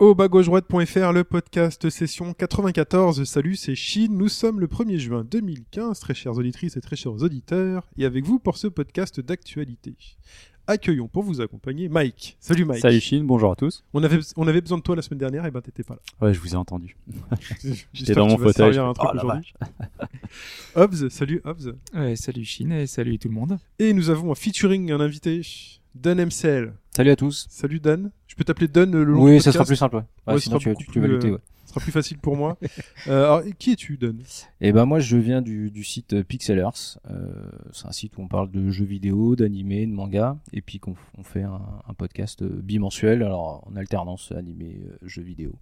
Au 0.00 0.14
bas-gauche-droite.fr, 0.14 1.12
le 1.12 1.24
podcast 1.24 1.90
session 1.90 2.32
94. 2.32 3.22
Salut, 3.24 3.54
c'est 3.54 3.74
Chine. 3.74 4.16
Nous 4.16 4.30
sommes 4.30 4.58
le 4.58 4.66
1er 4.66 4.96
juin 4.96 5.24
2015, 5.30 6.00
très 6.00 6.14
chères 6.14 6.38
auditrices 6.38 6.78
et 6.78 6.80
très 6.80 6.96
chers 6.96 7.12
auditeurs, 7.12 7.86
et 7.98 8.06
avec 8.06 8.24
vous 8.24 8.38
pour 8.38 8.56
ce 8.56 8.66
podcast 8.66 9.20
d'actualité. 9.20 9.94
Accueillons 10.66 11.06
pour 11.06 11.22
vous 11.22 11.42
accompagner 11.42 11.90
Mike. 11.90 12.38
Salut 12.40 12.64
Mike. 12.64 12.80
Salut 12.80 13.00
Chine, 13.00 13.26
bonjour 13.26 13.52
à 13.52 13.56
tous. 13.56 13.84
On 13.92 14.02
avait, 14.02 14.20
on 14.36 14.48
avait 14.48 14.62
besoin 14.62 14.78
de 14.78 14.82
toi 14.82 14.96
la 14.96 15.02
semaine 15.02 15.18
dernière, 15.18 15.44
et 15.44 15.50
ben 15.50 15.60
t'étais 15.60 15.82
pas 15.82 15.96
là. 15.96 16.26
Ouais, 16.26 16.32
je 16.32 16.40
vous 16.40 16.54
ai 16.54 16.56
entendu. 16.56 16.96
J'espère 17.92 18.16
dans 18.16 18.26
que 18.26 18.30
mon 18.30 18.36
tu 18.36 18.42
vas 18.42 18.48
fauteuil. 18.52 18.72
servir 18.72 18.86
un 18.86 18.94
truc 18.94 19.08
Oh 19.12 19.16
la 19.16 19.22
aujourd'hui. 19.22 19.52
Hobbs, 20.76 21.10
salut 21.10 21.42
Hobbs. 21.44 21.74
Ouais, 21.94 22.16
salut 22.16 22.44
Chine 22.46 22.72
et 22.72 22.86
salut 22.86 23.18
tout 23.18 23.28
le 23.28 23.34
monde. 23.34 23.58
Et 23.78 23.92
nous 23.92 24.08
avons 24.08 24.32
un 24.32 24.34
featuring, 24.34 24.92
un 24.92 25.00
invité, 25.00 25.42
Dan 25.94 26.24
MCL. 26.24 26.72
Salut 27.00 27.12
à 27.12 27.16
tous. 27.16 27.46
Salut 27.48 27.80
Dan. 27.80 28.10
Je 28.26 28.34
peux 28.34 28.44
t'appeler 28.44 28.68
Dan 28.68 28.92
le 28.92 29.04
long 29.04 29.22
Oui, 29.22 29.36
du 29.36 29.40
ça 29.40 29.52
sera 29.52 29.64
plus 29.64 29.74
simple. 29.74 29.96
Ouais. 29.96 30.02
Ouais, 30.26 30.34
Ouais, 30.34 30.38
ce 30.38 30.44
sinon 30.44 30.60
sera 30.60 30.74
tu, 30.74 30.86
tu, 30.86 31.00
vas 31.00 31.06
lutter. 31.06 31.28
euh. 31.30 31.38
Ce 31.64 31.70
sera 31.70 31.80
plus 31.80 31.92
facile 31.92 32.18
pour 32.18 32.36
moi. 32.36 32.58
Euh, 33.06 33.24
alors, 33.24 33.42
qui 33.58 33.72
es-tu 33.72 33.96
Dan? 33.96 34.18
Et 34.60 34.72
ben 34.72 34.84
moi 34.84 34.98
je 35.00 35.16
viens 35.16 35.40
du, 35.40 35.70
du 35.70 35.82
site 35.82 36.12
euh, 36.12 36.22
Pixelers. 36.22 36.98
Euh, 37.10 37.32
c'est 37.72 37.86
un 37.86 37.92
site 37.92 38.18
où 38.18 38.20
on 38.20 38.28
parle 38.28 38.50
de 38.50 38.68
jeux 38.68 38.84
vidéo, 38.84 39.34
d'animé, 39.34 39.86
de 39.86 39.92
manga, 39.92 40.36
et 40.52 40.60
puis 40.60 40.78
qu'on 40.78 40.94
on 41.16 41.22
fait 41.22 41.42
un, 41.42 41.62
un 41.88 41.94
podcast 41.94 42.42
euh, 42.42 42.60
bimensuel, 42.62 43.22
alors 43.22 43.66
en 43.66 43.76
alternance 43.76 44.32
animé, 44.32 44.82
euh, 44.84 44.98
jeux 45.06 45.22
vidéo. 45.22 45.54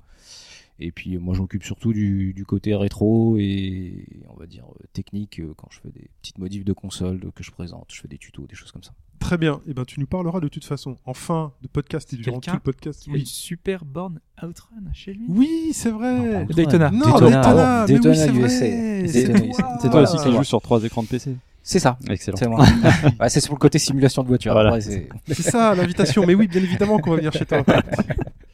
Et 0.80 0.92
puis 0.92 1.18
moi 1.18 1.34
j'occupe 1.34 1.64
surtout 1.64 1.92
du, 1.92 2.32
du 2.34 2.44
côté 2.44 2.74
rétro 2.74 3.36
et 3.38 4.06
on 4.28 4.38
va 4.38 4.46
dire 4.46 4.64
euh, 4.80 4.84
technique 4.92 5.40
euh, 5.40 5.52
quand 5.56 5.68
je 5.72 5.80
fais 5.80 5.90
des 5.90 6.08
petites 6.22 6.38
modifs 6.38 6.64
de 6.64 6.72
console 6.72 7.20
que 7.34 7.42
je 7.42 7.50
présente, 7.50 7.86
je 7.92 8.00
fais 8.00 8.06
des 8.08 8.18
tutos, 8.18 8.46
des 8.46 8.54
choses 8.54 8.70
comme 8.70 8.84
ça. 8.84 8.92
Très 9.18 9.36
bien. 9.36 9.60
Et 9.66 9.74
ben, 9.74 9.84
tu 9.84 9.98
nous 9.98 10.06
parleras 10.06 10.38
de 10.38 10.46
toute 10.46 10.64
façon, 10.64 10.96
en 11.04 11.14
fin 11.14 11.52
de 11.62 11.66
podcast 11.66 12.12
et 12.12 12.16
durant 12.16 12.38
tout 12.38 12.52
le 12.52 12.60
podcast. 12.60 13.04
Il 13.08 13.12
y 13.12 13.16
a 13.16 13.18
une 13.18 13.26
super 13.26 13.84
borne 13.84 14.20
Outrun 14.40 14.76
chez 14.94 15.12
lui. 15.14 15.26
Oui, 15.28 15.70
c'est 15.72 15.90
vrai. 15.90 16.44
Non, 16.44 16.46
Daytona. 16.54 16.90
Non, 16.92 17.18
Daytona, 17.18 17.40
Daytona, 17.42 17.86
mais 17.88 17.92
Daytona 17.94 18.10
oui, 18.14 18.16
c'est 18.16 18.32
USA. 18.32 18.64
vrai. 18.66 19.02
Daytona 19.02 19.08
C'est 19.08 19.48
USA. 19.48 19.62
toi. 19.62 19.78
C'est 19.82 19.90
toi 19.90 20.00
aussi 20.02 20.16
qui 20.18 20.32
joues 20.32 20.44
sur 20.44 20.62
trois 20.62 20.84
écrans 20.84 21.02
de 21.02 21.08
PC. 21.08 21.34
C'est 21.64 21.80
ça. 21.80 21.98
Excellent. 22.08 22.36
C'est 22.36 22.46
moi. 22.48 22.64
Ouais, 23.20 23.28
c'est 23.28 23.44
pour 23.46 23.56
le 23.56 23.60
côté 23.60 23.80
simulation 23.80 24.22
de 24.22 24.28
voiture. 24.28 24.52
Voilà. 24.52 24.68
Après, 24.68 24.80
c'est- 24.82 25.08
C'est 25.26 25.42
ça, 25.42 25.74
l'invitation. 25.74 26.24
Mais 26.24 26.34
oui, 26.36 26.46
bien 26.46 26.62
évidemment 26.62 26.98
qu'on 27.00 27.10
va 27.10 27.16
venir 27.16 27.32
chez 27.32 27.44
toi. 27.44 27.64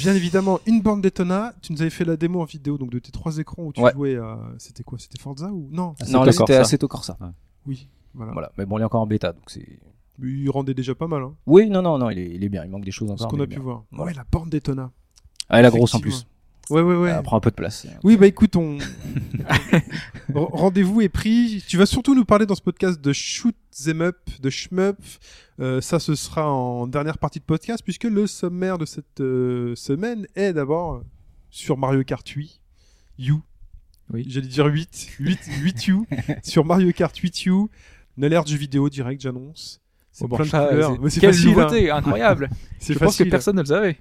Bien 0.00 0.14
évidemment, 0.14 0.60
une 0.66 0.80
borne 0.82 1.00
Daytona. 1.00 1.52
Tu 1.62 1.72
nous 1.72 1.80
avais 1.80 1.90
fait 1.90 2.04
la 2.04 2.16
démo 2.16 2.40
en 2.40 2.44
vidéo, 2.44 2.78
donc 2.78 2.90
de 2.90 2.98
tes 2.98 3.10
trois 3.10 3.38
écrans 3.38 3.64
où 3.64 3.72
tu 3.72 3.80
Ouais. 3.80 3.92
jouais 3.92 4.16
à. 4.16 4.38
C'était 4.58 4.82
quoi 4.84 4.98
C'était 4.98 5.18
Forza 5.20 5.48
ou 5.52 5.68
non? 5.70 5.94
Assetto 6.00 6.12
non, 6.18 6.24
là 6.24 6.32
Corsa. 6.32 6.38
c'était 6.46 6.54
Assetto 6.56 6.88
Corsa. 6.88 7.18
Oui, 7.66 7.88
voilà. 8.14 8.32
Voilà, 8.32 8.52
mais 8.56 8.66
bon, 8.66 8.78
il 8.78 8.82
est 8.82 8.84
encore 8.84 9.02
en 9.02 9.06
bêta, 9.06 9.32
donc 9.32 9.44
c'est. 9.48 9.66
Mais 10.18 10.30
il 10.32 10.50
rendait 10.50 10.74
déjà 10.74 10.94
pas 10.94 11.06
mal, 11.06 11.22
hein, 11.22 11.34
Oui, 11.46 11.70
non, 11.70 11.80
non, 11.82 11.98
non, 11.98 12.10
il 12.10 12.18
est, 12.18 12.30
il 12.34 12.42
est 12.42 12.48
bien. 12.48 12.64
Il 12.64 12.70
manque 12.70 12.84
des 12.84 12.90
choses 12.90 13.08
ce 13.08 13.12
encore. 13.14 13.28
qu'on 13.28 13.36
mais 13.36 13.42
a 13.42 13.44
est 13.44 13.48
pu 13.48 13.54
bien. 13.56 13.62
voir. 13.64 13.84
Ouais, 13.92 14.12
la 14.14 14.24
borne 14.30 14.48
Daytona. 14.50 14.90
Ah, 15.48 15.60
et 15.60 15.62
la 15.62 15.70
grosse 15.70 15.94
en 15.94 16.00
plus. 16.00 16.26
Ouais, 16.70 16.82
ouais, 16.82 16.96
ouais. 16.96 17.10
Elle 17.10 17.22
prend 17.22 17.36
un 17.36 17.40
peu 17.40 17.50
de 17.50 17.54
place. 17.56 17.86
Oui, 18.04 18.16
bah 18.16 18.26
écoute, 18.26 18.56
on... 18.56 18.78
Rendez-vous 20.34 21.00
est 21.00 21.08
pris. 21.08 21.62
Tu 21.66 21.76
vas 21.76 21.86
surtout 21.86 22.14
nous 22.14 22.24
parler 22.24 22.46
dans 22.46 22.54
ce 22.54 22.60
podcast 22.62 23.00
de 23.00 23.12
shoot 23.12 23.54
them 23.84 24.02
up, 24.02 24.16
de 24.40 24.50
shmup. 24.50 24.96
Euh, 25.60 25.80
ça, 25.80 25.98
ce 25.98 26.14
sera 26.14 26.50
en 26.52 26.86
dernière 26.86 27.18
partie 27.18 27.38
de 27.40 27.44
podcast, 27.44 27.82
puisque 27.82 28.04
le 28.04 28.26
sommaire 28.26 28.78
de 28.78 28.84
cette 28.86 29.20
euh, 29.20 29.74
semaine 29.74 30.26
est 30.36 30.52
d'abord 30.52 31.02
sur 31.50 31.76
Mario 31.78 32.04
Kart 32.04 32.26
8 32.28 32.60
U. 33.20 33.32
Oui. 34.12 34.24
J'allais 34.28 34.46
dire 34.46 34.66
8, 34.66 35.08
8, 35.18 35.38
8 35.62 35.88
U 35.88 35.96
sur 36.42 36.64
Mario 36.64 36.92
Kart 36.92 37.16
8 37.16 37.46
U. 37.46 37.52
Une 38.16 38.24
alerte 38.24 38.48
jeu 38.48 38.56
vidéo 38.56 38.88
direct, 38.88 39.20
j'annonce. 39.20 39.80
C'est 40.12 40.24
Oh, 40.24 40.28
bon, 40.28 40.36
plein 40.36 40.46
de 40.46 40.50
ça, 40.50 40.66
couleurs. 40.66 40.96
c'est- 41.08 41.20
Quelle 41.20 41.32
facile. 41.32 41.48
hein. 41.48 41.52
nouveauté, 41.52 41.90
incroyable. 41.90 42.50
C'est 42.80 42.94
Je 42.94 42.98
pense 42.98 43.12
que 43.12 43.18
facile. 43.18 43.30
personne 43.30 43.56
ne 43.56 43.60
le 43.60 43.66
savait. 43.66 43.98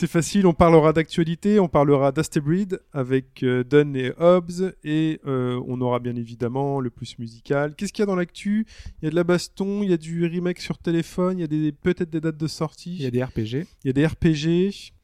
C'est 0.00 0.06
facile, 0.06 0.46
on 0.46 0.54
parlera 0.54 0.94
d'actualité, 0.94 1.60
on 1.60 1.68
parlera 1.68 2.10
d'Astebreed 2.10 2.80
avec 2.94 3.42
euh, 3.42 3.62
Dunn 3.64 3.94
et 3.94 4.12
Hobbs, 4.18 4.72
et 4.82 5.20
euh, 5.26 5.62
on 5.66 5.78
aura 5.82 5.98
bien 5.98 6.16
évidemment 6.16 6.80
le 6.80 6.88
plus 6.88 7.18
musical. 7.18 7.74
Qu'est-ce 7.74 7.92
qu'il 7.92 8.00
y 8.00 8.04
a 8.04 8.06
dans 8.06 8.16
l'actu? 8.16 8.66
Il 9.02 9.04
y 9.04 9.08
a 9.08 9.10
de 9.10 9.14
la 9.14 9.24
baston, 9.24 9.82
il 9.82 9.90
y 9.90 9.92
a 9.92 9.98
du 9.98 10.24
remake 10.24 10.58
sur 10.58 10.78
téléphone, 10.78 11.36
il 11.36 11.40
y 11.42 11.44
a 11.44 11.46
des, 11.48 11.72
peut-être 11.72 12.08
des 12.08 12.22
dates 12.22 12.38
de 12.38 12.46
sortie, 12.46 12.94
Il 12.94 13.02
y 13.02 13.06
a 13.06 13.10
des 13.10 13.22
RPG. 13.22 13.66
il 13.84 13.88
y 13.88 13.90
a 13.90 13.92
des 13.92 14.06
RPG, 14.06 14.94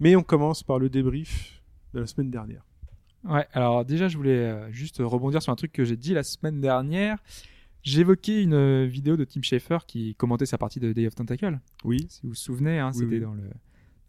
mais 0.00 0.16
on 0.16 0.22
commence 0.22 0.62
par 0.62 0.78
le 0.78 0.90
débrief 0.90 1.62
de 1.94 2.00
la 2.00 2.06
semaine 2.06 2.30
dernière. 2.30 2.66
Ouais, 3.24 3.46
alors 3.54 3.86
déjà, 3.86 4.08
je 4.08 4.18
voulais 4.18 4.36
euh, 4.36 4.70
juste 4.70 4.98
rebondir 5.00 5.40
sur 5.40 5.50
un 5.50 5.56
truc 5.56 5.72
que 5.72 5.86
j'ai 5.86 5.96
dit 5.96 6.12
la 6.12 6.24
semaine 6.24 6.60
dernière. 6.60 7.16
J'évoquais 7.84 8.42
une 8.42 8.84
vidéo 8.84 9.16
de 9.16 9.24
Tim 9.24 9.40
Schafer 9.40 9.78
qui 9.88 10.14
commentait 10.16 10.44
sa 10.44 10.58
partie 10.58 10.78
de 10.78 10.92
Day 10.92 11.06
of 11.06 11.14
Tentacle. 11.14 11.58
Oui, 11.84 12.04
Si 12.10 12.20
vous 12.24 12.28
vous 12.28 12.34
souvenez, 12.34 12.78
hein, 12.80 12.90
Oui, 12.92 13.00
c'était 13.00 13.14
oui. 13.14 13.20
dans 13.22 13.32
le 13.32 13.44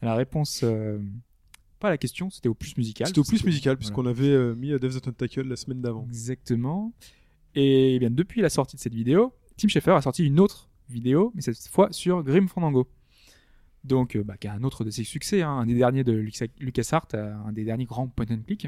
la 0.03 0.15
réponse, 0.15 0.61
euh, 0.63 0.99
pas 1.79 1.87
à 1.87 1.91
la 1.91 1.97
question, 1.97 2.29
c'était 2.29 2.49
au 2.49 2.53
plus 2.53 2.77
musical. 2.77 3.07
c'était 3.07 3.19
au 3.19 3.23
plus 3.23 3.43
musical, 3.43 3.71
Voilà. 3.73 3.77
puisqu'on 3.77 4.05
avait 4.05 4.29
euh, 4.29 4.55
mis 4.55 4.69
Death 4.79 4.93
the 4.97 5.01
Tentacle 5.01 5.47
la 5.47 5.55
semaine 5.55 5.81
d'avant. 5.81 6.05
Exactement. 6.07 6.93
Et 7.55 7.99
bien 7.99 8.09
depuis 8.09 8.41
la 8.41 8.49
sortie 8.49 8.75
de 8.75 8.81
cette 8.81 8.95
vidéo, 8.95 9.33
Tim 9.57 9.67
Schafer 9.67 9.91
a 9.95 10.01
sorti 10.01 10.25
une 10.25 10.39
autre 10.39 10.69
vidéo, 10.89 11.31
mais 11.35 11.41
cette 11.41 11.57
fois 11.67 11.91
sur 11.91 12.23
Grim 12.23 12.47
Fandango. 12.47 12.87
Donc, 13.83 14.15
euh, 14.15 14.23
bah, 14.23 14.37
qui 14.37 14.47
a 14.47 14.53
un 14.53 14.63
autre 14.63 14.83
de 14.85 14.89
ses 14.89 15.03
succès, 15.03 15.41
hein, 15.41 15.51
un 15.51 15.65
des 15.65 15.75
derniers 15.75 16.03
de 16.05 16.13
LucasArts, 16.59 17.07
un 17.13 17.51
des 17.51 17.65
derniers 17.65 17.85
grands 17.85 18.07
point 18.07 18.25
and 18.29 18.39
click. 18.47 18.67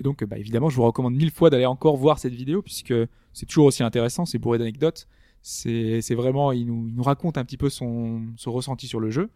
Et 0.00 0.02
donc, 0.02 0.24
bah, 0.24 0.36
évidemment, 0.38 0.68
je 0.68 0.76
vous 0.76 0.82
recommande 0.82 1.14
mille 1.14 1.30
fois 1.30 1.48
d'aller 1.50 1.66
encore 1.66 1.96
voir 1.96 2.18
cette 2.18 2.34
vidéo, 2.34 2.60
puisque 2.62 2.92
c'est 3.32 3.46
toujours 3.46 3.66
aussi 3.66 3.84
intéressant, 3.84 4.26
c'est 4.26 4.38
bourré 4.38 4.58
d'anecdotes. 4.58 5.06
C'est 5.42 6.00
c'est 6.00 6.14
vraiment, 6.14 6.52
il 6.52 6.66
nous, 6.66 6.88
il 6.88 6.94
nous 6.94 7.02
raconte 7.02 7.36
un 7.38 7.44
petit 7.44 7.58
peu 7.58 7.68
son, 7.68 8.22
son 8.36 8.50
ressenti 8.50 8.88
sur 8.88 8.98
le 8.98 9.10
jeu. 9.10 9.30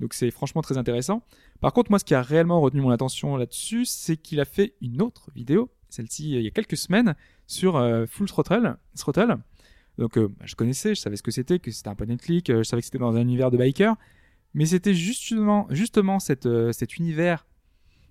Donc 0.00 0.14
c'est 0.14 0.30
franchement 0.30 0.62
très 0.62 0.78
intéressant. 0.78 1.22
Par 1.60 1.72
contre, 1.72 1.90
moi, 1.90 1.98
ce 1.98 2.04
qui 2.04 2.14
a 2.14 2.22
réellement 2.22 2.60
retenu 2.60 2.80
mon 2.80 2.90
attention 2.90 3.36
là-dessus, 3.36 3.84
c'est 3.84 4.16
qu'il 4.16 4.40
a 4.40 4.44
fait 4.44 4.74
une 4.80 5.00
autre 5.02 5.30
vidéo, 5.34 5.70
celle-ci 5.88 6.34
euh, 6.34 6.40
il 6.40 6.44
y 6.44 6.48
a 6.48 6.50
quelques 6.50 6.76
semaines, 6.76 7.14
sur 7.46 7.76
euh, 7.76 8.06
Full 8.06 8.28
Throttle. 8.28 8.76
Throttle. 8.96 9.38
Donc 9.98 10.18
euh, 10.18 10.28
bah, 10.28 10.44
je 10.44 10.54
connaissais, 10.54 10.94
je 10.94 11.00
savais 11.00 11.16
ce 11.16 11.22
que 11.22 11.30
c'était, 11.30 11.58
que 11.58 11.70
c'était 11.70 11.88
un 11.88 11.94
point 11.94 12.10
and 12.10 12.16
click, 12.16 12.50
euh, 12.50 12.58
je 12.58 12.62
savais 12.64 12.82
que 12.82 12.86
c'était 12.86 12.98
dans 12.98 13.14
un 13.14 13.20
univers 13.20 13.50
de 13.50 13.56
biker, 13.56 13.96
mais 14.54 14.66
c'était 14.66 14.94
justement, 14.94 15.66
justement 15.70 16.18
cette, 16.18 16.48
cet 16.72 16.96
univers 16.96 17.46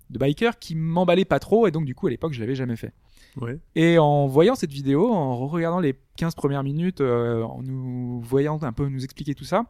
de 0.09 0.17
biker 0.17 0.59
qui 0.59 0.75
m'emballait 0.75 1.25
pas 1.25 1.39
trop, 1.39 1.67
et 1.67 1.71
donc 1.71 1.85
du 1.85 1.95
coup 1.95 2.07
à 2.07 2.09
l'époque 2.09 2.33
je 2.33 2.39
l'avais 2.39 2.55
jamais 2.55 2.75
fait. 2.75 2.93
Ouais. 3.37 3.59
Et 3.75 3.97
en 3.97 4.27
voyant 4.27 4.55
cette 4.55 4.71
vidéo, 4.71 5.11
en 5.11 5.47
regardant 5.47 5.79
les 5.79 5.95
15 6.17 6.35
premières 6.35 6.63
minutes, 6.63 7.01
en 7.01 7.61
nous 7.63 8.21
voyant 8.21 8.61
un 8.61 8.73
peu 8.73 8.87
nous 8.87 9.03
expliquer 9.03 9.33
tout 9.33 9.45
ça, 9.45 9.65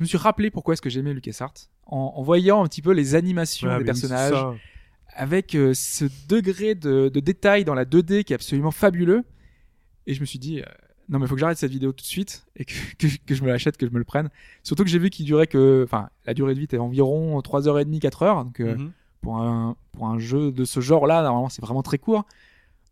je 0.00 0.04
me 0.04 0.08
suis 0.08 0.16
rappelé 0.16 0.50
pourquoi 0.50 0.72
est-ce 0.72 0.80
que 0.80 0.88
j'aimais 0.88 1.12
LucasArts. 1.12 1.52
En, 1.84 2.14
en 2.16 2.22
voyant 2.22 2.64
un 2.64 2.66
petit 2.66 2.80
peu 2.80 2.92
les 2.92 3.14
animations 3.14 3.68
Ouais, 3.68 3.74
des 3.84 3.90
oui, 3.90 3.96
c'est 3.96 4.08
personnages, 4.08 4.56
avec 5.14 5.54
euh, 5.54 5.74
ce 5.74 6.06
degré 6.26 6.74
de, 6.74 7.10
de 7.12 7.20
détail 7.20 7.64
dans 7.66 7.74
la 7.74 7.84
2D 7.84 8.24
qui 8.24 8.32
est 8.32 8.36
absolument 8.36 8.70
fabuleux. 8.70 9.24
Et 10.06 10.14
je 10.14 10.20
me 10.20 10.24
suis 10.24 10.38
dit, 10.38 10.60
euh, 10.60 10.64
non 11.10 11.18
mais 11.18 11.26
faut 11.26 11.34
que 11.34 11.40
j'arrête 11.40 11.58
cette 11.58 11.70
vidéo 11.70 11.92
tout 11.92 12.02
de 12.02 12.06
suite 12.08 12.46
et 12.56 12.64
que, 12.64 12.72
que, 12.98 13.06
que 13.26 13.34
je 13.34 13.42
me 13.42 13.48
l'achète, 13.48 13.76
que 13.76 13.86
je 13.86 13.92
me 13.92 13.98
le 13.98 14.04
prenne. 14.04 14.30
Surtout 14.62 14.84
que 14.84 14.88
j'ai 14.90 14.98
vu 14.98 15.10
qu'il 15.10 15.26
durait 15.26 15.46
que, 15.46 15.82
enfin, 15.84 16.08
la 16.24 16.32
durée 16.32 16.54
de 16.54 16.58
vie 16.60 16.64
était 16.64 16.78
environ 16.78 17.38
3h30, 17.40 18.00
4h. 18.00 18.44
Donc 18.44 18.60
euh, 18.60 18.76
Mhm. 18.76 18.92
pour 19.20 19.36
un 19.36 19.76
pour 19.92 20.06
un 20.06 20.18
jeu 20.18 20.50
de 20.50 20.64
ce 20.64 20.80
genre-là, 20.80 21.20
normalement 21.22 21.50
c'est 21.50 21.60
vraiment 21.60 21.82
très 21.82 21.98
court. 21.98 22.24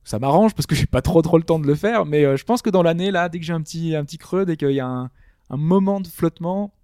Ça 0.05 0.19
m'arrange 0.19 0.55
parce 0.55 0.67
que 0.67 0.75
j'ai 0.75 0.85
pas 0.87 1.01
trop 1.03 1.23
trop 1.23 1.39
le 1.39 1.45
temps 1.45 1.59
de 1.59 1.67
le 1.67 1.75
faire, 1.75 2.05
mais 2.05 2.37
je 2.37 2.45
pense 2.45 2.61
que 2.61 2.69
dans 2.71 2.83
l'année 2.83 3.11
là, 3.11 3.31
dès 3.31 3.39
que 3.39 3.45
j'ai 3.47 3.53
un 3.55 3.63
petit 3.63 3.95
un 3.97 4.05
petit 4.05 4.19
creux, 4.19 4.45
dès 4.45 4.57
qu'il 4.59 4.73
y 4.73 4.81
a 4.81 4.87
un, 4.87 5.11
un 5.51 5.57
moment 5.57 6.01
de 6.01 6.07
flottement, 6.09 6.75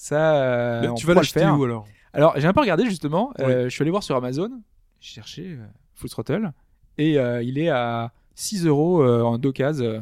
ça. 0.00 0.36
euh, 0.42 0.88
on 0.90 0.94
tu 0.94 1.06
vas 1.06 1.14
l'acheter 1.14 1.40
faire. 1.40 1.58
où 1.58 1.64
alors? 1.64 1.86
Alors, 2.12 2.34
j'ai 2.38 2.46
un 2.46 2.52
peu 2.52 2.60
regardé 2.60 2.84
justement. 2.86 3.32
euh, 3.40 3.64
je 3.64 3.68
suis 3.68 3.82
allé 3.82 3.90
voir 3.90 4.02
sur 4.02 4.16
Amazon. 4.16 4.50
J'ai 5.00 5.14
cherché 5.14 5.42
euh, 5.58 5.66
Full 5.94 6.08
Throttle. 6.10 6.52
Et 6.96 7.18
euh, 7.18 7.42
il 7.42 7.58
est 7.58 7.68
à 7.68 8.12
6 8.34 8.66
euros 8.66 9.04
en 9.04 9.38
d'occasion 9.38 9.84
euh, 9.84 10.00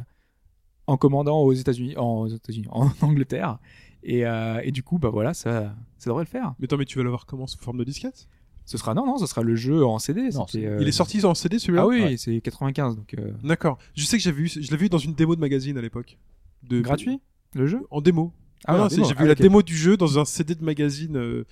en 0.87 0.96
commandant 0.96 1.38
aux 1.40 1.52
États-Unis, 1.52 1.96
en, 1.96 2.20
aux 2.20 2.28
États-Unis, 2.28 2.69
en 2.70 2.90
Angleterre. 3.02 3.58
Et, 4.02 4.25
euh, 4.26 4.60
et 4.62 4.70
du 4.70 4.82
coup, 4.84 4.98
bah 4.98 5.08
voilà, 5.10 5.34
ça, 5.34 5.75
ça 5.99 6.10
devrait 6.10 6.25
le 6.25 6.28
faire. 6.28 6.54
Mais 6.60 6.64
attends, 6.66 6.76
mais 6.76 6.84
tu 6.84 6.96
vas 6.99 7.04
l'avoir 7.04 7.26
comment 7.26 7.46
sous 7.49 7.58
forme 7.58 7.78
de 7.78 7.84
disquette? 7.84 8.28
Ce 8.64 8.78
sera, 8.78 8.94
non, 8.94 9.04
non, 9.06 9.16
ce 9.19 9.26
sera 9.26 9.42
le 9.42 9.54
jeu 9.56 9.84
en 9.84 9.99
CD. 9.99 10.28
Non, 10.31 10.46
euh, 10.56 10.78
Il 10.81 10.88
est 10.88 10.92
sorti 10.92 11.25
en 11.25 11.34
CD 11.34 11.58
celui-là? 11.58 11.82
Ah 11.82 11.87
oui, 11.87 12.02
Ouais. 12.02 12.16
c'est 12.16 12.40
95, 12.40 12.96
donc 12.96 13.14
euh, 13.14 13.32
D'accord. 13.44 13.78
Je 13.94 14.04
sais 14.04 14.16
que 14.16 14.22
j'avais 14.22 14.37
vu, 14.37 14.49
je 14.49 14.60
l'avais 14.70 14.76
vu 14.84 14.88
dans 14.88 14.99
une 14.99 15.14
démo 15.14 15.34
de 15.37 15.40
magazine 15.40 15.76
à 15.78 15.81
l'époque. 15.82 16.19
De... 16.62 16.81
gratuit, 16.81 17.20
le 17.54 17.66
jeu? 17.66 17.84
En 17.90 18.00
démo. 18.00 18.32
Ah, 18.64 18.79
Non, 18.79 18.88
j'ai 18.88 19.03
vu 19.03 19.14
Ah, 19.19 19.25
la 19.26 19.35
démo 19.35 19.62
du 19.62 19.76
jeu 19.76 19.97
dans 19.97 20.19
un 20.19 20.25
CD 20.25 20.55
de 20.55 20.64
magazine. 20.64 21.17
euh, 21.17 21.44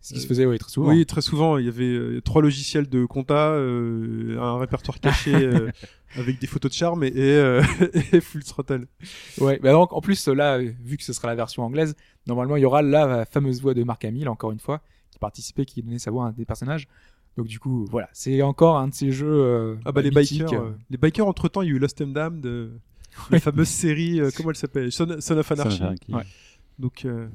Ce 0.00 0.14
qui 0.14 0.20
se 0.20 0.26
faisait 0.26 0.46
oui, 0.46 0.58
très 0.58 0.70
souvent. 0.70 0.88
Oui, 0.90 1.04
très 1.04 1.20
souvent, 1.20 1.58
il 1.58 1.66
y 1.66 1.68
avait 1.68 1.84
euh, 1.84 2.20
trois 2.22 2.40
logiciels 2.40 2.88
de 2.88 3.04
compta, 3.04 3.50
euh, 3.50 4.38
un 4.40 4.58
répertoire 4.58 5.00
caché 5.00 5.34
euh, 5.34 5.70
avec 6.16 6.38
des 6.40 6.46
photos 6.46 6.70
de 6.70 6.76
charme 6.76 7.02
et, 7.04 7.08
et, 7.08 7.12
euh, 7.36 7.62
et 8.12 8.20
Full 8.20 8.44
Throttle. 8.44 8.86
Ouais, 9.40 9.58
bah 9.62 9.72
donc, 9.72 9.92
en 9.92 10.00
plus, 10.00 10.28
là, 10.28 10.58
euh, 10.58 10.70
vu 10.84 10.96
que 10.96 11.02
ce 11.02 11.12
sera 11.12 11.28
la 11.28 11.34
version 11.34 11.64
anglaise, 11.64 11.96
normalement, 12.26 12.56
il 12.56 12.62
y 12.62 12.64
aura 12.64 12.82
la 12.82 13.24
fameuse 13.26 13.60
voix 13.60 13.74
de 13.74 13.82
Mark 13.82 14.04
Hamill, 14.04 14.28
encore 14.28 14.52
une 14.52 14.60
fois, 14.60 14.80
qui 15.10 15.18
participait, 15.18 15.64
qui 15.64 15.82
donnait 15.82 15.98
sa 15.98 16.10
voix 16.12 16.26
à 16.26 16.28
un 16.28 16.32
des 16.32 16.44
personnages. 16.44 16.86
Donc, 17.36 17.48
du 17.48 17.58
coup, 17.58 17.84
voilà, 17.90 18.08
c'est 18.12 18.40
encore 18.42 18.78
un 18.78 18.88
de 18.88 18.94
ces 18.94 19.10
jeux. 19.12 19.26
euh, 19.28 19.74
Ah 19.84 19.92
bah 19.92 20.00
les 20.02 20.10
bikers, 20.10 20.52
euh, 20.54 20.70
les 20.88 20.96
bikers 20.96 21.26
entre 21.26 21.48
temps, 21.48 21.60
il 21.62 21.68
y 21.68 21.72
a 21.72 21.74
eu 21.74 21.78
Lost 21.78 22.00
and 22.00 22.06
Damned, 22.08 22.40
de 22.40 22.70
la 23.30 23.40
fameuse 23.40 23.68
série, 23.68 24.20
euh, 24.20 24.30
comment 24.36 24.50
elle 24.50 24.56
s'appelle, 24.56 24.92
Son, 24.92 25.16
Son 25.20 25.36
of 25.38 25.52
Anarchy. 25.52 25.82
Ouais. 26.08 26.22
Donc 26.78 27.04
euh, 27.04 27.26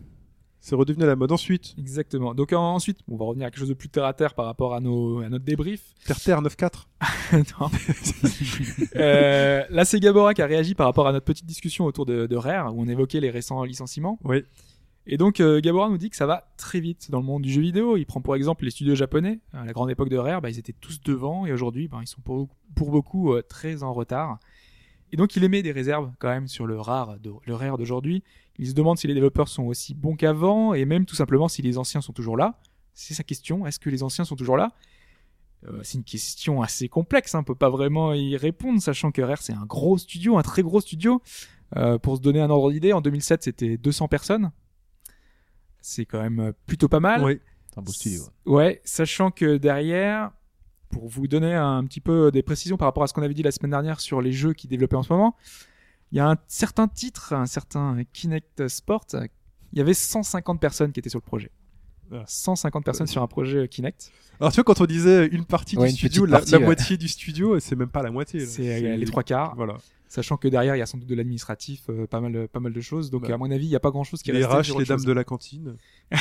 c'est 0.60 0.76
redevenu 0.76 1.04
à 1.04 1.08
la 1.08 1.16
mode. 1.16 1.32
Ensuite, 1.32 1.74
Exactement. 1.80 2.36
Donc, 2.36 2.54
en- 2.54 2.76
ensuite, 2.76 3.00
on 3.08 3.18
va 3.18 3.26
revenir 3.26 3.48
à 3.48 3.50
quelque 3.50 3.60
chose 3.62 3.70
de 3.70 3.74
plus 3.74 3.90
terre 3.90 4.06
à 4.06 4.14
terre 4.14 4.36
par 4.36 4.46
rapport 4.46 4.76
à, 4.76 4.80
nos, 4.80 5.20
à 5.22 5.28
notre 5.30 5.44
débrief. 5.44 5.82
Terre 6.06 6.20
Terre 6.20 6.42
9-4. 6.42 6.70
Non. 7.60 7.70
Euh, 8.96 9.64
là, 9.70 9.86
c'est 9.86 10.00
Gabora 10.00 10.34
qui 10.34 10.42
a 10.42 10.46
réagi 10.46 10.76
par 10.76 10.86
rapport 10.86 11.08
à 11.08 11.12
notre 11.14 11.26
petite 11.26 11.46
discussion 11.46 11.86
autour 11.86 12.06
de, 12.06 12.28
de 12.28 12.36
Rare, 12.36 12.76
où 12.76 12.82
on 12.82 12.88
évoquait 12.88 13.20
les 13.20 13.30
récents 13.30 13.64
licenciements. 13.64 14.20
Oui. 14.24 14.44
Et 15.08 15.18
donc, 15.18 15.40
euh, 15.40 15.60
Gabora 15.62 15.90
nous 15.90 15.98
dit 15.98 16.10
que 16.12 16.16
ça 16.16 16.28
va 16.28 16.52
très 16.58 16.80
vite 16.80 17.10
dans 17.10 17.20
le 17.20 17.26
monde 17.26 17.42
du 17.42 17.52
jeu 17.52 17.62
vidéo. 17.62 17.98
Il 17.98 18.06
prend 18.06 18.22
pour 18.22 18.36
exemple 18.36 18.66
les 18.66 18.72
studios 18.72 18.94
japonais. 18.96 19.40
À 19.54 19.66
la 19.66 19.74
grande 19.74 19.90
époque 19.90 20.10
de 20.10 20.18
Rare, 20.18 20.42
bah, 20.42 20.50
ils 20.50 20.60
étaient 20.60 20.76
tous 20.80 21.02
devant, 21.02 21.46
et 21.48 21.52
aujourd'hui, 21.54 21.88
bah, 21.88 21.98
ils 22.02 22.08
sont 22.08 22.22
pour, 22.22 22.50
pour 22.76 22.92
beaucoup 22.92 23.34
euh, 23.34 23.42
très 23.42 23.82
en 23.82 23.94
retard. 23.94 24.40
Et 25.12 25.18
donc, 25.18 25.36
il 25.36 25.44
émet 25.44 25.62
des 25.62 25.72
réserves 25.72 26.12
quand 26.20 26.30
même 26.30 26.48
sur 26.48 26.66
le 26.66 26.80
Rare, 26.80 27.20
de- 27.20 27.32
le 27.46 27.56
Rare 27.56 27.78
d'aujourd'hui. 27.78 28.24
Il 28.58 28.68
se 28.68 28.74
demande 28.74 28.98
si 28.98 29.08
les 29.08 29.14
développeurs 29.14 29.48
sont 29.48 29.64
aussi 29.64 29.94
bons 29.94 30.16
qu'avant, 30.16 30.74
et 30.74 30.86
même 30.86 31.06
tout 31.06 31.16
simplement 31.16 31.48
si 31.48 31.62
les 31.62 31.78
anciens 31.78 32.02
sont 32.02 32.14
toujours 32.14 32.38
là. 32.38 32.60
C'est 32.94 33.14
sa 33.14 33.24
question. 33.24 33.66
Est-ce 33.66 33.80
que 33.80 33.90
les 33.90 34.04
anciens 34.04 34.26
sont 34.26 34.36
toujours 34.36 34.58
là? 34.58 34.74
Euh, 35.68 35.80
c'est 35.84 35.98
une 35.98 36.04
question 36.04 36.62
assez 36.62 36.90
complexe, 36.90 37.36
hein, 37.36 37.40
on 37.42 37.44
peut 37.44 37.56
pas 37.56 37.70
vraiment 37.70 38.14
y 38.14 38.36
répondre, 38.36 38.82
sachant 38.82 39.12
que 39.12 39.22
Rare 39.22 39.42
c'est 39.44 39.54
un 39.54 39.66
gros 39.66 39.98
studio, 39.98 40.38
un 40.38 40.42
très 40.42 40.64
gros 40.64 40.82
studio. 40.82 41.22
Euh, 41.78 41.98
pour 42.00 42.18
se 42.18 42.22
donner 42.22 42.42
un 42.42 42.50
ordre 42.50 42.72
d'idée, 42.72 42.94
en 42.94 43.00
2007 43.02 43.44
c'était 43.44 43.78
200 43.78 44.08
personnes. 44.08 44.52
C'est 45.82 46.06
quand 46.06 46.22
même 46.22 46.40
euh, 46.40 46.52
plutôt 46.66 46.88
pas 46.90 47.00
mal. 47.00 47.24
Oui. 47.24 47.40
C'est 47.70 47.80
un 47.80 47.82
beau 47.84 47.92
studio. 47.92 48.24
Ouais, 48.46 48.82
sachant 48.84 49.32
que 49.32 49.58
derrière, 49.58 50.32
pour 50.92 51.08
vous 51.08 51.28
donner 51.28 51.54
un 51.56 51.84
petit 51.86 52.02
peu 52.02 52.32
des 52.32 52.44
précisions 52.44 52.78
par 52.78 52.88
rapport 52.88 53.04
à 53.04 53.08
ce 53.08 53.14
qu'on 53.14 53.24
avait 53.24 53.34
dit 53.34 53.44
la 53.44 53.52
semaine 53.52 53.72
dernière 53.72 54.00
sur 54.00 54.22
les 54.22 54.32
jeux 54.32 54.54
qui 54.54 54.68
développaient 54.68 54.96
en 54.96 55.04
ce 55.04 55.12
moment, 55.12 55.36
il 56.12 56.18
y 56.18 56.20
a 56.20 56.30
un 56.30 56.38
certain 56.48 56.88
titre, 56.88 57.34
un 57.34 57.46
certain 57.46 58.04
Kinect 58.14 58.68
Sport, 58.68 59.06
il 59.74 59.78
y 59.80 59.82
avait 59.82 59.94
150 59.94 60.60
personnes 60.60 60.92
qui 60.92 61.00
étaient 61.00 61.10
sur 61.10 61.20
le 61.20 61.26
projet. 61.26 61.52
Ah. 62.14 62.24
150 62.28 62.84
personnes 62.84 63.08
sur 63.08 63.22
un 63.22 63.28
projet 63.28 63.70
Kinect. 63.70 64.12
Alors 64.42 64.52
tu 64.52 64.58
vois 64.58 64.66
quand 64.66 64.82
on 64.82 64.86
disait 64.86 65.28
une 65.28 65.46
partie 65.46 65.78
Ouais, 65.78 65.86
du 65.88 65.92
une 65.92 65.98
studio, 65.98 66.26
la, 66.26 66.40
partie, 66.40 66.52
la 66.52 66.58
ouais. 66.60 66.66
moitié 66.66 66.98
du 66.98 67.08
studio, 67.08 67.58
c'est 67.62 67.78
même 67.78 67.88
pas 67.90 68.04
la 68.04 68.12
moitié. 68.12 68.42
là. 68.42 68.46
C'est 68.48 68.86
euh, 68.86 68.98
les 68.98 69.06
trois 69.06 69.24
quarts. 69.24 69.56
Voilà. 69.56 69.78
Sachant 70.10 70.36
que 70.36 70.50
derrière, 70.50 70.76
il 70.76 70.80
y 70.80 70.82
a 70.82 70.86
sans 70.86 70.98
doute 70.98 71.08
de 71.08 71.16
l'administratif, 71.16 71.84
euh, 71.90 72.06
pas 72.06 72.20
mal, 72.20 72.50
pas 72.50 72.60
mal 72.60 72.74
de 72.74 72.82
choses. 72.82 73.12
Donc, 73.12 73.30
Bah, 73.30 73.34
à 73.34 73.38
mon 73.38 73.50
avis, 73.50 73.66
il 73.68 73.70
n'y 73.70 73.78
a 73.78 73.80
pas 73.80 73.92
grand 73.92 74.04
chose 74.04 74.22
qui 74.22 74.34
Les. 74.34 74.44
RH, 74.44 74.78
les 74.78 74.84
dames 74.84 75.06
de 75.06 75.12
la 75.14 75.24
cantine. 75.24 75.78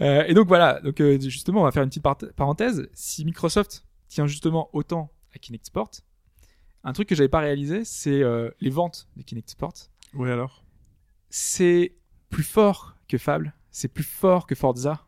Euh, 0.00 0.24
et 0.26 0.34
donc 0.34 0.48
voilà. 0.48 0.80
Donc 0.80 1.00
euh, 1.00 1.18
justement, 1.20 1.60
on 1.60 1.64
va 1.64 1.70
faire 1.72 1.82
une 1.82 1.88
petite 1.88 2.02
par- 2.02 2.18
parenthèse. 2.36 2.88
Si 2.94 3.24
Microsoft 3.24 3.84
tient 4.08 4.26
justement 4.26 4.68
autant 4.72 5.10
à 5.34 5.38
Kinect 5.38 5.66
Sport, 5.66 5.90
un 6.82 6.92
truc 6.92 7.08
que 7.08 7.14
j'avais 7.14 7.28
pas 7.28 7.40
réalisé, 7.40 7.84
c'est 7.84 8.22
euh, 8.22 8.50
les 8.60 8.70
ventes 8.70 9.08
de 9.16 9.22
Kinect 9.22 9.50
Sport. 9.50 9.74
Oui 10.14 10.30
alors? 10.30 10.64
C'est 11.30 11.94
plus 12.30 12.42
fort 12.44 12.96
que 13.08 13.18
Fable. 13.18 13.54
C'est 13.70 13.88
plus 13.88 14.04
fort 14.04 14.46
que 14.46 14.54
Forza. 14.54 15.06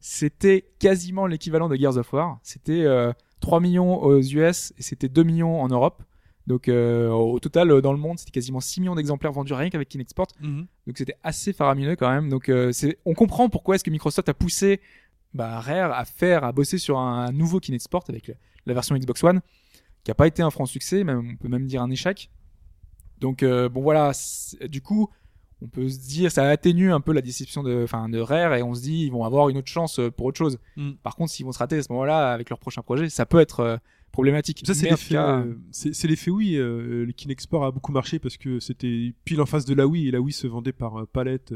C'était 0.00 0.70
quasiment 0.78 1.26
l'équivalent 1.26 1.68
de 1.68 1.76
Gears 1.76 1.96
of 1.96 2.12
War. 2.12 2.38
C'était 2.42 2.84
euh, 2.84 3.12
3 3.40 3.60
millions 3.60 4.00
aux 4.02 4.20
US 4.20 4.72
et 4.78 4.82
c'était 4.82 5.08
2 5.08 5.22
millions 5.24 5.60
en 5.60 5.68
Europe. 5.68 6.02
Donc 6.46 6.68
euh, 6.68 7.08
au 7.08 7.40
total, 7.40 7.70
euh, 7.70 7.80
dans 7.80 7.92
le 7.92 7.98
monde, 7.98 8.18
c'était 8.18 8.30
quasiment 8.30 8.60
6 8.60 8.80
millions 8.80 8.94
d'exemplaires 8.94 9.32
vendus 9.32 9.52
rien 9.52 9.68
qu'avec 9.68 9.88
Kinect 9.88 10.10
Sport. 10.10 10.28
Donc 10.40 10.96
c'était 10.96 11.16
assez 11.22 11.52
faramineux 11.52 11.96
quand 11.96 12.08
même. 12.08 12.28
Donc 12.28 12.48
euh, 12.48 12.72
on 13.04 13.14
comprend 13.14 13.48
pourquoi 13.48 13.74
est-ce 13.74 13.84
que 13.84 13.90
Microsoft 13.90 14.28
a 14.28 14.34
poussé 14.34 14.80
bah, 15.34 15.60
Rare 15.60 15.92
à 15.92 16.04
faire, 16.04 16.44
à 16.44 16.52
bosser 16.52 16.78
sur 16.78 16.98
un, 16.98 17.32
nouveau 17.32 17.58
Kinect 17.58 17.82
Sport 17.82 18.04
avec 18.08 18.32
la 18.64 18.74
version 18.74 18.96
Xbox 18.96 19.24
One, 19.24 19.40
qui 20.04 20.10
a 20.10 20.14
pas 20.14 20.26
été 20.26 20.42
un 20.42 20.50
franc 20.50 20.66
succès, 20.66 21.02
même, 21.02 21.30
on 21.32 21.36
peut 21.36 21.48
même 21.48 21.66
dire 21.66 21.82
un 21.82 21.90
échec. 21.90 22.30
Donc 23.18 23.42
euh, 23.42 23.68
bon 23.68 23.82
voilà, 23.82 24.12
du 24.68 24.82
coup, 24.82 25.10
on 25.62 25.66
peut 25.66 25.88
se 25.88 25.98
dire 25.98 26.30
ça 26.30 26.48
atténue 26.48 26.92
un 26.92 27.00
peu 27.00 27.12
la 27.12 27.22
déception 27.22 27.64
de, 27.64 27.82
enfin 27.82 28.08
de 28.08 28.20
Rare 28.20 28.54
et 28.54 28.62
on 28.62 28.74
se 28.74 28.82
dit 28.82 29.04
ils 29.04 29.10
vont 29.10 29.24
avoir 29.24 29.48
une 29.48 29.56
autre 29.56 29.70
chance 29.70 30.00
pour 30.16 30.26
autre 30.26 30.38
chose. 30.38 30.58
Mm. 30.76 30.92
Par 31.02 31.16
contre, 31.16 31.32
s'ils 31.32 31.44
vont 31.44 31.52
se 31.52 31.58
rater 31.58 31.78
à 31.78 31.82
ce 31.82 31.90
moment-là 31.90 32.32
avec 32.32 32.50
leur 32.50 32.60
prochain 32.60 32.82
projet, 32.82 33.08
ça 33.08 33.26
peut 33.26 33.40
être 33.40 33.80
problématique. 34.16 34.62
Ça 34.66 34.74
c'est 34.74 34.88
l'effet. 34.90 35.16
euh, 35.16 35.54
c'est 35.72 36.06
l'effet 36.08 36.30
Wii. 36.30 36.56
euh, 36.56 37.04
le 37.04 37.12
Kinect 37.12 37.40
Sport 37.42 37.64
a 37.64 37.70
beaucoup 37.70 37.92
marché 37.92 38.18
parce 38.18 38.36
que 38.36 38.58
c'était 38.60 39.12
pile 39.24 39.40
en 39.40 39.46
face 39.46 39.64
de 39.66 39.74
la 39.74 39.86
Wii 39.86 40.08
et 40.08 40.10
la 40.10 40.20
Wii 40.20 40.32
se 40.32 40.46
vendait 40.46 40.72
par 40.72 41.00
euh, 41.00 41.06
palette, 41.12 41.52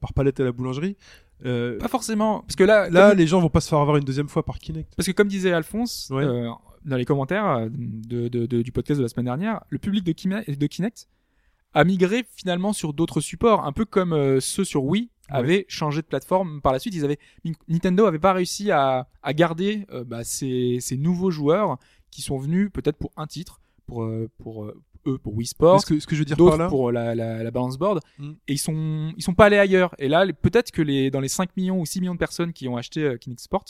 par 0.00 0.12
palette 0.12 0.38
à 0.40 0.44
la 0.44 0.52
boulangerie. 0.52 0.96
Euh, 1.44 1.78
pas 1.78 1.88
forcément, 1.88 2.40
parce 2.40 2.56
que 2.56 2.64
là, 2.64 2.88
là, 2.88 3.10
comme- 3.10 3.18
les 3.18 3.26
gens 3.26 3.40
vont 3.40 3.50
pas 3.50 3.60
se 3.60 3.68
faire 3.68 3.78
avoir 3.78 3.96
une 3.98 4.04
deuxième 4.04 4.28
fois 4.28 4.44
par 4.44 4.58
Kinect. 4.58 4.94
Parce 4.96 5.06
que 5.06 5.12
comme 5.12 5.28
disait 5.28 5.52
Alphonse 5.52 6.08
Ouais. 6.10 6.24
euh, 6.24 6.48
dans 6.84 6.96
les 6.96 7.04
commentaires 7.04 7.68
de, 7.70 8.28
de- 8.28 8.46
de- 8.46 8.62
du 8.62 8.72
podcast 8.72 8.98
de 8.98 9.02
la 9.02 9.08
semaine 9.08 9.26
dernière, 9.26 9.60
le 9.70 9.78
public 9.78 10.02
de, 10.04 10.12
Kine- 10.12 10.44
de 10.46 10.66
Kinect 10.66 11.08
a 11.74 11.84
migré 11.84 12.24
finalement 12.36 12.72
sur 12.72 12.94
d'autres 12.94 13.20
supports, 13.20 13.66
un 13.66 13.72
peu 13.72 13.84
comme 13.84 14.12
euh, 14.14 14.40
ceux 14.40 14.64
sur 14.64 14.84
Wii 14.84 15.10
avaient 15.28 15.64
changé 15.68 16.02
de 16.02 16.06
plateforme 16.06 16.60
par 16.60 16.72
la 16.72 16.78
suite. 16.78 16.94
Ils 16.94 17.04
avaient 17.04 17.18
Nintendo 17.68 18.06
avait 18.06 18.18
pas 18.18 18.32
réussi 18.32 18.70
à, 18.70 19.08
à 19.22 19.32
garder 19.32 19.86
euh, 19.92 20.04
bah, 20.04 20.24
ces, 20.24 20.78
ces 20.80 20.96
nouveaux 20.96 21.30
joueurs 21.30 21.78
qui 22.10 22.22
sont 22.22 22.38
venus 22.38 22.70
peut-être 22.72 22.96
pour 22.96 23.12
un 23.16 23.26
titre, 23.26 23.60
pour 23.86 24.02
euh, 24.04 24.28
pour 24.38 24.64
euh, 24.64 24.80
eux 25.06 25.18
pour 25.18 25.34
Wii 25.36 25.46
Sports, 25.46 25.82
ce 25.82 25.86
que, 25.86 26.00
ce 26.00 26.06
que 26.06 26.16
je 26.16 26.20
veux 26.20 26.24
dire 26.24 26.36
par 26.36 26.56
là, 26.56 26.68
pour 26.68 26.90
la, 26.90 27.14
la, 27.14 27.42
la 27.44 27.50
balance 27.52 27.78
board 27.78 28.00
Mm. 28.18 28.30
et 28.48 28.52
ils 28.54 28.58
sont 28.58 29.12
ils 29.16 29.22
sont 29.22 29.34
pas 29.34 29.44
allés 29.46 29.58
ailleurs 29.58 29.94
et 29.98 30.08
là 30.08 30.26
peut-être 30.32 30.70
que 30.72 30.82
les 30.82 31.10
dans 31.12 31.20
les 31.20 31.28
5 31.28 31.56
millions 31.56 31.78
ou 31.80 31.86
6 31.86 32.00
millions 32.00 32.14
de 32.14 32.18
personnes 32.18 32.52
qui 32.52 32.66
ont 32.66 32.76
acheté 32.76 33.04
euh, 33.04 33.16
Kinect 33.16 33.40
Sport 33.40 33.64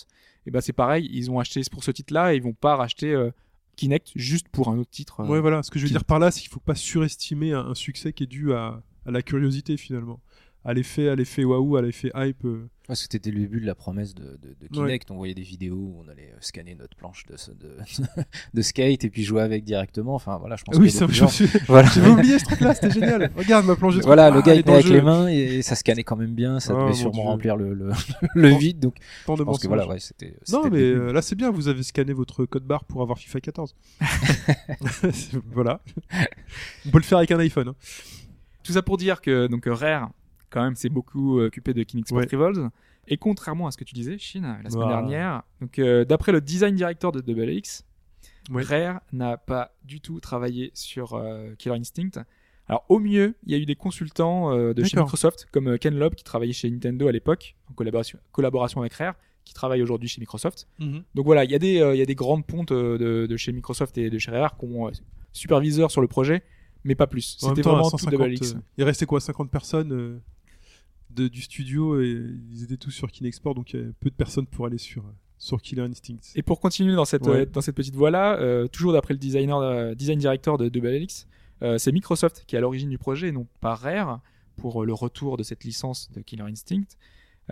et 0.46 0.50
ben 0.50 0.60
c'est 0.62 0.72
pareil 0.72 1.08
ils 1.12 1.30
ont 1.30 1.38
acheté 1.38 1.60
pour 1.70 1.84
ce 1.84 1.90
titre 1.90 2.14
là 2.14 2.32
et 2.32 2.36
ils 2.36 2.42
vont 2.42 2.54
pas 2.54 2.76
racheter 2.76 3.12
euh, 3.12 3.30
Kinect 3.76 4.12
juste 4.16 4.48
pour 4.48 4.68
un 4.68 4.78
autre 4.78 4.90
titre. 4.90 5.22
Ouais, 5.28 5.38
voilà. 5.40 5.62
Ce 5.62 5.70
que 5.70 5.78
je 5.78 5.84
veux 5.84 5.88
Kinect. 5.88 6.00
dire 6.04 6.06
par 6.06 6.18
là, 6.18 6.30
c'est 6.30 6.40
qu'il 6.40 6.48
faut 6.48 6.60
pas 6.60 6.74
surestimer 6.74 7.52
un, 7.52 7.60
un 7.66 7.74
succès 7.74 8.14
qui 8.14 8.22
est 8.22 8.26
dû 8.26 8.54
à, 8.54 8.82
à 9.04 9.10
la 9.10 9.20
curiosité 9.20 9.76
finalement, 9.76 10.20
à 10.66 10.74
l'effet, 10.74 11.08
à 11.08 11.14
l'effet 11.14 11.44
waouh, 11.44 11.76
à 11.76 11.82
l'effet 11.82 12.10
hype. 12.14 12.44
euh. 12.44 12.68
Ouais, 12.88 12.94
c'était 12.94 13.18
le 13.32 13.40
début 13.40 13.60
de 13.60 13.66
la 13.66 13.74
promesse 13.74 14.14
de, 14.14 14.22
de, 14.40 14.54
de 14.60 14.68
Kinect. 14.72 15.10
On 15.10 15.16
voyait 15.16 15.34
des 15.34 15.42
vidéos 15.42 15.74
où 15.74 16.04
on 16.04 16.08
allait 16.08 16.30
euh, 16.32 16.36
scanner 16.40 16.76
notre 16.76 16.96
planche 16.96 17.24
de, 17.26 17.34
de, 17.54 17.76
de 18.54 18.62
skate 18.62 19.02
et 19.02 19.10
puis 19.10 19.24
jouer 19.24 19.42
avec 19.42 19.64
directement. 19.64 20.14
Enfin 20.14 20.36
voilà, 20.38 20.54
je 20.54 20.62
pense 20.62 20.76
Oui, 20.76 20.88
qu'il 20.90 21.00
y 21.00 21.02
a 21.02 21.06
ça, 21.08 21.12
gens- 21.12 21.26
suis- 21.28 21.48
Voilà. 21.66 21.88
j'avais 21.92 22.10
oublié 22.10 22.38
ce 22.38 22.44
truc-là, 22.44 22.74
c'était 22.74 22.92
génial. 22.92 23.32
Regarde 23.36 23.66
ma 23.66 23.74
planche 23.74 23.96
de 23.96 24.02
Voilà, 24.02 24.30
le 24.30 24.38
Ah, 24.38 24.42
gars 24.42 24.54
il 24.54 24.58
est 24.58 24.60
était 24.60 24.72
avec 24.72 24.84
le 24.86 24.92
les 24.92 25.02
mains 25.02 25.26
et 25.26 25.62
ça 25.62 25.74
scannait 25.74 26.04
quand 26.04 26.14
même 26.14 26.34
bien. 26.36 26.60
Ça 26.60 26.74
Oh, 26.76 26.82
devait 26.84 26.94
sûrement 26.94 27.22
Dieu. 27.22 27.30
remplir 27.30 27.56
le, 27.56 27.74
le, 27.74 27.90
le 28.36 28.48
vide. 28.50 28.78
Donc 28.78 28.94
Tant 29.26 29.34
de 29.34 29.40
je 29.40 29.44
pense 29.44 29.58
que 29.58 29.66
voilà, 29.66 29.88
ouais, 29.88 29.98
c'était. 29.98 30.36
Non, 30.52 30.70
mais 30.70 30.78
euh, 30.80 31.12
là 31.12 31.22
c'est 31.22 31.34
bien, 31.34 31.50
vous 31.50 31.66
avez 31.66 31.82
scanné 31.82 32.12
votre 32.12 32.44
code 32.44 32.64
barre 32.64 32.84
pour 32.84 33.02
avoir 33.02 33.18
FIFA 33.18 33.40
14. 33.40 33.74
voilà. 35.52 35.80
On 36.86 36.90
peut 36.90 36.98
le 36.98 37.04
faire 37.04 37.18
avec 37.18 37.30
un 37.32 37.38
iPhone. 37.40 37.68
hein. 37.70 37.74
tout 38.62 38.72
ça 38.72 38.82
pour 38.82 38.96
dire 38.96 39.20
que 39.20 39.48
donc 39.48 39.64
Rare 39.66 40.10
quand 40.56 40.64
même 40.64 40.74
s'est 40.76 40.88
beaucoup 40.88 41.38
euh, 41.38 41.46
occupé 41.48 41.74
de 41.74 41.82
Kinect 41.82 42.08
Sport 42.08 42.18
Ouais. 42.20 42.26
Rivals 42.30 42.70
et 43.08 43.16
contrairement 43.18 43.66
à 43.66 43.70
ce 43.70 43.76
que 43.76 43.84
tu 43.84 43.94
disais 43.94 44.16
Shin 44.18 44.58
la 44.64 44.70
semaine 44.70 44.86
Ah. 44.88 44.92
dernière 45.00 45.42
donc 45.60 45.78
euh, 45.78 46.04
d'après 46.04 46.32
le 46.32 46.40
design 46.40 46.74
director 46.74 47.12
de 47.12 47.20
Double 47.20 47.50
X 47.50 47.84
Ouais. 48.50 48.62
Rare 48.62 49.00
n'a 49.12 49.36
pas 49.36 49.74
du 49.84 50.00
tout 50.00 50.20
travaillé 50.20 50.70
sur 50.72 51.14
euh, 51.14 51.54
Killer 51.58 51.74
Instinct. 51.76 52.24
Alors 52.68 52.84
au 52.88 52.98
mieux, 53.00 53.34
il 53.44 53.52
y 53.52 53.54
a 53.54 53.58
eu 53.58 53.66
des 53.66 53.74
consultants 53.74 54.52
euh, 54.52 54.72
de 54.72 54.82
chez. 54.84 54.96
Microsoft, 54.96 55.46
comme 55.52 55.76
Ken 55.78 55.96
Lobb 55.98 56.14
qui 56.14 56.22
travaillait 56.24 56.52
chez 56.52 56.70
Nintendo 56.70 57.08
à 57.08 57.12
l'époque, 57.12 57.56
en 57.70 57.74
collaboration, 57.74 58.18
collaboration 58.32 58.80
avec 58.80 58.94
Rare, 58.94 59.14
qui 59.44 59.52
travaille 59.52 59.82
aujourd'hui 59.82 60.08
chez 60.08 60.20
Microsoft. 60.20 60.68
Donc 60.80 61.24
voilà, 61.26 61.44
il 61.44 61.50
y 61.50 61.54
a 61.54 61.58
des, 61.58 61.74
il 61.94 61.98
y 61.98 62.02
a 62.02 62.06
des 62.06 62.14
grandes 62.14 62.46
pontes 62.46 62.72
de, 62.72 63.26
de 63.28 63.36
chez 63.36 63.50
Microsoft 63.52 63.98
et 63.98 64.10
de 64.10 64.18
chez 64.18 64.30
Rare 64.30 64.56
qui 64.56 64.64
ont 64.64 64.90
superviseur 65.32 65.90
sur 65.90 66.00
le 66.00 66.06
projet, 66.08 66.42
mais 66.84 66.94
pas 66.94 67.06
plus. 67.08 67.36
C'était 67.40 67.62
vraiment 67.62 67.82
tout 67.90 67.98
150, 67.98 68.10
Double 68.12 68.32
X. 68.32 68.56
il 68.78 68.84
restait 68.84 69.06
quoi 69.06 69.20
50 69.20 69.50
personnes 69.50 70.20
de, 71.16 71.28
du 71.28 71.42
studio 71.42 72.00
et 72.00 72.22
ils 72.52 72.62
étaient 72.64 72.76
tous 72.76 72.90
sur 72.90 73.10
Kinexport, 73.10 73.54
donc 73.54 73.72
il 73.72 73.80
y 73.80 73.82
avait 73.82 73.92
peu 73.98 74.10
de 74.10 74.14
personnes 74.14 74.46
pour 74.46 74.66
aller 74.66 74.78
sur, 74.78 75.02
euh, 75.02 75.12
sur 75.38 75.60
Killer 75.60 75.82
Instinct. 75.82 76.18
Et 76.34 76.42
pour 76.42 76.60
continuer 76.60 76.94
dans 76.94 77.04
cette, 77.04 77.26
Ouais. 77.26 77.40
euh, 77.40 77.46
dans 77.46 77.60
cette 77.60 77.74
petite 77.74 77.96
voie-là, 77.96 78.38
euh, 78.38 78.68
toujours 78.68 78.92
d'après 78.92 79.14
le 79.14 79.18
designer, 79.18 79.58
euh, 79.58 79.94
design 79.94 80.18
director 80.18 80.58
de 80.58 80.70
euh, 81.62 81.78
c'est 81.78 81.90
Microsoft 81.92 82.44
qui 82.46 82.54
est 82.54 82.58
à 82.58 82.60
l'origine 82.60 82.90
du 82.90 82.98
projet 82.98 83.28
et 83.28 83.32
non 83.32 83.46
pas 83.60 83.74
Rare 83.74 84.20
pour 84.56 84.84
le 84.84 84.92
retour 84.92 85.36
de 85.36 85.42
cette 85.42 85.64
licence 85.64 86.10
de 86.12 86.20
Killer 86.20 86.42
Instinct. 86.42 86.84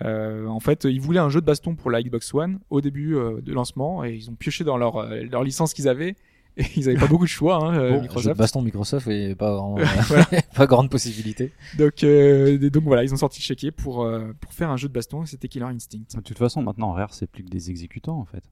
En 0.02 0.60
fait, 0.60 0.84
ils 0.84 1.00
voulaient 1.00 1.20
un 1.20 1.30
jeu 1.30 1.40
de 1.40 1.46
baston 1.46 1.74
pour 1.74 1.90
la 1.90 2.02
Xbox 2.02 2.34
One 2.34 2.58
au 2.70 2.80
début 2.80 3.12
de 3.14 3.52
lancement 3.52 4.04
et 4.04 4.14
ils 4.14 4.28
ont 4.30 4.34
pioché 4.34 4.64
dans 4.64 4.76
leur, 4.76 5.06
leur 5.06 5.42
licence 5.44 5.72
qu'ils 5.72 5.88
avaient 5.88 6.16
ils 6.76 6.88
avaient 6.88 6.98
pas 6.98 7.06
beaucoup 7.08 7.24
de 7.24 7.28
choix, 7.30 7.56
hein, 7.56 7.74
euh, 7.76 8.08
jeu 8.18 8.30
de 8.32 8.36
baston 8.38 8.62
Microsoft 8.62 9.08
et 9.08 9.34
pas 9.34 9.52
grand, 9.54 9.74
Voilà. 10.08 10.26
pas 10.54 10.66
grande 10.66 10.88
possibilité. 10.90 11.52
Donc, 11.78 12.04
euh, 12.04 12.70
donc 12.70 12.84
voilà, 12.84 13.02
ils 13.04 13.12
ont 13.12 13.16
sorti 13.16 13.40
le 13.40 13.44
chéquier 13.44 13.70
pour, 13.72 14.02
euh, 14.04 14.32
pour 14.40 14.52
faire 14.52 14.70
un 14.70 14.76
jeu 14.76 14.88
de 14.88 14.92
baston, 14.92 15.26
c'était 15.26 15.48
Killer 15.48 15.64
Instinct. 15.66 16.16
De 16.16 16.20
toute 16.20 16.38
façon, 16.38 16.62
maintenant, 16.62 16.92
Rare, 16.92 17.12
c'est 17.12 17.26
plus 17.26 17.42
que 17.44 17.50
des 17.50 17.70
exécutants, 17.70 18.18
en 18.18 18.24
fait. 18.24 18.44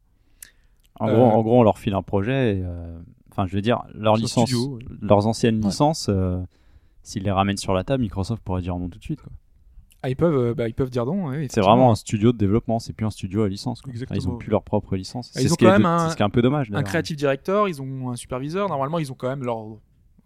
En, 1.01 1.09
Euh, 1.09 1.15
gros, 1.15 1.25
en 1.25 1.43
gros, 1.43 1.61
on 1.61 1.63
leur 1.63 1.79
file 1.79 1.95
un 1.95 2.03
projet. 2.03 2.57
et, 2.59 2.63
euh, 2.65 2.99
Enfin, 3.31 3.47
je 3.47 3.55
veux 3.55 3.63
dire, 3.63 3.83
studio, 4.27 4.77
ouais. 4.77 4.85
leurs 5.01 5.27
anciennes 5.27 5.57
Ouais. 5.61 5.71
licences, 5.71 6.09
euh, 6.11 6.39
s'ils 7.03 7.23
les 7.23 7.31
ramènent 7.31 7.57
sur 7.57 7.73
la 7.73 7.83
table, 7.83 8.03
Microsoft 8.03 8.43
pourrait 8.43 8.61
dire 8.61 8.77
non 8.77 8.89
tout 8.91 8.99
de 8.99 9.05
suite. 9.05 9.23
quoi. 9.23 9.33
Ah, 10.03 10.11
ils 10.11 10.17
peuvent, 10.17 10.37
euh, 10.37 10.55
bah, 10.55 10.69
ils 10.69 10.75
peuvent 10.75 10.91
dire 10.91 11.07
non. 11.07 11.29
ouais, 11.29 11.47
C'est 11.51 11.61
vraiment 11.61 11.93
un 11.93 11.95
studio 11.95 12.33
de 12.33 12.39
développement, 12.39 12.79
c'est 12.81 12.93
plus 12.93 13.07
un 13.07 13.11
studio 13.11 13.43
à 13.45 13.49
licence. 13.49 13.81
quoi. 13.83 13.93
Ils 14.17 14.29
ont 14.29 14.37
plus 14.39 14.51
leur 14.51 14.63
propre 14.65 14.97
licence. 14.97 15.31
Ah, 15.35 15.41
C'est 15.41 15.49
ce 15.49 15.55
qui 15.57 15.65
est 15.65 15.69
de- 15.79 15.85
un- 15.85 16.11
ce 16.11 16.17
qui 16.17 16.23
est 16.23 16.25
un 16.25 16.31
peu 16.31 16.43
dommage. 16.43 16.71
un 16.73 16.83
creative 16.83 17.17
director, 17.17 17.69
ils 17.69 17.81
ont 17.81 18.11
un 18.11 18.17
superviseur. 18.17 18.69
Normalement, 18.69 18.99
ils 18.99 19.13
ont 19.13 19.15
quand 19.15 19.29
même 19.29 19.45
leur, 19.45 19.59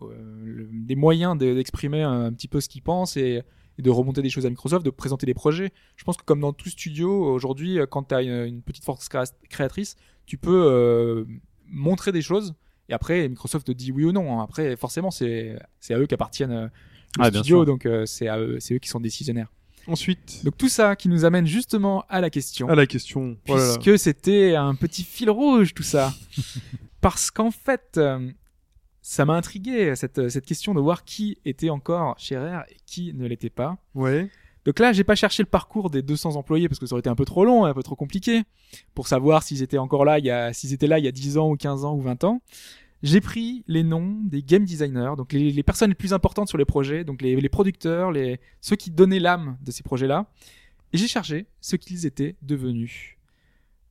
euh, 0.02 0.06
le- 0.45 0.68
des 0.73 0.97
moyens 0.97 1.37
de- 1.37 1.54
d'exprimer 1.54 2.02
un 2.02 2.33
petit 2.33 2.49
peu 2.49 2.61
ce 2.61 2.68
qu'ils 2.68 2.83
pensent 2.83 3.16
et, 3.18 3.42
et 3.78 3.83
de 3.83 3.90
remonter 3.90 4.23
des 4.23 4.30
choses 4.30 4.47
à 4.47 4.50
Microsoft, 4.50 4.85
de 4.85 4.90
présenter 4.90 5.26
des 5.26 5.35
projets. 5.35 5.71
Je 5.97 6.04
pense 6.04 6.16
que 6.16 6.25
comme 6.25 6.40
dans 6.40 6.54
tout 6.54 6.71
studio, 6.71 7.11
aujourd'hui, 7.35 7.78
euh, 7.78 7.85
quand 7.87 8.04
tu 8.04 8.14
as 8.14 8.23
une, 8.23 8.62
petite 8.62 8.85
force 8.85 9.06
créa- 9.11 9.30
créatrice, 9.50 9.97
tu 10.25 10.38
peux 10.38 10.64
euh, 10.66 11.25
montrer 11.68 12.12
des 12.12 12.23
choses 12.23 12.54
et 12.88 12.95
après, 12.95 13.28
Microsoft 13.28 13.66
te 13.66 13.73
dit 13.73 13.92
oui 13.92 14.04
ou 14.06 14.12
non. 14.12 14.40
Après, 14.40 14.75
forcément, 14.76 15.11
c'est 15.11 15.59
à 15.90 15.99
eux 15.99 16.06
qu'appartiennent 16.06 16.52
euh, 16.52 16.68
le 17.18 17.30
bien 17.30 17.40
studio, 17.42 17.64
donc 17.66 17.85
euh, 17.87 18.06
c'est 18.06 18.28
eux, 18.28 18.56
c'est 18.61 18.75
eux 18.75 18.78
qui 18.78 18.88
sont 18.88 19.00
décisionnaires. 19.00 19.52
Ensuite, 19.88 20.45
Donc 20.45 20.57
tout 20.57 20.69
ça 20.69 20.97
qui 20.97 21.09
nous 21.09 21.25
amène 21.25 21.47
justement 21.47 22.05
à 22.09 22.21
la 22.21 22.31
question 22.31 22.69
à 22.69 22.75
la 22.75 22.87
question. 22.87 23.37
Oh 23.49 23.55
puisque 23.55 23.99
c'était 23.99 24.55
un 24.57 24.75
petit 24.75 25.05
fil 25.05 25.31
rouge 25.31 25.75
tout 25.75 25.83
ça. 25.83 26.12
Parce 27.00 27.31
qu'en 27.31 27.50
fait, 27.50 27.95
euh, 27.99 28.31
ça 29.00 29.25
m'a 29.25 29.35
intrigué 29.35 29.95
cette, 29.95 30.28
cette 30.28 30.45
question 30.45 30.75
de 30.75 30.81
voir 30.81 31.05
qui 31.05 31.38
était 31.45 31.71
encore 31.71 32.19
chez 32.19 32.37
Rare 32.37 32.64
et 32.69 32.76
qui 32.87 33.14
ne 33.14 33.26
l'était 33.26 33.50
pas. 33.50 33.78
Ouais. 33.95 34.28
Donc 34.64 34.81
là, 34.81 34.93
j'ai 34.93 35.05
pas 35.05 35.14
cherché 35.14 35.45
le 35.45 35.49
parcours 35.49 35.90
des 35.90 36.02
200 36.02 36.35
employés 36.35 36.69
parce 36.69 36.81
que 36.81 36.87
ça 36.87 36.95
aurait 36.95 37.00
été 37.00 37.09
un 37.09 37.14
peu 37.14 37.25
trop 37.25 37.45
long, 37.45 37.64
un 37.64 37.73
peu 37.73 37.85
trop 37.85 37.95
compliqué 37.95 38.43
pour 38.95 39.07
savoir 39.07 39.45
s'ils 39.45 39.62
étaient 39.62 39.78
encore 39.78 40.05
là, 40.05 40.19
il 40.19 40.25
y 40.25 40.31
a, 40.31 40.52
s'ils 40.52 40.73
étaient 40.73 40.88
là 40.88 40.99
il 40.99 41.05
y 41.05 41.09
a 41.09 41.12
10 41.12 41.38
ans 41.38 41.50
ou 41.50 41.57
15 41.57 41.85
ans 41.85 41.95
ou 41.95 42.00
20 42.00 42.25
ans. 42.25 42.40
J'ai 43.07 43.21
pris 43.21 43.63
les 43.69 43.85
noms 43.85 44.21
des 44.25 44.43
game 44.43 44.65
designers, 44.65 45.13
donc 45.17 45.33
les, 45.33 45.53
les 45.53 45.63
personnes 45.63 45.91
les 45.91 45.95
plus 45.95 46.13
importantes 46.13 46.49
sur 46.49 46.59
les 46.59 46.65
projets, 46.65 47.05
donc 47.05 47.23
les, 47.23 47.41
les 47.41 47.49
producteurs, 47.49 48.11
les, 48.11 48.41
ceux 48.61 48.75
qui 48.75 48.91
donnaient 48.91 49.21
l'âme 49.21 49.59
de 49.63 49.71
ces 49.71 49.85
projets-là, 49.85 50.27
et 50.93 50.99
j'ai 50.99 51.07
cherché 51.07 51.47
ce 51.61 51.77
qu'ils 51.77 52.05
étaient 52.05 52.35
devenus. 52.43 53.17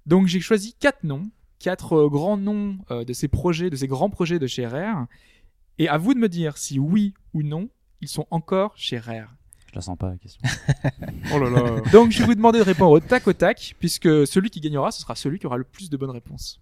Donc 0.05 0.27
j'ai 0.27 0.41
choisi 0.41 0.73
quatre 0.81 1.05
noms, 1.05 1.29
quatre 1.59 1.93
euh, 1.93 2.09
grands 2.09 2.35
noms 2.35 2.77
euh, 2.91 3.05
de 3.05 3.13
ces 3.13 3.29
projets, 3.29 3.69
de 3.69 3.77
ces 3.77 3.87
grands 3.87 4.09
projets 4.09 4.37
de 4.37 4.47
chez 4.47 4.67
Rare, 4.67 5.07
et 5.79 5.87
à 5.87 5.97
vous 5.97 6.13
de 6.13 6.19
me 6.19 6.27
dire 6.27 6.57
si 6.57 6.77
oui 6.77 7.13
ou 7.33 7.41
non, 7.41 7.69
ils 8.01 8.09
sont 8.09 8.27
encore 8.31 8.73
chez 8.75 8.97
Rare. 8.97 9.33
Je 9.69 9.75
la 9.75 9.81
sens 9.81 9.97
pas 9.97 10.09
la 10.09 10.17
question. 10.17 10.41
Oh 11.33 11.39
là 11.39 11.49
là. 11.49 11.79
Donc 11.93 12.11
je 12.11 12.19
vais 12.19 12.25
vous 12.25 12.35
demander 12.35 12.59
de 12.59 12.65
répondre 12.65 12.91
au 12.91 12.99
tac 12.99 13.25
au 13.27 13.33
tac, 13.33 13.77
puisque 13.79 14.27
celui 14.27 14.49
qui 14.49 14.59
gagnera, 14.59 14.91
ce 14.91 14.99
sera 14.99 15.15
celui 15.15 15.39
qui 15.39 15.45
aura 15.45 15.55
le 15.55 15.63
plus 15.63 15.89
de 15.89 15.95
bonnes 15.95 16.11
réponses. 16.11 16.59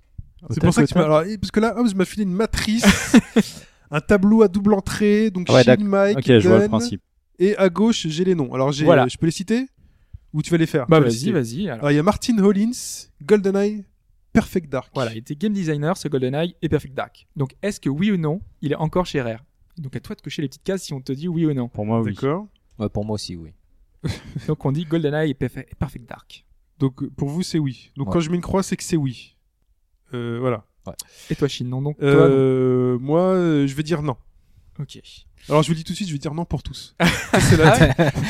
C'est 0.49 0.59
pour 0.61 0.73
ça 0.73 0.83
que 0.83 0.87
tu 0.87 0.97
m'as. 0.97 1.03
Alors, 1.05 1.23
parce 1.39 1.51
que 1.51 1.59
là, 1.59 1.73
Hobbs 1.77 1.95
m'a 1.95 2.05
filé 2.05 2.23
une 2.23 2.33
matrice, 2.33 2.83
un 3.91 4.01
tableau 4.01 4.41
à 4.43 4.47
double 4.47 4.73
entrée, 4.73 5.29
donc 5.31 5.47
Ouais, 5.49 5.63
Shin. 5.63 5.77
Mike, 5.79 6.17
Ok, 6.17 6.25
je 6.39 6.47
vois 6.47 6.59
le 6.59 6.67
principe. 6.67 7.01
et 7.39 7.55
à 7.57 7.69
gauche 7.69 8.07
j'ai 8.07 8.23
les 8.25 8.35
noms. 8.35 8.53
Alors 8.53 8.71
j'ai, 8.71 8.85
Voilà. 8.85 9.07
je 9.07 9.17
peux 9.17 9.25
les 9.25 9.31
citer 9.31 9.67
ou 10.33 10.41
tu 10.41 10.49
vas 10.51 10.57
les 10.57 10.65
faire? 10.65 10.85
Bah 10.87 10.99
vas-y, 10.99 11.31
vas-y. 11.31 11.69
Alors 11.69 11.91
il 11.91 11.95
y 11.95 11.99
a 11.99 12.03
Martin 12.03 12.37
Hollins, 12.39 12.71
GoldenEye, 13.23 13.85
Perfect 14.33 14.69
Dark. 14.71 14.89
voilà, 14.95 15.11
il 15.11 15.19
était 15.19 15.35
game 15.35 15.53
designer, 15.53 15.95
ce 15.95 16.07
GoldenEye 16.07 16.55
et 16.61 16.69
Perfect 16.69 16.95
Dark. 16.95 17.27
Donc 17.35 17.53
est-ce 17.61 17.79
que 17.79 17.89
oui 17.89 18.11
ou 18.11 18.17
non, 18.17 18.41
il 18.61 18.71
est 18.71 18.75
encore 18.75 19.05
chez 19.05 19.21
Rare? 19.21 19.43
Donc 19.77 19.95
à 19.95 19.99
toi 19.99 20.15
de 20.15 20.21
cocher 20.21 20.41
les 20.41 20.47
petites 20.47 20.63
cases 20.63 20.83
si 20.83 20.93
on 20.93 21.01
te 21.01 21.11
dit 21.13 21.27
oui 21.27 21.45
ou 21.45 21.53
non. 21.53 21.67
Pour 21.69 21.85
moi, 21.85 22.01
oui. 22.01 22.13
D'accord. 22.13 22.47
Ouais, 22.79 22.89
pour 22.89 23.05
moi 23.05 23.15
aussi, 23.15 23.35
oui. 23.35 23.51
Donc 24.47 24.65
on 24.65 24.71
dit 24.71 24.85
GoldenEye 24.85 25.31
et 25.31 25.33
Perfe- 25.35 25.59
et 25.69 25.75
Perfect 25.77 26.09
Dark. 26.09 26.45
Donc 26.79 27.07
pour 27.15 27.29
vous 27.29 27.43
c'est 27.43 27.59
oui. 27.59 27.91
Donc 27.95 28.07
Ouais. 28.07 28.13
quand 28.13 28.19
je 28.19 28.29
mets 28.31 28.35
une 28.35 28.41
croix 28.41 28.63
c'est 28.63 28.75
que 28.75 28.83
c'est 28.83 28.97
oui. 28.97 29.32
Euh, 30.13 30.37
voilà. 30.39 30.65
Et 31.29 31.35
toi, 31.35 31.47
Shin, 31.47 31.65
non 31.65 31.81
donc 31.81 31.97
toi, 31.97 32.07
Euh, 32.07 32.97
moi 32.99 33.21
euh, 33.21 33.67
je 33.67 33.73
vais 33.73 33.83
dire 33.83 34.01
non. 34.01 34.17
non. 34.77 34.83
Ok. 34.83 34.99
Alors 35.49 35.61
je 35.61 35.67
vous 35.67 35.73
le 35.73 35.77
dis 35.77 35.83
tout 35.83 35.91
de 35.91 35.95
suite, 35.95 36.07
je 36.07 36.13
vais 36.13 36.19
dire 36.19 36.33
non 36.33 36.45
pour 36.45 36.63
tous. 36.63 36.95
c'est 37.39 37.57
la, 37.57 37.75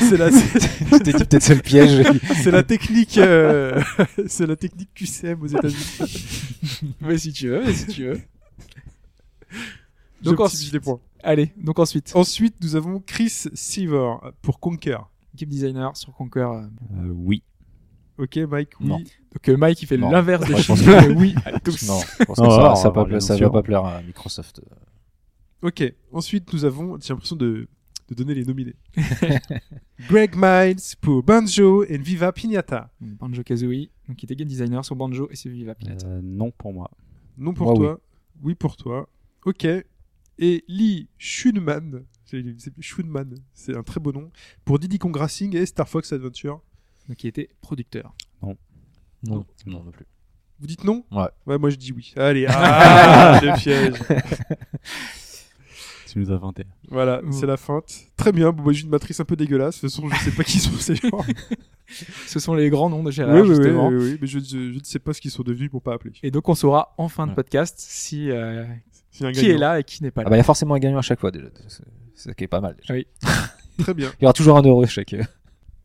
c'est 0.00 0.16
la, 0.16 0.30
c'est 0.32 0.58
Je 0.90 0.98
t'ai 0.98 1.12
dit 1.12 1.18
peut-être 1.24 1.42
c'est 1.42 1.54
le 1.54 1.62
piège. 1.62 2.06
c'est 2.42 2.50
la 2.50 2.62
technique, 2.64 3.18
euh, 3.18 3.80
c'est 4.26 4.46
la 4.46 4.56
technique 4.56 4.90
QCM 4.94 5.40
aux 5.42 5.46
États-Unis. 5.46 6.92
Mais 7.00 7.16
si 7.18 7.32
tu 7.32 7.48
veux, 7.48 7.64
mais 7.64 7.72
si 7.72 7.86
tu 7.86 8.04
veux. 8.06 8.20
Donc 10.22 10.40
ensuite 10.40 10.72
les 10.72 10.80
points. 10.80 11.00
allez, 11.22 11.52
donc 11.56 11.78
ensuite, 11.78 12.12
Ensuite 12.14 12.56
nous 12.62 12.76
avons 12.76 13.00
Chris 13.00 13.44
Seaver 13.54 14.14
pour 14.42 14.58
Conquer. 14.58 14.98
game 15.34 15.48
designer 15.48 15.96
sur 15.96 16.12
Conquer. 16.14 16.40
Euh, 16.40 17.08
oui. 17.12 17.42
Ok 18.18 18.36
Mike, 18.36 18.70
oui. 18.80 18.86
Non. 18.86 18.98
Donc 18.98 19.48
euh, 19.48 19.56
Mike 19.56 19.82
il 19.82 19.86
fait 19.86 19.96
Non. 19.96 20.10
l'inverse 20.10 20.46
de 20.46 20.52
Ouais, 20.54 20.58
je 20.60 20.62
Shin. 20.62 20.74
pense 20.74 20.86
mais 20.86 21.08
oui, 21.16 21.34
à 21.44 21.58
tous. 21.58 21.86
non, 21.88 21.98
je 22.00 22.24
pense 22.24 22.36
que 22.38 22.42
Non, 22.42 22.50
ça, 22.50 22.56
alors, 22.60 22.76
ça, 22.76 22.90
va 22.90 23.02
va 23.04 23.10
pas 23.10 23.20
ça 23.20 23.36
va 23.36 23.62
plaire 23.62 23.84
à 23.84 24.02
Microsoft. 24.02 24.60
Ok. 25.62 25.82
Ensuite, 26.12 26.52
nous 26.52 26.64
avons. 26.64 26.98
J'ai 27.00 27.12
l'impression 27.12 27.36
de, 27.36 27.66
de 28.08 28.14
donner 28.14 28.34
les 28.34 28.44
nominés. 28.44 28.76
Greg 30.08 30.34
Miles 30.36 30.76
pour 31.00 31.22
Banjo 31.22 31.84
et 31.84 31.98
Viva 31.98 32.32
Pignata. 32.32 32.90
Banjo 33.00 33.42
Kazooie, 33.42 33.90
donc 34.08 34.22
il 34.22 34.26
était 34.26 34.36
game 34.36 34.48
designer 34.48 34.84
sur 34.84 34.94
Banjo 34.96 35.28
et 35.30 35.36
c'est 35.36 35.48
Viva 35.48 35.74
Pinata. 35.74 36.06
Euh, 36.06 36.20
non 36.22 36.50
pour 36.50 36.72
moi. 36.72 36.90
Non 37.38 37.52
pour 37.54 37.66
Moi, 37.66 37.74
toi. 37.76 38.00
Oui. 38.42 38.54
pour 38.54 38.76
toi. 38.76 39.08
Ok. 39.44 39.64
Et 40.38 40.64
Lee 40.68 41.08
Schunman. 41.18 42.04
C'est 42.24 42.42
c'est- 42.58 42.72
Schunman. 42.80 43.34
C'est 43.52 43.76
un 43.76 43.82
très 43.82 44.00
beau 44.00 44.12
nom. 44.12 44.30
Pour 44.64 44.78
Diddy 44.78 44.98
Kong 44.98 45.16
Racing 45.16 45.56
et 45.56 45.66
Star 45.66 45.88
Fox 45.88 46.12
Adventure. 46.12 46.60
Donc 47.08 47.22
il 47.24 47.28
était 47.28 47.48
producteur. 47.60 48.14
Non, 48.42 48.56
non, 49.22 49.44
non 49.66 49.90
plus. 49.90 50.06
Vous 50.60 50.66
dites 50.66 50.84
non? 50.84 51.04
Ouais. 51.10 51.28
Ouais, 51.46 51.58
moi 51.58 51.70
je 51.70 51.76
dis 51.76 51.92
oui. 51.92 52.12
Allez, 52.16 52.46
ah, 52.48 53.40
le 53.42 53.56
piège. 53.58 53.94
Tu 56.06 56.18
nous 56.20 56.30
as 56.30 56.36
vanté. 56.36 56.64
Voilà, 56.90 57.20
c'est 57.32 57.46
la 57.46 57.56
feinte. 57.56 57.92
Très 58.16 58.30
bien. 58.32 58.52
Bon, 58.52 58.62
moi 58.62 58.72
j'ai 58.72 58.84
une 58.84 58.90
matrice 58.90 59.18
un 59.18 59.24
peu 59.24 59.34
dégueulasse. 59.36 59.76
De 59.76 59.80
toute 59.88 59.90
façon, 59.90 60.08
je 60.08 60.24
sais 60.24 60.30
pas 60.30 60.44
qui 60.44 60.58
sont 60.60 60.72
ces 60.76 60.94
gens. 60.94 61.10
Ce 62.26 62.38
sont 62.40 62.54
les 62.54 62.70
grands 62.70 62.88
noms 62.88 63.02
de 63.02 63.08
oui, 63.08 63.12
Gérard, 63.12 63.34
oui, 63.34 63.40
oui, 63.42 63.48
justement. 63.48 63.88
oui, 63.88 63.96
oui, 63.96 64.18
mais 64.20 64.26
je, 64.26 64.38
je- 64.38 64.72
je 64.72 64.78
ne 64.78 64.84
sais 64.84 64.98
pas 64.98 65.12
ce 65.12 65.20
qu'ils 65.20 65.30
sont 65.30 65.42
devenus 65.42 65.70
pour 65.70 65.82
pas 65.82 65.94
appeler. 65.94 66.12
Et 66.22 66.30
donc 66.30 66.48
on 66.48 66.54
saura 66.54 66.94
en 66.98 67.08
fin 67.08 67.24
de 67.26 67.30
Ouais. 67.32 67.36
podcast 67.36 67.74
si 67.78 68.30
euh, 68.30 68.64
qui 69.10 69.24
est 69.26 69.58
là 69.58 69.80
et 69.80 69.84
qui 69.84 70.02
n'est 70.02 70.10
pas 70.10 70.22
Ah 70.22 70.24
là. 70.24 70.30
bah, 70.30 70.36
il 70.36 70.38
y 70.38 70.40
a 70.40 70.44
forcément 70.44 70.74
un 70.74 70.78
gagnant 70.78 70.98
à 70.98 71.02
chaque 71.02 71.20
fois 71.20 71.30
déjà. 71.30 71.48
Ça 72.14 72.32
qui 72.32 72.44
est 72.44 72.48
pas 72.48 72.60
mal. 72.60 72.76
déjà. 72.76 72.94
Oui. 72.94 73.06
Très 73.78 73.92
bien. 73.94 74.10
Il 74.18 74.22
y 74.22 74.26
aura 74.26 74.32
toujours 74.32 74.56
un 74.56 74.62
heureux 74.62 74.86
chaque. 74.86 75.14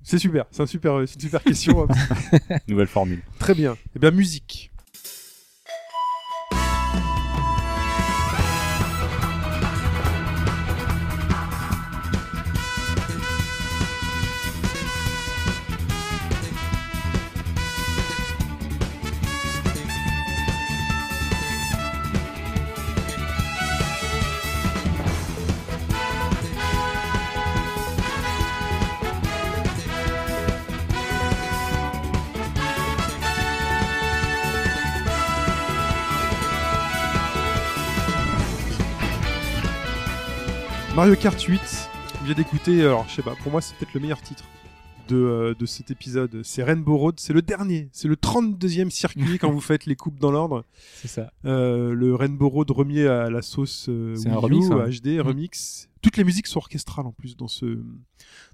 C'est 0.10 0.18
super. 0.18 0.46
C'est 0.50 0.64
un 0.64 0.66
super, 0.66 1.00
une 1.00 1.06
super 1.06 1.44
question. 1.44 1.88
Nouvelle 2.68 2.88
formule. 2.88 3.22
Très 3.38 3.54
bien. 3.54 3.78
Eh 3.96 4.00
bien, 4.00 4.10
musique. 4.10 4.72
Mario 41.00 41.16
Kart 41.16 41.42
8. 41.42 41.62
On 42.20 42.26
vient 42.26 42.34
d'écouter. 42.34 42.84
Alors, 42.84 43.08
je 43.08 43.16
sais 43.16 43.22
pas. 43.22 43.34
Pour 43.42 43.54
moi, 43.54 43.62
c'est 43.62 43.74
peut-être 43.78 43.94
le 43.94 44.02
meilleur 44.02 44.22
titre 44.22 44.44
de, 45.08 45.16
euh, 45.16 45.56
de 45.58 45.66
cet 45.66 45.92
épisode. 45.92 46.42
C'est 46.44 46.62
Rainbow 46.62 46.98
Road. 46.98 47.22
C'est 47.22 47.32
le 47.32 47.42
dernier. 47.42 47.88
C'est 47.94 48.10
le 48.10 48.18
32e 48.18 48.90
circuit 48.90 49.38
quand 49.40 49.50
vous 49.50 49.62
faites 49.62 49.86
les 49.86 49.96
coupes 49.96 50.20
dans 50.20 50.30
l'ordre. 50.30 50.66
C'est 50.96 51.08
ça. 51.08 51.32
Euh, 51.46 51.94
le 51.94 52.16
Rainbow 52.16 52.50
Road 52.50 52.70
remis 52.72 53.00
à 53.04 53.30
la 53.30 53.42
sauce 53.42 53.86
euh, 53.88 54.14
Wii 54.18 54.28
un 54.28 54.36
remix, 54.36 54.68
U, 54.68 54.74
hein. 54.74 54.90
HD, 54.90 55.26
remix. 55.26 55.88
Toutes 56.02 56.18
les 56.18 56.26
musiques 56.26 56.48
sont 56.48 56.58
orchestrales 56.58 57.06
en 57.06 57.14
plus 57.14 57.38
dans 57.38 57.48
ce 57.48 57.82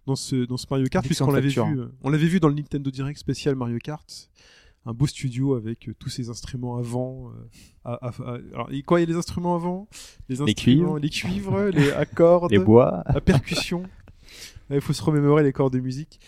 dans 0.05 0.15
ce 0.15 0.45
dans 0.45 0.57
ce 0.57 0.67
Mario 0.69 0.85
Kart 0.85 1.03
puisqu'on 1.03 1.31
l'avait 1.31 1.49
vu 1.49 1.59
euh, 1.59 1.87
on 2.03 2.11
l'avait 2.11 2.27
vu 2.27 2.39
dans 2.39 2.49
le 2.49 2.53
Nintendo 2.53 2.91
Direct 2.91 3.17
spécial 3.17 3.55
Mario 3.55 3.79
Kart. 3.79 4.29
Un 4.87 4.93
beau 4.93 5.07
studio 5.07 5.55
avec 5.55 5.89
euh, 5.89 5.95
tous 5.97 6.09
ces 6.09 6.29
instruments 6.29 6.77
avant. 6.77 7.29
euh, 7.29 7.49
à- 7.85 8.07
à- 8.07 8.09
à- 8.09 8.37
alors, 8.53 8.71
et 8.71 8.83
quoi, 8.83 8.99
il 8.99 9.03
y 9.03 9.05
a 9.05 9.11
les 9.11 9.17
instruments 9.17 9.55
avant? 9.55 9.87
Les 10.29 10.41
instruments, 10.41 10.53
cuivres. 10.53 10.99
les 10.99 11.09
cuivres, 11.09 11.61
les 11.73 11.91
accords, 11.91 12.47
Les 12.49 12.59
bois. 12.59 13.03
la 13.13 13.21
percussion. 13.21 13.83
Il 14.69 14.81
faut 14.81 14.93
se 14.93 15.03
remémorer 15.03 15.43
les 15.43 15.53
corps 15.53 15.69
de 15.71 15.79
musique. 15.79 16.19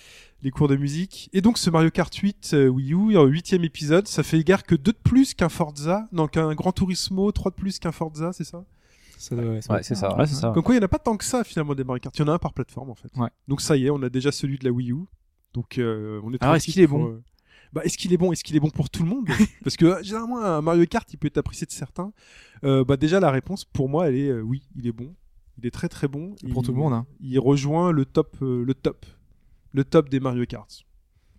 les 0.43 0.51
cours 0.51 0.67
de 0.67 0.75
musique. 0.75 1.29
Et 1.33 1.41
donc 1.41 1.57
ce 1.57 1.69
Mario 1.71 1.89
Kart 1.89 2.13
8 2.13 2.51
euh, 2.53 2.67
Wii 2.67 2.93
U, 2.93 3.17
huitième 3.27 3.63
épisode, 3.63 4.07
ça 4.07 4.21
fait 4.21 4.37
égard 4.39 4.63
que 4.63 4.75
deux 4.75 4.91
de 4.91 4.97
plus 5.03 5.33
qu'un 5.33 5.49
Forza, 5.49 6.07
non 6.11 6.27
qu'un 6.27 6.53
Gran 6.53 6.71
Turismo, 6.71 7.31
trois 7.31 7.49
de 7.51 7.55
plus 7.55 7.79
qu'un 7.79 7.91
Forza, 7.91 8.31
c'est 8.33 8.43
ça? 8.43 8.63
Doit- 9.31 9.43
Ouais, 9.43 9.59
c'est 9.81 9.95
ça. 9.95 10.15
Ouais, 10.15 10.27
ça. 10.27 10.51
Comme 10.53 10.61
quoi 10.61 10.75
il 10.75 10.77
n'y 10.77 10.83
en 10.83 10.85
a 10.85 10.87
pas 10.87 10.99
tant 10.99 11.17
que 11.17 11.25
ça 11.25 11.43
finalement 11.43 11.73
des 11.73 11.83
Mario 11.83 11.99
Kart, 11.99 12.15
il 12.15 12.21
y 12.21 12.23
en 12.23 12.27
a 12.27 12.33
un 12.33 12.37
par 12.39 12.53
plateforme 12.53 12.91
en 12.91 12.95
fait. 12.95 13.09
Ouais. 13.17 13.29
Donc 13.47 13.61
ça 13.61 13.75
y 13.77 13.87
est, 13.87 13.89
on 13.89 14.01
a 14.03 14.09
déjà 14.09 14.31
celui 14.31 14.59
de 14.59 14.65
la 14.65 14.71
Wii 14.71 14.91
U. 14.91 14.97
Donc 15.55 15.79
euh, 15.79 16.21
on 16.23 16.31
est 16.33 16.41
Alors, 16.43 16.55
est-ce 16.55 16.65
qu'il 16.65 16.79
est 16.81 16.85
bon? 16.87 17.07
euh, 17.07 17.23
bah, 17.73 17.81
est-ce 17.83 17.97
qu'il 17.97 18.13
est 18.13 18.17
bon 18.17 18.31
Est-ce 18.31 18.43
qu'il 18.43 18.55
est 18.55 18.59
bon 18.59 18.69
pour 18.69 18.89
tout 18.89 19.03
le 19.03 19.09
monde? 19.09 19.27
Parce 19.63 19.75
que 19.77 19.85
euh, 19.85 20.03
généralement 20.03 20.43
un 20.43 20.61
Mario 20.61 20.85
Kart, 20.85 21.11
il 21.13 21.17
peut 21.17 21.27
être 21.27 21.37
apprécié 21.37 21.65
de 21.67 21.71
certains. 21.71 22.11
Euh, 22.63 22.83
bah 22.83 22.97
déjà 22.97 23.19
la 23.19 23.29
réponse 23.31 23.65
pour 23.65 23.89
moi, 23.89 24.07
elle 24.07 24.15
est 24.15 24.29
euh, 24.29 24.41
oui, 24.41 24.63
il 24.75 24.87
est 24.87 24.91
bon. 24.91 25.13
Il 25.59 25.65
est 25.65 25.71
très 25.71 25.89
très 25.89 26.07
bon. 26.07 26.35
Pour 26.51 26.61
Il- 26.61 26.65
tout 26.65 26.71
le 26.71 26.77
monde, 26.77 26.93
hein. 26.93 27.05
Il 27.19 27.39
rejoint 27.39 27.91
le 27.91 28.05
top, 28.05 28.37
euh, 28.41 28.63
le 28.63 28.73
top, 28.73 29.05
le 29.73 29.83
top 29.83 30.09
des 30.09 30.19
Mario 30.19 30.45
Kart. 30.45 30.69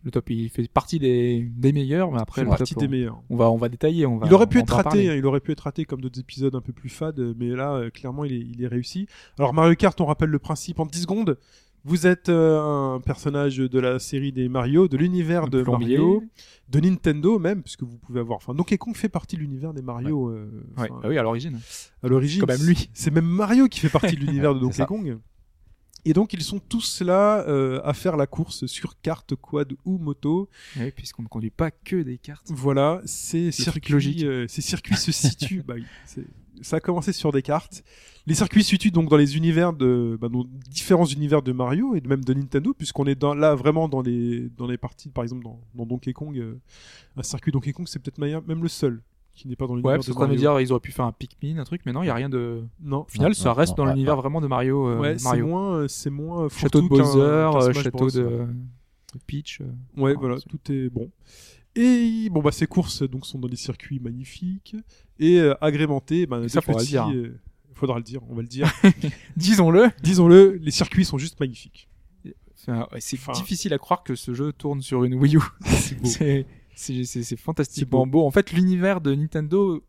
Le 0.05 0.13
top, 0.13 0.31
il 0.31 0.49
fait 0.49 0.69
partie 0.71 1.01
des, 1.01 1.43
des 1.57 1.73
meilleurs, 1.73 2.13
mais 2.13 2.21
après, 2.21 2.43
le 2.43 2.49
partie 2.49 2.73
top, 2.75 2.83
des 2.83 2.87
on- 2.87 2.91
meilleurs. 2.91 3.23
on 3.31 3.37
va, 3.37 3.51
on 3.51 3.57
va 3.57 3.69
détailler. 3.69 4.07
On 4.07 4.19
va, 4.19 4.27
il 4.29 4.33
aurait 4.35 4.47
pu 4.47 4.59
on 4.59 4.61
être 4.63 4.75
raté, 4.77 5.11
hein, 5.11 5.15
il 5.17 5.27
aurait 5.27 5.41
pu 5.41 5.51
être 5.51 5.61
raté 5.61 5.85
comme 5.85 6.01
d'autres 6.01 6.21
épisodes 6.21 6.55
un 6.55 6.61
peu 6.61 6.73
plus 6.73 6.89
fades, 6.89 7.35
mais 7.37 7.49
là, 7.49 7.91
clairement, 7.91 8.25
il 8.25 8.33
est, 8.33 8.39
il 8.41 8.63
est 8.63 8.69
réussi. 8.69 9.07
Alors 9.39 9.53
Mario 9.55 9.75
Kart, 9.75 10.01
on 10.01 10.07
rappelle 10.07 10.31
le 10.31 10.39
principe 10.39 10.79
en 10.79 10.87
10 10.87 11.03
secondes. 11.03 11.37
Vous 11.85 12.07
êtes 12.07 12.29
euh, 12.29 12.61
un 12.97 13.01
personnage 13.01 13.59
de 13.59 13.79
la 13.79 13.99
série 13.99 14.33
des 14.33 14.49
Mario, 14.49 14.89
de 14.89 14.97
l'univers 14.97 15.45
Un 15.45 15.49
de 15.49 15.63
plombier. 15.63 15.97
Mario, 15.97 16.23
de 16.69 16.81
Nintendo 16.81 17.39
même, 17.39 17.63
puisque 17.63 17.83
vous 17.83 17.97
pouvez 17.99 18.21
avoir. 18.21 18.37
Enfin, 18.39 18.55
Donkey 18.55 18.77
Kong 18.79 18.95
fait 18.97 19.09
partie 19.09 19.37
de 19.37 19.41
l'univers 19.41 19.73
des 19.73 19.83
Mario 19.83 20.29
euh, 20.29 20.51
Ouais, 20.77 20.89
bah 20.89 21.03
oui, 21.05 21.17
à 21.19 21.23
l'origine. 21.23 21.59
à 22.03 22.09
l'origine. 22.09 22.41
quand 22.41 22.47
même 22.49 22.67
lui. 22.67 22.91
C'est 22.93 23.11
même 23.11 23.25
Mario 23.27 23.69
qui 23.69 23.81
fait 23.81 23.89
partie 23.89 24.17
de 24.17 24.21
l'univers 24.25 24.55
de 24.55 24.61
Donkey. 24.61 24.85
Kong. 24.87 25.19
Et 26.05 26.13
donc 26.13 26.33
ils 26.33 26.43
sont 26.43 26.59
tous 26.61 27.03
là 27.03 27.41
euh, 27.49 27.81
à 27.85 27.93
faire 27.93 28.17
la 28.17 28.27
course 28.27 28.67
sur 28.67 29.01
carte, 29.01 29.35
quad 29.35 29.73
ou 29.85 29.99
moto. 29.99 30.49
Oui, 30.79 30.91
puisqu'on 30.93 31.23
ne 31.23 31.29
conduit 31.29 31.51
pas 31.51 31.71
que 31.71 31.97
des 32.03 32.19
cartes. 32.19 32.47
Voilà, 32.51 33.03
ces 33.05 33.51
circuits, 33.51 33.93
logique. 33.93 34.23
euh, 34.25 34.47
ces 34.49 34.63
circuits 34.63 34.97
se 34.97 35.13
situent. 35.13 35.63
bah 35.67 35.75
oui, 35.77 35.85
ça 36.63 36.77
a 36.77 36.81
commencé 36.81 37.13
sur 37.13 37.33
des 37.33 37.43
cartes. 37.43 37.83
Les 38.27 38.35
circuits 38.35 38.63
se 38.63 38.69
situent 38.71 38.91
donc 38.91 39.09
dans 39.09 39.17
les 39.17 39.37
univers 39.37 39.73
de, 39.73 40.19
bah, 40.21 40.29
dans 40.29 40.45
différents 40.71 41.07
univers 41.07 41.41
de 41.43 41.53
Mario 41.53 41.95
et 41.95 42.01
de- 42.01 42.09
même 42.09 42.25
de 42.25 42.35
Nintendo, 42.35 42.75
puisqu'on 42.75 43.07
est 43.07 43.15
dans, 43.15 43.35
là 43.35 43.55
vraiment 43.55 43.89
dans 43.89 44.03
les 44.03 44.49
dans 44.57 44.67
les 44.67 44.77
parties, 44.77 45.09
par 45.09 45.25
exemple 45.25 45.45
dans, 45.45 45.59
dans 45.75 45.87
Donkey 45.87 46.13
Kong, 46.13 46.37
euh, 46.39 46.55
un 47.17 47.23
circuit 47.23 47.53
Donkey 47.53 47.73
Kong, 47.73 47.87
c'est 47.89 47.99
peut-être 48.01 48.19
même 48.19 48.63
le 48.63 48.69
seul 48.69 49.01
qui 49.35 49.47
n'est 49.49 49.55
pas 49.57 49.67
dans 49.69 49.75
l'univers 49.77 49.93
Ouais, 49.93 49.97
parce 49.99 50.09
de 50.09 50.15
Mario. 50.15 50.35
dire, 50.37 50.61
ils 50.61 50.73
auraient 50.73 50.81
pu 50.81 50.91
faire 50.91 51.05
un 51.05 51.13
Pikmin, 51.13 51.59
un 51.59 51.65
truc, 51.65 51.83
mais 51.87 51.93
non, 51.93 52.03
il 52.03 52.07
n'y 52.07 52.11
a 52.11 52.15
rien 52.15 52.29
de. 52.29 52.65
Non. 52.83 53.03
Au 53.03 53.07
final, 53.09 53.29
Non, 53.29 53.35
ça 53.35 53.49
non, 53.51 53.55
reste 53.55 53.71
non, 53.79 53.85
dans 53.85 53.85
ouais, 53.91 53.95
l'univers 53.95 54.17
ouais. 54.17 54.21
vraiment 54.23 54.41
de 54.41 54.49
Mario. 54.49 54.89
euh, 54.89 54.99
Ouais, 54.99 55.17
c'est 55.17 55.25
Mario. 55.25 55.47
moins, 55.47 55.73
euh, 55.77 55.89
c'est 55.89 56.11
moins 56.11 56.49
Château 56.49 56.83
de 56.83 56.89
Bowser, 56.89 57.21
euh, 57.21 57.73
château 57.73 58.11
de, 58.11 58.21
de 58.21 58.47
Peach. 59.29 59.61
euh. 59.61 59.65
Ouais, 59.97 60.13
Ah, 60.17 60.19
voilà, 60.21 60.39
c'est- 60.39 60.49
tout 60.51 60.73
est 60.73 60.91
bon. 60.91 61.09
Et 61.81 62.29
bon 62.31 62.43
bah 62.43 62.51
ces 62.51 62.67
courses 62.67 63.03
donc 63.03 63.25
sont 63.25 63.39
dans 63.39 63.49
des 63.49 63.57
circuits 63.57 64.01
magnifiques 64.01 64.75
et 65.21 65.39
euh, 65.39 65.55
agrémentés 65.63 66.27
ben, 66.27 66.43
Et 66.43 66.49
ça, 66.49 66.61
faudra 66.61 66.81
le 66.81 66.87
dire, 66.87 67.05
hein. 67.05 67.15
euh, 67.15 67.39
faudra 67.75 67.99
le 67.99 68.03
dire, 68.03 68.21
on 68.29 68.35
va 68.35 68.43
le 68.43 68.49
dire. 68.49 68.73
Disons-le. 69.37 69.91
Disons-le, 70.03 70.59
les 70.61 70.71
circuits 70.73 71.05
sont 71.05 71.19
juste 71.19 71.39
magnifiques. 71.39 71.89
C'est 72.55 73.17
Enfin- 73.19 73.33
difficile 73.33 73.73
à 73.73 73.79
croire 73.79 74.03
que 74.03 74.15
ce 74.17 74.35
jeu 74.35 74.53
tourne 74.53 74.83
sur 74.83 75.05
une 75.05 75.15
Wii 75.15 75.37
U. 75.37 75.41
c'est 76.05 77.37
fantastiquement 77.37 78.05
C'est 78.05 78.11
beau. 78.11 78.27
En 78.27 78.31
fait, 78.31 78.53
l'univers 78.53 79.01
de 79.01 79.15
Nintendo 79.15 79.83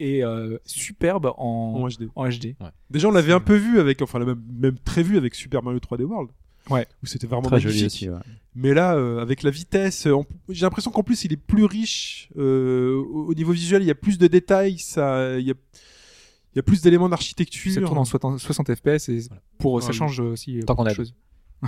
est 0.00 0.24
euh, 0.24 0.58
superbe 0.64 1.32
en, 1.36 1.74
en 1.76 1.88
HD. 1.88 2.08
en 2.16 2.28
HD. 2.28 2.56
Déjà 2.90 3.08
on 3.08 3.12
l'avait 3.12 3.32
un 3.34 3.40
peu 3.40 3.54
vu 3.54 3.78
avec, 3.78 4.02
enfin 4.02 4.18
même, 4.18 4.42
même 4.58 4.78
très 4.78 5.02
vu 5.02 5.16
avec 5.16 5.34
Super 5.34 5.62
Mario 5.62 5.78
3D 5.78 6.02
World. 6.04 6.30
Ouais. 6.70 6.86
Où 7.02 7.06
c'était 7.06 7.26
vraiment 7.26 7.42
Très 7.48 7.56
magnifique. 7.56 7.72
joli 7.74 7.86
aussi. 7.86 8.08
ouais. 8.10 8.18
Mais 8.54 8.72
là, 8.72 8.94
euh, 8.94 9.20
avec 9.20 9.42
la 9.42 9.50
vitesse, 9.50 10.06
euh, 10.06 10.16
j'ai 10.48 10.62
l'impression 10.64 10.90
qu'en 10.90 11.02
plus 11.02 11.24
il 11.24 11.32
est 11.32 11.36
plus 11.36 11.64
riche 11.64 12.28
euh, 12.38 12.94
au, 12.94 13.26
au 13.28 13.34
niveau 13.34 13.52
visuel. 13.52 13.82
Il 13.82 13.86
y 13.86 13.90
a 13.90 13.94
plus 13.96 14.16
de 14.18 14.26
détails, 14.28 14.78
ça, 14.78 15.38
il 15.38 15.44
y 15.46 15.50
a, 15.50 15.54
il 15.54 16.56
y 16.56 16.58
a 16.60 16.62
plus 16.62 16.80
d'éléments 16.80 17.08
d'architecture. 17.08 17.72
Ça 17.72 17.80
tourne 17.80 17.98
en 17.98 18.04
60, 18.04 18.38
60 18.38 18.74
FPS 18.74 19.08
et 19.08 19.20
pour 19.58 19.82
ça 19.82 19.92
change 19.92 20.20
aussi. 20.20 20.60
Tant 20.66 20.74
qu'on 20.76 20.86
a 20.86 20.90
de 20.90 20.94
choses. 20.94 21.14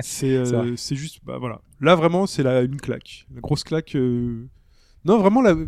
C'est 0.00 0.26
euh, 0.36 0.76
juste, 0.90 1.20
bah 1.24 1.38
voilà. 1.38 1.60
Là 1.80 1.94
vraiment, 1.94 2.26
c'est 2.26 2.42
la 2.42 2.62
une 2.62 2.80
claque, 2.80 3.26
la 3.34 3.40
grosse 3.40 3.64
claque. 3.64 3.94
euh, 3.94 4.46
Non, 5.04 5.18
vraiment, 5.18 5.42
je- 5.44 5.66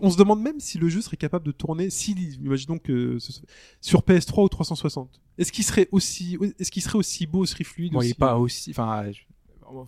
on 0.00 0.10
se 0.10 0.16
demande 0.16 0.40
même 0.42 0.60
si 0.60 0.78
le 0.78 0.88
jeu 0.88 1.00
serait 1.00 1.16
capable 1.16 1.44
de 1.46 1.52
tourner, 1.52 1.90
si, 1.90 2.12
imaginons 2.42 2.78
que 2.78 3.18
ce 3.18 3.32
soit- 3.32 3.46
sur 3.80 4.02
PS3 4.02 4.44
ou 4.44 4.48
360. 4.48 5.20
Est-ce 5.38 5.52
qu'il 5.52 5.64
serait 5.64 5.88
aussi, 5.92 6.38
est-ce 6.58 6.70
qu'il 6.70 6.82
serait 6.82 6.98
aussi 6.98 7.26
beau, 7.26 7.40
aussi 7.40 7.62
fluide 7.64 7.92
Bon, 7.92 8.00
il 8.00 8.04
aussi- 8.04 8.10
est 8.10 8.18
pas 8.18 8.38
aussi. 8.38 8.70
Enfin, 8.70 9.04
je- 9.10 9.20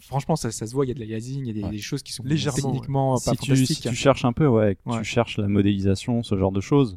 franchement, 0.01 0.37
ça, 0.37 0.51
ça 0.51 0.67
se 0.67 0.73
voit. 0.75 0.85
Il 0.85 0.89
y 0.89 0.91
a 0.91 0.95
de 0.95 1.01
la 1.01 1.07
liasing, 1.07 1.41
il 1.41 1.47
y 1.47 1.51
a 1.51 1.53
des, 1.53 1.63
Ouais. 1.65 1.71
des 1.71 1.79
choses 1.79 2.03
qui 2.03 2.13
sont 2.13 2.23
Légèrement, 2.25 2.57
techniquement 2.73 3.17
si 3.19 3.25
pas 3.31 3.37
tu, 3.37 3.49
fantastiques. 3.51 3.77
si 3.83 3.89
tu 3.89 3.95
cherches 3.95 4.25
un 4.25 4.33
peu, 4.33 4.47
ouais, 4.47 4.77
tu 4.99 5.05
cherches 5.05 5.39
la 5.39 5.49
modélisation, 5.49 6.23
ce 6.23 6.37
genre 6.39 6.53
de 6.53 6.61
choses, 6.61 6.97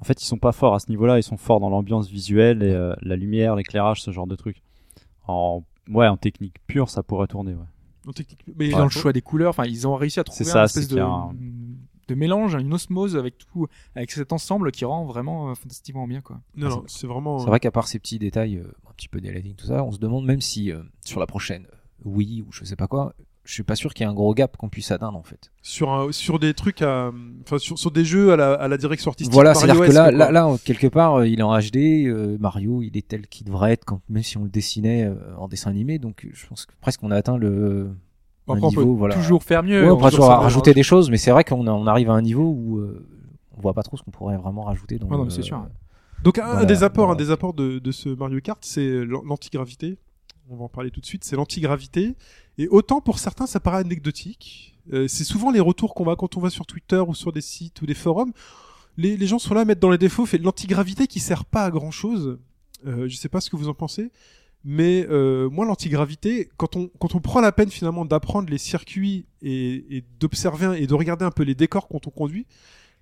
en 0.00 0.04
fait, 0.04 0.22
ils 0.22 0.26
sont 0.26 0.38
pas 0.38 0.52
forts 0.52 0.74
à 0.74 0.78
ce 0.78 0.88
niveau-là. 0.90 1.18
Ils 1.18 1.24
sont 1.24 1.36
forts 1.36 1.58
dans 1.58 1.70
l'ambiance 1.70 2.08
visuelle 2.08 2.62
et 2.62 2.70
euh, 2.70 2.94
la 3.02 3.16
lumière, 3.16 3.56
l'éclairage, 3.56 4.00
ce 4.02 4.12
genre 4.12 4.28
de 4.28 4.36
trucs. 4.36 4.62
En, 5.26 5.64
ouais, 5.90 6.06
en 6.06 6.16
technique 6.16 6.54
pure, 6.68 6.88
ça 6.88 7.02
pourrait 7.02 7.26
tourner. 7.26 7.54
Ouais. 7.54 7.64
en 8.06 8.12
technique 8.12 8.40
Mais 8.56 8.70
dans 8.70 8.84
le 8.84 8.88
choix 8.90 9.12
des 9.12 9.20
couleurs, 9.20 9.50
enfin, 9.50 9.66
ils 9.66 9.86
ont 9.86 9.94
réussi 9.96 10.18
à 10.18 10.24
trouver 10.24 10.44
C'est 10.44 10.50
ça, 10.50 10.62
un 10.62 10.64
espèce 10.64 10.88
c'est 10.88 10.94
de, 10.94 11.00
un- 11.00 11.30
de 12.08 12.14
mélange, 12.14 12.54
une 12.54 12.72
osmose 12.72 13.16
avec 13.16 13.38
tout, 13.38 13.66
avec 13.94 14.10
cet 14.10 14.32
ensemble 14.32 14.72
qui 14.72 14.84
rend 14.84 15.04
vraiment 15.04 15.50
euh, 15.50 15.54
fantastiquement 15.54 16.06
bien, 16.06 16.20
quoi. 16.20 16.40
non, 16.56 16.68
non, 16.68 16.84
c'est 16.86 17.06
vraiment. 17.06 17.38
C'est 17.38 17.46
vrai 17.46 17.60
qu'à 17.60 17.70
part 17.70 17.86
ces 17.86 17.98
petits 17.98 18.18
détails, 18.18 18.56
euh, 18.56 18.72
un 18.88 18.92
petit 18.96 19.08
peu 19.08 19.20
des 19.20 19.54
tout 19.54 19.66
ça, 19.66 19.84
on 19.84 19.92
se 19.92 19.98
demande 19.98 20.24
même 20.24 20.40
si 20.40 20.72
euh, 20.72 20.82
sur 21.04 21.20
la 21.20 21.26
prochaine 21.26 21.66
euh, 21.72 21.76
Wii 22.04 22.42
ou 22.42 22.46
je 22.50 22.64
sais 22.64 22.76
pas 22.76 22.86
quoi, 22.88 23.14
je 23.48 23.54
suis 23.54 23.62
pas 23.62 23.76
sûr 23.76 23.94
qu'il 23.94 24.04
y 24.04 24.06
ait 24.06 24.10
un 24.10 24.14
gros 24.14 24.34
gap 24.34 24.58
qu'on 24.58 24.68
puisse 24.68 24.90
atteindre 24.90 25.16
en 25.16 25.22
fait. 25.22 25.50
sur 25.62 25.90
un, 25.90 26.12
sur 26.12 26.38
des 26.38 26.52
trucs 26.52 26.82
à, 26.82 27.10
enfin 27.42 27.56
sur, 27.58 27.78
sur 27.78 27.90
des 27.90 28.04
jeux 28.04 28.30
à 28.32 28.36
la, 28.36 28.52
à 28.52 28.68
la 28.68 28.76
direction 28.76 29.10
artistique. 29.10 29.32
Voilà, 29.32 29.54
c'est-à-dire 29.54 29.86
que 29.86 29.90
là, 29.90 30.10
là, 30.10 30.56
quelque 30.66 30.86
part, 30.86 31.14
euh, 31.14 31.26
il 31.26 31.40
est 31.40 31.42
en 31.42 31.58
HD. 31.58 32.06
euh, 32.06 32.36
Mario, 32.38 32.82
il 32.82 32.94
est 32.98 33.08
tel 33.08 33.26
qu'il 33.26 33.46
devrait 33.46 33.72
être, 33.72 33.86
quand, 33.86 34.02
même 34.10 34.22
si 34.22 34.36
on 34.36 34.44
le 34.44 34.50
dessinait 34.50 35.04
euh, 35.04 35.14
en 35.38 35.48
dessin 35.48 35.70
animé. 35.70 35.98
Donc, 35.98 36.28
je 36.30 36.46
pense 36.46 36.66
que 36.66 36.74
presque 36.82 37.02
on 37.02 37.10
a 37.10 37.16
atteint 37.16 37.38
le 37.38 37.90
un 38.54 38.56
Après, 38.56 38.68
on 38.68 38.72
peut 38.72 38.82
Voilà. 38.82 39.14
toujours 39.14 39.42
faire 39.42 39.62
mieux. 39.62 39.82
Ouais, 39.82 39.88
on 39.90 39.94
on 39.94 39.96
pourra 39.96 40.10
toujours 40.10 40.26
rajouter 40.28 40.74
des 40.74 40.82
choses, 40.82 41.10
mais 41.10 41.16
c'est 41.18 41.30
vrai 41.30 41.44
qu'on 41.44 41.66
on 41.66 41.86
arrive 41.86 42.10
à 42.10 42.14
un 42.14 42.22
niveau 42.22 42.44
où 42.44 42.78
euh, 42.78 43.06
on 43.56 43.60
voit 43.60 43.74
pas 43.74 43.82
trop 43.82 43.96
ce 43.96 44.02
qu'on 44.02 44.10
pourrait 44.10 44.36
vraiment 44.36 44.62
rajouter. 44.62 44.98
Dans 44.98 45.06
Ouais, 45.06 45.12
non, 45.12 45.18
le- 45.18 45.24
mais 45.24 45.30
c'est 45.34 45.42
sûr. 45.42 45.64
Donc 46.24 46.38
un, 46.38 46.46
Voilà, 46.46 46.64
des 46.64 46.82
apports, 46.82 47.06
voilà. 47.06 47.20
un 47.20 47.24
des 47.24 47.30
apports 47.30 47.54
de, 47.54 47.78
de 47.78 47.92
ce 47.92 48.08
Mario 48.08 48.40
Kart, 48.40 48.58
c'est 48.64 49.04
l'an- 49.04 49.22
l'antigravité. 49.24 49.98
On 50.50 50.56
va 50.56 50.64
en 50.64 50.68
parler 50.68 50.90
tout 50.90 51.00
de 51.00 51.06
suite. 51.06 51.24
C'est 51.24 51.36
l'antigravité. 51.36 52.14
Et 52.56 52.66
autant 52.68 53.00
pour 53.00 53.18
certains, 53.18 53.46
ça 53.46 53.60
paraît 53.60 53.78
anecdotique. 53.78 54.74
euh, 54.92 55.06
c'est 55.06 55.24
souvent 55.24 55.50
les 55.50 55.60
retours 55.60 55.94
qu'on 55.94 56.04
va 56.04 56.16
quand 56.16 56.36
on 56.36 56.40
va 56.40 56.48
sur 56.50 56.64
Twitter 56.66 57.02
ou 57.06 57.14
sur 57.14 57.30
des 57.32 57.42
sites 57.42 57.82
ou 57.82 57.86
des 57.86 57.94
forums. 57.94 58.32
Les, 58.96 59.16
les 59.16 59.26
gens 59.26 59.38
sont 59.38 59.52
là 59.54 59.60
à 59.60 59.64
mettre 59.64 59.80
dans 59.80 59.90
les 59.90 59.98
défauts. 59.98 60.24
Fait 60.26 60.38
l'antigravité 60.38 61.06
qui 61.06 61.20
sert 61.20 61.44
pas 61.44 61.64
à 61.64 61.70
grand 61.70 61.90
chose. 61.90 62.38
Euh, 62.86 63.06
je 63.08 63.16
sais 63.16 63.28
pas 63.28 63.40
ce 63.40 63.50
que 63.50 63.56
vous 63.56 63.68
en 63.68 63.74
pensez. 63.74 64.10
Mais 64.70 65.06
euh, 65.08 65.48
moi, 65.48 65.64
l'antigravité, 65.64 66.50
quand 66.58 66.76
on, 66.76 66.90
quand 67.00 67.14
on 67.14 67.20
prend 67.20 67.40
la 67.40 67.52
peine 67.52 67.70
finalement 67.70 68.04
d'apprendre 68.04 68.50
les 68.50 68.58
circuits 68.58 69.24
et, 69.40 69.96
et 69.96 70.04
d'observer 70.20 70.78
et 70.82 70.86
de 70.86 70.92
regarder 70.92 71.24
un 71.24 71.30
peu 71.30 71.42
les 71.42 71.54
décors 71.54 71.88
quand 71.88 72.06
on 72.06 72.10
conduit, 72.10 72.44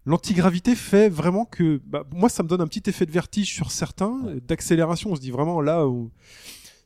l'antigravité 0.05 0.77
fait 0.77 1.09
vraiment 1.09 1.45
que, 1.45 1.81
bah, 1.85 2.05
moi, 2.15 2.29
ça 2.29 2.45
me 2.45 2.49
donne 2.49 2.61
un 2.61 2.69
petit 2.69 2.89
effet 2.89 3.05
de 3.05 3.11
vertige 3.11 3.53
sur 3.53 3.73
certains, 3.73 4.17
Ouais. 4.27 4.41
d'accélération. 4.47 5.11
On 5.11 5.17
se 5.17 5.21
dit 5.21 5.33
vraiment 5.33 5.61
là, 5.61 5.89
où 5.89 6.13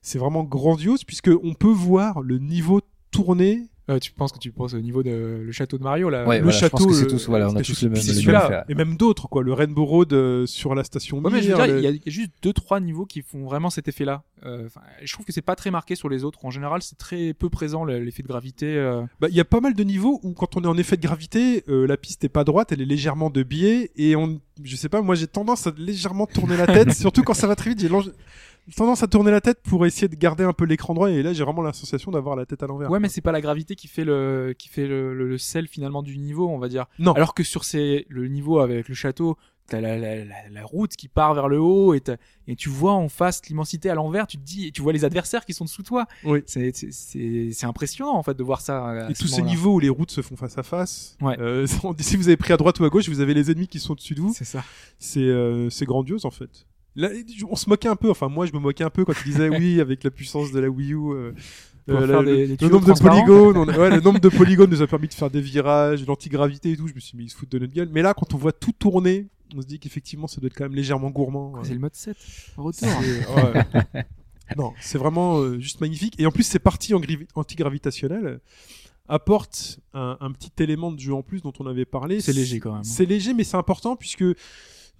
c'est 0.00 0.18
vraiment 0.18 0.44
grandiose 0.44 1.04
puisque 1.04 1.30
on 1.42 1.52
peut 1.52 1.68
voir 1.68 2.22
le 2.22 2.38
niveau 2.38 2.80
tourner. 3.10 3.68
Euh, 3.90 3.98
tu 3.98 4.12
penses 4.12 4.30
que 4.32 4.38
tu 4.38 4.52
penses 4.52 4.72
au 4.74 4.80
niveau 4.80 5.02
de 5.02 5.42
le 5.44 5.52
château 5.52 5.76
de 5.76 5.82
Mario 5.82 6.08
là 6.10 6.24
Ouais, 6.26 6.36
le 6.38 6.44
voilà, 6.44 6.58
je 6.58 6.66
pense 6.68 6.80
château, 6.80 6.90
que 6.90 6.94
c'est 6.94 7.04
le- 7.04 7.10
tous, 7.10 7.26
voilà, 7.28 7.48
on 7.50 7.56
a 7.56 7.62
tous 7.62 7.82
le 7.82 7.90
même, 7.90 8.00
c'est 8.00 8.08
le 8.08 8.14
même 8.14 8.22
celui-là, 8.22 8.64
fait. 8.66 8.72
et 8.72 8.74
même 8.76 8.96
d'autres, 8.96 9.28
quoi. 9.28 9.42
Le 9.42 9.52
Rainbow 9.52 9.84
Road 9.84 10.12
euh, 10.12 10.46
sur 10.46 10.74
la 10.74 10.84
station 10.84 11.18
Ouais, 11.18 11.30
mais 11.32 11.42
je 11.42 11.50
veux 11.50 11.56
dire, 11.56 11.66
le- 11.66 11.78
il 11.78 11.82
y, 11.84 11.86
a- 11.86 11.90
il 11.90 11.96
y 11.96 11.98
a 11.98 12.10
juste 12.10 12.30
deux 12.42 12.52
trois 12.52 12.78
niveaux 12.80 13.04
qui 13.04 13.22
font 13.22 13.44
vraiment 13.44 13.68
cet 13.68 13.88
effet-là. 13.88 14.22
Euh, 14.46 14.68
je 15.02 15.12
trouve 15.12 15.26
que 15.26 15.32
c'est 15.32 15.42
pas 15.42 15.56
très 15.56 15.70
marqué 15.70 15.94
sur 15.96 16.08
les 16.08 16.24
autres. 16.24 16.44
En 16.44 16.50
général, 16.50 16.82
c'est 16.82 16.96
très 16.96 17.34
peu 17.34 17.48
présent 17.50 17.84
le- 17.84 17.98
l'effet 17.98 18.22
de 18.22 18.28
gravité. 18.28 18.76
euh. 18.76 19.02
Bah, 19.20 19.26
il 19.28 19.34
y 19.34 19.40
a 19.40 19.44
pas 19.44 19.60
mal 19.60 19.74
de 19.74 19.82
niveaux 19.84 20.20
où 20.22 20.32
quand 20.34 20.56
on 20.56 20.62
est 20.62 20.66
en 20.68 20.76
effet 20.78 20.96
de 20.96 21.02
gravité, 21.02 21.64
euh, 21.68 21.86
la 21.86 21.96
piste 21.96 22.22
est 22.24 22.28
pas 22.28 22.44
droite, 22.44 22.70
elle 22.72 22.80
est 22.80 22.86
légèrement 22.86 23.28
de 23.30 23.42
biais 23.42 23.90
et 23.96 24.14
on, 24.14 24.40
je 24.62 24.76
sais 24.76 24.88
pas, 24.88 25.02
moi 25.02 25.14
j'ai 25.16 25.26
tendance 25.26 25.66
à 25.66 25.72
légèrement 25.76 26.26
tourner 26.26 26.56
la 26.56 26.66
tête, 26.66 26.92
surtout 26.94 27.22
quand 27.22 27.34
ça 27.34 27.46
va 27.48 27.56
très 27.56 27.70
vite, 27.70 27.80
j'ai 27.80 27.88
tendance 28.76 29.02
à 29.02 29.06
tourner 29.08 29.30
la 29.30 29.40
tête 29.40 29.60
pour 29.62 29.84
essayer 29.86 30.08
de 30.08 30.16
garder 30.16 30.44
un 30.44 30.52
peu 30.52 30.64
l'écran 30.64 30.94
droit 30.94 31.10
et 31.10 31.22
là 31.22 31.32
j'ai 31.32 31.44
vraiment 31.44 31.62
la 31.62 31.72
sensation 31.72 32.10
d'avoir 32.10 32.36
la 32.36 32.46
tête 32.46 32.62
à 32.62 32.66
l'envers. 32.66 32.90
Ouais, 32.90 33.00
mais 33.00 33.08
c'est 33.08 33.20
pas 33.20 33.32
la 33.32 33.40
gravité 33.40 33.74
qui 33.76 33.88
fait 33.88 34.04
le 34.04 34.54
qui 34.58 34.68
fait 34.68 34.86
le, 34.86 35.14
le- 35.14 35.28
le 35.28 35.38
sel 35.38 35.66
finalement 35.68 36.02
du 36.02 36.18
niveau, 36.18 36.48
on 36.48 36.58
va 36.58 36.68
dire. 36.68 36.86
Non. 36.98 37.12
Alors 37.12 37.34
que 37.34 37.42
sur 37.42 37.64
ces 37.64 38.06
le 38.08 38.28
niveau 38.28 38.58
avec 38.60 38.88
le 38.88 38.94
château, 38.94 39.36
t'as 39.68 39.80
la, 39.80 39.96
la, 39.96 40.24
la, 40.24 40.34
la 40.50 40.64
route 40.64 40.96
qui 40.96 41.06
part 41.06 41.32
vers 41.34 41.46
le 41.48 41.60
haut 41.60 41.94
et, 41.94 42.02
et 42.48 42.56
tu 42.56 42.68
vois 42.68 42.92
en 42.94 43.08
face 43.08 43.40
l'immensité 43.48 43.88
à 43.88 43.94
l'envers. 43.94 44.26
Tu 44.26 44.36
te 44.36 44.42
dis, 44.42 44.66
et 44.66 44.72
tu 44.72 44.82
vois 44.82 44.92
les 44.92 45.04
adversaires 45.04 45.44
qui 45.46 45.54
sont 45.54 45.64
dessous 45.64 45.84
toi. 45.84 46.06
Oui. 46.24 46.42
C'est 46.46 46.74
c'est- 46.74 46.90
c'est 47.52 47.66
impressionnant 47.66 48.14
en 48.14 48.22
fait 48.24 48.34
de 48.36 48.42
voir 48.42 48.60
ça. 48.60 48.84
à 49.06 49.10
Et 49.10 49.14
ce 49.14 49.22
tous 49.22 49.28
ces 49.28 49.42
niveaux 49.42 49.74
où 49.74 49.78
les 49.80 49.88
routes 49.88 50.10
se 50.10 50.22
font 50.22 50.34
face 50.36 50.58
à 50.58 50.62
face. 50.64 51.16
Ouais. 51.20 51.38
Euh, 51.38 51.66
si 52.00 52.16
vous 52.16 52.26
avez 52.28 52.36
pris 52.36 52.52
à 52.52 52.56
droite 52.56 52.80
ou 52.80 52.84
à 52.84 52.88
gauche, 52.88 53.08
vous 53.08 53.20
avez 53.20 53.34
les 53.34 53.50
ennemis 53.50 53.68
qui 53.68 53.78
sont 53.78 53.92
au-dessus 53.92 54.14
de 54.14 54.20
vous. 54.20 54.32
C'est 54.34 54.44
ça. 54.44 54.64
C'est 54.98 55.20
euh, 55.20 55.70
c'est 55.70 55.84
grandiose 55.86 56.24
en 56.24 56.30
fait. 56.32 56.66
Là, 56.96 57.08
on 57.48 57.56
se 57.56 57.68
moquait 57.68 57.88
un 57.88 57.96
peu, 57.96 58.10
enfin 58.10 58.28
moi 58.28 58.46
je 58.46 58.52
me 58.52 58.58
moquais 58.58 58.84
un 58.84 58.90
peu 58.90 59.04
quand 59.04 59.12
il 59.24 59.32
disait 59.32 59.48
oui 59.58 59.80
avec 59.80 60.02
la 60.04 60.10
puissance 60.10 60.50
de 60.52 60.60
la 60.60 60.68
Wii 60.68 60.92
U, 60.92 60.96
euh, 61.12 61.32
Euh, 61.88 62.22
le, 62.22 62.56
des- 62.56 62.68
nombre 62.68 62.86
de 62.94 63.00
polygones, 63.00 63.56
on 63.56 63.66
a- 63.68 63.76
ouais, 63.78 63.90
le 63.90 64.00
nombre 64.00 64.20
de 64.20 64.28
polygones 64.38 64.70
nous 64.70 64.82
a 64.82 64.86
permis 64.86 65.08
de 65.08 65.14
faire 65.14 65.30
des 65.30 65.40
virages, 65.40 66.04
l'antigravité 66.06 66.70
et 66.72 66.76
tout. 66.76 66.86
Je 66.86 66.94
me 66.94 67.00
suis 67.00 67.16
mis, 67.16 67.24
ils 67.24 67.30
se 67.30 67.36
foutent 67.36 67.50
de 67.50 67.58
notre 67.58 67.72
gueule. 67.72 67.88
Mais 67.92 68.02
là, 68.02 68.14
quand 68.14 68.32
on 68.34 68.36
voit 68.36 68.52
tout 68.52 68.72
tourner, 68.72 69.28
on 69.56 69.60
se 69.62 69.66
dit 69.66 69.78
qu'effectivement, 69.80 70.26
ça 70.28 70.40
doit 70.40 70.48
être 70.48 70.54
quand 70.56 70.64
même 70.64 70.74
légèrement 70.76 71.10
gourmand. 71.10 71.54
C'est 71.64 71.72
le 71.74 71.80
mode 71.80 71.94
7. 71.96 72.16
Retour. 72.56 72.88
Ouais. 73.34 74.04
non, 74.56 74.72
c'est 74.80 74.98
vraiment 74.98 75.38
euh, 75.40 75.58
juste 75.58 75.80
magnifique. 75.80 76.14
Et 76.20 76.26
en 76.26 76.30
plus, 76.30 76.44
ces 76.44 76.58
parties 76.60 76.92
antigravitationnelles 77.34 78.40
apportent 79.08 79.80
un, 79.92 80.16
un 80.20 80.30
petit 80.32 80.52
élément 80.62 80.92
de 80.92 81.00
jeu 81.00 81.14
en 81.14 81.22
plus 81.22 81.42
dont 81.42 81.52
on 81.58 81.66
avait 81.66 81.84
parlé. 81.84 82.20
C'est 82.20 82.32
léger 82.32 82.60
quand 82.60 82.74
même. 82.74 82.84
C'est 82.84 83.06
léger, 83.06 83.34
mais 83.34 83.42
c'est 83.44 83.56
important 83.56 83.96
puisque 83.96 84.24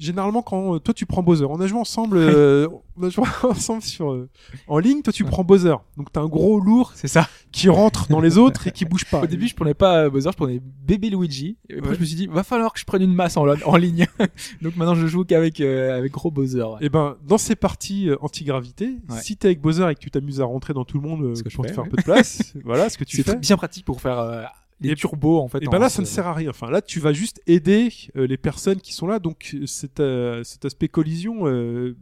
généralement 0.00 0.42
quand 0.42 0.74
euh, 0.74 0.78
toi 0.80 0.92
tu 0.94 1.06
prends 1.06 1.22
Bowser, 1.22 1.44
on 1.44 1.60
a 1.60 1.66
joué 1.68 1.78
ensemble, 1.78 2.16
euh, 2.18 2.66
on 2.96 3.04
a 3.04 3.10
joué 3.10 3.24
ensemble 3.44 3.82
sur 3.82 4.10
euh, 4.12 4.28
en 4.66 4.78
ligne. 4.78 5.02
Toi 5.02 5.12
tu 5.12 5.24
prends 5.24 5.44
Bowser, 5.44 5.74
donc 5.96 6.10
t'as 6.12 6.20
un 6.22 6.26
gros 6.28 6.58
lourd 6.58 6.92
C'est 6.96 7.06
ça. 7.08 7.28
qui 7.52 7.68
rentre 7.68 8.08
dans 8.08 8.20
les 8.20 8.38
autres 8.38 8.66
et 8.66 8.72
qui 8.72 8.84
bouge 8.84 9.04
pas. 9.04 9.20
Au 9.22 9.26
début, 9.26 9.46
je 9.46 9.54
prenais 9.54 9.74
pas 9.74 10.04
euh, 10.04 10.10
Bowser, 10.10 10.30
je 10.32 10.36
prenais 10.36 10.60
Baby 10.88 11.10
Luigi. 11.10 11.58
Et 11.68 11.74
après, 11.78 11.90
Ouais. 11.90 11.94
je 11.96 12.00
me 12.00 12.04
suis 12.06 12.16
dit, 12.16 12.26
va 12.26 12.42
falloir 12.42 12.72
que 12.72 12.80
je 12.80 12.84
prenne 12.84 13.02
une 13.02 13.14
masse 13.14 13.36
en, 13.36 13.46
en 13.46 13.76
ligne. 13.76 14.06
Donc 14.62 14.76
maintenant, 14.76 14.94
je 14.94 15.06
joue 15.06 15.24
qu'avec 15.24 15.60
euh, 15.60 15.96
avec 15.98 16.12
gros 16.12 16.30
Bowser. 16.30 16.62
ouais. 16.62 16.78
Et 16.80 16.88
ben 16.88 17.16
dans 17.26 17.38
ces 17.38 17.54
parties 17.56 18.08
euh, 18.08 18.16
antigravité, 18.20 18.86
Ouais. 19.10 19.20
si 19.22 19.36
t'es 19.36 19.48
avec 19.48 19.60
Bowser 19.60 19.86
et 19.90 19.94
que 19.94 20.00
tu 20.00 20.10
t'amuses 20.10 20.40
à 20.40 20.44
rentrer 20.44 20.72
dans 20.74 20.84
tout 20.84 20.98
le 21.00 21.06
monde 21.08 21.34
je 21.36 21.54
pour 21.54 21.64
te 21.64 21.68
fais, 21.68 21.74
faire 21.74 21.84
un 21.84 21.88
peu 21.88 21.96
de 21.96 22.02
place, 22.02 22.54
voilà 22.64 22.88
ce 22.88 22.96
que 22.98 23.04
tu 23.04 23.16
C'est 23.16 23.22
fais. 23.22 23.32
très- 23.32 23.40
bien 23.40 23.56
pratique 23.56 23.84
pour 23.84 24.00
faire 24.00 24.18
des 24.80 24.90
Et- 24.90 24.94
turbos 24.96 25.40
en 25.40 25.48
fait. 25.48 25.62
Et 25.62 25.68
en- 25.68 25.70
ben 25.70 25.78
là, 25.78 25.88
ça 25.88 26.00
ne 26.02 26.06
euh, 26.06 26.10
sert 26.10 26.26
à 26.26 26.34
rien. 26.34 26.50
Enfin, 26.50 26.70
là, 26.70 26.80
tu 26.82 27.00
vas 27.00 27.12
juste 27.12 27.40
aider 27.46 27.92
euh, 28.16 28.26
les 28.26 28.36
personnes 28.38 28.80
qui 28.80 28.92
sont 28.94 29.06
là. 29.06 29.18
Donc, 29.18 29.50
euh, 29.54 29.66
cet, 29.66 30.00
euh, 30.00 30.42
cet 30.44 30.64
aspect 30.64 30.88
collision 30.88 31.46
euh, 31.46 31.96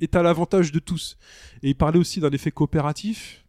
est 0.00 0.14
à 0.16 0.22
l'avantage 0.22 0.72
de 0.72 0.78
tous. 0.78 1.16
Et 1.62 1.68
il 1.70 1.74
parlait 1.74 1.98
aussi 1.98 2.20
d'un 2.20 2.30
effet 2.30 2.50
coopératif. 2.50 3.44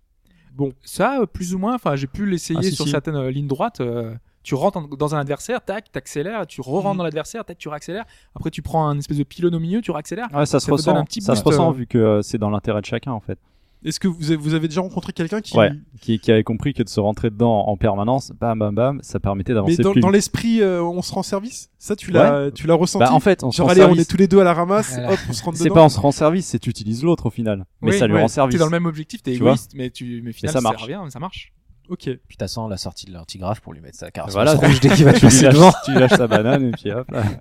Bon, 0.53 0.73
Ça, 0.83 1.21
plus 1.31 1.53
ou 1.53 1.59
moins. 1.59 1.75
Enfin, 1.75 1.95
j'ai 1.95 2.07
pu 2.07 2.25
l'essayer 2.25 2.59
Ah, 2.59 2.63
si, 2.63 2.71
sur 2.75 2.85
si. 2.85 2.91
certaines 2.91 3.15
euh, 3.15 3.31
lignes 3.31 3.47
droites. 3.47 3.81
euh, 3.81 4.13
tu 4.41 4.55
rentres 4.55 4.77
en- 4.77 4.87
dans 4.87 5.13
un 5.15 5.19
adversaire, 5.19 5.63
tac, 5.63 5.91
t'accélères, 5.91 6.47
tu 6.47 6.61
re-rentres 6.61 6.91
Mhm. 6.93 6.97
dans 6.97 7.03
l'adversaire, 7.03 7.43
tac, 7.45 7.57
tu 7.57 7.67
réaccélères. 7.69 8.05
Après, 8.35 8.49
tu 8.49 8.61
prends 8.61 8.87
un 8.87 8.97
espèce 8.97 9.17
de 9.17 9.23
pylône 9.23 9.53
au 9.53 9.59
milieu, 9.59 9.81
tu 9.81 9.91
réaccélères. 9.91 10.27
Ouais, 10.33 10.45
ça 10.45 10.59
se 10.59 10.65
Ça 10.65 10.71
donne 10.71 10.77
ressent. 10.77 10.95
un 10.95 11.03
petit 11.03 11.21
ça 11.21 11.35
se 11.35 11.43
ressent 11.43 11.69
euh. 11.69 11.73
vu 11.73 11.87
que 11.87 12.21
c'est 12.23 12.37
dans 12.37 12.49
l'intérêt 12.49 12.81
de 12.81 12.85
chacun 12.85 13.11
en 13.11 13.19
fait. 13.19 13.37
Est-ce 13.83 13.99
que 13.99 14.07
vous 14.07 14.31
avez, 14.31 14.35
vous 14.35 14.53
avez 14.53 14.67
déjà 14.67 14.81
rencontré 14.81 15.13
quelqu'un 15.13 15.41
qui. 15.41 15.57
Ouais. 15.57 15.71
Qui, 16.01 16.19
qui 16.19 16.31
avait 16.31 16.43
compris 16.43 16.73
que 16.73 16.83
de 16.83 16.89
se 16.89 16.99
rentrer 16.99 17.29
dedans 17.29 17.65
en 17.67 17.77
permanence, 17.77 18.31
bam 18.39 18.59
bam 18.59 18.75
bam, 18.75 18.99
ça 19.01 19.19
permettait 19.19 19.51
Mais 19.51 19.55
d'avancer 19.55 19.81
dans, 19.83 19.91
plus. 19.93 20.01
dans 20.01 20.07
vite. 20.09 20.15
l'esprit, 20.15 20.61
euh, 20.61 20.81
on 20.83 21.01
se 21.01 21.11
rend 21.13 21.23
service? 21.23 21.69
Ça, 21.77 21.95
tu 21.95 22.11
l'as 22.11 22.51
tu 22.51 22.67
l'as 22.67 22.73
ressenti? 22.75 23.05
Bah, 23.05 23.13
en 23.13 23.19
fait, 23.19 23.43
on 23.43 23.51
se 23.51 23.57
Genre, 23.57 23.67
rend 23.67 23.71
allez, 23.71 23.81
on 23.81 23.87
service. 23.87 24.01
est 24.05 24.09
tous 24.09 24.17
les 24.17 24.27
deux 24.27 24.39
à 24.39 24.43
la 24.43 24.53
ramasse, 24.53 24.93
Voilà. 24.93 25.13
hop, 25.13 25.19
on 25.29 25.33
se 25.33 25.43
C'est 25.55 25.69
pas 25.69 25.83
on 25.83 25.89
se 25.89 25.99
rend 25.99 26.11
service, 26.11 26.45
c'est 26.47 26.59
tu 26.59 26.69
utilises 26.69 27.03
l'autre 27.03 27.25
au 27.27 27.29
final. 27.29 27.65
Mais 27.81 27.91
Oui, 27.91 27.97
ça 27.97 28.07
lui 28.07 28.15
ouais. 28.15 28.21
rend 28.21 28.27
service. 28.27 28.53
T'es 28.55 28.59
dans 28.59 28.65
le 28.65 28.71
même 28.71 28.85
objectif, 28.85 29.21
t'es 29.23 29.31
Tu 29.33 29.39
vois 29.39 29.51
égoïste, 29.51 29.71
mais 29.75 29.89
tu, 29.89 30.21
mais 30.23 30.31
finalement, 30.33 30.59
ça 30.59 30.61
marche. 30.61 30.87
mais 30.87 31.09
ça 31.11 31.19
marche. 31.19 31.53
Ok. 31.89 32.09
Puis 32.27 32.37
t'attends 32.37 32.67
la 32.67 32.77
sortie 32.77 33.05
de 33.07 33.13
l'antigraphe 33.13 33.61
pour 33.61 33.73
lui 33.73 33.81
mettre 33.81 33.97
sa 33.97 34.11
carte 34.11 34.31
Voilà, 34.31 34.53
rouge 34.53 34.79
dès 34.79 34.89
qu'il 34.89 35.05
va 35.05 35.13
te 35.13 35.19
tu, 35.19 35.25
lui 35.27 35.41
lâches, 35.41 35.73
tu 35.85 35.93
lâches 35.93 36.11
sa 36.11 36.27
banane 36.27 36.67
et 36.69 36.71
puis 36.71 36.91
hop 36.91 37.09
là. 37.11 37.23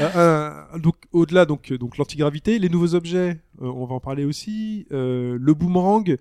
Euh, 0.00 0.10
euh, 0.16 0.78
donc 0.78 0.96
au-delà 1.12 1.46
donc 1.46 1.72
euh, 1.72 1.78
donc 1.78 1.96
l'antigravité, 1.98 2.58
les 2.58 2.68
nouveaux 2.68 2.94
objets, 2.94 3.40
euh, 3.62 3.66
on 3.66 3.86
va 3.86 3.94
en 3.94 4.00
parler 4.00 4.24
aussi. 4.24 4.86
Euh, 4.92 5.38
le 5.40 5.54
boomerang 5.54 6.16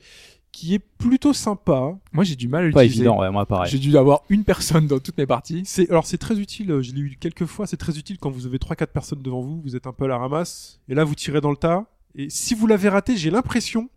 qui 0.52 0.76
est 0.76 0.80
plutôt 0.80 1.34
sympa. 1.34 1.98
Moi, 2.12 2.24
j'ai 2.24 2.36
du 2.36 2.48
mal 2.48 2.68
à 2.68 2.72
Pas 2.72 2.84
l'utiliser. 2.84 3.06
évident, 3.06 3.20
ouais, 3.20 3.32
moi 3.32 3.46
pareil. 3.48 3.72
J'ai 3.72 3.80
dû 3.80 3.98
avoir 3.98 4.22
une 4.30 4.44
personne 4.44 4.86
dans 4.86 5.00
toutes 5.00 5.18
mes 5.18 5.26
parties. 5.26 5.64
C'est 5.66 5.90
alors 5.90 6.06
c'est 6.06 6.20
très 6.20 6.40
utile. 6.40 6.72
euh, 6.72 6.82
Je 6.84 6.94
l'ai 6.94 7.02
eu 7.02 7.18
quelques 7.20 7.46
fois. 7.46 7.66
C'est 7.68 7.78
très 7.78 7.98
utile 7.98 8.18
quand 8.20 8.30
vous 8.30 8.46
avez 8.46 8.60
trois 8.60 8.76
quatre 8.76 8.94
personnes 8.94 9.22
devant 9.24 9.42
vous. 9.42 9.60
Vous 9.62 9.76
êtes 9.76 9.88
un 9.88 9.94
peu 9.94 10.06
à 10.06 10.08
la 10.08 10.18
ramasse 10.18 10.80
et 10.88 10.94
là 10.96 11.04
vous 11.04 11.16
tirez 11.16 11.42
dans 11.42 11.50
le 11.52 11.58
tas. 11.58 11.86
Et 12.16 12.30
si 12.30 12.54
vous 12.54 12.68
l'avez 12.68 12.90
raté, 12.90 13.18
j'ai 13.18 13.32
l'impression 13.32 13.90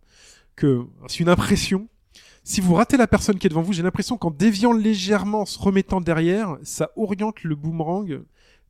que 0.55 0.85
c'est 1.07 1.19
une 1.19 1.29
impression. 1.29 1.87
Si 2.49 2.61
vous 2.61 2.75
ratez 2.75 2.95
la 2.95 3.07
personne 3.07 3.37
qui 3.37 3.45
est 3.45 3.49
devant 3.49 3.61
vous, 3.61 3.73
j'ai 3.73 3.83
l'impression 3.83 4.15
qu'en 4.17 4.31
déviant 4.31 4.71
légèrement, 4.71 5.41
en 5.41 5.45
se 5.45 5.59
remettant 5.59 5.99
derrière, 5.99 6.57
ça 6.63 6.91
oriente 6.95 7.43
le 7.43 7.55
boomerang 7.55 8.21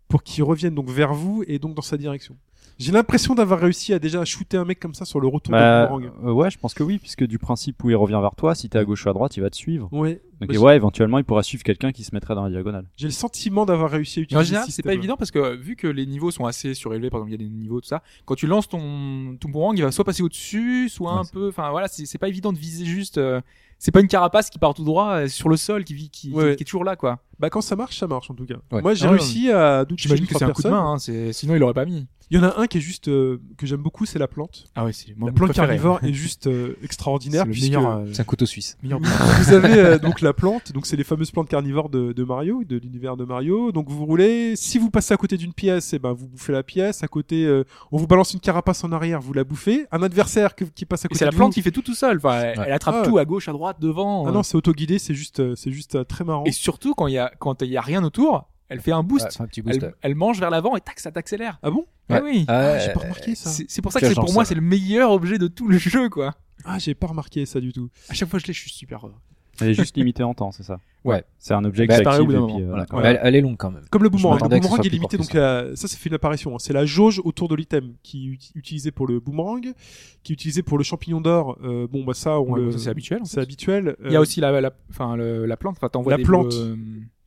pour 0.07 0.23
qu'il 0.23 0.43
revienne 0.43 0.73
donc 0.73 0.89
vers 0.89 1.13
vous 1.13 1.43
et 1.45 1.59
donc 1.59 1.75
dans 1.75 1.83
sa 1.83 1.95
direction. 1.95 2.35
J'ai 2.79 2.91
l'impression 2.91 3.35
d'avoir 3.35 3.59
réussi 3.59 3.93
à 3.93 3.99
déjà 3.99 4.25
shooter 4.25 4.57
un 4.57 4.65
mec 4.65 4.79
comme 4.79 4.95
ça 4.95 5.05
sur 5.05 5.19
le 5.19 5.27
retour 5.27 5.51
Bah, 5.51 5.85
du 5.85 5.93
boomerang. 5.93 6.11
euh, 6.25 6.31
ouais, 6.31 6.49
je 6.49 6.57
pense 6.57 6.73
que 6.73 6.81
oui, 6.81 6.97
puisque 6.97 7.23
du 7.23 7.37
principe 7.37 7.83
où 7.83 7.89
il 7.91 7.95
revient 7.95 8.17
vers 8.19 8.33
toi, 8.35 8.55
si 8.55 8.67
t'es 8.67 8.79
à 8.79 8.83
gauche 8.85 9.05
ou 9.05 9.09
à 9.09 9.13
droite, 9.13 9.37
il 9.37 9.41
va 9.41 9.51
te 9.51 9.55
suivre. 9.55 9.89
Ouais. 9.91 10.21
Donc 10.41 10.49
Bah, 10.49 10.55
et 10.55 10.57
ouais, 10.57 10.75
éventuellement, 10.75 11.19
il 11.19 11.23
pourra 11.23 11.43
suivre 11.43 11.63
quelqu'un 11.63 11.91
qui 11.91 12.03
se 12.03 12.13
mettrait 12.15 12.33
dans 12.33 12.43
la 12.43 12.49
diagonale. 12.49 12.85
J'ai 12.95 13.07
le 13.07 13.13
sentiment 13.13 13.65
d'avoir 13.67 13.91
réussi 13.91 14.19
à 14.19 14.23
utiliser. 14.23 14.39
en 14.41 14.43
général, 14.43 14.67
ce 14.67 14.71
c'est 14.71 14.83
pas 14.83 14.93
évident 14.95 15.17
parce 15.17 15.29
que 15.31 15.39
euh, 15.39 15.55
vu 15.55 15.75
que 15.75 15.87
les 15.87 16.05
niveaux 16.07 16.29
sont 16.31 16.45
assez 16.45 16.73
surélevés, 16.73 17.09
par 17.11 17.19
exemple, 17.19 17.31
il 17.31 17.41
y 17.41 17.45
a 17.45 17.49
des 17.49 17.55
niveaux, 17.55 17.79
tout 17.81 17.87
ça, 17.87 18.01
quand 18.25 18.35
tu 18.35 18.45
lances 18.47 18.67
ton, 18.69 19.35
ton 19.39 19.49
boomerang, 19.49 19.75
il 19.77 19.83
va 19.83 19.91
soit 19.91 20.05
passer 20.05 20.21
au-dessus, 20.23 20.89
soit 20.89 21.13
Ouais, 21.13 21.19
un 21.21 21.25
peu, 21.25 21.49
enfin 21.49 21.69
voilà, 21.71 21.87
c'est 21.87 22.05
c'est 22.07 22.17
pas 22.19 22.27
évident 22.27 22.53
de 22.53 22.59
viser 22.59 22.85
juste, 22.85 23.17
euh, 23.17 23.41
c'est 23.79 23.91
pas 23.91 23.99
une 24.01 24.07
carapace 24.07 24.49
qui 24.49 24.59
part 24.59 24.73
tout 24.73 24.83
droit 24.83 25.13
euh, 25.19 25.27
sur 25.27 25.49
le 25.49 25.57
sol 25.57 25.83
qui 25.83 25.93
vit, 25.93 26.09
qui, 26.09 26.31
Ouais. 26.31 26.51
qui, 26.51 26.57
qui 26.57 26.63
est 26.63 26.65
toujours 26.65 26.83
là, 26.83 26.95
quoi. 26.95 27.19
Bah 27.39 27.49
quand 27.49 27.61
ça 27.61 27.75
marche, 27.75 27.97
ça 27.99 28.07
marche 28.07 28.29
en 28.31 28.33
tout 28.33 28.45
cas. 28.45 28.55
Ouais. 28.71 28.81
Moi 28.81 28.93
j'ai 28.93 29.05
Ah 29.05 29.11
ouais, 29.11 29.17
réussi 29.17 29.51
à 29.51 29.85
toucher 29.87 30.03
J'imagine 30.09 30.25
que 30.27 30.37
c'est 30.37 30.43
un 30.45 30.51
coup 30.51 30.63
de 30.63 30.69
main, 30.69 30.93
hein, 30.93 30.97
c'est, 30.97 31.33
sinon 31.33 31.55
il 31.55 31.63
aurait 31.63 31.73
pas 31.73 31.85
mis. 31.85 32.07
Il 32.29 32.35
y 32.35 32.39
en 32.41 32.43
a 32.43 32.59
un 32.59 32.67
qui 32.67 32.79
est 32.79 32.81
juste 32.81 33.07
euh, 33.07 33.39
que 33.57 33.65
j'aime 33.65 33.81
beaucoup, 33.81 34.05
c'est 34.05 34.19
la 34.19 34.27
plante. 34.27 34.65
Ah 34.75 34.83
ouais, 34.83 34.91
c'est 34.91 35.15
la 35.17 35.31
plante 35.31 35.53
carnivore 35.53 36.03
est 36.03 36.11
juste 36.13 36.47
euh, 36.47 36.73
extraordinaire 36.83 37.43
C'est 37.43 37.47
le 37.47 37.51
puisque 37.53 37.67
meilleur, 37.73 37.89
euh, 37.89 38.05
C'est 38.11 38.19
un 38.21 38.25
couteau 38.25 38.45
suisse. 38.45 38.77
meilleur 38.83 38.99
vous 38.99 39.53
avez 39.53 39.77
euh, 39.79 39.97
donc 39.99 40.19
la 40.19 40.33
plante, 40.33 40.73
donc 40.73 40.85
c'est 40.87 40.97
les 40.97 41.05
fameuses 41.05 41.31
plantes 41.31 41.47
carnivores 41.47 41.87
de, 41.87 42.11
de 42.11 42.23
Mario, 42.25 42.63
de 42.67 42.75
l'univers 42.77 43.15
de 43.15 43.23
Mario. 43.23 43.71
Donc 43.71 43.87
vous 43.89 44.05
roulez, 44.05 44.57
si 44.57 44.77
vous 44.77 44.89
passez 44.89 45.13
à 45.13 45.17
côté 45.17 45.37
d'une 45.37 45.53
pièce, 45.53 45.93
et 45.93 45.99
ben 45.99 46.11
vous 46.11 46.27
bouffez 46.27 46.51
la 46.51 46.63
pièce. 46.63 47.01
À 47.01 47.07
côté, 47.07 47.45
euh, 47.45 47.63
on 47.93 47.97
vous 47.97 48.07
balance 48.07 48.33
une 48.33 48.41
carapace 48.41 48.83
en 48.83 48.91
arrière, 48.91 49.21
vous 49.21 49.31
la 49.31 49.45
bouffez. 49.45 49.85
Un 49.93 50.03
adversaire 50.03 50.53
que- 50.53 50.65
qui 50.65 50.83
passe 50.83 51.05
à 51.05 51.07
Et 51.07 51.09
côté 51.09 51.19
c'est 51.19 51.25
la 51.25 51.31
plante 51.31 51.51
vous- 51.51 51.53
qui 51.53 51.61
fait 51.61 51.71
tout 51.71 51.81
tout 51.81 51.93
seul. 51.95 52.17
Enfin, 52.17 52.41
elle, 52.41 52.59
Ouais. 52.59 52.65
elle 52.67 52.73
attrape 52.73 52.95
Ah 53.03 53.07
tout 53.07 53.17
à 53.19 53.23
gauche, 53.23 53.47
à 53.47 53.53
droite, 53.53 53.77
devant. 53.79 54.27
Ah 54.27 54.31
non, 54.31 54.43
c'est 54.43 54.57
autoguidé, 54.57 54.99
c'est 54.99 55.13
juste, 55.15 55.55
c'est 55.55 55.71
juste 55.71 56.05
très 56.09 56.25
marrant. 56.25 56.43
Et 56.43 56.51
surtout 56.51 56.93
quand 56.93 57.07
il 57.07 57.13
y 57.13 57.17
a 57.17 57.26
quand 57.39 57.61
il 57.61 57.69
y 57.69 57.77
a 57.77 57.81
rien 57.81 58.03
autour, 58.03 58.49
elle 58.69 58.81
fait 58.81 58.91
un 58.91 59.03
boost. 59.03 59.25
Ouais, 59.25 59.31
enfin, 59.33 59.43
un 59.45 59.47
petit 59.47 59.61
boost. 59.61 59.81
elle, 59.81 59.93
elle 60.01 60.15
mange 60.15 60.39
vers 60.39 60.49
l'avant 60.49 60.75
et 60.75 60.81
tac, 60.81 60.99
ça 60.99 61.11
t'accélère. 61.11 61.59
Ah 61.63 61.71
bon? 61.71 61.85
Eh 62.09 62.13
Ouais. 62.13 62.21
oui. 62.23 62.45
Ah, 62.47 62.53
Euh, 62.53 62.79
J'ai 62.85 62.93
pas 62.93 62.99
remarqué 63.01 63.35
ça. 63.35 63.49
C'est 63.49 63.65
c'est 63.69 63.81
pour 63.81 63.91
ça 63.91 63.99
que 63.99 64.07
c'est 64.07 64.15
pour 64.15 64.33
moi 64.33 64.45
c'est 64.45 64.55
le 64.55 64.61
meilleur 64.61 65.11
objet 65.11 65.37
de 65.37 65.47
tout 65.47 65.67
le 65.67 65.77
jeu 65.77 66.09
quoi. 66.09 66.33
Ah, 66.65 66.79
j'ai 66.79 66.95
pas 66.95 67.07
remarqué 67.07 67.45
ça 67.45 67.59
du 67.61 67.71
tout. 67.71 67.89
À 68.09 68.13
chaque 68.13 68.29
fois 68.29 68.39
que 68.39 68.43
je 68.43 68.47
l'ai, 68.47 68.53
je 68.53 68.61
suis 68.61 68.71
super 68.71 69.05
heureux. 69.05 69.15
Elle 69.59 69.69
est 69.69 69.73
juste 69.73 69.97
limitée 69.97 70.21
en 70.21 70.35
temps, 70.35 70.51
c'est 70.51 70.61
ça? 70.61 70.79
Ouais. 71.03 71.23
C'est 71.39 71.55
un 71.55 71.65
objet 71.65 71.87
Bah, 71.87 71.97
qui 71.97 72.03
s'active 72.03 72.29
et 72.29 72.45
puis, 72.45 72.61
euh, 72.61 72.83
Voilà. 72.91 73.09
Elle, 73.09 73.19
elle 73.23 73.35
est 73.35 73.41
longue 73.41 73.57
quand 73.57 73.71
même. 73.71 73.85
Comme 73.89 74.03
le 74.03 74.09
boomerang, 74.09 74.39
le 74.39 74.59
boomerang 74.59 74.85
est 74.85 74.89
limité, 74.89 75.17
donc 75.17 75.29
que 75.29 75.37
la- 75.37 75.75
ça, 75.75 75.87
ça 75.87 75.97
fait 75.97 76.09
une 76.09 76.15
apparition. 76.15 76.53
hein. 76.53 76.59
C'est 76.59 76.73
la 76.73 76.85
jauge 76.85 77.19
autour 77.25 77.47
de 77.47 77.55
l'item 77.55 77.93
qui 78.03 78.27
est 78.27 78.31
ut- 78.33 78.39
utilisée 78.53 78.91
pour 78.91 79.07
le 79.07 79.19
boomerang, 79.19 79.73
qui 80.21 80.31
est 80.31 80.35
utilisée 80.35 80.61
pour 80.61 80.77
le 80.77 80.83
champignon 80.83 81.21
d'or. 81.21 81.57
Euh, 81.63 81.87
bon, 81.87 82.03
bah 82.03 82.13
ça, 82.13 82.39
on 82.39 82.51
Ouais, 82.53 82.59
le- 82.61 82.71
ça, 82.73 82.77
c'est 82.77 82.89
habituel, 82.89 83.21
C'est 83.25 83.39
habituel. 83.41 83.95
Il 84.05 84.11
y 84.11 84.15
a 84.15 84.19
Euh, 84.19 84.21
aussi 84.21 84.41
la, 84.41 84.61
la, 84.61 84.71
enfin, 84.91 85.15
le- 85.15 85.47
la 85.47 85.57
plante. 85.57 85.77
Enfin, 85.77 85.89
t'envoies 85.89 86.15
La 86.17 86.23
plante. 86.23 86.49
bleus, 86.49 86.55
euh, 86.59 86.75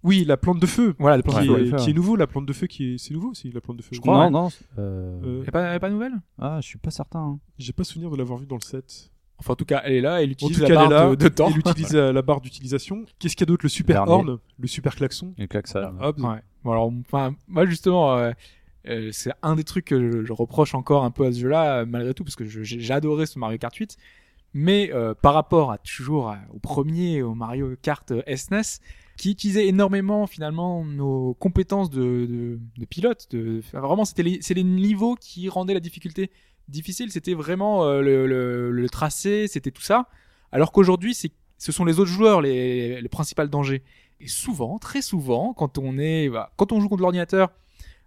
oui, 0.02 0.24
la 0.24 0.36
plante 0.36 0.60
de 0.60 0.66
feu. 0.66 0.94
Voilà, 0.98 1.16
la 1.18 1.22
plante. 1.22 1.42
qui, 1.42 1.48
Ouais, 1.50 1.68
est, 1.68 1.76
qui 1.76 1.90
est 1.90 1.92
nouveau, 1.92 2.16
la 2.16 2.26
plante 2.26 2.46
de 2.46 2.52
feu 2.52 2.66
qui 2.66 2.94
est, 2.94 2.98
c'est 2.98 3.12
nouveau 3.14 3.30
aussi, 3.30 3.50
la 3.50 3.60
plante 3.60 3.76
de 3.76 3.82
feu. 3.82 3.90
Je 3.92 4.00
crois, 4.00 4.14
Non, 4.14 4.24
ouais. 4.24 4.30
non. 4.30 4.48
euh, 4.78 5.20
Euh, 5.24 5.40
Elle 5.42 5.48
est 5.48 5.50
pas, 5.52 5.62
elle 5.62 5.76
est 5.76 5.80
pas 5.80 5.90
nouvelle? 5.90 6.14
Ah, 6.38 6.58
je 6.62 6.66
suis 6.66 6.78
pas 6.78 6.90
certain. 6.90 7.20
hein. 7.20 7.38
J'ai 7.58 7.72
pas 7.72 7.84
souvenir 7.84 8.10
de 8.10 8.16
l'avoir 8.16 8.38
vu 8.38 8.46
dans 8.46 8.56
le 8.56 8.64
set. 8.64 9.10
Enfin, 9.38 9.54
en 9.54 9.56
tout 9.56 9.64
cas, 9.64 9.80
elle 9.84 9.92
est 9.94 10.00
là. 10.00 10.22
Elle 10.22 10.28
En 10.28 10.32
utilise 10.32 10.56
tout 10.56 10.62
la 10.62 10.68
cas, 10.68 10.74
elle 10.80 10.86
est 10.86 10.88
barre 10.90 11.08
là. 11.10 11.16
de, 11.16 11.24
de 11.24 11.28
temps. 11.28 11.48
Il 11.50 11.58
utilise 11.58 11.94
la 11.94 12.22
barre 12.22 12.40
d'utilisation. 12.42 13.04
Qu'est-ce 13.18 13.34
qu'il 13.36 13.42
y 13.42 13.48
a 13.48 13.52
d'autre? 13.52 13.64
Le 13.64 13.68
super 13.70 14.04
Dernier. 14.04 14.12
horn, 14.12 14.38
le 14.58 14.66
super 14.68 14.94
klaxon. 14.94 15.34
Et 15.38 15.48
claque 15.48 15.66
ça. 15.66 15.92
Hop. 16.00 16.18
Ouais. 16.18 16.40
Bon 16.64 16.72
alors, 16.72 16.92
enfin, 17.06 17.34
moi 17.48 17.64
justement, 17.64 18.16
euh, 18.18 18.32
euh, 18.88 19.08
c'est 19.12 19.32
un 19.42 19.56
des 19.56 19.64
trucs 19.64 19.86
que 19.86 19.98
je, 20.12 20.24
je 20.26 20.32
reproche 20.34 20.74
encore 20.74 21.04
un 21.04 21.10
peu 21.10 21.24
à 21.24 21.32
ce 21.32 21.38
jeu-là, 21.38 21.78
euh, 21.80 21.86
malgré 21.86 22.12
tout, 22.12 22.22
parce 22.24 22.36
que 22.36 22.44
je- 22.44 22.62
j'ai 22.62 22.92
adoré 22.92 23.24
ce 23.26 23.38
Mario 23.38 23.56
Kart 23.56 23.74
8. 23.74 23.96
Mais 24.52 24.90
euh, 24.92 25.14
par 25.14 25.32
rapport 25.32 25.70
à 25.72 25.78
toujours 25.78 26.28
à- 26.28 26.38
au 26.52 26.58
premier, 26.58 27.22
au 27.22 27.34
Mario 27.34 27.74
Kart 27.80 28.10
euh, 28.10 28.22
SNES, 28.26 28.80
qui 29.20 29.32
utilisait 29.32 29.66
énormément 29.66 30.26
finalement 30.26 30.82
nos 30.82 31.34
compétences 31.34 31.90
de, 31.90 32.58
pilote. 32.88 33.28
Vraiment, 33.74 34.06
c'était 34.06 34.22
les, 34.22 34.64
niveaux 34.64 35.14
qui 35.14 35.50
rendaient 35.50 35.74
la 35.74 35.80
difficulté 35.80 36.30
difficile. 36.68 37.12
C'était 37.12 37.34
vraiment 37.34 37.84
euh, 37.84 38.00
le, 38.00 38.88
tracé, 38.88 39.46
c'était 39.46 39.72
tout 39.72 39.82
ça. 39.82 40.08
Alors 40.52 40.72
qu'aujourd'hui, 40.72 41.14
ce 41.14 41.70
sont 41.70 41.84
les 41.84 42.00
autres 42.00 42.10
joueurs 42.10 42.40
les, 42.40 43.02
les 43.02 43.08
principaux 43.10 43.46
dangers. 43.46 43.82
Et 44.20 44.26
souvent, 44.26 44.78
très 44.78 45.02
souvent, 45.02 45.52
quand 45.52 45.76
on 45.76 45.92
bah, 46.30 46.50
quand 46.56 46.72
on 46.72 46.80
joue 46.80 46.88
contre 46.88 47.02
l'ordinateur 47.02 47.50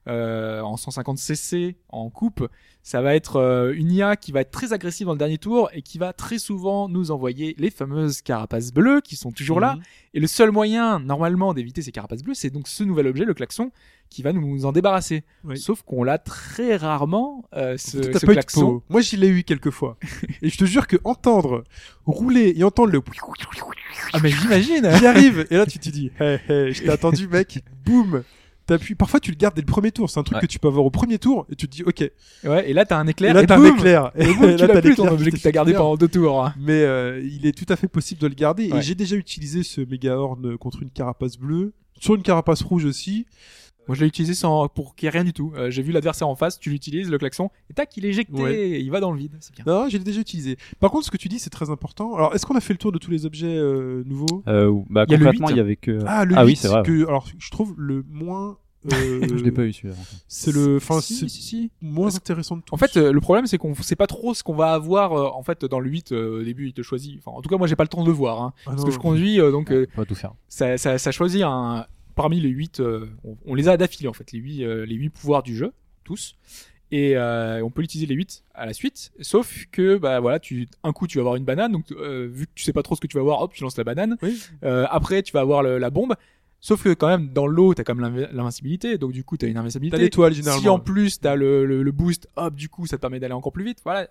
euh, 0.08 0.62
en 0.62 0.76
150 0.76 1.18
cc 1.18 1.78
en 1.90 2.10
coupe, 2.10 2.48
ça 2.82 3.02
va 3.02 3.16
être 3.16 3.38
euh, 3.38 3.74
une 3.74 3.90
IA 3.92 4.18
qui 4.18 4.34
va 4.34 4.42
être 4.42 4.52
très 4.52 4.74
agressive 4.74 5.08
dans 5.08 5.14
le 5.14 5.18
dernier 5.18 5.38
tour 5.38 5.70
et 5.72 5.82
qui 5.82 5.98
va 5.98 6.12
très 6.12 6.38
souvent 6.38 6.90
nous 6.90 7.12
envoyer 7.12 7.56
les 7.58 7.70
fameuses 7.70 8.22
carapaces 8.22 8.74
bleues 8.74 9.00
qui 9.00 9.16
sont 9.16 9.32
toujours 9.32 9.62
là. 9.62 9.76
Mhm. 9.76 9.82
Et 10.16 10.20
le 10.20 10.28
seul 10.28 10.52
moyen, 10.52 11.00
normalement, 11.00 11.54
d'éviter 11.54 11.82
ces 11.82 11.94
carapaces 11.94 12.24
bleues, 12.24 12.34
c'est 12.34 12.50
donc 12.50 12.68
ce 12.68 12.84
nouvel 12.84 13.08
objet, 13.08 13.24
le 13.24 13.34
klaxon, 13.34 13.72
qui 14.10 14.22
va 14.22 14.34
nous 14.34 14.66
en 14.66 14.74
débarrasser. 14.74 15.24
Oui. 15.46 15.58
Sauf 15.58 15.84
qu'on 15.84 16.04
l'a 16.04 16.18
très 16.18 16.76
rarement, 16.76 17.46
euh, 17.56 17.78
ce, 17.78 17.98
klaxon. 18.26 18.82
Moi, 18.90 19.00
j'y 19.00 19.16
l'ai 19.16 19.30
eu 19.30 19.44
quelques 19.44 19.72
fois. 19.72 19.98
et 20.42 20.50
je 20.50 20.58
te 20.58 20.66
jure 20.66 20.88
que 20.88 20.98
entendre 21.06 21.64
rouler 22.06 22.54
et 22.58 22.64
entendre 22.66 22.92
le 22.92 23.02
Ah 24.12 24.20
mais 24.22 24.30
j'imagine 24.30 24.92
qui 25.00 25.08
arrive, 25.08 25.48
et 25.50 25.56
là 25.56 25.66
tu 25.66 25.80
te 25.80 25.90
dis, 25.90 26.12
hey, 26.20 26.40
hey, 26.50 26.74
je 26.74 26.84
t'ai 26.84 26.90
attendu, 26.90 27.30
mec, 27.30 27.64
boum. 27.86 28.24
T'appuies. 28.66 28.96
Parfois, 28.96 29.20
tu 29.20 29.32
le 29.32 29.38
gardes 29.38 29.56
dès 29.56 29.62
le 29.62 29.66
premier 29.68 29.92
tour. 29.92 30.10
C'est 30.10 30.20
un 30.20 30.24
truc 30.24 30.36
Ouais. 30.38 30.42
que 30.42 30.48
tu 30.48 30.60
peux 30.60 30.68
avoir 30.68 30.86
au 30.86 30.90
premier 30.90 31.20
tour 31.20 31.46
et 31.52 31.56
tu 31.56 31.68
te 31.68 31.76
dis, 31.76 31.84
ok. 31.84 32.10
Ouais, 32.46 32.70
et 32.70 32.74
là 32.74 32.86
t'as 32.86 32.98
un 32.98 33.08
éclair. 33.08 33.32
Et 33.32 33.34
là, 33.34 33.46
t'as 33.46 33.56
un 33.56 33.60
boum 33.60 33.76
éclair. 33.78 34.12
Et 34.16 34.26
boum, 34.34 34.46
là, 34.50 34.56
tu 34.58 34.68
l'as 34.68 34.82
plus 34.82 34.96
ton 34.96 35.08
objet 35.08 35.32
que 35.32 35.38
t'as 35.38 35.52
gardé 35.52 35.74
pendant 35.74 35.96
deux 35.98 36.08
tours. 36.08 36.46
hein. 36.46 36.54
Mais 36.60 36.82
euh, 36.84 37.22
il 37.24 37.46
est 37.46 37.52
tout 37.58 37.72
à 37.72 37.76
fait 37.76 37.88
possible 37.88 38.22
de 38.22 38.28
le 38.28 38.36
garder. 38.36 38.72
Ouais. 38.72 38.80
Et 38.80 38.82
j'ai 38.82 38.96
déjà 38.96 39.16
utilisé 39.16 39.64
ce 39.64 39.82
méga 39.82 40.18
horn 40.18 40.58
contre 40.58 40.82
une 40.84 40.90
carapace 40.90 41.38
bleue, 41.38 41.74
sur 42.00 42.16
une 42.16 42.24
carapace 42.24 42.62
rouge 42.62 42.86
aussi. 42.86 43.26
Moi 43.88 43.96
je 43.96 44.02
l'ai 44.02 44.08
utilisé 44.08 44.34
sans 44.34 44.68
pour 44.70 44.96
qu'il 44.96 45.06
y 45.06 45.08
ait 45.08 45.12
rien 45.12 45.24
du 45.24 45.34
tout. 45.34 45.52
Euh, 45.56 45.70
J'ai 45.70 45.82
vu 45.82 45.92
l'adversaire 45.92 46.28
en 46.30 46.36
face, 46.36 46.60
tu 46.60 46.70
l'utilises, 46.70 47.10
le 47.12 47.18
klaxon, 47.18 47.50
et 47.70 47.74
tac, 47.74 47.96
il 47.98 48.06
est 48.06 48.10
éjecté, 48.10 48.42
Ouais. 48.42 48.56
et 48.56 48.80
il 48.80 48.90
va 48.92 49.00
dans 49.00 49.12
le 49.12 49.18
vide. 49.18 49.36
C'est 49.42 49.54
bien. 49.56 49.66
Non, 49.68 49.88
j'ai 49.90 50.00
déjà 50.00 50.22
utilisé. 50.22 50.58
Par 50.80 50.90
contre, 50.92 51.06
ce 51.06 51.12
que 51.12 51.18
tu 51.18 51.28
dis, 51.28 51.40
c'est 51.40 51.50
très 51.50 51.70
important. 51.70 52.16
Alors, 52.16 52.34
est-ce 52.34 52.46
qu'on 52.46 52.56
a 52.56 52.62
fait 52.62 52.74
le 52.74 52.80
tour 52.80 52.92
de 52.92 52.98
tous 52.98 53.12
les 53.12 53.26
objets 53.26 53.56
euh, 53.58 54.04
nouveaux? 54.06 54.44
Euh, 54.48 54.72
bah, 54.90 55.06
Il 55.08 55.12
y 55.12 55.16
a 55.16 55.18
le 55.18 55.26
concrètement, 55.26 55.48
8. 55.50 55.54
il 55.54 55.58
y 55.58 55.60
avait 55.60 55.76
que. 55.76 56.00
Ah, 56.08 56.24
le 56.26 56.36
Ah 56.38 56.44
8, 56.44 56.48
oui, 56.48 56.56
c'est 56.56 56.68
vrai. 56.70 56.84
que, 56.84 57.08
alors, 57.08 57.28
je 57.38 57.52
trouve 57.52 57.74
le 57.78 58.06
moins. 58.10 58.58
euh, 58.92 59.22
Je 59.38 59.44
l'ai 59.44 59.52
pas 59.52 59.64
eu 59.64 59.74
celui-là. 59.74 59.96
C'est 60.28 60.54
le, 60.54 60.78
enfin, 60.78 61.00
si, 61.02 61.16
c'est 61.16 61.28
si, 61.30 61.42
si. 61.42 61.72
moins 61.82 62.06
Parce- 62.08 62.16
intéressant 62.18 62.58
de 62.58 62.62
tout. 62.62 62.74
En 62.74 62.78
fait, 62.78 62.96
euh, 62.98 63.12
le 63.12 63.22
problème 63.22 63.48
c'est 63.48 63.58
qu'on 63.58 63.74
sait 63.76 63.96
pas 63.96 64.08
trop 64.08 64.34
ce 64.34 64.44
qu'on 64.44 64.56
va 64.56 64.74
avoir 64.74 65.14
euh, 65.14 65.30
en 65.34 65.42
fait 65.44 65.64
dans 65.66 65.80
le 65.80 65.90
8 65.90 66.12
euh, 66.12 66.42
au 66.42 66.44
début 66.44 66.68
il 66.68 66.74
te 66.74 66.82
choisit. 66.82 67.18
Enfin, 67.20 67.38
en 67.38 67.42
tout 67.42 67.50
cas 67.50 67.56
moi 67.58 67.68
j'ai 67.68 67.76
pas 67.78 67.84
le 67.84 67.88
temps 67.90 68.02
de 68.04 68.08
le 68.08 68.14
voir 68.14 68.42
hein, 68.42 68.54
Ah 68.66 68.72
parce 68.72 68.82
non. 68.82 68.88
que 68.88 68.92
je 68.92 69.00
conduis 69.00 69.40
euh, 69.40 69.52
donc 69.52 69.72
euh, 69.72 69.86
On 69.96 70.02
va 70.02 70.06
tout 70.06 70.16
faire. 70.16 70.34
ça, 70.50 70.78
ça, 70.78 70.98
ça 70.98 71.12
choisit 71.12 71.44
un 71.44 71.86
parmi 72.16 72.40
les 72.40 72.50
8 72.50 72.80
euh, 72.80 73.08
on, 73.24 73.36
on 73.46 73.56
les 73.56 73.68
a 73.68 73.78
d'affilée 73.78 74.08
en 74.08 74.14
fait 74.14 74.32
les 74.32 74.40
8 74.40 74.64
euh, 74.64 74.86
les 74.86 74.96
huit 74.96 75.10
pouvoirs 75.10 75.44
du 75.44 75.56
jeu 75.56 75.72
tous 76.04 76.36
et 76.92 77.18
euh, 77.18 77.64
on 77.64 77.70
peut 77.72 77.82
l'utiliser 77.82 78.06
les 78.08 78.16
8 78.16 78.44
à 78.54 78.66
la 78.66 78.74
suite 78.74 79.12
sauf 79.22 79.66
que 79.72 79.98
bah 79.98 80.20
voilà 80.20 80.40
tu 80.40 80.68
un 80.84 80.92
coup 80.94 81.08
tu 81.08 81.18
vas 81.18 81.22
avoir 81.22 81.36
une 81.36 81.46
banane 81.46 81.72
donc 81.72 81.92
euh, 81.92 82.30
vu 82.32 82.46
que 82.46 82.52
tu 82.56 82.64
sais 82.64 82.74
pas 82.74 82.84
trop 82.84 82.96
ce 82.96 83.02
que 83.02 83.08
tu 83.08 83.16
vas 83.18 83.22
avoir 83.22 83.42
hop 83.42 83.54
tu 83.54 83.64
lances 83.64 83.78
la 83.78 83.84
banane 83.84 84.18
Oui. 84.22 84.40
Euh, 84.64 84.86
après 84.90 85.24
tu 85.24 85.32
vas 85.34 85.40
avoir 85.42 85.64
le- 85.64 85.78
la 85.80 85.90
bombe 85.90 86.14
sauf 86.60 86.84
que 86.84 86.94
quand 86.94 87.08
même 87.08 87.30
dans 87.34 87.48
l'eau 87.48 87.74
t'as 87.74 87.84
quand 87.84 87.96
même 87.96 88.06
l'inv- 88.16 88.30
l'invincibilité 88.32 88.98
donc 88.98 89.12
du 89.12 89.24
coup 89.24 89.38
t'as 89.38 89.48
une 89.48 89.58
invincibilité 89.58 89.98
T'as 89.98 90.04
l'étoile, 90.04 90.34
généralement. 90.34 90.62
si 90.62 90.70
en 90.70 90.80
plus 90.80 91.20
t'as 91.20 91.36
le, 91.36 91.66
le, 91.66 91.82
le 91.84 91.92
boost, 91.92 92.28
hop, 92.36 92.54
du 92.56 92.70
coup, 92.70 92.86
ça 92.86 92.96
te 92.98 93.02
permet 93.02 93.20
d'aller 93.20 93.34
encore 93.34 93.52
plus 93.52 93.66
vite. 93.66 93.80
Voilà. 93.84 94.08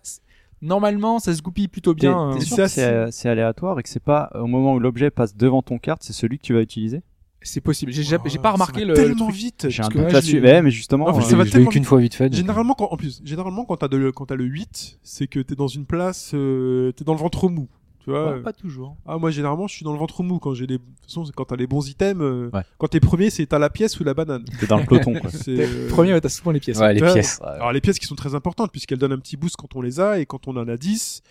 Normalement, 0.60 1.18
ça 1.18 1.34
se 1.34 1.42
goupille 1.42 1.66
plutôt 1.68 1.92
bien. 1.94 2.32
t'es 2.34 2.38
hein. 2.38 2.40
sûr 2.40 2.56
c'est 2.56 2.62
que 2.62 2.68
c'est 2.68 2.82
assez- 2.84 3.12
c'est 3.12 3.28
aléatoire 3.28 3.78
et 3.80 3.82
que 3.82 3.88
c'est 3.88 4.02
pas 4.02 4.30
au 4.34 4.46
moment 4.46 4.74
où 4.74 4.78
l'objet 4.78 5.10
passe 5.10 5.36
devant 5.36 5.60
ton 5.62 5.78
carte, 5.78 6.02
c'est 6.04 6.12
celui 6.12 6.38
que 6.38 6.44
tu 6.44 6.52
vas 6.54 6.60
utiliser? 6.60 7.02
C'est 7.44 7.60
possible. 7.60 7.92
J'ai 7.92 8.02
j'ai- 8.02 8.16
Oh, 8.16 8.20
pas 8.22 8.28
ça 8.48 8.50
remarqué 8.52 8.80
va 8.80 8.86
le, 8.86 8.92
le 8.92 8.94
tellement 8.94 9.26
truc. 9.26 9.34
vite. 9.36 9.66
J'ai 9.68 9.82
un 9.82 9.88
doute 9.88 10.12
là-dessus. 10.12 10.40
l'ai- 10.40 10.52
Ouais, 10.52 10.62
mais 10.62 10.70
justement, 10.70 11.08
En 11.08 11.14
fait, 11.14 11.20
euh, 11.26 11.30
ça 11.30 11.36
va 11.36 11.44
tellement 11.44 11.70
qu'une 11.70 11.84
fois 11.84 11.98
vite 12.00 12.14
fait. 12.14 12.28
donc, 12.28 12.36
Généralement, 12.36 12.74
quand, 12.74 12.88
en 12.90 12.96
plus, 12.96 13.20
généralement, 13.24 13.64
quand 13.64 13.76
t'as 13.76 13.88
le, 13.88 14.12
quand 14.12 14.26
t'as 14.26 14.36
le 14.36 14.44
8, 14.44 14.98
c'est 15.02 15.26
que 15.26 15.40
t'es 15.40 15.54
dans 15.54 15.66
une 15.68 15.86
place, 15.86 16.32
euh, 16.34 16.92
t'es 16.92 17.04
dans 17.04 17.14
le 17.14 17.18
ventre 17.20 17.48
mou. 17.48 17.68
Tu 18.04 18.10
vois? 18.10 18.32
Ouais, 18.34 18.40
pas 18.40 18.52
toujours. 18.52 18.96
Ah, 19.06 19.16
moi, 19.16 19.30
généralement, 19.30 19.68
je 19.68 19.74
suis 19.76 19.84
dans 19.84 19.92
le 19.92 19.98
ventre 19.98 20.24
mou 20.24 20.40
quand 20.40 20.54
j'ai 20.54 20.66
les, 20.66 20.78
de 20.78 20.82
toute 20.82 21.04
façon, 21.06 21.24
quand 21.36 21.44
t'as 21.44 21.54
les 21.54 21.68
bons 21.68 21.88
items, 21.88 22.20
euh, 22.20 22.50
Ouais. 22.52 22.62
quand 22.78 22.88
t'es 22.88 22.98
premier, 22.98 23.30
c'est 23.30 23.46
t'as 23.46 23.60
la 23.60 23.70
pièce 23.70 23.98
ou 24.00 24.04
la 24.04 24.12
banane. 24.12 24.44
t'es 24.58 24.66
dans 24.66 24.78
le 24.78 24.84
peloton. 24.86 25.12
Quoi. 25.20 25.30
Euh, 25.48 25.88
Premier, 25.88 26.12
ouais, 26.12 26.20
t'as 26.20 26.28
souvent 26.28 26.50
les 26.50 26.58
pièces. 26.58 26.78
Ouais, 26.78 26.94
les 26.94 27.00
Ouais. 27.02 27.12
pièces. 27.12 27.38
ouais. 27.42 27.48
Alors 27.50 27.70
les 27.72 27.80
pièces 27.80 28.00
qui 28.00 28.06
sont 28.06 28.16
très 28.16 28.34
importantes 28.34 28.72
puisqu'elles 28.72 28.98
donnent 28.98 29.12
un 29.12 29.18
petit 29.20 29.36
boost 29.36 29.54
quand 29.56 29.76
on 29.76 29.82
les 29.82 30.00
a 30.00 30.18
et 30.18 30.26
quand 30.26 30.48
on 30.48 30.56
en 30.56 30.66
a 30.66 30.76
10, 30.76 31.22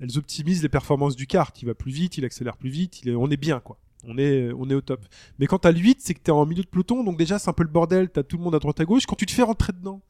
elles 0.00 0.18
optimisent 0.18 0.62
les 0.62 0.68
performances 0.68 1.16
du 1.16 1.26
kart. 1.26 1.60
Il 1.62 1.66
va 1.66 1.74
plus 1.74 1.92
vite, 1.92 2.18
il 2.18 2.24
accélère 2.26 2.56
plus 2.58 2.68
vite, 2.70 3.00
il 3.02 3.08
est- 3.10 3.14
on 3.14 3.30
est 3.30 3.36
bien 3.38 3.60
quoi. 3.60 3.78
On 4.06 4.16
est, 4.16 4.50
on 4.56 4.68
est 4.70 4.74
au 4.74 4.80
top. 4.80 5.04
Mais 5.38 5.46
quand 5.46 5.58
t'as 5.58 5.72
le 5.72 5.78
8, 5.78 5.98
c'est 6.00 6.14
que 6.14 6.20
t'es 6.20 6.30
en 6.30 6.46
milieu 6.46 6.62
de 6.62 6.68
peloton, 6.68 7.02
donc 7.02 7.18
déjà 7.18 7.38
c'est 7.38 7.50
un 7.50 7.52
peu 7.52 7.64
le 7.64 7.68
bordel, 7.68 8.08
t'as 8.10 8.22
tout 8.22 8.36
le 8.38 8.44
monde 8.44 8.54
à 8.54 8.58
droite 8.60 8.80
à 8.80 8.84
gauche. 8.84 9.06
Quand 9.06 9.16
tu 9.16 9.26
te 9.26 9.32
fais 9.32 9.42
rentrer 9.42 9.72
dedans, 9.72 10.00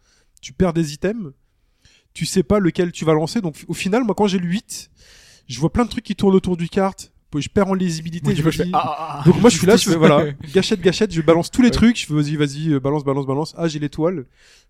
tu 0.42 0.52
perds 0.52 0.74
des 0.74 0.92
items, 0.92 1.32
tu 2.12 2.26
sais 2.26 2.42
pas 2.42 2.58
lequel 2.58 2.92
tu 2.92 3.04
vas 3.04 3.14
lancer. 3.14 3.40
Donc 3.40 3.64
au 3.66 3.74
final, 3.74 4.04
moi 4.04 4.14
quand 4.14 4.26
j'ai 4.26 4.38
le 4.38 4.46
8, 4.46 4.90
je 5.48 5.58
vois 5.60 5.72
plein 5.72 5.84
de 5.84 5.90
trucs 5.90 6.04
qui 6.04 6.14
tournent 6.14 6.34
autour 6.34 6.56
du 6.58 6.68
kart, 6.68 7.12
je 7.34 7.48
perds 7.48 7.68
en 7.68 7.74
lisibilité. 7.74 8.34
Je 8.36 8.42
me 8.42 8.50
fais, 8.50 8.64
dis- 8.64 8.70
ah, 8.74 8.82
ah, 8.84 9.20
ah. 9.20 9.24
donc 9.24 9.40
moi 9.40 9.48
je 9.50 9.56
suis 9.58 9.66
là, 9.66 9.76
je 9.76 9.88
fais 9.90 9.96
voilà, 9.96 10.32
gâchette, 10.54 10.80
gâchette, 10.82 11.12
je 11.12 11.22
balance 11.22 11.50
tous 11.50 11.62
les 11.62 11.68
Ouais. 11.68 11.72
trucs, 11.72 11.98
je 11.98 12.06
fais 12.06 12.14
vas-y, 12.14 12.36
vas-y, 12.36 12.78
balance, 12.80 13.04
balance, 13.04 13.26
balance. 13.26 13.54
Ah 13.56 13.68
j'ai 13.68 13.78
l'étoile, 13.78 14.26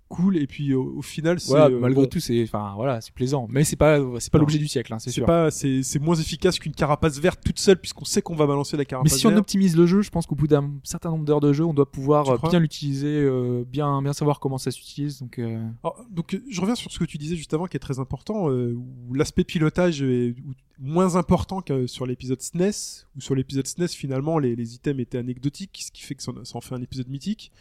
cool. 0.09 0.37
Et 0.37 0.47
puis 0.47 0.75
au, 0.75 0.97
au 0.97 1.03
final 1.03 1.39
c'est 1.41 1.51
Voilà, 1.51 1.67
euh, 1.67 1.79
malgré 1.81 2.03
bon, 2.03 2.09
tout, 2.09 2.21
c'est, 2.21 2.43
enfin, 2.43 2.73
voilà, 2.77 3.01
c'est 3.01 3.13
plaisant. 3.13 3.47
Mais 3.51 3.65
c'est 3.65 3.77
pas, 3.77 3.99
c'est 4.19 4.33
pas 4.33 4.39
l'objet 4.39 4.59
du 4.59 4.69
siècle, 4.69 4.93
hein, 4.93 4.99
c'est 4.99 5.11
sûr. 5.11 5.27
pas, 5.27 5.51
c'est 5.51 5.83
c'est 5.83 5.99
moins 5.99 6.17
efficace 6.17 6.59
qu'une 6.59 6.75
carapace 6.75 7.19
verte 7.19 7.41
toute 7.45 7.59
seule 7.59 7.79
puisqu'on 7.79 8.05
sait 8.05 8.23
qu'on 8.23 8.35
va 8.37 8.47
balancer 8.47 8.77
la 8.77 8.83
Mais 8.83 8.87
carapace 8.87 9.17
si 9.17 9.27
on 9.27 9.37
optimise 9.37 9.77
le 9.77 9.87
jeu, 9.87 10.03
je 10.03 10.11
pense 10.11 10.27
qu'au 10.27 10.35
bout 10.35 10.47
d'un 10.49 10.71
certain 10.83 11.11
nombre 11.11 11.25
d'heures 11.25 11.41
de 11.41 11.53
jeu, 11.53 11.65
on 11.65 11.75
doit 11.75 11.91
pouvoir 11.91 12.29
euh, 12.29 12.49
bien 12.51 12.59
l'utiliser, 12.61 13.07
euh, 13.23 13.65
bien, 13.67 14.03
bien 14.03 14.13
savoir 14.13 14.41
comment 14.41 14.59
ça 14.59 14.71
s'utilise. 14.71 15.21
Donc, 15.21 15.39
euh, 15.39 15.63
Alors, 15.83 16.05
donc 16.11 16.35
euh, 16.35 16.43
je 16.51 16.61
reviens 16.61 16.75
sur 16.75 16.91
ce 16.91 16.99
que 16.99 17.05
tu 17.05 17.19
disais 17.19 17.37
juste 17.37 17.55
avant 17.55 17.67
qui 17.67 17.77
est 17.77 17.81
très 17.81 17.99
important, 17.99 18.51
euh, 18.51 18.75
où 19.09 19.15
l'aspect 19.15 19.45
pilotage 19.45 20.03
est 20.03 20.35
moins 20.81 21.17
important 21.17 21.61
que 21.61 21.87
sur 21.87 22.07
l'épisode 22.07 22.41
SNES, 22.41 23.05
où 23.17 23.21
sur 23.21 23.35
l'épisode 23.35 23.67
SNES 23.67 23.89
finalement 23.89 24.39
les, 24.39 24.55
les 24.55 24.75
items 24.75 25.01
étaient 25.01 25.19
anecdotiques, 25.19 25.81
ce 25.85 25.91
qui 25.91 26.03
fait 26.03 26.15
que 26.15 26.23
ça 26.23 26.33
en 26.55 26.61
fait 26.61 26.75
un 26.75 26.83
épisode 26.83 27.09
mythique. 27.09 27.53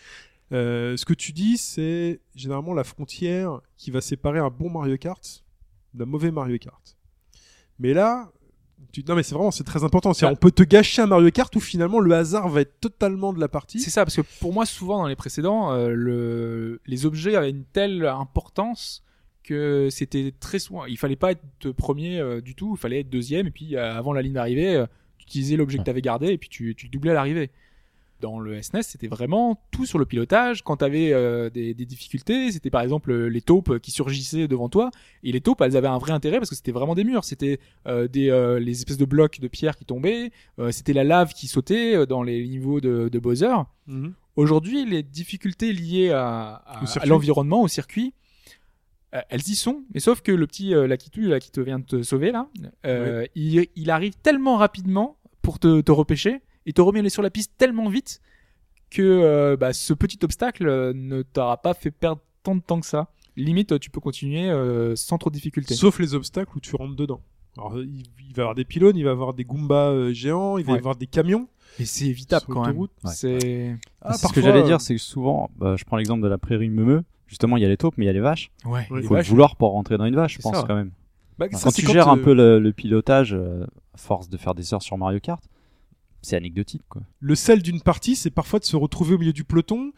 Euh, 0.52 0.96
ce 0.96 1.06
que 1.06 1.14
tu 1.14 1.34
dis, 1.34 1.58
c'est 1.58 2.22
généralement 2.36 2.74
la 2.74 2.84
frontière 2.84 3.62
qui 3.78 3.92
va 3.92 4.02
séparer 4.02 4.40
un 4.40 4.50
bon 4.50 4.70
Mario 4.70 4.98
Kart 4.98 5.44
d'un 5.94 6.06
mauvais 6.06 6.32
Mario 6.32 6.58
Kart. 6.58 6.98
Mais 7.80 7.94
là, 7.94 8.32
tu... 8.92 9.04
non 9.08 9.16
mais 9.16 9.24
c'est 9.24 9.36
vraiment 9.36 9.52
c'est 9.52 9.64
très 9.64 9.84
important. 9.84 10.14
C'est 10.14 10.26
Ah. 10.26 10.32
on 10.32 10.36
peut 10.36 10.52
te 10.52 10.64
gâcher 10.64 11.02
un 11.02 11.08
Mario 11.08 11.30
Kart 11.32 11.54
où 11.56 11.60
finalement 11.60 12.00
le 12.00 12.14
hasard 12.16 12.48
va 12.50 12.62
être 12.62 12.80
totalement 12.80 13.34
de 13.34 13.40
la 13.40 13.48
partie. 13.48 13.80
C'est 13.80 13.90
ça, 13.90 14.06
parce 14.06 14.16
que 14.16 14.22
pour 14.40 14.54
moi, 14.54 14.66
souvent 14.66 15.00
dans 15.00 15.08
les 15.08 15.16
précédents, 15.16 15.74
euh, 15.74 15.90
le... 15.90 16.82
les 16.86 17.06
objets 17.06 17.36
avaient 17.36 17.50
une 17.50 17.66
telle 17.66 18.06
importance 18.06 19.04
que 19.44 19.88
c'était 19.90 20.34
très 20.40 20.60
souvent. 20.60 20.86
Il 20.86 20.98
fallait 20.98 21.16
pas 21.16 21.32
être 21.32 21.72
premier 21.72 22.20
euh, 22.20 22.42
du 22.42 22.54
tout, 22.54 22.76
il 22.78 22.80
fallait 22.80 23.00
être 23.00 23.10
deuxième, 23.10 23.48
et 23.48 23.52
puis 23.52 23.76
euh, 23.76 23.96
avant 23.96 24.14
la 24.14 24.22
ligne 24.22 24.34
d'arrivée, 24.34 24.76
euh, 24.76 24.86
tu 25.18 25.26
utilisais 25.26 25.56
l'objet 25.56 25.78
que 25.78 25.84
tu 25.84 25.90
avais 25.90 26.02
gardé, 26.02 26.28
et 26.28 26.38
puis 26.38 26.50
tu, 26.50 26.76
tu 26.76 26.86
le 26.88 26.92
doublais 26.92 27.12
à 27.12 27.14
l'arrivée. 27.14 27.50
Dans 28.20 28.40
le 28.40 28.62
SNES, 28.62 28.84
c'était 28.84 29.08
vraiment 29.08 29.60
tout 29.72 29.86
sur 29.86 30.00
le 30.00 30.06
pilotage. 30.06 30.64
Quand 30.64 30.78
tu 30.78 30.86
avais 30.86 31.50
des, 31.52 31.74
des 31.74 31.86
difficultés, 31.86 32.52
c'était 32.52 32.70
par 32.70 32.82
exemple 32.82 33.12
euh, 33.12 33.28
les 33.28 33.42
taupes 33.42 33.80
qui 33.80 33.92
surgissaient 33.92 34.48
devant 34.48 34.70
toi. 34.70 34.92
Et 35.24 35.32
les 35.32 35.42
taupes, 35.42 35.62
elles 35.62 35.78
avaient 35.78 35.88
un 35.88 35.98
vrai 35.98 36.14
intérêt 36.14 36.38
parce 36.38 36.50
que 36.50 36.56
c'était 36.56 36.72
vraiment 36.72 36.96
des 36.96 37.04
murs. 37.04 37.24
C'était 37.24 37.60
euh, 37.88 38.08
des 38.08 38.30
euh, 38.30 38.60
les 38.60 38.72
espèces 38.72 38.98
de 38.98 39.06
blocs 39.06 39.40
de 39.40 39.48
pierre 39.48 39.76
qui 39.76 39.86
tombaient. 39.86 40.32
Euh, 40.60 40.72
c'était 40.72 40.94
la 40.94 41.04
lave 41.04 41.34
qui 41.34 41.48
sautait 41.48 41.96
euh, 41.96 42.06
dans 42.06 42.24
les 42.24 42.48
niveaux 42.48 42.82
de, 42.82 43.10
de 43.10 43.20
Bowser. 43.20 43.56
Mhm. 43.88 44.14
Aujourd'hui, 44.36 44.86
les 44.86 45.02
difficultés 45.02 45.74
liées 45.74 46.12
à, 46.12 46.64
l'environnement, 47.06 47.64
au 47.64 47.68
circuit, 47.68 48.14
euh, 49.16 49.22
elles 49.30 49.48
y 49.48 49.56
sont. 49.56 49.84
Mais 49.94 50.00
sauf 50.00 50.22
que 50.22 50.32
le 50.32 50.46
petit 50.46 50.76
euh, 50.76 50.86
Lakitu, 50.86 51.28
là, 51.28 51.40
qui 51.40 51.50
te 51.50 51.60
vient 51.60 51.80
de 51.80 51.86
te 51.86 52.04
sauver, 52.04 52.32
là, 52.32 52.48
euh, 52.86 53.26
il, 53.34 53.68
il 53.76 53.90
arrive 53.90 54.16
tellement 54.18 54.58
rapidement 54.58 55.18
pour 55.42 55.58
te, 55.60 55.82
te 55.82 55.92
repêcher 55.92 56.42
et 56.68 56.74
te 56.74 56.82
remet 56.82 57.10
sur 57.10 57.24
la 57.24 57.32
piste 57.32 57.54
tellement 57.58 57.90
vite 57.90 58.22
que 58.92 59.02
euh, 59.02 59.58
bah, 59.58 59.74
ce 59.74 59.94
petit 59.94 60.20
obstacle 60.24 60.68
euh, 60.68 60.94
ne 60.96 61.24
t'aura 61.24 61.58
pas 61.62 61.74
fait 61.74 61.90
perdre 61.92 62.22
tant 62.44 62.56
de 62.56 62.62
temps 62.62 62.80
que 62.80 62.86
ça. 62.86 63.08
Limite, 63.36 63.80
tu 63.80 63.90
peux 63.90 64.00
continuer 64.00 64.50
euh, 64.50 64.96
sans 64.96 65.18
trop 65.18 65.30
de 65.30 65.36
difficultés. 65.36 65.74
Sauf 65.76 66.00
les 66.00 66.14
obstacles 66.16 66.56
où 66.56 66.60
tu 66.60 66.76
rentres 66.76 66.96
dedans. 66.96 67.22
Alors, 67.58 67.78
il, 67.80 68.04
il 68.28 68.34
va 68.36 68.38
y 68.38 68.42
avoir 68.42 68.56
des 68.56 68.66
pylônes, 68.66 68.96
il 68.98 69.04
va 69.04 69.10
y 69.10 69.14
avoir 69.14 69.34
des 69.34 69.44
Goombas 69.44 69.90
euh, 69.92 70.14
géants, 70.14 70.58
il 70.58 70.64
va 70.66 70.72
y 70.72 70.74
Ouais. 70.74 70.80
avoir 70.80 70.96
des 70.96 71.08
camions. 71.08 71.48
Et 71.80 71.86
c'est 71.86 72.06
évitable 72.06 72.46
quand 72.48 72.66
même. 72.66 72.78
Ouais. 72.80 72.88
C'est 73.06 73.76
Ah, 74.02 74.14
ce 74.18 74.32
que 74.32 74.42
j'allais 74.42 74.62
euh, 74.62 74.66
dire, 74.66 74.80
c'est 74.82 74.96
que 74.96 75.02
souvent, 75.02 75.50
bah, 75.58 75.76
je 75.78 75.84
prends 75.84 75.98
l'exemple 75.98 76.22
de 76.24 76.28
la 76.28 76.38
prairie 76.38 76.70
Meumeux. 76.70 77.04
Justement, 77.28 77.58
il 77.58 77.62
y 77.64 77.66
a 77.66 77.70
les 77.70 77.78
taupes, 77.78 77.96
mais 77.98 78.06
il 78.06 78.08
y 78.08 78.10
a 78.10 78.14
les 78.14 78.20
vaches. 78.22 78.52
ouais. 78.66 78.84
Il 78.84 78.88
faut 78.88 78.96
le 78.96 79.02
vaches, 79.20 79.30
vouloir 79.30 79.56
pour 79.58 79.72
rentrer 79.72 79.98
dans 79.98 80.06
une 80.06 80.16
vache, 80.16 80.36
je 80.38 80.42
pense 80.42 80.56
ça. 80.56 80.64
quand 80.66 80.76
même. 80.76 80.92
bah, 81.38 81.48
Enfin, 81.50 81.58
ça, 81.58 81.64
quand 81.66 81.76
tu 81.76 81.86
gères 81.92 82.08
un 82.08 82.18
euh, 82.18 82.24
peu 82.24 82.34
le, 82.34 82.60
le 82.60 82.72
pilotage, 82.74 83.34
euh, 83.34 83.66
à 83.94 83.98
force 83.98 84.30
de 84.30 84.38
faire 84.38 84.56
des 84.56 84.74
heures 84.74 84.82
sur 84.82 84.98
Mario 84.98 85.20
Kart, 85.20 85.44
c'est 86.28 86.36
anecdotique, 86.36 86.84
quoi. 86.90 87.02
le 87.20 87.36
sel 87.36 87.62
d'une 87.62 87.82
partie, 87.82 88.16
c'est 88.16 88.30
parfois 88.32 88.60
de 88.60 88.66
se 88.66 88.76
retrouver 88.76 89.16
au 89.16 89.18
milieu 89.18 89.34
du 89.34 89.44
peloton, 89.44 89.92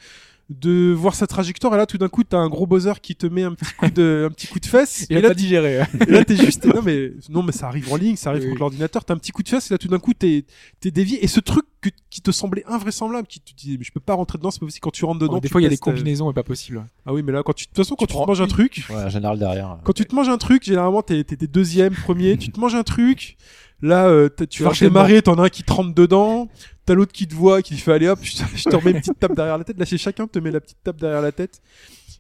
de 0.50 0.92
voir 0.94 1.14
sa 1.14 1.28
trajectoire, 1.28 1.76
et 1.76 1.78
là, 1.78 1.86
tout 1.86 2.00
d'un 2.00 2.10
coup, 2.10 2.24
t'as 2.24 2.40
un 2.40 2.50
gros 2.50 2.66
buzzer 2.66 3.02
qui 3.02 3.16
te 3.16 3.28
met 3.28 3.44
un 3.44 3.54
petit 3.54 3.72
coup 3.76 3.88
de, 3.92 4.26
un 4.28 4.34
petit 4.34 4.48
coup 4.48 4.60
de 4.60 4.66
fesse, 4.66 5.06
Il 5.08 5.16
et 5.16 5.20
a 5.20 5.22
là, 5.22 5.28
pas 5.28 5.34
digéré. 5.36 5.82
et 6.08 6.12
là, 6.12 6.26
t'es 6.26 6.36
juste, 6.36 6.66
non, 6.66 6.82
mais, 6.82 7.12
non, 7.30 7.44
mais 7.44 7.52
ça 7.52 7.68
arrive 7.68 7.94
en 7.94 7.98
ligne, 7.98 8.16
ça 8.16 8.32
arrive 8.32 8.42
Oui, 8.44 8.50
contre 8.50 8.62
l'ordinateur, 8.62 9.06
t'as 9.06 9.14
un 9.14 9.18
petit 9.18 9.32
coup 9.32 9.44
de 9.44 9.50
fesse, 9.50 9.70
et 9.70 9.76
là, 9.76 9.78
tout 9.78 9.90
d'un 9.90 10.00
coup, 10.00 10.16
t'es, 10.16 10.46
t'es 10.80 10.90
dévié, 10.90 11.24
et 11.24 11.28
ce 11.28 11.40
truc 11.40 11.66
que- 11.82 11.90
qui 12.10 12.22
te 12.22 12.32
semblait 12.32 12.64
invraisemblable, 12.66 13.28
qui 13.28 13.40
te 13.42 13.54
dit, 13.56 13.78
mais 13.78 13.84
je 13.84 13.92
peux 13.92 14.00
pas 14.00 14.16
rentrer 14.16 14.40
dedans, 14.40 14.50
c'est 14.50 14.60
pas 14.60 14.66
possible, 14.66 14.82
quand 14.82 14.90
tu 14.90 15.06
rentres 15.06 15.20
dedans, 15.20 15.38
des 15.38 15.50
fois, 15.50 15.62
il 15.62 15.66
y 15.66 15.68
a 15.68 15.70
des 15.70 15.76
euh, 15.76 15.78
combinaisons 15.78 16.32
et 16.32 16.34
pas 16.34 16.42
possible. 16.42 16.84
Ah 17.06 17.14
oui, 17.14 17.22
mais 17.22 17.32
là, 17.32 17.44
quand 17.44 17.54
tu, 17.54 17.66
de 17.66 17.70
toute 17.70 17.78
façon, 17.78 17.94
quand 17.94 18.08
tu, 18.08 18.16
te 18.16 18.18
manges 18.26 18.42
un 18.42 18.48
truc, 18.48 18.88
Ouais, 18.90 18.96
en 19.04 19.10
général 19.10 19.38
derrière. 19.38 19.78
Quand 19.84 19.94
tu 19.94 20.04
te 20.04 20.16
manges 20.16 20.30
un 20.30 20.40
truc, 20.40 20.64
généralement 20.64 21.04
t'es 21.04 21.24
t'es 21.24 21.36
deuxième, 21.46 21.94
premier, 21.94 22.38
tu 22.38 22.50
te 22.52 22.60
manges 22.60 22.74
un 22.76 22.82
truc, 22.84 23.38
là 23.82 24.08
euh, 24.08 24.30
tu 24.50 24.64
vas 24.64 24.70
redémarrer, 24.70 25.22
t'en 25.22 25.36
as 25.40 25.44
un 25.44 25.50
qui 25.50 25.64
te 25.64 25.72
rentre 25.72 25.94
dedans, 25.94 26.48
t'as 26.86 26.94
l'autre 26.94 27.12
qui 27.12 27.28
te 27.28 27.36
voit, 27.36 27.62
qui 27.62 27.76
te 27.76 27.82
fait 27.82 27.94
allez 27.94 28.08
hop, 28.08 28.20
je 28.24 28.64
te, 28.64 28.76
remets 28.76 28.92
une 28.92 29.00
petite 29.00 29.20
tape 29.20 29.36
derrière 29.36 29.58
la 29.58 29.64
tête, 29.64 29.78
là 29.80 29.86
chez 29.86 29.98
chacun 29.98 30.28
te 30.28 30.40
met 30.40 30.52
la 30.52 30.60
petite 30.60 30.80
tape 30.84 30.98
derrière 30.98 31.22
la 31.22 31.32
tête, 31.32 31.62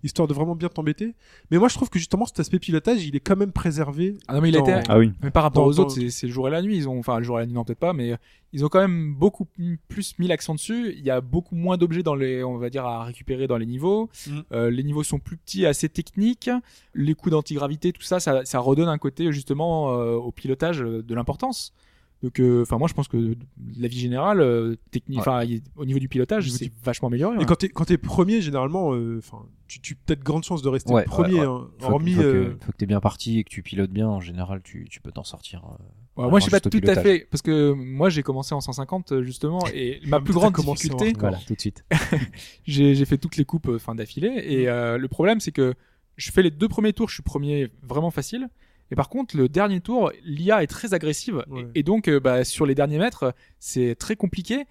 histoire 0.03 0.27
de 0.27 0.33
vraiment 0.33 0.55
bien 0.55 0.69
t'embêter. 0.69 1.13
Mais 1.51 1.57
moi 1.57 1.67
je 1.67 1.75
trouve 1.75 1.89
que 1.89 1.99
justement 1.99 2.25
cet 2.25 2.39
aspect 2.39 2.59
pilotage, 2.59 3.05
il 3.05 3.15
est 3.15 3.19
quand 3.19 3.35
même 3.35 3.51
préservé. 3.51 4.17
Ah 4.27 4.35
non, 4.35 4.41
mais 4.41 4.49
il 4.49 4.55
a 4.55 4.59
Dans- 4.59 4.65
été. 4.79 4.81
Ah 4.89 4.97
oui. 4.97 5.11
Mais 5.21 5.31
par 5.31 5.43
rapport 5.43 5.63
Dans- 5.65 5.69
aux 5.69 5.73
dans- 5.73 5.83
autres, 5.83 6.07
c'est 6.09 6.27
le 6.27 6.33
jour 6.33 6.47
et 6.47 6.51
la 6.51 6.61
nuit. 6.61 6.77
Ils 6.77 6.87
ont, 6.89 6.99
enfin, 6.99 7.17
le 7.17 7.23
jour 7.23 7.37
et 7.39 7.41
la 7.41 7.45
nuit, 7.47 7.53
non, 7.53 7.63
peut-être 7.63 7.79
pas, 7.79 7.93
mais 7.93 8.13
euh, 8.13 8.17
ils 8.53 8.65
ont 8.65 8.69
quand 8.69 8.79
même 8.79 9.13
beaucoup 9.13 9.45
plus 9.87 10.17
mis 10.19 10.27
l'accent 10.27 10.55
dessus. 10.55 10.93
Il 10.97 11.03
y 11.05 11.09
a 11.11 11.21
beaucoup 11.21 11.55
moins 11.55 11.77
d'objets 11.77 12.03
dans 12.03 12.15
les, 12.15 12.43
on 12.43 12.57
va 12.57 12.69
dire, 12.69 12.85
à 12.85 13.03
récupérer 13.03 13.47
dans 13.47 13.57
les 13.57 13.65
niveaux. 13.65 14.09
Mm. 14.27 14.39
Euh, 14.53 14.69
les 14.71 14.83
niveaux 14.83 15.03
sont 15.03 15.19
plus 15.19 15.37
petits, 15.37 15.65
assez 15.65 15.89
techniques. 15.89 16.49
Les 16.93 17.13
coups 17.13 17.31
d'antigravité, 17.31 17.91
tout 17.91 18.01
ça, 18.01 18.19
ça, 18.19 18.45
ça 18.45 18.59
redonne 18.59 18.89
un 18.89 18.97
côté, 18.97 19.31
justement, 19.31 19.93
euh, 19.99 20.13
au 20.15 20.31
pilotage 20.31 20.79
de 20.79 21.13
l'importance. 21.15 21.73
Donc, 22.21 22.39
euh, 22.41 22.63
enfin, 22.63 22.77
moi, 22.77 22.89
je 22.89 22.93
pense 22.93 23.07
que 23.07 23.33
la 23.77 23.87
vie 23.87 23.99
générale, 23.99 24.41
euh, 24.41 24.75
technique, 24.91 25.25
Ouais. 25.25 25.61
au 25.77 25.85
niveau 25.85 25.99
du 25.99 26.09
pilotage, 26.09 26.49
c'est 26.51 26.69
vachement 26.83 27.07
amélioré. 27.07 27.37
Et 27.37 27.39
hein. 27.41 27.45
quand 27.45 27.55
t'es 27.55 27.69
quand 27.69 27.85
t'es 27.85 27.97
premier, 27.97 28.41
généralement, 28.41 28.93
euh, 28.93 29.19
enfin, 29.19 29.45
tu, 29.67 29.79
tu 29.79 29.95
peut-être 29.95 30.21
grande 30.21 30.43
chance 30.43 30.61
de 30.61 30.67
rester 30.67 30.91
Ouais, 30.93 31.05
premier. 31.05 31.35
ouais, 31.35 31.39
ouais. 31.39 31.45
hein. 31.45 31.67
Faut, 31.79 31.91
hormis, 31.93 32.11
faut 32.13 32.21
que, 32.21 32.25
euh, 32.27 32.57
faut 32.59 32.71
que 32.73 32.77
t'es 32.77 32.85
bien 32.87 32.99
parti 32.99 33.39
et 33.39 33.43
que 33.45 33.49
tu 33.49 33.63
pilotes 33.63 33.91
bien. 33.91 34.09
En 34.09 34.19
général, 34.19 34.61
tu, 34.63 34.85
tu 34.89 34.99
peux 34.99 35.11
t'en 35.13 35.23
sortir. 35.23 35.63
euh, 36.17 36.29
moi, 36.29 36.39
je 36.41 36.45
sais 36.45 36.51
pas 36.51 36.59
tout 36.59 36.81
à 36.85 36.95
fait, 36.95 37.25
parce 37.31 37.41
que 37.41 37.71
moi, 37.71 38.09
j'ai 38.09 38.21
commencé 38.23 38.53
en 38.53 38.59
150 38.59 39.13
euh, 39.13 39.23
justement, 39.23 39.59
et 39.73 40.01
ma 40.05 40.19
plus 40.19 40.33
grande 40.33 40.53
difficulté. 40.53 41.13
Voilà, 41.17 41.37
tout 41.47 41.55
de 41.55 41.61
suite. 41.61 41.85
j'ai 42.65 42.95
j'ai 42.95 43.05
fait 43.05 43.17
toutes 43.17 43.37
les 43.37 43.45
coupes 43.45 43.69
euh, 43.69 43.79
fin 43.79 43.95
d'affilée, 43.95 44.41
et 44.45 44.65
Mm. 44.65 44.69
euh, 44.69 44.97
le 44.97 45.07
problème, 45.07 45.39
c'est 45.39 45.51
que 45.53 45.73
je 46.17 46.31
fais 46.31 46.43
les 46.43 46.51
deux 46.51 46.67
premiers 46.67 46.91
tours, 46.91 47.07
je 47.07 47.13
suis 47.13 47.23
premier 47.23 47.69
vraiment 47.81 48.11
facile. 48.11 48.49
Et 48.91 48.95
par 48.95 49.09
contre, 49.09 49.37
le 49.37 49.47
dernier 49.49 49.81
tour, 49.81 50.11
l'IA 50.23 50.63
est 50.63 50.67
très 50.67 50.93
agressive. 50.93 51.43
Ouais. 51.49 51.67
Et, 51.75 51.79
et 51.79 51.83
donc, 51.83 52.07
euh, 52.07 52.19
bah, 52.19 52.43
sur 52.43 52.65
les 52.65 52.73
derniers 52.75 52.97
mètres, 52.97 53.33
c'est 53.59 53.95
très 53.95 54.15
compliqué. 54.15 54.65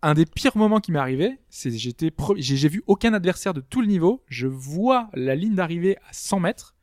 Un 0.00 0.14
des 0.14 0.26
pires 0.26 0.56
moments 0.56 0.78
qui 0.80 0.92
m'est 0.92 0.98
arrivé, 1.00 1.38
c'est 1.50 1.70
j'étais 1.76 2.12
j'ai 2.36 2.56
j'ai 2.56 2.68
vu 2.68 2.82
aucun 2.86 3.12
adversaire 3.14 3.52
de 3.52 3.60
tout 3.60 3.80
le 3.80 3.88
niveau. 3.88 4.22
Je 4.28 4.46
vois 4.46 5.08
la 5.12 5.34
ligne 5.34 5.56
d'arrivée 5.56 5.96
à 6.08 6.12
100 6.12 6.40
mètres. 6.40 6.74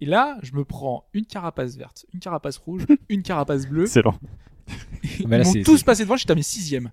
Et 0.00 0.06
là, 0.06 0.36
je 0.42 0.52
me 0.52 0.64
prends 0.64 1.08
une 1.14 1.24
carapace 1.24 1.76
verte, 1.76 2.04
une 2.12 2.20
carapace 2.20 2.58
rouge, 2.58 2.82
une 3.08 3.22
carapace 3.22 3.66
bleue. 3.66 3.84
Excellent. 3.84 4.18
Ils 5.20 5.28
Mais 5.28 5.38
là, 5.38 5.44
m'ont 5.44 5.52
c'est- 5.52 5.62
tous 5.62 5.78
c'est- 5.78 5.84
passé 5.84 6.02
devant, 6.04 6.16
j'étais 6.16 6.32
à 6.32 6.34
mes 6.34 6.42
sixième. 6.42 6.90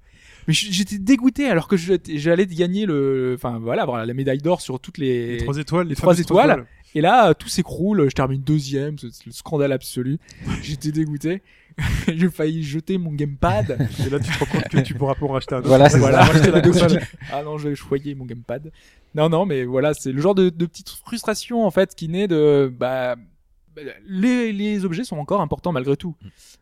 Mais 0.47 0.53
j'étais 0.53 0.99
dégoûté 0.99 1.47
alors 1.47 1.67
que 1.67 1.75
j'allais 1.77 2.45
gagner 2.45 2.85
le, 2.85 3.33
enfin 3.35 3.57
voilà, 3.59 3.81
avoir 3.83 4.05
la 4.05 4.13
médaille 4.13 4.37
d'or 4.39 4.61
sur 4.61 4.79
toutes 4.79 4.97
les, 4.99 5.37
les 5.37 5.43
trois 5.43 5.57
étoiles, 5.57 5.87
les 5.87 5.95
trois 5.95 6.19
étoiles. 6.19 6.65
Et 6.95 7.01
là, 7.01 7.29
euh, 7.29 7.33
tout 7.33 7.49
s'écroule, 7.49 8.09
je 8.09 8.15
termine 8.15 8.41
deuxième, 8.41 8.97
c'est 8.97 9.25
le 9.25 9.31
scandale 9.31 9.71
absolu. 9.71 10.19
J'étais 10.61 10.91
dégoûté. 10.91 11.41
J'ai 12.07 12.29
failli 12.29 12.63
jeter 12.63 12.97
mon 12.97 13.11
gamepad. 13.11 13.77
Et 14.05 14.09
là, 14.09 14.19
tu 14.19 14.31
te 14.31 14.39
rends 14.39 14.45
compte 14.45 14.67
que 14.69 14.77
tu 14.79 14.93
pourras 14.93 15.15
pas 15.15 15.25
en 15.25 15.29
racheter 15.29 15.55
un 15.55 15.59
autre. 15.59 15.67
Voilà, 15.67 15.89
c'est 15.89 15.97
voilà, 15.97 16.25
ça. 16.25 16.87
Ah 17.31 17.41
non, 17.43 17.57
je 17.57 17.69
vais 17.69 17.75
choyer 17.75 18.13
mon 18.13 18.25
gamepad. 18.25 18.71
Non, 19.15 19.29
non, 19.29 19.45
mais 19.45 19.63
voilà, 19.63 19.93
c'est 19.93 20.11
le 20.11 20.21
genre 20.21 20.35
de, 20.35 20.49
de 20.49 20.65
petite 20.65 20.89
frustration 20.89 21.65
en 21.65 21.71
fait 21.71 21.95
qui 21.95 22.09
naît 22.09 22.27
de 22.27 22.71
bah, 22.71 23.15
les, 24.07 24.51
les 24.53 24.85
objets 24.85 25.03
sont 25.03 25.17
encore 25.17 25.41
importants 25.41 25.71
malgré 25.71 25.95
tout. 25.97 26.15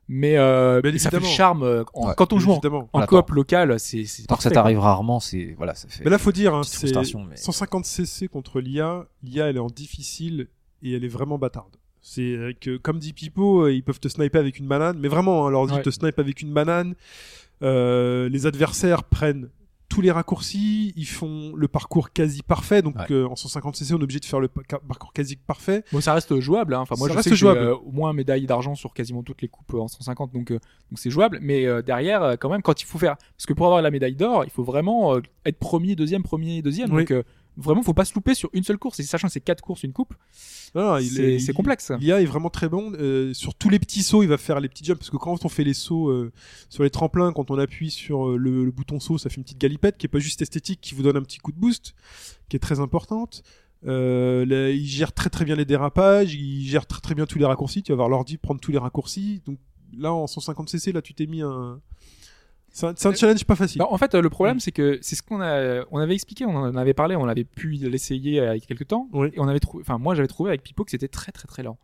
Mais, 0.07 0.37
euh, 0.37 0.81
Bien 0.81 0.97
ça 0.97 1.09
fait 1.09 1.17
le 1.17 1.21
évidemment. 1.23 1.35
charme 1.35 1.63
euh, 1.63 1.83
en- 1.93 2.07
Ouais, 2.09 2.13
quand 2.17 2.33
on 2.33 2.39
joue 2.39 2.49
en, 2.51 2.53
Évidemment. 2.55 2.83
en 2.93 2.99
Voilà, 2.99 3.07
coop 3.07 3.29
local, 3.31 3.79
c'est 3.79 4.05
c'est 4.05 4.25
Tant 4.27 4.35
que 4.35 4.43
ça 4.43 4.51
t'arrive 4.51 4.79
rarement, 4.79 5.19
c'est 5.19 5.53
voilà, 5.57 5.73
ça 5.75 5.87
fait. 5.87 6.03
Mais 6.03 6.11
là, 6.11 6.17
faut 6.17 6.31
dire, 6.31 6.53
hein, 6.55 6.63
c'est 6.63 6.77
frustration, 6.77 7.23
mais- 7.23 7.35
150 7.37 7.85
cc 7.85 8.27
contre 8.27 8.59
l'IA. 8.61 9.05
L'IA, 9.23 9.47
elle 9.49 9.57
est 9.57 9.59
en 9.59 9.67
difficile 9.67 10.47
et 10.83 10.93
elle 10.93 11.03
est 11.03 11.09
vraiment 11.09 11.37
bâtarde. 11.37 11.75
C'est 12.01 12.21
euh, 12.33 12.53
que, 12.59 12.77
comme 12.77 12.97
dit 12.99 13.13
Pipo, 13.13 13.63
euh, 13.65 13.73
ils 13.73 13.83
peuvent 13.83 13.99
te 13.99 14.07
sniper 14.07 14.39
avec 14.39 14.57
une 14.57 14.67
banane, 14.67 14.97
mais 14.99 15.07
vraiment, 15.07 15.45
hein, 15.45 15.51
l'ordi 15.51 15.73
Ouais. 15.75 15.81
te 15.83 15.89
snipe 15.91 16.17
avec 16.17 16.41
une 16.41 16.51
banane. 16.53 16.95
Euh, 17.61 18.27
les 18.29 18.47
adversaires 18.47 19.03
prennent 19.03 19.49
tous 19.91 19.99
les 19.99 20.09
raccourcis, 20.11 20.93
ils 20.95 21.05
font 21.05 21.51
le 21.53 21.67
parcours 21.67 22.11
quasi 22.13 22.43
parfait. 22.43 22.81
Donc, 22.81 22.95
Ouais. 22.97 23.11
euh, 23.11 23.27
en 23.27 23.35
150 23.35 23.75
cc, 23.75 23.93
on 23.93 23.99
est 23.99 24.03
obligé 24.03 24.21
de 24.21 24.25
faire 24.25 24.39
le 24.39 24.47
pa- 24.47 24.61
parcours 24.87 25.11
quasi 25.11 25.35
parfait. 25.35 25.83
Bon, 25.91 25.99
ça 25.99 26.13
reste 26.13 26.39
jouable. 26.39 26.73
Hein. 26.73 26.79
Enfin, 26.79 26.95
moi, 26.97 27.09
Ça 27.09 27.11
je 27.13 27.17
reste 27.17 27.23
sais 27.25 27.29
que 27.31 27.35
j'ai 27.35 27.39
jouable. 27.41 27.59
euh, 27.59 27.75
au 27.75 27.91
moins 27.91 28.13
médaille 28.13 28.45
d'argent 28.45 28.73
sur 28.73 28.93
quasiment 28.93 29.21
toutes 29.21 29.41
les 29.41 29.49
coupes 29.49 29.73
euh, 29.73 29.79
en 29.79 29.89
150, 29.89 30.31
donc 30.33 30.51
euh, 30.51 30.59
donc 30.89 30.97
c'est 30.99 31.09
jouable. 31.09 31.39
Mais 31.41 31.65
euh, 31.65 31.81
derrière, 31.81 32.23
euh, 32.23 32.35
quand 32.39 32.49
même, 32.49 32.61
quand 32.61 32.81
il 32.81 32.85
faut 32.85 32.97
faire, 32.99 33.17
parce 33.17 33.45
que 33.45 33.51
pour 33.53 33.65
avoir 33.65 33.81
la 33.81 33.91
médaille 33.91 34.15
d'or, 34.15 34.45
il 34.45 34.49
faut 34.49 34.63
vraiment 34.63 35.15
euh, 35.15 35.19
être 35.45 35.59
premier, 35.59 35.97
deuxième, 35.97 36.23
premier, 36.23 36.61
deuxième. 36.61 36.89
Oui. 36.93 37.01
Donc 37.01 37.11
euh, 37.11 37.23
vraiment, 37.61 37.83
faut 37.83 37.93
pas 37.93 38.05
se 38.05 38.13
louper 38.13 38.33
sur 38.33 38.49
une 38.53 38.63
seule 38.63 38.77
course. 38.77 38.99
Et 38.99 39.03
sachant 39.03 39.27
que 39.27 39.33
c'est 39.33 39.41
quatre 39.41 39.61
courses, 39.61 39.83
une 39.83 39.93
coupe, 39.93 40.13
c'est 41.43 41.53
complexe. 41.53 41.91
L'IA 41.99 42.21
est 42.21 42.25
vraiment 42.25 42.49
très 42.49 42.67
bon. 42.69 42.91
Euh, 42.93 43.33
sur 43.33 43.55
tous 43.55 43.69
les 43.69 43.79
petits 43.79 44.03
sauts, 44.03 44.23
il 44.23 44.29
va 44.29 44.37
faire 44.37 44.59
les 44.59 44.69
petits 44.69 44.83
jumps. 44.83 44.97
Parce 44.99 45.09
que 45.09 45.17
quand 45.17 45.45
on 45.45 45.49
fait 45.49 45.63
les 45.63 45.73
sauts 45.73 46.09
euh, 46.09 46.31
sur 46.69 46.83
les 46.83 46.89
tremplins, 46.89 47.31
quand 47.33 47.51
on 47.51 47.57
appuie 47.57 47.91
sur 47.91 48.29
euh, 48.29 48.37
le, 48.37 48.65
le 48.65 48.71
bouton 48.71 48.99
saut, 48.99 49.17
ça 49.17 49.29
fait 49.29 49.37
une 49.37 49.43
petite 49.43 49.59
galipette 49.59 49.97
qui 49.97 50.05
est 50.05 50.09
pas 50.09 50.19
juste 50.19 50.41
esthétique, 50.41 50.81
qui 50.81 50.95
vous 50.95 51.03
donne 51.03 51.17
un 51.17 51.23
petit 51.23 51.39
coup 51.39 51.51
de 51.51 51.57
boost, 51.57 51.93
qui 52.49 52.55
est 52.55 52.59
très 52.59 52.79
importante. 52.79 53.43
Euh, 53.87 54.45
là, 54.45 54.69
il 54.69 54.85
gère 54.85 55.11
très 55.11 55.29
très 55.29 55.45
bien 55.45 55.55
les 55.55 55.65
dérapages, 55.65 56.33
il 56.35 56.67
gère 56.67 56.85
très 56.85 57.01
très 57.01 57.15
bien 57.15 57.25
tous 57.25 57.39
les 57.39 57.45
raccourcis. 57.45 57.83
Tu 57.83 57.91
vas 57.91 57.95
voir 57.97 58.09
l'ordi 58.09 58.37
prendre 58.37 58.61
tous 58.61 58.71
les 58.71 58.77
raccourcis. 58.77 59.41
Donc 59.45 59.59
là, 59.97 60.13
en 60.13 60.25
150cc, 60.25 60.93
là, 60.93 61.01
tu 61.01 61.13
t'es 61.13 61.25
mis 61.25 61.41
un. 61.41 61.81
C'est 62.71 63.05
un, 63.05 63.13
challenge 63.13 63.43
pas 63.45 63.55
facile. 63.55 63.79
Non, 63.81 63.91
en 63.91 63.97
fait, 63.97 64.15
euh, 64.15 64.21
le 64.21 64.27
Mm. 64.27 64.31
problème, 64.31 64.59
c'est 64.59 64.71
que 64.71 64.97
c'est 65.01 65.15
ce 65.15 65.21
qu'on 65.21 65.41
a, 65.41 65.83
on 65.91 65.97
avait 65.99 66.13
expliqué, 66.13 66.45
on 66.45 66.55
en 66.55 66.75
avait 66.75 66.93
parlé, 66.93 67.15
on 67.15 67.27
avait 67.27 67.43
pu 67.43 67.71
l'essayer 67.71 68.39
euh, 68.39 68.55
il 68.55 68.59
y 68.59 68.63
a 68.63 68.65
quelques 68.65 68.87
temps, 68.87 69.09
Oui. 69.13 69.27
et 69.33 69.39
on 69.39 69.47
avait 69.47 69.59
trouvé, 69.59 69.81
enfin, 69.83 69.97
moi, 69.97 70.15
j'avais 70.15 70.27
trouvé 70.29 70.49
avec 70.51 70.63
Pipo 70.63 70.83
que 70.85 70.91
c'était 70.91 71.07
très, 71.09 71.31
très, 71.31 71.47
très 71.47 71.63
lent. 71.63 71.77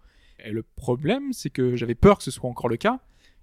Et 0.46 0.52
le 0.52 0.64
problème, 0.64 1.34
c'est 1.34 1.50
que 1.50 1.76
j'avais 1.76 1.96
peur 1.96 2.18
que 2.20 2.24
ce 2.24 2.32
soit 2.32 2.50
encore 2.50 2.70
le 2.70 2.78
cas, 2.78 3.00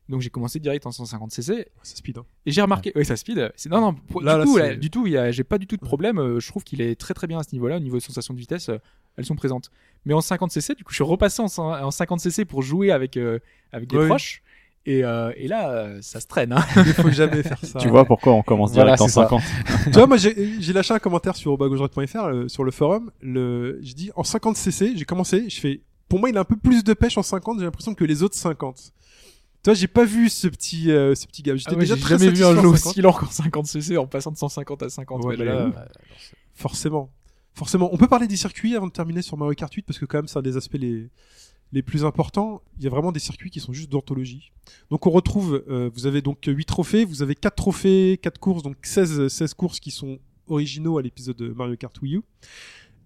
donc 0.08 0.20
j'ai 0.20 0.30
commencé 0.30 0.58
direct 0.60 0.86
en 0.86 0.90
150cc, 0.90 1.66
C'est 1.82 1.96
speed. 1.96 2.18
hein. 2.18 2.24
et 2.46 2.50
j'ai 2.50 2.62
remarqué, 2.62 2.92
oui, 2.94 3.04
ça 3.04 3.16
speed, 3.16 3.52
c'est 3.56 3.68
non, 3.70 3.80
non, 3.80 3.94
pour- 3.94 4.22
Là, 4.22 4.44
du 4.44 4.56
là, 4.58 4.68
là, 4.70 4.76
du 4.76 4.90
tout, 4.90 5.06
j'ai 5.06 5.44
pas 5.44 5.58
du 5.58 5.66
tout 5.66 5.76
de 5.76 5.82
problème. 5.84 6.18
euh, 6.18 6.40
Je 6.40 6.48
trouve 6.48 6.62
qu'il 6.64 6.80
est 6.80 6.94
très, 6.98 7.14
très 7.14 7.26
bien 7.26 7.38
à 7.38 7.42
ce 7.42 7.52
niveau-là, 7.52 7.76
au 7.76 7.80
niveau 7.80 7.96
de 7.96 8.02
sensation 8.02 8.32
de 8.34 8.38
vitesse, 8.38 8.68
euh, 8.70 8.78
elles 9.16 9.24
sont 9.24 9.36
présentes. 9.36 9.70
Mais 10.06 10.12
en 10.14 10.20
50cc, 10.20 10.74
du 10.76 10.84
coup, 10.84 10.90
je 10.90 10.96
suis 10.96 11.04
repassé 11.04 11.40
en, 11.42 11.46
en 11.58 11.88
50cc 11.90 12.44
pour 12.44 12.62
jouer 12.62 12.90
avec 12.90 13.16
euh, 13.16 13.38
avec 13.72 13.88
des 13.88 13.96
proches. 14.06 14.42
Et, 14.86 15.02
euh, 15.02 15.32
et 15.36 15.48
là, 15.48 15.70
euh, 15.70 15.98
ça 16.02 16.20
se 16.20 16.26
traîne. 16.26 16.52
Hein. 16.52 16.64
Il 16.76 16.92
faut 16.92 17.10
jamais 17.10 17.42
faire 17.42 17.58
ça. 17.62 17.78
Tu 17.78 17.88
vois 17.88 18.04
pourquoi 18.04 18.34
on 18.34 18.42
commence 18.42 18.72
Voilà, 18.72 18.96
direct 18.96 19.02
en 19.02 19.06
c'est 19.08 19.14
ça. 19.14 19.22
50 19.22 19.42
tu 19.84 19.90
vois, 19.90 20.06
moi, 20.06 20.16
j'ai 20.18 20.60
j'ai 20.60 20.72
lâché 20.72 20.92
un 20.92 20.98
commentaire 20.98 21.36
sur 21.36 21.56
bagageroute.fr, 21.56 22.16
euh, 22.24 22.48
sur 22.48 22.64
le 22.64 22.70
forum. 22.70 23.10
Le, 23.20 23.78
je 23.82 23.94
dis, 23.94 24.10
en 24.14 24.24
50 24.24 24.56
cc, 24.56 24.92
j'ai 24.96 25.04
commencé, 25.04 25.48
je 25.48 25.58
fais, 25.58 25.80
pour 26.08 26.18
moi, 26.18 26.28
il 26.28 26.36
a 26.36 26.40
un 26.40 26.44
peu 26.44 26.56
plus 26.56 26.84
de 26.84 26.92
pêche 26.92 27.16
en 27.16 27.22
50, 27.22 27.58
j'ai 27.58 27.64
l'impression 27.64 27.94
que 27.94 28.04
les 28.04 28.22
autres 28.22 28.36
50. 28.36 28.76
Tu 28.76 29.70
vois, 29.70 29.74
j'ai 29.74 29.86
pas 29.86 30.04
vu 30.04 30.28
ce 30.28 30.46
petit, 30.48 30.90
euh, 30.90 31.14
ce 31.14 31.26
petit 31.26 31.42
gars. 31.42 31.56
J'étais 31.56 31.70
Ah 31.70 31.74
ouais, 31.74 31.80
déjà 31.80 31.94
j'ai 31.94 32.02
très 32.02 32.18
jamais 32.18 32.30
vu 32.30 32.44
un 32.44 32.52
jeu 32.52 32.68
en 32.68 32.76
50. 32.76 32.86
aussi 32.86 33.00
lent 33.00 33.12
qu'en 33.14 33.62
50cc 33.62 33.96
en 33.96 34.06
passant 34.06 34.30
de 34.30 34.36
150 34.36 34.82
à 34.82 34.90
50. 34.90 35.24
Ouais, 35.24 35.36
mais 35.38 35.44
là, 35.46 35.54
là, 35.54 35.60
euh, 35.60 35.70
Forcément. 36.52 37.10
Forcément. 37.54 37.88
On 37.90 37.96
peut 37.96 38.08
parler 38.08 38.26
des 38.26 38.36
circuits 38.36 38.76
avant 38.76 38.88
de 38.88 38.92
terminer 38.92 39.22
sur 39.22 39.38
Mario 39.38 39.54
Kart 39.54 39.72
8 39.72 39.86
parce 39.86 39.98
que 39.98 40.04
quand 40.04 40.18
même, 40.18 40.28
c'est 40.28 40.38
un 40.38 40.42
des 40.42 40.58
aspects 40.58 40.74
les, 40.74 41.08
les 41.72 41.82
plus 41.82 42.04
importants. 42.04 42.62
Il 42.78 42.84
y 42.84 42.86
a 42.86 42.90
vraiment 42.90 43.12
des 43.12 43.20
circuits 43.20 43.50
qui 43.50 43.60
sont 43.60 43.72
juste 43.72 43.90
d'orthologie. 43.90 44.52
Donc 44.90 45.06
on 45.06 45.10
retrouve, 45.10 45.64
euh, 45.68 45.90
vous 45.92 46.06
avez 46.06 46.22
donc 46.22 46.38
8 46.46 46.64
trophées, 46.64 47.04
vous 47.04 47.22
avez 47.22 47.34
4 47.34 47.54
trophées, 47.54 48.18
4 48.22 48.38
courses, 48.38 48.62
donc 48.62 48.76
16, 48.82 49.28
16 49.28 49.54
courses 49.54 49.80
qui 49.80 49.90
sont 49.90 50.18
originaux 50.46 50.98
à 50.98 51.02
l'épisode 51.02 51.36
de 51.36 51.48
Mario 51.48 51.76
Kart 51.76 52.00
Wii 52.00 52.16
U. 52.16 52.22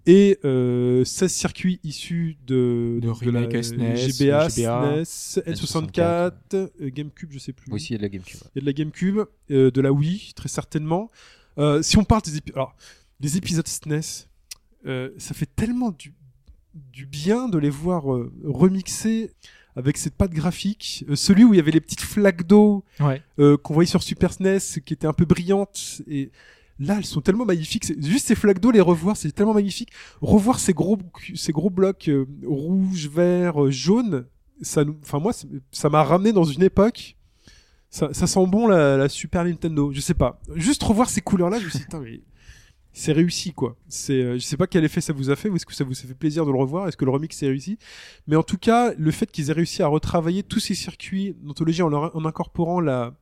Et 0.06 0.38
euh, 0.44 1.04
16 1.04 1.30
circuits 1.30 1.80
issus 1.84 2.38
de, 2.46 2.98
De 3.02 3.30
la 3.30 3.62
SNES, 3.62 3.96
GBA, 3.96 4.48
GBA, 4.48 5.04
SNES, 5.04 5.42
N64, 5.52 6.32
euh, 6.54 6.68
GameCube, 6.80 7.30
je 7.30 7.38
sais 7.38 7.52
plus. 7.52 7.70
Oui, 7.70 7.86
il 7.90 7.92
y 7.92 7.94
a 7.94 7.98
de 7.98 8.02
la 8.02 8.08
GameCube. 8.08 8.40
Il 8.54 8.56
y 8.56 8.58
a 8.58 8.60
de 8.62 8.66
la 8.66 8.72
GameCube, 8.72 9.18
euh, 9.50 9.70
de 9.70 9.80
la 9.82 9.92
Wii, 9.92 10.32
très 10.34 10.48
certainement. 10.48 11.10
Euh, 11.58 11.82
si 11.82 11.98
on 11.98 12.04
parle 12.04 12.22
des 12.22 12.36
épisodes, 12.38 12.56
alors 12.56 12.74
les 13.20 13.36
épisodes 13.36 13.66
SNES, 13.66 14.28
euh, 14.86 15.10
ça 15.18 15.34
fait 15.34 15.48
tellement 15.56 15.90
du, 15.90 16.14
du 16.74 17.06
bien 17.06 17.48
de 17.48 17.58
les 17.58 17.70
voir 17.70 18.12
euh, 18.12 18.32
remixés 18.44 19.30
avec 19.76 19.96
cette 19.96 20.14
patte 20.14 20.32
graphique. 20.32 21.04
Euh, 21.08 21.16
celui 21.16 21.44
où 21.44 21.54
il 21.54 21.56
y 21.56 21.60
avait 21.60 21.70
les 21.70 21.80
petites 21.80 22.00
flaques 22.00 22.46
d'eau 22.46 22.84
ouais. 23.00 23.22
euh, 23.38 23.56
qu'on 23.56 23.74
voyait 23.74 23.88
sur 23.88 24.02
Super 24.02 24.32
SNES, 24.32 24.80
qui 24.84 24.94
étaient 24.94 25.06
un 25.06 25.12
peu 25.12 25.24
brillantes. 25.24 26.02
Et 26.08 26.30
là, 26.78 26.96
elles 26.98 27.04
sont 27.04 27.20
tellement 27.20 27.44
magnifiques. 27.44 27.84
Juste 28.02 28.26
ces 28.28 28.34
flaques 28.34 28.60
d'eau, 28.60 28.70
les 28.70 28.80
revoir, 28.80 29.16
c'est 29.16 29.30
tellement 29.32 29.54
magnifique. 29.54 29.90
Revoir 30.20 30.58
ces 30.60 30.72
gros, 30.74 30.98
ces 31.34 31.52
gros 31.52 31.70
blocs 31.70 32.08
euh, 32.08 32.26
rouges, 32.44 33.08
verts, 33.08 33.64
euh, 33.64 33.70
jaunes, 33.70 34.26
ça, 34.62 34.84
nous- 34.84 34.96
enfin 35.02 35.18
moi, 35.20 35.32
ça- 35.70 35.88
m'a 35.88 36.02
ramené 36.02 36.32
dans 36.32 36.44
une 36.44 36.62
époque. 36.62 37.16
Ça, 37.90 38.10
ça 38.12 38.26
sent 38.26 38.46
bon 38.46 38.66
la, 38.66 38.96
la 38.96 39.08
Super 39.08 39.44
Nintendo. 39.44 39.90
Je 39.92 40.00
sais 40.00 40.14
pas. 40.14 40.40
Juste 40.56 40.82
revoir 40.82 41.08
ces 41.08 41.20
couleurs-là, 41.22 41.58
je 41.58 41.64
me 41.64 41.70
suis 41.70 41.78
dit, 41.78 41.96
mais 42.02 42.20
c'est 42.92 43.12
réussi 43.12 43.52
quoi. 43.52 43.76
C'est, 43.88 44.12
euh, 44.22 44.34
je 44.34 44.38
sais 44.40 44.56
pas 44.56 44.66
quel 44.66 44.84
effet 44.84 45.00
ça 45.00 45.12
vous 45.12 45.30
a 45.30 45.36
fait 45.36 45.48
ou 45.48 45.56
est-ce 45.56 45.66
que 45.66 45.74
ça 45.74 45.84
vous 45.84 45.92
a 45.92 46.02
fait 46.02 46.14
plaisir 46.14 46.44
de 46.46 46.50
le 46.50 46.58
revoir, 46.58 46.88
est-ce 46.88 46.96
que 46.96 47.04
le 47.04 47.10
remix 47.12 47.40
est 47.42 47.46
réussi? 47.48 47.78
Mais 48.26 48.36
en 48.36 48.42
tout 48.42 48.58
cas, 48.58 48.92
le 48.98 49.10
fait 49.10 49.30
qu'ils 49.30 49.50
aient 49.50 49.54
réussi 49.54 49.82
à 49.82 49.86
retravailler 49.86 50.42
tous 50.42 50.60
ces 50.60 50.74
circuits 50.74 51.36
d'anthologie 51.42 51.82
en, 51.82 51.92
incorporant 52.24 52.80
la 52.80 53.14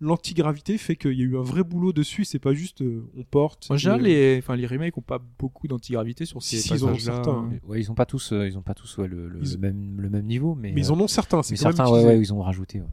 l'antigravité 0.00 0.76
fait 0.76 0.96
qu'il 0.96 1.12
y 1.12 1.22
a 1.22 1.24
eu 1.24 1.38
un 1.38 1.42
vrai 1.42 1.62
boulot 1.62 1.92
dessus. 1.92 2.24
C'est 2.24 2.40
pas 2.40 2.52
juste 2.52 2.82
euh, 2.82 3.08
on 3.16 3.22
porte. 3.22 3.68
En 3.70 3.76
général, 3.76 4.06
et, 4.06 4.10
euh, 4.10 4.32
les, 4.34 4.38
enfin, 4.38 4.56
les 4.56 4.66
remakes 4.66 4.98
ont 4.98 5.02
pas 5.02 5.20
beaucoup 5.38 5.68
d'antigravité 5.68 6.26
sur 6.26 6.42
ces 6.42 6.58
Si, 6.58 6.74
ils 6.74 6.84
en 6.84 6.88
ont 6.92 6.98
certains, 6.98 7.30
hein. 7.30 7.50
hein. 7.54 7.58
Ouais, 7.66 7.80
ils 7.80 7.90
ont 7.90 7.94
pas 7.94 8.04
tous, 8.04 8.32
euh, 8.32 8.46
ils 8.46 8.58
ont 8.58 8.62
pas 8.62 8.74
tous 8.74 8.98
ouais, 8.98 9.08
le, 9.08 9.28
le 9.28 9.40
Ils- 9.42 9.56
même, 9.58 10.00
le 10.00 10.10
même 10.10 10.26
niveau, 10.26 10.54
mais, 10.56 10.72
mais 10.72 10.80
ils 10.82 10.90
en 10.92 11.00
ont 11.00 11.06
certains. 11.08 11.42
C'est 11.42 11.56
certains, 11.56 11.88
ouais, 11.90 12.18
ils 12.18 12.34
ont 12.34 12.42
rajouté. 12.42 12.80
ouais. 12.80 12.86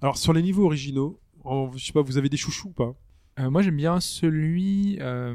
Alors 0.00 0.16
sur 0.16 0.32
les 0.32 0.42
niveaux 0.42 0.64
originaux, 0.64 1.18
en- 1.42 1.70
je 1.76 1.84
sais 1.84 1.92
pas, 1.92 2.02
vous 2.02 2.16
avez 2.16 2.28
des 2.28 2.36
chouchous 2.38 2.68
ou 2.68 2.72
pas? 2.72 2.94
Euh, 3.40 3.50
moi, 3.50 3.62
j'aime 3.62 3.76
bien 3.76 3.98
celui 4.00 4.98
euh, 5.00 5.34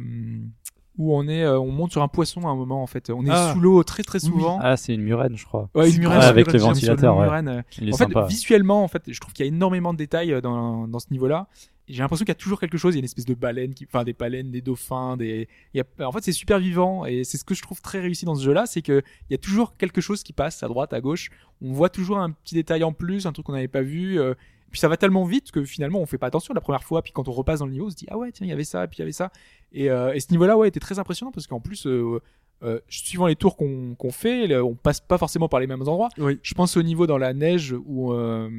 où 0.97 1.15
on 1.15 1.27
est, 1.27 1.43
euh, 1.43 1.59
on 1.59 1.71
monte 1.71 1.91
sur 1.91 2.01
un 2.01 2.07
poisson 2.07 2.41
à 2.47 2.49
un 2.49 2.55
moment 2.55 2.81
en 2.83 2.87
fait. 2.87 3.09
On 3.09 3.25
est 3.25 3.29
Ah. 3.31 3.51
sous 3.53 3.59
l'eau 3.59 3.83
très 3.83 4.03
très 4.03 4.19
souvent. 4.19 4.57
Ah, 4.61 4.77
c'est 4.77 4.93
une 4.93 5.01
murène, 5.01 5.35
je 5.37 5.45
crois. 5.45 5.69
Ouais, 5.75 5.89
une 5.91 5.99
murène 5.99 6.21
avec 6.21 6.51
le 6.51 6.59
ventilateur, 6.59 7.17
ouais. 7.17 7.23
murène, 7.25 7.63
Il 7.81 7.89
est 7.89 7.93
En 7.93 7.97
fait, 7.97 8.03
sympa. 8.05 8.25
visuellement, 8.27 8.83
en 8.83 8.87
fait, 8.87 9.03
je 9.07 9.19
trouve 9.19 9.33
qu'il 9.33 9.45
y 9.45 9.49
a 9.49 9.51
énormément 9.51 9.93
de 9.93 9.97
détails 9.97 10.33
euh, 10.33 10.41
dans, 10.41 10.87
dans 10.87 10.99
ce 10.99 11.07
niveau-là. 11.11 11.47
Et 11.89 11.93
J'ai 11.93 12.03
l'impression 12.03 12.23
qu'il 12.23 12.29
y 12.31 12.33
a 12.33 12.35
toujours 12.35 12.59
quelque 12.59 12.77
chose. 12.77 12.93
Il 12.93 12.97
y 12.97 12.99
a 12.99 13.01
une 13.01 13.05
espèce 13.05 13.25
de 13.25 13.33
baleine, 13.33 13.73
qui, 13.73 13.85
enfin 13.85 14.03
des 14.03 14.13
baleines, 14.13 14.51
des 14.51 14.61
dauphins, 14.61 15.17
des. 15.17 15.47
il 15.73 15.77
y 15.77 15.81
a- 16.03 16.07
en 16.07 16.11
fait, 16.11 16.23
c'est 16.23 16.31
super 16.31 16.59
vivant 16.59 17.05
et 17.05 17.23
c'est 17.23 17.37
ce 17.37 17.43
que 17.43 17.55
je 17.55 17.61
trouve 17.63 17.81
très 17.81 17.99
réussi 17.99 18.25
dans 18.25 18.35
ce 18.35 18.43
jeu-là, 18.43 18.65
c'est 18.67 18.81
que 18.83 19.01
il 19.29 19.31
y 19.31 19.35
a 19.35 19.39
toujours 19.39 19.75
quelque 19.75 19.99
chose 19.99 20.21
qui 20.21 20.31
passe 20.31 20.61
à 20.63 20.67
droite, 20.67 20.93
à 20.93 21.01
gauche. 21.01 21.29
On 21.61 21.73
voit 21.73 21.89
toujours 21.89 22.19
un 22.19 22.29
petit 22.31 22.53
détail 22.55 22.83
en 22.83 22.93
plus, 22.93 23.25
un 23.25 23.31
truc 23.33 23.45
qu'on 23.47 23.53
n'avait 23.53 23.67
pas 23.67 23.81
vu. 23.81 24.19
euh, 24.19 24.35
puis 24.71 24.79
ça 24.79 24.87
va 24.87 24.97
tellement 24.97 25.25
vite 25.25 25.51
que 25.51 25.63
finalement 25.63 25.99
on 25.99 26.05
fait 26.05 26.17
pas 26.17 26.27
attention 26.27 26.53
la 26.53 26.61
première 26.61 26.83
fois. 26.83 27.01
Puis 27.01 27.11
quand 27.11 27.27
on 27.27 27.31
repasse 27.31 27.59
dans 27.59 27.65
le 27.65 27.71
niveau, 27.71 27.87
on 27.87 27.89
se 27.89 27.95
dit 27.95 28.07
ah 28.09 28.17
ouais 28.17 28.31
tiens 28.31 28.45
il 28.45 28.49
y 28.49 28.53
avait 28.53 28.63
ça, 28.63 28.87
puis 28.87 28.97
il 28.97 28.99
y 28.99 29.03
avait 29.03 29.11
ça. 29.11 29.31
Et, 29.71 29.89
euh, 29.89 30.13
et 30.13 30.19
ce 30.19 30.31
niveau-là 30.31 30.57
ouais 30.57 30.67
était 30.67 30.79
très 30.79 30.99
impressionnant 30.99 31.31
parce 31.31 31.47
qu'en 31.47 31.59
plus 31.59 31.85
euh, 31.87 32.19
euh, 32.63 32.79
suivant 32.89 33.27
les 33.27 33.35
tours 33.35 33.55
qu'on 33.55 33.95
qu'on 33.95 34.11
fait, 34.11 34.53
on 34.59 34.75
passe 34.75 34.99
pas 34.99 35.17
forcément 35.17 35.47
par 35.49 35.59
les 35.59 35.67
mêmes 35.67 35.81
endroits. 35.81 36.09
Oui. 36.17 36.39
Je 36.43 36.53
pense 36.53 36.75
au 36.77 36.83
niveau 36.83 37.07
dans 37.07 37.17
la 37.17 37.33
neige 37.33 37.73
où, 37.85 38.11
euh, 38.11 38.49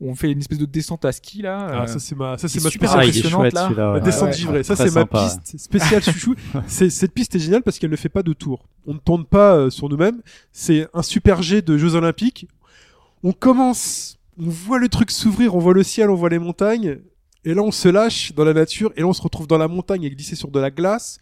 où 0.00 0.10
on 0.10 0.14
fait 0.14 0.30
une 0.30 0.38
espèce 0.38 0.58
de 0.58 0.66
descente 0.66 1.04
à 1.06 1.12
ski 1.12 1.40
là. 1.42 1.66
Ah, 1.70 1.82
euh, 1.82 1.86
ça 1.86 1.98
c'est 1.98 2.14
ma, 2.14 2.36
ça 2.36 2.46
c'est 2.46 2.62
ma 2.62 2.68
super 2.70 2.92
Ah, 2.92 2.98
impressionnante, 2.98 3.40
chouette 3.40 3.54
là. 3.54 3.92
ouais. 3.94 4.00
descente 4.02 4.28
ouais. 4.28 4.32
givrée, 4.36 4.62
ça 4.64 4.76
c'est 4.76 4.92
ma 4.94 5.06
piste 5.06 5.58
spéciale 5.58 6.02
chouchou. 6.02 6.34
cette 6.66 7.12
piste 7.14 7.34
est 7.36 7.38
géniale 7.40 7.62
parce 7.62 7.78
qu'elle 7.78 7.90
ne 7.90 7.96
fait 7.96 8.10
pas 8.10 8.22
de 8.22 8.32
tour. 8.34 8.68
On 8.86 8.92
ne 8.94 8.98
tourne 8.98 9.24
pas 9.24 9.54
euh, 9.56 9.70
sur 9.70 9.88
nous-mêmes. 9.88 10.20
C'est 10.52 10.86
un 10.92 11.02
super 11.02 11.40
jet 11.42 11.62
de 11.62 11.78
Jeux 11.78 11.94
Olympiques. 11.94 12.46
On 13.24 13.32
commence, 13.32 14.17
on 14.38 14.48
voit 14.48 14.78
le 14.78 14.88
truc 14.88 15.10
s'ouvrir, 15.10 15.54
on 15.54 15.58
voit 15.58 15.74
le 15.74 15.82
ciel, 15.82 16.10
on 16.10 16.14
voit 16.14 16.28
les 16.28 16.38
montagnes, 16.38 16.98
et 17.44 17.54
là 17.54 17.62
on 17.62 17.70
se 17.70 17.88
lâche 17.88 18.32
dans 18.34 18.44
la 18.44 18.52
nature, 18.54 18.92
et 18.96 19.00
là 19.00 19.06
on 19.06 19.12
se 19.12 19.22
retrouve 19.22 19.46
dans 19.46 19.58
la 19.58 19.68
montagne 19.68 20.04
et 20.04 20.10
glisser 20.10 20.36
sur 20.36 20.50
de 20.50 20.60
la 20.60 20.70
glace. 20.70 21.18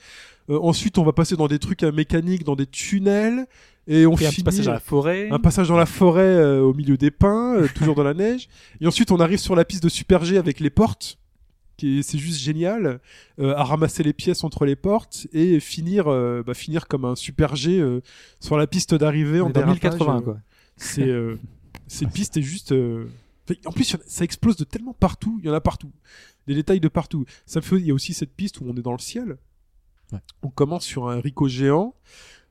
Euh, 0.48 0.60
ensuite, 0.62 0.96
on 0.98 1.02
va 1.02 1.12
passer 1.12 1.34
dans 1.34 1.48
des 1.48 1.58
trucs 1.58 1.82
euh, 1.82 1.90
mécaniques, 1.90 2.44
dans 2.44 2.54
des 2.54 2.66
tunnels, 2.66 3.46
et 3.88 4.06
on 4.06 4.16
fait 4.16 4.26
un 4.26 4.28
petit 4.28 4.34
finit 4.36 4.44
passage 4.44 4.66
dans 4.66 4.72
la 4.72 4.80
forêt. 4.80 5.28
un 5.30 5.38
passage 5.40 5.68
dans 5.68 5.76
la 5.76 5.86
forêt 5.86 6.22
euh, 6.22 6.60
au 6.60 6.72
milieu 6.72 6.96
des 6.96 7.10
pins, 7.10 7.54
euh, 7.56 7.66
toujours 7.74 7.94
dans 7.96 8.04
la 8.04 8.14
neige. 8.14 8.48
Et 8.80 8.86
ensuite, 8.86 9.10
on 9.10 9.18
arrive 9.18 9.38
sur 9.40 9.56
la 9.56 9.64
piste 9.64 9.82
de 9.82 9.88
Super 9.88 10.24
G 10.24 10.38
avec 10.38 10.60
les 10.60 10.70
portes, 10.70 11.18
qui 11.76 11.98
est- 11.98 12.02
c'est 12.02 12.18
juste 12.18 12.40
génial, 12.40 13.00
euh, 13.40 13.54
à 13.56 13.64
ramasser 13.64 14.02
les 14.04 14.12
pièces 14.12 14.44
entre 14.44 14.64
les 14.66 14.76
portes 14.76 15.26
et 15.32 15.58
finir, 15.58 16.06
euh, 16.06 16.44
bah, 16.46 16.54
finir 16.54 16.86
comme 16.86 17.04
un 17.04 17.16
Super 17.16 17.56
G 17.56 17.80
euh, 17.80 18.00
sur 18.38 18.56
la 18.56 18.66
piste 18.68 18.94
d'arrivée 18.94 19.40
On 19.40 19.46
en 19.46 19.50
est 19.50 19.52
dans 19.52 19.60
dérapage, 19.62 19.82
1080 19.82 20.16
euh, 20.18 20.20
quoi. 20.20 20.36
C'est 20.76 21.02
cette 21.86 22.10
piste 22.10 22.36
est 22.36 22.42
juste. 22.42 22.72
euh, 22.72 23.06
En 23.64 23.72
plus, 23.72 23.96
ça 24.06 24.24
explose 24.24 24.56
de 24.56 24.64
tellement 24.64 24.92
partout. 24.94 25.38
Il 25.42 25.46
y 25.46 25.50
en 25.50 25.54
a 25.54 25.60
partout. 25.60 25.92
Des 26.46 26.54
détails 26.54 26.80
de 26.80 26.88
partout. 26.88 27.24
Ça 27.46 27.60
fait. 27.60 27.76
Il 27.76 27.86
y 27.86 27.90
a 27.90 27.94
aussi 27.94 28.14
cette 28.14 28.34
piste 28.34 28.60
où 28.60 28.64
on 28.68 28.76
est 28.76 28.82
dans 28.82 28.92
le 28.92 28.98
ciel. 28.98 29.36
Ouais. 30.12 30.18
On 30.42 30.48
commence 30.50 30.84
sur 30.84 31.08
un 31.08 31.20
ricot 31.20 31.48
géant, 31.48 31.94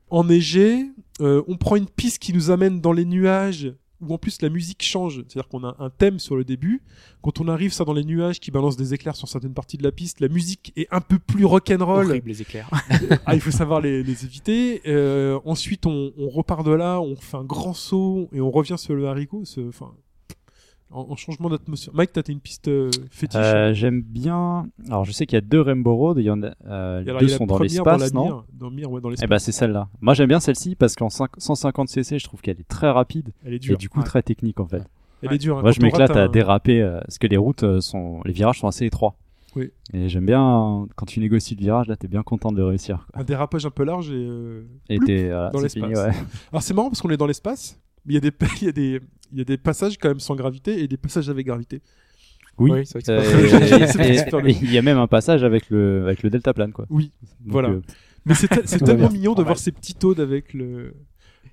enneigé. 0.09 0.85
euh, 1.21 1.41
on 1.47 1.57
prend 1.57 1.75
une 1.75 1.87
piste 1.87 2.19
qui 2.19 2.33
nous 2.33 2.49
amène 2.51 2.81
dans 2.81 2.91
les 2.93 3.05
nuages. 3.05 3.73
Où 4.07 4.13
en 4.13 4.17
plus 4.17 4.41
la 4.41 4.49
musique 4.49 4.83
change, 4.83 5.17
c'est-à-dire 5.27 5.47
qu'on 5.47 5.63
a 5.63 5.75
un 5.79 5.89
thème 5.89 6.19
sur 6.19 6.35
le 6.35 6.43
début. 6.43 6.81
Quand 7.21 7.39
on 7.39 7.47
arrive 7.47 7.73
ça 7.73 7.85
dans 7.85 7.93
les 7.93 8.03
nuages 8.03 8.39
qui 8.39 8.51
balancent 8.51 8.77
des 8.77 8.93
éclairs 8.93 9.15
sur 9.15 9.27
certaines 9.27 9.53
parties 9.53 9.77
de 9.77 9.83
la 9.83 9.91
piste, 9.91 10.19
la 10.19 10.27
musique 10.27 10.73
est 10.75 10.87
un 10.91 11.01
peu 11.01 11.19
plus 11.19 11.45
rock'n'roll. 11.45 12.07
Horrible 12.07 12.29
les 12.29 12.41
éclairs. 12.41 12.69
Ah, 13.25 13.33
il 13.33 13.41
faut 13.41 13.51
savoir 13.51 13.81
les, 13.81 14.03
les 14.03 14.25
éviter. 14.25 14.81
Euh, 14.87 15.39
ensuite, 15.45 15.85
on, 15.85 16.11
on 16.17 16.29
repart 16.29 16.65
de 16.65 16.71
là, 16.71 16.99
on 17.01 17.15
fait 17.15 17.37
un 17.37 17.43
grand 17.43 17.73
saut 17.73 18.29
et 18.33 18.41
on 18.41 18.51
revient 18.51 18.77
sur 18.77 18.93
le 18.93 19.07
haricot. 19.07 19.43
Enfin, 19.67 19.93
en, 20.91 21.01
en 21.11 21.15
changement 21.15 21.49
d'atmosphère. 21.49 21.93
Mike, 21.93 22.11
t'as 22.13 22.21
une 22.29 22.39
piste 22.39 22.67
euh, 22.67 22.89
fétiche. 23.11 23.39
Euh, 23.41 23.73
J'aime 23.73 24.01
bien. 24.01 24.67
Alors, 24.87 25.03
je 25.05 25.11
sais 25.11 25.25
qu'il 25.25 25.35
y 25.35 25.37
a 25.37 25.41
deux 25.41 25.61
Rainbow 25.61 25.95
Road. 25.95 26.17
Il 26.19 26.23
y 26.25 26.29
en 26.29 26.41
a. 26.43 26.51
euh, 26.67 27.03
Et 27.05 27.09
alors, 27.09 27.19
deux 27.21 27.33
a 27.33 27.37
sont 27.37 27.45
dans 27.45 27.59
l'espace, 27.59 28.13
non 28.13 28.23
mire, 28.25 28.43
dans 28.53 28.69
Mire, 28.71 28.91
ouais, 28.91 29.01
dans 29.01 29.09
Eh 29.09 29.11
l'espace. 29.11 29.29
ben, 29.29 29.39
c'est 29.39 29.51
celle-là. 29.51 29.89
Moi, 30.01 30.13
j'aime 30.13 30.27
bien 30.29 30.39
celle-ci 30.39 30.75
parce 30.75 30.95
qu'en 30.95 31.09
5 31.09 31.31
150 31.37 31.89
cc, 31.89 32.19
je 32.19 32.23
trouve 32.25 32.41
qu'elle 32.41 32.59
est 32.59 32.67
très 32.67 32.89
rapide 32.89 33.33
Elle 33.45 33.53
est 33.53 33.55
et 33.57 33.59
dure. 33.59 33.77
du 33.77 33.89
coup 33.89 33.99
Ouais. 33.99 34.05
très 34.05 34.21
technique 34.23 34.59
en 34.59 34.67
fait. 34.67 34.83
Elle 35.21 35.33
est 35.33 35.37
dure. 35.37 35.57
hein. 35.57 35.61
Moi, 35.61 35.71
je 35.71 35.81
m'éclate 35.81 36.11
à 36.15 36.23
un- 36.25 36.27
déraper 36.29 36.81
euh, 36.81 36.99
parce 37.01 37.17
que 37.17 37.27
les 37.27 37.37
routes 37.37 37.79
sont, 37.81 38.21
les 38.25 38.33
virages 38.33 38.59
sont 38.59 38.67
assez 38.67 38.85
étroits. 38.85 39.15
Oui. 39.55 39.71
Et 39.93 40.09
j'aime 40.09 40.25
bien 40.25 40.85
quand 40.97 41.05
tu 41.05 41.21
négocies 41.21 41.55
le 41.55 41.61
virage, 41.61 41.87
là, 41.87 41.95
t'es 41.95 42.09
bien 42.09 42.23
content 42.23 42.51
de 42.51 42.57
le 42.57 42.65
réussir. 42.65 43.07
quoi. 43.11 43.21
Un 43.21 43.23
dérapage 43.23 43.65
un 43.65 43.69
peu 43.69 43.85
large 43.85 44.11
et. 44.11 44.13
euh, 44.15 44.63
Et 44.89 44.97
ploup. 44.97 45.07
voilà, 45.07 45.49
dans 45.51 45.61
l'espace. 45.61 45.83
ouais. 45.89 46.11
Alors 46.51 46.61
c'est 46.61 46.73
marrant 46.73 46.89
parce 46.89 47.01
qu'on 47.01 47.09
est 47.09 47.15
dans 47.17 47.25
l'espace, 47.25 47.79
mais 48.05 48.13
il 48.13 48.15
y 48.15 48.17
a 48.17 48.21
des 48.21 48.31
il 48.61 48.65
y 48.65 48.69
a 48.69 48.71
des 48.71 49.01
il 49.31 49.37
y 49.39 49.41
a 49.41 49.45
des 49.45 49.57
passages 49.57 49.97
quand 49.97 50.09
même 50.09 50.19
sans 50.19 50.35
gravité 50.35 50.81
et 50.81 50.87
des 50.87 50.97
passages 50.97 51.29
avec 51.29 51.45
gravité. 51.45 51.81
Oui. 52.57 52.71
Oui, 52.71 52.85
c'est 52.85 52.93
vrai 52.93 53.01
que 53.01 53.87
c'est 53.87 54.33
Euh, 54.33 54.41
il 54.47 54.71
y 54.71 54.77
a 54.77 54.81
même 54.81 54.97
un 54.97 55.07
passage 55.07 55.43
avec 55.43 55.69
le 55.69 56.03
avec 56.05 56.23
le 56.23 56.29
deltaplane 56.29 56.71
quoi. 56.71 56.85
Oui. 56.89 57.11
Donc, 57.41 57.51
Voilà. 57.51 57.69
euh, 57.69 57.81
Mais 58.25 58.33
c'est 58.33 58.47
tellement 58.85 59.09
mignon 59.11 59.33
de 59.33 59.43
voir 59.43 59.57
ces 59.57 59.71
petits 59.71 59.95
taudes 59.95 60.19
avec 60.19 60.53
le 60.53 60.93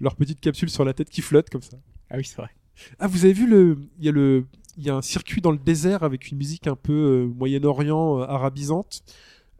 leur 0.00 0.14
petite 0.14 0.40
capsule 0.40 0.70
sur 0.70 0.84
la 0.84 0.92
tête 0.92 1.10
qui 1.10 1.20
flotte 1.22 1.50
comme 1.50 1.62
ça. 1.62 1.76
Ah 2.10 2.16
oui, 2.18 2.24
c'est 2.24 2.36
vrai. 2.36 2.50
Ah, 2.98 3.06
vous 3.06 3.24
avez 3.24 3.34
vu 3.34 3.48
le 3.48 3.78
il 3.98 4.04
y 4.04 4.08
a 4.08 4.12
le 4.12 4.44
il 4.76 4.84
y 4.84 4.90
a 4.90 4.94
un 4.94 5.02
circuit 5.02 5.40
dans 5.40 5.50
le 5.50 5.58
désert 5.58 6.02
avec 6.02 6.30
une 6.30 6.38
musique 6.38 6.66
un 6.66 6.76
peu 6.76 6.92
euh, 6.92 7.26
Moyen-Orient 7.36 8.20
euh, 8.20 8.24
arabisante. 8.24 9.02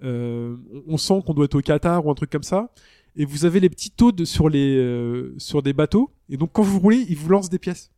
Euh, 0.02 0.56
on 0.86 0.96
sent 0.96 1.22
qu'on 1.26 1.34
doit 1.34 1.44
être 1.44 1.54
au 1.54 1.60
Qatar 1.60 2.04
ou 2.06 2.10
un 2.10 2.14
truc 2.14 2.30
comme 2.30 2.42
ça. 2.42 2.70
Et 3.16 3.24
vous 3.24 3.44
avez 3.44 3.60
les 3.60 3.68
petits 3.68 3.90
taudes 3.90 4.24
sur 4.24 4.48
les 4.48 4.76
euh, 4.76 5.34
sur 5.38 5.62
des 5.62 5.72
bateaux. 5.72 6.10
Et 6.30 6.36
donc 6.36 6.50
quand 6.52 6.62
vous 6.62 6.78
roulez, 6.78 7.04
ils 7.08 7.16
vous 7.16 7.28
lancent 7.28 7.50
des 7.50 7.58
pièces. 7.58 7.90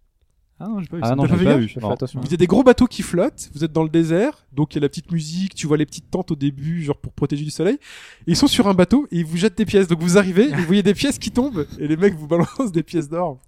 Ah 0.61 0.69
non, 0.69 0.81
j'ai 0.81 0.87
pas 0.87 0.97
vu 0.97 1.03
Ah 1.05 1.09
ça. 1.09 1.17
non, 1.17 1.27
pas 1.27 1.35
vu. 1.57 1.69
Fait 1.69 1.85
attention. 1.85 2.21
Il 2.25 2.31
y 2.31 2.35
a 2.35 2.37
des 2.37 2.47
gros 2.47 2.62
bateaux 2.62 2.87
qui 2.87 3.03
flottent, 3.03 3.51
vous 3.55 3.65
êtes 3.65 3.73
dans 3.73 3.83
le 3.83 3.89
désert, 3.89 4.47
donc 4.53 4.73
il 4.75 4.77
y 4.77 4.79
a 4.79 4.83
la 4.83 4.89
petite 4.89 5.11
musique, 5.11 5.55
tu 5.55 5.67
vois 5.67 5.77
les 5.77 5.85
petites 5.87 6.11
tentes 6.12 6.31
au 6.31 6.37
début, 6.37 6.83
genre 6.83 6.97
pour 6.97 7.12
protéger 7.12 7.45
du 7.45 7.51
soleil. 7.51 7.75
Et 7.75 8.31
ils 8.33 8.37
sont 8.37 8.47
sur 8.47 8.69
un 8.69 8.75
bateau 8.75 9.09
et 9.11 9.19
ils 9.19 9.25
vous 9.25 9.37
jettent 9.37 9.59
des 9.59 9.65
pièces. 9.67 9.89
Donc 9.89 10.01
vous 10.01 10.17
arrivez, 10.17 10.45
et 10.51 10.55
vous 10.55 10.62
voyez 10.65 10.83
des 10.85 10.95
pièces 10.95 11.19
qui 11.19 11.33
tombent 11.33 11.67
et 11.79 11.89
les 11.89 11.97
mecs 11.97 12.15
vous 12.15 12.29
balancent 12.29 12.73
des 12.73 12.85
pièces 12.85 13.09
d'or. 13.09 13.41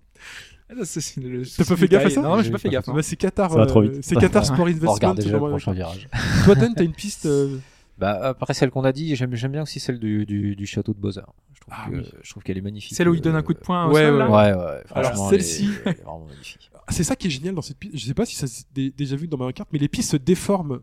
Ah, 0.69 0.75
T'as 0.75 1.65
pas 1.65 1.77
fait 1.77 1.87
gaffe 1.89 2.07
à 2.07 2.11
ça 2.11 2.23
Non, 2.23 2.39
j'ai 2.39 2.45
J'ai 2.45 2.51
pas 2.51 2.59
fait 2.59 2.69
gaffe. 2.71 2.87
Bah, 2.87 3.03
c'est 3.03 3.15
Qatar. 3.15 3.57
Euh. 3.57 3.99
C'est 4.03 4.17
Qatar 4.17 4.45
Sport 4.45 4.67
Investment. 4.67 4.93
regarde 4.95 5.17
déjà 5.19 5.31
genre, 5.31 5.39
le 5.39 5.45
ouais. 5.45 5.51
prochain 5.51 5.73
virage. 5.73 6.09
Toi, 6.45 6.55
Dan, 6.57 6.75
t'as 6.75 6.83
une 6.83 6.93
piste. 6.93 7.27
euh, 7.27 7.57
Bah, 7.99 8.21
après 8.23 8.53
celle 8.55 8.71
qu'on 8.71 8.85
a 8.85 8.93
dit, 8.93 9.17
j'aime 9.17 9.35
j'aime 9.35 9.53
bien 9.53 9.63
aussi 9.63 9.81
celle 9.81 9.99
du, 9.99 10.27
du, 10.27 10.55
du 10.55 10.67
château 10.67 10.93
de 10.93 10.99
Bowser. 10.99 11.23
Je 11.55 11.61
trouve 11.61 11.75
Ah 11.77 11.89
que- 11.91 11.97
oui. 11.97 12.11
je 12.23 12.31
trouve 12.31 12.43
qu'elle 12.43 12.59
est 12.59 12.63
magnifique. 12.63 12.95
Celle 12.97 13.09
où 13.09 13.15
il 13.15 13.21
donne 13.23 13.35
un 13.35 13.39
Euh, 13.39 13.43
coup 13.43 13.55
de 13.55 13.59
poing 13.59 13.87
au 13.87 13.93
ouais, 13.95 14.03
sol, 14.03 14.13
ouais, 14.13 14.19
là 14.19 14.29
Ouais, 14.31 14.53
ouais. 14.65 14.83
Alors, 14.95 15.31
celle-ci- 15.31 15.69
vraiment 15.69 16.27
magnifique. 16.29 16.71
C'est 16.91 17.05
ça 17.05 17.17
qui 17.17 17.27
est 17.27 17.31
génial 17.31 17.55
dans 17.55 17.63
cette 17.63 17.79
piste. 17.79 17.97
Je 17.97 18.05
sais 18.05 18.15
pas 18.15 18.27
si 18.27 18.37
ça 18.37 18.47
s'est 18.47 18.65
dé- 18.75 18.91
déjà 18.97 19.17
vu 19.17 19.27
dans 19.29 19.39
Mario 19.39 19.53
Kart, 19.55 19.69
mais 19.73 19.79
les 19.79 19.89
pistes 19.89 20.11
se 20.13 20.17
déforment 20.17 20.81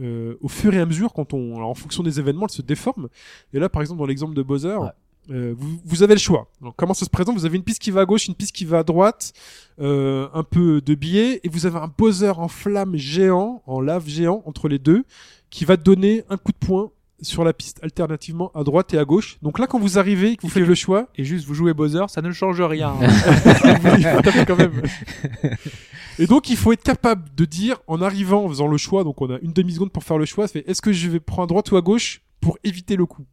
euh, 0.00 0.36
au 0.40 0.46
fur 0.48 0.72
et 0.74 0.78
à 0.80 0.86
mesure 0.86 1.12
quand 1.12 1.34
on, 1.34 1.56
alors, 1.56 1.70
en 1.70 1.74
fonction 1.74 2.02
des 2.04 2.20
événements, 2.20 2.46
elles 2.46 2.52
se 2.54 2.62
déforment. 2.62 3.08
Et 3.52 3.58
là, 3.58 3.68
par 3.68 3.82
exemple, 3.82 3.98
dans 3.98 4.06
l'exemple 4.06 4.34
de 4.34 4.42
Bowser, 4.42 4.76
Ouais. 4.76 4.90
Euh, 5.30 5.54
vous, 5.56 5.80
vous 5.84 6.02
avez 6.02 6.14
le 6.14 6.20
choix. 6.20 6.48
Alors, 6.60 6.74
comment 6.76 6.94
ça 6.94 7.04
se 7.04 7.10
présente? 7.10 7.36
Vous 7.36 7.44
avez 7.44 7.56
une 7.56 7.64
piste 7.64 7.80
qui 7.80 7.90
va 7.90 8.02
à 8.02 8.04
gauche, 8.04 8.26
une 8.26 8.34
piste 8.34 8.54
qui 8.54 8.64
va 8.64 8.78
à 8.78 8.82
droite, 8.82 9.32
euh, 9.80 10.28
un 10.34 10.42
peu 10.42 10.80
de 10.80 10.94
biais, 10.94 11.40
et 11.44 11.48
vous 11.48 11.66
avez 11.66 11.78
un 11.78 11.90
Bowser 11.96 12.32
en 12.36 12.48
flamme 12.48 12.96
géant, 12.96 13.62
en 13.66 13.80
lave 13.80 14.08
géant 14.08 14.42
entre 14.46 14.68
les 14.68 14.78
deux, 14.78 15.04
qui 15.50 15.64
va 15.64 15.76
donner 15.76 16.24
un 16.30 16.36
coup 16.36 16.52
de 16.52 16.66
poing 16.66 16.90
sur 17.22 17.44
la 17.44 17.52
piste 17.52 17.80
alternativement 17.82 18.50
à 18.54 18.64
droite 18.64 18.94
et 18.94 18.98
à 18.98 19.04
gauche. 19.04 19.38
Donc 19.42 19.58
là, 19.58 19.66
quand 19.66 19.78
vous 19.78 19.98
arrivez, 19.98 20.36
que 20.36 20.42
vous 20.42 20.48
faites 20.48 20.66
le 20.66 20.74
choix, 20.74 21.08
Et 21.16 21.24
juste, 21.24 21.46
vous 21.46 21.54
jouez 21.54 21.74
Bowser, 21.74 22.04
ça 22.08 22.22
ne 22.22 22.32
change 22.32 22.60
rien. 22.62 22.94
il 23.98 24.04
faut 24.04 24.22
taper 24.22 24.44
quand 24.46 24.56
même. 24.56 24.82
Et 26.18 26.26
donc, 26.26 26.50
il 26.50 26.56
faut 26.56 26.72
être 26.72 26.82
capable 26.82 27.28
de 27.36 27.44
dire, 27.44 27.76
en 27.86 28.00
arrivant, 28.00 28.44
en 28.44 28.48
faisant 28.48 28.68
le 28.68 28.78
choix, 28.78 29.04
donc 29.04 29.20
on 29.20 29.30
a 29.30 29.38
une 29.40 29.52
demi-seconde 29.52 29.92
pour 29.92 30.04
faire 30.04 30.18
le 30.18 30.24
choix, 30.24 30.48
fait, 30.48 30.64
est-ce 30.66 30.82
que 30.82 30.92
je 30.92 31.08
vais 31.08 31.20
prendre 31.20 31.44
à 31.44 31.46
droite 31.46 31.70
ou 31.72 31.76
à 31.76 31.82
gauche 31.82 32.22
pour 32.40 32.58
éviter 32.64 32.96
le 32.96 33.06
coup? 33.06 33.24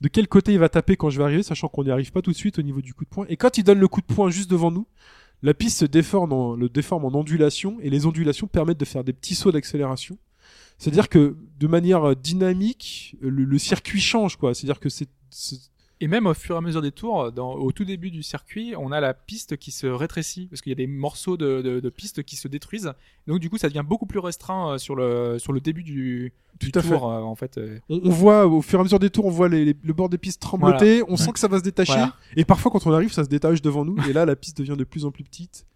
De 0.00 0.08
quel 0.08 0.28
côté 0.28 0.52
il 0.52 0.58
va 0.58 0.68
taper 0.68 0.96
quand 0.96 1.08
je 1.10 1.18
vais 1.18 1.24
arriver, 1.24 1.42
sachant 1.42 1.68
qu'on 1.68 1.84
n'y 1.84 1.90
arrive 1.90 2.12
pas 2.12 2.20
tout 2.22 2.30
de 2.32 2.36
suite 2.36 2.58
au 2.58 2.62
niveau 2.62 2.82
du 2.82 2.92
coup 2.94 3.04
de 3.04 3.08
poing. 3.08 3.24
Et 3.28 3.36
quand 3.36 3.56
il 3.58 3.64
donne 3.64 3.78
le 3.78 3.88
coup 3.88 4.00
de 4.02 4.06
poing 4.14 4.28
juste 4.30 4.50
devant 4.50 4.70
nous, 4.70 4.86
la 5.42 5.54
piste 5.54 5.78
se 5.78 5.84
déforme 5.84 6.32
en, 6.32 6.54
le 6.54 6.68
déforme 6.68 7.04
en 7.04 7.14
ondulation, 7.14 7.78
et 7.80 7.90
les 7.90 8.06
ondulations 8.06 8.46
permettent 8.46 8.80
de 8.80 8.84
faire 8.84 9.04
des 9.04 9.12
petits 9.12 9.34
sauts 9.34 9.52
d'accélération. 9.52 10.18
C'est-à-dire 10.78 11.08
que, 11.08 11.36
de 11.58 11.66
manière 11.66 12.14
dynamique, 12.16 13.16
le, 13.20 13.44
le 13.44 13.58
circuit 13.58 14.00
change, 14.00 14.36
quoi. 14.36 14.54
C'est-à-dire 14.54 14.80
que 14.80 14.88
c'est- 14.88 15.08
Et 16.02 16.08
même 16.08 16.26
au 16.26 16.34
fur 16.34 16.54
et 16.56 16.58
à 16.58 16.60
mesure 16.60 16.82
des 16.82 16.92
tours, 16.92 17.32
dans, 17.32 17.54
au 17.54 17.72
tout 17.72 17.86
début 17.86 18.10
du 18.10 18.22
circuit, 18.22 18.74
on 18.76 18.92
a 18.92 19.00
la 19.00 19.14
piste 19.14 19.56
qui 19.56 19.70
se 19.70 19.86
rétrécit 19.86 20.46
parce 20.46 20.60
qu'il 20.60 20.68
y 20.68 20.74
a 20.74 20.76
des 20.76 20.86
morceaux 20.86 21.38
de, 21.38 21.62
de, 21.62 21.80
de 21.80 21.88
piste 21.88 22.22
qui 22.22 22.36
se 22.36 22.48
détruisent. 22.48 22.92
Donc 23.26 23.38
du 23.40 23.48
coup, 23.48 23.56
ça 23.56 23.68
devient 23.68 23.84
beaucoup 23.86 24.04
plus 24.04 24.18
restreint 24.18 24.72
euh, 24.72 24.78
sur 24.78 24.94
le 24.94 25.38
sur 25.38 25.54
le 25.54 25.60
début 25.60 25.82
du, 25.82 26.34
du 26.60 26.70
Tout 26.70 26.78
à 26.78 26.82
tour 26.82 26.90
fait. 26.90 26.96
euh, 27.06 27.22
en 27.22 27.34
fait. 27.34 27.56
euh. 27.56 27.78
on, 27.88 28.00
on 28.04 28.10
voit 28.10 28.46
au 28.46 28.60
fur 28.60 28.78
et 28.78 28.80
à 28.80 28.84
mesure 28.84 28.98
des 28.98 29.08
tours, 29.08 29.24
on 29.24 29.30
voit 29.30 29.48
les- 29.48 29.64
les- 29.64 29.76
le 29.82 29.92
bord 29.94 30.10
des 30.10 30.18
pistes 30.18 30.42
trembloter, 30.42 31.02
on 31.08 31.16
sent 31.16 31.32
que 31.32 31.38
ça 31.38 31.48
va 31.48 31.58
se 31.58 31.64
détacher, 31.64 31.92
Voilà. 31.94 32.14
et 32.36 32.44
parfois 32.44 32.70
quand 32.70 32.86
on 32.86 32.92
arrive, 32.92 33.10
ça 33.12 33.24
se 33.24 33.28
détache 33.30 33.62
devant 33.62 33.84
nous, 33.86 33.96
et 34.06 34.12
là 34.12 34.26
la 34.26 34.36
piste 34.36 34.58
devient 34.58 34.76
de 34.76 34.84
plus 34.84 35.06
en 35.06 35.10
plus 35.10 35.24
petite. 35.24 35.66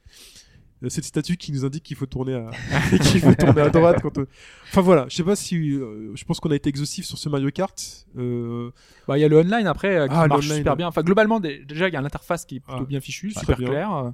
Cette 0.88 1.04
statue 1.04 1.36
qui 1.36 1.52
nous 1.52 1.64
indique 1.64 1.82
qu'il 1.82 1.96
faut 1.96 2.06
tourner 2.06 2.34
à, 2.34 2.50
qu'il 3.02 3.20
faut 3.20 3.34
tourner 3.34 3.60
à 3.60 3.68
droite. 3.70 4.00
Quand 4.02 4.16
on- 4.18 4.26
Enfin 4.68 4.80
voilà, 4.80 5.06
je 5.10 5.16
sais 5.16 5.22
pas 5.24 5.36
si, 5.36 5.72
euh, 5.74 6.12
je 6.14 6.24
pense 6.24 6.40
qu'on 6.40 6.50
a 6.50 6.56
été 6.56 6.68
exhaustif 6.70 7.04
sur 7.04 7.18
ce 7.18 7.28
Mario 7.28 7.50
Kart. 7.50 8.06
Euh, 8.18 8.70
Bah, 9.06 9.18
il 9.18 9.20
y 9.20 9.24
a 9.24 9.28
le 9.28 9.38
online 9.38 9.66
après 9.66 9.94
euh, 9.96 10.06
qui 10.08 10.14
Ah, 10.16 10.26
marche 10.26 10.48
super 10.48 10.76
bien. 10.76 10.86
Enfin, 10.88 11.02
globalement, 11.02 11.38
dé- 11.40 11.64
déjà, 11.68 11.88
il 11.88 11.92
y 11.94 11.96
a 11.96 12.00
l'interface 12.00 12.46
qui 12.46 12.56
est 12.56 12.60
plutôt 12.60 12.78
Ah, 12.82 12.86
bien 12.86 13.00
fichue, 13.00 13.32
très 13.32 13.40
super 13.40 13.56
bien. 13.58 13.68
claire. 13.68 14.12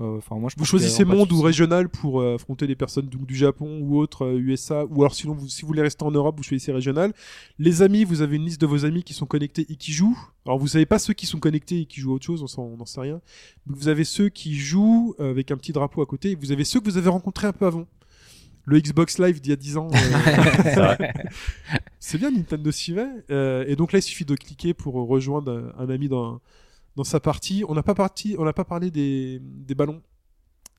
Enfin, 0.00 0.36
moi, 0.36 0.50
je 0.50 0.56
Vous 0.58 0.64
choisissez 0.64 1.04
monde 1.04 1.30
ou 1.32 1.40
régional 1.42 1.88
pour 1.88 2.20
euh, 2.20 2.36
affronter 2.36 2.66
des 2.66 2.74
personnes 2.74 3.06
donc, 3.06 3.26
du 3.26 3.34
Japon 3.34 3.80
ou 3.82 3.98
autres, 3.98 4.24
euh, 4.24 4.38
USA, 4.38 4.84
ou 4.86 5.02
alors 5.02 5.14
sinon, 5.14 5.34
vous, 5.34 5.48
si 5.48 5.62
vous 5.62 5.68
voulez 5.68 5.82
rester 5.82 6.04
en 6.04 6.10
Europe, 6.10 6.36
vous 6.36 6.42
choisissez 6.42 6.72
régional. 6.72 7.12
Les 7.58 7.82
amis, 7.82 8.04
vous 8.04 8.22
avez 8.22 8.36
une 8.36 8.44
liste 8.44 8.60
de 8.60 8.66
vos 8.66 8.84
amis 8.84 9.02
qui 9.02 9.12
sont 9.14 9.26
connectés 9.26 9.66
et 9.68 9.76
qui 9.76 9.92
jouent. 9.92 10.18
Alors 10.46 10.58
vous 10.58 10.68
savez 10.68 10.86
pas 10.86 10.98
ceux 10.98 11.12
qui 11.12 11.26
sont 11.26 11.38
connectés 11.38 11.80
et 11.80 11.84
qui 11.84 12.00
jouent 12.00 12.12
à 12.12 12.14
autre 12.14 12.24
chose, 12.24 12.42
on 12.56 12.76
n'en 12.76 12.86
sait 12.86 13.00
rien. 13.00 13.20
Donc, 13.66 13.76
vous 13.76 13.88
avez 13.88 14.04
ceux 14.04 14.28
qui 14.28 14.56
jouent 14.56 15.14
euh, 15.20 15.30
avec 15.30 15.50
un 15.50 15.56
petit 15.56 15.72
drapeau 15.72 16.02
à 16.02 16.06
côté, 16.06 16.30
et 16.30 16.34
vous 16.34 16.52
avez 16.52 16.64
ceux 16.64 16.80
que 16.80 16.86
vous 16.86 16.96
avez 16.96 17.10
rencontrés 17.10 17.46
un 17.46 17.52
peu 17.52 17.66
avant. 17.66 17.86
Le 18.64 18.78
Xbox 18.78 19.18
Live 19.18 19.40
d'il 19.40 19.50
y 19.50 19.52
a 19.52 19.56
10 19.56 19.76
ans. 19.78 19.88
euh, 19.92 20.96
C'est 21.98 22.18
bien, 22.18 22.30
Nintendo 22.30 22.70
s'y 22.70 22.92
va. 22.92 23.06
Euh, 23.30 23.64
et 23.66 23.74
donc 23.74 23.92
là, 23.92 23.98
il 23.98 24.02
suffit 24.02 24.24
de 24.24 24.34
cliquer 24.34 24.74
pour 24.74 24.94
rejoindre 24.94 25.72
un, 25.78 25.84
un 25.84 25.90
ami 25.90 26.08
dans, 26.08 26.40
dans 27.00 27.04
sa 27.04 27.18
partie. 27.20 27.64
On 27.68 27.74
n'a 27.74 27.82
pas, 27.82 27.94
parti, 27.94 28.36
on 28.38 28.44
n'a 28.44 28.52
pas 28.52 28.64
parlé 28.64 28.90
des, 28.90 29.40
des 29.42 29.74
ballons. 29.74 30.02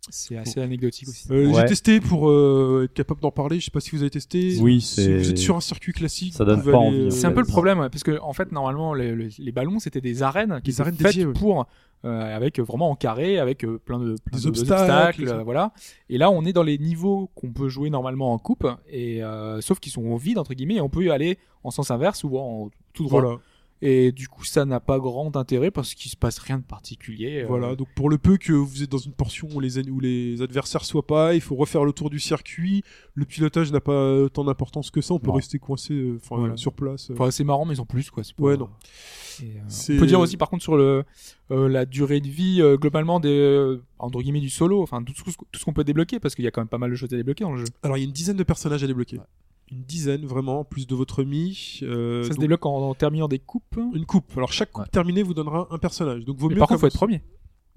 C'est 0.09 0.35
assez 0.35 0.59
anecdotique 0.59 1.07
aussi. 1.09 1.27
Euh, 1.31 1.47
Ouais. 1.47 1.61
J'ai 1.61 1.65
testé 1.67 1.99
pour 1.99 2.29
euh, 2.29 2.83
être 2.85 2.93
capable 2.93 3.21
d'en 3.21 3.29
parler. 3.31 3.59
Je 3.59 3.65
sais 3.65 3.71
pas 3.71 3.79
si 3.79 3.91
vous 3.91 4.01
avez 4.01 4.09
testé. 4.09 4.57
Oui, 4.59 4.81
Si 4.81 4.95
c'est- 4.95 5.17
vous 5.17 5.29
êtes 5.29 5.37
sur 5.37 5.55
un 5.55 5.61
circuit 5.61 5.93
classique, 5.93 6.33
Ça 6.33 6.43
donne 6.45 6.61
pas 6.63 6.69
aller, 6.69 6.77
envie, 6.77 7.07
en 7.07 7.11
C'est 7.11 7.27
un 7.27 7.31
peu 7.31 7.39
le 7.41 7.45
problème, 7.45 7.79
ouais, 7.79 7.89
parce 7.89 8.03
que 8.03 8.19
en 8.19 8.33
fait, 8.33 8.51
normalement, 8.51 8.93
les, 8.95 9.51
ballons, 9.51 9.77
c'était 9.79 10.01
des 10.01 10.23
arènes 10.23 10.59
qui 10.63 10.69
Des 10.69 10.71
étaient 10.73 10.81
arènes 10.81 10.95
faites 10.95 11.05
dédiées, 11.07 11.25
ouais. 11.27 11.33
pour 11.33 11.65
euh, 12.05 12.35
avec 12.35 12.59
vraiment 12.59 12.89
en 12.89 12.95
carré, 12.95 13.37
avec 13.37 13.63
euh, 13.63 13.77
plein 13.77 13.99
de 13.99 14.15
plein 14.25 14.37
Des 14.39 14.43
de- 14.43 14.49
obstacles, 14.49 15.41
voilà. 15.43 15.71
Et 16.09 16.17
là, 16.17 16.31
on 16.31 16.45
est 16.45 16.53
dans 16.53 16.63
les 16.63 16.79
niveaux 16.79 17.29
qu'on 17.35 17.51
peut 17.51 17.69
jouer 17.69 17.91
normalement 17.91 18.33
en 18.33 18.39
coupe, 18.39 18.67
et 18.89 19.23
euh, 19.23 19.61
sauf 19.61 19.79
qu'ils 19.79 19.91
sont 19.91 20.15
vides 20.15 20.39
entre 20.39 20.53
guillemets, 20.55 20.75
et 20.77 20.81
on 20.81 20.89
peut 20.89 21.03
y 21.03 21.11
aller 21.11 21.37
en 21.63 21.69
sens 21.69 21.91
inverse 21.91 22.23
ou 22.23 22.37
en 22.39 22.69
tout 22.93 23.03
droit. 23.05 23.21
Voilà. 23.21 23.37
Et 23.83 24.11
du 24.11 24.27
coup, 24.27 24.43
ça 24.43 24.63
n'a 24.63 24.79
pas 24.79 24.99
grand 24.99 25.35
intérêt 25.35 25.71
parce 25.71 25.95
qu'il 25.95 26.11
se 26.11 26.15
passe 26.15 26.37
rien 26.37 26.59
de 26.59 26.63
particulier. 26.63 27.41
euh, 27.41 27.47
Voilà, 27.47 27.75
donc 27.75 27.87
pour 27.95 28.09
le 28.11 28.19
peu 28.19 28.37
que 28.37 28.53
vous 28.53 28.83
êtes 28.83 28.91
dans 28.91 28.99
une 28.99 29.13
portion 29.13 29.47
où 29.55 29.59
les, 29.59 29.79
où 29.89 29.99
les 29.99 30.41
adversaires 30.43 30.85
soient 30.85 31.05
pas, 31.07 31.33
il 31.33 31.41
faut 31.41 31.55
refaire 31.55 31.83
le 31.83 31.91
tour 31.91 32.11
du 32.11 32.19
circuit. 32.19 32.83
Le 33.15 33.25
pilotage 33.25 33.71
n'a 33.71 33.79
pas 33.81 34.29
tant 34.29 34.43
d'importance 34.43 34.91
que 34.91 35.01
ça, 35.01 35.15
on 35.15 35.19
peut 35.19 35.27
Non. 35.29 35.33
rester 35.33 35.57
coincé 35.57 35.93
euh, 35.95 36.19
Voilà. 36.29 36.57
sur 36.57 36.73
place. 36.73 37.09
euh. 37.09 37.13
Enfin, 37.15 37.31
c'est 37.31 37.43
marrant, 37.43 37.65
mais 37.65 37.73
sans 37.75 37.85
plus, 37.87 38.11
quoi. 38.11 38.21
pas- 38.21 38.43
Ouais, 38.43 38.55
non. 38.57 38.69
Et, 39.41 39.45
euh, 39.45 39.95
on 39.95 39.99
peut 39.99 40.05
dire 40.05 40.19
aussi, 40.19 40.37
par 40.37 40.49
contre, 40.51 40.61
sur 40.61 40.77
le 40.77 41.03
euh, 41.49 41.67
la 41.67 41.85
durée 41.87 42.21
de 42.21 42.27
vie 42.27 42.61
euh, 42.61 42.77
globalement 42.77 43.19
des 43.19 43.29
euh, 43.29 43.81
entre 43.97 44.21
guillemets 44.21 44.39
du 44.41 44.49
solo, 44.51 44.83
enfin 44.83 45.01
tout 45.03 45.13
ce, 45.15 45.23
tout 45.23 45.59
ce 45.59 45.65
qu'on 45.65 45.73
peut 45.73 45.83
débloquer, 45.83 46.19
parce 46.19 46.35
qu'il 46.35 46.45
y 46.45 46.47
a 46.47 46.51
quand 46.51 46.61
même 46.61 46.67
pas 46.67 46.77
mal 46.77 46.91
de 46.91 46.95
choses 46.95 47.11
à 47.13 47.17
débloquer 47.17 47.43
dans 47.45 47.53
le 47.53 47.57
jeu. 47.59 47.65
Alors 47.81 47.97
il 47.97 48.01
y 48.01 48.03
a 48.03 48.07
une 48.07 48.13
dizaine 48.13 48.37
de 48.37 48.43
personnages 48.43 48.83
à 48.83 48.87
débloquer. 48.87 49.19
Une 49.71 49.83
dizaine, 49.83 50.25
vraiment, 50.25 50.63
plus 50.65 50.85
de 50.85 50.95
votre 50.95 51.23
mi. 51.23 51.79
euh, 51.83 52.23
ça 52.23 52.29
se 52.29 52.33
donc, 52.33 52.41
débloque 52.41 52.65
en, 52.65 52.89
en 52.89 52.93
terminant 52.93 53.27
des 53.29 53.39
coupes. 53.39 53.79
Une 53.93 54.05
coupe. 54.05 54.31
Alors 54.35 54.51
chaque 54.51 54.71
coupe 54.71 54.83
Ouais. 54.83 54.89
terminée 54.91 55.23
vous 55.23 55.33
donnera 55.33 55.67
un 55.71 55.77
personnage. 55.77 56.25
Donc 56.25 56.37
vaut 56.37 56.49
Mais 56.49 56.55
mieux 56.55 56.59
par 56.59 56.67
contre, 56.67 56.81
faut 56.81 56.87
être 56.87 56.93
premier. 56.95 57.21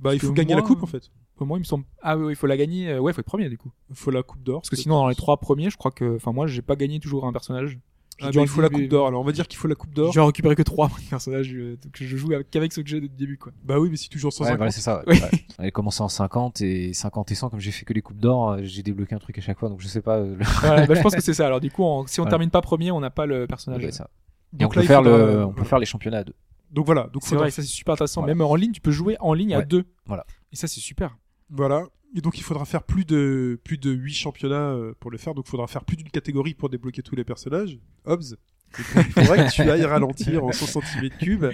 Bah, 0.01 0.12
il 0.12 0.18
faut 0.20 0.32
gagner 0.32 0.55
la 0.57 0.62
coupe 0.62 0.82
en 0.82 0.86
fait. 0.86 1.11
Pour 1.36 1.47
moi, 1.47 1.57
il 1.57 1.61
me 1.61 1.64
semble. 1.64 1.84
Ah 2.03 2.16
oui, 2.18 2.24
oui, 2.26 2.32
il 2.32 2.36
faut 2.36 2.47
la 2.49 2.57
gagner. 2.57 2.88
euh, 2.90 2.99
Ouais, 2.99 3.12
faut 3.12 3.20
être 3.20 3.26
premier 3.26 3.49
du 3.49 3.59
coup. 3.59 3.70
Il 3.90 3.97
faut 3.97 4.11
la 4.11 4.22
coupe 4.24 4.42
d'or. 4.42 4.61
Parce 4.61 4.70
que 4.70 4.76
sinon, 4.76 4.97
dans 4.97 5.09
les 5.09 5.14
trois 5.14 5.36
premiers, 5.36 5.70
je 5.70 5.76
crois 5.76 5.90
que, 5.92 6.16
enfin, 6.16 6.32
moi, 6.32 6.47
j'ai 6.49 6.62
pas 6.62 6.74
gagné 6.76 6.99
toujours 7.01 7.26
un 7.26 7.32
personnage. 7.32 7.78
Ah, 8.21 8.31
bah, 8.33 8.41
il 8.43 8.49
faut 8.49 8.61
la 8.61 8.69
coupe 8.69 8.87
d'or. 8.89 9.09
Alors 9.09 9.21
on 9.21 9.25
va 9.25 9.33
dire 9.33 9.49
qu'il 9.49 9.59
faut 9.59 9.67
la 9.69 9.75
coupe 9.75 9.93
d'or. 9.95 10.12
J'ai 10.12 10.21
récupéré 10.21 10.55
que 10.55 10.62
trois 10.62 10.91
personnages, 11.11 11.53
euh, 11.55 11.77
donc 11.83 11.93
je 12.01 12.17
joue 12.17 12.33
avec, 12.33 12.51
qu'avec 12.51 12.73
ceux 12.73 12.83
que 12.83 12.89
j'ai 12.89 13.01
de 13.01 13.07
début, 13.09 13.37
quoi. 13.39 13.53
Bah 13.65 13.79
oui, 13.79 13.89
mais 13.91 13.97
si 13.97 14.09
tu 14.09 14.19
joues 14.19 14.29
en 14.29 14.31
150. 14.31 14.53
Ouais, 14.53 14.57
voilà, 14.57 14.71
c'est 14.71 14.81
ça. 14.81 15.03
Ouais. 15.07 15.17
J'avais 15.59 15.71
commencé 15.73 16.03
en 16.03 16.09
50 16.09 16.61
et 16.61 16.93
50 16.95 17.31
et 17.33 17.35
100, 17.35 17.51
comme 17.51 17.61
j'ai 17.61 17.71
fait 17.73 17.85
que 17.85 17.93
les 17.93 18.03
coupes 18.03 18.19
d'or, 18.21 18.51
euh, 18.53 18.59
j'ai 18.62 18.83
débloqué 18.83 19.15
un 19.15 19.19
truc 19.19 19.37
à 19.39 19.41
chaque 19.41 19.59
fois, 19.59 19.69
donc 19.69 19.81
je 19.81 19.89
sais 19.89 20.01
pas. 20.03 20.17
euh, 20.19 20.37
le- 20.37 20.45
Voilà, 20.61 20.87
bah, 20.87 20.95
je 20.95 21.01
pense 21.03 21.15
que 21.17 21.23
c'est 21.23 21.35
ça. 21.35 21.47
Alors, 21.47 21.61
du 21.61 21.71
coup, 21.71 21.83
en- 21.85 22.07
si 22.07 22.21
on 22.21 22.23
Voilà. 22.25 22.31
termine 22.31 22.51
pas 22.51 22.61
premier, 22.61 22.91
on 22.93 23.01
n'a 23.01 23.11
pas 23.11 23.27
le 23.27 23.47
personnage. 23.47 23.89
ça. 23.91 24.09
Et 24.53 24.59
Donc 24.59 24.71
on 24.71 24.75
là, 24.75 24.81
peut 24.81 24.85
il 24.85 24.87
faire 24.87 25.03
faudra- 25.03 25.19
le, 25.19 25.45
on 25.45 25.53
peut 25.53 25.65
faire 25.65 25.79
les 25.81 25.87
championnats 25.87 26.19
à 26.19 26.25
deux. 26.25 26.35
Donc 26.71 26.87
voilà. 26.87 27.09
Donc 27.12 27.23
C'est 27.25 27.37
vrai, 27.37 27.51
ça 27.51 27.62
c'est 27.62 27.69
super 27.69 27.95
intéressant. 27.95 28.21
Voilà. 28.23 28.35
Même 28.35 28.45
en 28.47 28.55
ligne, 28.55 28.73
tu 28.73 28.81
peux 28.81 28.91
jouer 28.91 29.17
en 29.21 29.33
ligne 29.35 29.55
à 29.55 29.59
Ouais. 29.59 29.67
deux. 29.67 29.85
Voilà. 30.07 30.25
Et 30.53 30.57
ça, 30.57 30.67
c'est 30.69 30.81
super. 30.81 31.17
Voilà. 31.51 31.86
Et 32.16 32.20
donc 32.20 32.38
il 32.38 32.42
faudra 32.42 32.64
faire 32.64 32.84
plus 32.84 33.05
de 33.05 33.59
plus 33.64 33.76
de 33.78 33.90
8 33.90 34.14
championnats 34.14 34.70
euh, 34.70 34.92
pour 35.01 35.11
le 35.11 35.18
faire. 35.18 35.34
Donc 35.34 35.47
il 35.49 35.51
faudra 35.51 35.66
faire 35.66 35.84
plus 35.84 35.97
d'une 35.97 36.11
catégorie 36.11 36.55
pour 36.55 36.68
débloquer 36.68 37.03
tous 37.03 37.16
les 37.16 37.24
personnages. 37.24 37.78
Hobbs. 38.05 38.36
Il 38.76 39.05
faudrait 39.05 39.47
que 39.47 39.53
tu 39.53 39.62
ailles 39.62 39.84
ralentir 39.84 40.45
en 40.45 40.51
100 40.51 40.80
cm3. 40.80 41.53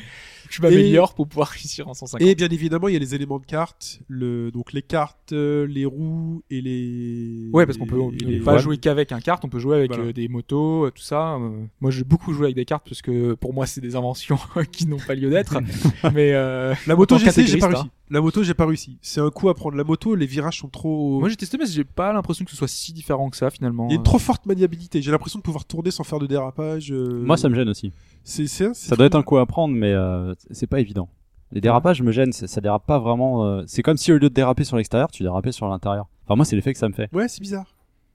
Je 0.49 0.63
m'améliore 0.63 1.15
pour 1.15 1.29
pouvoir 1.29 1.49
réussir 1.49 1.87
en 1.87 1.95
150. 1.95 2.27
Et 2.27 2.35
bien 2.35 2.49
évidemment, 2.49 2.89
il 2.89 2.95
y 2.95 2.97
a 2.97 2.99
les 2.99 3.15
éléments 3.15 3.39
de 3.39 3.45
cartes, 3.45 4.01
le 4.09 4.51
donc 4.51 4.73
les 4.73 4.83
cartes, 4.83 5.33
euh, 5.33 5.67
les 5.67 5.85
roues 5.85 6.43
et 6.51 6.61
les 6.63 7.51
Ouais, 7.53 7.67
parce 7.67 7.79
qu'on 7.79 7.87
peut, 7.87 8.01
on 8.01 8.11
les 8.11 8.41
pas 8.41 8.57
jouer 8.59 8.79
qu'avec 8.79 9.13
un 9.13 9.21
carte, 9.21 9.45
on 9.45 9.49
peut 9.49 9.59
jouer 9.59 9.77
avec 9.77 9.91
Voilà. 9.93 10.09
euh, 10.09 10.13
des 10.15 10.29
motos, 10.29 10.91
tout 10.91 11.03
ça. 11.03 11.39
Moi, 11.81 11.91
j'ai 11.91 12.05
beaucoup 12.05 12.33
joué 12.33 12.47
avec 12.47 12.57
des 12.57 12.65
cartes 12.65 12.87
parce 12.89 13.03
que 13.03 13.35
pour 13.35 13.53
moi, 13.53 13.67
c'est 13.67 13.81
des 13.83 13.97
inventions 13.97 14.39
qui 14.73 14.87
n'ont 14.87 14.97
pas 14.99 15.15
lieu 15.15 15.31
d'être. 15.31 15.59
Mais 16.15 16.33
euh, 16.33 16.75
La 16.87 16.97
moto, 16.97 17.19
j'ai 17.19 17.27
essayé, 17.27 17.47
j'ai 17.47 17.59
pas 17.59 17.69
réussi. 17.69 17.91
La 18.13 18.21
moto, 18.21 18.43
j'ai 18.43 18.55
pas 18.55 18.67
réussi. 18.67 18.99
C'est 19.03 19.21
un 19.21 19.31
coup 19.31 19.49
à 19.49 19.55
prendre 19.55 19.77
la 19.77 19.85
moto, 19.85 20.15
les 20.17 20.27
virages 20.27 20.59
sont 20.59 20.69
trop. 20.69 21.21
moi, 21.21 21.29
j'ai 21.29 21.37
testé, 21.37 21.57
mais 21.59 21.67
j'ai 21.67 21.85
pas 21.85 22.13
l'impression 22.13 22.45
que 22.45 22.51
ce 22.51 22.57
soit 22.57 22.67
si 22.69 22.93
différent 22.93 23.31
que 23.31 23.37
ça 23.37 23.51
finalement. 23.51 23.87
Il 23.89 23.93
y 23.93 23.95
a 23.95 23.97
une 23.99 24.03
trop 24.03 24.19
forte 24.19 24.47
maniabilité. 24.47 25.01
J'ai 25.01 25.13
l'impression 25.13 25.39
de 25.39 25.45
pouvoir 25.45 25.65
tourner 25.65 25.91
sans 25.93 26.03
faire 26.05 26.19
de 26.19 26.27
dérapage. 26.27 26.91
euh, 26.93 27.23
Moi, 27.25 27.37
ça 27.37 27.49
me 27.49 27.55
gêne 27.55 27.69
aussi. 27.69 27.93
C'est, 28.25 28.47
c'est, 28.49 28.75
Ça 28.75 28.97
doit 28.97 29.07
être 29.07 29.15
un 29.15 29.23
coup 29.23 29.39
à 29.39 29.47
prendre, 29.47 29.75
mais 29.75 29.93
euh, 29.93 30.35
c'est 30.51 30.67
pas 30.67 30.81
évident. 30.81 31.09
Les 31.53 31.61
dérapages 31.61 32.03
me 32.03 32.13
gênent, 32.13 32.33
ça, 32.33 32.47
ça 32.47 32.61
dérape 32.61 32.87
pas 32.87 32.99
vraiment. 32.99 33.45
euh, 33.47 33.63
C'est 33.67 33.83
comme 33.83 33.97
si 33.97 34.11
au 34.13 34.15
lieu 34.15 34.29
de 34.29 34.35
déraper 34.35 34.65
sur 34.65 34.77
l'extérieur, 34.77 35.11
tu 35.11 35.23
dérapais 35.23 35.53
sur 35.53 35.67
l'intérieur. 35.69 36.07
Enfin, 36.27 36.37
moi, 36.37 36.45
c'est 36.45 36.57
l'effet 36.57 36.73
que 36.73 36.79
ça 36.79 36.89
me 36.89 36.95
fait. 36.95 37.09
Ouais, 37.13 37.29
c'est 37.29 37.41
bizarre. 37.41 37.67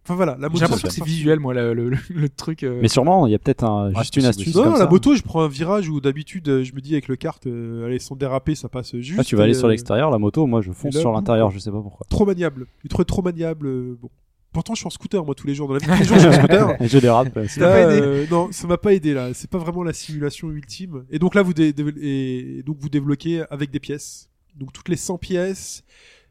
Enfin 0.08 0.14
voilà, 0.16 0.34
la 0.39 0.47
J'ai 0.47 0.53
moto. 0.53 0.62
l'impression 0.62 0.88
que 0.88 0.93
c'est 0.93 1.03
visuel, 1.03 1.39
moi, 1.39 1.56
le, 1.56 1.74
le, 1.74 1.89
le- 1.89 2.30
truc. 2.30 2.62
euh, 2.64 2.78
Mais 2.80 2.88
sûrement, 2.88 3.26
il 3.26 3.32
y 3.32 3.36
a 3.36 3.39
peut-être 3.39 3.64
un, 3.64 3.88
Ouais, 3.89 3.99
juste 3.99 4.16
une 4.18 4.26
astuce. 4.26 4.53
Non, 4.56 4.64
comme 4.66 4.74
la 4.74 4.78
ça. 4.80 4.88
moto, 4.88 5.16
je 5.16 5.24
prends 5.24 5.41
un 5.41 5.47
virage 5.47 5.89
où 5.89 5.99
d'habitude, 5.99 6.47
euh, 6.47 6.64
je 6.64 6.74
me 6.74 6.80
dis 6.80 6.93
avec 6.93 7.08
le 7.08 7.16
kart, 7.16 7.43
euh, 7.47 7.88
allez, 7.88 7.97
sans 7.97 8.16
déraper, 8.16 8.53
ça 8.53 8.70
passe 8.70 8.95
juste. 8.97 9.20
Ah, 9.20 9.24
tu 9.24 9.36
vas 9.36 9.43
aller 9.43 9.56
sur 9.56 9.66
euh, 9.68 9.72
l'extérieur, 9.72 10.12
la 10.12 10.20
moto, 10.20 10.45
moi, 10.45 10.62
je 10.62 10.72
fonce 10.72 10.93
là, 10.93 10.99
sur 11.01 11.12
l'intérieur, 11.12 11.49
je 11.49 11.58
sais 11.58 11.72
pas 11.72 11.82
pourquoi. 11.82 12.06
Trop 12.10 12.26
maniable. 12.26 12.68
Il 12.84 12.89
trouvait 12.89 13.06
trop 13.06 13.24
maniable. 13.24 13.66
euh, 13.66 13.97
bon. 13.99 14.10
Pourtant, 14.53 14.74
je 14.74 14.80
suis 14.80 14.88
en 14.88 14.91
scooter, 14.91 15.26
moi, 15.26 15.34
tous 15.36 15.47
les 15.47 15.56
jours. 15.56 15.68
Dans 15.68 15.74
la 15.74 15.80
vie 15.80 15.86
tous 15.88 15.97
les 15.99 16.06
jours, 16.06 16.16
je 16.18 16.20
suis 16.22 16.30
en 16.30 16.34
scooter. 16.34 16.78
Et 16.82 16.88
je 16.88 16.97
dérape. 16.99 17.38
c'est- 17.49 17.60
Là, 17.60 17.68
pas 17.72 17.91
aidé. 17.93 18.01
euh, 18.06 18.26
non, 18.32 18.49
ça 18.51 18.68
m'a 18.68 18.78
pas 18.78 18.93
aidé 18.93 19.14
là. 19.14 19.34
C'est 19.34 19.49
pas 19.49 19.58
vraiment 19.58 19.84
la 19.84 19.91
simulation 19.91 20.49
ultime. 20.51 21.03
Et 21.10 21.20
donc 21.20 21.36
là, 21.36 21.41
vous 21.41 21.53
dé- 21.53 21.74
dé- 21.74 21.84
et 22.01 22.64
donc 22.64 22.78
vous 22.80 22.88
débloquez 22.89 23.43
avec 23.49 23.70
des 23.72 23.80
pièces. 23.82 24.30
Donc 24.56 24.72
toutes 24.72 24.88
les 24.88 24.95
100 24.95 25.18
pièces, 25.18 25.84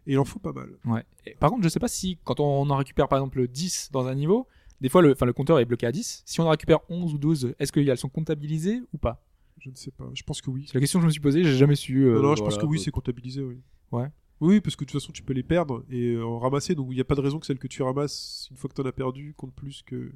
et 0.06 0.12
il 0.12 0.18
en 0.18 0.24
faut 0.24 0.38
pas 0.38 0.52
mal. 0.52 0.68
Ouais. 0.84 1.02
Et 1.26 1.34
par 1.34 1.50
contre, 1.50 1.62
je 1.64 1.68
sais 1.68 1.80
pas 1.80 1.88
si 1.88 2.18
quand 2.24 2.40
on 2.40 2.68
en 2.70 2.76
récupère 2.76 3.08
par 3.08 3.18
exemple 3.18 3.46
10 3.48 3.90
dans 3.92 4.06
un 4.06 4.14
niveau, 4.14 4.46
des 4.80 4.88
fois 4.88 5.02
le, 5.02 5.12
enfin, 5.12 5.26
le 5.26 5.32
compteur 5.32 5.58
est 5.58 5.64
bloqué 5.64 5.86
à 5.86 5.92
10. 5.92 6.22
Si 6.26 6.40
on 6.40 6.44
en 6.46 6.50
récupère 6.50 6.80
11 6.90 7.14
ou 7.14 7.18
12, 7.18 7.54
est-ce 7.58 7.72
qu'elles 7.72 7.96
sont 7.98 8.08
comptabilisées 8.08 8.82
ou 8.92 8.98
pas? 8.98 9.22
Je 9.60 9.70
ne 9.70 9.74
sais 9.76 9.90
pas. 9.92 10.04
Je 10.14 10.22
pense 10.24 10.42
que 10.42 10.50
oui. 10.50 10.64
C'est 10.66 10.74
la 10.74 10.80
question 10.80 10.98
que 10.98 11.02
je 11.04 11.06
me 11.06 11.12
suis 11.12 11.20
posée, 11.20 11.42
j'ai 11.44 11.56
jamais 11.56 11.76
su. 11.76 12.04
euh, 12.04 12.16
non, 12.16 12.22
non, 12.22 12.36
je 12.36 12.42
pense 12.42 12.58
que 12.58 12.66
oui, 12.66 12.78
c'est 12.78 12.90
comptabilisé, 12.90 13.42
oui. 13.42 13.60
Ouais. 13.92 14.08
Oui, 14.40 14.60
parce 14.60 14.74
que 14.76 14.84
de 14.84 14.90
toute 14.90 15.00
façon, 15.00 15.12
tu 15.12 15.22
peux 15.22 15.32
les 15.32 15.44
perdre 15.44 15.84
et 15.90 16.14
euh, 16.14 16.26
en 16.26 16.38
ramasser. 16.38 16.74
Donc 16.74 16.88
il 16.90 16.94
n'y 16.96 17.00
a 17.00 17.04
pas 17.04 17.14
de 17.14 17.20
raison 17.20 17.38
que 17.38 17.46
celle 17.46 17.58
que 17.58 17.68
tu 17.68 17.82
ramasses, 17.82 18.48
une 18.50 18.56
fois 18.56 18.68
que 18.68 18.74
tu 18.74 18.80
en 18.82 18.84
as 18.84 18.92
perdu, 18.92 19.32
compte 19.36 19.54
plus 19.54 19.82
que. 19.86 20.10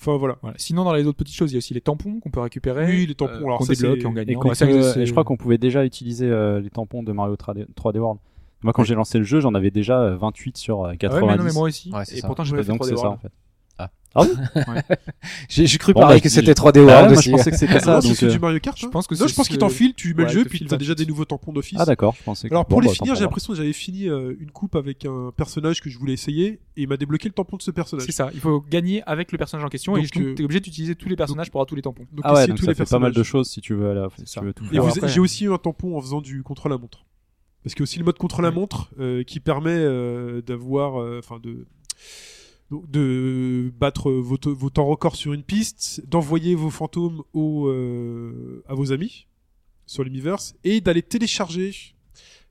Enfin 0.00 0.16
voilà. 0.16 0.38
Voilà. 0.40 0.56
Sinon, 0.58 0.84
dans 0.84 0.92
les 0.94 1.04
autres 1.06 1.18
petites 1.18 1.36
choses, 1.36 1.50
il 1.52 1.54
y 1.54 1.56
a 1.56 1.58
aussi 1.58 1.74
les 1.74 1.80
tampons 1.80 2.20
qu'on 2.20 2.30
peut 2.30 2.40
récupérer. 2.40 2.86
Oui, 2.86 3.06
les 3.06 3.14
tampons, 3.14 3.32
euh, 3.34 3.44
alors 3.44 3.58
qu'on 3.58 3.64
ça, 3.64 3.74
débloque 3.74 3.98
c'est- 4.00 4.06
en 4.06 4.12
Et, 4.12 4.36
peut- 4.66 5.00
et 5.00 5.06
je 5.06 5.10
crois 5.10 5.24
qu'on 5.24 5.36
pouvait 5.36 5.58
déjà 5.58 5.84
utiliser 5.84 6.28
euh, 6.28 6.60
les 6.60 6.70
tampons 6.70 7.02
de 7.02 7.12
Mario 7.12 7.34
3D, 7.36 7.66
3D 7.74 7.98
World. 7.98 8.20
Moi, 8.64 8.72
quand 8.72 8.82
j'ai 8.82 8.94
lancé 8.94 9.18
le 9.18 9.24
jeu, 9.24 9.40
j'en 9.40 9.54
avais 9.54 9.70
déjà 9.70 10.00
euh, 10.00 10.16
28 10.16 10.56
sur 10.56 10.80
euh, 10.82 10.86
Ah 10.86 10.90
ouais, 10.90 10.96
90. 10.96 11.26
mais 11.30 11.36
non, 11.36 11.44
mais 11.44 11.52
moi 11.52 11.68
aussi. 11.68 11.92
Ouais, 11.92 12.04
c'est 12.04 12.16
et 12.16 12.20
ça. 12.20 12.26
pourtant, 12.26 12.42
j'ai 12.44 12.52
Ouais, 12.52 12.58
pas 12.58 12.64
fait 12.64 12.72
donc 12.72 12.80
3D 12.82 12.88
c'est 12.88 12.96
ça 12.96 13.10
en 13.10 13.18
fait. 13.18 13.30
J'ai 15.48 15.66
j'ai 15.66 15.78
cru 15.78 15.92
Bon, 15.92 16.02
pareil 16.02 16.18
bah, 16.18 16.22
que 16.22 16.28
c'était 16.28 16.52
3D 16.52 16.78
Ah 16.78 16.82
World 16.82 16.86
ouais, 16.86 17.08
moi, 17.08 17.18
aussi. 17.18 17.30
je 17.30 17.36
pensais 17.36 17.50
que 17.50 17.56
c'était 17.56 17.74
Ah, 17.74 17.80
ça. 17.80 18.00
donc, 18.00 18.14
c'est 18.14 18.26
euh, 18.26 18.30
du 18.30 18.38
Mario 18.38 18.60
Kart. 18.60 18.78
Je 18.78 18.86
hein. 18.86 18.90
pense 18.92 19.08
que 19.08 19.16
non, 19.16 19.26
je 19.26 19.34
pense 19.34 19.48
qu'il 19.48 19.58
t'enfile, 19.58 19.92
tu 19.94 20.14
mets 20.14 20.22
Ouais, 20.22 20.28
le 20.28 20.32
jeu, 20.34 20.44
puis 20.44 20.64
t'as 20.66 20.76
déjà 20.76 20.92
28. 20.92 21.04
des 21.04 21.10
nouveaux 21.10 21.24
tampons 21.24 21.52
d'office. 21.52 21.78
Ah 21.80 21.84
d'accord, 21.84 22.14
je 22.16 22.22
pensais. 22.22 22.48
que- 22.48 22.54
Alors 22.54 22.64
pour 22.66 22.80
les 22.80 22.86
bah, 22.88 22.94
finir, 22.94 23.16
j'ai 23.16 23.22
l'impression 23.22 23.52
que 23.52 23.56
j'avais 23.56 23.72
fini 23.72 24.08
euh, 24.08 24.36
une 24.38 24.52
coupe 24.52 24.76
avec 24.76 25.04
un 25.04 25.32
personnage 25.36 25.80
que 25.80 25.90
je 25.90 25.98
voulais 25.98 26.12
essayer 26.12 26.60
et 26.76 26.82
il 26.82 26.88
m'a 26.88 26.96
débloqué 26.96 27.28
le 27.28 27.34
tampon 27.34 27.56
de 27.56 27.62
ce 27.62 27.72
personnage. 27.72 28.06
C'est 28.06 28.12
ça. 28.12 28.30
Il 28.34 28.38
faut 28.40 28.60
gagner 28.60 29.02
avec 29.06 29.32
le 29.32 29.38
personnage 29.38 29.64
en 29.66 29.68
question 29.68 29.96
et 29.96 30.02
euh, 30.04 30.06
tu 30.08 30.34
es 30.40 30.44
obligé 30.44 30.60
d'utiliser 30.60 30.94
tous 30.94 31.08
les 31.08 31.16
personnages 31.16 31.50
pour 31.50 31.58
avoir 31.60 31.66
tous 31.66 31.74
les 31.74 31.82
tampons. 31.82 32.06
Donc. 32.12 32.20
Ah 32.22 32.34
ouais, 32.34 32.46
donc 32.46 32.58
tous 32.58 32.66
ça 32.66 32.74
fait 32.74 32.84
pas 32.88 33.00
mal 33.00 33.12
de 33.12 33.22
choses 33.24 33.48
si 33.50 33.60
tu 33.60 33.74
veux, 33.74 33.90
à 34.00 34.08
j'ai 35.08 35.20
aussi 35.20 35.44
eu 35.46 35.52
un 35.52 35.58
tampon 35.58 35.96
en 35.96 36.00
faisant 36.00 36.20
du 36.20 36.44
contre 36.44 36.68
la 36.68 36.78
montre. 36.78 37.04
Parce 37.64 37.74
qu'il 37.74 37.80
y 37.80 37.82
a 37.82 37.84
aussi 37.84 37.98
le 37.98 38.04
mode 38.04 38.18
contre 38.18 38.42
la 38.42 38.50
montre 38.52 38.90
euh, 39.00 39.24
qui 39.24 39.40
permet 39.40 39.70
euh, 39.72 40.40
d'avoir, 40.42 41.00
euh, 41.00 41.18
enfin 41.18 41.40
de 41.42 41.66
de 42.70 43.72
battre 43.78 44.10
vos, 44.10 44.36
te- 44.36 44.48
vos 44.48 44.70
temps 44.70 44.86
records 44.86 45.16
sur 45.16 45.32
une 45.32 45.42
piste, 45.44 46.02
d'envoyer 46.08 46.54
vos 46.54 46.70
fantômes 46.70 47.22
au, 47.32 47.68
euh, 47.68 48.62
à 48.68 48.74
vos 48.74 48.92
amis 48.92 49.26
sur 49.86 50.02
l'Universe 50.02 50.54
et 50.64 50.80
d'aller 50.80 51.02
télécharger 51.02 51.72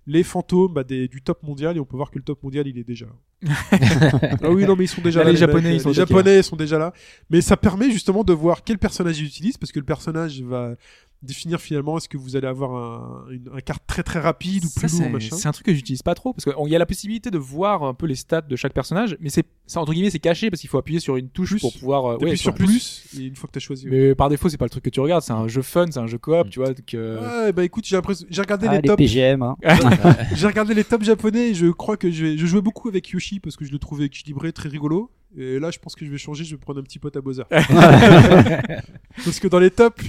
les 0.05 0.23
fantômes 0.23 0.73
bah, 0.73 0.83
des- 0.83 1.07
du 1.07 1.21
top 1.21 1.43
mondial 1.43 1.77
et 1.77 1.79
on 1.79 1.85
peut 1.85 1.97
voir 1.97 2.11
que 2.11 2.19
le 2.19 2.23
top 2.23 2.41
mondial 2.43 2.67
il 2.67 2.77
est 2.77 2.83
déjà 2.83 3.05
là. 3.05 3.13
ah 4.41 4.51
oui 4.51 4.65
non 4.65 4.75
mais 4.77 4.85
ils 4.85 4.89
sont 4.89 5.01
déjà 5.01 5.19
Là, 5.19 5.25
là 5.25 5.31
les 5.31 5.37
Japonais, 5.37 5.69
mecs. 5.69 5.77
ils 5.79 5.81
sont 5.81 5.89
les 5.89 5.99
attaqués, 5.99 6.13
japonais 6.17 6.43
sont 6.43 6.55
déjà 6.55 6.77
là 6.77 6.93
mais 7.29 7.41
ça 7.41 7.57
permet 7.57 7.91
justement 7.91 8.23
de 8.23 8.31
voir 8.31 8.63
quel 8.63 8.77
personnage 8.77 9.19
ils 9.19 9.25
utilisent 9.25 9.57
parce 9.57 9.71
que 9.73 9.79
le 9.79 9.85
personnage 9.85 10.41
va 10.41 10.75
définir 11.23 11.59
finalement 11.59 11.97
est-ce 11.97 12.07
que 12.09 12.17
vous 12.17 12.35
allez 12.35 12.47
avoir 12.47 12.71
un, 12.75 13.25
une, 13.31 13.49
un 13.53 13.59
carte 13.61 13.83
très 13.87 14.03
très 14.03 14.19
rapide 14.19 14.65
ou 14.65 14.67
Ça, 14.67 14.81
plus 14.81 14.91
lourd 14.91 15.01
c'est 15.03 15.09
machin. 15.09 15.35
c'est 15.35 15.47
un 15.47 15.51
truc 15.51 15.65
que 15.65 15.73
j'utilise 15.73 16.01
pas 16.03 16.13
trop 16.15 16.33
parce 16.33 16.43
qu'il 16.45 16.71
y 16.71 16.75
a 16.75 16.79
la 16.79 16.85
possibilité 16.85 17.31
de 17.31 17.37
voir 17.37 17.83
un 17.83 17.93
peu 17.93 18.05
les 18.05 18.15
stats 18.15 18.41
de 18.41 18.55
chaque 18.55 18.73
personnage, 18.73 19.17
mais 19.19 19.29
c'est 19.29 19.45
entre 19.75 19.93
guillemets 19.93 20.09
c'est 20.09 20.19
caché 20.19 20.49
parce 20.49 20.59
qu'il 20.61 20.69
faut 20.69 20.77
appuyer 20.77 20.99
sur 20.99 21.15
une 21.17 21.29
touche 21.29 21.49
Plus. 21.51 21.61
pour 21.61 21.73
pouvoir. 21.73 22.05
euh, 22.05 22.17
ouais, 22.17 22.35
sur 22.35 22.53
plus, 22.53 23.05
et 23.17 23.23
une 23.23 23.35
fois 23.35 23.47
que 23.47 23.53
t'as 23.53 23.59
choisi. 23.59 23.89
ouais. 23.89 23.91
Mais 24.09 24.15
par 24.15 24.29
défaut, 24.29 24.49
c'est 24.49 24.57
pas 24.57 24.65
le 24.65 24.69
truc 24.69 24.83
que 24.83 24.89
tu 24.89 24.99
regardes. 24.99 25.23
C'est 25.23 25.33
un 25.33 25.47
jeu 25.47 25.61
fun, 25.61 25.85
c'est 25.89 25.99
un 25.99 26.07
jeu 26.07 26.17
coop, 26.17 26.47
Mm. 26.47 26.49
tu 26.49 26.59
vois. 26.59 26.73
Donc, 26.73 26.93
euh, 26.93 27.45
Ouais, 27.45 27.51
bah 27.53 27.63
écoute, 27.63 27.85
j'ai 27.87 27.95
l'impression- 27.95 28.27
j'ai 28.29 28.41
regardé 28.41 28.67
Ah, 28.69 28.73
les 28.75 28.81
les 28.81 28.87
tops. 28.87 28.97
PGM, 28.97 29.41
hein. 29.41 29.55
J'ai 30.35 30.47
regardé 30.47 30.73
les 30.73 30.83
tops 30.83 31.05
japonais 31.05 31.51
et 31.51 31.53
je 31.53 31.67
crois 31.67 31.95
que 31.97 32.11
je, 32.11 32.25
vais... 32.25 32.37
je 32.37 32.45
jouais 32.45 32.61
beaucoup 32.61 32.89
avec 32.89 33.09
Yoshi 33.09 33.39
parce 33.39 33.55
que 33.55 33.63
je 33.65 33.71
le 33.71 33.79
trouvais 33.79 34.05
équilibré, 34.05 34.51
très 34.51 34.67
rigolo. 34.69 35.09
Et 35.35 35.57
là, 35.59 35.71
je 35.71 35.79
pense 35.79 35.95
que 35.95 36.05
je 36.05 36.11
vais 36.11 36.17
changer, 36.19 36.43
je 36.43 36.51
vais 36.55 36.59
prendre 36.59 36.79
un 36.79 36.83
petit 36.83 36.99
pote 36.99 37.15
à 37.17 37.21
Bowser. 37.21 37.43
parce 37.49 39.39
que 39.39 39.47
dans 39.47 39.59
les 39.59 39.71
tops, 39.71 40.03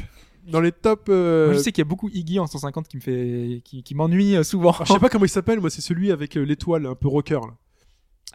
dans 0.47 0.61
les 0.61 0.73
tops, 0.73 1.05
euh, 1.09 1.47
Moi, 1.47 1.55
je 1.55 1.59
sais 1.61 1.73
qu'il 1.73 1.81
y 1.83 1.87
a 1.87 1.89
beaucoup 1.89 2.09
Iggy 2.09 2.39
en 2.39 2.47
150 2.47 2.89
qui 2.89 2.97
me 2.97 3.03
fait, 3.03 3.61
qui, 3.65 3.83
qui 3.83 3.95
m'ennuie 3.95 4.37
euh, 4.37 4.43
souvent. 4.43 4.73
alors, 4.73 4.87
je 4.87 4.93
sais 4.93 4.99
pas 4.99 5.09
comment 5.11 5.25
il 5.25 5.29
s'appelle, 5.31 5.61
moi 5.61 5.71
c'est 5.71 5.81
celui 5.81 6.11
avec 6.13 6.37
euh, 6.37 6.43
l'étoile 6.43 6.87
un 6.87 6.95
peu 6.95 7.09
rocker. 7.09 7.41
là. 7.41 7.55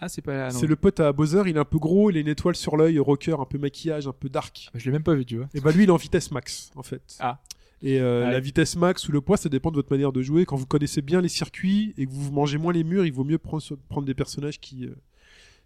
Ah, 0.01 0.07
c'est 0.07 0.21
pas. 0.21 0.45
ah, 0.45 0.49
c'est 0.49 0.67
le 0.67 0.75
pote 0.77 0.99
à 1.01 1.11
Bowser, 1.11 1.43
il 1.47 1.57
est 1.57 1.59
un 1.59 1.65
peu 1.65 1.77
gros, 1.77 2.09
il 2.09 2.17
a 2.17 2.19
une 2.21 2.27
étoile 2.29 2.55
sur 2.55 2.77
l'œil, 2.77 2.99
rocker, 2.99 3.35
un 3.39 3.45
peu 3.45 3.57
maquillage, 3.57 4.07
un 4.07 4.13
peu 4.13 4.29
dark. 4.29 4.69
Je 4.73 4.85
l'ai 4.85 4.91
même 4.91 5.03
pas 5.03 5.13
vu, 5.13 5.25
tu 5.25 5.37
vois. 5.37 5.47
Et 5.53 5.59
bah 5.59 5.71
lui, 5.71 5.83
il 5.83 5.89
est 5.89 5.91
en 5.91 5.97
vitesse 5.97 6.31
max 6.31 6.71
en 6.75 6.83
fait. 6.83 7.01
Ah. 7.19 7.39
Et 7.81 7.99
euh, 7.99 8.25
Ouais. 8.25 8.31
la 8.31 8.39
vitesse 8.39 8.75
max 8.75 9.07
ou 9.07 9.11
le 9.11 9.21
poids, 9.21 9.37
ça 9.37 9.47
dépend 9.49 9.71
de 9.71 9.75
votre 9.75 9.91
manière 9.91 10.11
de 10.11 10.21
jouer. 10.21 10.45
Quand 10.45 10.55
vous 10.57 10.65
connaissez 10.65 11.01
bien 11.01 11.21
les 11.21 11.29
circuits 11.29 11.93
et 11.97 12.05
que 12.05 12.11
vous 12.11 12.31
mangez 12.31 12.57
moins 12.57 12.73
les 12.73 12.83
murs, 12.83 13.05
il 13.05 13.11
vaut 13.13 13.23
mieux 13.23 13.37
prendre, 13.37 13.63
prendre 13.89 14.05
des 14.05 14.13
personnages 14.13 14.59
qui, 14.59 14.85
euh, 14.85 14.95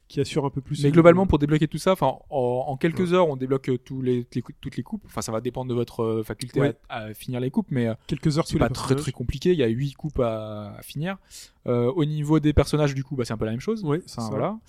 qui 0.08 0.20
assurent 0.20 0.46
un 0.46 0.50
peu 0.50 0.62
plus. 0.62 0.84
Mais 0.84 0.92
globalement, 0.92 1.26
pour 1.26 1.40
débloquer 1.40 1.68
tout 1.68 1.78
ça, 1.78 1.94
enfin, 1.94 2.14
en, 2.30 2.66
en 2.68 2.78
quelques 2.78 3.14
heures, 3.14 3.28
on 3.30 3.36
débloque 3.36 3.70
euh, 3.70 3.78
tous 3.78 4.02
les, 4.02 4.28
les 4.36 4.42
cou- 4.42 4.52
toutes 4.62 4.76
les 4.78 4.84
coupes. 4.84 5.04
Enfin, 5.06 5.22
ça 5.22 5.32
va 5.32 5.42
dépendre 5.42 5.70
de 5.70 5.74
votre 5.74 6.04
euh, 6.04 6.24
faculté 6.24 6.60
Ouais. 6.60 6.76
à, 6.90 7.06
à 7.06 7.14
finir 7.14 7.40
les 7.40 7.50
coupes, 7.50 7.68
mais 7.72 7.88
euh, 7.88 7.94
quelques 8.08 8.38
heures 8.38 8.48
c'est 8.48 8.60
pas 8.60 8.70
très 8.70 8.96
très 8.96 9.12
compliqué. 9.12 9.54
Il 9.54 9.58
y 9.60 9.64
a 9.64 9.68
huit 9.68 9.94
coupes 9.96 10.20
à, 10.20 10.76
à 10.78 10.82
finir. 10.84 11.18
Euh, 11.68 11.92
au 11.96 12.06
niveau 12.06 12.40
des 12.40 12.54
personnages, 12.54 12.94
du 12.94 13.04
coup, 13.04 13.16
bah, 13.16 13.26
c'est 13.26 13.34
un 13.34 13.38
peu 13.38 13.46
la 13.46 13.52
même 13.52 13.60
chose. 13.60 13.84
Enfin, 13.86 14.00
ça. 14.06 14.28
voilà. 14.30 14.60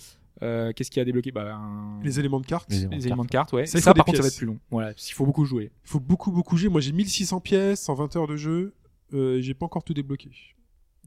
Euh, 0.42 0.72
Qu'est-ce 0.72 0.90
qu'il 0.90 0.98
y 0.98 1.00
a 1.00 1.02
à 1.02 1.04
débloquer? 1.04 1.30
Bah, 1.30 1.54
un- 1.54 2.00
Les 2.02 2.18
éléments 2.20 2.40
de 2.40 2.46
carte. 2.46 2.68
Les 2.70 2.76
Il 2.76 2.80
éléments. 2.80 2.96
les 2.96 3.06
éléments 3.06 3.24
de 3.24 3.30
carte, 3.30 3.52
ouais. 3.52 3.66
Ça, 3.66 3.78
il 3.78 3.82
Ça, 3.82 3.92
par 3.94 4.04
des 4.04 4.10
contre, 4.10 4.16
ça 4.16 4.22
va 4.22 4.26
pièces. 4.28 4.34
être 4.34 4.38
plus 4.38 4.46
long. 4.46 4.58
Voilà, 4.70 4.88
parce 4.92 5.04
qu'il 5.04 5.14
faut 5.14 5.26
beaucoup 5.26 5.44
jouer. 5.44 5.70
faut 5.84 6.00
beaucoup 6.00 6.32
beaucoup 6.32 6.56
jouer. 6.56 6.68
Moi, 6.70 6.80
j'ai 6.80 6.92
1600 6.92 7.40
pièces, 7.40 7.82
120 7.82 8.16
heures 8.16 8.26
de 8.26 8.36
jeu. 8.36 8.74
Euh, 9.12 9.40
j'ai 9.40 9.54
pas 9.54 9.66
encore 9.66 9.84
tout 9.84 9.94
débloqué. 9.94 10.30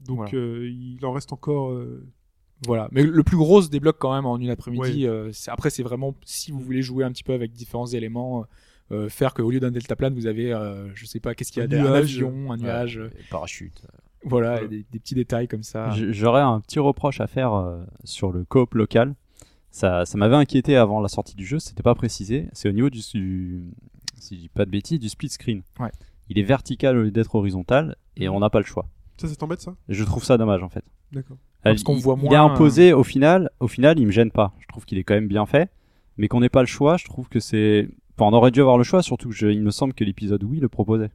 Donc, 0.06 0.16
Voilà. 0.18 0.34
euh, 0.34 0.68
il 0.70 1.04
en 1.04 1.12
reste 1.12 1.32
encore. 1.32 1.72
Euh, 2.58 2.66
Voilà, 2.66 2.88
mais 2.92 3.02
le 3.02 3.22
plus 3.22 3.36
gros 3.36 3.62
se 3.62 3.68
débloque 3.68 3.98
quand 3.98 4.14
même 4.14 4.26
en 4.26 4.36
une 4.38 4.50
après-midi. 4.50 5.04
Ouais. 5.04 5.08
euh, 5.08 5.30
c'est- 5.32 5.50
après, 5.50 5.70
c'est 5.70 5.82
vraiment 5.82 6.14
si 6.24 6.50
vous 6.50 6.60
voulez 6.60 6.82
jouer 6.82 7.04
un 7.04 7.10
petit 7.12 7.24
peu 7.24 7.32
avec 7.32 7.52
différents 7.52 7.86
éléments, 7.86 8.44
euh, 8.90 9.08
faire 9.08 9.34
qu'au 9.34 9.50
lieu 9.50 9.60
d'un 9.60 9.70
deltaplane, 9.70 10.14
vous 10.14 10.26
avez, 10.26 10.52
euh, 10.52 10.88
je 10.94 11.04
sais 11.06 11.20
pas, 11.20 11.34
qu'est-ce 11.34 11.52
qu'il 11.52 11.60
y 11.60 11.62
a, 11.62 11.64
Un 11.66 11.68
des- 11.68 11.76
un 11.78 11.82
nuage. 11.90 12.16
avion, 12.16 12.52
un 12.52 12.56
nuage, 12.56 12.98
euh, 12.98 13.04
Ouais, 13.04 13.10
parachute. 13.30 13.82
voilà. 14.24 14.66
Des, 14.66 14.84
des 14.90 14.98
petits 14.98 15.14
détails 15.14 15.46
comme 15.48 15.62
ça. 15.62 15.90
J'aurais 16.10 16.40
un 16.42 16.60
petit 16.60 16.78
reproche 16.78 17.20
à 17.20 17.26
faire 17.26 17.52
euh, 17.54 17.84
sur 18.04 18.32
le 18.32 18.44
coop 18.44 18.74
local. 18.74 19.14
Ça, 19.70 20.06
ça 20.06 20.16
m'avait 20.16 20.34
inquiété 20.36 20.76
avant 20.76 21.00
la 21.00 21.08
sortie 21.08 21.36
du 21.36 21.44
jeu, 21.44 21.58
c'était 21.58 21.82
pas 21.82 21.94
précisé. 21.94 22.48
C'est 22.54 22.68
au 22.68 22.72
niveau 22.72 22.88
du, 22.90 23.00
du- 23.14 23.64
si 24.18 24.34
je 24.36 24.40
dis 24.40 24.48
pas 24.48 24.64
de 24.64 24.70
bêtises, 24.70 24.98
du 24.98 25.08
split 25.10 25.28
screen. 25.28 25.62
Ouais. 25.78 25.90
Il 26.30 26.38
est 26.38 26.42
vertical 26.42 26.96
au 26.96 27.02
lieu 27.04 27.10
d'être 27.10 27.34
horizontal 27.34 27.94
et 28.16 28.28
on 28.30 28.40
n'a 28.40 28.50
pas 28.50 28.58
le 28.58 28.64
choix. 28.64 28.88
Ça, 29.18 29.28
ça 29.28 29.36
t'embête 29.36 29.60
ça? 29.60 29.74
Et 29.88 29.94
je 29.94 30.02
trouve 30.04 30.24
ça 30.24 30.36
dommage 30.38 30.62
en 30.62 30.68
fait. 30.70 30.84
D'accord. 31.12 31.36
Parce 31.64 31.82
qu'on 31.82 31.96
il, 31.96 32.02
voit 32.02 32.16
il 32.20 32.26
est 32.26 32.28
moins, 32.28 32.44
imposé 32.52 32.92
au 32.92 33.02
final. 33.04 33.50
Au 33.60 33.68
final, 33.68 33.98
il 33.98 34.06
me 34.06 34.12
gêne 34.12 34.30
pas. 34.30 34.52
Je 34.60 34.66
trouve 34.68 34.84
qu'il 34.84 34.96
est 34.98 35.04
quand 35.04 35.14
même 35.14 35.28
bien 35.28 35.44
fait, 35.46 35.70
mais 36.16 36.28
qu'on 36.28 36.40
n'ait 36.40 36.48
pas 36.48 36.60
le 36.62 36.66
choix. 36.66 36.96
Je 36.96 37.04
trouve 37.04 37.28
que 37.28 37.40
c'est. 37.40 37.88
Enfin, 38.16 38.30
on 38.30 38.36
aurait 38.36 38.50
dû 38.50 38.60
avoir 38.60 38.78
le 38.78 38.84
choix, 38.84 39.02
surtout 39.02 39.28
que 39.28 39.34
je- 39.34 39.48
il 39.48 39.62
me 39.62 39.70
semble 39.70 39.92
que 39.94 40.04
l'épisode 40.04 40.42
oui 40.44 40.60
le 40.60 40.68
proposait. 40.68 41.10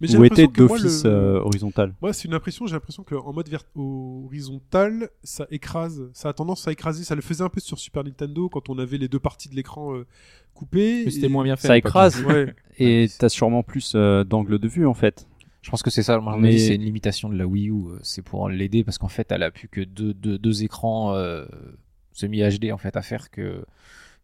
Mais 0.00 0.08
j'ai 0.08 0.18
Ou 0.18 0.24
était 0.24 0.42
l'impression 0.42 0.52
que 0.66 0.68
moi, 0.68 0.78
d'office 0.78 1.04
le- 1.04 1.10
euh, 1.10 1.40
horizontal. 1.40 1.94
Moi, 2.02 2.12
c'est 2.12 2.28
une 2.28 2.34
impression. 2.34 2.66
J'ai 2.66 2.74
l'impression 2.74 3.02
qu'en 3.02 3.32
mode 3.32 3.48
vert- 3.48 3.64
horizontal, 3.74 5.08
ça 5.22 5.46
écrase. 5.50 6.08
Ça 6.12 6.28
a 6.28 6.32
tendance 6.32 6.66
à 6.68 6.72
écraser. 6.72 7.04
Ça 7.04 7.14
le 7.14 7.22
faisait 7.22 7.42
un 7.44 7.48
peu 7.48 7.60
sur 7.60 7.78
Super 7.78 8.04
Nintendo 8.04 8.48
quand 8.48 8.68
on 8.68 8.78
avait 8.78 8.98
les 8.98 9.08
deux 9.08 9.18
parties 9.18 9.48
de 9.48 9.54
l'écran 9.54 9.94
euh, 9.94 10.06
coupées. 10.54 11.02
Mais 11.04 11.10
c'était 11.10 11.26
Et- 11.26 11.30
moins 11.30 11.44
bien 11.44 11.56
fait. 11.56 11.68
Ça 11.68 11.76
écrase. 11.78 12.22
Ouais. 12.24 12.54
Et 12.78 13.06
t'as 13.18 13.28
sûrement 13.28 13.62
plus 13.62 13.92
euh, 13.94 14.24
d'angle 14.24 14.58
de 14.58 14.68
vue 14.68 14.86
en 14.86 14.94
fait. 14.94 15.26
Je 15.66 15.70
pense 15.72 15.82
que 15.82 15.90
c'est 15.90 16.04
ça. 16.04 16.18
Moi, 16.20 16.36
Mais- 16.38 16.58
c'est 16.58 16.76
une 16.76 16.82
limitation 16.82 17.28
de 17.28 17.36
la 17.36 17.44
Wii 17.44 17.70
U. 17.70 17.72
euh, 17.72 17.98
C'est 18.02 18.22
pour 18.22 18.48
l'aider 18.48 18.84
parce 18.84 18.98
qu'en 18.98 19.08
fait, 19.08 19.32
elle 19.32 19.42
a 19.42 19.50
plus 19.50 19.66
que 19.66 19.80
deux, 19.80 20.14
deux, 20.14 20.38
deux 20.38 20.62
écrans 20.62 21.12
euh, 21.14 21.44
semi 22.12 22.38
HD 22.40 22.70
en 22.70 22.78
fait 22.78 22.96
à 22.96 23.02
faire 23.02 23.30
que 23.32 23.64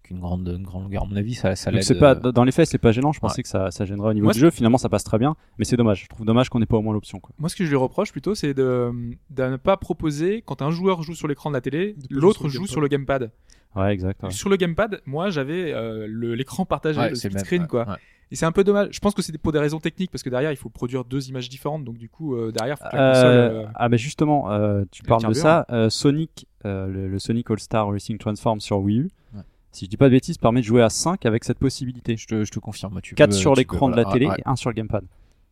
qu'une 0.05 0.21
grande, 0.21 0.47
une 0.47 0.63
grande 0.63 0.85
longueur. 0.85 1.03
À 1.03 1.07
mon 1.07 1.17
avis, 1.17 1.35
ça, 1.35 1.57
ça 1.57 1.71
Donc 1.73 1.79
l'aide. 1.79 1.85
c'est 1.85 1.99
pas 1.99 2.15
euh, 2.15 2.31
dans 2.31 2.45
les 2.45 2.53
faits, 2.53 2.69
c'est 2.69 2.79
pas 2.79 2.93
gênant. 2.93 3.11
Je 3.13 3.19
pensais 3.19 3.39
Ouais. 3.39 3.43
que 3.43 3.49
ça, 3.49 3.73
ça 3.73 3.85
gênerait 3.85 4.11
au 4.11 4.15
niveau 4.15 4.27
Moi, 4.27 4.35
du 4.35 4.39
jeu. 4.39 4.51
Finalement, 4.51 4.79
ça 4.79 4.89
passe 4.89 5.03
très 5.03 5.19
bien, 5.19 5.35
mais 5.59 5.65
c'est 5.65 5.77
dommage. 5.77 6.05
Je 6.05 6.09
trouve 6.09 6.25
dommage 6.25 6.49
qu'on 6.49 6.63
ait 6.63 6.67
pas 6.67 6.77
au 6.77 6.83
moins 6.83 6.93
l'option. 6.95 7.21
Moi, 7.39 7.49
ce 7.49 7.57
que 7.57 7.65
je 7.65 7.71
lui 7.71 7.77
reproche 7.77 8.13
plutôt, 8.13 8.37
c'est 8.37 8.55
de, 8.55 8.93
de 9.31 9.43
ne 9.43 9.57
pas 9.57 9.77
proposer, 9.77 10.43
quand 10.47 10.63
un 10.63 10.71
joueur 10.71 11.03
joue 11.03 11.15
sur 11.17 11.27
l'écran 11.27 11.51
de 11.51 11.55
la 11.57 11.61
télé, 11.61 11.97
l'autre 12.09 12.49
joue 12.49 12.69
sur 12.69 12.81
le 12.81 12.87
gamepad. 12.87 13.33
Ouais, 13.75 13.93
exact. 13.93 14.23
ouais. 14.23 14.31
Sur 14.31 14.49
le 14.49 14.57
gamepad, 14.57 15.01
moi, 15.07 15.31
j'avais 15.31 15.73
euh, 15.73 16.07
l'écran 16.37 16.67
partagé, 16.67 17.01
ouais, 17.01 17.09
le 17.09 17.15
split 17.17 17.31
même, 17.35 17.45
screen, 17.45 17.63
ouais, 17.63 17.69
quoi. 17.69 17.99
Et 18.33 18.35
c'est 18.35 18.47
un 18.47 18.51
peu 18.53 18.65
dommage. 18.65 18.89
Je 18.93 18.99
pense 18.99 19.15
que 19.15 19.21
c'est 19.23 19.37
pour 19.39 19.53
des 19.53 19.59
raisons 19.59 19.79
techniques, 19.79 20.11
parce 20.11 20.23
que 20.23 20.31
derrière, 20.31 20.51
il 20.51 20.57
faut 20.57 20.71
produire 20.71 21.05
deux 21.05 21.29
images 21.29 21.49
différentes, 21.51 21.85
donc 21.85 21.99
du 21.99 22.09
coup, 22.09 22.35
euh, 22.35 22.51
derrière, 22.51 22.79
faut 22.79 22.89
que 22.91 22.97
la 22.97 23.13
console. 23.13 23.31
Euh, 23.31 23.63
euh, 23.63 23.67
Ah 23.75 23.89
bah 23.89 23.97
justement, 23.99 24.51
euh, 24.51 24.85
tu 24.91 25.03
le 25.03 25.09
parles 25.09 25.27
de 25.29 25.33
ça. 25.35 25.67
euh, 25.71 25.91
Sonic, 25.91 26.47
euh, 26.65 26.87
le, 26.89 27.09
le 27.09 27.19
Sonic 27.19 27.51
All 27.51 27.61
Star 27.61 27.89
Racing 27.91 28.17
Transform 28.19 28.59
sur 28.61 28.79
Wii 28.81 28.99
U. 29.01 29.11
Ouais. 29.35 29.43
Si 29.71 29.85
je 29.85 29.91
dis 29.91 29.97
pas 29.99 30.07
de 30.07 30.13
bêtises, 30.13 30.39
permet 30.39 30.61
de 30.61 30.67
jouer 30.67 30.83
à 30.83 30.89
5 30.89 31.27
avec 31.27 31.45
cette 31.45 31.59
possibilité. 31.59 32.17
Je 32.17 32.27
te, 32.27 32.45
je 32.45 32.51
te 32.51 32.59
confirme. 32.59 33.01
Tu 33.03 33.15
4 33.15 33.31
peux- 33.31 33.37
sur 33.37 33.55
l'écran 33.55 33.89
de 33.91 33.97
la 33.97 34.03
voilà, 34.03 34.13
télé 34.19 34.27
ouais, 34.29 34.37
et 34.39 34.43
1 34.49 34.57
sur 34.57 34.71
le 34.71 34.75
gamepad. 34.75 35.05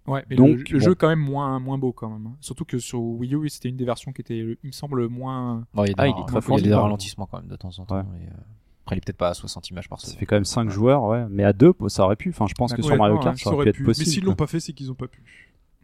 Ouais, 0.06 0.24
mais 0.30 0.36
Donc, 0.36 0.48
le, 0.48 0.64
le 0.72 0.78
bon. 0.78 0.84
jeu 0.86 0.94
quand 0.94 1.08
même 1.08 1.20
moins 1.20 1.58
moins 1.60 1.76
beau 1.76 1.92
quand 1.92 2.08
même. 2.08 2.26
hein. 2.28 2.36
Surtout 2.40 2.64
que 2.64 2.78
sur 2.78 3.00
Wii 3.02 3.34
U, 3.34 3.48
c'était 3.50 3.68
une 3.68 3.76
des 3.76 3.84
versions 3.84 4.12
qui 4.12 4.22
était, 4.22 4.38
il 4.38 4.56
me 4.66 4.72
semble, 4.72 5.06
moins. 5.08 5.64
Bon, 5.74 5.84
il 5.84 5.88
y 5.88 5.90
a 5.90 5.94
des, 5.94 6.00
Ah, 6.02 6.06
il 6.06 6.10
est 6.10 6.26
très 6.26 6.40
il 6.48 6.54
y 6.56 6.58
a 6.58 6.62
des 6.62 6.70
par 6.70 6.82
ralentissements 6.84 7.26
quand 7.30 7.38
même 7.40 7.48
de 7.50 7.56
temps 7.56 7.70
en 7.78 7.84
temps. 7.84 7.96
Ouais. 7.96 8.02
mais, 8.18 8.26
euh, 8.26 8.40
après, 8.84 8.96
il 8.96 8.98
est 8.98 9.04
peut-être 9.04 9.16
pas 9.16 9.28
à 9.28 9.34
60 9.34 9.70
images 9.70 9.88
par 9.88 10.00
Ça 10.00 10.06
seconde. 10.08 10.18
fait 10.20 10.26
quand 10.26 10.36
même 10.36 10.44
5 10.44 10.70
joueurs, 10.70 11.02
ouais. 11.04 11.24
Mais 11.30 11.44
à 11.44 11.52
2, 11.52 11.72
ça 11.88 12.04
aurait 12.04 12.16
pu. 12.16 12.30
Enfin, 12.30 12.46
je 12.48 12.54
pense 12.54 12.72
que 12.72 12.82
sur 12.82 12.96
Mario 12.96 13.18
Kart, 13.18 13.36
Ça 13.36 13.44
ça 13.44 13.52
aurait 13.52 13.64
pu 13.72 13.80
être 13.80 13.84
possible. 13.84 14.06
Mais 14.08 14.12
s'ils 14.12 14.24
l'ont 14.24 14.34
pas 14.34 14.46
fait, 14.46 14.60
c'est 14.60 14.72
qu'ils 14.72 14.90
ont 14.90 14.94
pas 14.94 15.06
pu. 15.08 15.22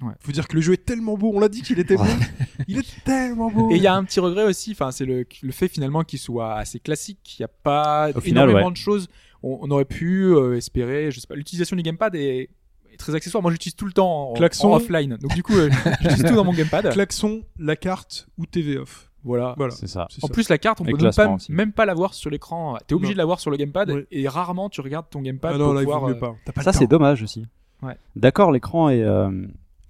Ouais. 0.03 0.13
Faut 0.21 0.33
dire 0.33 0.47
que 0.47 0.55
le 0.55 0.61
jeu 0.61 0.75
est 0.75 0.85
tellement 0.85 1.17
beau. 1.17 1.31
On 1.35 1.41
l'a 1.41 1.49
dit 1.49 1.63
qu'il 1.63 1.79
était 1.79 1.97
beau. 1.97 2.05
il 2.69 2.79
est 2.79 3.05
tellement 3.05 3.51
beau. 3.51 3.71
Et 3.71 3.77
il 3.77 3.83
y 3.83 3.87
a 3.87 3.95
un 3.95 4.05
petit 4.05 4.21
regret 4.21 4.45
aussi, 4.45 4.73
enfin, 4.73 4.91
c'est 4.91 5.07
le, 5.07 5.25
le 5.43 5.53
fait 5.53 5.69
finalement 5.69 6.05
qu'il 6.05 6.19
soit 6.19 6.55
assez 6.57 6.81
classique. 6.81 7.37
Il 7.39 7.43
n'y 7.43 7.45
a 7.45 7.49
pas 7.63 8.11
Au 8.15 8.21
final, 8.21 8.45
énormément 8.45 8.67
ouais. 8.69 8.73
de 8.73 8.77
choses. 8.77 9.09
On, 9.43 9.59
on 9.63 9.71
aurait 9.71 9.87
pu 9.87 10.35
euh, 10.35 10.57
espérer, 10.57 11.11
je 11.11 11.21
sais 11.21 11.27
pas, 11.27 11.35
l'utilisation 11.35 11.77
du 11.77 11.83
gamepad 11.83 12.15
est, 12.15 12.51
est 12.93 12.97
très 12.99 13.15
accessoire. 13.15 13.41
Moi, 13.43 13.53
j'utilise 13.53 13.77
tout 13.77 13.87
le 13.87 13.93
temps 13.93 14.31
en, 14.31 14.35
Klaxon. 14.35 14.73
en 14.73 14.77
offline. 14.77 15.17
Donc 15.17 15.35
du 15.35 15.43
coup, 15.43 15.57
euh, 15.57 15.71
j'utilise 16.01 16.25
tout 16.25 16.35
dans 16.35 16.45
mon 16.45 16.53
gamepad. 16.53 16.91
Klaxon, 16.93 17.43
la 17.59 17.77
carte 17.77 18.29
ou 18.37 18.45
TV 18.45 18.77
off. 18.79 19.06
Voilà. 19.27 19.55
Voilà. 19.59 19.75
C'est 19.75 19.89
ça. 19.89 20.09
En 20.23 20.29
plus, 20.29 20.49
la 20.49 20.57
carte, 20.57 20.81
on 20.81 20.85
Et 20.85 20.93
peut 20.93 21.03
même 21.03 21.13
pas, 21.13 21.29
aussi. 21.35 21.53
même 21.53 21.73
pas 21.73 21.85
la 21.85 21.93
voir 21.95 22.15
sur 22.15 22.31
l'écran. 22.31 22.79
T'es 22.87 22.95
obligé 22.95 23.11
Non. 23.13 23.17
de 23.17 23.19
la 23.19 23.25
voir 23.27 23.41
sur 23.41 23.51
le 23.51 23.57
gamepad 23.59 24.07
et 24.11 24.29
rarement 24.29 24.71
tu 24.71 24.81
regardes 24.81 25.11
ton 25.11 25.21
gamepad 25.21 25.53
Ah 25.55 25.59
non, 25.59 25.65
pour 25.67 25.75
là, 25.75 25.81
il 25.83 25.85
pouvoir. 25.85 26.07
mieux 26.09 26.15
euh, 26.15 26.53
pas. 26.55 26.63
Ça, 26.63 26.73
c'est 26.73 26.87
dommage 26.87 27.23
aussi. 27.23 27.45
Ouais. 27.83 27.97
D'accord, 28.15 28.53
l'écran 28.53 28.89
est, 28.89 29.03
euh, 29.03 29.31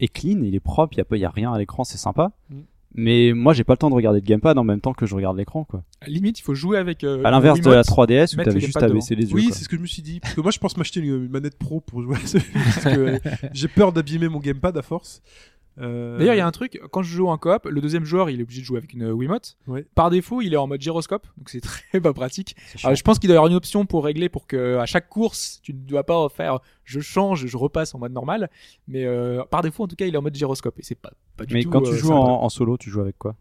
est 0.01 0.09
clean, 0.09 0.41
il 0.43 0.55
est 0.57 0.61
propre, 0.61 0.95
il 0.95 1.05
n'y 1.19 1.25
a, 1.25 1.29
il 1.29 1.33
rien 1.35 1.53
à 1.53 1.59
l'écran, 1.59 1.85
c'est 1.85 1.99
sympa. 1.99 2.33
Mm. 2.51 2.61
Mais 2.99 3.33
moi, 3.35 3.53
j'ai 3.53 3.63
pas 3.63 3.75
le 3.75 3.77
temps 3.77 3.91
de 3.91 3.95
regarder 3.95 4.21
le 4.21 4.25
gamepad 4.27 4.57
en 4.57 4.65
même 4.65 4.81
temps 4.81 4.95
que 4.95 5.05
je 5.05 5.15
regarde 5.15 5.37
l'écran. 5.37 5.65
quoi. 5.65 5.83
Limite, 6.07 6.39
il 6.39 6.43
faut 6.43 6.55
jouer 6.55 6.79
avec. 6.79 7.05
euh, 7.05 7.23
À 7.25 7.31
l'inverse 7.31 7.61
de 7.61 7.67
la 7.71 7.83
Wiimote. 7.83 7.87
3DS 8.09 8.35
où 8.35 8.43
t'avais 8.43 8.59
juste 8.59 8.83
à 8.83 8.89
baisser 8.89 9.15
les 9.15 9.29
yeux. 9.29 9.35
Oui, 9.35 9.49
c'est 9.53 9.65
ce 9.65 9.69
que 9.69 9.77
je 9.77 9.83
me 9.83 9.87
suis 9.87 10.01
dit. 10.01 10.19
Parce 10.19 10.33
que 10.33 10.41
moi, 10.41 10.51
je 10.51 10.59
pense 10.59 10.79
m'acheter 10.79 11.01
une, 11.01 11.25
une 11.25 11.29
manette 11.29 11.59
pro 11.59 11.81
pour 11.81 12.01
jouer 12.01 12.17
à 12.17 12.27
ce 12.27 12.39
jeu. 12.39 12.45
Parce 12.55 12.85
que 12.97 13.19
j'ai 13.53 13.69
peur 13.69 13.93
d'abîmer 13.93 14.29
mon 14.29 14.41
gamepad 14.41 14.75
à 14.79 14.83
force. 14.83 15.21
Euh, 15.79 16.17
D'ailleurs, 16.19 16.35
il 16.35 16.39
y 16.39 16.41
a 16.41 16.47
un 16.47 16.53
truc, 16.53 16.81
quand 16.91 17.03
je 17.03 17.15
joue 17.15 17.29
en 17.29 17.37
coop, 17.37 17.67
le 17.67 17.81
deuxième 17.81 18.05
joueur, 18.05 18.31
il 18.31 18.41
est 18.41 18.43
obligé 18.43 18.61
de 18.63 18.67
jouer 18.67 18.79
avec 18.79 18.93
une 18.95 19.03
euh, 19.05 19.13
Wiimote. 19.13 19.57
Ouais. 19.67 19.85
Par 19.95 20.11
défaut, 20.11 20.41
il 20.41 20.55
est 20.55 20.57
en 20.57 20.67
mode 20.67 20.81
gyroscope, 20.81 21.27
donc 21.37 21.51
c'est 21.51 21.61
très 21.93 22.01
pas 22.01 22.13
pratique. 22.13 22.57
Alors, 22.83 22.97
je 22.97 23.03
pense 23.03 23.19
qu'il 23.19 23.29
doit 23.29 23.35
y 23.35 23.39
avoir 23.39 23.51
une 23.51 23.57
option 23.57 23.85
pour 23.87 24.05
régler 24.05 24.29
pour 24.29 24.47
que 24.47 24.79
à 24.79 24.87
chaque 24.87 25.09
course, 25.09 25.61
tu 25.63 25.75
ne 25.75 25.79
dois 25.79 26.05
pas 26.05 26.29
faire 26.29 26.61
je 26.85 27.01
change, 27.01 27.47
je 27.47 27.57
repasse 27.57 27.95
en 27.95 27.99
mode 27.99 28.13
normal. 28.13 28.49
Mais 28.89 29.05
euh, 29.05 29.43
par 29.51 29.63
défaut, 29.63 29.85
en 29.85 29.89
tout 29.89 29.97
cas, 29.97 30.07
il 30.07 30.15
est 30.15 30.19
en 30.19 30.23
mode 30.23 30.35
gyroscope 30.35 30.79
et 30.79 30.83
c'est 30.83 30.95
pas, 30.95 31.11
pas 31.37 31.45
du 31.45 31.55
Mais 31.55 31.63
tout. 31.63 31.71
quand 31.71 31.83
tu 31.83 31.91
euh, 31.91 31.97
joues 31.97 32.13
en, 32.13 32.43
en 32.43 32.49
solo, 32.49 32.79
tu 32.79 32.91
joues 32.91 33.01
avec 33.01 33.19
quoi? 33.19 33.35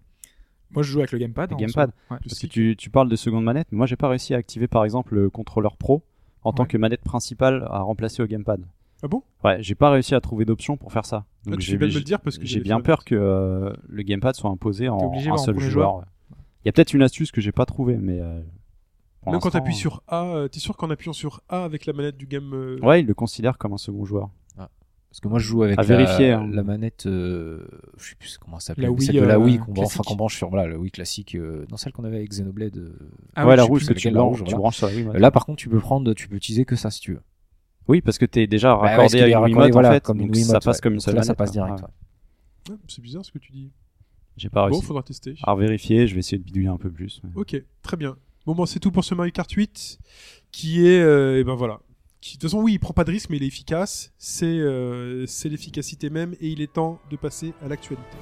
Moi, 0.71 0.83
je 0.83 0.91
joue 0.91 0.99
avec 0.99 1.11
le 1.11 1.19
gamepad. 1.19 1.51
Le 1.51 1.55
gamepad. 1.55 1.91
Ouais. 2.11 2.17
Parce 2.27 2.39
que 2.39 2.47
tu, 2.47 2.75
tu 2.75 2.89
parles 2.89 3.07
de 3.07 3.15
seconde 3.15 3.43
manette, 3.43 3.67
mais 3.71 3.77
moi, 3.77 3.85
j'ai 3.85 3.95
pas 3.95 4.09
réussi 4.09 4.33
à 4.33 4.37
activer 4.37 4.67
par 4.67 4.83
exemple 4.83 5.15
le 5.15 5.29
contrôleur 5.29 5.77
pro 5.77 6.03
en 6.43 6.53
tant 6.53 6.65
que 6.65 6.77
manette 6.77 7.01
principale 7.01 7.67
à 7.71 7.79
remplacer 7.79 8.21
au 8.21 8.27
gamepad. 8.27 8.61
Ah 9.03 9.07
bon? 9.07 9.23
Ouais, 9.43 9.57
j'ai 9.61 9.75
pas 9.75 9.89
réussi 9.91 10.15
à 10.15 10.21
trouver 10.21 10.45
d'option 10.45 10.77
pour 10.77 10.91
faire 10.91 11.05
ça. 11.05 11.25
Ah, 11.45 11.51
Donc 11.51 11.59
Tu 11.59 11.65
j'ai 11.71 11.77
bien 11.77 11.87
de 11.87 11.93
me 11.93 11.97
le 11.99 12.03
dire 12.03 12.19
parce 12.21 12.37
que 12.37 12.45
j'ai 12.45 12.53
j'avais 12.55 12.63
bien 12.63 12.77
fait 12.77 12.83
peur 12.83 13.05
que 13.05 13.15
euh, 13.15 13.73
le 13.87 14.03
gamepad 14.03 14.35
soit 14.35 14.49
imposé 14.49 14.89
en 14.89 14.97
obligé, 14.97 15.29
un 15.29 15.37
seul 15.37 15.59
joueur. 15.59 16.03
Il 16.63 16.67
y 16.67 16.69
a 16.69 16.71
peut-être 16.71 16.93
une 16.93 17.03
astuce 17.03 17.31
que 17.31 17.41
j'ai 17.41 17.51
pas 17.51 17.65
trouvée, 17.65 17.97
mais 17.97 18.19
euh, 18.19 18.41
Même 19.27 19.39
quand 19.39 19.51
t'appuies 19.51 19.75
sur 19.75 20.01
A, 20.07 20.23
euh, 20.25 20.47
t'es 20.47 20.59
sûr 20.59 20.75
qu'en 20.77 20.89
appuyant 20.89 21.13
sur 21.13 21.41
A 21.49 21.63
avec 21.63 21.85
la 21.85 21.93
manette 21.93 22.17
du 22.17 22.25
game. 22.25 22.51
euh, 22.53 22.79
Ouais, 22.81 23.01
il 23.01 23.05
le 23.05 23.13
considère 23.13 23.57
comme 23.57 23.73
un 23.73 23.77
second 23.77 24.05
joueur. 24.05 24.29
Parce 24.57 25.21
que 25.21 25.27
moi, 25.29 25.39
je 25.39 25.45
joue 25.47 25.63
avec 25.63 25.79
À 25.79 25.81
la, 25.83 25.87
vérifier, 25.87 26.31
hein. 26.33 26.49
la 26.51 26.61
manette. 26.63 27.05
euh, 27.05 27.65
je 27.97 28.09
sais 28.09 28.15
plus 28.15 28.37
comment 28.37 28.59
ça 28.59 28.67
s'appelle. 28.67 28.83
La 28.83 28.91
Wii, 28.91 29.05
celle 29.05 29.15
de 29.15 29.21
la 29.21 29.35
euh, 29.35 29.37
Wii 29.37 29.59
qu'on 29.59 29.71
branche, 29.71 29.85
enfin, 29.85 30.03
qu'on 30.05 30.15
branche 30.17 30.35
sur 30.35 30.49
voilà, 30.49 30.67
le 30.67 30.77
Wii 30.77 30.91
classique. 30.91 31.35
euh, 31.35 31.65
non, 31.71 31.77
celle 31.77 31.93
qu'on 31.93 32.03
avait 32.03 32.17
avec 32.17 32.29
Xenoblade. 32.31 32.75
euh, 32.75 32.97
Ah 33.33 33.47
ouais, 33.47 33.55
la 33.55 33.63
rouge 33.63 33.87
que 33.87 33.93
tu, 33.93 34.09
la 34.09 34.19
branches- 34.19 34.43
sur 34.73 34.89
la. 34.89 35.17
Là, 35.19 35.31
par 35.31 35.45
contre, 35.45 35.59
tu 35.59 35.69
peux 35.69 35.79
prendre, 35.79 36.13
tu 36.13 36.27
peux 36.27 36.35
utiliser 36.35 36.65
que 36.65 36.75
ça 36.75 36.91
si 36.91 36.99
tu 36.99 37.13
veux. 37.13 37.21
Oui, 37.87 38.01
parce 38.01 38.17
que 38.17 38.25
t'es 38.25 38.47
déjà 38.47 38.75
Bah 38.75 38.81
ouais, 38.81 38.89
raccordé 38.95 39.21
à 39.21 39.27
une 39.27 39.33
raccordé, 39.35 39.51
Wiimote 39.53 39.71
voilà, 39.73 39.89
en 39.89 39.91
fait, 39.93 40.03
comme 40.03 40.17
donc 40.19 40.35
ça 40.35 40.59
passe 40.59 40.77
ouais. 40.77 40.81
comme 40.81 40.93
une 40.95 40.99
seule 40.99 41.15
là, 41.15 41.23
ça 41.23 41.35
passe 41.35 41.51
direct. 41.51 41.79
Ouais. 42.69 42.75
C'est 42.87 43.01
bizarre 43.01 43.23
ce 43.23 43.31
que 43.31 43.37
tu 43.37 43.51
dis. 43.51 43.71
J'ai 44.37 44.49
pas 44.49 44.65
Bon, 44.67 44.73
réussi. 44.73 44.85
faudra 44.87 45.03
tester. 45.03 45.35
À 45.43 45.55
vérifier, 45.55 46.07
je 46.07 46.13
vais 46.13 46.19
essayer 46.19 46.37
de 46.37 46.43
bidouiller 46.43 46.67
un 46.67 46.77
peu 46.77 46.89
plus. 46.91 47.21
mais- 47.23 47.29
Ok, 47.35 47.55
très 47.83 47.95
bien. 47.97 48.17
Bon, 48.45 48.53
bon, 48.55 48.65
c'est 48.65 48.79
tout 48.79 48.91
pour 48.91 49.03
ce 49.03 49.15
Mario 49.15 49.31
Kart 49.31 49.49
8, 49.51 49.97
qui 50.51 50.85
est, 50.85 50.99
euh, 51.01 51.39
eh 51.39 51.43
ben 51.43 51.55
voilà. 51.55 51.79
Qui, 52.21 52.37
de 52.37 52.41
toute 52.41 52.49
façon, 52.49 52.61
oui, 52.63 52.73
il 52.73 52.79
prend 52.79 52.93
pas 52.93 53.03
de 53.03 53.11
risque, 53.11 53.29
mais 53.29 53.37
il 53.37 53.43
est 53.43 53.47
efficace. 53.47 54.11
C'est, 54.17 54.45
euh, 54.45 55.25
c'est 55.27 55.47
l'efficacité 55.49 56.09
même, 56.09 56.33
et 56.41 56.49
il 56.49 56.61
est 56.61 56.73
temps 56.73 56.99
de 57.11 57.15
passer 57.17 57.53
à 57.63 57.67
l'actualité. 57.67 58.17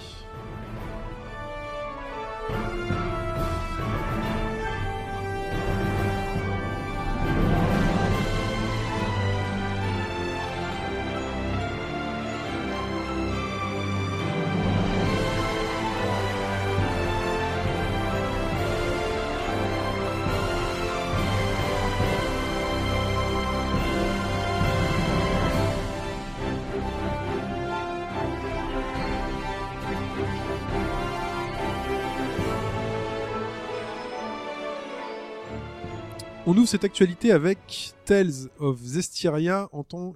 On 36.54 36.58
ouvre 36.58 36.68
cette 36.68 36.84
actualité 36.84 37.32
avec 37.32 37.96
Tales 38.06 38.48
of 38.60 38.80
Zestiria 38.80 39.70
en 39.72 39.84
tant 39.84 40.14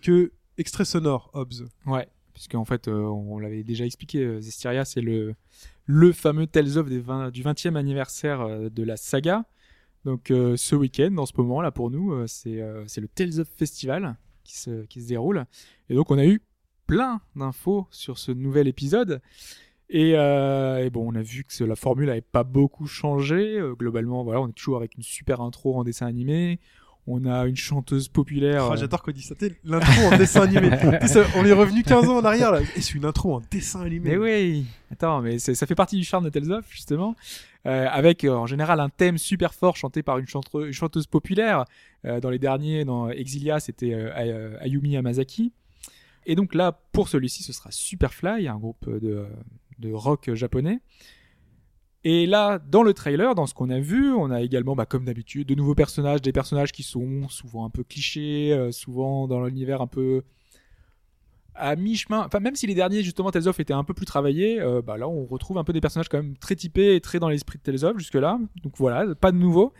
que 0.00 0.32
extrait 0.56 0.86
sonore, 0.86 1.28
Hobbs. 1.34 1.68
Ouais, 1.84 2.08
puisque 2.32 2.54
en 2.54 2.64
fait, 2.64 2.88
euh, 2.88 3.02
on 3.02 3.38
l'avait 3.38 3.62
déjà 3.62 3.84
expliqué, 3.84 4.20
euh, 4.24 4.40
Zestiria, 4.40 4.86
c'est 4.86 5.02
le, 5.02 5.34
le 5.84 6.12
fameux 6.12 6.46
Tales 6.46 6.78
of 6.78 6.88
des 6.88 6.98
20 6.98 7.30
du 7.30 7.42
20e 7.42 7.76
anniversaire 7.76 8.40
euh, 8.40 8.70
de 8.70 8.82
la 8.84 8.96
saga. 8.96 9.44
Donc 10.06 10.28
ce 10.28 10.74
week-end, 10.74 11.14
en 11.18 11.26
ce 11.26 11.34
moment 11.36 11.60
là 11.60 11.70
pour 11.70 11.90
nous, 11.90 12.26
c'est 12.26 12.58
euh, 12.62 12.86
le 12.96 13.08
Tales 13.08 13.40
of 13.40 13.48
Festival 13.48 14.16
qui 14.44 14.56
se, 14.56 14.86
qui 14.86 15.02
se 15.02 15.08
déroule. 15.08 15.44
Et 15.90 15.94
donc 15.94 16.10
on 16.10 16.16
a 16.16 16.24
eu 16.24 16.40
plein 16.86 17.20
d'infos 17.34 17.86
sur 17.90 18.16
ce 18.16 18.32
nouvel 18.32 18.66
épisode. 18.66 19.20
Et, 19.88 20.12
euh, 20.16 20.84
et 20.84 20.90
bon, 20.90 21.12
on 21.12 21.14
a 21.14 21.22
vu 21.22 21.44
que 21.44 21.64
la 21.64 21.76
formule 21.76 22.06
n'avait 22.06 22.20
pas 22.20 22.42
beaucoup 22.44 22.86
changé. 22.86 23.58
Euh, 23.58 23.74
globalement, 23.74 24.24
voilà, 24.24 24.40
on 24.40 24.48
est 24.48 24.52
toujours 24.52 24.76
avec 24.78 24.96
une 24.96 25.02
super 25.02 25.40
intro 25.40 25.78
en 25.78 25.84
dessin 25.84 26.06
animé. 26.06 26.58
On 27.08 27.24
a 27.24 27.46
une 27.46 27.54
chanteuse 27.56 28.08
populaire. 28.08 28.64
Ah, 28.64 28.72
euh, 28.72 28.76
J'adore 28.76 29.00
quand 29.00 29.12
il 29.12 29.14
dit 29.14 29.22
ça. 29.22 29.36
L'intro 29.62 30.12
en 30.12 30.18
dessin 30.18 30.40
animé. 30.42 30.70
Ça, 31.06 31.22
on 31.36 31.44
est 31.44 31.52
revenu 31.52 31.84
15 31.84 32.08
ans 32.08 32.16
en 32.16 32.24
arrière 32.24 32.50
là. 32.50 32.62
Et 32.74 32.80
c'est 32.80 32.94
une 32.94 33.04
intro 33.04 33.32
en 33.36 33.42
dessin 33.48 33.82
animé. 33.82 34.10
Mais 34.10 34.16
oui, 34.16 34.66
attends, 34.90 35.20
mais 35.20 35.38
ça 35.38 35.66
fait 35.68 35.76
partie 35.76 35.96
du 35.96 36.02
charme 36.02 36.24
de 36.24 36.30
Tales 36.30 36.50
of, 36.50 36.64
justement, 36.68 37.14
avec 37.64 38.24
en 38.24 38.46
général 38.46 38.80
un 38.80 38.88
thème 38.88 39.18
super 39.18 39.54
fort 39.54 39.76
chanté 39.76 40.02
par 40.02 40.18
une, 40.18 40.26
une 40.54 40.72
chanteuse 40.72 41.06
populaire. 41.06 41.64
Dans 42.02 42.30
les 42.30 42.40
derniers, 42.40 42.84
dans 42.84 43.08
Exilia, 43.08 43.60
c'était 43.60 43.90
Ay- 43.92 44.56
Ayumi 44.62 44.90
Yamazaki. 44.90 45.52
Et 46.26 46.34
donc 46.34 46.54
là, 46.56 46.76
pour 46.90 47.08
celui-ci, 47.08 47.44
ce 47.44 47.52
sera 47.52 47.70
Superfly, 47.70 48.48
un 48.48 48.56
groupe 48.58 48.90
de, 48.90 49.26
de 49.78 49.92
rock 49.92 50.32
japonais. 50.34 50.80
Et 52.04 52.26
là, 52.26 52.58
dans 52.60 52.82
le 52.84 52.94
trailer, 52.94 53.34
dans 53.34 53.46
ce 53.46 53.54
qu'on 53.54 53.68
a 53.68 53.80
vu, 53.80 54.12
on 54.12 54.30
a 54.30 54.40
également, 54.42 54.76
bah, 54.76 54.86
comme 54.86 55.04
d'habitude, 55.04 55.48
de 55.48 55.54
nouveaux 55.56 55.74
personnages, 55.74 56.22
des 56.22 56.30
personnages 56.32 56.70
qui 56.70 56.84
sont 56.84 57.28
souvent 57.28 57.64
un 57.64 57.70
peu 57.70 57.82
clichés, 57.82 58.52
euh, 58.52 58.70
souvent 58.70 59.26
dans 59.26 59.44
l'univers 59.44 59.80
un 59.82 59.88
peu 59.88 60.22
à 61.54 61.74
mi-chemin. 61.74 62.22
Enfin, 62.26 62.38
même 62.38 62.54
si 62.54 62.66
les 62.66 62.74
derniers, 62.74 63.02
justement, 63.02 63.30
Tales 63.30 63.48
of 63.48 63.58
étaient 63.58 63.72
un 63.72 63.82
peu 63.82 63.94
plus 63.94 64.06
travaillés, 64.06 64.60
euh, 64.60 64.82
bah 64.82 64.98
là, 64.98 65.08
on 65.08 65.24
retrouve 65.24 65.58
un 65.58 65.64
peu 65.64 65.72
des 65.72 65.80
personnages 65.80 66.08
quand 66.08 66.18
même 66.18 66.36
très 66.36 66.54
typés 66.54 66.94
et 66.94 67.00
très 67.00 67.18
dans 67.18 67.28
l'esprit 67.28 67.58
de 67.58 67.62
Tales 67.62 67.84
of 67.90 67.98
jusque-là. 67.98 68.38
Donc 68.62 68.74
voilà, 68.76 69.14
pas 69.14 69.32
de 69.32 69.38
nouveau. 69.38 69.72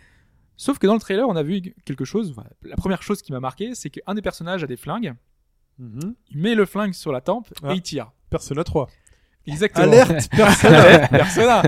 Sauf 0.57 0.79
que 0.79 0.87
dans 0.87 0.95
le 0.95 0.99
trailer, 0.99 1.29
on 1.29 1.35
a 1.35 1.43
vu 1.43 1.61
quelque 1.85 2.03
chose. 2.03 2.35
La 2.63 2.75
première 2.75 3.03
chose 3.03 3.21
qui 3.21 3.31
m'a 3.31 3.39
marqué, 3.39 3.75
c'est 3.75 3.91
qu'un 3.91 4.15
des 4.15 4.23
personnages 4.23 4.63
a 4.63 4.67
des 4.67 4.75
flingues. 4.75 5.13
Mhm. 5.77 6.15
Il 6.31 6.39
met 6.39 6.55
le 6.55 6.65
flingue 6.65 6.93
sur 6.93 7.11
la 7.11 7.21
tempe 7.21 7.47
Ah. 7.61 7.71
et 7.73 7.75
il 7.77 7.81
tire. 7.83 8.11
Persona 8.31 8.63
3. 8.63 8.89
Exactement. 9.47 9.85
Alerte 9.91 10.29
Persona 10.35 10.81
Alerte, 10.81 11.09
Persona. 11.11 11.61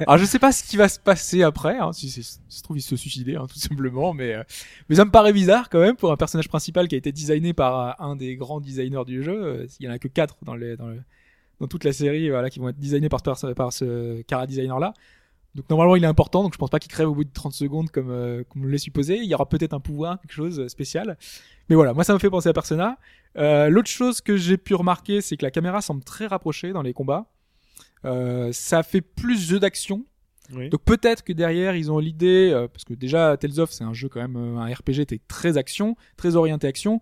Alors 0.00 0.18
je 0.18 0.24
sais 0.24 0.38
pas 0.38 0.52
ce 0.52 0.64
qui 0.64 0.76
va 0.76 0.88
se 0.88 0.98
passer 0.98 1.42
après, 1.42 1.78
hein, 1.78 1.92
si 1.92 2.10
c'est- 2.10 2.22
si 2.22 2.32
ça 2.32 2.40
se 2.58 2.62
trouve 2.62 2.78
il 2.78 2.82
se 2.82 2.96
suicider 2.96 3.36
hein, 3.36 3.46
tout 3.52 3.58
simplement, 3.58 4.12
mais 4.12 4.34
euh, 4.34 4.42
mais 4.88 4.96
ça 4.96 5.04
me 5.04 5.10
paraît 5.10 5.32
bizarre 5.32 5.68
quand 5.70 5.80
même 5.80 5.96
pour 5.96 6.12
un 6.12 6.16
personnage 6.16 6.48
principal 6.48 6.88
qui 6.88 6.94
a 6.94 6.98
été 6.98 7.12
designé 7.12 7.52
par 7.52 7.80
euh, 8.00 8.04
un 8.04 8.16
des 8.16 8.36
grands 8.36 8.60
designers 8.60 9.04
du 9.06 9.22
jeu. 9.22 9.42
Euh, 9.44 9.66
Il 9.80 9.86
y 9.86 9.88
en 9.88 9.92
a 9.92 9.98
que 9.98 10.08
quatre 10.08 10.36
dans 10.42 10.54
les 10.54 10.76
dans 10.76 10.88
le 10.88 11.00
dans 11.60 11.68
toute 11.68 11.84
la 11.84 11.92
série, 11.92 12.28
voilà, 12.28 12.50
qui 12.50 12.58
vont 12.58 12.68
être 12.70 12.78
designés 12.80 13.08
par 13.08 13.22
par 13.22 13.72
ce 13.72 14.22
cara 14.22 14.46
designer 14.46 14.78
là. 14.80 14.92
Donc 15.54 15.68
normalement 15.68 15.96
il 15.96 16.04
est 16.04 16.08
important, 16.08 16.42
donc 16.42 16.54
je 16.54 16.58
pense 16.58 16.70
pas 16.70 16.78
qu'il 16.78 16.90
crève 16.90 17.08
au 17.08 17.14
bout 17.14 17.24
de 17.24 17.32
30 17.32 17.52
secondes 17.52 17.90
comme 17.90 18.10
euh, 18.10 18.42
comme 18.48 18.64
on 18.64 18.66
l'est 18.66 18.78
supposé. 18.78 19.18
Il 19.18 19.26
y 19.26 19.34
aura 19.34 19.48
peut-être 19.48 19.74
un 19.74 19.80
pouvoir, 19.80 20.20
quelque 20.20 20.32
chose 20.32 20.56
de 20.56 20.68
spécial. 20.68 21.18
Mais 21.68 21.76
voilà, 21.76 21.92
moi 21.92 22.04
ça 22.04 22.14
me 22.14 22.18
fait 22.18 22.30
penser 22.30 22.48
à 22.48 22.52
Persona. 22.52 22.98
Euh, 23.36 23.68
L'autre 23.68 23.90
chose 23.90 24.20
que 24.20 24.36
j'ai 24.36 24.56
pu 24.56 24.74
remarquer, 24.74 25.20
c'est 25.20 25.36
que 25.36 25.44
la 25.44 25.50
caméra 25.50 25.82
semble 25.82 26.04
très 26.04 26.26
rapprochée 26.26 26.72
dans 26.72 26.82
les 26.82 26.94
combats. 26.94 27.26
Euh, 28.04 28.50
ça 28.52 28.82
fait 28.82 29.02
plus 29.02 29.38
jeu 29.38 29.60
d'action. 29.60 30.04
Oui. 30.52 30.68
Donc 30.68 30.82
peut-être 30.84 31.22
que 31.22 31.32
derrière 31.32 31.76
ils 31.76 31.90
ont 31.90 31.98
l'idée, 31.98 32.50
euh, 32.52 32.68
parce 32.68 32.84
que 32.84 32.94
déjà 32.94 33.36
Tales 33.36 33.60
of 33.60 33.70
c'est 33.70 33.84
un 33.84 33.94
jeu 33.94 34.08
quand 34.08 34.20
même, 34.20 34.36
euh, 34.36 34.58
un 34.58 34.72
RPG 34.72 35.06
t'es 35.06 35.20
très 35.28 35.56
action, 35.56 35.96
très 36.16 36.36
orienté 36.36 36.66
action. 36.66 37.00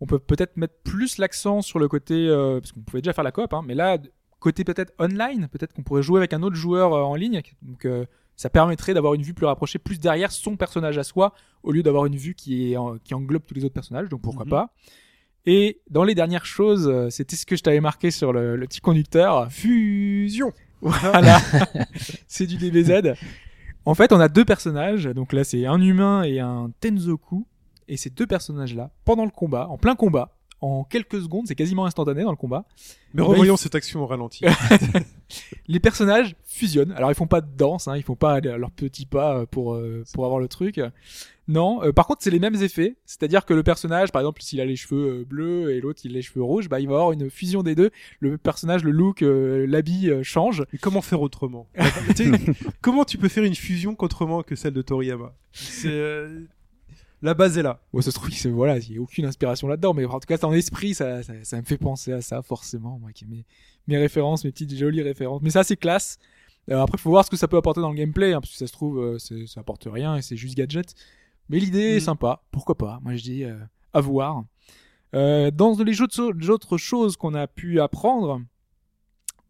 On 0.00 0.06
peut 0.06 0.18
peut-être 0.18 0.56
mettre 0.56 0.74
plus 0.82 1.18
l'accent 1.18 1.60
sur 1.60 1.78
le 1.78 1.88
côté, 1.88 2.14
euh, 2.14 2.60
parce 2.60 2.72
qu'on 2.72 2.80
pouvait 2.80 3.02
déjà 3.02 3.12
faire 3.12 3.24
la 3.24 3.32
coop, 3.32 3.52
hein, 3.52 3.62
mais 3.66 3.74
là 3.74 3.98
côté 4.40 4.64
peut-être 4.64 4.92
online, 4.98 5.48
peut-être 5.52 5.72
qu'on 5.72 5.82
pourrait 5.82 6.02
jouer 6.02 6.18
avec 6.18 6.32
un 6.32 6.42
autre 6.42 6.56
joueur 6.56 6.92
euh, 6.94 7.02
en 7.02 7.14
ligne. 7.14 7.40
Donc 7.62 7.84
euh, 7.84 8.04
ça 8.36 8.50
permettrait 8.50 8.94
d'avoir 8.94 9.14
une 9.14 9.22
vue 9.22 9.34
plus 9.34 9.46
rapprochée, 9.46 9.78
plus 9.78 10.00
derrière 10.00 10.32
son 10.32 10.56
personnage 10.56 10.98
à 10.98 11.04
soi, 11.04 11.32
au 11.62 11.72
lieu 11.72 11.82
d'avoir 11.82 12.06
une 12.06 12.16
vue 12.16 12.34
qui, 12.34 12.72
est 12.72 12.76
en- 12.76 12.96
qui 12.98 13.14
englobe 13.14 13.44
tous 13.46 13.54
les 13.54 13.64
autres 13.64 13.74
personnages. 13.74 14.08
Donc 14.08 14.22
pourquoi 14.22 14.44
Mhm. 14.44 14.50
pas. 14.50 14.74
Et 15.46 15.80
dans 15.90 16.04
les 16.04 16.14
dernières 16.14 16.44
choses, 16.46 16.86
euh, 16.88 17.08
c'était 17.10 17.36
ce 17.36 17.46
que 17.46 17.56
je 17.56 17.62
t'avais 17.62 17.80
marqué 17.80 18.10
sur 18.10 18.32
le, 18.32 18.56
le 18.56 18.66
petit 18.66 18.80
conducteur. 18.80 19.50
Fusion 19.52 20.52
Voilà, 20.82 21.38
c'est 22.28 22.46
du 22.46 22.56
DBZ. 22.56 23.14
En 23.86 23.94
fait, 23.94 24.12
on 24.12 24.20
a 24.20 24.28
deux 24.28 24.44
personnages. 24.44 25.04
Donc 25.04 25.32
là, 25.32 25.44
c'est 25.44 25.64
un 25.66 25.80
humain 25.80 26.22
et 26.22 26.40
un 26.40 26.70
Tenzoku. 26.80 27.46
Et 27.88 27.96
ces 27.96 28.10
deux 28.10 28.26
personnages-là, 28.26 28.90
pendant 29.04 29.24
le 29.24 29.30
combat, 29.30 29.66
en 29.68 29.76
plein 29.78 29.96
combat, 29.96 30.36
en 30.60 30.84
quelques 30.84 31.20
secondes, 31.20 31.46
c'est 31.46 31.54
quasiment 31.54 31.86
instantané 31.86 32.22
dans 32.22 32.30
le 32.30 32.36
combat, 32.36 32.64
Mais 33.14 33.22
Bah, 33.22 33.28
revoyons 33.28 33.56
cette 33.56 33.74
action 33.74 34.02
au 34.02 34.06
ralenti. 34.06 34.44
les 35.68 35.80
personnages 35.80 36.36
fusionnent. 36.44 36.92
Alors 36.92 37.10
ils 37.10 37.14
font 37.14 37.26
pas 37.26 37.40
de 37.40 37.50
danse, 37.56 37.88
hein, 37.88 37.96
ils 37.96 38.02
font 38.02 38.16
pas 38.16 38.40
leurs 38.40 38.70
petits 38.70 39.06
pas 39.06 39.46
pour 39.46 39.74
euh, 39.74 40.04
pour 40.12 40.24
avoir 40.24 40.40
le 40.40 40.48
truc. 40.48 40.80
Non. 41.50 41.82
Euh, 41.82 41.92
par 41.92 42.06
contre, 42.06 42.22
c'est 42.22 42.30
les 42.30 42.38
mêmes 42.38 42.54
effets. 42.54 42.94
C'est-à-dire 43.06 43.44
que 43.44 43.52
le 43.52 43.64
personnage, 43.64 44.12
par 44.12 44.20
exemple, 44.22 44.40
s'il 44.40 44.60
a 44.60 44.64
les 44.64 44.76
cheveux 44.76 45.20
euh, 45.20 45.24
bleus 45.24 45.72
et 45.72 45.80
l'autre 45.80 46.00
il 46.04 46.12
a 46.12 46.14
les 46.14 46.22
cheveux 46.22 46.44
rouges, 46.44 46.68
bah 46.68 46.78
il 46.78 46.86
va 46.86 46.94
avoir 46.94 47.12
une 47.12 47.28
fusion 47.28 47.64
des 47.64 47.74
deux. 47.74 47.90
Le 48.20 48.38
personnage, 48.38 48.84
le 48.84 48.92
look, 48.92 49.22
euh, 49.22 49.66
l'habit 49.66 50.10
change. 50.22 50.64
Mais 50.72 50.78
comment 50.78 51.02
faire 51.02 51.20
autrement? 51.20 51.66
Comment 52.80 53.04
tu 53.04 53.18
peux 53.18 53.28
faire 53.28 53.44
une 53.44 53.56
fusion 53.56 53.96
qu'autrement 53.96 54.42
que 54.42 54.54
celle 54.54 54.74
de 54.74 54.82
Toriyama? 54.82 55.34
C'est 55.52 55.88
euh, 55.88 56.42
la 57.22 57.34
base 57.34 57.58
est 57.58 57.62
là. 57.62 57.80
Bon, 57.92 58.00
ça 58.00 58.10
se 58.10 58.16
trouve, 58.16 58.30
voilà, 58.52 58.78
il 58.78 58.92
y 58.94 58.98
a 58.98 59.00
aucune 59.00 59.24
inspiration 59.26 59.68
là-dedans, 59.68 59.92
mais 59.94 60.04
en 60.04 60.20
tout 60.20 60.26
cas, 60.26 60.38
dans 60.38 60.50
l'esprit, 60.50 60.94
ça, 60.94 61.22
ça, 61.22 61.34
ça 61.42 61.56
me 61.58 61.62
fait 61.62 61.78
penser 61.78 62.12
à 62.12 62.20
ça, 62.22 62.42
forcément, 62.42 62.98
moi, 62.98 63.12
qui 63.12 63.24
ai 63.24 63.26
mes, 63.28 63.44
mes 63.88 63.98
références, 63.98 64.44
mes 64.44 64.50
petites 64.52 64.74
jolies 64.76 65.02
références. 65.02 65.42
Mais 65.42 65.50
ça, 65.50 65.62
c'est 65.64 65.76
classe. 65.76 66.18
Euh, 66.70 66.80
après, 66.80 66.98
faut 66.98 67.10
voir 67.10 67.24
ce 67.24 67.30
que 67.30 67.36
ça 67.36 67.48
peut 67.48 67.56
apporter 67.56 67.80
dans 67.80 67.90
le 67.90 67.96
gameplay, 67.96 68.32
hein, 68.32 68.40
parce 68.40 68.52
que 68.52 68.58
ça 68.58 68.66
se 68.66 68.72
trouve, 68.72 68.98
euh, 69.00 69.18
ça 69.18 69.60
apporte 69.60 69.86
rien 69.90 70.16
et 70.16 70.22
c'est 70.22 70.36
juste 70.36 70.56
gadget. 70.56 70.94
Mais 71.48 71.58
l'idée 71.58 71.96
est 71.96 71.96
Mm. 71.96 72.00
sympa, 72.00 72.42
pourquoi 72.52 72.76
pas? 72.76 73.00
Moi, 73.02 73.16
je 73.16 73.22
dis 73.22 73.44
euh, 73.44 73.58
à 73.92 74.00
voir. 74.00 74.44
Dans 75.12 75.76
les 75.84 76.00
autres 76.50 76.76
choses 76.78 77.16
qu'on 77.16 77.34
a 77.34 77.46
pu 77.48 77.80
apprendre, 77.80 78.40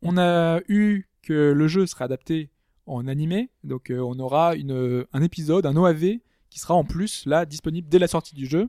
on 0.01 0.17
a 0.17 0.61
eu 0.69 1.05
que 1.23 1.53
le 1.53 1.69
jeu 1.69 1.85
sera 1.87 2.07
adapté 2.07 2.49
en 2.87 3.07
animé, 3.07 3.51
donc 3.63 3.93
on 3.95 4.19
aura 4.19 4.55
une, 4.57 5.05
un 5.13 5.23
épisode, 5.23 5.67
un 5.67 5.77
OAV 5.77 6.21
qui 6.51 6.59
sera 6.59 6.75
en 6.75 6.85
plus 6.85 7.25
là 7.27 7.47
disponible 7.47 7.89
dès 7.89 7.99
la 7.99 8.09
sortie 8.09 8.35
du 8.35 8.47
jeu. 8.47 8.69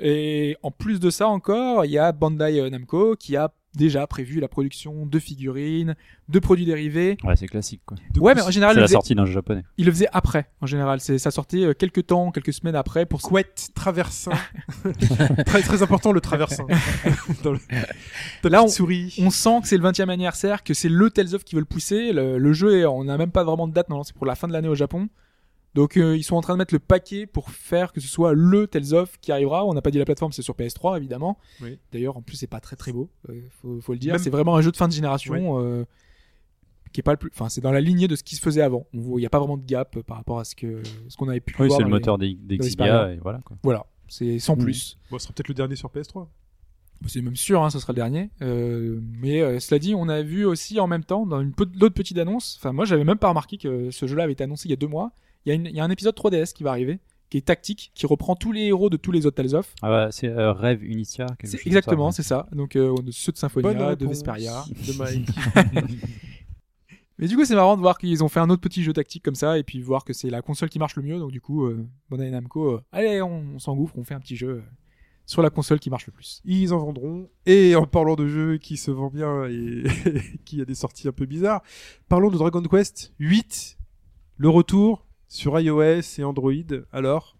Et 0.00 0.56
en 0.62 0.70
plus 0.72 0.98
de 0.98 1.10
ça 1.10 1.28
encore, 1.28 1.84
il 1.84 1.90
y 1.92 1.98
a 1.98 2.10
Bandai 2.12 2.58
euh, 2.60 2.68
Namco 2.70 3.14
qui 3.16 3.36
a 3.36 3.52
déjà 3.76 4.06
prévu 4.06 4.38
la 4.40 4.46
production 4.48 5.04
de 5.06 5.18
figurines, 5.18 5.94
de 6.28 6.38
produits 6.38 6.64
dérivés. 6.64 7.16
Ouais, 7.24 7.34
c'est 7.36 7.46
classique 7.48 7.80
quoi. 7.86 7.96
De 8.12 8.20
ouais, 8.20 8.32
coup, 8.32 8.38
mais 8.40 8.44
en 8.46 8.50
général, 8.50 8.74
C'est 8.74 8.80
la 8.80 8.82
le, 8.82 8.86
faisait, 8.86 8.92
sortie 8.94 9.14
d'un 9.16 9.24
jeu 9.26 9.32
japonais. 9.32 9.62
il 9.78 9.86
le 9.86 9.92
faisait 9.92 10.08
après. 10.12 10.48
En 10.60 10.66
général, 10.66 11.00
c'est 11.00 11.18
ça 11.18 11.30
sortait 11.32 11.64
euh, 11.64 11.74
quelques 11.74 12.06
temps, 12.06 12.30
quelques 12.32 12.52
semaines 12.52 12.74
après 12.76 13.04
pour 13.06 13.20
Couette, 13.22 13.70
traversin. 13.74 14.32
très, 15.46 15.62
très 15.62 15.82
important 15.82 16.12
le 16.12 16.20
traversin. 16.20 16.66
Dans 17.44 17.52
le, 17.52 17.58
ta 18.42 18.48
Là, 18.48 18.62
on- 18.64 18.68
souris. 18.68 19.16
On 19.20 19.30
sent 19.30 19.60
que 19.62 19.68
c'est 19.68 19.76
le 19.78 19.88
20e 19.88 20.08
anniversaire, 20.08 20.62
que 20.64 20.74
c'est 20.74 20.88
le 20.88 21.10
Tales 21.10 21.34
of 21.34 21.44
qui 21.44 21.54
veut 21.54 21.60
le 21.60 21.66
pousser. 21.66 22.12
Le, 22.12 22.38
le 22.38 22.52
jeu, 22.52 22.78
est- 22.78 22.84
on 22.86 23.04
n'a 23.04 23.16
même 23.18 23.30
pas 23.32 23.44
vraiment 23.44 23.68
de 23.68 23.72
date, 23.72 23.88
non, 23.90 24.02
c'est 24.04 24.14
pour 24.14 24.26
la 24.26 24.34
fin 24.34 24.48
de 24.48 24.52
l'année 24.52 24.68
au 24.68 24.74
Japon. 24.76 25.08
Donc 25.74 25.96
euh, 25.96 26.16
ils 26.16 26.22
sont 26.22 26.36
en 26.36 26.40
train 26.40 26.54
de 26.54 26.58
mettre 26.58 26.72
le 26.74 26.78
paquet 26.78 27.26
pour 27.26 27.50
faire 27.50 27.92
que 27.92 28.00
ce 28.00 28.06
soit 28.08 28.32
le 28.32 28.66
Tales 28.68 28.94
of 28.94 29.18
qui 29.20 29.32
arrivera. 29.32 29.64
On 29.66 29.74
n'a 29.74 29.82
pas 29.82 29.90
dit 29.90 29.98
la 29.98 30.04
plateforme, 30.04 30.32
c'est 30.32 30.42
sur 30.42 30.54
PS3 30.54 30.96
évidemment. 30.96 31.38
Oui. 31.62 31.78
D'ailleurs, 31.92 32.16
en 32.16 32.22
plus, 32.22 32.36
c'est 32.36 32.46
pas 32.46 32.60
très 32.60 32.76
très 32.76 32.92
beau, 32.92 33.10
euh, 33.28 33.40
faut, 33.60 33.80
faut 33.80 33.92
le 33.92 33.98
dire. 33.98 34.12
Même- 34.14 34.22
C'est 34.22 34.30
vraiment 34.30 34.56
un 34.56 34.60
jeu 34.62 34.70
de 34.70 34.76
fin 34.76 34.86
de 34.88 34.92
génération 34.92 35.60
euh, 35.60 35.84
qui 36.92 37.00
est 37.00 37.02
pas 37.02 37.10
le 37.12 37.16
plus. 37.18 37.30
Enfin, 37.34 37.48
c'est 37.48 37.60
dans 37.60 37.72
la 37.72 37.80
lignée 37.80 38.06
de 38.06 38.14
ce 38.14 38.22
qui 38.22 38.36
se 38.36 38.40
faisait 38.40 38.62
avant. 38.62 38.86
Il 38.92 39.00
n'y 39.16 39.26
a 39.26 39.30
pas 39.30 39.40
vraiment 39.40 39.56
de 39.56 39.66
gap 39.66 39.98
par 40.02 40.16
rapport 40.16 40.38
à 40.38 40.44
ce 40.44 40.54
que 40.54 40.80
ce 41.08 41.16
qu'on 41.16 41.28
avait 41.28 41.40
pu 41.40 41.54
Oui, 41.58 41.66
voir. 41.66 41.78
c'est 41.78 41.82
le 41.82 41.88
les- 41.88 41.94
moteur 41.94 42.18
des, 42.18 42.34
des 42.34 42.56
dans 42.56 42.64
les 42.64 43.14
et 43.14 43.18
voilà. 43.20 43.40
Quoi. 43.44 43.56
Voilà, 43.64 43.84
c'est 44.06 44.38
sans 44.38 44.54
Mm. 44.54 44.60
plus. 44.62 44.96
Bon, 45.10 45.18
ce 45.18 45.24
sera 45.24 45.34
peut-être 45.34 45.48
le 45.48 45.54
dernier 45.54 45.74
sur 45.76 45.90
PS3. 45.90 46.28
C'est 47.08 47.20
même 47.20 47.34
sûr, 47.36 47.62
hein, 47.64 47.70
ce 47.70 47.80
sera 47.80 47.92
le 47.92 47.96
dernier. 47.96 48.30
Euh, 48.40 49.00
mais 49.20 49.40
euh, 49.42 49.58
cela 49.58 49.80
dit, 49.80 49.94
on 49.96 50.08
a 50.08 50.22
vu 50.22 50.44
aussi 50.46 50.78
en 50.78 50.86
même 50.86 51.02
temps 51.04 51.26
dans 51.26 51.40
une 51.40 51.52
pe- 51.52 51.66
l'autre 51.78 51.94
petite 51.96 52.16
annonce. 52.16 52.56
Enfin, 52.60 52.72
moi, 52.72 52.84
j'avais 52.84 53.02
même 53.04 53.18
pas 53.18 53.28
remarqué 53.28 53.58
que 53.58 53.90
ce 53.90 54.06
jeu-là 54.06 54.22
avait 54.22 54.32
été 54.34 54.44
annoncé 54.44 54.68
il 54.68 54.70
y 54.70 54.74
a 54.74 54.76
deux 54.76 54.86
mois. 54.86 55.10
Il 55.46 55.54
y, 55.54 55.68
a 55.68 55.70
y 55.70 55.80
un 55.80 55.90
épisode 55.90 56.16
3DS 56.16 56.52
qui 56.52 56.62
va 56.62 56.70
arriver, 56.70 57.00
qui 57.30 57.38
est 57.38 57.42
tactique, 57.46 57.92
qui 57.94 58.06
reprend 58.06 58.34
tous 58.34 58.52
les 58.52 58.62
héros 58.66 58.90
de 58.90 58.96
tous 58.96 59.12
les 59.12 59.26
autres 59.26 59.36
Tales 59.36 59.54
of. 59.54 59.74
Ah 59.82 59.90
ouais, 60.06 60.12
c'est 60.12 60.28
euh, 60.28 60.52
Rêve 60.52 60.82
Unitia. 60.82 61.26
exactement, 61.42 62.10
c'est 62.12 62.22
ça. 62.22 62.46
Donc 62.52 62.76
euh, 62.76 62.94
ceux 63.10 63.32
de 63.32 63.36
Symphonia, 63.36 63.96
de 63.96 64.06
Vesperia. 64.06 64.64
de 64.68 64.98
Mike. 64.98 65.28
Mais 67.18 67.28
du 67.28 67.36
coup, 67.36 67.44
c'est 67.44 67.54
marrant 67.54 67.76
de 67.76 67.80
voir 67.80 67.98
qu'ils 67.98 68.24
ont 68.24 68.28
fait 68.28 68.40
un 68.40 68.50
autre 68.50 68.60
petit 68.60 68.82
jeu 68.82 68.92
tactique 68.92 69.22
comme 69.22 69.36
ça, 69.36 69.58
et 69.58 69.62
puis 69.62 69.80
voir 69.80 70.04
que 70.04 70.12
c'est 70.12 70.30
la 70.30 70.42
console 70.42 70.68
qui 70.68 70.78
marche 70.78 70.96
le 70.96 71.02
mieux. 71.02 71.18
Donc 71.18 71.30
du 71.30 71.40
coup, 71.40 71.64
euh, 71.64 71.86
Bandai 72.10 72.30
Namco, 72.30 72.72
euh, 72.72 72.82
allez, 72.90 73.22
on, 73.22 73.54
on 73.54 73.58
s'engouffre, 73.58 73.96
on 73.96 74.04
fait 74.04 74.14
un 74.14 74.20
petit 74.20 74.36
jeu 74.36 74.48
euh, 74.48 74.62
sur 75.24 75.40
la 75.40 75.50
console 75.50 75.78
qui 75.78 75.90
marche 75.90 76.06
le 76.06 76.12
plus. 76.12 76.42
Ils 76.44 76.74
en 76.74 76.78
vendront. 76.78 77.28
Et 77.46 77.76
en 77.76 77.86
parlant 77.86 78.16
de 78.16 78.26
jeux 78.26 78.58
qui 78.58 78.76
se 78.76 78.90
vend 78.90 79.10
bien 79.10 79.44
et 79.44 79.84
qui 80.44 80.60
a 80.60 80.64
des 80.64 80.74
sorties 80.74 81.06
un 81.06 81.12
peu 81.12 81.26
bizarres, 81.26 81.62
parlons 82.08 82.30
de 82.30 82.36
Dragon 82.36 82.62
Quest 82.62 83.12
8, 83.20 83.78
le 84.36 84.48
retour 84.48 85.06
sur 85.34 85.58
iOS 85.58 86.00
et 86.18 86.22
Android. 86.24 86.52
Alors, 86.92 87.36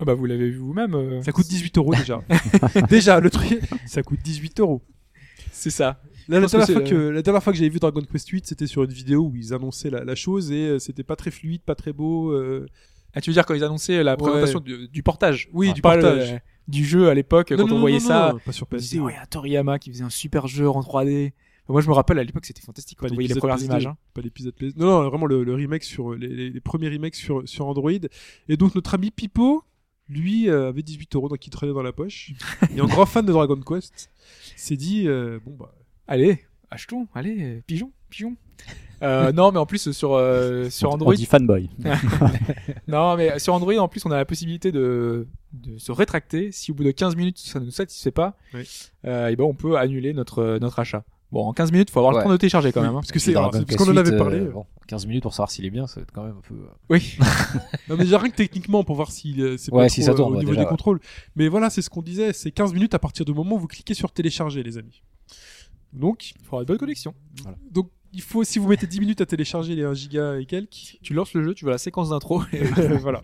Ah 0.00 0.04
bah 0.04 0.14
vous 0.14 0.26
l'avez 0.26 0.50
vu 0.50 0.56
vous-même. 0.58 0.94
euh, 0.94 1.22
ça 1.22 1.30
coûte 1.32 1.46
18 1.46 1.78
euros 1.78 1.94
déjà. 1.94 2.20
déjà, 2.90 3.20
le 3.20 3.30
truc, 3.30 3.60
ça 3.86 4.02
coûte 4.02 4.18
18 4.22 4.58
euros. 4.60 4.82
C'est 5.52 5.70
ça. 5.70 6.00
Là, 6.28 6.40
la, 6.40 6.42
pense 6.42 6.52
que 6.52 6.56
dernière 6.56 6.88
fois 6.88 6.90
que, 6.90 7.08
la 7.10 7.22
dernière 7.22 7.42
fois 7.42 7.52
que 7.52 7.58
j'avais 7.58 7.68
vu 7.70 7.78
Dragon 7.78 8.00
Quest 8.10 8.28
8, 8.28 8.46
c'était 8.46 8.66
sur 8.66 8.82
une 8.82 8.90
vidéo 8.92 9.22
où 9.28 9.36
ils 9.36 9.52
annonçaient 9.54 9.90
la, 9.90 10.04
la 10.04 10.14
chose 10.14 10.50
et 10.50 10.66
euh, 10.66 10.78
c'était 10.78 11.04
pas 11.04 11.16
très 11.16 11.30
fluide, 11.30 11.62
pas 11.62 11.74
très 11.74 11.92
beau. 11.92 12.30
euh. 12.32 12.66
Ah, 13.12 13.20
tu 13.20 13.30
veux 13.30 13.34
dire 13.34 13.46
quand 13.46 13.54
ils 13.54 13.62
annonçaient 13.62 14.02
la 14.02 14.16
présentation 14.16 14.58
du, 14.58 14.88
du 14.88 15.02
portage? 15.04 15.48
Oui, 15.52 15.68
Ah, 15.70 15.74
du 15.74 15.82
pas 15.82 15.94
le- 15.96 16.02
portage. 16.02 16.40
du 16.66 16.84
jeu 16.84 17.08
à 17.08 17.14
l'époque, 17.14 17.54
quand 17.56 17.70
on 17.70 17.78
voyait 17.78 18.00
ça, 18.00 18.34
pas 18.44 18.50
sur 18.52 18.66
on 18.72 18.74
PS2. 18.74 18.78
disait, 18.80 18.98
ouais, 18.98 19.14
Toriyama 19.30 19.78
qui 19.78 19.90
faisait 19.92 20.02
un 20.02 20.10
super 20.10 20.48
jeu 20.48 20.68
en 20.68 20.80
3D. 20.80 21.32
Moi, 21.68 21.80
je 21.80 21.88
me 21.88 21.94
rappelle, 21.94 22.18
à 22.18 22.24
l'époque, 22.24 22.44
c'était 22.44 22.60
fantastique 22.60 22.98
quand 22.98 23.06
Pas 23.06 23.12
on 23.12 23.14
voyait 23.14 23.28
les 23.32 23.34
premières 23.40 23.56
PS2, 23.56 23.64
images. 23.64 23.86
hein. 23.86 23.96
Pas 24.12 24.20
l'épisode 24.20 24.54
PS2. 24.60 24.74
Non, 24.76 24.86
non, 25.02 25.08
vraiment 25.08 25.26
le, 25.26 25.44
le 25.44 25.54
remake 25.54 25.82
sur 25.84 26.14
les, 26.14 26.28
les- 26.28 26.50
les 26.50 26.60
premiers 26.60 26.88
remakes 26.90 27.14
sur, 27.14 27.48
sur 27.48 27.66
Android. 27.66 27.90
Et 28.48 28.56
donc 28.58 28.74
notre 28.74 28.94
ami 28.94 29.10
Pipo, 29.10 29.64
lui, 30.08 30.50
euh, 30.50 30.68
avait 30.68 30.82
18 30.82 31.16
euros, 31.16 31.28
donc 31.30 31.46
il 31.46 31.50
traînait 31.50 31.72
dans 31.72 31.82
la 31.82 31.92
poche. 31.92 32.32
Et 32.76 32.80
en 32.82 32.86
grand 32.86 33.06
fan 33.06 33.24
de 33.24 33.32
Dragon 33.32 33.58
Quest, 33.60 34.10
s'est 34.56 34.76
dit 34.76 35.08
euh, 35.08 35.38
bon 35.44 35.56
bah 35.58 35.74
Allez, 36.06 36.40
achetons, 36.70 37.08
allez, 37.14 37.62
pigeon, 37.66 37.90
pigeon. 38.10 38.36
Euh, 39.02 39.32
non, 39.32 39.50
mais 39.50 39.58
en 39.58 39.64
plus, 39.64 39.90
sur, 39.92 40.12
euh, 40.12 40.68
sur 40.68 40.90
On 40.90 40.92
Android, 40.94 41.14
dit 41.14 41.24
fanboy. 41.24 41.70
non, 42.88 43.16
mais 43.16 43.38
sur 43.38 43.54
Android, 43.54 43.74
en 43.76 43.88
plus, 43.88 44.04
on 44.06 44.10
a 44.10 44.16
la 44.16 44.24
possibilité 44.24 44.72
de, 44.72 45.26
de 45.52 45.78
se 45.78 45.92
rétracter. 45.92 46.52
Si 46.52 46.70
au 46.70 46.74
bout 46.74 46.84
de 46.84 46.90
15 46.90 47.16
minutes, 47.16 47.38
ça 47.38 47.60
ne 47.60 47.64
nous 47.64 47.70
satisfait 47.70 48.10
pas, 48.10 48.36
Oui. 48.52 48.68
euh, 49.06 49.28
et 49.28 49.36
ben, 49.36 49.44
on 49.44 49.54
peut 49.54 49.76
annuler 49.76 50.12
notre, 50.12 50.58
notre 50.60 50.78
achat. 50.78 51.04
Bon, 51.34 51.46
en 51.48 51.52
15 51.52 51.72
minutes, 51.72 51.90
faut 51.90 51.98
avoir 51.98 52.14
Ouais. 52.14 52.20
le 52.20 52.24
temps 52.24 52.30
de 52.30 52.36
télécharger 52.36 52.70
quand 52.72 52.80
oui, 52.80 52.86
même. 52.86 52.94
hein. 52.96 53.00
parce 53.00 53.10
que 53.12 53.18
c'est 53.18 53.32
c'est- 53.32 53.34
parce 53.34 53.76
qu'on 53.76 53.92
en 53.92 53.96
avait 53.96 54.12
8, 54.12 54.16
parlé. 54.18 54.38
euh, 54.38 54.50
bon, 54.52 54.66
15 54.86 55.04
minutes 55.06 55.22
pour 55.24 55.32
savoir 55.34 55.50
s'il 55.50 55.64
est 55.66 55.70
bien, 55.70 55.86
ça 55.88 55.96
va 55.96 56.02
être 56.04 56.12
quand 56.12 56.22
même 56.22 56.36
un 56.38 56.40
peu. 56.48 56.54
euh, 56.54 56.68
Oui. 56.90 57.16
Non, 57.88 57.96
mais 57.96 58.04
déjà 58.04 58.18
rien 58.18 58.30
que 58.30 58.36
techniquement 58.36 58.84
pour 58.84 58.94
voir 58.96 59.10
si 59.10 59.42
euh, 59.42 59.56
c'est 59.58 59.72
Ouais, 59.72 59.84
pas 59.86 59.88
si 59.88 60.00
trop, 60.02 60.10
ça 60.12 60.14
tourne, 60.14 60.28
euh, 60.32 60.36
au 60.36 60.38
ouais, 60.38 60.40
niveau 60.44 60.52
déjà, 60.52 60.60
des 60.62 60.64
ouais. 60.66 60.70
contrôles. 60.70 61.00
Mais 61.36 61.48
voilà, 61.48 61.70
c'est 61.70 61.82
ce 61.82 61.90
qu'on 61.90 62.02
disait, 62.02 62.32
c'est 62.32 62.52
15 62.52 62.72
minutes 62.72 62.94
à 62.94 62.98
partir 63.00 63.24
du 63.24 63.34
moment 63.34 63.56
où 63.56 63.58
vous 63.58 63.66
cliquez 63.66 63.94
sur 63.94 64.12
télécharger, 64.12 64.62
les 64.62 64.78
amis. 64.78 65.02
Donc, 65.92 66.30
Il 66.40 66.44
faudra 66.44 66.62
une 66.62 66.66
bonne 66.66 66.78
connexion. 66.78 67.14
donc 67.70 67.90
il 68.12 68.22
faut 68.22 68.44
si 68.44 68.60
vous 68.60 68.68
mettez 68.68 68.86
10 68.86 69.00
minutes 69.00 69.20
à 69.20 69.26
télécharger 69.26 69.74
les 69.74 69.82
1 69.82 69.92
giga 69.94 70.38
et 70.38 70.46
quelques, 70.46 70.98
Tu 71.02 71.14
lances 71.14 71.34
le 71.34 71.42
jeu, 71.42 71.52
tu 71.54 71.64
vois 71.64 71.72
la 71.72 71.78
séquence 71.78 72.10
d'intro. 72.10 72.42
et- 72.52 72.58
voilà. 73.02 73.22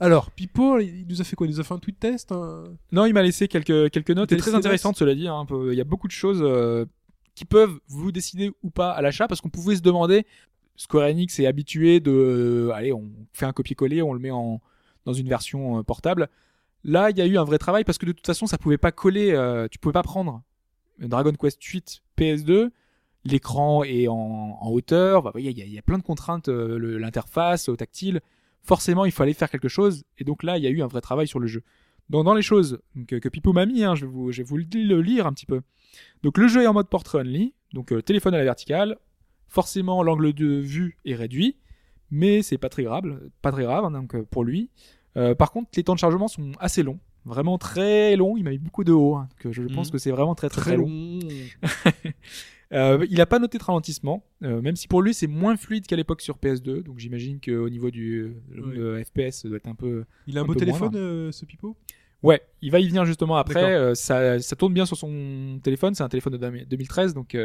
Alors, 0.00 0.32
Pipo, 0.32 0.80
il 0.80 1.06
nous 1.08 1.20
a 1.20 1.24
fait 1.24 1.36
quoi? 1.36 1.46
Il 1.46 1.50
nous 1.50 1.60
a 1.60 1.62
fait 1.62 1.72
un 1.74 1.78
tweet 1.78 2.00
test 2.00 2.32
un- 2.32 2.64
Non, 2.90 3.06
il 3.06 3.14
m'a 3.14 3.22
laissé 3.22 3.46
quelques, 3.46 3.90
quelques 3.92 4.10
notes 4.10 4.28
Des 4.28 4.34
et 4.34 4.38
très 4.38 4.50
notes 4.50 4.58
intéressantes, 4.58 4.96
cela 4.96 5.14
dit. 5.14 5.28
hein, 5.28 5.38
un 5.38 5.46
peu. 5.46 5.72
Il 5.72 5.78
y 5.78 5.80
a 5.80 5.84
beaucoup 5.84 6.08
de 6.08 6.12
choses 6.12 6.40
euh, 6.42 6.84
qui 7.34 7.44
peuvent 7.44 7.78
vous 7.88 8.12
décider 8.12 8.52
ou 8.62 8.70
pas 8.70 8.90
à 8.92 9.02
l'achat 9.02 9.26
parce 9.28 9.40
qu'on 9.40 9.48
pouvait 9.50 9.76
se 9.76 9.82
demander. 9.82 10.26
Square 10.76 11.08
Enix 11.08 11.38
est 11.38 11.46
habitué 11.46 12.00
de. 12.00 12.10
euh, 12.10 12.72
allez, 12.74 12.92
on 12.92 13.10
fait 13.32 13.46
un 13.46 13.52
copier-coller, 13.52 14.02
on 14.02 14.12
le 14.12 14.18
met 14.18 14.30
en, 14.32 14.60
dans 15.04 15.12
une 15.12 15.28
version 15.28 15.78
euh, 15.78 15.82
portable. 15.82 16.28
Là, 16.82 17.10
il 17.10 17.16
y 17.16 17.20
a 17.20 17.26
eu 17.26 17.38
un 17.38 17.44
vrai 17.44 17.58
travail 17.58 17.84
parce 17.84 17.96
que 17.98 18.06
de 18.06 18.12
toute 18.12 18.26
façon, 18.26 18.46
ça 18.46 18.58
pouvait 18.58 18.78
pas 18.78 18.92
coller. 18.92 19.30
euh, 19.32 19.68
tu 19.70 19.78
pouvais 19.78 19.92
pas 19.92 20.02
prendre 20.02 20.42
Dragon 20.98 21.32
Quest 21.32 21.62
8 21.62 22.02
PS2. 22.18 22.70
L'écran 23.24 23.84
est 23.84 24.06
en, 24.08 24.58
en 24.60 24.68
hauteur. 24.70 25.32
Il 25.38 25.50
y, 25.50 25.78
a- 25.78 25.82
plein 25.82 25.98
de 25.98 26.02
contraintes. 26.02 26.48
euh, 26.48 26.98
L'interface 26.98 27.68
au 27.68 27.76
tactile. 27.76 28.20
Forcément, 28.62 29.04
il 29.04 29.12
fallait 29.12 29.32
faire 29.32 29.50
quelque 29.50 29.68
chose. 29.68 30.04
Et 30.18 30.24
donc 30.24 30.42
là, 30.42 30.58
il 30.58 30.64
y 30.64 30.66
a 30.66 30.70
eu 30.70 30.82
un 30.82 30.86
vrai 30.86 31.00
travail 31.00 31.26
sur 31.28 31.38
le 31.38 31.46
jeu. 31.46 31.62
Dans 32.10 32.34
les 32.34 32.42
choses 32.42 32.80
que, 33.08 33.16
que 33.16 33.28
Pipo 33.28 33.52
m'a 33.52 33.66
mis, 33.66 33.82
hein, 33.82 33.94
je, 33.94 34.04
vais 34.04 34.12
vous, 34.12 34.30
je 34.30 34.38
vais 34.42 34.44
vous 34.44 34.56
le, 34.58 35.00
lire 35.00 35.26
un 35.26 35.32
petit 35.32 35.46
peu. 35.46 35.62
Donc 36.22 36.38
le 36.38 36.48
jeu 36.48 36.62
est 36.62 36.66
en 36.66 36.74
mode 36.74 36.88
portrait 36.88 37.18
only, 37.20 37.54
donc 37.72 37.92
euh, 37.92 38.02
téléphone 38.02 38.34
à 38.34 38.38
la 38.38 38.44
verticale. 38.44 38.96
Forcément, 39.48 40.02
l'angle 40.02 40.32
de 40.32 40.46
vue 40.46 40.98
est 41.04 41.14
réduit, 41.14 41.56
mais 42.10 42.42
c'est 42.42 42.58
pas 42.58 42.68
très 42.68 42.82
grave, 42.82 43.02
pas 43.40 43.52
très 43.52 43.62
grave 43.62 43.84
hein, 43.84 43.90
donc, 43.90 44.14
euh, 44.14 44.24
pour 44.30 44.44
lui. 44.44 44.70
Euh, 45.16 45.34
par 45.34 45.50
contre, 45.52 45.70
les 45.76 45.84
temps 45.84 45.94
de 45.94 45.98
chargement 46.00 46.28
sont 46.28 46.52
assez 46.58 46.82
longs, 46.82 46.98
vraiment 47.24 47.56
très 47.56 48.16
longs. 48.16 48.36
Il 48.36 48.44
m'a 48.44 48.50
mis 48.50 48.58
beaucoup 48.58 48.84
de 48.84 48.92
haut, 48.92 49.14
hein, 49.14 49.28
donc 49.30 49.46
euh, 49.46 49.52
je 49.52 49.62
pense 49.74 49.88
Mhm. 49.88 49.92
que 49.92 49.98
c'est 49.98 50.10
vraiment 50.10 50.34
très 50.34 50.48
très, 50.50 50.60
très 50.60 50.70
très 50.72 50.76
long. 50.76 50.86
long. 50.88 51.20
Euh, 52.74 53.06
il 53.08 53.20
a 53.20 53.26
pas 53.26 53.38
noté 53.38 53.58
de 53.58 53.62
ralentissement, 53.62 54.24
euh, 54.42 54.60
même 54.60 54.76
si 54.76 54.88
pour 54.88 55.00
lui 55.00 55.14
c'est 55.14 55.26
moins 55.26 55.56
fluide 55.56 55.86
qu'à 55.86 55.96
l'époque 55.96 56.20
sur 56.20 56.38
PS2. 56.38 56.82
Donc 56.82 56.98
j'imagine 56.98 57.40
qu'au 57.40 57.68
niveau 57.68 57.90
du 57.90 58.36
FPS, 59.04 59.42
ça 59.42 59.48
doit 59.48 59.58
être 59.58 59.68
un 59.68 59.74
peu 59.74 60.04
Il 60.26 60.36
a 60.36 60.40
un 60.40 60.44
Un 60.44 60.46
beau 60.46 60.54
téléphone, 60.54 60.94
euh, 60.94 61.32
ce 61.32 61.44
Pipo 61.44 61.76
Ouais, 62.22 62.40
il 62.62 62.70
va 62.70 62.80
y 62.80 62.88
venir 62.88 63.04
justement 63.04 63.36
après. 63.36 63.94
Ça, 63.94 64.38
ça 64.40 64.56
tourne 64.56 64.72
bien 64.72 64.86
sur 64.86 64.96
son 64.96 65.60
téléphone. 65.62 65.94
C'est 65.94 66.02
un 66.02 66.08
téléphone 66.08 66.36
de 66.36 66.64
2013, 66.64 67.14
donc 67.14 67.36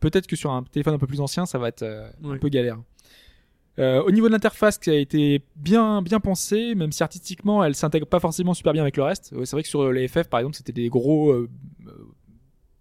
peut-être 0.00 0.26
que 0.26 0.36
sur 0.36 0.50
un 0.50 0.62
téléphone 0.62 0.94
un 0.94 0.98
peu 0.98 1.06
plus 1.06 1.20
ancien, 1.20 1.46
ça 1.46 1.58
va 1.58 1.68
être 1.68 1.84
un 2.24 2.38
peu 2.38 2.48
galère. 2.48 2.78
Euh, 3.78 4.02
au 4.02 4.10
niveau 4.10 4.26
de 4.26 4.32
l'interface, 4.32 4.76
qui 4.76 4.90
a 4.90 4.94
été 4.94 5.40
bien 5.54 6.02
bien 6.02 6.18
pensé, 6.18 6.74
même 6.74 6.90
si 6.90 7.02
artistiquement, 7.02 7.62
elle 7.62 7.76
s'intègre 7.76 8.06
pas 8.06 8.18
forcément 8.18 8.52
super 8.52 8.72
bien 8.72 8.82
avec 8.82 8.96
le 8.96 9.04
reste. 9.04 9.32
C'est 9.44 9.52
vrai 9.52 9.62
que 9.62 9.68
sur 9.68 9.92
les 9.92 10.08
FF, 10.08 10.24
par 10.28 10.40
exemple, 10.40 10.56
c'était 10.56 10.72
des 10.72 10.88
gros 10.88 11.30
euh, 11.30 11.48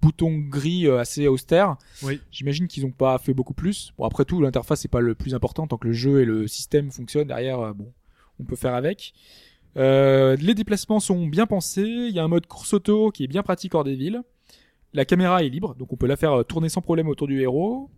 boutons 0.01 0.37
gris 0.37 0.87
euh, 0.87 0.99
assez 0.99 1.27
austères. 1.27 1.77
Oui. 2.03 2.19
J'imagine 2.31 2.67
qu'ils 2.67 2.85
ont 2.85 2.91
pas 2.91 3.17
fait 3.17 3.33
beaucoup 3.33 3.53
plus. 3.53 3.93
Bon, 3.97 4.05
après 4.05 4.25
tout, 4.25 4.41
l'interface 4.41 4.81
c'est 4.81 4.87
pas 4.87 5.01
le 5.01 5.15
plus 5.15 5.33
important 5.33 5.67
tant 5.67 5.77
que 5.77 5.87
le 5.87 5.93
jeu 5.93 6.21
et 6.21 6.25
le 6.25 6.47
système 6.47 6.91
fonctionnent 6.91 7.27
derrière. 7.27 7.59
euh, 7.59 7.73
bon, 7.73 7.91
on 8.39 8.43
peut 8.43 8.55
faire 8.55 8.75
avec. 8.75 9.13
Euh, 9.75 10.35
les 10.39 10.53
déplacements 10.53 10.99
sont 10.99 11.27
bien 11.27 11.45
pensés. 11.45 11.81
Il 11.81 12.15
y 12.15 12.19
a 12.19 12.23
un 12.23 12.27
mode 12.27 12.47
course 12.47 12.73
auto 12.73 13.11
qui 13.11 13.23
est 13.23 13.27
bien 13.27 13.43
pratique 13.43 13.75
hors 13.75 13.83
des 13.83 13.95
villes. 13.95 14.21
La 14.93 15.05
caméra 15.05 15.43
est 15.43 15.49
libre, 15.49 15.75
donc 15.75 15.93
on 15.93 15.97
peut 15.97 16.07
la 16.07 16.15
faire 16.15 16.45
tourner 16.45 16.69
sans 16.69 16.81
problème 16.81 17.07
autour 17.09 17.27
du 17.27 17.41
héros. 17.41 17.91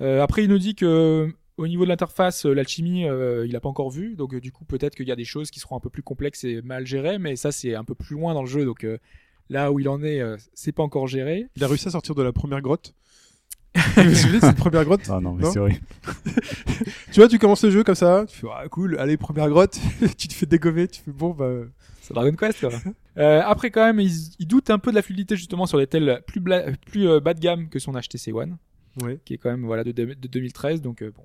Euh, 0.00 0.22
après, 0.22 0.44
il 0.44 0.48
nous 0.48 0.58
dit 0.58 0.74
que 0.74 1.34
au 1.60 1.68
niveau 1.68 1.84
de 1.84 1.90
l'interface, 1.90 2.46
l'alchimie, 2.46 3.06
euh, 3.06 3.46
il 3.46 3.54
a 3.54 3.60
pas 3.60 3.68
encore 3.68 3.90
vu. 3.90 4.16
Donc 4.16 4.32
euh, 4.32 4.40
du 4.40 4.50
coup, 4.50 4.64
peut-être 4.64 4.94
qu'il 4.94 5.06
y 5.06 5.12
a 5.12 5.16
des 5.16 5.24
choses 5.24 5.50
qui 5.50 5.60
seront 5.60 5.76
un 5.76 5.80
peu 5.80 5.90
plus 5.90 6.02
complexes 6.02 6.44
et 6.44 6.62
mal 6.62 6.86
gérées, 6.86 7.18
mais 7.18 7.36
ça 7.36 7.52
c'est 7.52 7.74
un 7.74 7.84
peu 7.84 7.94
plus 7.94 8.14
loin 8.14 8.32
dans 8.32 8.42
le 8.42 8.48
jeu. 8.48 8.64
Donc 8.64 8.84
euh, 8.84 8.96
là 9.50 9.70
où 9.72 9.78
il 9.78 9.88
en 9.90 10.02
est, 10.02 10.20
euh, 10.20 10.36
c'est 10.54 10.72
pas 10.72 10.82
encore 10.82 11.06
géré. 11.06 11.46
Il 11.56 11.64
a 11.64 11.68
réussi 11.68 11.88
à 11.88 11.90
sortir 11.90 12.14
de 12.14 12.22
la 12.22 12.32
première 12.32 12.62
grotte. 12.62 12.94
vous 13.96 14.02
vous 14.02 14.14
souvenez 14.14 14.40
de 14.40 14.44
cette 14.46 14.56
première 14.56 14.84
grotte? 14.84 15.02
Ah 15.10 15.20
non, 15.20 15.34
mais 15.34 15.44
c'est 15.50 15.58
horrible. 15.58 15.80
Tu 17.12 17.20
vois, 17.20 17.28
tu 17.28 17.38
commences 17.38 17.62
le 17.64 17.70
jeu 17.70 17.84
comme 17.84 17.94
ça, 17.94 18.24
tu 18.28 18.38
fais 18.38 18.46
ah 18.52 18.66
cool, 18.68 18.96
allez 18.98 19.16
première 19.16 19.48
grotte, 19.48 19.78
tu 20.16 20.28
te 20.28 20.32
fais 20.32 20.46
dégommer, 20.46 20.88
tu 20.88 21.02
fais 21.02 21.10
bon 21.10 21.30
bah 21.30 21.50
C'est 22.00 22.14
Dragon 22.14 22.34
Quest, 22.34 22.60
quoi. 22.60 22.70
Euh, 23.18 23.42
après, 23.44 23.70
quand 23.70 23.84
même, 23.84 24.00
il, 24.00 24.10
il 24.38 24.46
doute 24.46 24.70
un 24.70 24.78
peu 24.78 24.90
de 24.90 24.96
la 24.96 25.02
fluidité 25.02 25.36
justement 25.36 25.66
sur 25.66 25.78
des 25.78 25.86
tels 25.86 26.22
plus, 26.26 26.40
bla- 26.40 26.64
plus 26.86 27.08
euh, 27.08 27.20
bas 27.20 27.34
de 27.34 27.40
gamme 27.40 27.68
que 27.68 27.78
son 27.78 27.92
HTC 27.92 28.32
One, 28.32 28.56
ouais, 29.02 29.18
qui 29.24 29.34
est 29.34 29.38
quand 29.38 29.50
même 29.50 29.64
voilà 29.66 29.82
de, 29.84 29.92
de 29.92 30.14
2013. 30.14 30.80
Donc 30.82 31.02
euh, 31.02 31.10
bon, 31.14 31.22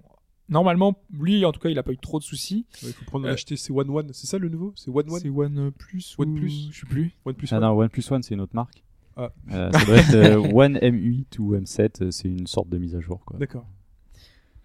normalement, 0.49 0.99
lui, 1.11 1.43
en 1.45 1.51
tout 1.51 1.59
cas, 1.59 1.69
il 1.69 1.77
a 1.79 1.83
pas 1.83 1.91
eu 1.91 1.97
trop 1.97 2.19
de 2.19 2.23
soucis. 2.23 2.65
il 2.83 2.89
faut 2.93 3.05
prendre 3.05 3.25
Euh, 3.25 3.29
l'acheter, 3.31 3.55
c'est 3.57 3.71
One 3.71 3.89
One, 3.89 4.09
c'est 4.13 4.27
ça 4.27 4.37
le 4.37 4.49
nouveau? 4.49 4.73
C'est 4.75 4.89
One 4.91 5.09
One? 5.09 5.19
C'est 5.19 5.29
One 5.29 5.71
Plus, 5.71 6.15
One 6.17 6.29
ou- 6.29 6.35
Plus. 6.35 6.69
je 6.71 6.79
sais 6.81 6.87
plus. 6.87 7.11
One 7.25 7.35
Plus 7.35 7.51
Ah 7.51 7.57
One 7.57 7.63
non, 7.63 7.71
OnePlus 7.79 8.03
One, 8.11 8.23
c'est 8.23 8.33
une 8.35 8.41
autre 8.41 8.55
marque. 8.55 8.83
Ah. 9.17 9.31
Euh, 9.51 9.71
ça 9.71 9.85
doit 9.85 9.95
être 9.97 10.13
euh, 10.15 10.37
One 10.53 10.77
M8 10.77 11.39
ou 11.39 11.55
M7, 11.55 12.03
euh, 12.03 12.11
c'est 12.11 12.27
une 12.27 12.47
sorte 12.47 12.67
de 12.69 12.77
mise 12.77 12.95
à 12.95 12.99
jour. 12.99 13.23
Quoi. 13.25 13.37
D'accord. 13.39 13.65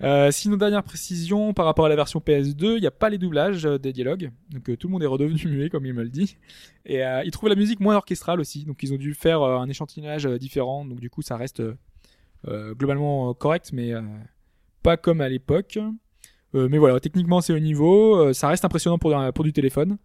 Euh, 0.02 0.30
sinon, 0.30 0.56
dernière 0.56 0.82
précision 0.82 1.52
par 1.52 1.66
rapport 1.66 1.84
à 1.84 1.90
la 1.90 1.94
version 1.94 2.20
PS2, 2.20 2.76
il 2.76 2.80
n'y 2.80 2.86
a 2.86 2.90
pas 2.90 3.10
les 3.10 3.18
doublages 3.18 3.66
euh, 3.66 3.76
des 3.78 3.92
dialogues, 3.92 4.30
donc 4.50 4.70
euh, 4.70 4.76
tout 4.76 4.88
le 4.88 4.92
monde 4.92 5.02
est 5.02 5.06
redevenu 5.06 5.38
muet 5.46 5.68
comme 5.68 5.84
il 5.84 5.92
me 5.92 6.02
le 6.02 6.08
dit. 6.08 6.38
Et 6.86 7.04
euh, 7.04 7.22
ils 7.22 7.30
trouvent 7.30 7.50
la 7.50 7.54
musique 7.54 7.80
moins 7.80 7.96
orchestrale 7.96 8.40
aussi, 8.40 8.64
donc 8.64 8.82
ils 8.82 8.94
ont 8.94 8.96
dû 8.96 9.12
faire 9.12 9.42
euh, 9.42 9.58
un 9.58 9.68
échantillonnage 9.68 10.24
euh, 10.24 10.38
différent, 10.38 10.86
donc 10.86 11.00
du 11.00 11.10
coup 11.10 11.20
ça 11.20 11.36
reste 11.36 11.60
euh, 11.60 11.74
euh, 12.48 12.74
globalement 12.74 13.28
euh, 13.28 13.34
correct, 13.34 13.72
mais 13.74 13.92
euh, 13.92 14.00
pas 14.82 14.96
comme 14.96 15.20
à 15.20 15.28
l'époque. 15.28 15.78
Euh, 16.54 16.68
mais 16.68 16.78
voilà, 16.78 16.98
techniquement 17.00 17.40
c'est 17.40 17.52
au 17.52 17.58
niveau, 17.60 18.16
euh, 18.16 18.32
ça 18.32 18.48
reste 18.48 18.64
impressionnant 18.64 18.98
pour, 18.98 19.44
du 19.44 19.52
téléphone. 19.52 19.98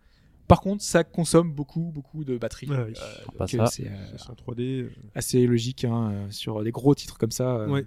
Par 0.48 0.62
contre, 0.62 0.84
ça 0.84 1.04
consomme 1.04 1.52
beaucoup, 1.52 1.92
beaucoup 1.92 2.24
de 2.24 2.38
batterie. 2.38 2.68
Ouais, 2.70 2.78
oui. 2.88 2.94
Euh, 3.02 3.32
Pas 3.38 3.46
donc, 3.46 3.50
ça. 3.50 3.66
c'est 3.66 3.88
euh, 3.88 4.18
C'est 4.18 4.30
en 4.30 4.34
3D. 4.54 4.90
assez 5.16 5.48
logique 5.48 5.86
hein, 5.86 6.12
euh, 6.12 6.28
sur 6.30 6.64
des 6.64 6.70
gros 6.72 6.94
titres 6.94 7.18
comme 7.18 7.32
ça. 7.32 7.56
euh. 7.62 7.68
Ouais. 7.68 7.86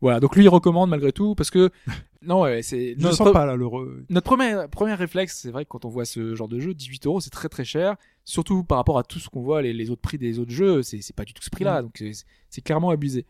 Voilà, 0.00 0.18
donc 0.20 0.34
lui 0.36 0.44
il 0.44 0.48
recommande 0.48 0.88
malgré 0.88 1.12
tout 1.12 1.34
parce 1.34 1.50
que 1.50 1.70
non, 2.22 2.42
ouais, 2.42 2.62
c'est 2.62 2.94
notre, 2.96 3.16
sens 3.16 3.32
pas 3.32 3.44
là, 3.44 3.54
le. 3.56 3.66
re- 3.66 4.04
notre 4.08 4.24
premier 4.24 4.54
premier 4.70 4.94
réflexe, 4.94 5.38
c'est 5.42 5.50
vrai 5.50 5.64
que 5.64 5.68
quand 5.68 5.84
on 5.84 5.88
voit 5.90 6.04
ce 6.06 6.34
genre 6.36 6.48
de 6.48 6.58
jeu, 6.60 6.72
18 6.74 7.06
euros, 7.06 7.20
c'est 7.20 7.28
très 7.30 7.48
très 7.50 7.64
cher. 7.64 7.96
Surtout 8.24 8.62
par 8.64 8.78
rapport 8.78 8.96
à 8.98 9.02
tout 9.02 9.18
ce 9.18 9.28
qu'on 9.28 9.42
voit, 9.42 9.60
les, 9.60 9.72
les 9.74 9.90
autres 9.90 10.00
prix 10.00 10.16
des 10.16 10.38
autres 10.38 10.52
jeux, 10.52 10.82
c'est 10.82 11.14
pas 11.14 11.24
du 11.24 11.34
tout 11.34 11.42
ce 11.42 11.50
prix-là, 11.50 11.82
donc 11.82 12.02
c'est 12.48 12.60
clairement 12.62 12.90
abusé. 12.90 13.26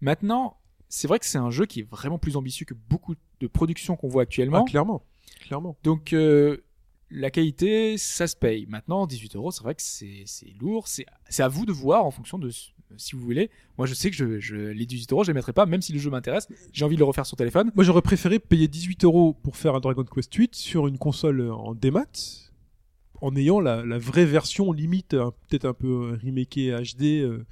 Maintenant, 0.00 0.56
c'est 0.96 1.08
vrai 1.08 1.18
que 1.18 1.26
c'est 1.26 1.38
un 1.38 1.50
jeu 1.50 1.66
qui 1.66 1.80
est 1.80 1.88
vraiment 1.90 2.18
plus 2.18 2.36
ambitieux 2.36 2.64
que 2.66 2.74
beaucoup 2.88 3.14
de 3.40 3.46
productions 3.46 3.96
qu'on 3.96 4.08
voit 4.08 4.22
Ah, 4.22 4.24
actuellement. 4.24 4.64
clairement. 4.64 5.02
Clairement. 5.40 5.76
Donc 5.82 6.12
euh, 6.12 6.58
la 7.10 7.30
qualité, 7.30 7.98
ça 7.98 8.26
se 8.26 8.36
paye. 8.36 8.66
Maintenant, 8.66 9.06
18 9.06 9.36
euros, 9.36 9.50
c'est 9.50 9.62
vrai 9.62 9.74
que 9.74 9.82
c'est 9.82 10.24
lourd. 10.60 10.86
C'est 10.88 11.42
à 11.42 11.48
vous 11.48 11.66
de 11.66 11.72
voir 11.72 12.04
en 12.06 12.10
fonction 12.10 12.38
de 12.38 12.50
si 12.96 13.16
vous 13.16 13.22
voulez. 13.22 13.50
Moi, 13.76 13.86
je 13.88 13.94
sais 13.94 14.08
que 14.10 14.16
je, 14.16 14.38
je 14.38 14.54
les 14.56 14.86
18 14.86 15.12
euros, 15.12 15.24
je 15.24 15.30
les 15.30 15.34
mettrai 15.34 15.52
pas, 15.52 15.66
même 15.66 15.82
si 15.82 15.92
le 15.92 15.98
jeu 15.98 16.10
m'intéresse. 16.10 16.46
J'ai 16.72 16.84
envie 16.84 16.94
de 16.94 17.00
le 17.00 17.04
refaire 17.06 17.26
sur 17.26 17.36
téléphone. 17.36 17.72
Moi, 17.74 17.82
j'aurais 17.84 18.02
préféré 18.02 18.38
payer 18.38 18.68
18 18.68 19.04
euros 19.04 19.32
pour 19.34 19.56
faire 19.56 19.74
un 19.74 19.80
Dragon 19.80 20.04
Quest 20.04 20.32
8 20.32 20.54
sur 20.54 20.86
une 20.86 20.98
console 20.98 21.50
en 21.50 21.74
démat, 21.74 22.04
en 23.20 23.34
ayant 23.36 23.58
la, 23.58 23.84
la 23.84 23.98
vraie 23.98 24.26
version 24.26 24.70
limite, 24.72 25.10
peut-être 25.10 25.64
un 25.64 25.72
peu 25.74 25.88
euh, 26.12 26.18
remakée 26.24 26.70
HD 26.70 27.02
euh, 27.22 27.44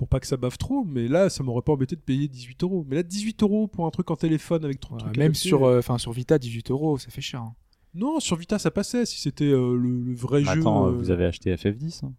pour 0.00 0.08
pas 0.08 0.18
que 0.18 0.26
ça 0.26 0.38
bave 0.38 0.56
trop. 0.56 0.82
Mais 0.82 1.08
là, 1.08 1.28
ça 1.28 1.42
m'aurait 1.42 1.60
pas 1.60 1.72
embêté 1.72 1.94
de 1.94 2.00
payer 2.00 2.26
18 2.26 2.62
euros. 2.62 2.86
Mais 2.88 2.96
là, 2.96 3.02
18 3.02 3.42
euros 3.42 3.66
pour 3.66 3.84
un 3.84 3.90
truc 3.90 4.10
en 4.10 4.16
téléphone 4.16 4.64
avec 4.64 4.80
trop 4.80 4.94
de 4.94 5.00
Voilà, 5.00 5.12
trucs. 5.12 5.22
même 5.22 5.34
sur, 5.34 5.64
euh, 5.64 5.78
enfin 5.80 5.98
sur 5.98 6.10
Vita, 6.12 6.38
18 6.38 6.70
euros, 6.70 6.96
ça 6.96 7.10
fait 7.10 7.20
cher. 7.20 7.42
hein. 7.42 7.54
Non, 7.94 8.18
sur 8.18 8.36
Vita, 8.36 8.58
ça 8.58 8.70
passait 8.70 9.04
si 9.04 9.20
c'était 9.20 9.44
euh, 9.44 9.76
le, 9.76 10.00
le 10.00 10.14
vrai 10.14 10.42
jeu. 10.42 10.60
Attends, 10.60 10.86
euh, 10.86 10.92
vous 10.92 11.10
avez 11.10 11.26
acheté 11.26 11.54
FF10 11.54 12.06
hein 12.06 12.12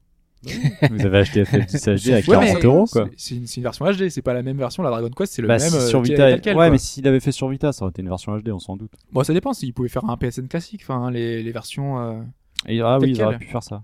bah 0.44 0.52
Vous 0.92 1.06
avez 1.06 1.18
acheté 1.18 1.44
FF10 1.44 2.06
HD 2.06 2.10
à 2.12 2.16
Ouais, 2.18 2.22
40 2.22 2.44
mais 2.44 2.64
euros 2.66 2.86
quoi. 2.92 3.10
c'est- 3.18 3.36
une, 3.36 3.64
version 3.64 3.86
HD, 3.92 4.10
c'est 4.10 4.22
pas 4.22 4.34
la 4.34 4.44
même 4.44 4.58
version. 4.58 4.84
La 4.84 4.92
Dragon 4.92 5.10
Quest, 5.10 5.34
c'est 5.34 5.42
le 5.42 5.48
Bah, 5.48 5.58
même. 5.58 5.70
si 5.72 5.88
sur 5.88 6.02
Vita, 6.02 6.18
tel 6.32 6.42
quel, 6.42 6.54
ouais, 6.56 6.66
quoi. 6.66 6.70
mais 6.70 6.78
s'il 6.78 7.08
avait 7.08 7.20
fait 7.20 7.32
sur 7.32 7.48
Vita, 7.50 7.72
ça 7.74 7.84
aurait 7.86 7.90
été 7.90 8.04
une 8.04 8.10
version 8.10 8.38
HD, 8.38 8.50
on 8.50 8.60
s'en 8.60 8.76
doute. 8.78 8.92
Bon, 9.12 9.24
ça 9.24 9.34
dépend. 9.34 9.54
S'il 9.54 9.74
pouvait 9.74 9.90
faire 9.90 10.08
un 10.10 10.18
PSN 10.18 10.48
classique, 10.48 10.82
enfin 10.84 11.10
les, 11.10 11.42
les 11.42 11.52
versions. 11.52 12.00
euh, 12.00 12.22
Et, 12.68 12.80
ah 12.82 13.00
oui, 13.00 13.12
ils 13.12 13.22
auraient 13.24 13.38
pu 13.40 13.48
faire 13.48 13.64
ça. 13.64 13.84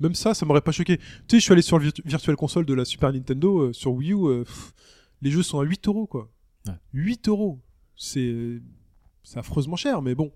Même 0.00 0.14
ça, 0.14 0.34
ça 0.34 0.44
m'aurait 0.46 0.60
pas 0.60 0.72
choqué. 0.72 0.98
Tu 0.98 1.04
sais, 1.28 1.38
je 1.38 1.42
suis 1.44 1.52
allé 1.52 1.62
sur 1.62 1.78
le 1.78 1.84
virtu- 1.84 2.02
Virtual 2.04 2.36
Console 2.36 2.66
de 2.66 2.74
la 2.74 2.84
Super 2.84 3.12
Nintendo, 3.12 3.60
euh, 3.68 3.72
sur 3.72 3.92
Wii 3.92 4.12
U, 4.12 4.26
euh, 4.26 4.44
pff, 4.44 4.72
les 5.22 5.30
jeux 5.30 5.42
sont 5.42 5.60
à 5.60 5.62
8 5.64 5.86
euros, 5.88 6.06
quoi. 6.06 6.30
Ouais. 6.66 6.72
8 6.92 7.28
euros. 7.28 7.60
C'est, 7.96 8.60
affreusement 9.36 9.76
cher, 9.76 10.02
mais 10.02 10.14
bon. 10.14 10.32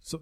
Ça- 0.00 0.18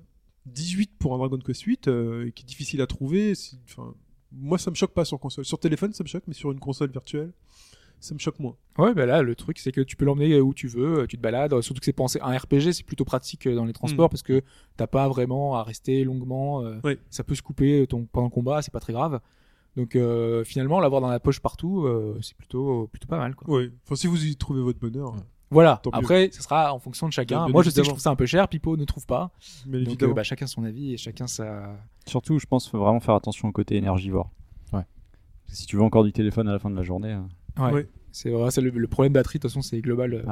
18 0.47 0.91
pour 0.99 1.15
un 1.15 1.19
Dragon 1.19 1.39
Quest 1.39 1.63
8, 1.63 1.87
euh, 1.89 2.31
qui 2.31 2.43
est 2.43 2.47
difficile 2.47 2.81
à 2.81 2.87
trouver. 2.89 3.33
Enfin, 3.71 3.95
moi, 4.33 4.59
ça 4.59 4.71
me 4.71 4.75
choque 4.77 4.93
pas 4.93 5.05
sur 5.05 5.19
console. 5.21 5.45
Sur 5.45 5.61
téléphone, 5.61 5.93
ça 5.93 6.03
me 6.03 6.09
choque, 6.09 6.25
mais 6.27 6.35
sur 6.35 6.51
une 6.51 6.59
console 6.59 6.91
virtuelle, 6.91 7.33
ça 8.03 8.15
me 8.15 8.19
choque 8.19 8.39
moins. 8.39 8.57
Ouais, 8.79 8.93
bah 8.95 9.07
là, 9.07 9.23
le 9.23 9.35
truc, 9.35 9.59
c'est 9.59 9.73
que 9.73 9.81
tu 9.81 9.97
peux 9.97 10.05
l'emmener 10.05 10.41
où 10.41 10.53
tu 10.55 10.67
veux, 10.69 11.07
tu 11.09 11.17
te 11.17 11.23
balades. 11.23 11.59
Surtout 11.63 11.81
que 11.81 11.85
c'est 11.87 11.93
pensé. 11.93 12.19
Un 12.23 12.37
RPG, 12.37 12.73
c'est 12.73 12.83
plutôt 12.85 13.05
pratique 13.05 13.47
euh, 13.47 13.55
dans 13.55 13.65
les 13.65 13.73
transports 13.73 14.07
Mm. 14.07 14.11
parce 14.11 14.23
que 14.23 14.43
t'as 14.77 14.87
pas 14.87 15.09
vraiment 15.09 15.57
à 15.57 15.63
rester 15.63 16.05
longuement. 16.05 16.63
euh, 16.63 16.79
Ouais. 16.85 16.99
Ça 17.11 17.25
peut 17.25 17.35
se 17.35 17.43
couper 17.43 17.87
ton, 17.87 18.05
pendant 18.05 18.27
le 18.27 18.31
combat, 18.31 18.61
c'est 18.63 18.73
pas 18.73 18.81
très 18.81 18.93
grave. 18.93 19.21
Donc 19.77 19.97
euh, 19.97 20.45
finalement, 20.45 20.81
l'avoir 20.81 21.01
dans 21.01 21.09
la 21.09 21.21
poche 21.21 21.41
partout, 21.41 21.87
euh, 21.87 22.19
c'est 22.21 22.37
plutôt 22.37 22.89
plutôt 22.89 23.09
pas 23.09 23.17
mal. 23.19 23.35
Quoi. 23.35 23.49
Ouais. 23.57 23.71
Enfin, 23.87 23.95
si 23.95 24.07
vous 24.07 24.23
y 24.27 24.37
trouvez 24.37 24.61
votre 24.61 24.79
bonheur, 24.79 25.15
Voilà. 25.51 25.81
Tant 25.83 25.91
mieux. 25.93 25.99
Après, 25.99 26.31
ça 26.33 26.43
sera 26.43 26.75
en 26.75 26.79
fonction 26.79 27.07
de 27.07 27.13
chacun. 27.13 27.45
Bien 27.45 27.53
Moi, 27.53 27.63
je 27.63 27.71
sais 27.71 27.81
que 27.81 27.85
je 27.85 27.91
trouve 27.91 28.01
ça 28.03 28.11
un 28.11 28.17
peu 28.17 28.27
cher. 28.27 28.49
Pipo 28.49 28.77
ne 28.77 28.85
trouve 28.85 29.07
pas. 29.07 29.31
mais 29.67 29.79
Donc 29.79 29.89
évidemment. 29.89 30.13
euh, 30.13 30.15
bah, 30.17 30.23
chacun 30.25 30.47
son 30.47 30.65
avis 30.65 30.93
et 30.95 30.97
chacun 30.97 31.27
sa. 31.27 31.77
Surtout, 32.07 32.39
je 32.39 32.47
pense, 32.47 32.69
faut 32.69 32.79
vraiment 32.79 33.01
faire 33.01 33.15
attention 33.15 33.49
au 33.49 33.53
côté 33.53 33.77
énergivore. 33.77 34.31
Ouais. 34.73 34.85
Si 35.49 35.67
tu 35.67 35.77
veux 35.77 35.83
encore 35.83 36.05
du 36.05 36.13
téléphone 36.13 36.49
à 36.49 36.53
la 36.53 36.59
fin 36.59 36.71
de 36.71 36.77
la 36.77 36.83
journée, 36.83 37.13
euh, 37.13 37.21
Ouais. 37.59 37.73
Ouais. 37.73 37.89
C'est 38.11 38.31
vrai, 38.31 38.51
c'est 38.51 38.61
le, 38.61 38.71
le 38.71 38.89
problème 38.89 39.13
batterie. 39.15 39.39
De 39.39 39.43
toute 39.43 39.51
façon, 39.51 39.63
c'est 39.63 39.81
global. 39.81 40.15
euh. 40.15 40.23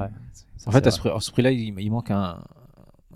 En 0.66 0.70
fait, 0.70 0.86
à 0.86 0.90
ce, 0.90 0.98
prix- 1.00 1.08
à 1.10 1.20
ce 1.20 1.30
prix-là, 1.30 1.50
il, 1.50 1.78
il 1.80 1.90
manque 1.90 2.10
un, 2.10 2.38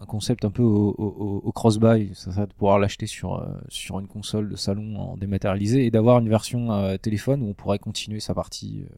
un 0.01 0.07
concept 0.07 0.45
un 0.45 0.51
peu 0.51 0.63
au, 0.63 0.95
au- 0.99 1.43
au 1.45 1.53
cross-buy, 1.53 2.13
ça, 2.15 2.33
ça, 2.33 2.47
de 2.47 2.53
pouvoir 2.53 2.79
l'acheter 2.79 3.07
sur, 3.07 3.35
euh, 3.37 3.47
sur 3.69 4.01
une 4.01 4.07
console 4.07 4.49
de 4.49 4.57
salon 4.57 4.97
en 4.99 5.17
dématérialisé 5.17 5.85
et 5.87 5.91
d'avoir 5.91 6.19
une 6.19 6.29
version 6.31 6.73
euh, 6.73 6.97
téléphone 6.97 7.43
où 7.43 7.49
on 7.51 7.55
pourrait 7.55 7.79
continuer 7.79 8.21
sa 8.21 8.33
partie. 8.35 8.85
euh, 8.91 8.95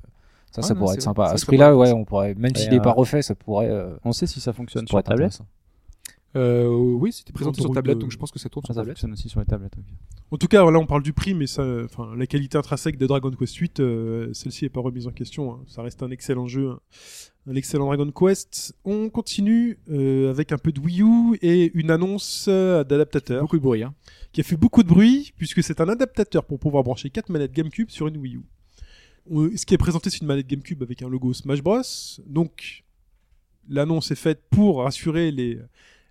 ça, 0.53 0.63
Ouais, 0.63 0.69
ça 0.69 0.75
non, 0.75 0.81
pourrait 0.81 0.95
être 0.95 1.01
vrai. 1.01 1.05
sympa. 1.05 1.27
Ça 1.27 1.33
À 1.33 1.37
ce 1.39 1.47
prix-là, 1.47 1.77
ouais, 1.77 1.93
on 1.93 2.05
pourrait, 2.05 2.35
même 2.35 2.55
s'il 2.55 2.71
n'est 2.71 2.79
euh, 2.79 2.83
pas 2.83 2.93
refait, 2.93 3.23
ça 3.23 3.35
pourrait, 3.35 3.69
euh, 3.69 3.97
on 4.05 4.13
sait 4.13 4.27
si 4.29 4.41
ça 4.41 4.53
fonctionne 4.53 4.87
sur 4.87 5.03
tablette. 5.03 5.41
Euh, 6.35 6.67
oui, 6.69 7.13
c'était 7.13 7.33
présenté 7.33 7.63
sur 7.63 7.71
tablette, 7.73 7.97
euh, 7.97 8.01
donc 8.01 8.11
je 8.11 8.19
pense 8.19 8.31
que 8.31 8.39
ça 8.39 8.49
tourne 8.51 8.63
Ah, 8.65 8.67
sur 8.69 8.75
ça 8.75 8.81
tablette. 8.81 8.97
fonctionne 8.97 9.13
aussi 9.13 9.29
sur 9.29 9.41
les 9.41 9.47
tablettes. 9.47 9.73
En 10.31 10.37
tout 10.37 10.49
cas, 10.49 10.69
là, 10.71 10.79
on 10.79 10.87
parle 10.87 11.03
du 11.03 11.13
prix, 11.15 11.33
mais 11.35 11.47
ça, 11.47 11.65
enfin, 11.85 12.15
la 12.17 12.27
qualité 12.27 12.59
intrinsèque 12.59 12.99
de 12.99 13.07
Dragon 13.07 13.31
Quest 13.31 13.55
8, 13.57 13.81
euh, 13.81 14.33
celle-ci 14.35 14.65
n'est 14.65 14.69
pas 14.69 14.81
remise 14.81 15.07
en 15.07 15.13
question. 15.13 15.53
hein. 15.55 15.61
Ça 15.67 15.83
reste 15.83 16.03
un 16.03 16.11
excellent 16.11 16.47
jeu, 16.47 16.71
hein. 16.73 16.81
un 17.47 17.55
excellent 17.55 17.87
Dragon 17.87 18.11
Quest. 18.11 18.75
On 18.85 19.09
continue 19.09 19.79
euh, 19.89 20.29
avec 20.29 20.53
un 20.53 20.59
peu 20.59 20.73
de 20.73 20.81
Wii 20.81 21.01
U 21.03 21.39
et 21.41 21.71
une 21.75 21.91
annonce 21.91 22.47
euh, 22.49 22.85
d'adaptateur 22.85 23.41
Beaucoup 23.43 23.57
de 23.57 23.63
bruit. 23.63 23.83
Hein. 23.83 23.95
qui 24.33 24.41
a 24.43 24.45
fait 24.45 24.57
beaucoup 24.57 24.83
de 24.83 24.89
bruit 24.89 25.33
puisque 25.39 25.63
c'est 25.63 25.81
un 25.81 25.89
adaptateur 25.89 26.45
pour 26.45 26.59
pouvoir 26.59 26.83
brancher 26.83 27.09
quatre 27.09 27.31
manettes 27.31 27.53
GameCube 27.53 27.89
sur 27.89 28.09
une 28.09 28.17
Wii 28.19 28.37
U. 28.37 28.43
Ce 29.57 29.65
qui 29.65 29.73
est 29.75 29.79
présenté, 29.79 30.11
c'est 30.11 30.21
une 30.21 30.27
manette 30.27 30.47
GameCube 30.49 30.83
avec 30.83 31.01
un 31.03 31.09
logo 31.09 31.33
Smash 31.33 31.63
Bros. 31.63 31.81
Donc, 32.27 32.85
l'annonce 33.69 34.11
est 34.11 34.17
faite 34.17 34.43
pour 34.51 34.83
rassurer 34.85 35.31
les 35.33 35.59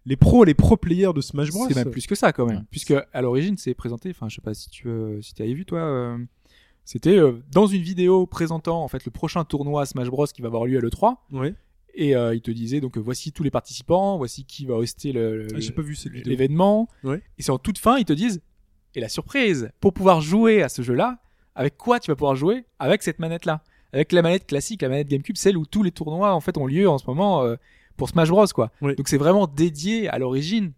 les 0.06 0.16
pros, 0.16 0.44
les 0.44 0.54
pro 0.54 0.78
players 0.78 1.14
de 1.14 1.22
Smash 1.22 1.50
Bros. 1.52 1.66
C'est 1.68 1.76
même 1.76 1.92
plus 1.92 2.06
que 2.08 2.16
ça 2.16 2.32
quand 2.34 2.46
même, 2.46 2.58
Ouais. 2.58 2.64
puisque 2.72 2.94
à 3.14 3.22
l'origine 3.22 3.58
c'est 3.58 3.74
présenté. 3.74 4.10
Enfin, 4.12 4.30
je 4.30 4.36
sais 4.36 4.42
pas 4.42 4.54
si 4.54 4.70
tu 4.70 4.88
euh, 4.88 5.22
si 5.22 5.34
avais 5.42 5.54
vu 5.54 5.66
toi. 5.66 5.80
euh, 5.80 6.18
c'était 6.84 7.18
euh, 7.18 7.34
dans 7.52 7.66
une 7.66 7.82
vidéo 7.82 8.28
présentant 8.28 8.84
en 8.84 8.88
fait 8.88 9.04
le 9.06 9.12
prochain 9.12 9.44
tournoi 9.44 9.86
Smash 9.86 10.10
Bros 10.10 10.28
qui 10.28 10.42
va 10.42 10.48
avoir 10.48 10.66
lieu 10.66 10.78
à 10.78 10.82
l'E3 10.82 11.16
Ouais. 11.32 11.56
et 11.96 12.16
euh, 12.16 12.36
il 12.36 12.42
te 12.42 12.52
disait 12.52 12.80
donc 12.82 12.98
voici 12.98 13.32
tous 13.32 13.42
les 13.44 13.50
participants, 13.52 14.18
voici 14.18 14.46
qui 14.46 14.66
va 14.68 14.76
hoster 14.76 15.12
le, 15.12 15.48
Ah, 15.56 15.60
J'ai 15.60 15.72
pas 15.72 15.82
vu 15.82 15.96
cette 15.96 16.12
vidéo. 16.12 16.30
l'événement. 16.30 16.88
Ouais. 17.04 17.22
Et 17.40 17.42
c'est 17.44 17.52
en 17.52 17.58
toute 17.58 17.80
fin 17.80 17.98
ils 17.98 18.06
te 18.06 18.14
disent 18.14 18.42
et 18.94 19.00
la 19.00 19.10
surprise 19.10 19.70
pour 19.82 19.94
pouvoir 19.94 20.22
jouer 20.22 20.62
à 20.62 20.70
ce 20.70 20.82
jeu-là, 20.84 21.18
avec 21.56 21.76
quoi 21.78 22.00
tu 22.00 22.12
vas 22.12 22.16
pouvoir 22.16 22.36
jouer 22.36 22.66
Avec 22.80 23.02
cette 23.02 23.18
manette 23.20 23.46
là, 23.46 23.64
avec 23.92 24.12
la 24.12 24.22
manette 24.22 24.46
classique, 24.46 24.82
la 24.84 24.90
manette 24.90 25.08
GameCube, 25.10 25.38
celle 25.38 25.58
où 25.58 25.66
tous 25.66 25.82
les 25.84 25.92
tournois 25.92 26.34
en 26.34 26.40
fait 26.40 26.58
ont 26.58 26.68
lieu 26.68 26.88
en 26.88 26.98
ce 27.00 27.06
moment 27.08 27.44
pour 27.98 28.10
Smash 28.10 28.30
Bros 28.30 28.48
quoi. 28.48 28.72
Donc 28.82 29.08
c'est 29.08 29.18
vraiment 29.18 29.48
dédié 29.48 30.10
à 30.10 30.20
l'origine 30.20 30.74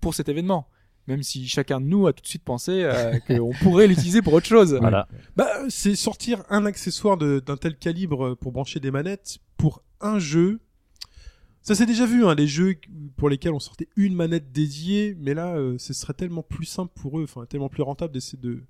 pour 0.00 0.14
cet 0.14 0.28
événement. 0.28 0.68
Même 1.06 1.22
si 1.22 1.48
chacun 1.48 1.80
de 1.80 1.86
nous 1.86 2.06
a 2.06 2.12
tout 2.12 2.22
de 2.22 2.28
suite 2.28 2.44
pensé 2.44 2.82
euh, 2.84 3.18
qu'on 3.26 3.52
pourrait 3.62 3.86
l'utiliser 3.86 4.22
pour 4.22 4.34
autre 4.34 4.46
chose. 4.46 4.76
Voilà. 4.80 5.08
Bah, 5.34 5.48
c'est 5.68 5.96
sortir 5.96 6.44
un 6.50 6.66
accessoire 6.66 7.16
d'un 7.16 7.56
tel 7.56 7.76
calibre 7.76 8.34
pour 8.34 8.52
brancher 8.52 8.80
des 8.80 8.90
manettes 8.90 9.38
pour 9.56 9.82
un 10.00 10.18
jeu. 10.18 10.60
Ça 11.62 11.74
s'est 11.74 11.86
déjà 11.86 12.06
vu, 12.06 12.24
hein, 12.24 12.34
les 12.34 12.46
jeux 12.46 12.76
pour 13.16 13.28
lesquels 13.28 13.52
on 13.52 13.58
sortait 13.58 13.88
une 13.96 14.14
manette 14.14 14.50
dédiée, 14.50 15.16
mais 15.20 15.34
là, 15.34 15.56
euh, 15.56 15.76
ce 15.78 15.92
serait 15.92 16.14
tellement 16.14 16.42
plus 16.42 16.64
simple 16.64 16.92
pour 16.94 17.18
eux, 17.18 17.24
enfin 17.24 17.44
tellement 17.44 17.68
plus 17.68 17.82
rentable 17.82 18.14
d'essayer 18.14 18.38
de, 18.38 18.62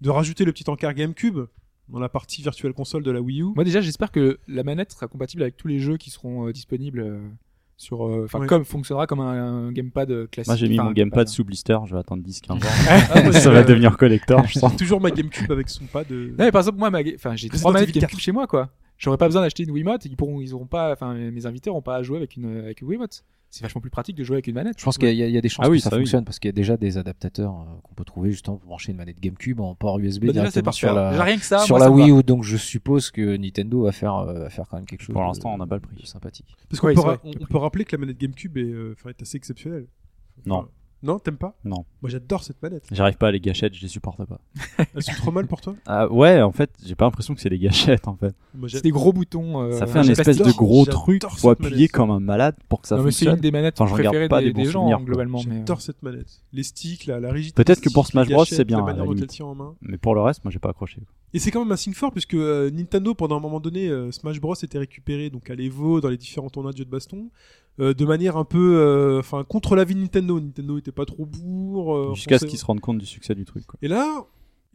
de 0.00 0.10
rajouter 0.10 0.44
le 0.44 0.52
petit 0.52 0.68
encart 0.70 0.94
GameCube 0.94 1.40
dans 1.88 1.98
la 2.00 2.08
partie 2.08 2.42
virtuelle 2.42 2.72
console 2.72 3.02
de 3.02 3.10
la 3.10 3.20
Wii 3.20 3.42
U. 3.42 3.46
Moi 3.54 3.64
déjà 3.64 3.80
j'espère 3.80 4.10
que 4.10 4.38
la 4.48 4.62
manette 4.62 4.92
sera 4.92 5.06
compatible 5.08 5.42
avec 5.42 5.56
tous 5.56 5.68
les 5.68 5.78
jeux 5.78 5.96
qui 5.96 6.10
seront 6.10 6.46
euh, 6.48 6.52
disponibles 6.52 7.00
euh, 7.00 7.18
sur 7.76 8.06
euh, 8.06 8.24
enfin 8.24 8.44
comme 8.46 8.64
fonctionnera 8.64 9.06
comme 9.06 9.20
un, 9.20 9.66
un 9.68 9.72
gamepad 9.72 10.28
classique. 10.30 10.48
Moi, 10.48 10.56
j'ai 10.56 10.68
mis 10.68 10.78
Enfin, 10.78 10.88
mon 10.88 10.92
gamepad 10.92 11.26
pas- 11.26 11.30
sous 11.30 11.44
blister, 11.44 11.78
je 11.86 11.94
vais 11.94 12.00
attendre 12.00 12.22
10-15 12.26 12.52
ans. 12.52 12.58
Ah, 13.10 13.22
moi, 13.22 13.32
ça 13.32 13.40
j'ai, 13.40 13.50
va 13.50 13.58
euh, 13.60 13.64
devenir 13.64 13.96
collector, 13.96 14.44
je 14.46 14.58
sens. 14.58 14.72
j'ai 14.72 14.76
toujours 14.78 15.00
ma 15.00 15.10
GameCube 15.10 15.50
avec 15.52 15.68
son 15.68 15.84
pad. 15.86 16.06
euh, 16.10 16.30
Non, 16.30 16.44
mais 16.44 16.50
par 16.52 16.60
exemple 16.60 16.78
moi 16.78 16.90
ma... 16.90 17.00
enfin 17.14 17.36
j'ai 17.36 17.48
trois 17.48 17.72
manettes 17.72 17.90
GameCube 17.92 18.10
4. 18.10 18.20
chez 18.20 18.32
moi 18.32 18.46
quoi. 18.46 18.70
J'aurais 18.98 19.16
pas 19.16 19.26
besoin 19.26 19.42
d'acheter 19.42 19.62
une 19.62 19.70
Wiimote, 19.70 20.04
ils 20.06 20.16
pourront 20.16 20.40
ils 20.40 20.52
auront 20.54 20.66
pas 20.66 20.92
enfin 20.92 21.14
mes 21.14 21.46
invités 21.46 21.70
auront 21.70 21.82
pas 21.82 21.94
à 21.96 22.02
jouer 22.02 22.16
avec 22.16 22.36
une 22.36 22.58
avec 22.64 22.80
une 22.80 22.88
Wiimote. 22.88 23.24
C'est 23.50 23.62
vachement 23.62 23.80
plus 23.80 23.90
pratique 23.90 24.14
de 24.14 24.24
jouer 24.24 24.34
avec 24.36 24.46
une 24.46 24.54
manette. 24.54 24.78
Je 24.78 24.84
pense 24.84 24.98
qu'il 24.98 25.08
y, 25.08 25.22
a- 25.22 25.26
il 25.26 25.32
y 25.32 25.38
a 25.38 25.40
des 25.40 25.48
chances 25.48 25.64
Ah 25.66 25.70
oui, 25.70 25.78
que 25.78 25.82
ça, 25.82 25.88
ça, 25.90 25.96
oui. 25.96 26.02
fonctionne 26.02 26.24
parce 26.24 26.38
qu'il 26.38 26.48
y 26.48 26.50
a 26.50 26.52
déjà 26.52 26.76
des 26.76 26.98
adaptateurs 26.98 27.54
euh, 27.54 27.64
qu'on 27.82 27.94
peut 27.94 28.04
trouver 28.04 28.30
justement 28.30 28.58
pour 28.58 28.68
brancher 28.68 28.92
une 28.92 28.98
manette 28.98 29.18
GameCube 29.20 29.58
en 29.60 29.74
port 29.74 29.98
USB 29.98 30.26
Bah, 30.26 30.32
directement 30.32 30.70
sur 30.70 30.92
la, 30.92 31.12
Déjà 31.12 31.22
rien 31.24 31.38
que 31.38 31.44
ça. 31.44 31.58
sur 31.60 31.76
moi, 31.76 31.78
la 31.78 31.86
ça 31.86 31.90
Wii. 31.90 32.10
U. 32.10 32.22
Donc 32.22 32.42
je 32.44 32.58
suppose 32.58 33.10
que 33.10 33.36
Nintendo 33.38 33.84
va 33.84 33.92
faire, 33.92 34.16
euh, 34.16 34.40
va 34.40 34.50
faire 34.50 34.68
quand 34.68 34.76
même 34.76 34.84
quelque 34.86 35.00
chose. 35.02 35.14
Pour 35.14 35.22
de- 35.22 35.28
l'instant, 35.28 35.54
on 35.54 35.58
n'a 35.58 35.66
pas 35.66 35.76
le 35.76 35.80
prix. 35.80 35.96
sympathique. 36.06 36.54
Parce 36.68 36.80
qu'on 36.80 36.88
Ouais, 36.88 36.94
peut, 36.94 37.00
ra- 37.00 37.20
on, 37.24 37.32
peut 37.46 37.58
rappeler 37.58 37.84
que 37.86 37.96
la 37.96 38.00
manette 38.00 38.18
GameCube 38.18 38.58
est, 38.58 38.62
euh, 38.70 38.94
est 39.08 39.22
assez 39.22 39.36
exceptionnelle. 39.38 39.86
Non. 40.44 40.68
Non, 41.02 41.18
t'aimes 41.20 41.36
pas? 41.36 41.56
Non. 41.64 41.84
Moi 42.02 42.10
j'adore 42.10 42.42
cette 42.42 42.60
manette. 42.60 42.84
J'arrive 42.90 43.16
pas 43.16 43.28
à 43.28 43.30
les 43.30 43.38
gâchettes, 43.38 43.72
je 43.74 43.80
les 43.82 43.88
supporte 43.88 44.24
pas. 44.24 44.40
Elles 44.94 45.02
sont 45.02 45.12
trop 45.12 45.30
mal 45.30 45.46
pour 45.46 45.60
toi? 45.60 45.74
Ah, 45.86 46.10
ouais, 46.12 46.42
en 46.42 46.50
fait, 46.52 46.70
j'ai 46.84 46.94
pas 46.96 47.04
l'impression 47.04 47.34
que 47.34 47.40
c'est 47.40 47.48
des 47.50 47.58
gâchettes 47.58 48.08
en 48.08 48.16
fait. 48.16 48.34
C'est 48.66 48.82
des 48.82 48.90
gros 48.90 49.12
boutons. 49.12 49.62
euh, 49.62 49.72
ça 49.72 49.86
fait 49.86 50.00
un 50.00 50.02
espèce 50.02 50.38
de 50.38 50.50
gros 50.50 50.84
truc, 50.86 51.22
faut 51.36 51.50
appuyer 51.50 51.70
manette. 51.74 51.92
comme 51.92 52.10
un 52.10 52.20
malade 52.20 52.56
pour 52.68 52.80
que 52.82 52.88
ça 52.88 52.96
Non, 52.96 53.04
mais 53.04 53.12
c'est 53.12 53.26
une 53.26 53.36
des 53.36 53.50
manettes 53.52 53.80
Enfin, 53.80 53.94
préférées 53.94 54.28
pas 54.28 54.40
des, 54.40 54.52
des 54.52 54.64
gens 54.64 54.80
souvenirs, 54.80 55.00
globalement. 55.00 55.40
mais, 55.46 55.54
euh, 55.54 55.58
J'adore 55.58 55.80
cette 55.80 56.02
manette. 56.02 56.42
Les 56.52 56.62
sticks, 56.64 57.06
la, 57.06 57.20
la 57.20 57.30
rigidité. 57.30 57.62
Peut-être 57.62 57.80
que 57.80 57.90
pour 57.90 58.06
Smash 58.06 58.26
les 58.28 58.34
Bros, 58.34 58.42
gâchettes, 58.42 58.56
c'est 58.56 58.64
bien. 58.64 58.84
Mais 59.82 59.98
pour 59.98 60.14
le 60.14 60.20
reste, 60.20 60.44
moi 60.44 60.50
j'ai 60.50 60.58
pas 60.58 60.70
accroché. 60.70 61.00
Et 61.34 61.38
c'est 61.38 61.50
quand 61.50 61.60
même 61.62 61.72
un 61.72 61.76
signe 61.76 61.92
fort 61.92 62.10
puisque 62.10 62.34
euh, 62.34 62.70
Nintendo, 62.70 63.14
pendant 63.14 63.36
un 63.36 63.40
moment 63.40 63.60
donné, 63.60 63.88
euh, 63.88 64.10
Smash 64.10 64.40
Bros 64.40 64.54
était 64.54 64.78
récupéré 64.78 65.30
donc 65.30 65.48
à 65.50 65.54
l'Evo, 65.54 66.00
dans 66.00 66.08
les 66.08 66.16
différents 66.16 66.48
tournois 66.50 66.72
de 66.72 66.78
jeux 66.78 66.84
de 66.86 66.90
baston. 66.90 67.28
Euh, 67.80 67.94
de 67.94 68.04
manière 68.04 68.36
un 68.36 68.44
peu, 68.44 68.76
euh, 68.78 69.18
enfin, 69.20 69.44
contre 69.44 69.76
l'avis 69.76 69.94
de 69.94 70.00
Nintendo. 70.00 70.40
Nintendo 70.40 70.78
était 70.78 70.92
pas 70.92 71.04
trop 71.06 71.26
pour. 71.26 71.94
euh, 71.96 72.14
Jusqu'à 72.14 72.38
ce 72.38 72.44
qu'ils 72.46 72.58
se 72.58 72.64
rendent 72.64 72.80
compte 72.80 72.98
du 72.98 73.06
succès 73.06 73.34
du 73.34 73.44
truc. 73.44 73.66
Quoi. 73.66 73.78
Et 73.82 73.88
là, 73.88 74.26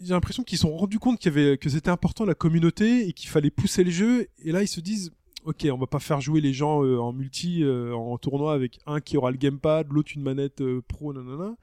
j'ai 0.02 0.14
l'impression 0.14 0.44
qu'ils 0.44 0.58
se 0.58 0.64
sont 0.64 0.76
rendus 0.76 1.00
compte 1.00 1.20
qu'il 1.20 1.32
y 1.34 1.38
avait, 1.38 1.58
que 1.58 1.70
c'était 1.70 1.90
important 1.92 2.26
la 2.26 2.36
communauté 2.36 3.08
et 3.08 3.14
qu'il 3.14 3.30
fallait 3.30 3.52
pousser 3.52 3.84
le 3.84 3.92
jeu. 3.92 4.28
Et 4.44 4.52
là, 4.52 4.62
ils 4.64 4.68
se 4.68 4.80
disent, 4.80 5.12
ok, 5.46 5.68
on 5.72 5.78
va 5.78 5.88
pas 5.88 6.00
faire 6.00 6.22
jouer 6.22 6.40
les 6.42 6.54
gens 6.54 6.84
euh, 6.84 6.98
en 7.00 7.14
multi, 7.14 7.64
euh, 7.64 7.94
en 7.94 8.18
tournoi 8.18 8.54
avec 8.54 8.80
un 8.88 9.00
qui 9.02 9.18
aura 9.18 9.32
le 9.32 9.38
gamepad, 9.38 9.88
l'autre 9.92 10.12
une 10.16 10.24
manette 10.24 10.62
euh, 10.62 10.82
pro, 10.88 11.14
nanana. 11.14 11.56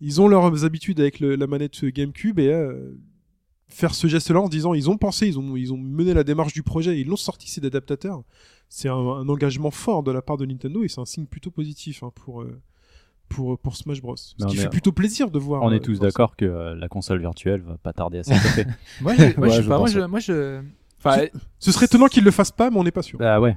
Ils 0.00 0.20
ont 0.20 0.28
leurs 0.28 0.64
habitudes 0.64 1.00
avec 1.00 1.18
le- 1.20 1.34
la 1.36 1.46
manette 1.48 1.84
GameCube 1.84 2.38
et 2.38 2.52
faire 3.68 3.94
ce 3.94 4.06
geste-là 4.06 4.40
en 4.40 4.46
se 4.46 4.50
disant, 4.50 4.72
ils 4.74 4.88
ont 4.88 4.96
pensé, 4.96 5.26
ils 5.26 5.38
ont, 5.38 5.56
ils 5.56 5.72
ont 5.72 5.76
mené 5.76 6.14
la 6.14 6.24
démarche 6.24 6.52
du 6.54 6.62
projet, 6.62 6.98
ils 7.00 7.06
l'ont 7.06 7.16
sorti 7.16 7.50
ces 7.50 7.64
adaptateurs. 7.64 8.22
C'est 8.68 8.88
un, 8.88 8.94
un 8.94 9.28
engagement 9.28 9.70
fort 9.70 10.02
de 10.02 10.10
la 10.12 10.22
part 10.22 10.36
de 10.36 10.44
Nintendo 10.46 10.82
et 10.84 10.88
c'est 10.88 11.00
un 11.00 11.04
signe 11.06 11.26
plutôt 11.26 11.50
positif 11.50 12.02
hein, 12.02 12.12
pour. 12.14 12.42
euh, 12.42 12.60
pour, 13.28 13.58
pour 13.58 13.76
Smash 13.76 14.00
Bros. 14.00 14.16
Ce 14.16 14.34
qui 14.46 14.56
est- 14.56 14.60
fait 14.62 14.68
plutôt 14.70 14.90
plaisir 14.92 15.30
de 15.30 15.38
voir. 15.38 15.62
On 15.62 15.70
euh, 15.70 15.74
est 15.74 15.80
tous 15.80 15.92
voir 15.98 16.00
ça. 16.00 16.06
d'accord 16.06 16.34
que 16.34 16.46
euh, 16.46 16.74
la 16.74 16.88
console 16.88 17.20
virtuelle 17.20 17.60
va 17.60 17.76
pas 17.76 17.92
tarder 17.92 18.20
à 18.20 18.22
s'étouffer. 18.22 18.64
Moi, 19.02 19.14
je, 19.16 19.36
moi, 19.36 19.48
Ouais, 19.48 19.50
je 19.50 19.56
sais 19.56 19.62
je 19.64 19.68
pas, 19.68 19.76
moi, 19.76 19.84
pense, 19.86 19.90
je, 19.92 20.00
ouais. 20.00 20.08
moi, 20.08 20.18
je, 20.20 20.62
enfin, 20.98 21.26
Ce 21.58 21.70
serait 21.70 21.84
étonnant 21.84 22.06
qu'ils 22.06 22.24
le 22.24 22.30
fassent 22.30 22.52
pas, 22.52 22.70
mais 22.70 22.78
on 22.78 22.84
n'est 22.84 22.90
pas 22.90 23.02
sûr. 23.02 23.18
bah 23.18 23.38
ouais. 23.38 23.54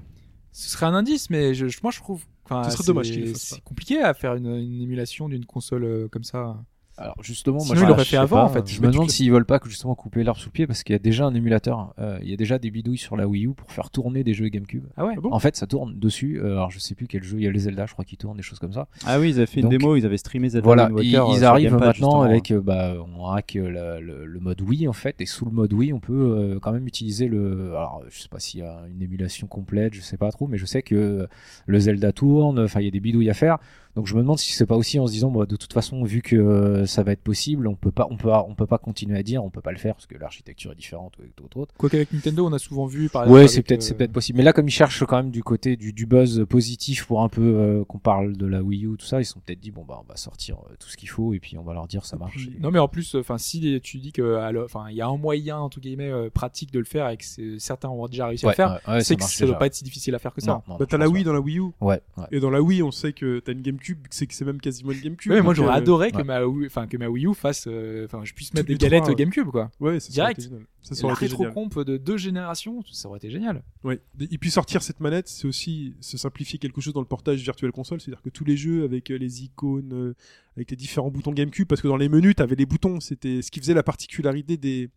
ce 0.52 0.70
serait 0.72 0.88
un 0.88 0.94
indice, 0.94 1.30
mais 1.30 1.54
je, 1.54 1.66
moi, 1.84 1.92
je 1.94 2.00
trouve, 2.02 2.22
enfin, 2.44 2.64
Ce 2.66 2.72
serait 2.72 2.84
c'est- 2.84 2.88
dommage 2.88 3.12
qu'il 3.12 3.22
le 3.22 3.28
fasse 3.32 3.42
C'est 3.56 3.64
compliqué 3.64 4.02
à 4.02 4.14
faire 4.14 4.36
une, 4.36 4.48
une 4.48 4.82
émulation 4.82 5.30
d'une 5.30 5.46
console 5.46 5.86
euh, 5.86 6.08
comme 6.10 6.26
ça. 6.26 6.58
Alors 7.02 7.16
justement, 7.22 7.58
moi, 7.58 7.66
Sinon, 7.66 7.76
je- 7.80 7.84
il 7.84 7.88
l'aurait 7.88 8.04
je 8.04 8.10
fait 8.10 8.18
avant, 8.18 8.38
pas, 8.38 8.44
en 8.44 8.50
fait. 8.50 8.68
Je 8.68 8.82
me 8.82 8.92
demande 8.92 9.10
s'ils 9.10 9.32
veulent 9.32 9.46
pas 9.46 9.60
que, 9.60 9.68
justement 9.70 9.96
couper 9.96 10.24
l'herbe 10.24 10.38
sous 10.38 10.50
le 10.50 10.54
pied 10.54 10.68
parce 10.68 10.84
qu'il 10.84 10.94
y 10.94 10.96
a 10.96 11.00
déjà 11.00 11.26
un 11.26 11.34
émulateur. 11.34 11.94
euh, 12.00 12.20
il 12.22 12.30
y 12.30 12.34
a 12.34 12.38
déjà 12.38 12.60
des 12.60 12.72
bidouilles 12.72 12.98
sur 12.98 13.16
la 13.18 13.28
Wii 13.28 13.46
U 13.48 13.54
pour 13.54 13.72
faire 13.72 13.90
tourner 13.90 14.24
des 14.24 14.34
jeux 14.34 14.48
GameCube. 14.50 14.86
Ah 14.98 15.06
ouais. 15.06 15.14
Ah 15.18 15.22
bon? 15.22 15.32
En 15.32 15.40
fait, 15.40 15.56
ça 15.56 15.68
tourne 15.68 15.98
dessus. 16.00 16.40
euh, 16.40 16.52
alors 16.54 16.72
je 16.72 16.80
sais 16.80 16.96
plus 16.96 17.08
quel 17.08 17.24
jeu. 17.24 17.38
Il 17.38 17.44
y 17.44 17.48
a 17.48 17.52
les 17.52 17.60
Zelda, 17.60 17.86
je 17.86 17.94
crois, 17.94 18.06
qui 18.06 18.18
tournent, 18.18 18.38
des 18.38 18.44
choses 18.44 18.60
comme 18.60 18.74
ça. 18.74 18.88
Ah 19.06 19.20
oui, 19.20 19.30
ils 19.30 19.38
avaient 19.38 19.46
fait 19.46 19.62
une 19.62 19.70
Donc, 19.70 19.72
démo, 19.80 19.96
ils 19.96 20.06
avaient 20.06 20.18
streamé 20.18 20.50
Zelda 20.50 20.66
Voilà, 20.66 20.90
ils, 21.02 21.16
euh, 21.16 21.26
ils 21.36 21.44
arrivent 21.44 21.70
Gamepad, 21.72 21.88
maintenant 21.88 22.08
justement. 22.10 22.22
avec, 22.24 22.52
euh, 22.52 22.62
bah, 22.62 22.94
on 23.16 23.28
hack 23.28 23.56
euh, 23.56 23.70
la- 23.72 24.00
le, 24.00 24.26
le 24.26 24.40
mode 24.40 24.62
Wii 24.62 24.88
en 24.88 24.94
fait, 24.94 25.20
et 25.22 25.26
sous 25.26 25.46
le 25.46 25.52
mode 25.52 25.74
Wii, 25.74 25.94
on 25.94 26.00
peut 26.00 26.14
euh, 26.14 26.60
quand 26.60 26.72
même 26.72 26.88
utiliser 26.88 27.28
le. 27.28 27.70
Alors, 27.72 28.04
je 28.10 28.22
sais 28.22 28.30
pas 28.30 28.40
s'il 28.40 28.60
y 28.62 28.64
a 28.64 28.82
une 28.94 29.02
émulation 29.02 29.48
complète, 29.48 29.94
je 29.94 30.02
sais 30.02 30.18
pas 30.18 30.32
trop, 30.32 30.48
mais 30.48 30.58
je 30.58 30.66
sais 30.66 30.82
que 30.82 31.28
le 31.66 31.80
Zelda 31.80 32.12
tourne. 32.12 32.60
Enfin, 32.60 32.80
il 32.82 32.86
y 32.86 32.88
a 32.88 32.92
des 32.92 33.00
bidouilles 33.00 33.30
à 33.30 33.34
faire. 33.34 33.58
Donc, 33.96 34.08
je 34.08 34.16
me 34.16 34.22
demande 34.22 34.38
si 34.40 34.54
c'est 34.54 34.66
pas 34.66 34.76
aussi 34.76 35.00
en 35.00 35.08
se 35.08 35.12
disant, 35.12 35.30
bah, 35.32 35.46
de 35.46 35.56
toute 35.56 35.74
façon, 35.74 36.04
vu 36.04 36.22
que 36.22 36.36
euh, 36.36 36.86
ça 36.86 37.04
va 37.04 37.12
être 37.12 37.22
possible, 37.22 37.68
on 37.68 37.76
peut 37.76 37.92
pas, 37.92 38.08
on 38.10 38.18
peut, 38.18 38.30
on 38.32 38.56
peut 38.56 38.66
pas 38.68 38.78
continuer 38.78 39.18
à 39.18 39.24
dire, 39.24 39.44
on 39.44 39.50
peut 39.50 39.62
pas 39.62 39.72
le 39.72 39.78
faire 39.78 39.96
parce 39.96 40.06
que 40.08 40.18
l'architecture 40.18 40.72
est 40.72 40.76
différente 40.76 41.18
ou 41.20 41.24
d'autres 41.42 41.58
autres. 41.60 41.74
Quoique 41.78 41.96
avec 41.98 42.12
Nintendo, 42.14 42.46
on 42.48 42.54
a 42.54 42.60
souvent 42.60 42.86
vu, 42.86 43.10
par 43.10 43.24
exemple. 43.24 43.34
Ouais, 43.36 43.40
avec, 43.42 43.52
c'est 43.52 43.62
peut-être, 43.64 43.82
euh, 43.82 43.86
c'est 43.86 43.94
peut-être 43.96 44.12
possible. 44.14 44.38
Mais 44.38 44.44
là, 44.44 44.54
comme 44.54 44.68
ils 44.68 44.72
cherchent 44.72 45.04
quand 45.06 45.18
même 45.18 45.32
du 45.32 45.44
côté 45.44 45.76
du, 45.76 45.94
du 45.94 46.06
buzz 46.06 46.46
positif 46.50 47.06
pour 47.06 47.22
un 47.24 47.30
peu 47.30 47.42
euh, 47.42 47.84
qu'on 47.86 48.00
parle 48.00 48.38
de 48.38 48.46
la 48.46 48.62
Wii 48.64 48.86
U, 48.86 48.96
tout 48.98 49.06
ça, 49.06 49.20
ils 49.20 49.26
se 49.26 49.34
sont 49.34 49.40
peut-être 49.40 49.60
dit 49.60 49.72
bon 49.72 49.84
bah 49.86 50.00
on 50.02 50.08
va 50.08 50.16
sortir 50.16 50.58
euh, 50.70 50.76
tout 50.80 50.88
ce 50.90 50.98
qu'il 50.98 51.10
faut 51.10 51.34
et 51.34 51.40
puis 51.40 51.58
on 51.58 51.64
va 51.64 51.74
leur 51.74 51.88
dire 51.88 52.06
ça 52.06 52.18
marche. 52.18 52.48
Et- 52.48 52.60
Non 52.60 52.72
mais 52.72 52.80
en 52.80 52.88
plus, 52.88 53.16
enfin 53.16 53.38
si 53.38 53.80
tu 53.82 53.98
dis 54.00 54.12
que, 54.12 54.36
alors, 54.36 54.66
enfin 54.66 54.86
il 54.90 54.96
y 54.96 55.02
a 55.02 55.08
un 55.08 55.18
moyen 55.18 55.58
entre 55.58 55.80
guillemets 55.80 56.12
euh, 56.12 56.30
pratique 56.30 56.72
de 56.72 56.80
le 56.80 56.86
faire 56.86 57.10
et 57.10 57.18
que 57.18 57.24
certains 57.60 57.90
ont 57.90 58.08
déjà 58.08 58.28
réussi 58.28 58.46
à 58.46 58.50
le 58.50 58.56
faire, 58.56 58.80
ouais, 58.88 58.94
ouais, 58.96 59.04
c'est 59.04 59.16
que 59.16 59.24
ça 59.24 59.46
doit 59.46 59.58
pas 59.58 59.66
être 59.68 59.76
si 59.76 59.84
difficile 59.84 60.16
à 60.16 60.20
faire 60.20 60.34
que 60.34 60.42
ça. 60.42 60.52
Non, 60.52 60.62
non, 60.68 60.78
Bah, 60.78 60.86
t'as 60.88 60.98
la 60.98 61.10
Wii 61.10 61.24
pas. 61.24 61.28
dans 61.30 61.34
la 61.34 61.42
Wii 61.42 61.60
U. 61.60 61.62
Ouais, 61.82 62.02
ouais. 62.18 62.26
Et 62.32 62.40
dans 62.40 62.50
la 62.50 62.62
Wii, 62.62 62.82
on 62.84 62.92
sait 62.92 63.14
que 63.14 63.40
t'as 63.40 63.52
une 63.52 63.62
GameCube, 63.82 64.08
c'est 64.10 64.28
que 64.28 64.34
c'est 64.34 64.46
même 64.46 64.60
quasiment 64.62 64.92
une 64.92 65.00
GameCube. 65.00 65.32
Ouais, 65.32 65.42
moi 65.42 65.54
j'aurais 65.54 65.70
euh, 65.70 65.78
adoré 65.78 66.12
que 66.12 66.18
ouais. 66.18 66.24
ma 66.24 66.46
Wii, 66.46 66.68
enfin 66.68 66.88
que 66.88 66.98
ma 66.98 67.08
Wii 67.08 67.28
U 67.28 67.34
fasse, 67.34 67.66
euh, 67.68 68.06
enfin 68.06 68.22
je 68.24 68.34
puisse 68.34 68.54
mettre 68.54 68.68
des 68.68 68.76
galettes 68.76 69.04
trois. 69.04 69.16
GameCube 69.16 69.48
quoi. 69.48 69.72
Ouais, 69.80 70.00
ça 70.00 70.12
Direct. 70.12 70.50
Ça, 70.82 70.96
ça 70.96 71.08
La 71.08 71.14
rétro-comp 71.14 71.84
de 71.84 71.98
deux 71.98 72.18
générations, 72.18 72.84
ça 72.92 73.08
aurait 73.08 73.18
été 73.18 73.30
génial. 73.30 73.64
Ouais. 73.84 74.00
Et 74.20 74.38
puis 74.40 74.50
sortir 74.50 74.82
cette 74.82 75.00
manette, 75.00 75.28
c'est 75.28 75.48
aussi 75.48 75.96
se 76.02 76.18
simplifier 76.18 76.58
quelque 76.58 76.82
chose 76.82 76.94
dans 76.94 77.02
le 77.02 77.06
portage 77.06 77.42
virtuel 77.42 77.72
console, 77.72 78.02
c'est-à-dire 78.02 78.22
que 78.22 78.30
tous 78.30 78.44
les 78.44 78.58
jeux 78.58 78.84
avec 78.84 79.12
euh, 79.12 79.18
les 79.18 79.44
icônes, 79.44 79.94
euh, 79.94 80.16
avec 80.58 80.70
les 80.72 80.76
différents 80.78 81.10
boutons 81.12 81.32
GameCube, 81.32 81.68
parce 81.68 81.82
que 81.82 81.88
dans 81.88 81.98
les 81.98 82.10
menus, 82.10 82.36
t'avais 82.36 82.56
les 82.56 82.66
boutons, 82.66 83.00
c'était 83.00 83.42
ce 83.42 83.52
qui 83.52 83.60
faisait 83.60 83.74
la 83.74 83.84
particularité 83.84 84.58
des, 84.58 84.90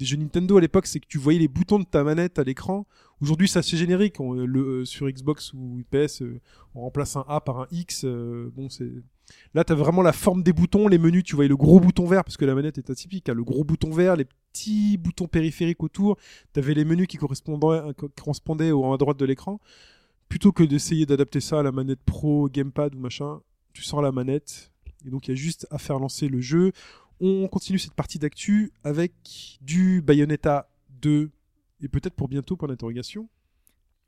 jeux 0.00 0.16
Nintendo 0.16 0.58
à 0.58 0.60
l'époque, 0.60 0.86
c'est 0.86 1.00
que 1.00 1.06
tu 1.08 1.18
voyais 1.18 1.38
les 1.38 1.48
boutons 1.48 1.78
de 1.78 1.84
ta 1.84 2.04
manette 2.04 2.38
à 2.38 2.44
l'écran. 2.44 2.86
Aujourd'hui, 3.20 3.48
c'est 3.48 3.58
assez 3.58 3.76
générique. 3.76 4.20
Euh, 4.20 4.84
sur 4.84 5.08
Xbox 5.10 5.52
ou 5.54 5.82
PS, 5.90 6.22
euh, 6.22 6.40
on 6.74 6.82
remplace 6.82 7.16
un 7.16 7.24
A 7.28 7.40
par 7.40 7.60
un 7.60 7.66
X. 7.70 8.04
euh, 8.04 8.50
bon, 8.54 8.68
c'est 8.68 8.90
là, 9.54 9.64
t'as 9.64 9.74
vraiment 9.74 10.02
la 10.02 10.12
forme 10.12 10.42
des 10.42 10.52
boutons, 10.52 10.88
les 10.88 10.98
menus. 10.98 11.24
Tu 11.24 11.34
voyais 11.34 11.48
le 11.48 11.56
gros 11.56 11.80
bouton 11.80 12.06
vert 12.06 12.22
parce 12.24 12.36
que 12.36 12.44
la 12.44 12.54
manette 12.54 12.78
est 12.78 12.90
atypique. 12.90 13.28
hein, 13.28 13.34
le 13.34 13.44
gros 13.44 13.64
bouton 13.64 13.90
vert, 13.90 14.14
les 14.16 14.26
petits 14.26 14.98
boutons 14.98 15.26
périphériques 15.26 15.82
autour. 15.82 16.16
T'avais 16.52 16.74
les 16.74 16.84
menus 16.84 17.06
qui 17.08 17.16
correspondaient, 17.16 17.66
euh, 17.66 17.92
co- 17.92 18.08
correspondaient 18.10 18.70
au 18.72 18.92
à 18.92 18.96
droite 18.98 19.18
de 19.18 19.24
l'écran. 19.24 19.58
Plutôt 20.28 20.52
que 20.52 20.62
d'essayer 20.62 21.06
d'adapter 21.06 21.40
ça 21.40 21.60
à 21.60 21.62
la 21.62 21.72
manette 21.72 22.00
pro, 22.04 22.48
gamepad 22.50 22.94
ou 22.94 22.98
machin, 22.98 23.40
tu 23.72 23.82
sors 23.82 24.02
la 24.02 24.12
manette. 24.12 24.70
Et 25.06 25.10
donc, 25.10 25.28
il 25.28 25.30
y 25.30 25.34
a 25.34 25.36
juste 25.36 25.66
à 25.70 25.78
faire 25.78 25.98
lancer 25.98 26.28
le 26.28 26.40
jeu. 26.40 26.72
On 27.20 27.48
continue 27.48 27.78
cette 27.78 27.94
partie 27.94 28.18
d'actu 28.18 28.72
avec 28.84 29.58
du 29.60 30.02
Bayonetta 30.02 30.68
2 31.02 31.30
et 31.82 31.88
peut-être 31.88 32.14
pour 32.14 32.28
bientôt, 32.28 32.56
point 32.56 32.68
d'interrogation. 32.68 33.28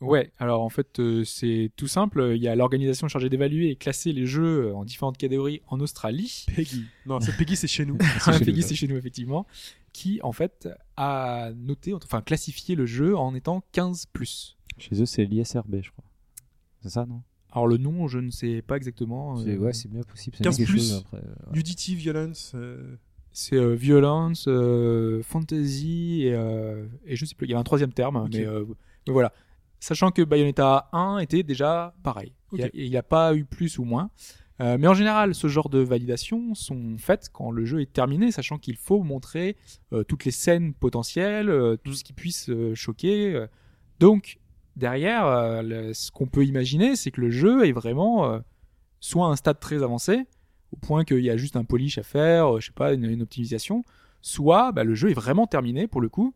Ouais, 0.01 0.32
alors 0.38 0.62
en 0.62 0.70
fait 0.70 0.99
euh, 0.99 1.24
c'est 1.24 1.70
tout 1.76 1.86
simple, 1.86 2.32
il 2.34 2.43
y 2.43 2.49
a 2.49 2.57
l'organisation 2.57 3.07
chargée 3.07 3.28
d'évaluer 3.28 3.68
et 3.68 3.76
classer 3.76 4.14
les 4.14 4.24
jeux 4.24 4.68
euh, 4.68 4.74
en 4.74 4.86
différentes 4.86 5.18
catégories 5.18 5.61
en 5.68 5.78
Australie. 5.78 6.47
Peggy. 6.57 6.86
Non, 7.05 7.20
c'est 7.20 7.36
Peggy, 7.36 7.55
c'est 7.55 7.68
chez 7.68 7.84
nous. 7.84 7.99
C'est 8.20 8.32
chez 8.32 8.45
Peggy 8.47 8.61
nous, 8.61 8.66
c'est 8.66 8.74
chez 8.74 8.88
nous 8.88 8.97
effectivement, 8.97 9.47
qui 9.93 10.18
en 10.22 10.32
fait 10.32 10.70
a 10.97 11.51
noté, 11.55 11.93
enfin 11.93 12.22
classifié 12.22 12.76
le 12.76 12.86
jeu 12.86 13.14
en 13.14 13.34
étant 13.34 13.62
15 13.72 14.07
plus. 14.07 14.57
Chez 14.78 15.03
eux, 15.03 15.07
c'est 15.07 15.26
l'ISRB, 15.26 15.82
je 15.82 15.91
crois. 15.91 16.05
C'est 16.82 16.88
ça, 16.88 17.05
non? 17.05 17.20
Alors 17.53 17.66
le 17.66 17.76
nom, 17.78 18.07
je 18.09 18.18
ne 18.18 18.30
sais 18.30 18.62
pas 18.62 18.76
exactement. 18.76 19.36
C'est- 19.36 19.51
euh, 19.55 19.59
ouais, 19.59 19.72
c'est 19.72 19.90
bien 19.90 20.03
possible. 20.03 20.36
ça 20.36 20.44
15 20.44 20.57
dit 20.57 20.62
quelque 20.64 20.70
plus. 20.72 20.78
chose 20.88 21.03
après, 21.05 21.18
ouais. 21.18 21.53
Nudity, 21.57 21.94
violence. 21.94 22.53
euh, 22.55 22.96
C'est 23.32 23.57
euh, 23.57 23.74
violence, 23.74 24.46
euh, 24.48 25.22
fantasy 25.22 26.22
et, 26.24 26.34
euh, 26.34 26.86
et 27.07 27.14
je 27.16 27.24
sais 27.24 27.34
plus. 27.34 27.46
Il 27.46 27.51
y 27.51 27.53
avait 27.55 27.61
un 27.61 27.64
troisième 27.64 27.92
terme, 27.92 28.28
mais, 28.32 28.44
euh, 28.44 28.64
mais 29.07 29.12
voilà. 29.12 29.32
Sachant 29.78 30.11
que 30.11 30.22
Bayonetta 30.22 30.88
1 30.92 31.18
était 31.18 31.42
déjà 31.42 31.94
pareil. 32.03 32.32
Il 32.53 32.90
n'y 32.90 32.96
a, 32.96 33.03
pas 33.05 33.34
eu 33.34 33.44
plus 33.44 33.78
ou 33.78 33.84
moins. 33.84 34.11
Euh, 34.61 34.76
mais 34.78 34.88
en 34.88 34.94
général, 34.94 35.34
ce 35.34 35.46
genre 35.46 35.70
de 35.70 35.78
validations 35.78 36.55
sont 36.55 36.96
faites 36.98 37.30
quand 37.32 37.51
le 37.53 37.64
jeu 37.64 37.80
est 37.80 37.92
terminé, 37.92 38.30
sachant 38.32 38.59
qu'il 38.59 38.76
faut 38.76 39.03
montrer 39.05 39.57
euh, 39.94 40.03
toutes 40.03 40.24
les 40.26 40.32
scènes 40.32 40.74
potentielles, 40.74 41.48
euh, 41.48 41.76
tout 41.82 41.94
ce 41.94 42.03
qui 42.05 42.12
puisse 42.12 42.51
euh, 42.51 42.74
choquer. 42.74 43.32
euh. 43.34 43.46
Donc, 44.01 44.39
derrière, 44.76 45.26
euh, 45.26 45.62
le- 45.62 45.94
ce 45.94 46.10
qu'on 46.10 46.26
peut 46.26 46.44
imaginer, 46.44 46.96
c'est 46.96 47.10
que 47.10 47.20
le 47.20 47.30
jeu 47.30 47.66
est 47.66 47.72
vraiment 47.72 48.24
euh, 48.32 48.38
soit 49.00 49.26
à 49.26 49.30
un 49.30 49.36
stade 49.36 49.60
très 49.60 49.82
avancé, 49.82 50.26
au 50.72 50.76
point 50.76 51.04
qu'il 51.04 51.20
y 51.20 51.30
a 51.30 51.36
juste 51.36 51.56
un 51.56 51.64
polish 51.64 51.98
à 51.98 52.02
faire, 52.02 52.56
euh, 52.56 52.60
je 52.60 52.66
sais 52.66 52.72
pas, 52.72 52.92
une, 52.92 53.04
une 53.04 53.22
optimisation, 53.22 53.84
soit 54.22 54.72
bah, 54.72 54.84
le 54.84 54.94
jeu 54.94 55.10
est 55.10 55.14
vraiment 55.14 55.46
terminé 55.46 55.86
pour 55.88 56.00
le 56.00 56.08
coup. 56.08 56.34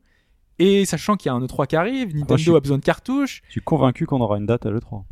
Et 0.58 0.84
sachant 0.84 1.16
qu'il 1.16 1.28
y 1.30 1.32
a 1.32 1.34
un 1.34 1.40
E3 1.44 1.66
qui 1.66 1.76
arrive, 1.76 2.14
Nintendo 2.14 2.36
je 2.36 2.42
suis- 2.42 2.54
a 2.54 2.60
besoin 2.60 2.78
de 2.78 2.84
cartouches. 2.84 3.42
Je 3.46 3.52
suis 3.52 3.60
convaincu 3.60 4.06
qu'on 4.06 4.20
aura 4.20 4.38
une 4.38 4.46
date 4.46 4.66
à 4.66 4.70
l'E3. 4.70 5.04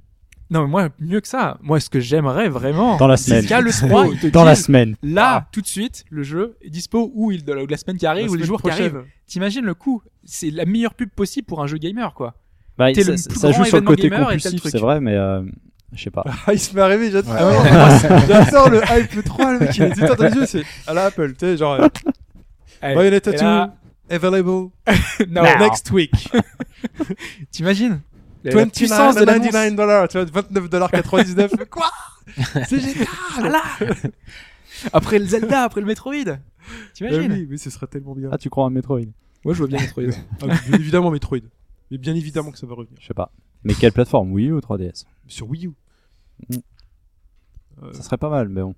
Non, 0.50 0.62
mais 0.62 0.68
moi, 0.68 0.88
mieux 0.98 1.20
que 1.20 1.28
ça. 1.28 1.58
Moi, 1.62 1.80
ce 1.80 1.88
que 1.88 1.98
j'aimerais 1.98 2.48
vraiment, 2.50 2.96
Dans 2.98 3.06
la 3.06 3.16
semaine. 3.16 3.46
qu'à 3.46 3.60
l'E3, 3.62 4.10
ils 4.12 4.20
te 4.20 4.26
Dans 4.28 4.44
la 4.44 4.54
semaine. 4.54 4.96
là, 5.02 5.48
tout 5.50 5.62
de 5.62 5.66
suite, 5.66 6.04
le 6.10 6.22
jeu 6.22 6.56
est 6.60 6.68
dispo 6.70 7.10
ou 7.14 7.32
il, 7.32 7.42
la, 7.46 7.76
semaine 7.78 7.96
qui 7.96 8.06
arrive 8.06 8.26
la 8.26 8.32
ou 8.32 8.34
les 8.34 8.44
jours 8.44 8.60
qui 8.62 8.68
arrivent. 8.70 9.04
T'imagines 9.26 9.64
le 9.64 9.74
coup 9.74 10.02
C'est 10.24 10.50
la 10.50 10.64
meilleure 10.66 10.94
pub 10.94 11.08
possible 11.10 11.46
pour 11.46 11.62
un 11.62 11.66
jeu 11.66 11.78
gamer, 11.78 12.12
quoi. 12.14 12.34
Bah, 12.78 12.92
ça, 12.94 13.00
le 13.10 13.16
ça 13.16 13.28
plus 13.48 13.54
joue 13.56 13.64
sur 13.64 13.76
le 13.78 13.82
côté 13.82 14.10
compulsif, 14.10 14.62
c'est 14.64 14.78
vrai, 14.78 15.00
mais 15.00 15.14
euh, 15.14 15.42
je 15.92 16.02
sais 16.04 16.10
pas. 16.10 16.24
Ah, 16.46 16.52
il 16.52 16.58
se 16.58 16.74
met 16.74 16.80
à 16.80 16.86
rêver, 16.86 17.10
j'adore. 17.10 17.32
Ouais. 17.34 17.40
le 18.70 19.00
hype 19.16 19.24
3, 19.24 19.52
le 19.52 19.58
mec, 19.60 19.76
il 19.76 19.82
a 19.84 19.90
tout 19.90 20.00
dans 20.14 20.24
les 20.24 20.34
yeux, 20.34 20.46
c'est 20.46 20.64
à 20.86 20.94
la 20.94 21.04
Apple, 21.06 21.32
tu 21.32 21.38
sais, 21.40 21.56
genre, 21.56 21.74
euh, 21.74 21.88
Allez. 22.80 22.94
Bayonetta 22.94 23.30
Et 23.30 23.36
2, 23.36 23.42
là- 23.42 23.74
available 24.10 24.70
next 25.60 25.90
week. 25.90 26.12
t'imagines 27.50 28.00
La- 28.44 28.50
la 28.50 28.56
29 28.56 28.72
puissance 28.76 29.14
de 29.16 29.24
l'annonce. 29.24 29.46
99 29.46 29.76
dollars, 29.76 30.08
tu 30.08 30.18
vois, 30.18 30.26
29 30.32 30.68
dollars 30.70 30.90
99. 30.90 31.50
Quoi? 31.70 31.90
C'est 32.68 32.80
génial! 32.80 33.06
Voilà 33.38 33.62
Après 34.92 35.18
le 35.18 35.26
Zelda, 35.26 35.62
après 35.62 35.80
le 35.80 35.86
Metroid. 35.86 36.14
Ah 36.28 36.36
T'imagines? 36.94 37.32
oui, 37.32 37.46
oui, 37.50 37.58
ce 37.58 37.70
serait 37.70 37.86
tellement 37.86 38.14
bien. 38.14 38.30
Ah, 38.32 38.38
tu 38.38 38.48
crois 38.50 38.66
à 38.66 38.70
Metroid? 38.70 39.00
Moi, 39.44 39.54
je 39.54 39.58
vois 39.58 39.66
bien 39.68 39.78
Metroid. 39.80 40.04
Ah, 40.42 40.54
évidemment 40.74 41.10
Metroid. 41.10 41.38
Mais 41.93 41.99
bien 41.99 42.14
évidemment 42.16 42.51
que 42.51 42.59
ça 42.59 42.66
va 42.66 42.74
revenir. 42.74 42.97
Je 43.01 43.07
sais 43.07 43.14
pas. 43.14 43.30
Mais 43.64 43.74
quelle 43.74 43.93
plateforme 43.93 44.32
Wii 44.32 44.47
U 44.49 44.53
ou 44.55 44.59
3DS 44.61 45.05
Sur 45.28 45.49
Wii 45.51 45.66
U. 45.66 45.72
Mm. 46.49 46.57
Euh, 47.82 47.93
Ça 47.93 48.03
serait 48.03 48.16
pas 48.16 48.30
mal, 48.30 48.49
mais 48.49 48.62
bon. 48.62 48.74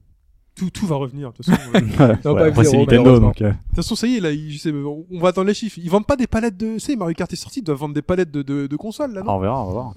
tout, 0.56 0.70
tout 0.70 0.86
va 0.86 0.96
revenir, 0.96 1.30
de 1.32 1.36
toute 1.36 1.46
façon. 1.46 1.60
euh, 1.74 1.80
Non, 1.80 1.86
Ouais, 2.06 2.16
pas 2.22 2.46
après, 2.48 2.50
F0, 2.50 2.64
c'est 2.64 2.76
Nintendo, 2.78 3.02
malheureusement. 3.02 3.26
donc. 3.28 3.42
euh, 3.42 3.50
De 3.50 3.56
toute 3.68 3.76
façon, 3.76 3.94
ça 3.96 4.06
y 4.08 4.16
est, 4.16 4.20
là, 4.20 4.32
ils- 4.32 4.50
je 4.52 4.58
sais, 4.58 4.72
on 4.72 5.06
on 5.10 5.18
va 5.20 5.28
attendre 5.28 5.46
les 5.46 5.54
chiffres. 5.54 5.78
Ils 5.78 5.88
vendent 5.90 6.06
pas 6.06 6.16
des 6.16 6.26
palettes 6.26 6.56
de. 6.56 6.74
Tu 6.74 6.80
sais, 6.80 6.96
Mario 6.96 7.14
Kart 7.14 7.32
est 7.32 7.36
sorti, 7.36 7.60
ils 7.60 7.62
doivent 7.62 7.78
vendre 7.78 7.94
des 7.94 8.02
palettes 8.02 8.30
de, 8.32 8.42
de, 8.42 8.66
de 8.66 8.76
consoles, 8.76 9.12
là, 9.14 9.22
non? 9.22 9.32
On 9.32 9.38
verra, 9.40 9.62
on 9.62 9.66
va 9.66 9.72
voir. 9.72 9.94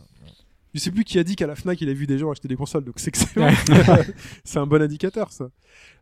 Je 0.73 0.79
sais 0.79 0.91
plus 0.91 1.03
qui 1.03 1.17
a 1.17 1.23
dit 1.23 1.35
qu'à 1.35 1.47
la 1.47 1.55
Fnac, 1.55 1.81
il 1.81 1.89
a 1.89 1.93
vu 1.93 2.05
des 2.05 2.19
gens 2.19 2.29
acheter 2.29 2.47
des 2.47 2.55
consoles, 2.55 2.83
donc 2.83 2.95
c'est 2.99 3.07
excellent. 3.07 3.49
c'est 4.43 4.59
un 4.59 4.67
bon 4.67 4.79
indicateur, 4.81 5.31
ça. 5.31 5.49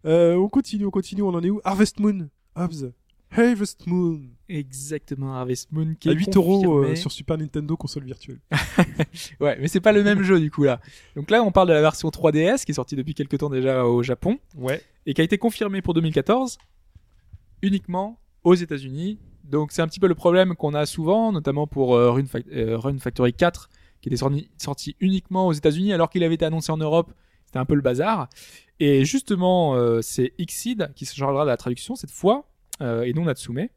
Euh, 0.05 0.35
on 0.35 0.49
continue, 0.49 0.85
on 0.85 0.91
continue, 0.91 1.21
on 1.21 1.29
en 1.29 1.41
est 1.41 1.49
où? 1.49 1.61
Harvest 1.63 1.99
Moon. 1.99 2.27
Hobbs. 2.57 2.91
Harvest 3.31 3.87
Moon. 3.87 4.21
Exactement, 4.47 5.33
Harvest 5.35 5.71
Moon 5.71 5.95
qui 5.99 6.09
À 6.09 6.11
est 6.11 6.15
8 6.15 6.37
euros 6.37 6.83
euh, 6.83 6.95
sur 6.95 7.11
Super 7.11 7.37
Nintendo 7.37 7.75
console 7.75 8.03
virtuelle. 8.05 8.39
Ouais, 9.39 9.57
mais 9.59 9.67
c'est 9.67 9.79
pas 9.81 9.91
le 9.91 10.03
même 10.03 10.21
jeu 10.21 10.39
du 10.39 10.51
coup 10.51 10.63
là. 10.63 10.79
Donc 11.15 11.31
là, 11.31 11.41
on 11.43 11.51
parle 11.51 11.67
de 11.69 11.73
la 11.73 11.81
version 11.81 12.09
3DS 12.09 12.63
qui 12.65 12.71
est 12.71 12.75
sortie 12.75 12.95
depuis 12.95 13.13
quelques 13.15 13.37
temps 13.39 13.49
déjà 13.49 13.85
au 13.85 14.03
Japon 14.03 14.37
Ouais. 14.55 14.81
et 15.05 15.13
qui 15.13 15.21
a 15.21 15.23
été 15.23 15.37
confirmée 15.37 15.81
pour 15.81 15.93
2014 15.95 16.57
uniquement 17.61 18.19
aux 18.43 18.55
États-Unis. 18.55 19.19
Donc 19.43 19.71
c'est 19.71 19.81
un 19.81 19.87
petit 19.87 19.99
peu 19.99 20.07
le 20.07 20.15
problème 20.15 20.55
qu'on 20.55 20.73
a 20.73 20.85
souvent, 20.85 21.31
notamment 21.31 21.67
pour 21.67 21.95
euh, 21.95 22.21
Fac- 22.23 22.45
euh, 22.51 22.97
Factory 22.99 23.33
4 23.33 23.69
qui 24.01 24.09
était 24.09 24.17
sorti, 24.17 24.49
sorti 24.57 24.95
uniquement 24.99 25.47
aux 25.47 25.53
États-Unis 25.53 25.93
alors 25.93 26.09
qu'il 26.09 26.23
avait 26.23 26.35
été 26.35 26.45
annoncé 26.45 26.71
en 26.71 26.77
Europe. 26.77 27.11
C'était 27.45 27.59
un 27.59 27.65
peu 27.65 27.75
le 27.75 27.81
bazar. 27.81 28.27
Et 28.79 29.05
justement, 29.05 29.75
euh, 29.75 30.01
c'est 30.01 30.33
Xseed 30.39 30.91
qui 30.95 31.05
se 31.05 31.15
chargera 31.15 31.43
de 31.45 31.49
la 31.49 31.57
traduction 31.57 31.95
cette 31.95 32.11
fois 32.11 32.47
et 32.81 33.13
non 33.13 33.23
Natsume. 33.25 33.67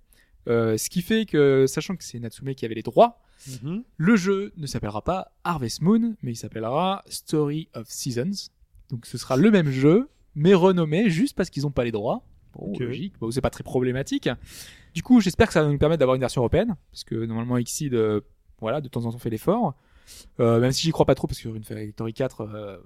Euh, 0.49 0.77
ce 0.79 0.89
qui 0.89 1.03
fait 1.03 1.27
que, 1.27 1.67
sachant 1.67 1.95
que 1.97 2.05
c'est 2.05 2.19
Natsume 2.19 2.55
qui 2.55 2.65
avait 2.65 2.75
les 2.75 2.83
droits, 2.83 3.21
Mhm. 3.63 3.85
le 3.97 4.17
jeu 4.17 4.53
ne 4.57 4.67
s'appellera 4.67 5.03
pas 5.03 5.31
Harvest 5.45 5.81
Moon, 5.81 6.17
mais 6.23 6.33
il 6.33 6.37
s'appellera 6.37 7.05
Story 7.07 7.69
of 7.75 7.87
Seasons. 7.89 8.49
Donc 8.91 9.07
ce 9.07 9.17
sera 9.19 9.37
le 9.37 9.51
même 9.51 9.71
jeu, 9.71 10.09
mais 10.35 10.55
renommé 10.55 11.09
juste 11.11 11.37
parce 11.37 11.49
qu'ils 11.51 11.63
n'ont 11.63 11.71
pas 11.71 11.85
les 11.85 11.93
droits. 11.93 12.25
Bon, 12.55 12.73
logique, 12.87 13.15
bon, 13.21 13.31
c'est 13.31 13.41
pas 13.41 13.51
très 13.51 13.63
problématique. 13.63 14.29
Du 14.95 15.03
coup, 15.03 15.21
j'espère 15.21 15.47
que 15.47 15.53
ça 15.53 15.63
va 15.63 15.71
nous 15.71 15.79
permettre 15.79 16.01
d'avoir 16.01 16.17
une 16.17 16.21
version 16.21 16.41
européenne, 16.41 16.75
parce 16.91 17.05
que 17.05 17.15
normalement 17.15 17.59
Xseed, 17.61 17.95
euh, 17.95 18.21
voilà, 18.61 18.81
de 18.81 18.89
temps 18.89 19.05
en 19.05 19.13
temps 19.13 19.19
fait 19.19 19.31
l'effort. 19.31 19.75
Euh, 20.41 20.59
même 20.59 20.73
si 20.73 20.83
j'y 20.83 20.91
crois 20.91 21.07
pas 21.07 21.15
trop, 21.15 21.27
parce 21.29 21.39
que 21.41 21.49
Rune 21.49 21.63
Factory 21.63 22.15
4, 22.15 22.41
euh, 22.41 22.79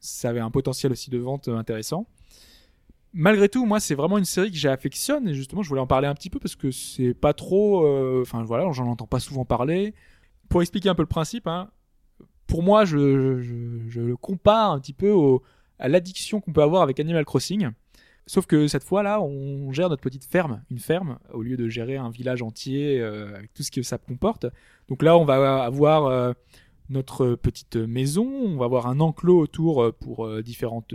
ça 0.00 0.28
avait 0.30 0.40
un 0.40 0.50
potentiel 0.50 0.92
aussi 0.92 1.08
de 1.08 1.18
vente 1.18 1.48
intéressant. 1.48 2.06
Malgré 3.16 3.48
tout, 3.48 3.64
moi, 3.64 3.78
c'est 3.78 3.94
vraiment 3.94 4.18
une 4.18 4.24
série 4.24 4.50
que 4.50 4.56
j'affectionne, 4.56 5.28
et 5.28 5.34
justement, 5.34 5.62
je 5.62 5.68
voulais 5.68 5.80
en 5.80 5.86
parler 5.86 6.08
un 6.08 6.14
petit 6.14 6.30
peu, 6.30 6.40
parce 6.40 6.56
que 6.56 6.72
c'est 6.72 7.14
pas 7.14 7.32
trop... 7.32 7.86
euh, 7.86 8.22
Enfin, 8.22 8.42
voilà, 8.42 8.70
j'en 8.72 8.88
entends 8.88 9.06
pas 9.06 9.20
souvent 9.20 9.44
parler. 9.44 9.94
Pour 10.48 10.62
expliquer 10.62 10.88
un 10.88 10.96
peu 10.96 11.02
le 11.02 11.08
principe, 11.08 11.46
hein, 11.46 11.70
pour 12.48 12.64
moi, 12.64 12.84
je, 12.84 12.98
le 12.98 14.16
compare 14.16 14.72
un 14.72 14.80
petit 14.80 14.92
peu 14.92 15.14
à 15.78 15.88
l'addiction 15.88 16.40
qu'on 16.40 16.52
peut 16.52 16.62
avoir 16.62 16.82
avec 16.82 16.98
Animal 16.98 17.24
Crossing. 17.24 17.70
Sauf 18.26 18.46
que 18.46 18.66
cette 18.66 18.82
fois-là, 18.82 19.20
on 19.20 19.70
gère 19.70 19.88
notre 19.90 20.02
petite 20.02 20.24
ferme, 20.24 20.64
une 20.70 20.80
ferme, 20.80 21.18
au 21.32 21.42
lieu 21.42 21.56
de 21.56 21.68
gérer 21.68 21.96
un 21.96 22.10
village 22.10 22.42
entier 22.42 23.00
euh, 23.00 23.36
avec 23.36 23.54
tout 23.54 23.62
ce 23.62 23.70
que 23.70 23.82
ça 23.82 23.96
comporte. 23.96 24.46
Donc 24.88 25.02
là, 25.04 25.16
on 25.16 25.24
va 25.24 25.62
avoir 25.62 26.06
euh, 26.06 26.32
notre 26.88 27.36
petite 27.36 27.76
maison, 27.76 28.26
on 28.26 28.56
va 28.56 28.64
avoir 28.64 28.88
un 28.88 28.98
enclos 28.98 29.38
autour 29.38 29.92
pour 30.00 30.42
différentes, 30.42 30.92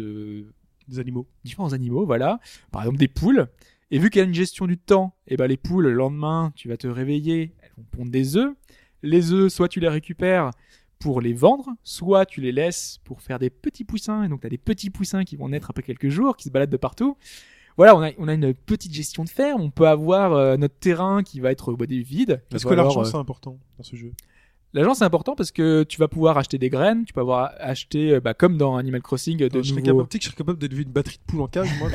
Des 0.90 0.99
animaux. 0.99 1.28
différents 1.44 1.74
animaux, 1.74 2.06
voilà. 2.06 2.40
Par 2.72 2.82
exemple 2.82 2.98
des 2.98 3.07
poules. 3.07 3.48
Et 3.91 3.99
vu 3.99 4.10
qu'il 4.10 4.20
y 4.20 4.22
a 4.22 4.28
une 4.28 4.34
gestion 4.34 4.68
du 4.68 4.78
temps, 4.78 5.16
et 5.28 5.36
ben 5.36 5.48
les 5.48 5.57
poules, 5.57 5.86
le 5.86 5.94
lendemain, 5.94 6.52
tu 6.56 6.68
vas 6.68 6.78
te 6.78 6.88
réveiller, 6.88 7.53
elles 7.61 7.72
vont 7.78 7.86
pondre 7.91 8.11
des 8.11 8.38
œufs. 8.38 8.53
Les 9.02 9.32
œufs, 9.32 9.52
soit 9.52 9.68
tu 9.68 9.80
les 9.80 9.90
récupères 9.90 10.52
pour 10.99 11.22
les 11.22 11.34
vendre, 11.34 11.70
soit 11.84 12.26
tu 12.26 12.41
les 12.41 12.52
laisses 12.52 12.99
pour 13.03 13.22
faire 13.22 13.40
des 13.40 13.49
petits 13.49 13.86
poussins. 13.86 14.24
Et 14.24 14.28
donc, 14.28 14.41
tu 14.41 14.48
as 14.48 14.49
des 14.49 14.57
petits 14.57 14.90
poussins 14.90 15.24
qui 15.24 15.38
vont 15.38 15.49
naître 15.49 15.70
après 15.70 15.84
quelques 15.84 16.10
jours, 16.10 16.38
qui 16.38 16.45
se 16.45 16.49
baladent 16.52 16.70
de 16.70 16.78
partout. 16.78 17.18
Voilà, 17.78 17.95
on 17.95 18.03
a, 18.03 18.11
on 18.18 18.28
a 18.28 18.34
une 18.34 18.53
petite 18.53 18.94
gestion 18.94 19.24
de 19.24 19.30
ferme. 19.30 19.61
On 19.61 19.72
peut 19.72 19.88
avoir 19.88 20.34
euh, 20.34 20.57
notre 20.57 20.76
terrain 20.76 21.24
qui 21.24 21.40
va 21.40 21.49
être 21.52 21.74
bah, 21.74 21.86
des 21.86 22.02
vide. 22.02 22.44
Est-ce 22.53 22.66
que 22.66 22.74
l'argent 22.74 23.02
euh, 23.02 23.06
c'est 23.06 23.16
important 23.16 23.57
dans 23.78 23.84
ce 23.84 23.95
jeu? 23.95 24.11
L'argent, 24.74 24.94
c'est 24.94 25.04
important 25.04 25.34
parce 25.36 25.52
que 25.52 25.82
tu 25.84 25.98
vas 26.00 26.08
pouvoir 26.08 26.38
acheter 26.38 26.60
des 26.60 26.70
graines, 26.70 27.04
tu 27.06 27.12
peux 27.14 27.22
avoir 27.22 27.52
acheté, 27.60 28.14
euh, 28.14 28.20
bah, 28.20 28.36
comme 28.36 28.56
dans 28.56 28.78
Animal 28.78 29.02
Crossing, 29.02 29.38
de 29.38 29.50
je, 29.64 29.70
serais 29.70 29.82
capable, 29.82 30.08
je 30.14 30.24
serais 30.24 30.36
capable 30.36 30.60
d'élever 30.60 30.84
une 30.84 30.91
batterie 30.91 31.18
de 31.18 31.32
poules 31.32 31.41
en 31.41 31.48
cage, 31.48 31.68
moi, 31.80 31.90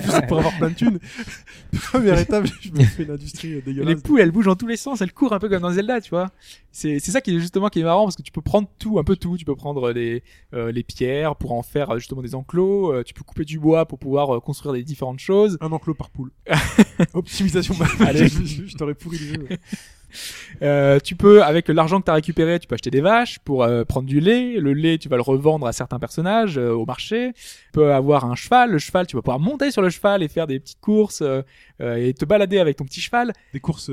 juste 0.00 0.26
pour 0.28 0.38
avoir 0.38 0.56
plein 0.58 0.70
de 0.70 0.74
thunes. 0.74 0.98
Première 1.92 2.18
étape, 2.18 2.46
je 2.60 2.70
me 2.72 2.82
fais 2.82 3.04
une 3.04 3.12
industrie 3.12 3.52
euh, 3.52 3.56
Les 3.66 3.72
dégueulasse. 3.74 4.02
poules, 4.02 4.20
elles 4.20 4.32
bougent 4.32 4.46
dans 4.46 4.56
tous 4.56 4.66
les 4.66 4.76
sens, 4.76 5.00
elles 5.00 5.12
courent 5.12 5.32
un 5.32 5.38
peu 5.38 5.48
comme 5.48 5.62
dans 5.62 5.72
Zelda, 5.72 6.00
tu 6.00 6.10
vois. 6.10 6.30
C'est 6.72 6.98
c'est 6.98 7.10
ça 7.10 7.20
qui 7.20 7.36
est 7.36 7.38
justement 7.38 7.68
qui 7.68 7.80
est 7.80 7.84
marrant 7.84 8.04
parce 8.04 8.16
que 8.16 8.22
tu 8.22 8.32
peux 8.32 8.40
prendre 8.40 8.66
tout, 8.78 8.98
un 8.98 9.04
peu 9.04 9.14
tout. 9.16 9.36
Tu 9.36 9.44
peux 9.44 9.54
prendre 9.54 9.92
les 9.92 10.22
euh, 10.54 10.72
les 10.72 10.82
pierres 10.82 11.36
pour 11.36 11.52
en 11.52 11.62
faire 11.62 11.90
euh, 11.90 11.98
justement 11.98 12.22
des 12.22 12.34
enclos. 12.34 12.92
euh, 12.94 13.02
tu 13.04 13.12
peux 13.14 13.22
couper 13.24 13.44
du 13.44 13.58
bois 13.58 13.84
pour 13.86 13.98
pouvoir 13.98 14.34
euh, 14.34 14.40
construire 14.40 14.72
des 14.72 14.82
différentes 14.82 15.18
choses. 15.20 15.58
Un 15.60 15.70
enclos 15.70 15.92
par 15.94 16.08
poule. 16.10 16.32
Optimisation. 17.14 17.74
Allez. 18.00 18.26
je, 18.28 18.44
je- 18.44 18.64
je 18.66 18.76
t'aurais 18.76 18.94
pourri 18.94 19.18
le 19.18 19.26
jeu. 19.26 19.48
Euh, 20.62 21.00
tu 21.00 21.16
peux, 21.16 21.42
avec 21.42 21.66
l'argent 21.68 22.00
que 22.00 22.04
tu 22.04 22.12
récupéré, 22.12 22.60
tu 22.60 22.68
peux 22.68 22.74
acheter 22.74 22.90
des 22.90 23.00
vaches 23.00 23.40
pour 23.40 23.64
euh, 23.64 23.84
prendre 23.84 24.06
du 24.06 24.20
lait. 24.20 24.60
Le 24.60 24.72
lait, 24.72 24.96
tu 24.96 25.08
vas 25.08 25.16
le 25.16 25.22
revendre 25.22 25.66
à 25.66 25.72
certains 25.72 25.98
personnages 25.98 26.56
euh, 26.56 26.70
au 26.70 26.86
marché. 26.86 27.32
Tu 27.34 27.72
peux 27.72 27.92
avoir 27.92 28.24
un 28.26 28.36
cheval. 28.36 28.70
Le 28.70 28.78
cheval, 28.78 29.08
tu 29.08 29.16
vas 29.16 29.22
pouvoir 29.22 29.40
monter 29.40 29.72
sur 29.72 29.82
le 29.82 29.90
cheval 29.90 30.22
et 30.22 30.28
faire 30.28 30.46
des 30.46 30.60
petites 30.60 30.80
courses 30.80 31.22
euh, 31.22 31.42
et 31.80 32.14
te 32.14 32.24
balader 32.24 32.60
avec 32.60 32.76
ton 32.76 32.84
petit 32.84 33.00
cheval. 33.00 33.32
Des 33.52 33.58
courses 33.58 33.90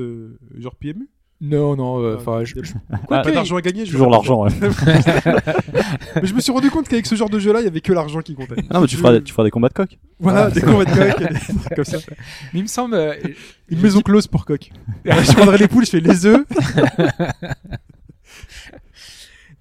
genre 0.58 0.76
PMU 0.76 1.08
Non, 1.42 1.74
non, 1.74 2.02
euh, 2.02 2.16
Ah, 2.16 2.20
enfin, 2.20 2.44
je- 2.44 2.54
des- 2.54 2.64
je- 2.64 2.74
Ah, 2.90 2.98
Pas 3.22 3.30
d'argent 3.32 3.56
à 3.56 3.62
gagner. 3.62 3.86
je 3.86 3.92
Toujours 3.92 4.10
l'argent, 4.10 4.44
ouais. 4.44 4.50
Mais 6.16 6.26
je 6.26 6.34
me 6.34 6.40
suis 6.40 6.52
rendu 6.52 6.70
compte 6.70 6.86
qu'avec 6.86 7.06
ce 7.06 7.14
genre 7.14 7.30
de 7.30 7.38
jeu-là, 7.38 7.60
il 7.60 7.64
y 7.64 7.66
avait 7.66 7.80
que 7.80 7.92
l'argent 7.94 8.20
qui 8.20 8.34
comptait. 8.34 8.56
Ah 8.68 8.74
non, 8.74 8.80
mais 8.82 8.86
tu 8.86 8.96
feras, 8.96 9.12
des- 9.12 9.22
tu 9.22 9.32
feras 9.32 9.44
des 9.44 9.50
combats 9.50 9.68
de 9.70 9.74
coq. 9.74 9.98
Voilà, 10.18 10.50
des 10.50 10.60
combats 10.60 10.84
de 10.84 10.90
coq, 10.90 11.18
des 11.18 11.38
trucs 11.38 11.74
comme 11.76 11.84
ça. 11.84 11.96
mais 12.52 12.58
il 12.58 12.62
me 12.62 12.68
semble. 12.68 12.94
euh, 12.94 13.14
Une 13.70 13.80
maison 13.80 14.00
close 14.02 14.26
pour 14.26 14.44
coq. 14.44 14.70
je 15.06 15.32
prendrai 15.32 15.56
les 15.56 15.68
poules, 15.68 15.86
je 15.86 15.90
fais 15.90 16.00
les 16.00 16.26
œufs. 16.26 16.44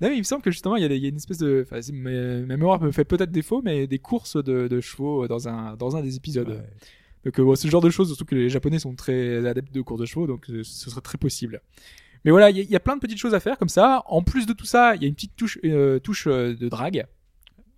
Non, 0.01 0.07
mais 0.07 0.15
il 0.15 0.19
me 0.19 0.23
semble 0.23 0.41
que 0.41 0.49
justement, 0.51 0.77
il 0.77 0.81
y 0.81 0.85
a, 0.85 0.87
des- 0.87 0.95
il 0.95 1.03
y 1.03 1.05
a 1.07 1.09
une 1.09 1.17
espèce 1.17 1.39
de. 1.39 1.65
Enfin, 1.69 1.81
ma 1.91 2.09
mémoire 2.55 2.81
me 2.81 2.89
fait 2.91 3.03
peut-être 3.03 3.31
défaut, 3.31 3.61
mais 3.61 3.85
des 3.85 3.99
courses 3.99 4.41
de, 4.41 4.69
de 4.69 4.79
chevaux 4.79 5.27
dans 5.27 5.49
un, 5.49 5.75
dans 5.75 5.97
un 5.97 6.01
des 6.01 6.15
épisodes. 6.15 6.63
Donc, 7.25 7.39
euh, 7.39 7.43
bon, 7.43 7.55
ce 7.55 7.67
genre 7.67 7.81
de 7.81 7.89
choses, 7.89 8.07
surtout 8.07 8.25
que 8.25 8.35
les 8.35 8.49
Japonais 8.49 8.79
sont 8.79 8.95
très 8.95 9.45
adeptes 9.45 9.73
de 9.73 9.81
courses 9.81 9.99
de 10.01 10.05
chevaux, 10.05 10.27
donc 10.27 10.49
euh, 10.49 10.63
ce 10.63 10.89
serait 10.89 11.01
très 11.01 11.17
possible. 11.17 11.61
Mais 12.25 12.31
voilà, 12.31 12.49
il 12.49 12.57
y, 12.69 12.75
a- 12.75 12.79
plein 12.79 12.95
de 12.95 13.01
petites 13.01 13.17
choses 13.17 13.33
à 13.33 13.39
faire 13.39 13.57
comme 13.57 13.69
ça. 13.69 14.03
En 14.07 14.21
plus 14.21 14.45
de 14.45 14.53
tout 14.53 14.65
ça, 14.65 14.95
il 14.95 15.01
y 15.01 15.05
a 15.05 15.07
une 15.07 15.15
petite 15.15 15.35
touche, 15.35 15.57
euh, 15.63 15.99
touche 15.99 16.27
de 16.27 16.67
drague. 16.69 17.05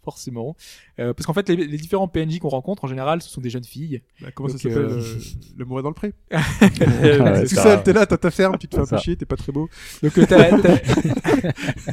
Forcément. 0.04 0.56
Euh, 1.00 1.14
parce 1.14 1.28
qu'en 1.28 1.34
fait, 1.34 1.48
les, 1.50 1.56
les 1.56 1.78
différents 1.78 2.08
PNJ 2.08 2.40
qu'on 2.40 2.50
rencontre, 2.50 2.86
en 2.86 2.88
général, 2.88 3.22
ce 3.22 3.30
sont 3.30 3.40
des 3.42 3.52
jeunes 3.52 3.64
filles. 3.64 4.02
Bah, 4.20 4.30
comment 4.34 4.50
ça 4.50 4.58
s'appelle 4.58 4.78
euh, 4.80 5.00
euh, 5.00 5.20
Le 5.58 5.66
mouret 5.66 5.84
dans 5.84 5.90
le 5.90 5.94
pré. 5.94 6.14
ouais, 6.32 7.42
Tout 7.44 7.56
ça- 7.56 7.64
seul, 7.64 7.84
t'es 7.84 7.94
là, 7.94 8.06
t'as 8.08 8.18
ta 8.18 8.32
ferme, 8.32 8.58
tu 8.58 8.68
te 8.68 8.76
fais 8.76 8.82
un 8.82 8.86
peu 8.86 8.98
chier, 8.98 9.16
t'es 9.16 9.26
pas 9.26 9.36
très 9.36 9.52
beau. 9.52 9.70
Donc, 10.02 10.18
euh, 10.18 10.26
t'as- 10.26 10.58
t'as- 10.60 11.52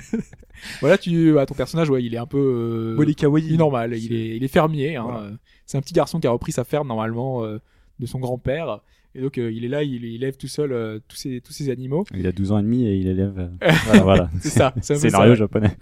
voilà, 0.80 0.98
tu, 0.98 1.32
bah, 1.34 1.46
ton 1.46 1.54
personnage, 1.54 1.90
ouais, 1.90 2.02
il 2.02 2.14
est 2.14 2.18
un 2.18 2.26
peu. 2.26 2.38
euh, 2.38 2.96
Bon, 2.96 3.02
il 3.02 3.10
est 3.10 3.14
kawaii. 3.14 3.56
Normal, 3.56 3.94
il 3.96 4.12
est, 4.14 4.36
il 4.36 4.44
est 4.44 4.48
fermier. 4.48 4.96
Hein. 4.96 5.02
Voilà. 5.10 5.30
C'est 5.66 5.76
un 5.78 5.80
petit 5.82 5.94
garçon 5.94 6.18
qui 6.20 6.26
a 6.26 6.30
repris 6.30 6.52
sa 6.52 6.64
ferme 6.64 6.88
normalement 6.88 7.44
euh, 7.44 7.58
de 8.00 8.06
son 8.06 8.18
grand-père. 8.20 8.80
Et 9.18 9.20
donc 9.20 9.36
euh, 9.36 9.50
il 9.50 9.64
est 9.64 9.68
là, 9.68 9.82
il, 9.82 10.04
il 10.04 10.14
élève 10.14 10.36
tout 10.36 10.46
seul 10.46 10.70
euh, 10.72 11.00
tous, 11.08 11.16
ces, 11.16 11.40
tous 11.40 11.52
ces 11.52 11.70
animaux. 11.70 12.04
Il 12.14 12.24
a 12.28 12.30
12 12.30 12.52
ans 12.52 12.58
et 12.60 12.62
demi 12.62 12.86
et 12.86 12.94
il 12.94 13.08
élève. 13.08 13.36
euh, 13.36 13.48
voilà, 13.86 14.02
voilà. 14.02 14.30
C'est 14.40 14.50
ça, 14.50 14.72
c'est 14.80 14.94
un 14.94 14.96
Scénario 15.00 15.32
ça, 15.32 15.40
japonais. 15.40 15.76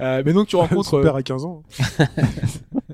Euh, 0.00 0.22
mais 0.24 0.32
donc 0.32 0.46
tu 0.46 0.54
rencontres 0.54 0.88
Son 0.88 0.98
euh, 0.98 1.02
père 1.02 1.16
a 1.16 1.22
15 1.24 1.44
ans. 1.44 1.64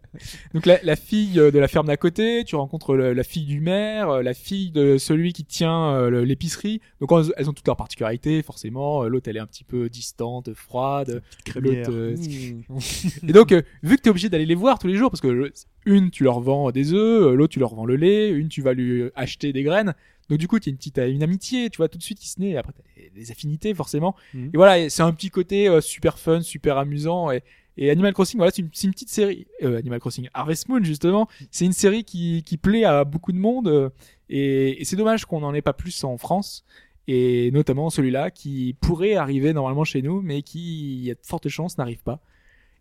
donc 0.54 0.66
la, 0.66 0.78
la 0.82 0.96
fille 0.96 1.38
euh, 1.38 1.50
de 1.50 1.58
la 1.58 1.68
ferme 1.68 1.86
d'à 1.86 1.96
côté, 1.96 2.44
tu 2.44 2.56
rencontres 2.56 2.94
le- 2.94 3.12
la 3.12 3.22
fille 3.24 3.44
du 3.44 3.60
maire, 3.60 4.10
euh, 4.10 4.22
la 4.22 4.34
fille 4.34 4.70
de 4.70 4.98
celui 4.98 5.32
qui 5.32 5.44
tient 5.44 5.92
euh, 5.94 6.24
l'épicerie. 6.24 6.80
Donc 7.00 7.10
elles, 7.36 7.48
ont 7.48 7.52
toutes 7.52 7.66
leurs 7.66 7.76
particularités 7.76 8.42
forcément. 8.42 9.04
L'autre 9.04 9.28
elle 9.28 9.36
est 9.36 9.40
un 9.40 9.46
petit 9.46 9.64
peu 9.64 9.88
distante, 9.88 10.52
froide. 10.54 11.22
L'autre, 11.56 11.90
euh, 11.92 12.14
Mmh. 12.16 12.78
Et 13.28 13.32
donc, 13.32 13.52
euh, 13.52 13.62
vu 13.82 13.96
que 13.96 14.02
tu 14.02 14.08
es 14.08 14.10
obligé 14.10 14.28
d'aller 14.28 14.46
les 14.46 14.54
voir 14.54 14.78
tous 14.78 14.86
les 14.86 14.96
jours, 14.96 15.10
parce 15.10 15.20
que 15.20 15.50
une, 15.86 16.10
tu 16.10 16.24
leur 16.24 16.40
vends 16.40 16.70
des 16.70 16.92
œufs, 16.92 17.34
l'autre, 17.34 17.52
tu 17.52 17.58
leur 17.58 17.74
vends 17.74 17.84
le 17.84 17.96
lait, 17.96 18.28
une, 18.30 18.48
tu 18.48 18.62
vas 18.62 18.72
lui 18.72 19.04
acheter 19.14 19.52
des 19.52 19.62
graines. 19.62 19.94
Donc, 20.30 20.38
du 20.38 20.48
coup, 20.48 20.58
tu 20.58 20.68
as 20.68 20.70
une 20.70 20.76
petite 20.78 20.98
une 20.98 21.22
amitié, 21.22 21.68
tu 21.68 21.76
vois, 21.78 21.88
tout 21.88 21.98
de 21.98 22.02
suite 22.02 22.18
qui 22.18 22.28
se 22.28 22.40
naît. 22.40 22.56
Après, 22.56 22.72
t'as 22.72 22.82
des- 23.02 23.10
des 23.10 23.30
affinités, 23.30 23.74
forcément. 23.74 24.14
Mhm. 24.32 24.50
Et 24.54 24.56
voilà, 24.56 24.88
c'est 24.88 25.02
un 25.02 25.12
petit 25.12 25.28
côté 25.30 25.68
euh, 25.68 25.80
super 25.80 26.18
fun, 26.18 26.40
super 26.40 26.78
amusant. 26.78 27.30
Et, 27.30 27.42
et 27.76 27.90
Animal 27.90 28.12
Crossing, 28.12 28.38
voilà, 28.38 28.52
c'est 28.54 28.62
une, 28.62 28.68
petite 28.92 29.08
série. 29.08 29.46
Euh, 29.62 29.78
Animal 29.78 29.98
Crossing, 30.00 30.28
Harvest 30.34 30.68
Moon, 30.68 30.82
justement, 30.84 31.28
c'est 31.50 31.64
une 31.64 31.72
série 31.72 32.04
qui, 32.04 32.42
qui 32.44 32.56
plaît 32.56 32.84
à 32.84 33.04
beaucoup 33.04 33.32
de 33.32 33.38
monde. 33.38 33.68
euh, 33.68 33.90
et 34.28 34.80
et 34.80 34.84
c'est 34.84 34.96
dommage 34.96 35.24
qu'on 35.26 35.40
n'en 35.40 35.52
ait 35.54 35.62
pas 35.62 35.72
plus 35.72 36.04
en 36.04 36.16
France. 36.16 36.64
Et 37.06 37.50
notamment 37.50 37.90
celui-là 37.90 38.30
qui 38.30 38.76
pourrait 38.80 39.14
arriver 39.14 39.52
normalement 39.52 39.84
chez 39.84 40.00
nous, 40.00 40.22
mais 40.22 40.40
qui, 40.42 40.94
il 40.96 41.04
y 41.04 41.10
a 41.10 41.14
de 41.14 41.20
fortes 41.22 41.48
chances, 41.48 41.76
n'arrive 41.76 42.02
pas. 42.02 42.20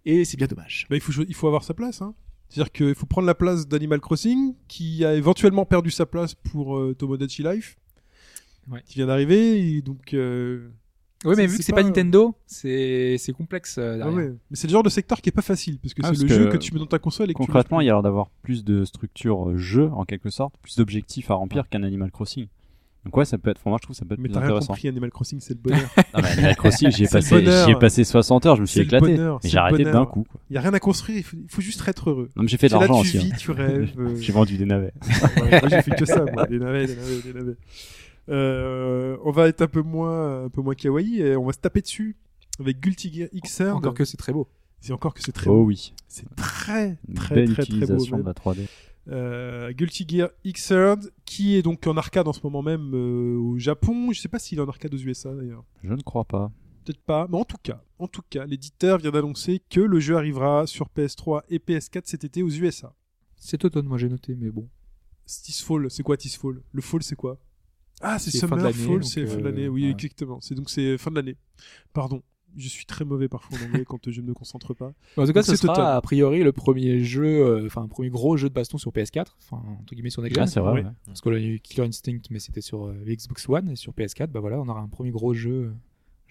Et 0.05 0.23
c'est 0.25 0.37
bien 0.37 0.47
dommage. 0.47 0.85
Bah, 0.89 0.95
il, 0.95 1.01
faut, 1.01 1.11
il 1.27 1.33
faut 1.35 1.47
avoir 1.47 1.63
sa 1.63 1.73
place. 1.73 2.01
Hein. 2.01 2.13
C'est-à-dire 2.49 2.71
qu'il 2.71 2.95
faut 2.95 3.05
prendre 3.05 3.27
la 3.27 3.35
place 3.35 3.67
d'Animal 3.67 3.99
Crossing, 3.99 4.53
qui 4.67 5.03
a 5.03 5.13
éventuellement 5.15 5.65
perdu 5.65 5.91
sa 5.91 6.05
place 6.05 6.35
pour 6.35 6.77
euh, 6.77 6.93
Tomodachi 6.93 7.41
Life, 7.43 7.77
Ouais. 8.71 8.81
qui 8.85 8.95
vient 8.95 9.07
d'arriver. 9.07 9.81
Donc, 9.81 10.13
euh, 10.13 10.69
Oui, 11.25 11.33
mais 11.37 11.43
C'est- 11.43 11.47
vu 11.47 11.57
que 11.59 11.63
c'est 11.63 11.71
pas, 11.73 11.81
pas- 11.81 11.87
Nintendo, 11.87 12.35
c'est 12.45 13.15
c'est 13.17 13.33
complexe. 13.33 13.77
euh, 13.77 13.93
ah 13.93 13.97
derrière. 13.97 14.15
ouais. 14.15 14.33
Mais 14.51 14.55
c'est 14.57 14.67
le 14.67 14.71
genre 14.73 14.83
de 14.83 14.89
secteur 14.89 15.21
qui 15.21 15.29
est 15.29 15.33
pas 15.33 15.41
facile, 15.41 15.79
parce 15.79 15.93
que 15.93 16.01
Ah, 16.03 16.11
c'est 16.13 16.21
le 16.23 16.27
que 16.27 16.33
jeu 16.33 16.47
que 16.49 16.57
tu 16.57 16.73
mets 16.73 16.79
dans 16.79 16.85
ta 16.85 16.99
console 16.99 17.29
et 17.31 17.33
que 17.33 17.37
Concrètement, 17.37 17.79
il 17.81 17.85
tu 17.85 17.87
y 17.87 17.89
a 17.89 17.93
l'air 17.93 18.01
d'avoir 18.03 18.29
plus 18.41 18.63
de 18.63 18.85
structure 18.85 19.49
euh, 19.49 19.57
jeu, 19.57 19.89
en 19.93 20.05
quelque 20.05 20.29
sorte, 20.29 20.55
plus 20.61 20.77
d'objectifs 20.77 21.31
à 21.31 21.35
remplir 21.35 21.69
qu'un 21.69 21.83
Animal 21.83 22.11
Crossing. 22.11 22.47
Donc 23.05 23.17
ouais, 23.17 23.25
ça 23.25 23.37
peut 23.37 23.49
être. 23.49 23.57
Enfin, 23.59 23.69
moi, 23.71 23.79
je 23.81 23.85
trouve 23.85 23.95
que 23.95 23.99
ça 23.99 24.05
peut 24.05 24.13
être 24.13 24.19
Mais 24.21 24.29
plus 24.29 24.33
t'as 24.35 24.39
rien 24.39 24.47
intéressant. 24.47 24.67
compris, 24.67 24.87
Animal 24.87 25.09
Crossing, 25.11 25.39
c'est 25.41 25.55
le 25.55 25.59
bonheur. 25.59 25.81
Non, 26.13 26.21
mais 26.21 26.29
Animal 26.29 26.55
Crossing, 26.55 26.89
j'y 26.89 27.03
ai 27.03 27.05
C'est 27.07 27.17
le 27.17 27.21
passé, 27.21 27.35
bonheur. 27.41 27.65
j'y 27.67 27.71
ai 27.73 27.75
passé 27.75 28.03
60 28.05 28.45
heures, 28.45 28.55
je 28.55 28.61
me 28.61 28.65
suis 28.65 28.79
éclaté. 28.79 29.05
bonheur, 29.17 29.39
mais 29.43 29.49
j'ai 29.49 29.57
arrêté 29.57 29.83
d'un 29.83 30.05
coup. 30.05 30.23
quoi. 30.23 30.39
Il 30.49 30.53
y 30.53 30.57
a 30.57 30.61
rien 30.61 30.73
à 30.73 30.79
construire, 30.79 31.17
il 31.17 31.23
faut, 31.23 31.35
il 31.35 31.49
faut 31.51 31.61
juste 31.61 31.85
être 31.85 32.09
heureux. 32.09 32.29
Non, 32.37 32.43
mais 32.43 32.47
j'ai 32.47 32.55
fait 32.55 32.67
de 32.69 32.73
l'argent 32.73 33.01
tu 33.01 33.01
aussi. 33.01 33.17
hein. 33.17 33.21
vis, 33.23 33.31
tu 33.37 33.51
rêves. 33.51 33.91
euh, 33.99 34.15
J'ai 34.21 34.31
vendu 34.31 34.57
des 34.57 34.63
navets. 34.65 34.93
Ouais, 35.41 35.49
moi, 35.59 35.69
j'ai 35.69 35.81
fait 35.81 35.95
que 35.97 36.05
ça, 36.05 36.23
moi. 36.33 36.45
Des 36.47 36.59
navets, 36.59 36.87
des 36.87 36.95
navets, 36.95 37.21
des 37.25 37.33
navets. 37.33 37.55
Euh, 38.29 39.17
on 39.23 39.31
va 39.31 39.47
être 39.47 39.61
un 39.61 39.67
peu 39.67 39.81
moins, 39.81 40.45
un 40.45 40.49
peu 40.49 40.61
moins 40.61 40.75
kawaii 40.75 41.21
et 41.21 41.35
on 41.35 41.45
va 41.45 41.53
se 41.53 41.59
taper 41.59 41.81
dessus 41.81 42.15
avec 42.59 42.79
Guilty 42.79 43.11
Gear 43.13 43.29
Xrd. 43.33 43.71
Encore 43.75 43.93
que 43.93 44.05
c'est 44.05 44.17
très 44.17 44.33
beau. 44.33 44.47
C'est 44.79 44.93
encore 44.93 45.13
que 45.13 45.21
c'est 45.21 45.31
très 45.31 45.49
Oh 45.49 45.55
beau. 45.61 45.65
oui. 45.65 45.93
C'est 46.07 46.25
très, 46.35 46.97
très, 47.15 47.35
belle 47.35 47.53
très, 47.53 47.63
très 47.65 47.71
beau. 47.71 47.81
utilisation 47.83 48.17
même. 48.17 48.23
de 48.23 48.27
la 48.29 48.33
3D. 48.33 48.67
Euh, 49.09 49.71
Guilty 49.73 50.05
Gear 50.07 50.29
Xrd, 50.45 51.11
qui 51.25 51.55
est 51.55 51.61
donc 51.61 51.85
en 51.87 51.97
arcade 51.97 52.27
en 52.27 52.33
ce 52.33 52.39
moment 52.43 52.61
même 52.61 52.91
euh, 52.93 53.35
au 53.37 53.57
Japon. 53.57 54.11
Je 54.13 54.19
sais 54.21 54.29
pas 54.29 54.39
s'il 54.39 54.59
est 54.59 54.61
en 54.61 54.67
arcade 54.69 54.93
aux 54.93 54.97
USA 54.97 55.33
d'ailleurs. 55.33 55.63
Je 55.83 55.93
ne 55.93 56.01
crois 56.01 56.23
pas. 56.25 56.51
Peut-être 56.85 57.01
pas, 57.01 57.27
mais 57.29 57.37
en 57.37 57.45
tout 57.45 57.57
cas, 57.63 57.81
en 57.97 58.07
tout 58.07 58.21
cas, 58.29 58.45
l'éditeur 58.45 58.97
vient 58.97 59.11
d'annoncer 59.11 59.61
que 59.69 59.79
le 59.79 59.99
jeu 60.01 60.17
arrivera 60.17 60.67
sur 60.67 60.89
PS3 60.95 61.41
et 61.49 61.57
PS4 61.57 62.01
cet 62.05 62.25
été 62.25 62.43
aux 62.43 62.49
USA. 62.49 62.93
C'est 63.37 63.63
automne, 63.63 63.85
moi 63.87 63.97
j'ai 63.97 64.09
noté, 64.09 64.35
mais 64.35 64.49
bon. 64.49 64.67
Tisfall, 65.25 65.89
c'est 65.89 66.03
quoi 66.03 66.17
Tisfall 66.17 66.61
Le 66.73 66.81
fall, 66.81 67.03
c'est 67.03 67.15
quoi? 67.15 67.37
Ah, 68.03 68.19
c'est 68.19 68.31
C'est 68.31 68.39
fin 68.47 68.55
de 68.55 68.61
Summer 68.61 68.63
l'année, 68.71 68.83
Fall, 68.83 68.93
donc, 68.99 69.03
c'est 69.05 69.25
fin 69.25 69.35
de 69.35 69.39
euh, 69.39 69.43
l'année. 69.43 69.67
Oui, 69.67 69.85
ouais. 69.85 69.91
exactement. 69.91 70.39
C'est 70.41 70.55
donc 70.55 70.69
c'est 70.69 70.97
fin 70.97 71.09
de 71.09 71.15
l'année. 71.15 71.37
Pardon, 71.93 72.21
je 72.57 72.67
suis 72.67 72.85
très 72.85 73.05
mauvais 73.05 73.27
parfois 73.27 73.57
en 73.57 73.65
anglais 73.65 73.85
quand 73.85 74.09
je 74.09 74.21
ne 74.21 74.27
me 74.27 74.33
concentre 74.33 74.73
pas. 74.73 74.93
En 75.17 75.25
tout 75.25 75.33
cas, 75.33 75.43
ce 75.43 75.55
c'est 75.55 75.65
automne. 75.65 75.75
sera 75.75 75.95
a 75.95 76.01
priori 76.01 76.43
le 76.43 76.51
premier 76.51 77.03
jeu, 77.03 77.25
euh, 77.25 77.65
enfin 77.65 77.81
un 77.83 77.87
premier 77.87 78.09
gros 78.09 78.37
jeu 78.37 78.49
de 78.49 78.53
baston 78.53 78.77
sur 78.77 78.91
PS4, 78.91 79.27
enfin 79.39 79.61
entre 79.79 79.93
guillemets 79.93 80.09
sur 80.09 80.21
Next 80.21 80.35
Gen. 80.35 80.43
Ah, 80.43 80.47
c'est 80.47 80.59
vrai. 80.59 80.73
Ouais. 80.73 80.83
ouais. 80.83 80.91
Parce 81.05 81.21
que 81.21 81.29
là, 81.29 81.39
il 81.39 81.45
y 81.45 81.47
a 81.47 81.51
eu 81.51 81.59
Killer 81.59 81.87
Instinct, 81.87 82.21
mais 82.29 82.39
c'était 82.39 82.61
sur 82.61 82.85
euh, 82.85 82.93
Xbox 83.07 83.47
One 83.49 83.69
et 83.69 83.75
sur 83.75 83.93
PS4, 83.93 84.27
bah 84.27 84.39
voilà, 84.39 84.59
on 84.59 84.67
aura 84.67 84.81
un 84.81 84.87
premier 84.87 85.11
gros 85.11 85.33
jeu, 85.33 85.51
euh, 85.51 85.73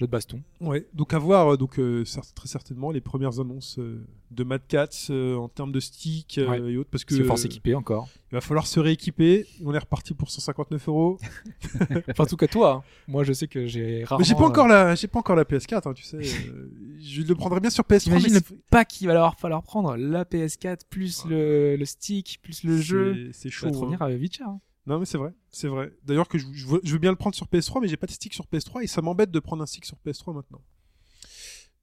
jeu 0.02 0.06
de 0.06 0.12
baston. 0.12 0.40
Ouais, 0.60 0.86
donc 0.94 1.14
à 1.14 1.18
voir 1.18 1.52
euh, 1.52 1.56
donc 1.56 1.78
euh, 1.78 2.04
très 2.34 2.48
certainement 2.48 2.90
les 2.90 3.00
premières 3.00 3.40
annonces 3.40 3.78
euh, 3.78 4.04
de 4.30 4.44
Mad 4.44 4.62
Cats 4.68 4.88
euh, 5.10 5.36
en 5.36 5.48
termes 5.48 5.72
de 5.72 5.80
stick 5.80 6.38
Ouais. 6.48 6.58
et 6.72 6.76
autres 6.76 6.90
parce 6.90 7.04
que 7.04 7.22
force 7.24 7.42
euh, 7.42 7.46
équipée 7.46 7.74
encore. 7.74 8.08
il 8.30 8.34
va 8.34 8.40
falloir 8.40 8.66
se 8.66 8.80
rééquiper. 8.80 9.46
On 9.64 9.74
est 9.74 9.78
reparti 9.78 10.14
pour 10.14 10.30
159 10.30 10.88
euros. 10.88 11.18
enfin, 12.10 12.24
en 12.24 12.26
tout 12.26 12.36
cas, 12.36 12.46
toi, 12.46 12.72
hein. 12.86 13.02
moi 13.08 13.24
je 13.24 13.32
sais 13.32 13.48
que 13.48 13.66
j'ai 13.66 14.04
rarement. 14.04 14.20
Mais 14.20 14.24
j'ai 14.24 14.34
pas 14.34 14.46
encore 14.46 14.68
la, 14.68 14.94
j'ai 14.94 15.06
pas 15.08 15.18
encore 15.18 15.36
la 15.36 15.44
PS4, 15.44 15.88
hein, 15.88 15.92
tu 15.94 16.04
sais. 16.04 16.22
je 17.00 17.22
le 17.22 17.34
prendrais 17.34 17.60
bien 17.60 17.70
sur 17.70 17.84
PS3. 17.84 18.00
T'imagines 18.04 18.32
mais 18.34 18.40
le 18.50 18.56
pack 18.70 18.88
qu'il 18.88 19.06
va 19.08 19.14
leur 19.14 19.34
falloir 19.38 19.62
prendre 19.62 19.96
la 19.96 20.24
PS4 20.24 20.80
plus 20.88 21.24
le, 21.26 21.76
le 21.76 21.84
stick 21.84 22.38
plus 22.42 22.64
le 22.64 22.78
jeu. 22.80 23.30
c'est 23.32 23.48
Ça 23.50 23.50
chaud. 23.50 23.66
va 23.66 23.72
te 23.72 23.76
hein. 23.76 23.80
revenir 23.80 24.02
à 24.02 24.10
vite 24.10 24.36
cher. 24.36 24.48
hein. 24.48 24.60
Non, 24.86 24.98
mais 24.98 25.04
c'est 25.04 25.18
vrai, 25.18 25.32
c'est 25.50 25.68
vrai. 25.68 25.92
D'ailleurs 26.04 26.28
que 26.28 26.38
je, 26.38 26.46
je 26.52 26.66
veux, 26.66 26.80
je 26.82 26.92
veux 26.92 26.98
bien 26.98 27.10
le 27.10 27.16
prendre 27.16 27.36
sur 27.36 27.46
PS3, 27.46 27.80
mais 27.80 27.88
j'ai 27.88 27.96
pas 27.96 28.06
de 28.06 28.12
stick 28.12 28.34
sur 28.34 28.46
PS3 28.46 28.82
et 28.82 28.86
ça 28.86 29.00
m'embête 29.00 29.30
de 29.30 29.38
prendre 29.38 29.62
un 29.62 29.66
stick 29.66 29.84
sur 29.84 29.96
PS3 30.04 30.34
maintenant. 30.34 30.60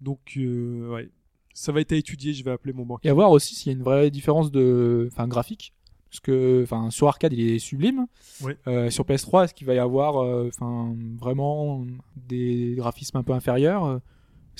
Donc, 0.02 0.34
euh, 0.38 0.90
ouais, 0.90 1.10
ça 1.54 1.72
va 1.72 1.82
être 1.82 1.92
à 1.92 1.96
étudier. 1.96 2.34
Je 2.34 2.44
vais 2.44 2.52
appeler 2.52 2.74
mon 2.74 2.86
banquier. 2.86 3.08
Et 3.08 3.12
à 3.12 3.14
voir 3.14 3.32
aussi 3.32 3.56
s'il 3.56 3.72
y 3.72 3.76
a 3.76 3.78
une 3.78 3.84
vraie 3.84 4.12
différence 4.12 4.52
de, 4.52 5.10
enfin, 5.12 5.28
graphique. 5.28 5.74
Parce 6.10 6.20
que, 6.22 6.62
enfin, 6.64 6.90
sur 6.90 7.08
arcade, 7.08 7.34
il 7.34 7.52
est 7.52 7.60
sublime. 7.60 8.08
Ouais. 8.42 8.58
Euh, 8.68 8.90
sur 8.90 9.06
PS3, 9.06 9.46
est-ce 9.46 9.54
qu'il 9.54 9.68
va 9.68 9.76
y 9.76 9.80
avoir, 9.80 10.18
euh, 10.18 10.50
enfin, 10.54 10.96
vraiment 11.20 11.86
des 12.16 12.74
graphismes 12.76 13.18
un 13.18 13.24
peu 13.24 13.34
inférieurs 13.34 14.02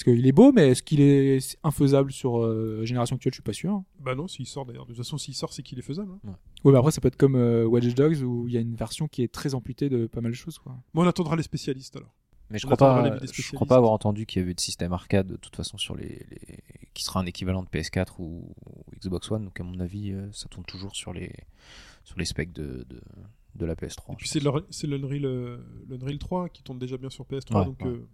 Parce 0.04 0.16
qu'il 0.16 0.26
est 0.26 0.32
beau, 0.32 0.54
mais 0.54 0.70
est-ce 0.70 0.82
qu'il 0.82 1.02
est 1.02 1.58
infaisable 1.62 2.14
sur 2.14 2.40
euh, 2.40 2.86
génération 2.86 3.18
actuelle? 3.18 3.34
Je 3.34 3.36
suis 3.36 3.44
pas 3.44 3.52
sûr. 3.52 3.84
Bah 4.00 4.16
non, 4.16 4.30
s'il 4.30 4.48
sort 4.48 4.66
d'ailleurs. 4.66 4.86
De 4.86 4.94
toute 4.94 4.98
façon, 5.04 5.18
s'il 5.18 5.36
sort, 5.36 5.52
c'est 5.52 5.62
qu'il 5.62 5.78
est 5.78 5.82
faisable. 5.82 6.14
hein. 6.26 6.36
Ouais, 6.64 6.72
mais 6.72 6.78
après, 6.78 6.92
ça 6.92 7.02
peut 7.02 7.10
être 7.10 7.18
comme 7.18 7.36
euh, 7.36 7.66
Watch 7.66 7.94
Dogs 7.96 8.22
où 8.24 8.48
il 8.48 8.54
y 8.54 8.58
a 8.58 8.62
une 8.62 8.76
version 8.76 9.10
qui 9.10 9.24
est 9.24 9.28
très 9.32 9.56
amputée 9.56 9.90
de 9.90 10.08
pas 10.08 10.22
mal 10.22 10.32
de 10.32 10.38
choses, 10.38 10.58
quoi. 10.58 10.74
Bon, 10.94 11.04
on 11.04 11.08
attendra 11.08 11.36
les 11.36 11.44
spécialistes 11.44 11.98
alors. 11.98 12.14
Mais 12.50 12.60
je 12.60 12.66
On 12.66 12.70
crois 12.70 12.78
pas, 12.78 13.20
je 13.22 13.52
crois 13.56 13.68
pas 13.68 13.76
avoir 13.76 13.92
entendu 13.92 14.26
qu'il 14.26 14.42
y 14.42 14.44
avait 14.46 14.54
de 14.54 14.60
système 14.62 14.94
arcade 14.94 15.28
de 15.28 15.36
toute 15.36 15.56
façon 15.58 15.78
sur 15.78 15.96
les, 15.98 16.26
les- 16.32 16.60
qui 16.94 17.04
sera 17.04 17.20
un 17.20 17.26
équivalent 17.26 17.62
de 17.62 17.68
PS4 17.68 18.14
ou, 18.20 18.48
ou 18.66 18.84
Xbox 19.00 19.30
One. 19.32 19.44
Donc 19.44 19.60
à 19.60 19.64
mon 19.64 19.80
avis, 19.82 20.14
euh, 20.14 20.30
ça 20.32 20.48
tourne 20.48 20.66
toujours 20.66 20.96
sur 20.96 21.12
les 21.12 21.32
sur 22.06 22.18
les 22.18 22.26
specs 22.26 22.54
de 22.54 22.86
de, 22.90 23.02
de 23.56 23.66
la 23.66 23.76
PS3. 23.76 24.14
Et 24.14 24.16
puis 24.16 24.30
c'est 24.30 24.40
l'Unreal 24.40 24.64
c'est 24.72 24.88
l'Unreal, 24.88 25.26
euh, 25.26 25.58
l'Unreal 25.90 26.18
3 26.18 26.48
qui 26.50 26.64
tourne 26.64 26.80
déjà 26.80 26.98
bien 26.98 27.10
sur 27.10 27.26
PS3. 27.26 27.60
Ouais, 27.60 27.66
donc 27.66 27.82
ouais. 27.82 27.88
euh, 27.90 28.08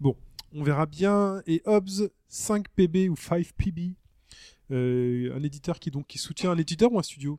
bon, 0.00 0.16
on 0.52 0.62
verra 0.62 0.86
bien. 0.86 1.42
Et 1.46 1.62
Hobbs 1.64 2.10
5PB 2.30 3.08
ou 3.08 3.14
5PB, 3.14 3.94
euh, 4.70 5.34
un 5.36 5.42
éditeur 5.42 5.78
qui 5.78 5.90
donc 5.90 6.06
qui 6.06 6.18
soutient 6.18 6.50
un 6.50 6.58
éditeur 6.58 6.92
ou 6.92 6.98
un 6.98 7.02
studio? 7.02 7.38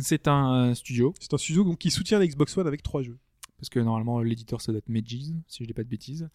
C'est 0.00 0.28
un 0.28 0.74
studio, 0.74 1.12
C'est 1.20 1.34
un 1.34 1.38
studio 1.38 1.64
donc 1.64 1.78
qui 1.78 1.90
soutient 1.90 2.18
la 2.18 2.26
Xbox 2.26 2.56
One 2.56 2.66
avec 2.66 2.82
trois 2.82 3.02
jeux. 3.02 3.18
parce 3.58 3.68
que 3.70 3.80
normalement 3.80 4.20
l'éditeur 4.20 4.60
ça 4.60 4.70
doit 4.70 4.78
être 4.78 4.88
Medgies, 4.88 5.34
si 5.48 5.64
je 5.64 5.66
dis 5.66 5.74
pas 5.74 5.82
de 5.82 5.88
bêtises. 5.88 6.28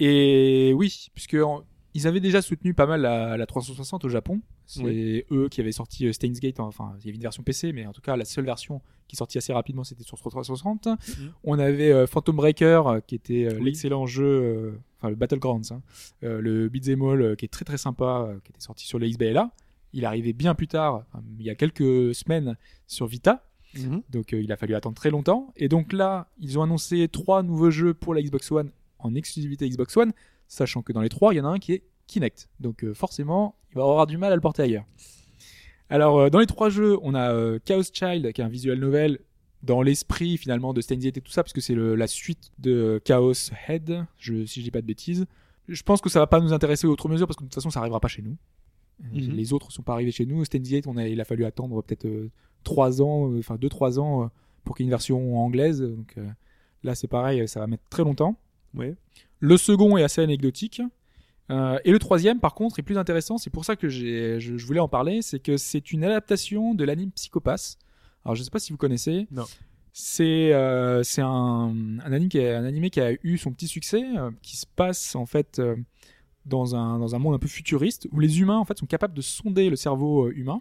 Et 0.00 0.72
oui, 0.74 1.06
puisque 1.14 1.34
en- 1.34 1.62
ils 1.94 2.06
avaient 2.08 2.20
déjà 2.20 2.42
soutenu 2.42 2.74
pas 2.74 2.86
mal 2.86 3.00
la, 3.02 3.36
la 3.36 3.46
360 3.46 4.04
au 4.04 4.08
Japon. 4.08 4.40
C'est 4.66 4.82
Oui. 4.82 5.24
eux 5.30 5.48
qui 5.48 5.60
avaient 5.60 5.70
sorti 5.72 6.06
euh, 6.06 6.12
Steins 6.12 6.32
Gate, 6.32 6.58
enfin 6.60 6.94
il 6.98 7.06
y 7.06 7.08
avait 7.08 7.16
une 7.16 7.22
version 7.22 7.42
PC, 7.44 7.72
mais 7.72 7.86
en 7.86 7.92
tout 7.92 8.00
cas 8.00 8.16
la 8.16 8.24
seule 8.24 8.44
version 8.44 8.80
qui 9.06 9.14
est 9.14 9.18
sortie 9.18 9.38
assez 9.38 9.52
rapidement 9.52 9.84
c'était 9.84 10.02
sur 10.02 10.18
360. 10.18 10.88
On 11.44 11.58
avait 11.58 11.92
euh, 11.92 12.06
Phantom 12.06 12.34
Breaker 12.36 12.82
euh, 12.86 13.00
qui 13.00 13.14
était 13.14 13.46
Mhm. 13.52 13.58
Oui. 13.58 13.64
l'excellent 13.66 14.06
jeu, 14.06 14.78
enfin 14.98 15.10
le 15.10 15.14
Battlegrounds, 15.16 15.72
hein, 15.72 15.82
le 16.22 16.68
Beat'em 16.68 17.02
All 17.02 17.36
qui 17.36 17.44
est 17.44 17.48
très 17.48 17.64
très 17.64 17.78
sympa, 17.78 18.28
qui 18.44 18.50
était 18.50 18.60
sorti 18.60 18.86
sur 18.86 18.98
le 18.98 19.08
XBLA. 19.08 19.50
Il 19.92 20.04
arrivait 20.04 20.32
bien 20.32 20.54
plus 20.54 20.66
tard, 20.68 21.04
il 21.38 21.44
y 21.46 21.50
a 21.50 21.54
quelques 21.54 22.14
semaines 22.14 22.56
sur 22.86 23.06
Vita. 23.06 23.44
Donc 24.10 24.32
euh, 24.32 24.40
il 24.42 24.50
a 24.52 24.56
fallu 24.56 24.74
attendre 24.74 24.96
très 24.96 25.10
longtemps. 25.10 25.52
Et 25.56 25.68
donc 25.68 25.92
là, 25.92 26.28
ils 26.38 26.58
ont 26.58 26.62
annoncé 26.62 27.06
trois 27.08 27.42
nouveaux 27.42 27.70
jeux 27.70 27.92
pour 27.94 28.14
la 28.14 28.22
Xbox 28.22 28.50
One 28.50 28.70
en 28.98 29.14
exclusivité 29.14 29.68
Xbox 29.68 29.96
One, 29.96 30.12
sachant 30.48 30.80
que 30.82 30.92
dans 30.94 31.02
les 31.02 31.08
trois, 31.10 31.34
il 31.34 31.36
y 31.36 31.40
en 31.40 31.44
a 31.44 31.48
un 31.48 31.58
qui 31.58 31.72
est 31.74 31.82
Kinect. 32.06 32.48
Donc 32.60 32.84
euh, 32.84 32.94
forcément, 32.94 33.56
il 33.70 33.76
va 33.76 33.82
avoir 33.82 34.06
du 34.06 34.16
mal 34.16 34.32
à 34.32 34.34
le 34.34 34.40
porter 34.40 34.62
ailleurs. 34.62 34.84
Alors 35.88 36.18
euh, 36.18 36.30
dans 36.30 36.38
les 36.38 36.46
trois 36.46 36.68
jeux, 36.68 36.98
on 37.02 37.14
a 37.14 37.32
euh, 37.32 37.58
Chaos 37.64 37.82
Child, 37.92 38.32
qui 38.32 38.40
est 38.40 38.44
un 38.44 38.48
visual 38.48 38.78
novel 38.78 39.18
dans 39.62 39.82
l'esprit 39.82 40.36
finalement 40.36 40.72
de 40.72 40.80
Steins 40.80 40.96
Gate 40.96 41.16
et 41.16 41.20
tout 41.20 41.32
ça, 41.32 41.42
parce 41.42 41.52
que 41.52 41.60
c'est 41.60 41.74
la 41.74 42.06
suite 42.06 42.52
de 42.58 43.00
Chaos 43.04 43.50
Head, 43.68 44.06
je, 44.18 44.44
si 44.44 44.60
je 44.60 44.64
dis 44.64 44.70
pas 44.70 44.80
de 44.80 44.86
bêtises. 44.86 45.26
Je 45.68 45.82
pense 45.82 46.00
que 46.00 46.08
ça 46.08 46.20
va 46.20 46.28
pas 46.28 46.40
nous 46.40 46.52
intéresser 46.52 46.86
outre 46.86 47.08
mesure, 47.08 47.26
parce 47.26 47.36
que 47.36 47.42
de 47.42 47.48
toute 47.48 47.54
façon, 47.54 47.70
ça 47.70 47.80
arrivera 47.80 47.98
pas 47.98 48.08
chez 48.08 48.22
nous. 48.22 48.36
Mhm. 49.00 49.32
Les 49.32 49.52
autres 49.52 49.72
sont 49.72 49.82
pas 49.82 49.94
arrivés 49.94 50.12
chez 50.12 50.24
nous. 50.24 50.44
Steins 50.44 50.60
Gate, 50.60 50.86
on 50.86 50.96
a, 50.96 51.08
il 51.08 51.20
a 51.20 51.24
fallu 51.24 51.44
attendre 51.44 51.82
peut-être 51.82 52.06
euh, 52.06 52.30
trois 52.62 53.02
ans, 53.02 53.36
enfin 53.38 53.56
deux 53.56 53.68
trois 53.68 53.98
ans 53.98 54.30
pour 54.62 54.76
qu'il 54.76 54.84
y 54.84 54.86
ait 54.86 54.88
une 54.88 54.90
version 54.90 55.38
anglaise. 55.38 55.80
Donc 55.80 56.16
là, 56.84 56.94
c'est 56.94 57.08
pareil, 57.08 57.46
ça 57.48 57.60
va 57.60 57.66
mettre 57.66 57.84
très 57.88 58.04
longtemps. 58.04 58.36
Ouais. 58.74 58.94
Le 59.40 59.56
second 59.56 59.96
est 59.96 60.02
assez 60.02 60.20
anecdotique. 60.20 60.80
Euh, 61.50 61.78
et 61.84 61.92
le 61.92 61.98
troisième, 61.98 62.40
par 62.40 62.54
contre, 62.54 62.78
est 62.78 62.82
plus 62.82 62.98
intéressant. 62.98 63.38
C'est 63.38 63.50
pour 63.50 63.64
ça 63.64 63.76
que 63.76 63.88
je, 63.88 64.38
je 64.40 64.66
voulais 64.66 64.80
en 64.80 64.88
parler. 64.88 65.22
C'est 65.22 65.38
que 65.38 65.56
c'est 65.56 65.92
une 65.92 66.02
adaptation 66.04 66.74
de 66.74 66.84
l'anime 66.84 67.10
Psychopass. 67.12 67.78
Alors, 68.24 68.34
je 68.34 68.42
sais 68.42 68.50
pas 68.50 68.58
si 68.58 68.72
vous 68.72 68.78
connaissez. 68.78 69.26
Non. 69.30 69.44
C'est 69.92 70.52
euh, 70.52 71.02
c'est 71.02 71.22
un, 71.22 71.74
un, 72.04 72.12
anime 72.12 72.28
qui 72.28 72.40
a, 72.40 72.58
un 72.58 72.64
animé 72.64 72.90
qui 72.90 73.00
a 73.00 73.12
eu 73.22 73.38
son 73.38 73.52
petit 73.52 73.68
succès, 73.68 74.02
euh, 74.18 74.30
qui 74.42 74.56
se 74.56 74.66
passe 74.66 75.14
en 75.14 75.24
fait 75.24 75.62
dans, 76.44 76.74
un, 76.76 76.98
dans 76.98 77.14
un 77.14 77.18
monde 77.18 77.34
un 77.34 77.38
peu 77.38 77.48
futuriste 77.48 78.06
où 78.12 78.20
les 78.20 78.40
humains 78.40 78.58
en 78.58 78.64
fait 78.64 78.76
sont 78.78 78.86
capables 78.86 79.14
de 79.14 79.22
sonder 79.22 79.70
le 79.70 79.76
cerveau 79.76 80.30
humain 80.30 80.60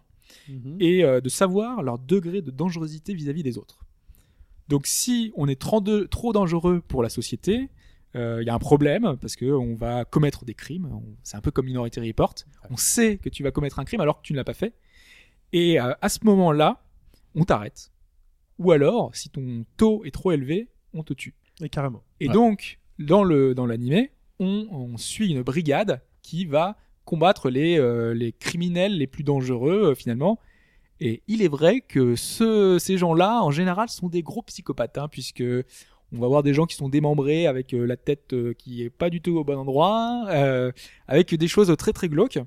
Mhm. 0.49 0.77
et 0.79 1.03
de 1.03 1.29
savoir 1.29 1.83
leur 1.83 1.99
degré 1.99 2.41
de 2.41 2.49
dangerosité 2.49 3.13
vis-à-vis 3.13 3.43
des 3.43 3.57
autres. 3.59 3.85
Donc 4.67 4.87
si 4.87 5.31
on 5.35 5.47
est 5.47 5.59
trop, 5.59 5.79
de- 5.81 6.05
trop 6.05 6.33
dangereux 6.33 6.81
pour 6.87 7.03
la 7.03 7.09
société, 7.09 7.69
il 8.15 8.43
y 8.45 8.49
a 8.49 8.53
un 8.53 8.59
problème 8.59 9.17
parce 9.19 9.35
que 9.35 9.45
on 9.45 9.75
va 9.75 10.05
commettre 10.05 10.45
des 10.45 10.53
crimes. 10.53 10.89
C'est 11.23 11.37
un 11.37 11.41
peu 11.41 11.51
comme 11.51 11.65
Minority 11.65 11.99
Report. 11.99 12.33
On 12.69 12.77
sait 12.77 13.17
que 13.17 13.29
tu 13.29 13.43
vas 13.43 13.51
commettre 13.51 13.79
un 13.79 13.85
crime 13.85 13.99
alors 14.01 14.17
que 14.21 14.25
tu 14.25 14.33
ne 14.33 14.37
l'as 14.37 14.43
pas 14.45 14.53
fait. 14.53 14.73
Et 15.53 15.79
euh, 15.79 15.93
à 16.01 16.09
ce 16.09 16.19
moment-là, 16.23 16.81
on 17.35 17.43
t'arrête. 17.43 17.91
Ou 18.59 18.71
alors, 18.71 19.15
si 19.15 19.29
ton 19.29 19.65
taux 19.77 20.03
est 20.05 20.11
trop 20.11 20.31
élevé, 20.31 20.69
on 20.93 21.03
te 21.03 21.13
tue. 21.13 21.35
Et 21.61 21.69
carrément. 21.69 22.03
Et 22.19 22.27
Ouais. 22.27 22.33
donc, 22.33 22.79
dans 22.99 23.23
le 23.23 23.53
dans 23.53 23.65
l'animé, 23.65 24.11
on, 24.39 24.67
on 24.71 24.97
suit 24.97 25.29
une 25.31 25.41
brigade 25.43 26.01
qui 26.21 26.45
va 26.45 26.77
combattre 27.03 27.49
les 27.49 27.77
euh, 27.77 28.13
les 28.13 28.31
criminels 28.31 28.97
les 28.97 29.07
plus 29.07 29.23
dangereux 29.23 29.91
euh, 29.91 29.95
finalement. 29.95 30.39
Et 31.01 31.21
il 31.27 31.41
est 31.41 31.49
vrai 31.49 31.81
que 31.81 32.15
ce, 32.15 32.77
ces 32.79 32.97
gens-là, 32.97 33.43
en 33.43 33.51
général, 33.51 33.89
sont 33.89 34.07
des 34.07 34.23
gros 34.23 34.41
psychopathes, 34.43 34.97
hein, 34.97 35.09
puisque 35.09 35.43
on 36.13 36.19
va 36.19 36.27
voir 36.27 36.43
des 36.43 36.53
gens 36.53 36.65
qui 36.65 36.75
sont 36.75 36.89
démembrés 36.89 37.47
avec 37.47 37.73
euh, 37.73 37.85
la 37.85 37.97
tête 37.97 38.33
euh, 38.33 38.53
qui 38.53 38.83
est 38.83 38.89
pas 38.89 39.09
du 39.09 39.21
tout 39.21 39.37
au 39.37 39.43
bon 39.43 39.57
endroit, 39.57 40.25
euh, 40.29 40.71
avec 41.07 41.33
des 41.33 41.47
choses 41.47 41.73
très 41.77 41.93
très 41.93 42.09
glauques. 42.09 42.39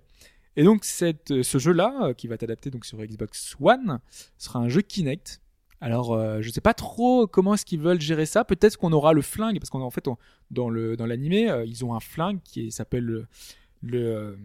Et 0.57 0.65
donc 0.65 0.85
ce 0.85 1.59
jeu-là, 1.59 2.15
qui 2.15 2.27
va 2.27 2.35
être 2.35 2.43
adapté 2.43 2.71
donc 2.71 2.85
sur 2.85 2.99
Xbox 2.99 3.57
One, 3.61 4.01
sera 4.39 4.59
un 4.59 4.69
jeu 4.69 4.83
Kinect. 4.83 5.41
Alors, 5.81 6.13
euh, 6.13 6.39
je 6.41 6.51
sais 6.51 6.61
pas 6.61 6.75
trop 6.75 7.29
comment 7.29 7.55
est-ce 7.55 7.65
qu'ils 7.65 7.79
veulent 7.79 8.01
gérer 8.01 8.27
ça. 8.27 8.45
Peut-être 8.45 8.77
qu'on 8.77 8.93
aura 8.93 9.13
le 9.13 9.23
flingue, 9.23 9.61
parce 9.61 9.71
qu'en 9.71 9.81
en 9.83 9.91
fait, 9.91 10.09
dans 10.51 10.69
l'animé, 10.69 11.49
ils 11.65 11.85
ont 11.85 11.95
un 11.95 12.01
flingue 12.01 12.41
qui 12.43 12.73
s'appelle 12.73 13.29
le, 13.83 14.39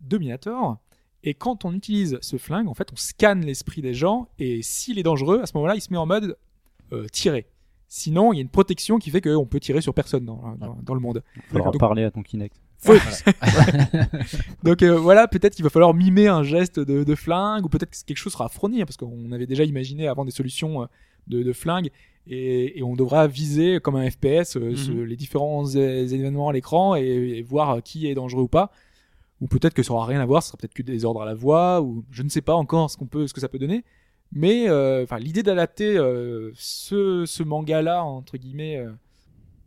Dominator. 0.00 0.78
Et 1.22 1.34
quand 1.34 1.66
on 1.66 1.74
utilise 1.74 2.18
ce 2.22 2.38
flingue, 2.38 2.68
en 2.68 2.74
fait, 2.74 2.90
on 2.90 2.96
scanne 2.96 3.44
l'esprit 3.44 3.82
des 3.82 3.92
gens, 3.92 4.28
et 4.38 4.62
s'il 4.62 4.98
est 4.98 5.02
dangereux, 5.02 5.40
à 5.42 5.46
ce 5.46 5.52
moment-là, 5.56 5.74
il 5.74 5.82
se 5.82 5.92
met 5.92 5.98
en 5.98 6.06
mode 6.06 6.38
tirer. 7.12 7.46
Sinon, 7.90 8.32
il 8.32 8.36
y 8.36 8.38
a 8.40 8.42
une 8.42 8.50
protection 8.50 8.98
qui 8.98 9.10
fait 9.10 9.20
qu'on 9.22 9.46
peut 9.46 9.60
tirer 9.60 9.80
sur 9.80 9.94
personne 9.94 10.24
dans, 10.24 10.54
dans, 10.58 10.76
dans 10.82 10.94
le 10.94 11.00
monde. 11.00 11.22
Faudra 11.48 11.70
Donc- 11.70 11.80
parler 11.80 12.04
à 12.04 12.10
ton 12.10 12.22
Kinect. 12.22 12.54
Faut- 12.80 12.92
Donc 14.62 14.82
euh, 14.82 14.96
voilà, 14.98 15.26
peut-être 15.28 15.54
qu'il 15.54 15.62
va 15.64 15.70
falloir 15.70 15.94
mimer 15.94 16.28
un 16.28 16.42
geste 16.42 16.78
de, 16.80 17.02
de 17.04 17.14
flingue, 17.14 17.64
ou 17.64 17.68
peut-être 17.68 17.90
que 17.90 17.96
quelque 18.06 18.16
chose 18.18 18.32
sera 18.32 18.48
fourni, 18.48 18.82
hein, 18.82 18.84
parce 18.86 18.96
qu'on 18.96 19.32
avait 19.32 19.46
déjà 19.46 19.64
imaginé 19.64 20.06
avant 20.08 20.24
des 20.24 20.30
solutions 20.30 20.82
euh, 20.82 20.86
de, 21.26 21.42
de 21.42 21.52
flingue, 21.52 21.90
et, 22.26 22.78
et 22.78 22.82
on 22.82 22.94
devra 22.94 23.26
viser 23.26 23.80
comme 23.80 23.96
un 23.96 24.08
FPS 24.10 24.56
euh, 24.56 24.76
ce- 24.76 24.92
les 24.92 25.16
différents 25.16 25.66
événements 25.66 26.48
à 26.50 26.52
l'écran 26.52 26.94
et, 26.94 27.02
et 27.38 27.42
voir 27.42 27.82
qui 27.82 28.06
est 28.06 28.14
dangereux 28.14 28.42
ou 28.44 28.48
pas. 28.48 28.70
Ou 29.40 29.46
peut-être 29.46 29.72
que 29.74 29.82
ça 29.84 29.92
aura 29.94 30.04
rien 30.06 30.20
à 30.20 30.26
voir, 30.26 30.42
ce 30.42 30.48
sera 30.48 30.58
peut-être 30.58 30.74
que 30.74 30.82
des 30.82 31.04
ordres 31.04 31.22
à 31.22 31.24
la 31.26 31.34
voix, 31.34 31.80
ou 31.80 32.04
je 32.10 32.22
ne 32.22 32.28
sais 32.28 32.42
pas 32.42 32.54
encore 32.54 32.90
ce 32.90 32.96
qu'on 32.96 33.06
peut, 33.06 33.26
ce 33.28 33.32
que 33.34 33.40
ça 33.40 33.48
peut 33.48 33.58
donner. 33.58 33.84
Mais 34.32 34.68
euh, 34.68 35.04
enfin, 35.04 35.18
l'idée 35.18 35.42
d'adapter 35.42 35.96
euh, 35.96 36.50
ce, 36.54 37.24
ce 37.26 37.42
manga-là 37.42 38.04
entre 38.04 38.36
guillemets 38.36 38.76
euh, 38.76 38.90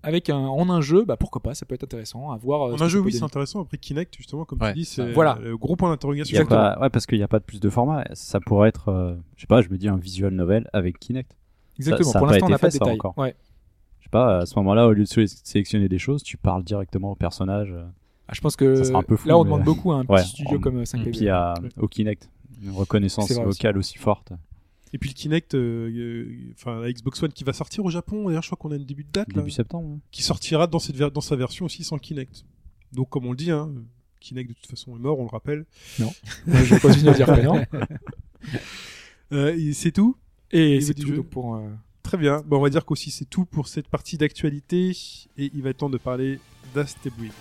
avec 0.04 0.30
un 0.30 0.38
en 0.38 0.70
un 0.70 0.82
jeu, 0.82 1.04
bah 1.04 1.18
pourquoi 1.18 1.42
pas, 1.42 1.54
ça 1.56 1.66
peut 1.66 1.74
être 1.76 1.84
intéressant 1.84 2.32
à 2.32 2.38
voir. 2.38 2.64
euh, 2.70 2.74
En 2.76 2.82
un 2.82 2.88
jeu, 2.88 3.00
ça 3.00 3.06
oui, 3.06 3.12
c'est 3.14 3.24
intéressant. 3.24 3.62
Après 3.62 3.78
Kinect, 3.78 4.16
justement, 4.16 4.46
comme 4.46 4.60
Ouais. 4.62 4.74
tu 4.74 4.80
dis, 4.80 4.86
c'est 4.86 5.12
Voilà. 5.14 5.38
le 5.42 5.58
gros 5.58 5.76
point 5.76 5.90
d'interrogation. 5.90 6.32
Il 6.34 6.36
y 6.36 6.38
a 6.40 6.42
Exactement. 6.42 6.76
pas, 6.76 6.80
ouais, 6.82 6.90
parce 6.90 7.06
qu'il 7.06 7.18
n'y 7.18 7.24
a 7.24 7.28
pas 7.28 7.40
de 7.40 7.44
plus 7.44 7.60
de 7.60 7.70
format. 7.70 8.04
Ça 8.14 8.40
pourrait 8.40 8.70
être, 8.70 8.90
euh, 8.90 9.16
je 9.36 9.42
sais 9.42 9.48
pas, 9.48 9.62
je 9.62 9.70
me 9.70 9.78
dis 9.78 9.88
un 9.88 9.98
visual 9.98 10.34
novel 10.34 10.70
avec 10.74 11.00
Kinect. 11.00 11.36
Exactement. 11.78 12.12
ça 12.12 12.18
a 12.18 12.22
Pour 12.22 12.28
l'instant, 12.28 12.46
on 12.46 12.50
n'a 12.50 12.58
pas 12.60 12.68
de 12.68 12.72
fait, 12.74 12.78
ça, 12.80 12.86
détails. 12.86 12.96
encore. 13.00 13.18
Ouais. 13.18 13.36
Je 14.00 14.06
sais 14.06 14.10
pas, 14.12 14.40
à 14.40 14.46
ce 14.46 14.54
moment-là, 14.60 14.88
au 14.88 14.94
lieu 14.94 15.04
de 15.04 15.08
sé- 15.08 15.26
sélectionner 15.28 15.88
des 15.90 16.00
choses, 16.00 16.22
tu 16.24 16.38
parles 16.38 16.64
directement 16.64 17.12
au 17.12 17.16
personnage. 17.16 17.74
Ah, 18.28 18.34
je 18.34 18.42
pense 18.42 18.56
que 18.56 18.76
Ça 18.76 18.84
sera 18.86 19.00
un 19.00 19.04
peu 19.04 19.18
fou, 19.18 19.28
là, 19.28 19.38
on 19.38 19.44
mais- 19.44 19.52
demande 19.52 19.64
beaucoup 19.64 19.92
à 19.92 19.98
un 19.98 20.02
petit 20.06 20.12
Ouais, 20.14 20.24
studio 20.24 20.58
on- 20.58 20.62
comme 20.62 20.86
5 20.86 21.06
Et 21.06 21.12
puis 21.12 21.30
à, 21.30 21.54
au 21.78 21.88
Kinect, 21.88 22.30
une 22.64 22.72
reconnaissance 22.72 23.32
vocale 23.32 23.78
aussi 23.78 23.98
forte. 23.98 24.32
Et 24.94 24.98
puis 24.98 25.10
le 25.10 25.14
Kinect, 25.16 25.56
euh, 25.56 25.90
euh, 25.90 26.52
enfin 26.54 26.80
la 26.82 26.92
Xbox 26.92 27.24
One 27.24 27.32
qui 27.32 27.44
va 27.46 27.54
sortir 27.54 27.86
au 27.86 27.90
Japon. 27.90 28.28
D'ailleurs, 28.28 28.42
je 28.44 28.48
crois 28.50 28.58
qu'on 28.58 28.72
a 28.72 28.76
une 28.76 28.86
début 28.86 29.04
de 29.06 29.12
date 29.12 29.30
là, 29.34 29.36
Début 29.42 29.52
septembre. 29.52 29.90
hein. 29.96 30.00
qui 30.12 30.22
sortira 30.24 30.68
dans 30.68 30.80
cette 30.80 30.96
ver- 30.98 31.12
dans 31.12 31.22
sa 31.22 31.36
version 31.36 31.66
aussi 31.66 31.84
sans 31.84 31.98
Kinect. 31.98 32.44
Donc 32.92 33.10
comme 33.10 33.26
on 33.26 33.32
le 33.32 33.38
dit, 33.38 33.52
hein, 33.52 33.72
Kinect 34.20 34.50
de 34.50 34.54
toute 34.54 34.68
façon 34.68 34.96
est 34.96 35.00
mort, 35.00 35.18
on 35.20 35.24
le 35.24 35.30
rappelle. 35.30 35.66
Moi, 36.00 36.12
je 36.48 36.80
continue 36.82 37.10
à 37.10 37.14
dire 37.14 37.26
que 37.28 37.42
non. 37.42 37.64
Euh, 39.34 39.72
c'est 39.74 39.92
tout. 39.94 40.18
Et 40.52 40.74
Niveau 40.74 40.88
c'est 40.88 40.94
du 40.94 41.02
tout 41.04 41.08
jeu. 41.10 41.16
donc, 41.18 41.30
pour. 41.30 41.56
euh, 41.56 41.70
Très 42.04 42.18
bien. 42.18 42.42
Bon, 42.46 42.58
on 42.58 42.62
va 42.62 42.70
dire 42.70 42.84
qu'aussi 42.84 43.10
c'est 43.12 43.24
tout 43.30 43.46
pour 43.46 43.68
cette 43.70 43.88
partie 43.88 44.18
d'actualité 44.18 44.90
et 45.38 45.52
il 45.54 45.62
va 45.62 45.70
être 45.70 45.78
temps 45.78 45.90
de 45.90 45.98
parler 45.98 46.40
d'Astebrid. 46.76 47.32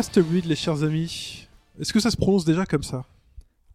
Astebrid, 0.00 0.46
les 0.46 0.56
chers 0.56 0.82
amis. 0.82 1.46
Est-ce 1.78 1.92
que 1.92 2.00
ça 2.00 2.10
se 2.10 2.16
prononce 2.16 2.46
déjà 2.46 2.64
comme 2.64 2.82
ça? 2.82 3.04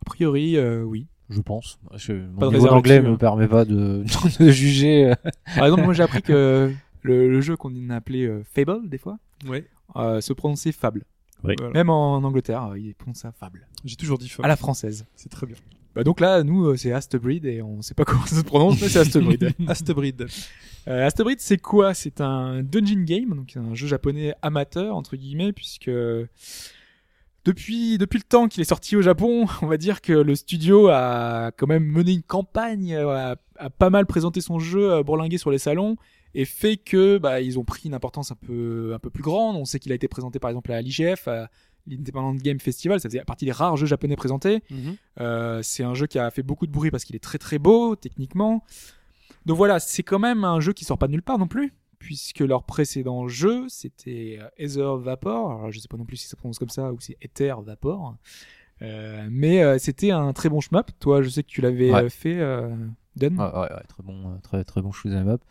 A 0.02 0.06
priori, 0.06 0.58
euh, 0.58 0.82
oui. 0.82 1.06
Je 1.30 1.40
pense. 1.40 1.78
Je, 1.98 2.14
mon 2.14 2.52
niveau 2.52 2.66
d'anglais 2.68 3.00
me 3.00 3.10
hein. 3.12 3.16
permet 3.16 3.48
pas 3.48 3.64
de, 3.64 4.04
de 4.40 4.50
juger. 4.50 5.12
euh. 5.12 5.16
Par 5.56 5.66
exemple, 5.66 5.84
moi, 5.84 5.94
j'ai 5.94 6.02
appris 6.02 6.24
que 6.24 6.74
le, 7.04 7.30
le 7.30 7.42
jeu 7.42 7.56
qu'on 7.56 7.90
a 7.92 7.96
appelé 7.98 8.26
euh, 8.26 8.44
Fable, 8.56 8.90
des 8.90 8.98
fois, 8.98 9.20
Ouais. 9.48 9.68
euh, 9.98 10.20
se 10.20 10.34
prononçait 10.34 10.72
Fable. 10.72 11.04
Oui. 11.44 11.54
Voilà. 11.60 11.74
Même 11.74 11.92
en 11.92 12.16
Angleterre, 12.18 12.74
il 12.76 12.96
prononce 12.96 13.24
Fable. 13.40 13.68
J'ai 13.84 13.96
toujours 13.96 14.18
dit 14.18 14.28
femme. 14.28 14.46
À 14.46 14.48
la 14.48 14.56
française. 14.56 15.06
C'est 15.16 15.30
très 15.30 15.46
bien. 15.46 15.58
Bah, 15.96 16.04
donc 16.04 16.20
là, 16.20 16.44
nous, 16.44 16.66
euh, 16.68 16.76
c'est 16.76 16.92
Astebrid 16.92 17.46
et 17.46 17.62
on 17.62 17.82
sait 17.82 17.94
pas 17.94 18.06
comment 18.06 18.26
ça 18.26 18.36
se 18.36 18.44
prononce, 18.44 18.82
mais 18.82 18.90
c'est 18.90 19.00
Astebrid. 19.00 19.54
Astebrid. 19.68 20.28
Euh, 20.88 21.10
c'est 21.40 21.58
quoi? 21.58 21.94
C'est 21.94 22.22
un 22.22 22.62
dungeon 22.62 23.04
game, 23.04 23.36
donc 23.36 23.56
un 23.56 23.74
jeu 23.74 23.88
japonais 23.88 24.36
amateur 24.42 24.96
entre 24.96 25.16
guillemets, 25.16 25.52
puisque 25.52 25.90
depuis 27.46 27.98
depuis 27.98 28.18
le 28.18 28.24
temps 28.24 28.48
qu'il 28.48 28.62
est 28.62 28.66
sorti 28.66 28.96
au 28.96 29.02
Japon, 29.02 29.46
on 29.62 29.68
va 29.68 29.78
dire 29.78 30.02
que 30.02 30.14
le 30.14 30.36
studio 30.36 30.90
a 30.90 31.52
quand 31.56 31.68
même 31.68 31.86
mené 31.86 32.12
une 32.12 32.24
campagne, 32.24 32.94
euh, 32.94 33.34
a, 33.34 33.36
a 33.58 33.70
pas 33.70 33.90
mal 33.90 34.06
présenté 34.06 34.42
son 34.42 34.60
jeu, 34.60 34.92
euh, 34.92 35.04
bourlingué 35.04 35.38
sur 35.38 35.52
les 35.52 35.60
salons, 35.60 35.96
et 36.34 36.44
fait 36.44 36.78
que 36.78 37.18
bah 37.18 37.42
ils 37.42 37.58
ont 37.58 37.64
pris 37.64 37.88
une 37.88 37.94
importance 37.94 38.32
un 38.32 38.36
peu 38.36 38.92
un 38.94 39.00
peu 39.00 39.10
plus 39.10 39.24
grande. 39.24 39.56
On 39.56 39.66
sait 39.66 39.80
qu'il 39.80 39.92
a 39.92 39.96
été 39.96 40.08
présenté 40.08 40.40
par 40.40 40.50
exemple 40.50 40.72
à 40.72 40.82
l'IGF, 40.82 41.28
à 41.28 41.50
l'Independent 41.88 42.38
Game 42.42 42.60
Festival, 42.60 43.00
ça 43.00 43.10
faisait 43.10 43.24
partie 43.24 43.46
des 43.46 43.52
rares 43.52 43.78
jeux 43.78 43.86
japonais 43.86 44.16
présentés. 44.16 44.62
Euh, 45.20 45.62
c'est 45.64 45.84
un 45.84 45.94
jeu 45.94 46.08
qui 46.08 46.20
a 46.20 46.30
fait 46.32 46.44
beaucoup 46.44 46.68
de 46.68 46.72
bruit 46.72 46.92
parce 46.92 47.04
qu'il 47.06 47.16
est 47.16 47.20
très 47.24 47.38
très 47.38 47.60
beau 47.60 47.96
techniquement. 47.96 48.64
Donc 49.46 49.58
voilà, 49.58 49.80
c'est 49.80 50.04
quand 50.04 50.20
même 50.20 50.44
un 50.44 50.60
jeu 50.60 50.74
qui 50.74 50.86
sort 50.86 50.98
pas 50.98 51.08
de 51.08 51.12
nulle 51.12 51.22
part 51.22 51.38
non 51.38 51.48
plus, 51.48 51.74
puisque 52.00 52.40
leur 52.40 52.64
précédent 52.64 53.28
jeu 53.28 53.66
c'était 53.70 54.40
euh, 54.42 54.48
Ether 54.58 54.94
Vapor. 55.04 55.52
Alors 55.52 55.72
je 55.72 55.80
sais 55.80 55.88
pas 55.88 55.98
non 55.98 56.06
plus 56.06 56.18
si 56.18 56.26
ça 56.26 56.32
se 56.32 56.36
prononce 56.36 56.58
comme 56.60 56.70
ça 56.70 56.92
ou 56.92 57.00
si 57.00 57.16
Ether 57.22 57.54
Vapor. 57.64 58.16
Euh, 58.82 59.28
mais 59.32 59.64
euh, 59.64 59.78
c'était 59.78 60.12
un 60.12 60.34
très 60.34 60.50
bon 60.50 60.60
shmup. 60.60 60.88
Toi, 61.00 61.22
je 61.22 61.30
sais 61.30 61.44
que 61.44 61.48
tu 61.50 61.62
l'avais 61.62 61.92
Ouais. 61.92 62.10
fait, 62.10 62.40
Ouais, 63.22 63.30
ouais, 63.30 63.60
ouais, 63.60 63.84
très 63.88 64.04
bon, 64.04 64.32
euh, 64.32 64.38
très 64.42 64.64
très 64.64 64.82
bon 64.82 64.92
shoot'em 64.92 65.28
up. 65.30 65.42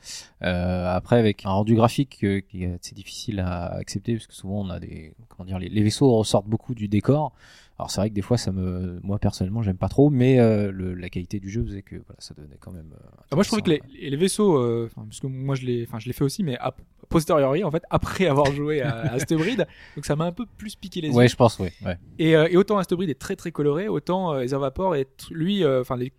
Euh, 0.42 0.94
après, 0.94 1.18
avec 1.18 1.46
un 1.46 1.50
rendu 1.50 1.74
graphique 1.74 2.22
euh, 2.22 2.40
qui 2.40 2.64
est 2.64 2.74
assez 2.74 2.94
difficile 2.94 3.40
à 3.40 3.72
accepter, 3.74 4.14
parce 4.14 4.26
que 4.26 4.34
souvent 4.34 4.60
on 4.60 4.70
a 4.70 4.78
des, 4.78 5.14
comment 5.28 5.46
dire, 5.46 5.58
les, 5.58 5.68
les 5.68 5.82
vaisseaux 5.82 6.10
ressortent 6.10 6.46
beaucoup 6.46 6.74
du 6.74 6.88
décor. 6.88 7.32
Alors 7.78 7.90
c'est 7.90 8.00
vrai 8.00 8.10
que 8.10 8.14
des 8.14 8.22
fois, 8.22 8.36
ça 8.36 8.52
me, 8.52 9.00
moi 9.02 9.18
personnellement, 9.18 9.62
j'aime 9.62 9.78
pas 9.78 9.88
trop, 9.88 10.10
mais 10.10 10.38
euh, 10.38 10.70
le, 10.70 10.94
la 10.94 11.08
qualité 11.08 11.40
du 11.40 11.48
jeu 11.48 11.64
faisait 11.64 11.82
que 11.82 11.96
voilà, 11.96 12.16
ça 12.18 12.34
donnait 12.34 12.58
quand 12.60 12.70
même. 12.70 12.92
Ah, 13.30 13.34
moi, 13.34 13.42
je 13.42 13.48
trouvais 13.48 13.62
que 13.62 13.70
les, 13.70 14.16
vaisseaux, 14.16 14.88
parce 14.94 15.20
que 15.20 15.26
moi, 15.26 15.54
je 15.54 15.64
l'ai, 15.66 15.84
enfin, 15.88 15.98
je 15.98 16.06
l'ai 16.06 16.12
fait 16.12 16.22
aussi, 16.22 16.44
mais 16.44 16.56
a 16.58 16.74
posteriori, 17.08 17.64
en 17.64 17.70
fait, 17.70 17.82
après 17.90 18.26
avoir 18.26 18.52
joué 18.52 18.82
à, 18.82 19.12
à 19.12 19.18
donc 19.96 20.04
ça 20.04 20.14
m'a 20.14 20.26
un 20.26 20.32
peu 20.32 20.46
plus 20.46 20.76
piqué 20.76 21.00
les 21.00 21.08
yeux. 21.08 21.14
Ouais, 21.14 21.28
je 21.28 21.36
pense, 21.36 21.58
ouais. 21.58 21.72
Et, 22.18 22.32
et 22.32 22.56
autant 22.56 22.78
Astebrid 22.78 23.08
est 23.10 23.18
très 23.18 23.36
très 23.36 23.50
coloré, 23.50 23.88
autant 23.88 24.38
Ether 24.38 24.58
Vapor 24.58 24.94
est 24.94 25.28
lui, 25.30 25.64
enfin, 25.66 25.96
les... 25.96 26.12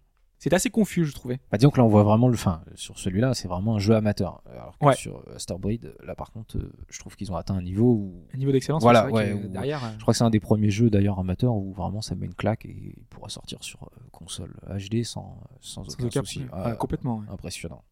c'est 0.50 0.54
assez 0.54 0.70
confus, 0.70 1.06
je 1.06 1.14
trouvais. 1.14 1.40
Bah, 1.52 1.58
disons 1.58 1.70
que 1.72 1.78
là, 1.78 1.84
on 1.84 1.88
voit 1.90 2.04
vraiment 2.04 2.28
le. 2.28 2.38
Fin, 2.38 2.62
sur 2.76 2.98
celui-là, 3.00 3.34
c'est 3.34 3.48
vraiment 3.48 3.76
un 3.76 3.80
jeu 3.80 3.96
amateur. 3.96 4.42
Alors 4.52 4.78
que 4.78 4.86
Ouais. 4.86 4.96
sur 4.96 5.18
euh, 5.28 5.36
Astarbreed, 5.36 5.96
là, 6.06 6.14
par 6.16 6.32
contre, 6.32 6.58
euh, 6.58 6.72
je 6.90 7.00
trouve 7.00 7.16
qu'ils 7.16 7.32
ont 7.32 7.36
atteint 7.36 7.56
un 7.56 7.62
niveau 7.62 7.92
où. 7.94 8.26
Un 8.34 8.38
niveau 8.38 8.52
d'excellence, 8.52 8.84
Voilà, 8.84 9.10
ouais, 9.10 9.34
derrière. 9.50 9.84
euh, 9.84 9.88
Je 9.98 10.02
crois 10.02 10.14
que 10.14 10.18
c'est 10.18 10.24
un 10.24 10.30
des 10.30 10.40
premiers 10.40 10.70
jeux 10.70 10.90
d'ailleurs 10.90 11.18
amateurs 11.20 11.56
où 11.56 11.74
vraiment 11.74 12.02
ça 12.02 12.14
met 12.16 12.26
une 12.28 12.36
claque 12.36 12.66
et 12.66 12.94
il 12.98 13.06
pourra 13.10 13.30
sortir 13.30 13.64
sur 13.64 13.90
console 14.12 14.54
HD 14.70 15.04
sans, 15.04 15.40
sans, 15.62 15.84
sans 15.84 15.94
aucun 15.94 16.06
aucun 16.06 16.20
souci. 16.22 16.46
Ah, 16.52 16.74
complètement. 16.76 17.18
ouais. 17.20 17.26
Impressionnant. 17.30 17.84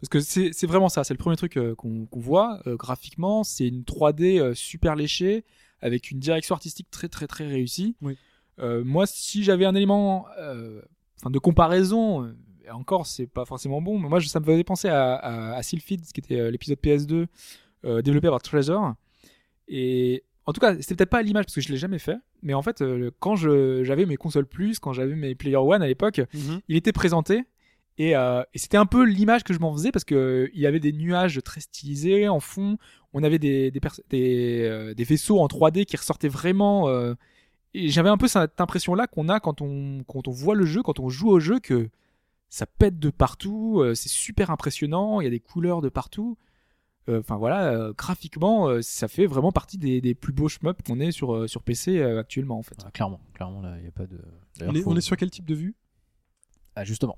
Parce 0.00 0.08
que 0.08 0.20
c'est 0.20 0.50
c'est 0.52 0.66
vraiment 0.66 0.88
ça, 0.88 1.04
c'est 1.04 1.14
le 1.14 1.18
premier 1.18 1.36
truc 1.36 1.56
euh, 1.56 1.74
qu'on 1.74 2.06
voit 2.12 2.60
euh, 2.66 2.76
graphiquement, 2.76 3.44
c'est 3.44 3.68
une 3.68 3.82
3D 3.84 4.38
euh, 4.40 4.52
super 4.54 4.96
léchée 4.96 5.44
avec 5.80 6.10
une 6.10 6.18
direction 6.18 6.54
artistique 6.54 6.90
très 6.90 7.08
très 7.08 7.26
très 7.26 7.46
réussie. 7.46 7.96
Oui. 8.02 8.18
Euh, 8.58 8.84
moi, 8.84 9.06
si 9.06 9.42
j'avais 9.42 9.64
un 9.64 9.74
élément, 9.74 10.26
euh, 10.38 10.80
enfin 11.20 11.30
de 11.30 11.38
comparaison, 11.38 12.24
euh, 12.24 12.36
et 12.66 12.70
encore 12.70 13.06
c'est 13.06 13.26
pas 13.26 13.44
forcément 13.44 13.80
bon, 13.82 13.98
mais 13.98 14.08
moi 14.08 14.20
ça 14.20 14.40
me 14.40 14.44
faisait 14.44 14.64
penser 14.64 14.88
à, 14.88 15.14
à, 15.14 15.54
à 15.56 15.62
Sylphid, 15.62 16.02
qui 16.12 16.20
était 16.20 16.40
euh, 16.40 16.50
l'épisode 16.50 16.78
PS2 16.82 17.26
euh, 17.84 18.02
développé 18.02 18.28
par 18.28 18.40
Treasure. 18.42 18.94
Et 19.68 20.24
en 20.46 20.52
tout 20.52 20.60
cas, 20.60 20.74
c'était 20.76 20.94
peut-être 20.96 21.10
pas 21.10 21.18
à 21.18 21.22
l'image 21.22 21.44
parce 21.46 21.54
que 21.54 21.60
je 21.60 21.70
l'ai 21.70 21.78
jamais 21.78 21.98
fait, 21.98 22.16
mais 22.42 22.52
en 22.54 22.60
fait, 22.62 22.82
euh, 22.82 23.10
quand 23.18 23.34
j'avais 23.36 24.04
mes 24.06 24.16
consoles 24.16 24.46
plus, 24.46 24.78
quand 24.78 24.92
j'avais 24.92 25.14
mes 25.14 25.34
Player 25.34 25.56
One 25.56 25.82
à 25.82 25.86
l'époque, 25.86 26.20
il 26.68 26.76
était 26.76 26.92
présenté 26.92 27.44
et, 27.96 28.16
euh, 28.16 28.42
et 28.52 28.58
c'était 28.58 28.76
un 28.76 28.86
peu 28.86 29.04
l'image 29.04 29.44
que 29.44 29.54
je 29.54 29.58
m'en 29.60 29.72
faisais 29.72 29.92
parce 29.92 30.04
que 30.04 30.14
euh, 30.14 30.50
il 30.52 30.60
y 30.60 30.66
avait 30.66 30.80
des 30.80 30.92
nuages 30.92 31.40
très 31.44 31.60
stylisés 31.60 32.28
en 32.28 32.40
fond 32.40 32.76
on 33.12 33.22
avait 33.22 33.38
des 33.38 33.70
des, 33.70 33.78
pers- 33.80 34.00
des, 34.10 34.92
des 34.96 35.04
vaisseaux 35.04 35.38
en 35.38 35.46
3D 35.46 35.84
qui 35.84 35.96
ressortaient 35.96 36.26
vraiment 36.28 36.88
j'avais 37.74 38.08
un 38.08 38.16
peu 38.16 38.28
cette 38.28 38.60
impression 38.60 38.94
là 38.94 39.06
qu'on 39.06 39.28
a 39.28 39.40
quand 39.40 39.60
on 39.60 40.04
quand 40.06 40.28
on 40.28 40.32
voit 40.32 40.54
le 40.54 40.64
jeu 40.64 40.82
quand 40.82 41.00
on 41.00 41.08
joue 41.08 41.28
au 41.28 41.40
jeu 41.40 41.58
que 41.60 41.88
ça 42.48 42.66
pète 42.66 42.98
de 42.98 43.10
partout 43.10 43.80
euh, 43.80 43.94
c'est 43.94 44.08
super 44.08 44.50
impressionnant 44.50 45.20
il 45.20 45.24
y 45.24 45.26
a 45.26 45.30
des 45.30 45.40
couleurs 45.40 45.80
de 45.82 45.88
partout 45.88 46.36
Euh, 47.10 47.20
enfin 47.20 47.36
voilà 47.36 47.68
euh, 47.72 47.92
graphiquement 47.92 48.66
euh, 48.68 48.80
ça 48.80 49.08
fait 49.08 49.26
vraiment 49.26 49.52
partie 49.52 49.76
des, 49.76 50.00
des 50.00 50.14
plus 50.14 50.32
beaux 50.32 50.48
shmups 50.48 50.82
qu'on 50.86 51.00
ait 51.00 51.12
sur 51.12 51.34
euh, 51.34 51.46
sur 51.46 51.62
PC 51.62 51.98
euh, 51.98 52.18
actuellement 52.20 52.58
en 52.58 52.62
fait 52.62 52.78
Ah, 52.84 52.90
clairement, 52.92 53.20
clairement, 53.34 53.60
là, 53.60 53.74
il 53.76 53.82
n'y 53.82 53.88
a 53.88 53.92
pas 53.92 54.06
de. 54.06 54.16
On 54.16 54.58
D'ailleurs, 54.60 54.76
est, 54.76 54.80
faut- 54.82 54.90
on 54.92 54.96
est 54.96 55.02
sur 55.02 55.16
quel 55.18 55.28
type 55.30 55.44
de 55.44 55.54
vue? 55.54 55.74
Ah, 56.76 56.82
justement. 56.84 57.16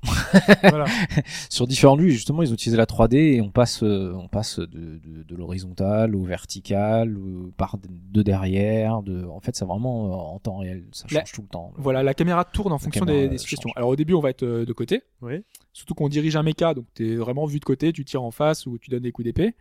Voilà. 0.62 0.84
sur 1.48 1.66
différentes 1.66 2.00
vues, 2.00 2.10
justement, 2.10 2.42
ils 2.42 2.50
ont 2.50 2.54
utilisé 2.54 2.76
la 2.76 2.84
3D 2.84 3.16
et 3.16 3.40
on 3.40 3.50
passe, 3.50 3.82
euh, 3.82 4.12
on 4.14 4.28
passe 4.28 4.58
de, 4.58 4.66
de, 4.66 5.22
de 5.22 5.34
l'horizontal 5.36 6.14
au 6.14 6.22
vertical, 6.24 7.16
ou 7.16 7.52
par 7.56 7.78
de 7.82 8.22
derrière. 8.22 9.02
De... 9.02 9.24
En 9.24 9.40
fait, 9.40 9.56
c'est 9.56 9.64
vraiment 9.64 10.06
euh, 10.08 10.34
en 10.34 10.38
temps 10.38 10.58
réel. 10.58 10.84
Ça 10.92 11.06
La- 11.10 11.20
change 11.20 11.32
tout 11.32 11.42
le 11.42 11.48
temps. 11.48 11.72
Voilà, 11.76 12.02
la 12.02 12.12
caméra 12.12 12.44
tourne 12.44 12.72
en 12.72 12.78
fonction 12.78 13.04
des, 13.06 13.28
des 13.28 13.34
euh, 13.34 13.38
situations. 13.38 13.68
change. 13.70 13.76
Alors 13.76 13.88
au 13.90 13.96
début, 13.96 14.12
on 14.14 14.20
va 14.20 14.30
être 14.30 14.42
euh, 14.42 14.66
de 14.66 14.72
côté, 14.74 15.02
Oui. 15.22 15.42
surtout 15.72 15.94
qu'on 15.94 16.08
dirige 16.10 16.36
un 16.36 16.42
mecha, 16.42 16.74
donc 16.74 16.84
t'es 16.94 17.14
vraiment 17.16 17.46
vu 17.46 17.58
de 17.58 17.64
côté, 17.64 17.92
tu 17.92 18.04
tires 18.04 18.22
en 18.24 18.30
face 18.30 18.66
ou 18.66 18.76
tu 18.78 18.90
donnes 18.90 19.02
des 19.04 19.12
coups 19.12 19.24
d'épée. 19.24 19.54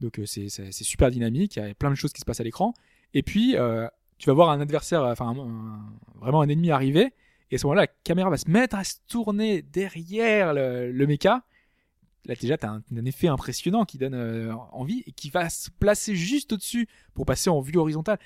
Donc 0.00 0.18
euh, 0.20 0.26
c'est 0.26 0.48
c'est- 0.48 0.70
c'est 0.70 0.84
super 0.84 1.10
dynamique, 1.10 1.56
il 1.56 1.62
y 1.66 1.70
a 1.70 1.74
plein 1.74 1.90
de 1.90 1.96
choses 1.96 2.12
qui 2.12 2.20
se 2.20 2.24
passent 2.24 2.40
à 2.40 2.44
l'écran. 2.44 2.72
Et 3.14 3.22
puis, 3.24 3.56
euh, 3.56 3.88
tu 4.18 4.28
vas 4.28 4.34
voir 4.34 4.50
un 4.50 4.60
adversaire, 4.60 5.02
enfin 5.02 5.26
un- 5.26 5.38
un- 5.40 5.92
vraiment 6.20 6.40
un 6.40 6.48
ennemi 6.48 6.70
arriver, 6.70 7.12
et 7.50 7.56
à 7.56 7.58
ce 7.58 7.66
moment-là, 7.66 7.82
la 7.82 7.86
caméra 8.04 8.30
va 8.30 8.36
se 8.36 8.48
mettre 8.50 8.76
à 8.76 8.84
se 8.84 8.96
tourner 9.08 9.62
derrière 9.62 10.54
le, 10.54 10.92
le 10.92 11.06
mecha. 11.06 11.42
Là 12.26 12.34
déjà, 12.38 12.58
t'as 12.58 12.68
un, 12.70 12.82
un 12.96 13.04
effet 13.06 13.28
impressionnant 13.28 13.84
qui 13.84 13.96
donne 13.98 14.14
euh, 14.14 14.52
envie 14.72 15.02
et 15.06 15.12
qui 15.12 15.30
va 15.30 15.48
se 15.48 15.70
placer 15.70 16.14
juste 16.14 16.52
au-dessus 16.52 16.86
pour 17.14 17.24
passer 17.26 17.48
en 17.50 17.60
vue 17.60 17.76
horizontale. 17.78 18.18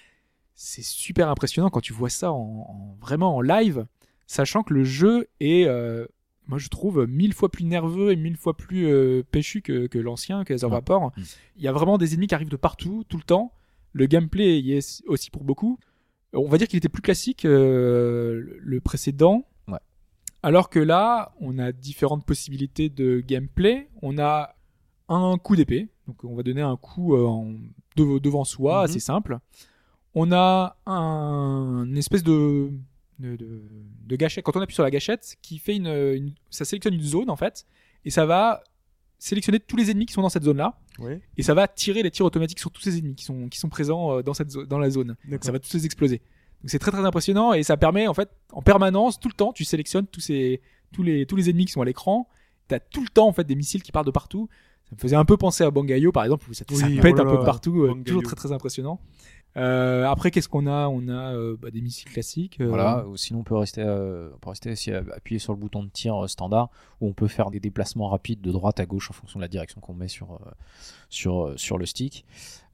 C'est 0.55 0.84
super 0.84 1.28
impressionnant 1.28 1.70
quand 1.70 1.80
tu 1.80 1.92
vois 1.92 2.10
ça 2.10 2.32
en, 2.32 2.36
en- 2.68 2.96
vraiment 3.01 3.36
en 3.36 3.40
live, 3.40 3.86
sachant 4.26 4.62
que 4.62 4.74
le 4.74 4.84
jeu 4.84 5.28
est, 5.40 5.64
euh, 5.66 6.06
moi 6.46 6.59
je 6.59 6.68
trouve, 6.68 7.06
mille 7.06 7.32
fois 7.34 7.51
plus 7.51 7.64
nerveux 7.64 8.10
et 8.12 8.16
mille 8.16 8.36
fois 8.36 8.56
plus 8.56 8.86
euh, 8.88 9.22
péchu 9.30 9.62
que, 9.62 9.86
que 9.86 9.98
l'ancien, 9.98 10.44
que 10.44 10.52
Ouais. 10.55 10.68
Vapor. 10.70 11.12
Mm. 11.16 11.22
Il 11.56 11.62
y 11.62 11.68
a 11.68 11.72
vraiment 11.72 11.96
des 11.98 12.14
ennemis 12.14 12.26
qui 12.26 12.34
arrivent 12.34 12.48
de 12.51 12.56
partout, 12.56 13.05
tout 13.09 13.16
le 13.16 13.22
temps. 13.22 13.52
Le 13.92 14.06
gameplay 14.06 14.60
y 14.60 14.72
est 14.72 15.02
aussi 15.06 15.30
pour 15.30 15.44
beaucoup. 15.44 15.78
On 16.35 16.48
va 16.48 16.59
dire 16.59 16.69
qu'il 16.69 16.77
était 16.78 16.89
plus 16.89 17.02
classique 17.02 17.44
euh, 17.44 18.43
le 18.61 18.81
précédent. 18.81 19.47
Ouais. 19.69 19.78
Alors 20.43 20.69
que 20.70 20.78
là, 20.81 21.32
on 21.40 21.59
a 21.59 21.73
différentes 21.73 22.24
possibilités 22.27 22.89
de 22.89 23.20
gameplay. 23.20 23.89
On 24.02 24.19
a 24.19 24.56
un 25.09 25.36
coup 25.39 25.56
d'épée. 25.56 25.89
Donc 26.06 26.23
on 26.24 26.35
va 26.35 26.43
donner 26.43 26.61
un 26.62 26.77
coup 26.77 27.15
euh, 27.15 27.24
en- 27.27 27.55
de- 27.97 28.19
devant 28.19 28.44
soi, 28.44 28.78
Mhm. 28.78 28.85
assez 28.85 29.01
simple. 29.01 29.39
On 30.15 30.32
a 30.32 30.77
un 30.86 31.85
une 31.86 31.97
espèce 31.97 32.23
de, 32.23 32.70
de, 33.19 33.36
de, 33.36 33.62
de 34.06 34.16
gâchette. 34.16 34.44
Quand 34.44 34.56
on 34.56 34.61
appuie 34.61 34.74
sur 34.74 34.82
la 34.85 34.90
gâchette, 34.90 35.36
qui 35.43 35.59
fait 35.59 35.77
une, 35.77 35.86
une- 35.89 36.35
ça 36.51 36.65
sélectionne 36.65 36.94
une 36.94 37.01
zone 37.02 37.31
en 37.31 37.36
fait, 37.36 37.66
et 38.05 38.11
ça 38.11 38.27
va 38.27 38.62
sélectionner 39.19 39.61
tous 39.61 39.77
les 39.77 39.90
ennemis 39.90 40.06
qui 40.06 40.12
sont 40.12 40.23
dans 40.23 40.28
cette 40.28 40.44
zone-là, 40.44 40.78
Oui. 40.99 41.19
et 41.37 41.43
ça 41.43 41.55
va 41.55 41.66
tirer 41.66 42.03
les 42.03 42.11
tirs 42.11 42.25
automatiques 42.25 42.61
sur 42.61 42.71
tous 42.71 42.81
ces 42.83 42.99
ennemis 42.99 43.16
qui 43.16 43.25
sont 43.25 43.49
qui 43.49 43.59
sont 43.59 43.69
présents 43.69 44.19
euh, 44.19 44.23
dans 44.23 44.35
cette 44.35 44.53
dans 44.53 44.79
la 44.79 44.91
zone. 44.91 45.16
Ça 45.41 45.53
va 45.53 45.59
tous 45.59 45.75
les 45.75 45.87
exploser. 45.87 46.19
Donc 46.62 46.71
c'est 46.71 46.79
très 46.79 46.91
très 46.91 47.05
impressionnant 47.05 47.53
et 47.53 47.62
ça 47.62 47.77
permet 47.77 48.07
en 48.07 48.15
fait 48.15 48.31
en 48.53 48.62
permanence 48.62 49.19
tout 49.19 49.29
le 49.29 49.35
temps 49.35 49.53
tu 49.53 49.65
sélectionnes 49.65 50.07
tous 50.07 50.21
ces 50.21 50.61
tous 50.93 51.03
les 51.03 51.27
tous 51.27 51.37
les 51.37 51.51
ennemis 51.51 51.66
qui 51.66 51.73
sont 51.73 51.83
à 51.83 51.85
l'écran. 51.85 52.29
T'as 52.69 52.79
tout 52.79 53.03
le 53.03 53.09
temps 53.09 53.29
en 53.29 53.33
fait 53.33 53.45
des 53.45 53.57
missiles 53.57 53.83
qui 53.83 53.93
partent 53.93 54.07
de 54.07 54.12
partout. 54.12 54.49
Ça 54.89 54.97
me 54.97 55.01
faisait 55.01 55.16
un 55.16 55.25
peu 55.25 55.37
penser 55.37 55.65
à 55.65 55.71
Bangayo 55.71 56.12
par 56.12 56.25
exemple 56.25 56.49
où 56.49 56.55
ça, 56.55 56.65
pète 56.65 56.79
oh 56.79 57.16
là 57.16 57.23
un 57.23 57.31
peu 57.31 57.39
de 57.39 57.45
partout, 57.45 57.83
euh, 57.83 57.89
Bangayo. 57.89 58.05
toujours 58.05 58.23
très 58.23 58.37
très 58.37 58.53
impressionnant. 58.53 59.01
Euh, 59.56 60.05
après 60.06 60.31
qu'est-ce 60.32 60.48
qu'on 60.48 60.66
a? 60.66 60.89
On 60.89 61.06
a 61.09 61.32
euh, 61.35 61.56
bah, 61.60 61.70
des 61.70 61.81
missiles 61.81 62.10
classiques. 62.10 62.60
euh, 62.60 62.66
Voilà, 62.68 63.06
ou 63.06 63.16
sinon 63.16 63.40
on 63.40 63.44
peut 63.44 63.55
rester, 63.56 63.82
euh, 63.82 64.31
on 64.35 64.39
peut 64.39 64.51
rester 64.51 64.72
aussi 64.72 64.90
à- 64.93 65.05
appuyer 65.14 65.39
sur 65.39 65.52
le 65.52 65.59
bouton 65.60 65.85
de 65.85 65.90
tir 65.90 66.24
euh, 66.24 66.26
standard 66.26 66.70
où 67.01 67.06
on 67.06 67.12
peut 67.12 67.28
faire 67.28 67.51
des 67.52 67.60
déplacements 67.60 68.09
rapides 68.09 68.40
de 68.40 68.51
droite 68.51 68.81
à 68.81 68.86
gauche 68.86 69.10
en 69.10 69.12
fonction 69.12 69.39
de 69.39 69.44
la 69.44 69.48
direction 69.48 69.81
qu'on 69.81 69.94
met 69.94 70.09
sur, 70.09 70.32
euh, 70.32 70.39
sur, 71.09 71.44
euh, 71.47 71.56
sur 71.56 71.78
le 71.78 71.86
stick. 71.86 72.24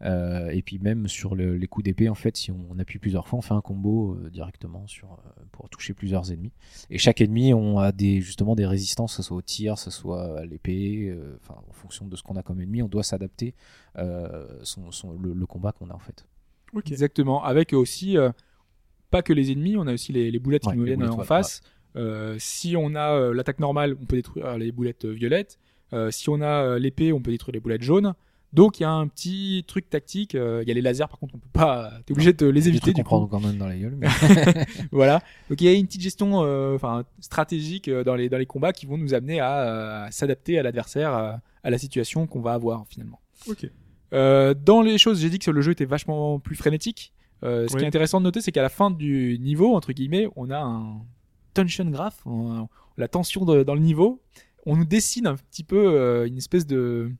Euh, 0.02 0.48
et 0.48 0.62
puis 0.62 0.78
même 0.78 1.06
sur 1.08 1.34
le- 1.34 1.58
les 1.58 1.66
coups 1.66 1.84
d'épée, 1.84 2.08
en 2.08 2.14
fait, 2.14 2.34
si 2.38 2.50
on, 2.50 2.78
appuie 2.78 2.98
plusieurs 2.98 3.28
fois, 3.28 3.38
on 3.38 3.42
fait 3.42 3.52
un 3.52 3.60
combo 3.60 4.14
euh, 4.14 4.30
directement 4.30 4.86
sur, 4.86 5.12
euh, 5.12 5.42
pour 5.52 5.68
toucher 5.68 5.92
plusieurs 5.92 6.32
ennemis. 6.32 6.52
Et 6.88 6.96
chaque 6.96 7.20
ennemi, 7.20 7.52
on 7.52 7.78
a 7.78 7.92
des, 7.92 8.22
justement 8.22 8.54
des 8.56 8.64
résistances, 8.64 9.12
que 9.12 9.22
ce 9.22 9.28
soit 9.28 9.36
au 9.36 9.42
tir, 9.42 9.74
que 9.74 9.80
ce 9.80 9.90
soit 9.90 10.38
à 10.38 10.44
l'épée, 10.46 11.08
euh, 11.10 11.36
enfin 11.42 11.60
en 11.68 11.72
fonction 11.74 12.06
de 12.06 12.16
ce 12.16 12.22
qu'on 12.22 12.36
a 12.36 12.42
comme 12.42 12.62
ennemi, 12.62 12.80
on 12.82 12.88
doit 12.88 13.02
s'adapter 13.02 13.54
euh, 13.98 14.46
son, 14.62 14.90
son- 14.90 15.18
le, 15.18 15.34
le 15.34 15.46
combat 15.46 15.72
qu'on 15.72 15.90
a 15.90 15.94
en 15.94 15.98
fait. 15.98 16.24
Exactement. 16.90 17.42
Avec 17.44 17.72
aussi, 17.72 18.16
euh, 18.18 18.30
pas 19.10 19.22
que 19.22 19.32
les 19.32 19.50
ennemis, 19.52 19.76
on 19.76 19.86
a 19.86 19.92
aussi 19.94 20.12
les, 20.12 20.30
les 20.30 20.38
boulettes 20.38 20.64
Ouais, 20.66 20.72
qui 20.72 20.78
nous 20.78 20.84
viennent 20.84 21.02
en 21.08 21.18
ouais, 21.18 21.24
face. 21.24 21.60
Euh, 21.96 22.36
si 22.38 22.76
on 22.76 22.94
a 22.94 23.10
euh, 23.12 23.34
l'attaque 23.34 23.58
normale, 23.58 23.96
on 24.00 24.04
peut 24.06 24.16
détruire 24.16 24.56
les 24.58 24.70
boulettes 24.72 25.04
violettes. 25.06 25.58
Euh, 25.92 26.10
si 26.12 26.28
on 26.28 26.40
a 26.40 26.46
euh, 26.64 26.78
l'épée, 26.78 27.12
on 27.12 27.20
peut 27.20 27.32
détruire 27.32 27.54
les 27.54 27.60
boulettes 27.60 27.82
jaunes. 27.82 28.14
Donc 28.52 28.80
il 28.80 28.82
y 28.82 28.86
a 28.86 28.90
un 28.90 29.06
petit 29.08 29.64
truc 29.66 29.88
tactique. 29.90 30.34
Euh, 30.34 30.60
Il 30.62 30.68
y 30.68 30.70
a 30.72 30.74
les 30.74 30.80
lasers, 30.80 31.06
par 31.08 31.18
contre, 31.18 31.34
on 31.36 31.38
peut 31.38 31.48
pas. 31.52 31.92
T'es 32.06 32.12
obligé 32.12 32.32
de 32.32 32.46
les 32.46 32.68
éviter 32.68 32.92
du 32.92 33.02
coup. 33.04 33.26
quand 33.26 33.40
même 33.40 33.56
dans 33.58 33.66
la 33.68 33.76
gueule. 33.76 33.96
mais- 33.96 34.08
Voilà. 34.92 35.20
Donc 35.48 35.60
il 35.60 35.64
y 35.64 35.68
a 35.68 35.72
une 35.72 35.86
petite 35.86 36.00
gestion, 36.02 36.42
euh, 36.44 36.74
enfin 36.74 37.04
stratégique 37.20 37.88
dans 37.90 38.14
les 38.14 38.28
dans 38.28 38.38
les 38.38 38.46
combats 38.46 38.72
qui 38.72 38.86
vont 38.86 38.96
nous 38.98 39.14
amener 39.14 39.38
à, 39.40 39.60
euh, 39.60 40.06
à 40.06 40.10
s'adapter 40.10 40.58
à 40.58 40.62
l'adversaire, 40.64 41.10
à, 41.12 41.40
à 41.64 41.70
la 41.70 41.78
situation 41.78 42.26
qu'on 42.26 42.40
va 42.40 42.52
avoir 42.54 42.84
finalement. 42.88 43.20
Ok. 43.48 43.68
Euh, 44.12 44.54
dans 44.54 44.82
les 44.82 44.98
choses, 44.98 45.20
j'ai 45.20 45.30
dit 45.30 45.38
que 45.38 45.50
le 45.50 45.60
jeu 45.60 45.72
était 45.72 45.84
vachement 45.84 46.38
plus 46.40 46.56
frénétique. 46.56 47.12
Euh, 47.42 47.66
ce 47.68 47.72
qui 47.78 47.84
est 47.84 47.88
intéressant 47.88 48.18
de 48.20 48.24
noter, 48.24 48.40
c'est 48.40 48.52
qu'à 48.52 48.62
la 48.62 48.68
fin 48.68 48.90
du 48.90 49.38
niveau, 49.40 49.74
entre 49.74 49.92
guillemets, 49.92 50.28
on 50.36 50.50
a 50.50 50.58
un 50.58 50.98
tension 51.54 51.84
graph, 51.86 52.18
on- 52.26 52.68
la 52.96 53.08
tension 53.08 53.44
de- 53.44 53.62
dans 53.62 53.74
le 53.74 53.80
niveau. 53.80 54.20
On 54.66 54.76
nous 54.76 54.84
dessine 54.84 55.26
un 55.26 55.36
petit 55.36 55.64
peu 55.64 55.78
euh, 55.78 56.26
une 56.26 56.36
espèce 56.36 56.66
de, 56.66 57.10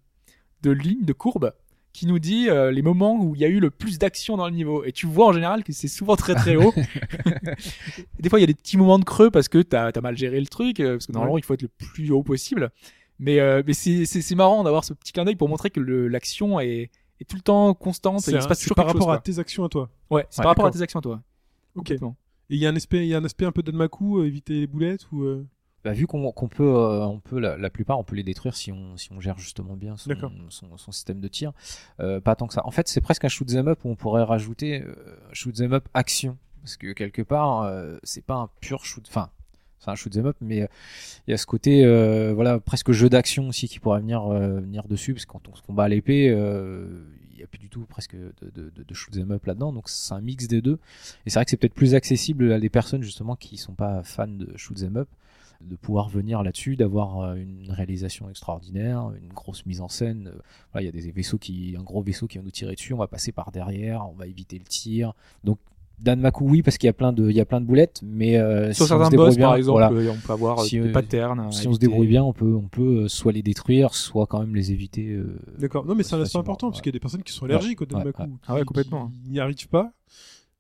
de 0.63 0.71
ligne, 0.71 1.05
de 1.05 1.13
courbe, 1.15 1.53
qui 1.93 2.07
nous 2.07 2.19
dit 2.19 2.49
euh, 2.51 2.71
les 2.71 2.83
moments 2.83 3.17
où 3.21 3.35
il 3.35 3.41
y 3.41 3.45
a 3.45 3.49
eu 3.49 3.61
le 3.61 3.71
plus 3.71 3.99
d'action 3.99 4.37
dans 4.37 4.47
le 4.47 4.55
niveau. 4.55 4.85
Et 4.85 4.93
tu 4.93 5.07
vois 5.07 5.27
en 5.29 5.33
général 5.33 5.65
que 5.65 5.73
c'est 5.73 5.89
souvent 5.89 6.17
très 6.17 6.35
très 6.35 6.55
haut. 6.57 6.73
des 8.21 8.29
fois, 8.29 8.39
il 8.39 8.43
y 8.43 8.45
a 8.45 8.47
des 8.47 8.55
petits 8.55 8.77
moments 8.77 8.99
de 8.99 9.05
creux 9.05 9.31
parce 9.31 9.49
que 9.49 9.59
t'as 9.63 9.91
as 9.95 10.01
mal 10.01 10.17
géré 10.17 10.39
le 10.41 10.47
truc, 10.47 10.77
parce 10.79 11.07
que 11.07 11.13
normalement, 11.13 11.39
il 11.39 11.45
faut 11.45 11.55
être 11.55 11.63
le 11.63 11.69
plus 11.69 12.11
haut 12.11 12.23
possible. 12.23 12.71
Mais, 13.21 13.39
euh, 13.39 13.63
mais 13.67 13.75
c'est- 13.75 14.07
c'est 14.07 14.23
c'est 14.23 14.35
marrant 14.35 14.65
d'avoir 14.65 14.83
ce 14.83 14.93
petit 14.95 15.13
clin 15.13 15.25
d'œil 15.25 15.37
pour 15.37 15.49
montrer 15.49 15.71
que 15.71 15.79
l'action 15.81 16.59
est, 16.59 16.91
est 17.21 17.25
tout 17.29 17.37
le 17.37 17.43
temps 17.43 17.75
constante 17.75 18.19
et 18.19 18.23
C'est 18.23 18.31
il 18.33 18.37
un- 18.39 18.41
se 18.41 18.49
passe 18.49 18.59
c'est 18.59 18.65
toujours 18.65 18.77
par 18.77 18.87
rapport 18.87 19.03
chose, 19.09 19.15
à 19.15 19.19
tes 19.19 19.39
actions 19.39 19.65
à 19.65 19.69
toi. 19.69 19.91
Ouais, 20.11 20.27
c'est 20.31 20.41
Ouais, 20.41 20.43
par 20.43 20.51
rapport 20.53 20.67
à 20.67 20.71
tes 20.71 20.81
actions, 20.83 21.01
toi. 21.01 21.21
Ok. 21.77 21.91
Et 21.93 21.99
il 22.49 22.59
y 22.59 22.67
a 22.67 22.71
un 22.71 22.77
aspect, 22.77 22.99
il 22.99 23.07
y 23.09 23.15
a 23.15 23.19
un 23.19 23.25
aspect 23.25 23.45
un 23.45 23.53
peu 23.53 23.63
d'Anmaku, 23.63 24.19
euh, 24.21 24.27
éviter 24.27 24.55
les 24.55 24.67
boulettes 24.67 25.07
ou. 25.13 25.23
euh, 25.23 25.47
Bah, 25.85 25.93
vu 25.93 26.07
qu'on 26.07 26.31
qu'on 26.33 26.49
peut, 26.49 26.65
euh, 26.65 27.07
on 27.07 27.21
peut 27.21 27.39
la, 27.39 27.57
la 27.57 27.71
plupart, 27.71 27.99
on 27.99 28.05
peut 28.05 28.17
les 28.17 28.23
détruire 28.23 28.55
si 28.57 28.71
on, 28.73 28.97
si 28.97 29.13
on 29.13 29.21
gère 29.21 29.39
justement 29.39 29.77
bien 29.77 29.97
son, 29.97 30.77
son 30.77 30.93
système 30.93 31.21
de 31.21 31.29
tir. 31.29 31.53
Euh, 32.01 32.21
pas 32.21 32.35
tant 32.37 32.47
que 32.47 32.53
ça. 32.55 32.67
En 32.67 32.71
fait, 32.71 32.89
c'est 32.89 33.01
presque 33.01 33.25
un 33.25 33.29
shoot 33.29 33.49
'em 33.55 33.69
up 33.69 33.79
où 33.85 33.89
on 33.91 33.97
pourrait 33.97 34.25
rajouter 34.25 34.83
euh, 34.83 34.95
shoot 35.33 35.59
'em 35.61 35.73
up 35.73 35.89
action, 35.95 36.37
parce 36.63 36.77
que 36.77 36.93
quelque 36.93 37.23
part, 37.23 37.63
euh, 37.63 37.97
c'est 38.03 38.25
pas 38.25 38.35
un 38.37 38.51
pur 38.61 38.85
shoot. 38.85 39.05
Enfin, 39.09 39.31
c'est 39.81 39.91
un 39.91 39.95
shoot 39.95 40.17
'em 40.17 40.27
up, 40.27 40.37
mais 40.41 40.63
euh, 40.63 40.67
il 41.27 41.31
y 41.33 41.35
a 41.35 41.37
ce 41.39 41.47
côté, 41.47 41.85
euh, 41.85 42.33
voilà, 42.35 42.61
presque 42.61 42.93
jeu 42.93 43.09
d'action 43.09 43.49
aussi 43.49 43.69
qui 43.69 43.81
pourrait 43.81 44.01
venir 44.01 44.25
euh, 44.27 44.61
venir 44.61 44.87
dessus, 44.89 45.15
parce 45.15 45.25
que 45.27 45.33
quand 45.33 45.49
on 45.49 45.55
se 45.57 45.63
combat 45.63 45.85
à 45.85 45.89
l'épée. 45.89 46.29
euh, 46.31 46.87
il 47.33 47.43
n'y 47.43 47.45
a 47.45 47.47
plus 47.47 47.59
du 47.59 47.71
tout 47.71 47.87
presque 47.87 48.15
de, 48.15 48.51
de, 48.53 48.95
shoot 48.95 49.17
'em 49.17 49.31
up 49.31 49.47
là-dedans, 49.47 49.73
donc 49.73 49.89
c'est 49.89 50.13
un 50.13 50.21
mix 50.21 50.47
des 50.47 50.61
deux. 50.61 50.79
Et 51.25 51.31
c'est 51.31 51.39
vrai 51.39 51.47
que 51.47 51.51
c'est 51.51 51.57
peut-être 51.57 51.73
plus 51.75 51.95
accessible 51.95 52.53
à 52.53 52.61
des 52.61 52.69
personnes 52.69 53.03
justement 53.03 53.35
qui 53.35 53.57
sont 53.57 53.73
pas 53.73 54.03
fans 54.03 54.27
de 54.29 54.53
shoot 54.59 54.83
'em 54.83 54.99
up 54.99 55.09
de 55.63 55.77
pouvoir 55.77 56.09
venir 56.09 56.43
là-dessus, 56.43 56.77
d'avoir 56.77 57.21
euh, 57.21 57.35
une 57.37 57.71
réalisation 57.71 58.29
extraordinaire, 58.31 59.11
une 59.23 59.33
grosse 59.33 59.67
mise 59.67 59.81
en 59.81 59.89
scène. 59.89 60.33
Euh, 60.77 60.81
il 60.81 60.85
y 60.87 60.89
a 60.89 60.93
des 60.93 61.11
vaisseaux 61.11 61.39
qui, 61.39 61.77
un 61.79 61.83
gros 61.83 62.03
vaisseau 62.03 62.27
qui 62.27 62.39
va 62.39 62.45
nous 62.45 62.51
tirer 62.51 62.75
dessus, 62.75 62.93
on 62.95 62.99
va 62.99 63.07
passer 63.09 63.33
par 63.33 63.53
derrière, 63.53 64.09
on 64.09 64.15
va 64.15 64.27
éviter 64.27 64.59
le 64.59 64.65
tir. 64.65 65.15
Donc 65.45 65.59
Danmaku 66.03 66.45
oui 66.49 66.63
parce 66.63 66.79
qu'il 66.79 66.87
y 66.87 66.91
a 66.91 66.93
plein 66.95 67.13
de, 67.13 67.29
il 67.29 67.37
y 67.37 67.41
a 67.41 67.45
plein 67.45 67.61
de 67.61 67.67
boulettes, 67.67 68.01
mais 68.03 68.37
euh, 68.39 68.73
Sur 68.73 68.75
si 68.75 68.83
on 68.83 68.85
se 68.85 68.89
certains 68.89 69.09
débrouille 69.11 69.27
boss, 69.29 69.37
bien, 69.37 69.47
par 69.49 69.57
exemple, 69.57 69.81
voilà, 69.81 69.93
euh, 69.93 70.13
on 70.13 70.27
peut 70.27 70.33
avoir 70.33 70.61
euh, 70.61 70.65
Si, 70.65 70.81
des 70.81 70.89
euh, 70.89 70.93
patterns. 70.93 71.53
si 71.53 71.69
on 71.69 71.75
se 71.75 71.79
débrouille 71.79 72.07
bien, 72.09 72.23
on 72.25 72.33
peut, 72.33 72.55
on 72.55 72.69
peut 72.69 73.03
euh, 73.05 73.09
soit 73.09 73.33
les 73.33 73.43
détruire, 73.43 73.95
soit 73.95 74.27
quand 74.27 74.41
même 74.41 74.55
les 74.55 74.73
éviter. 74.73 75.09
euh, 75.09 75.39
D'accord. 75.59 75.85
Non, 75.85 75.95
mais 75.95 76.03
c'est 76.03 76.15
un 76.15 76.19
aspect 76.19 76.25
facilement, 76.27 76.41
important 76.43 76.71
parce 76.71 76.81
qu'il 76.81 76.91
y 76.91 76.93
a 76.93 76.99
des 76.99 77.01
personnes 77.01 77.23
qui 77.23 77.33
sont 77.33 77.45
allergiques 77.45 77.81
au 77.83 77.85
Ouais, 77.85 77.91
Danmaku. 77.91 78.23
ouais. 78.23 78.29
qui- 78.29 78.35
Ah 78.49 78.55
ouais, 78.55 78.65
complètement. 78.65 79.13
qui 79.25 79.31
n'y 79.31 79.41
arrivent 79.41 79.69
pas. 79.69 79.93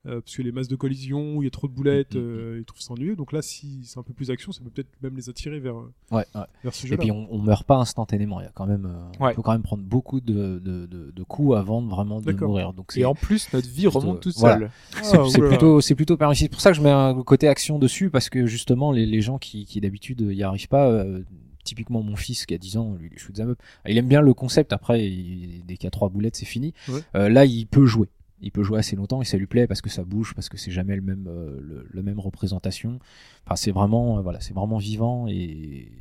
Euh, 0.06 0.20
parce 0.22 0.34
que 0.36 0.42
les 0.42 0.50
masses 0.52 0.68
de 0.68 0.76
collision, 0.76 1.36
où 1.36 1.42
il 1.42 1.46
y 1.46 1.48
a 1.48 1.50
trop 1.50 1.68
de 1.68 1.72
boulettes, 1.72 2.14
Mm, 2.14 2.18
mm, 2.18 2.22
euh, 2.22 2.56
ils 2.60 2.64
trouvent 2.64 2.80
ça 2.80 2.92
ennuyeux. 2.94 3.16
Donc 3.16 3.32
là, 3.32 3.42
si 3.42 3.80
c'est 3.84 3.98
un 3.98 4.02
peu 4.02 4.12
plus 4.14 4.30
action, 4.30 4.50
ça 4.52 4.62
peut 4.62 4.70
peut-être 4.70 4.88
même 5.02 5.14
les 5.16 5.28
attirer 5.28 5.60
vers, 5.60 5.76
euh, 5.76 5.92
ouais, 6.10 6.24
ouais. 6.34 6.40
vers 6.64 6.74
ce 6.74 6.86
Et 6.86 6.88
jeu-là. 6.90 7.00
puis 7.02 7.10
on, 7.10 7.26
on 7.30 7.38
meurt 7.38 7.64
pas 7.64 7.76
instantanément. 7.76 8.40
Il 8.40 8.44
y 8.44 8.46
a 8.46 8.52
quand 8.54 8.66
même, 8.66 8.86
euh, 8.86 9.22
Ouais. 9.24 9.32
on 9.32 9.34
peut 9.36 9.42
quand 9.42 9.52
même 9.52 9.62
prendre 9.62 9.82
beaucoup 9.82 10.20
de, 10.20 10.58
de, 10.58 10.86
de, 10.86 11.10
de 11.10 11.22
coups 11.22 11.56
avant 11.56 11.82
de 11.82 11.88
vraiment 11.88 12.20
de 12.20 12.32
mourir. 12.32 12.72
Donc 12.72 12.92
c'est 12.92 13.00
Et 13.00 13.04
en 13.04 13.14
plus, 13.14 13.52
notre 13.52 13.68
vie 13.68 13.86
remonte 13.88 14.20
toute 14.20 14.36
seule. 14.36 14.70
C'est 15.02 15.18
Ah, 15.18 15.24
c'est 15.30 15.40
plutôt, 15.42 15.80
c'est 15.80 15.94
plutôt 15.94 16.16
permis. 16.16 16.34
C'est 16.36 16.48
pour 16.48 16.60
ça 16.60 16.70
que 16.70 16.76
je 16.76 16.82
mets 16.82 16.90
un 16.90 17.22
côté 17.22 17.48
action 17.48 17.78
dessus 17.78 18.08
parce 18.10 18.30
que 18.30 18.46
justement 18.46 18.92
les, 18.92 19.04
les 19.06 19.20
gens 19.20 19.38
qui, 19.38 19.64
qui 19.66 19.80
d'habitude 19.80 20.20
y 20.22 20.42
arrivent 20.42 20.68
pas, 20.68 20.88
euh, 20.88 21.22
typiquement 21.62 22.02
mon 22.02 22.16
fils 22.16 22.46
qui 22.46 22.54
a 22.54 22.58
10 22.58 22.78
ans, 22.78 22.94
lui, 22.98 23.10
il 23.12 23.18
shoot 23.18 23.38
'em 23.38 23.50
up. 23.50 23.58
Il 23.86 23.98
aime 23.98 24.08
bien 24.08 24.22
le 24.22 24.32
concept. 24.32 24.72
Après, 24.72 25.06
il- 25.06 25.62
dès 25.66 25.76
qu'il 25.76 25.84
y 25.84 25.88
a 25.88 25.90
trois 25.90 26.08
boulettes, 26.08 26.36
c'est 26.36 26.46
fini. 26.46 26.72
Ouais. 26.88 27.00
Euh, 27.16 27.28
là, 27.28 27.44
il 27.44 27.66
peut 27.66 27.84
jouer. 27.84 28.08
Il 28.42 28.52
peut 28.52 28.62
jouer 28.62 28.78
assez 28.78 28.96
longtemps 28.96 29.20
et 29.20 29.24
ça 29.24 29.36
lui 29.36 29.46
plaît 29.46 29.66
parce 29.66 29.80
que 29.82 29.90
ça 29.90 30.02
bouge, 30.04 30.34
parce 30.34 30.48
que 30.48 30.56
c'est 30.56 30.70
jamais 30.70 30.96
le 30.96 31.02
même, 31.02 31.26
euh, 31.28 31.58
le, 31.60 31.86
la 31.92 32.02
même 32.02 32.18
représentation. 32.20 32.98
Enfin, 33.46 33.56
c'est 33.56 33.70
vraiment, 33.70 34.18
euh, 34.18 34.22
voilà, 34.22 34.40
c'est 34.40 34.54
vraiment 34.54 34.78
vivant 34.78 35.26
et, 35.28 35.32
et 35.34 35.92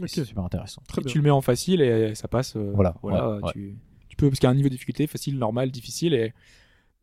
Ok. 0.00 0.08
c'est 0.08 0.24
super 0.24 0.44
intéressant. 0.44 0.82
Très 0.86 1.00
Et 1.00 1.04
bien. 1.04 1.12
tu 1.12 1.18
le 1.18 1.24
mets 1.24 1.30
en 1.30 1.40
facile 1.40 1.80
et 1.82 2.14
ça 2.14 2.28
passe. 2.28 2.54
euh, 2.56 2.70
Voilà, 2.74 2.94
voilà 3.02 3.28
ouais, 3.36 3.42
ouais. 3.42 3.52
tu, 3.52 4.16
peux 4.16 4.28
parce 4.28 4.38
qu'il 4.38 4.46
y 4.46 4.48
a 4.48 4.50
un 4.50 4.54
niveau 4.54 4.68
de 4.68 4.74
difficulté 4.74 5.06
facile, 5.06 5.36
normal, 5.38 5.70
difficile 5.70 6.14
et 6.14 6.32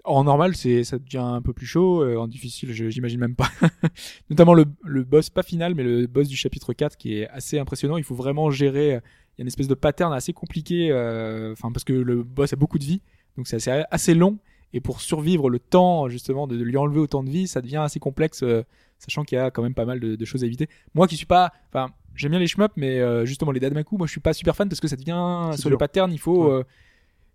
en 0.06 0.24
normal, 0.24 0.56
c'est 0.56 0.86
ça 0.86 0.98
devient 1.00 1.18
un 1.18 1.42
peu 1.42 1.52
plus 1.52 1.66
chaud. 1.66 2.02
en 2.18 2.28
difficile, 2.28 2.72
je- 2.72 2.90
j'imagine 2.90 3.20
même 3.20 3.36
pas. 3.36 3.50
Notamment 4.30 4.54
le, 4.54 4.66
le 4.86 5.04
boss, 5.04 5.30
pas 5.30 5.44
final, 5.44 5.76
mais 5.76 5.84
le 5.84 6.08
boss 6.08 6.30
du 6.30 6.38
chapitre 6.38 6.72
4 6.72 6.96
qui 6.96 7.16
est 7.20 7.28
assez 7.28 7.60
impressionnant. 7.60 7.98
Il 7.98 8.06
faut 8.06 8.16
vraiment 8.16 8.50
gérer. 8.50 8.88
Il 8.88 8.92
y 8.92 8.94
a 8.94 9.42
une 9.42 9.48
espèce 9.48 9.68
de 9.68 9.74
pattern 9.74 10.14
assez 10.14 10.32
compliqué. 10.32 10.92
euh, 10.92 11.52
Enfin, 11.52 11.72
parce 11.74 11.84
que 11.84 11.92
le 11.94 12.24
boss 12.24 12.54
a 12.54 12.56
beaucoup 12.56 12.80
de 12.80 12.86
vie, 12.86 13.02
donc 13.36 13.48
c'est 13.48 13.58
assez, 13.58 13.84
assez 13.92 14.14
long. 14.14 14.38
Et 14.73 14.81
pour 14.81 15.02
survivre 15.02 15.49
le 15.49 15.60
temps, 15.60 16.10
justement, 16.10 16.48
de, 16.48 16.57
de 16.57 16.64
lui 16.64 16.77
enlever 16.77 16.99
autant 16.99 17.23
de 17.23 17.30
vie, 17.30 17.48
ça 17.48 17.61
devient 17.61 17.77
assez 17.77 17.99
complexe, 17.99 18.44
euh, 18.44 18.64
sachant 18.99 19.23
qu'il 19.23 19.38
y 19.38 19.41
a 19.41 19.49
quand 19.49 19.64
même 19.64 19.73
pas 19.73 19.85
mal 19.85 19.99
de, 19.99 20.15
de 20.15 20.26
choses 20.26 20.44
à 20.44 20.45
éviter. 20.45 20.68
Moi 20.94 21.07
qui 21.07 21.15
suis 21.15 21.26
pas. 21.26 21.53
Enfin, 21.69 21.91
j'aime 22.15 22.31
bien 22.31 22.39
les 22.39 22.48
shmups, 22.48 22.73
mais 22.76 22.99
euh, 22.99 23.26
justement, 23.26 23.52
les 23.52 23.60
Dadamaku, 23.60 23.98
moi 23.98 24.07
je 24.07 24.11
suis 24.11 24.19
pas 24.22 24.34
super 24.34 24.56
fan 24.56 24.68
parce 24.68 24.81
que 24.81 24.88
ça 24.88 24.95
devient. 24.98 25.52
Sur 25.57 25.69
dur. 25.69 25.72
le 25.72 25.77
pattern, 25.77 26.11
il 26.11 26.19
faut. 26.19 26.48
Ouais. 26.48 26.60
euh, 26.60 26.64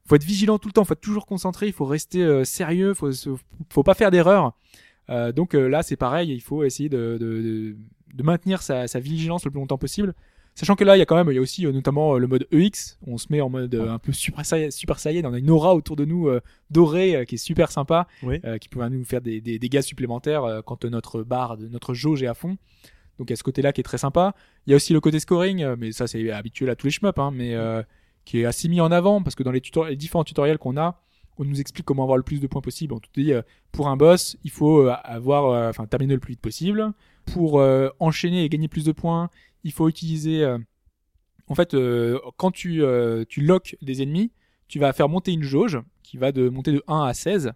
faut 0.05 0.17
être 0.17 0.25
vigilant 0.25 0.59
tout 0.59 0.69
le 0.69 0.73
temps, 0.73 0.85
faut 0.85 0.95
être 0.95 1.01
toujours 1.01 1.27
concentré, 1.27 1.69
il 1.69 1.73
faut 1.73 1.85
rester 1.85 2.45
sérieux, 2.45 2.93
faut, 2.93 3.11
faut 3.71 3.83
pas 3.85 3.95
faire 3.95 4.11
d'erreur. 4.11 4.53
Euh, 5.11 5.31
donc 5.31 5.55
là, 5.55 5.85
c'est 5.85 5.97
pareil, 5.97 6.33
il 6.33 6.41
faut 6.41 6.65
essayer 6.65 6.89
de, 6.89 7.19
de, 7.21 7.41
de, 7.41 7.77
de 8.13 8.23
maintenir 8.25 8.63
sa, 8.63 8.89
sa 8.89 8.99
vigilance 8.99 9.45
le 9.45 9.53
plus 9.53 9.61
longtemps 9.61 9.79
possible. 9.79 10.15
Sachant 10.55 10.77
que 10.77 10.85
là, 10.85 10.97
il 10.97 10.99
y 10.99 11.03
a 11.03 11.07
quand 11.07 11.17
même, 11.17 11.29
il 11.31 11.35
y 11.35 11.39
a 11.39 11.41
aussi 11.41 11.65
euh, 11.67 11.73
notamment 11.73 12.15
euh, 12.15 12.19
le 12.19 12.27
mode 12.27 12.47
EX. 12.53 12.99
On 13.07 13.17
se 13.17 13.27
met 13.31 13.41
en 13.41 13.49
mode 13.49 13.75
euh, 13.75 13.91
un 13.91 13.99
peu 13.99 14.13
super 14.13 14.45
saiyan, 14.45 14.71
super 14.71 14.99
saiyan. 14.99 15.25
On 15.25 15.33
a 15.33 15.39
une 15.39 15.51
aura 15.51 15.75
autour 15.75 15.97
de 15.97 16.05
nous 16.05 16.29
dorée 16.71 17.25
qui 17.27 17.37
est 17.37 17.39
super 17.39 17.71
sympa, 17.71 18.07
Oui. 18.23 18.41
qui 18.61 18.69
pourrait 18.69 18.91
nous 18.91 19.05
faire 19.05 19.21
des, 19.21 19.41
des 19.41 19.59
dégâts 19.59 19.81
supplémentaires 19.81 20.63
quand 20.67 20.85
notre 20.85 21.23
barre, 21.23 21.57
notre 21.59 21.95
jauge 21.95 22.23
est 22.23 22.27
à 22.27 22.35
fond. 22.35 22.57
Donc 23.19 23.29
il 23.29 23.31
y 23.31 23.35
a 23.35 23.37
ce 23.37 23.43
côté-là 23.43 23.73
qui 23.73 23.81
est 23.81 23.85
très 23.85 23.99
sympa. 23.99 24.35
Il 24.67 24.71
y 24.71 24.73
a 24.73 24.77
aussi 24.77 24.93
le 24.93 25.01
côté 25.01 25.21
scoring, 25.21 25.67
mais 25.77 25.93
ça 25.93 26.07
c'est 26.07 26.31
habituel 26.31 26.71
à 26.71 26.77
tous 26.77 26.87
les 26.87 26.91
shmups, 26.93 27.19
hein, 27.19 27.31
mais 27.33 27.57
qui 28.25 28.41
est 28.41 28.45
assez 28.45 28.69
mis 28.69 28.81
en 28.81 28.91
avant 28.93 29.23
parce 29.23 29.35
que 29.35 29.43
dans 29.43 29.53
les 29.53 29.61
différents 29.97 30.25
tutoriels 30.25 30.59
qu'on 30.59 30.77
a, 30.77 31.01
on 31.39 31.45
nous 31.45 31.61
explique 31.61 31.87
comment 31.87 32.03
avoir 32.03 32.17
le 32.17 32.23
plus 32.23 32.41
de 32.41 32.47
points 32.47 32.61
possible. 32.61 32.95
On 32.95 33.01
te 33.01 33.09
dit 33.15 33.33
pour 33.73 33.89
un 33.89 33.97
boss, 33.97 34.37
il 34.45 34.51
faut 34.51 34.87
euh, 34.87 34.95
avoir, 35.05 35.47
euh, 35.47 35.71
enfin 35.71 35.87
terminer 35.87 36.15
le 36.15 36.21
plus 36.21 36.33
vite 36.33 36.41
possible. 36.41 36.93
Pour 37.27 37.61
euh, 37.61 37.89
enchaîner 38.01 38.45
et 38.45 38.49
gagner 38.49 38.69
plus 38.69 38.85
de 38.85 38.93
points, 38.93 39.31
il 39.65 39.73
faut 39.73 39.89
utiliser. 39.89 40.45
en 41.49 41.55
fait, 41.55 41.77
quand 42.37 42.51
tu 42.51 42.83
tu 43.29 43.49
des 43.83 44.03
ennemis, 44.03 44.33
tu 44.69 44.79
vas 44.79 44.93
faire 44.93 45.09
monter 45.09 45.33
une 45.33 45.43
jauge 45.43 45.79
qui 46.03 46.17
va 46.17 46.33
de 46.33 46.49
monter 46.49 46.73
de 46.73 46.83
1 46.89 47.03
à 47.05 47.15
16. 47.15 47.53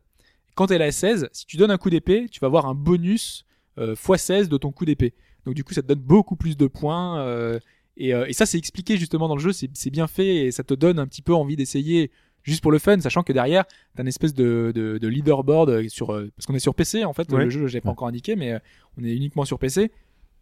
Quand 0.54 0.70
elle 0.70 0.82
est 0.82 0.86
à 0.86 0.92
16, 0.92 1.28
si 1.32 1.46
tu 1.46 1.56
donnes 1.56 1.70
un 1.70 1.78
coup 1.78 1.90
d'épée, 1.90 2.28
tu 2.30 2.40
vas 2.40 2.46
avoir 2.46 2.66
un 2.66 2.74
bonus 2.74 3.44
euh, 3.78 3.94
x16 3.94 4.48
de 4.48 4.56
ton 4.56 4.70
coup 4.70 4.84
d'épée. 4.84 5.14
Donc 5.44 5.54
du 5.54 5.64
coup, 5.64 5.74
ça 5.74 5.82
te 5.82 5.88
donne 5.88 6.00
beaucoup 6.00 6.36
plus 6.36 6.56
de 6.56 6.66
points. 6.66 7.58
et, 7.96 8.10
et 8.10 8.32
ça, 8.32 8.46
c'est 8.46 8.58
expliqué 8.58 8.96
justement 8.96 9.26
dans 9.26 9.36
le 9.36 9.42
jeu, 9.42 9.52
c'est 9.52 9.90
bien 9.90 10.06
fait 10.06 10.46
et 10.46 10.52
ça 10.52 10.62
te 10.62 10.74
donne 10.74 11.00
un 11.00 11.06
petit 11.06 11.22
peu 11.22 11.34
envie 11.34 11.56
d'essayer 11.56 12.12
juste 12.46 12.62
pour 12.62 12.72
le 12.72 12.78
fun, 12.78 13.00
sachant 13.00 13.22
que 13.22 13.32
derrière, 13.32 13.64
t'as 13.94 14.02
une 14.02 14.08
espèce 14.08 14.34
de, 14.34 14.72
de, 14.74 14.98
de 14.98 15.08
leaderboard 15.08 15.88
sur 15.88 16.12
euh, 16.12 16.30
parce 16.36 16.46
qu'on 16.46 16.54
est 16.54 16.58
sur 16.60 16.74
PC 16.74 17.04
en 17.04 17.12
fait. 17.12 17.30
Ouais. 17.32 17.44
Le 17.44 17.50
jeu, 17.50 17.66
je 17.66 17.74
l'ai 17.74 17.80
pas 17.80 17.90
encore 17.90 18.08
indiqué, 18.08 18.36
mais 18.36 18.52
euh, 18.52 18.58
on 18.98 19.04
est 19.04 19.14
uniquement 19.14 19.44
sur 19.44 19.58
PC. 19.58 19.90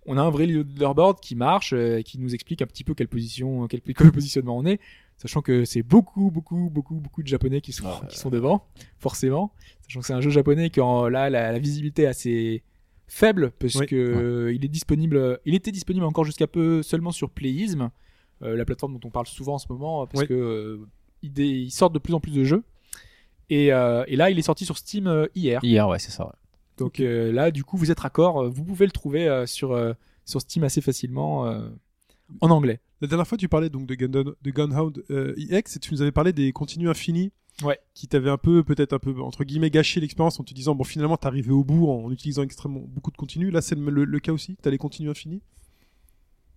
On 0.07 0.19
a 0.19 0.23
un 0.23 0.29
vrai 0.31 0.45
leaderboard 0.47 1.19
qui 1.21 1.35
marche, 1.35 1.73
euh, 1.73 2.03
qui 2.03 2.19
nous 2.19 2.35
explique 2.35 2.61
un 2.61 2.67
petit 2.67 2.85
peu 2.85 2.93
quelle 2.95 3.09
position, 3.09 3.67
quel, 3.69 3.81
quel 3.97 4.13
positionnement 4.13 4.57
on 4.59 4.67
est, 4.67 4.79
sachant 5.17 5.41
que 5.41 5.65
c'est 5.65 5.83
beaucoup, 5.83 6.31
beaucoup, 6.31 6.69
beaucoup, 6.71 6.97
beaucoup 6.97 7.23
de 7.23 7.29
japonais 7.29 7.61
qui 7.63 7.73
sont 7.73 7.89
qui 8.09 8.19
sont 8.19 8.29
devant, 8.31 8.67
forcément. 8.99 9.53
Sachant 9.83 10.01
que 10.01 10.07
c'est 10.07 10.13
un 10.13 10.21
jeu 10.21 10.31
japonais 10.31 10.69
qui 10.71 10.81
en, 10.81 11.09
là 11.09 11.31
la, 11.31 11.53
la 11.53 11.59
visibilité 11.59 12.03
est 12.03 12.07
assez 12.07 12.63
faible 13.07 13.53
parce 13.59 13.75
Oui. 13.77 13.87
que 13.87 13.97
euh, 13.97 14.53
il 14.55 14.65
est 14.65 14.69
disponible, 14.69 15.39
il 15.47 15.55
était 15.55 15.73
disponible 15.73 16.05
encore 16.05 16.25
jusqu'à 16.25 16.47
peu 16.47 16.83
seulement 16.83 17.13
sur 17.13 17.31
Playism, 17.31 17.91
euh, 18.43 18.57
la 18.57 18.65
plateforme 18.65 18.95
dont 18.99 19.09
on 19.09 19.11
parle 19.11 19.27
souvent 19.27 19.55
en 19.55 19.59
ce 19.59 19.67
moment 19.71 20.07
parce 20.07 20.23
Oui. 20.23 20.29
que 20.29 20.35
euh, 20.35 20.87
ils, 21.37 21.71
sortent 21.71 21.95
de 21.95 21.99
plus 21.99 22.15
en 22.15 22.21
plus 22.21 22.33
de 22.33 22.45
jeux. 22.45 22.63
Et, 23.51 23.73
euh, 23.73 24.05
et 24.09 24.17
là, 24.17 24.31
il 24.31 24.39
est 24.39 24.43
sorti 24.43 24.65
sur 24.65 24.79
Steam 24.79 25.07
euh, 25.07 25.27
hier. 25.35 25.61
Hier, 25.63 25.89
ouais, 25.89 25.99
c'est 25.99 26.11
ça. 26.11 26.25
ouais. 26.27 26.33
Donc 26.79 26.99
euh, 27.01 27.31
là, 27.33 27.51
du 27.51 27.63
coup, 27.65 27.77
vous 27.77 27.91
êtes 27.91 28.01
raccord. 28.01 28.49
Vous 28.51 28.65
pouvez 28.65 28.87
le 28.87 28.93
trouver 28.93 29.29
euh, 29.29 29.47
sur, 29.47 29.73
euh, 29.73 29.93
sur 30.25 30.41
Steam 30.41 30.65
assez 30.65 30.81
facilement 30.81 31.47
euh, 31.47 31.69
en 32.41 32.51
anglais. 32.51 32.81
La 33.01 33.09
dernière 33.09 33.27
fois, 33.27 33.37
tu 33.39 33.49
parlais 33.49 33.69
donc 33.71 33.87
de, 33.87 33.95
Gun- 33.95 34.09
de 34.43 34.51
Gunhound 34.51 35.05
euh, 35.11 35.35
EX 35.51 35.77
et 35.77 35.79
tu 35.79 35.93
nous 35.93 36.01
avais 36.03 36.13
parlé 36.13 36.33
des 36.33 36.53
continues 36.53 36.89
infinis. 36.89 37.31
Ouais. 37.63 37.79
Qui 37.95 38.09
t'avaient 38.09 38.31
un 38.31 38.39
peu, 38.39 38.65
peut-être 38.65 38.95
un 38.95 38.99
peu, 38.99 39.15
entre 39.21 39.45
guillemets, 39.45 39.71
gâché 39.71 40.01
l'expérience 40.01 40.41
en 40.41 40.43
te 40.43 40.53
disant, 40.53 40.75
bon, 40.75 40.83
finalement, 40.83 41.17
t'es 41.17 41.29
arrivé 41.29 41.53
au 41.53 41.63
bout 41.63 41.89
en 41.89 42.11
utilisant 42.11 42.43
extrêmement 42.43 42.81
beaucoup 42.89 43.13
de 43.13 43.17
continues. 43.17 43.53
Là, 43.53 43.61
c'est 43.63 43.77
le, 43.77 43.91
le- 43.91 44.05
le 44.05 44.19
cas 44.19 44.33
aussi? 44.33 44.57
T'as 44.61 44.71
les 44.71 44.79
continues 44.79 45.09
infinis. 45.11 45.41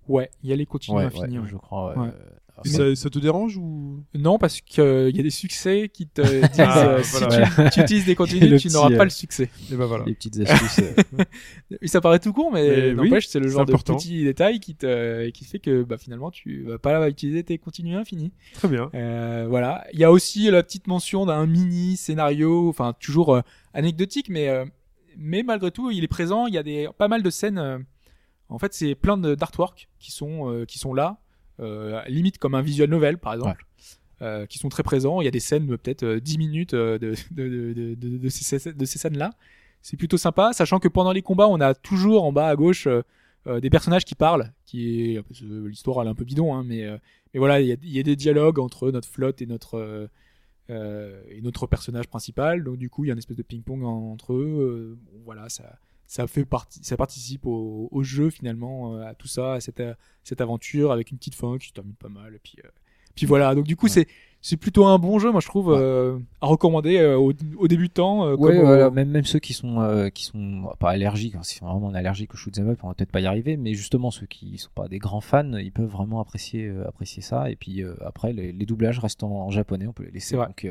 Ouais, 0.08 0.30
il 0.44 0.50
y 0.50 0.54
a 0.54 0.56
les 0.56 0.66
continues 0.66 0.98
Ouais, 0.98 1.06
infinies. 1.06 1.38
ouais, 1.38 1.44
ouais. 1.44 1.50
je 1.50 1.58
crois. 1.58 1.92
ouais. 1.92 1.98
Ouais. 2.04 2.08
Euh, 2.08 2.30
alors, 2.60 2.66
ça, 2.76 2.96
ça 2.96 3.10
te 3.12 3.20
dérange 3.20 3.56
ou? 3.58 4.04
Non, 4.16 4.40
parce 4.40 4.62
qu'il 4.62 4.84
y 5.16 5.20
a 5.20 5.24
des 5.24 5.30
succès 5.30 5.92
qui 5.94 6.08
te 6.08 6.22
disent 6.42 6.50
Ah, 6.58 6.88
euh, 6.88 7.02
voilà. 7.04 7.46
si 7.46 7.56
tu, 7.56 7.70
tu 7.72 7.80
utilises 7.82 8.06
des 8.06 8.16
continues, 8.16 8.58
tu 8.60 8.70
n'auras 8.70 8.90
pas 8.90 9.02
euh, 9.02 9.04
le 9.04 9.10
succès. 9.12 9.52
Et 9.72 9.76
ben 9.76 9.86
voilà. 9.86 10.06
Les 10.06 10.16
petites 10.16 10.40
astuces. 10.40 10.80
euh, 11.14 11.24
ça 11.86 12.02
paraît 12.02 12.18
tout 12.18 12.34
con, 12.34 12.50
mais, 12.52 12.68
Mais 12.68 13.00
oui, 13.00 13.10
n'empêche, 13.10 13.28
c'est 13.28 13.40
le 13.40 13.48
genre 13.48 13.62
important. 13.62 13.94
de 13.94 14.00
petit 14.00 14.24
détail 14.24 14.60
qui 14.60 14.74
te 14.74 15.30
qui 15.30 15.46
fait 15.46 15.60
que 15.60 15.84
bah, 15.84 16.00
finalement 16.00 16.32
tu 16.32 16.64
vas 16.64 16.80
pas 16.80 17.08
utiliser 17.08 17.44
tes 17.44 17.60
continues 17.60 17.96
infinies. 17.96 18.32
Très 18.56 18.68
bien. 18.68 18.90
Euh, 18.96 19.46
voilà. 19.48 19.86
Il 19.94 20.00
y 20.00 20.04
a 20.04 20.12
aussi 20.12 20.50
la 20.50 20.64
petite 20.64 20.88
mention 20.88 21.28
d'un 21.28 21.46
mini 21.46 21.96
scénario, 21.96 22.70
enfin 22.70 22.96
toujours 23.00 23.36
euh, 23.36 23.42
anecdotique, 23.76 24.30
mais 24.30 24.50
euh, 24.50 24.66
mais 25.16 25.44
malgré 25.44 25.70
tout, 25.70 25.92
il 25.92 26.04
est 26.04 26.08
présent. 26.08 26.48
Il 26.48 26.56
y 26.56 26.58
a 26.58 26.64
des 26.64 26.88
pas 26.98 27.08
mal 27.08 27.22
de 27.22 27.30
scènes. 27.30 27.86
En 28.50 28.60
fait, 28.60 28.74
c'est 28.74 28.96
plein 28.96 29.18
de 29.18 29.36
d'artwork 29.36 29.90
qui 30.00 30.12
sont 30.12 30.50
euh, 30.52 30.66
qui 30.66 30.80
sont 30.80 30.94
là, 30.94 31.18
euh, 31.60 32.02
limite 32.08 32.38
comme 32.38 32.56
un 32.56 32.62
visual 32.62 32.90
novel 32.90 33.18
par 33.18 33.34
exemple. 33.34 33.66
euh, 34.24 34.46
qui 34.48 34.58
sont 34.58 34.70
très 34.70 34.82
présents. 34.84 35.22
Il 35.22 35.26
y 35.26 35.28
a 35.28 35.32
des 35.32 35.40
scènes 35.40 35.68
peut-être 35.78 36.02
euh, 36.04 36.20
10 36.20 36.38
minutes 36.40 36.74
euh, 36.74 36.98
de, 36.98 37.14
de, 37.32 37.94
de, 37.96 38.30
ces, 38.30 38.74
de 38.74 38.86
ces 38.86 38.98
scènes-là. 38.98 39.30
C'est 39.84 39.96
plutôt 39.96 40.18
sympa, 40.18 40.54
sachant 40.54 40.80
que 40.80 40.88
pendant 40.88 41.12
les 41.12 41.22
combats, 41.22 41.48
on 41.48 41.62
a 41.62 41.76
toujours 41.76 42.24
en 42.24 42.32
bas 42.32 42.48
à 42.48 42.56
gauche 42.56 42.88
des 43.46 43.70
personnages 43.70 44.04
qui 44.06 44.16
parlent, 44.16 44.52
qui 44.66 45.18
l'histoire 45.42 46.02
elle 46.02 46.08
est 46.08 46.10
un 46.12 46.16
peu 46.16 46.26
bidon, 46.26 46.54
hein, 46.56 46.64
mais 46.66 46.86
mais 47.34 47.38
voilà, 47.40 47.62
il 47.62 47.68
y 47.68 48.00
a, 48.00 48.04
des 48.04 48.16
dialogues 48.18 48.58
entre 48.60 48.90
notre 48.92 49.08
flotte 49.08 49.42
et 49.42 49.46
notre 49.46 50.10
et 50.70 51.42
notre 51.42 51.68
personnage 51.68 52.08
principal. 52.08 52.64
Donc 52.64 52.78
du 52.78 52.90
coup, 52.90 53.06
il 53.06 53.08
y 53.08 53.12
a 53.12 53.14
une 53.14 53.20
espèce 53.20 53.38
de 53.38 53.44
ping-pong 53.44 53.84
en- 53.84 54.12
entre 54.14 54.34
eux. 54.34 54.98
Voilà, 55.26 55.48
ça 55.50 55.78
ça 56.08 56.26
fait 56.26 56.46
partie, 56.46 56.80
ça 56.84 56.98
participe 56.98 57.46
au, 57.46 57.90
au 57.92 58.02
jeu 58.04 58.30
finalement, 58.30 58.96
euh, 58.96 59.06
à 59.06 59.14
tout 59.14 59.28
ça, 59.28 59.54
à 59.54 59.60
cette 59.60 59.84
cette 60.24 60.42
aventure 60.42 60.92
avec 60.92 61.12
une 61.12 61.18
petite 61.18 61.36
fin 61.36 61.58
qui 61.58 61.68
se 61.68 61.74
termine 61.74 61.94
pas 61.96 62.10
mal. 62.10 62.34
Et 62.34 62.40
puis 62.40 62.56
euh, 62.66 62.70
puis 63.16 63.26
voilà. 63.26 63.54
Donc 63.56 63.66
du 63.66 63.76
coup, 63.76 63.86
Ouais. 63.88 63.92
c'est 63.92 64.08
c'est 64.40 64.56
plutôt 64.58 64.86
un 64.86 65.00
bon 65.00 65.18
jeu, 65.20 65.32
moi 65.32 65.42
je 65.42 65.48
trouve, 65.48 65.68
Ouais. 65.70 65.78
euh, 65.80 66.20
à 66.42 66.46
recommander 66.48 66.98
euh, 67.00 67.18
aux, 67.18 67.34
aux 67.58 67.68
débutants. 67.68 68.26
euh, 68.26 68.36
Ouais, 68.36 68.52
comme 68.52 68.60
aux- 68.60 68.66
voilà, 68.68 68.90
même, 68.92 69.10
même 69.10 69.26
ceux 69.26 69.40
qui 69.40 69.54
sont, 69.54 70.10
qui 70.14 70.24
sont 70.26 70.70
pas 70.80 70.92
allergiques, 70.92 71.36
hein, 71.36 71.42
s'ils 71.44 71.58
sont 71.60 71.66
vraiment 71.66 71.90
allergiques 71.94 72.34
au 72.36 72.38
shoot'em 72.38 72.70
up, 72.70 72.80
on 72.84 72.88
va 72.90 72.94
peut-être 72.94 73.12
pas 73.12 73.20
y 73.20 73.26
arriver, 73.26 73.58
mais 73.58 73.74
justement 73.74 74.12
ceux 74.12 74.28
qui 74.28 74.58
sont 74.60 74.70
pas 74.76 74.88
des 74.88 75.00
grands 75.00 75.22
fans, 75.22 75.54
ils 75.58 75.72
peuvent 75.72 75.90
vraiment 75.90 76.22
apprécier, 76.22 76.70
apprécier 76.88 77.24
ça. 77.24 77.50
Et 77.50 77.56
puis 77.56 77.84
après, 78.06 78.32
les, 78.32 78.52
les 78.54 78.66
doublages 78.68 79.00
restent 79.00 79.24
en, 79.24 79.32
en 79.32 79.50
japonais, 79.50 79.88
on 79.88 79.94
peut 79.94 80.04
les 80.04 80.12
laisser. 80.12 80.36
Donc, 80.38 80.68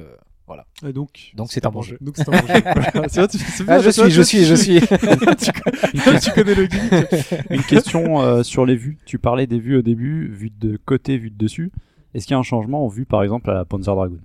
voilà. 0.47 0.65
Et 0.87 0.93
donc. 0.93 1.33
Donc 1.35 1.51
c'est 1.51 1.67
un 1.67 1.71
bon 1.71 1.83
jeu. 1.83 1.99
Donc 2.01 2.17
c'est 2.17 2.29
un 2.29 2.33
bon 2.41 2.47
jeu. 2.47 2.55
Voilà. 2.95 3.09
C'est 3.09 3.21
vrai, 3.21 3.29
tu- 3.29 3.39
c'est 3.39 3.65
bien, 3.65 3.75
Ah, 3.75 3.81
je 3.81 3.91
suis, 3.91 4.11
je 4.11 4.23
suis, 4.23 4.45
je 4.45 4.55
suis. 4.55 4.81
tu, 4.81 5.53
connais, 5.53 6.21
tu 6.21 6.31
connais 6.33 6.55
le 6.55 6.67
gimmick. 6.67 7.51
Une 7.51 7.63
question 7.63 8.21
euh, 8.23 8.43
sur 8.43 8.65
les 8.67 8.77
vues. 8.77 8.99
Tu 9.07 9.19
parlais 9.19 9.47
des 9.47 9.59
vues 9.59 9.77
au 9.77 9.83
début, 9.83 10.29
vues 10.29 10.51
de 10.51 10.77
côté, 10.77 11.19
vues 11.19 11.31
de 11.31 11.37
dessus. 11.39 11.73
Est-ce 12.15 12.27
qu'il 12.27 12.35
y 12.35 12.37
a 12.37 12.39
un 12.39 12.43
changement 12.45 12.85
en 12.85 12.89
vue, 12.89 13.05
par 13.07 13.23
exemple, 13.23 13.51
à 13.51 13.55
la 13.55 13.65
Panzer 13.65 13.95
Dragoon 13.95 14.21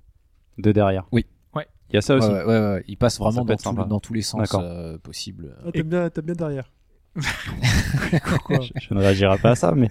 De 0.57 0.71
derrière? 0.71 1.07
Oui. 1.11 1.25
Ouais. 1.55 1.67
Il 1.89 1.95
y 1.95 1.97
a 1.97 2.01
ça 2.01 2.15
aussi. 2.15 2.27
Ouais, 2.29 2.35
ouais, 2.35 2.45
ouais, 2.45 2.59
ouais. 2.73 2.83
Il 2.87 2.97
passe 2.97 3.17
vraiment 3.19 3.43
dans, 3.43 3.55
tout- 3.55 3.99
tous 4.07 4.13
les 4.13 4.21
sens 4.21 4.55
euh, 4.55 4.97
possibles. 4.99 5.55
Ah, 5.65 5.71
T'aimes 5.71 5.89
bien, 5.89 6.09
bien 6.23 6.35
derrière. 6.35 6.71
je, 7.15 8.71
je 8.79 8.93
ne 8.93 8.99
réagirai 8.99 9.37
pas 9.39 9.51
à 9.51 9.55
ça, 9.55 9.73
mais. 9.73 9.89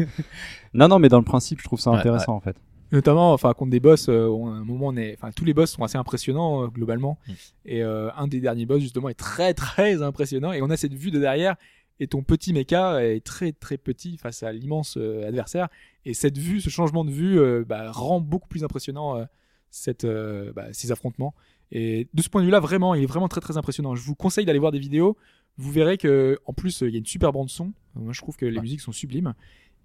Non, 0.73 0.89
non, 0.89 0.98
mais 0.98 1.09
dans 1.09 1.19
le 1.19 1.24
principe, 1.24 1.59
je 1.61 1.65
trouve 1.65 1.81
ça 1.81 1.90
Ouais, 1.90 1.98
intéressant 1.98 2.35
en 2.35 2.40
fait. 2.40 2.57
Notamment 2.92 3.32
enfin 3.32 3.52
contre 3.54 3.70
des 3.70 3.80
boss 3.80 4.08
euh, 4.08 4.26
on- 4.26 4.48
à 4.48 4.56
un 4.56 4.64
moment 4.64 4.88
on 4.88 4.96
est 4.96 5.14
enfin 5.14 5.30
tous 5.32 5.44
les 5.44 5.54
boss 5.54 5.70
sont 5.72 5.82
assez 5.84 5.98
impressionnants 5.98 6.64
euh, 6.64 6.66
globalement. 6.68 7.18
Mm. 7.26 7.32
et 7.66 7.82
euh, 7.82 8.10
un 8.16 8.26
des 8.28 8.40
derniers 8.40 8.66
boss 8.66 8.80
justement 8.80 9.08
est 9.08 9.14
très 9.14 9.54
très 9.54 10.02
impressionnant. 10.02 10.52
Et 10.52 10.62
on 10.62 10.70
a 10.70 10.76
cette 10.76 10.94
vue 10.94 11.10
de 11.10 11.18
derrière. 11.20 11.56
Et 12.02 12.06
ton 12.06 12.22
petit 12.22 12.54
mecha 12.54 13.04
est 13.04 13.20
très 13.24 13.52
très 13.52 13.76
petit 13.76 14.16
face 14.16 14.42
à 14.42 14.52
l'immense 14.52 14.96
euh, 14.96 15.28
adversaire. 15.28 15.68
Et 16.06 16.14
cette 16.14 16.38
vue 16.38 16.60
ce 16.60 16.70
changement 16.70 17.04
de 17.04 17.10
vue 17.10 17.38
bah, 17.66 17.90
rend 17.92 18.20
beaucoup 18.20 18.48
plus 18.48 18.64
impressionnant 18.64 19.18
euh, 19.18 19.24
cette 19.70 20.06
bah, 20.06 20.66
ces 20.72 20.92
affrontements. 20.92 21.34
Et 21.72 22.08
de 22.14 22.22
ce 22.22 22.28
point 22.28 22.40
de 22.40 22.46
vue 22.46 22.50
là 22.52 22.58
vraiment 22.60 22.94
il 22.94 23.02
est 23.02 23.06
vraiment 23.06 23.28
très 23.28 23.40
très 23.42 23.56
impressionnant. 23.58 23.94
Je 23.94 24.02
vous 24.02 24.14
conseille 24.14 24.44
d'aller 24.46 24.58
voir 24.58 24.72
des 24.72 24.78
vidéos. 24.78 25.16
Vous 25.58 25.70
verrez 25.70 25.98
que 25.98 26.38
en 26.46 26.54
plus 26.54 26.80
il 26.80 26.90
y 26.90 26.94
a 26.94 26.98
une 26.98 27.04
super 27.06 27.32
bande 27.32 27.50
son. 27.50 27.72
Moi 27.94 28.12
je 28.14 28.20
trouve 28.20 28.36
que 28.36 28.46
les 28.46 28.56
Ouais. 28.56 28.62
musiques 28.62 28.80
sont 28.80 28.92
sublimes 28.92 29.34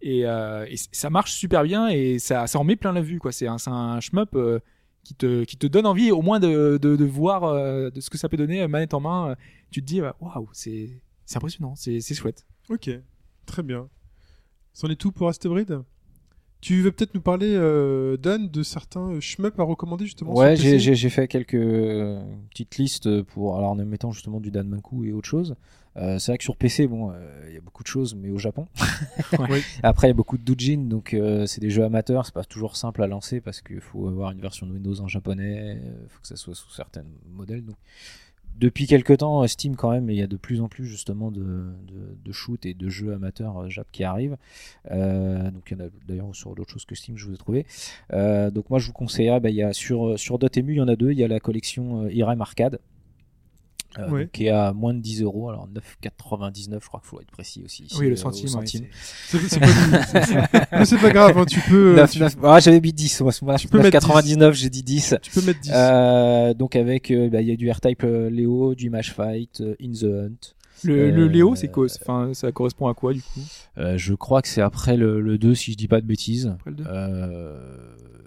et, 0.01 0.25
euh, 0.25 0.65
ça 0.91 1.09
marche 1.09 1.33
super 1.33 1.63
bien 1.63 1.87
et 1.87 2.19
ça, 2.19 2.47
ça 2.47 2.59
en 2.59 2.63
met 2.63 2.75
plein 2.75 2.91
la 2.91 3.01
vue 3.01 3.19
quoi 3.19 3.31
c'est 3.31 3.47
un, 3.47 3.57
un 3.67 3.99
shmup 3.99 4.35
euh, 4.35 4.59
qui 5.03 5.15
te 5.15 5.43
qui 5.43 5.57
te 5.57 5.67
donne 5.67 5.85
envie 5.85 6.11
au 6.11 6.21
moins 6.21 6.39
de, 6.39 6.77
de, 6.81 7.05
voir 7.05 7.43
euh, 7.43 7.89
de 7.89 8.01
ce 8.01 8.09
que 8.09 8.17
ça 8.17 8.29
peut 8.29 8.37
donner 8.37 8.67
manette 8.67 8.93
en 8.93 8.99
main 8.99 9.35
tu 9.71 9.81
te 9.81 9.85
dis 9.85 10.01
euh, 10.01 10.11
waouh 10.19 10.49
c'est 10.53 11.01
impressionnant 11.35 11.75
c'est 11.75 11.99
c'est 12.01 12.13
chouette 12.13 12.45
Ok. 12.69 12.89
Très 13.45 13.63
bien. 13.63 13.89
C'en 14.73 14.89
est 14.89 14.95
tout 14.95 15.11
pour 15.11 15.27
Astebrid 15.27 15.83
Tu 16.65 16.81
veux 16.81 16.91
peut-être 16.91 17.13
nous 17.13 17.21
parler, 17.21 17.53
euh, 17.53 18.17
Dan, 18.17 18.49
de 18.49 18.63
certains 18.63 19.19
shmups 19.19 19.59
à 19.59 19.61
recommander 19.61 20.05
justement 20.05 20.33
Ouais, 20.33 20.55
sur 20.55 20.63
j'ai- 20.65 20.71
PC 20.71 20.79
j'ai 20.83 20.95
j'ai 20.95 21.09
fait 21.11 21.27
quelques 21.27 21.53
euh, 21.53 22.19
petites 22.49 22.79
listes 22.79 23.21
pour, 23.21 23.55
alors 23.55 23.69
en 23.69 23.75
mettant 23.75 24.09
justement 24.11 24.39
du 24.39 24.49
Danmaku 24.49 25.05
et 25.05 25.11
autre 25.11 25.27
chose. 25.29 25.55
Euh, 25.97 26.17
c'est 26.17 26.31
vrai 26.31 26.39
que 26.39 26.43
sur 26.43 26.57
PC, 26.57 26.87
bon, 26.87 27.11
euh, 27.11 27.45
il 27.49 27.53
y 27.53 27.57
a 27.57 27.61
beaucoup 27.61 27.83
de 27.83 27.87
choses, 27.87 28.15
mais 28.15 28.31
au 28.31 28.39
Japon. 28.39 28.65
Oui. 29.47 29.61
Après, 29.83 30.07
il 30.07 30.09
y 30.09 30.11
a 30.11 30.15
beaucoup 30.15 30.39
de 30.39 30.43
doujin, 30.43 30.77
donc 30.89 31.13
euh, 31.13 31.45
c'est 31.45 31.61
des 31.61 31.69
jeux 31.69 31.83
amateurs, 31.83 32.25
c'est 32.25 32.33
pas 32.33 32.43
toujours 32.43 32.77
simple 32.77 33.03
à 33.03 33.07
lancer 33.07 33.41
parce 33.41 33.61
qu'il 33.61 33.79
faut 33.79 34.07
avoir 34.07 34.31
une 34.31 34.41
version 34.41 34.65
de 34.65 34.71
Windows 34.71 34.99
en 35.01 35.07
japonais, 35.07 35.77
il 35.79 36.09
faut 36.09 36.19
que 36.21 36.27
ça 36.27 36.35
soit 36.35 36.55
sous 36.55 36.71
certains 36.71 37.03
modèles. 37.31 37.63
Donc, 37.63 37.75
depuis 38.57 38.87
quelques 38.87 39.17
temps, 39.17 39.43
euh, 39.43 39.47
Steam 39.47 39.75
quand 39.75 39.91
même, 39.91 40.09
il 40.09 40.17
y 40.17 40.21
a 40.21 40.27
de 40.27 40.37
plus 40.37 40.61
en 40.61 40.67
plus 40.67 40.85
justement 40.85 41.31
de, 41.31 41.41
de, 41.41 42.17
de 42.23 42.31
shoot 42.31 42.65
et 42.65 42.73
de 42.73 42.89
jeux 42.89 43.13
amateurs 43.13 43.57
euh, 43.57 43.69
Jap 43.69 43.87
qui 43.91 44.03
arrivent. 44.03 44.37
Euh, 44.91 45.51
donc 45.51 45.63
il 45.69 45.77
y 45.77 45.81
en 45.81 45.85
a 45.85 45.89
d'ailleurs 46.07 46.35
sur 46.35 46.55
d'autres 46.55 46.71
choses 46.71 46.85
que 46.85 46.95
Steam, 46.95 47.17
je 47.17 47.25
vous 47.25 47.33
ai 47.33 47.37
trouvé. 47.37 47.65
Donc 48.11 48.69
moi 48.69 48.79
je 48.79 48.87
vous 48.87 48.93
conseillerais, 48.93 49.39
bah, 49.39 49.49
il 49.49 49.55
y 49.55 49.63
a 49.63 49.73
sur, 49.73 50.17
sur 50.17 50.39
Dotemu, 50.39 50.73
il 50.73 50.77
y 50.77 50.81
en 50.81 50.87
a 50.87 50.95
deux, 50.95 51.11
il 51.11 51.19
y 51.19 51.23
a 51.23 51.27
la 51.27 51.39
collection 51.39 52.07
Irem 52.07 52.41
Arcade. 52.41 52.79
Euh, 53.99 54.09
donc, 54.09 54.31
qui 54.31 54.45
est 54.45 54.49
à 54.49 54.73
moins 54.73 54.93
de 54.93 54.99
10 54.99 55.21
euros, 55.23 55.49
alors 55.49 55.67
9,99, 55.69 56.79
je 56.81 56.87
crois 56.87 56.99
qu'il 56.99 57.09
faut 57.09 57.21
être 57.21 57.31
précis 57.31 57.61
aussi. 57.63 57.83
Ici, 57.83 57.95
Oui, 57.99 58.05
euh, 58.05 58.09
le 58.09 58.13
au 58.13 58.17
centime. 58.17 58.49
ouais, 58.59 58.65
c'est- 58.65 60.35
pas, 60.51 60.97
pas 61.01 61.09
grave, 61.11 61.37
hein, 61.37 61.45
tu 61.45 61.59
peux, 61.61 61.99
euh, 61.99 62.07
tu, 62.07 62.21
ah, 62.43 62.59
j'avais 62.59 62.81
mis 62.81 62.93
10, 62.93 63.21
moi, 63.21 63.31
Tu 63.57 63.67
peux 63.67 63.77
mettre 63.81 63.97
9,99, 63.97 64.53
j'ai 64.53 64.69
dit 64.69 64.83
10. 64.83 65.15
tu 65.21 65.31
peux 65.31 65.41
mettre 65.45 65.59
10. 65.61 65.71
Euh, 65.73 66.53
donc 66.53 66.75
avec, 66.75 67.11
euh, 67.11 67.29
bah, 67.29 67.41
il 67.41 67.47
y 67.47 67.51
a 67.51 67.55
du 67.55 67.69
R-Type 67.69 68.03
euh, 68.03 68.29
Léo, 68.29 68.75
du 68.75 68.87
Image 68.87 69.13
Fight, 69.13 69.61
euh, 69.61 69.75
In 69.81 69.91
the 69.91 70.03
Hunt. 70.03 70.53
Le, 70.83 71.09
le 71.09 71.23
Euh, 71.23 71.27
Léo, 71.27 71.55
c'est 71.55 71.69
quoi? 71.69 71.87
Enfin, 72.01 72.31
ça 72.33 72.51
correspond 72.51 72.87
à 72.87 72.93
quoi 72.93 73.13
du 73.13 73.21
coup? 73.21 73.39
Euh, 73.77 73.97
je 73.97 74.13
crois 74.13 74.41
que 74.41 74.47
c'est 74.49 74.61
après 74.61 74.97
le, 74.97 75.21
le 75.21 75.37
2, 75.37 75.55
si 75.55 75.71
je 75.71 75.77
dis 75.77 75.87
pas 75.87 76.01
de 76.01 76.05
bêtises. 76.05 76.47
Après 76.47 76.69
le 76.71 76.75
deux 76.75 76.83
Euh, 76.87 77.57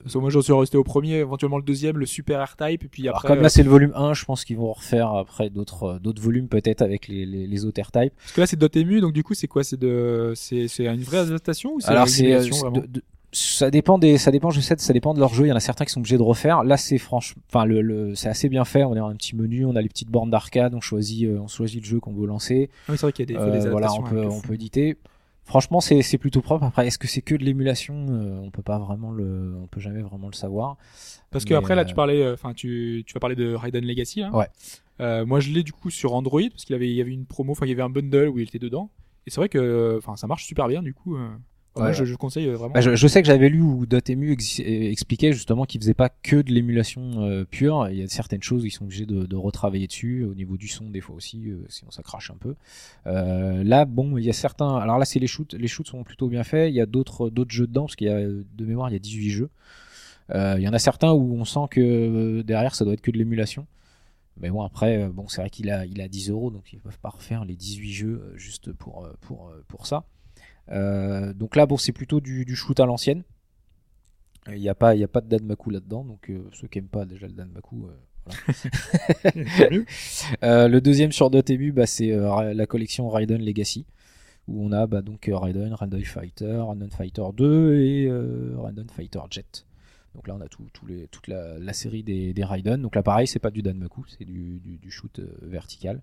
Parce 0.03 0.15
que 0.15 0.19
moi, 0.19 0.31
j'en 0.31 0.41
suis 0.43 0.53
resté 0.53 0.77
au 0.77 0.85
premier, 0.85 1.15
éventuellement 1.16 1.59
le 1.59 1.62
deuxième, 1.62 1.99
le 1.99 2.07
Super 2.07 2.43
R-Type, 2.45 2.85
et 2.85 2.89
puis 2.89 3.03
alors 3.05 3.16
après. 3.19 3.29
comme 3.29 3.39
euh, 3.39 3.43
là 3.43 3.49
c'est 3.49 3.62
le 3.62 3.70
volume 3.70 3.93
1, 3.95 4.15
je 4.15 4.25
pense 4.25 4.45
qu'ils 4.45 4.57
vont 4.57 4.73
refaire 4.73 5.12
après 5.15 5.51
d'autres 5.51 5.85
euh, 5.85 5.99
d'autres 5.99 6.23
volumes 6.23 6.49
peut-être 6.49 6.83
avec 6.83 7.09
les, 7.09 7.27
les, 7.27 7.47
les 7.47 7.65
autres 7.65 7.81
R-Type. 7.81 8.12
Parce 8.16 8.33
que 8.33 8.41
là, 8.41 8.47
c'est 8.47 8.57
Dotemu, 8.59 9.01
donc 9.01 9.12
du 9.12 9.23
coup, 9.25 9.35
c'est 9.35 9.49
quoi? 9.49 9.65
C'est 9.65 9.79
de, 9.79 10.33
c'est, 10.37 10.69
c'est 10.69 10.87
une 10.87 11.03
vraie 11.03 11.19
adaptation 11.19 11.75
ou 11.75 11.81
c'est 11.81 11.89
Alors 11.89 12.05
une 12.05 12.09
c'est 12.09 12.33
euh, 12.35 12.81
ça 13.31 13.70
dépend 13.70 13.99
des 13.99 14.16
ça 14.16 14.31
dépend 14.31 14.49
je 14.49 14.61
sais 14.61 14.75
ça 14.79 14.93
dépend 14.95 15.12
de 15.12 15.20
leur 15.20 15.35
jeu 15.35 15.45
il 15.45 15.49
y 15.51 15.53
en 15.53 15.57
a 15.57 15.61
certains 15.61 15.85
qui 15.85 15.93
sont 15.93 16.01
obligés 16.01 16.16
de 16.16 16.23
refaire 16.23 16.65
là 16.65 16.79
c'est 16.79 16.97
franchement 16.97 17.43
enfin 17.51 17.66
le, 17.66 17.83
le 17.83 18.15
c'est 18.15 18.31
assez 18.31 18.49
bien 18.49 18.65
fait 18.65 18.85
on 18.85 18.95
a 18.95 19.03
un 19.03 19.15
petit 19.16 19.37
menu 19.37 19.66
on 19.66 19.77
a 19.77 19.83
les 19.83 19.89
petites 19.91 20.09
bornes 20.09 20.31
d'arcade 20.31 20.73
on 20.75 20.81
choisit 20.81 21.27
euh, 21.29 21.39
on 21.39 21.47
choisit 21.47 21.83
le 21.83 21.87
jeu 21.87 22.01
qu'on 22.01 22.15
veut 22.15 22.27
lancer 22.27 22.70
Ah 22.89 22.93
oui, 22.93 22.97
c'est 22.97 23.03
vrai 23.05 23.12
qu'il 23.12 23.31
y 23.31 23.37
a 23.37 23.39
des, 23.39 23.45
Euh, 23.47 23.62
des 23.65 23.69
voilà, 23.69 23.93
on 23.93 24.03
peut, 24.03 24.19
un 24.20 24.23
peu 24.23 24.27
on 24.29 24.41
peut 24.41 24.55
éditer. 24.55 24.97
Franchement, 25.49 25.81
c'est 25.81 26.03
c'est 26.03 26.19
plutôt 26.19 26.43
propre. 26.43 26.66
Après, 26.66 26.87
est-ce 26.87 26.99
que 26.99 27.07
c'est 27.07 27.23
que 27.23 27.35
de 27.35 27.43
l'émulation? 27.43 28.07
Euh, 28.11 28.39
On 28.39 28.51
peut 28.51 28.62
pas 28.62 28.79
vraiment 28.79 29.11
le, 29.11 29.57
on 29.59 29.66
peut 29.66 29.81
jamais 29.81 30.03
vraiment 30.03 30.27
le 30.27 30.35
savoir. 30.35 30.77
Parce 31.31 31.47
que 31.47 31.55
Mais, 31.55 31.59
après, 31.59 31.75
là, 31.75 31.83
euh, 31.83 31.85
tu 31.87 31.95
parlais, 31.95 32.23
euh, 32.23 32.35
enfin, 32.35 32.53
tu, 32.53 33.03
tu 33.07 33.15
vas 33.15 33.20
parler 33.20 33.35
de 33.35 33.55
Raiden 33.55 33.83
Legacy, 33.83 34.20
là. 34.20 34.31
Ouais. 34.31 34.47
Euh, 35.01 35.25
moi, 35.25 35.41
je 35.41 35.51
l'ai 35.51 35.62
du 35.62 35.73
coup 35.73 35.89
sur 35.89 36.12
Android 36.12 36.43
parce 36.51 36.66
qu'il 36.66 36.75
avait, 36.75 36.91
il 36.91 36.95
y 36.95 37.01
avait 37.01 37.12
une 37.12 37.25
promo, 37.25 37.53
enfin, 37.53 37.65
il 37.65 37.70
y 37.70 37.73
avait 37.73 37.83
un 37.83 37.89
bundle 37.89 38.29
où 38.29 38.39
il 38.39 38.43
était 38.43 38.59
dedans. 38.59 38.91
Et 39.27 39.31
c'est 39.31 39.41
vrai 39.41 39.49
que, 39.49 39.97
enfin, 39.97 40.16
ça 40.16 40.27
marche 40.27 40.45
super 40.45 40.69
bien 40.69 40.83
du 40.83 40.93
coup. 40.93 41.16
Euh. 41.77 41.81
Moi, 41.81 41.89
Ouais. 41.89 41.95
je, 41.95 42.05
je 42.05 42.15
conseille 42.16 42.47
euh, 42.49 42.57
vraiment. 42.57 42.73
Bah, 42.74 42.81
je, 42.81 42.97
je 42.97 43.07
sais 43.07 43.20
que 43.23 43.27
j'avais 43.28 43.49
lu 43.49 43.61
où 43.61 43.86
Dotemu 43.86 44.32
ex- 44.32 44.59
euh, 44.61 44.65
expliquait 44.90 45.32
justement 45.32 45.65
qu'il 45.65 45.81
faisait 45.81 45.95
pas 45.95 46.09
que 46.09 46.36
de 46.43 46.51
l'émulation 46.53 47.23
euh, 47.23 47.45
pure. 47.45 47.89
Il 47.90 47.99
y 47.99 48.03
a 48.03 48.09
certaines 48.09 48.43
choses 48.43 48.65
ils 48.65 48.70
sont 48.70 48.85
obligés 48.85 49.07
de, 49.07 49.27
de 49.27 49.36
retravailler 49.36 49.86
dessus 49.86 50.24
au 50.24 50.35
niveau 50.35 50.57
du 50.57 50.66
son 50.66 50.90
des 50.90 51.01
fois 51.01 51.15
aussi, 51.15 51.51
euh, 51.51 51.65
sinon 51.69 51.90
ça 51.90 52.03
crache 52.03 52.31
un 52.31 52.36
peu. 52.36 52.55
Euh, 53.07 53.62
là, 53.65 53.85
bon, 53.85 54.16
il 54.19 54.24
y 54.24 54.31
a 54.31 54.32
certains. 54.32 54.77
Alors 54.77 54.99
là, 54.99 55.05
c'est 55.05 55.19
les 55.20 55.27
shoots. 55.28 55.55
Les 55.55 55.69
shoots 55.69 55.86
sont 55.86 56.03
plutôt 56.05 56.28
bien 56.28 56.43
faits. 56.43 56.70
Il 56.73 56.74
y 56.74 56.81
a 56.81 56.86
d'autres 56.86 57.31
d'autres 57.31 57.53
jeux 57.53 57.66
dedans 57.66 57.82
parce 57.85 57.97
qu'il 57.97 58.09
y 58.09 58.11
a 58.11 58.16
euh, 58.16 58.45
de 58.57 58.65
mémoire 58.65 58.89
il 58.90 58.95
y 58.95 58.97
a 58.97 59.01
18 59.01 59.31
jeux. 59.31 59.51
Euh, 60.35 60.57
il 60.59 60.62
y 60.65 60.69
en 60.69 60.73
a 60.74 60.78
certains 60.78 61.12
où 61.12 61.35
on 61.39 61.45
sent 61.45 61.61
que 61.70 61.81
euh, 61.81 62.43
derrière 62.43 62.74
ça 62.74 62.85
doit 62.85 62.95
être 62.95 63.01
que 63.01 63.11
de 63.11 63.19
l'émulation. 63.19 63.66
Mais 64.40 64.51
bon 64.51 64.62
après, 64.62 65.03
euh, 65.03 65.09
bon 65.09 65.27
c'est 65.28 65.40
vrai 65.40 65.51
qu'il 65.51 65.70
a 65.70 65.85
il 65.86 66.01
a 66.01 66.07
10 66.09 66.31
euros 66.31 66.51
donc 66.51 66.73
ils 66.73 66.78
peuvent 66.81 66.99
pas 66.99 67.09
refaire 67.09 67.45
les 67.45 67.57
18 67.57 67.93
jeux 67.93 68.23
euh, 68.24 68.36
juste 68.36 68.73
pour 68.73 69.05
euh, 69.05 69.12
pour 69.23 69.49
euh, 69.49 69.65
pour 69.69 69.86
ça. 69.86 70.05
Euh, 70.70 71.32
donc 71.32 71.57
là, 71.57 71.66
bon, 71.66 71.77
c'est 71.77 71.93
plutôt 71.93 72.20
du, 72.20 72.45
du 72.45 72.57
shoot 72.57 72.78
à 72.81 72.86
l'ancienne. 72.86 73.23
Il 74.49 74.61
n'y 74.61 74.69
a 74.69 74.74
pas, 74.74 74.95
y 74.95 75.05
a 75.05 75.09
pas 75.09 75.20
de 75.20 75.28
Danmaku 75.28 75.70
là-dedans, 75.70 76.05
donc 76.05 76.31
euh, 76.31 76.49
ceux 76.53 76.69
qui 76.69 76.78
aiment 76.78 76.89
pas 76.89 77.05
déjà 77.05 77.27
le 77.27 77.35
Danmaku. 77.35 77.86
euh, 77.86 77.93
euh, 80.43 80.69
le 80.69 80.81
deuxième 80.81 81.12
sur 81.12 81.31
Dotemu, 81.31 81.73
bah, 81.73 81.86
c'est 81.86 82.12
euh, 82.12 82.55
la 82.55 82.66
collection 82.66 83.09
Raiden 83.11 83.45
Legacy, 83.45 83.85
où 84.47 84.65
on 84.65 84.73
a 84.73 84.86
bah, 84.86 85.03
donc 85.03 85.28
euh, 85.28 85.36
Raiden, 85.36 85.74
Raiden 85.74 86.03
Fighter, 86.03 86.62
Raiden 86.66 86.90
Fighter 86.90 87.24
2 87.36 87.74
et 87.81 88.07
euh, 88.07 88.55
Raiden 88.59 88.89
Fighter 88.90 89.20
Jet. 89.31 89.66
Donc 90.15 90.27
là, 90.27 90.35
on 90.35 90.40
a 90.40 90.49
tout, 90.49 90.66
les, 90.86 91.07
toute 91.09 91.28
la, 91.28 91.59
la 91.59 91.73
série 91.74 92.03
des, 92.03 92.32
des 92.32 92.45
Raiden. 92.45 92.81
Donc 92.81 92.95
là, 92.95 93.03
pareil, 93.03 93.27
c'est 93.27 93.39
pas 93.39 93.51
du 93.51 93.61
Danmaku, 93.62 94.05
c'est 94.09 94.24
du, 94.24 94.61
du, 94.61 94.78
du 94.78 94.90
shoot 94.90 95.19
euh, 95.19 95.28
vertical. 95.43 96.01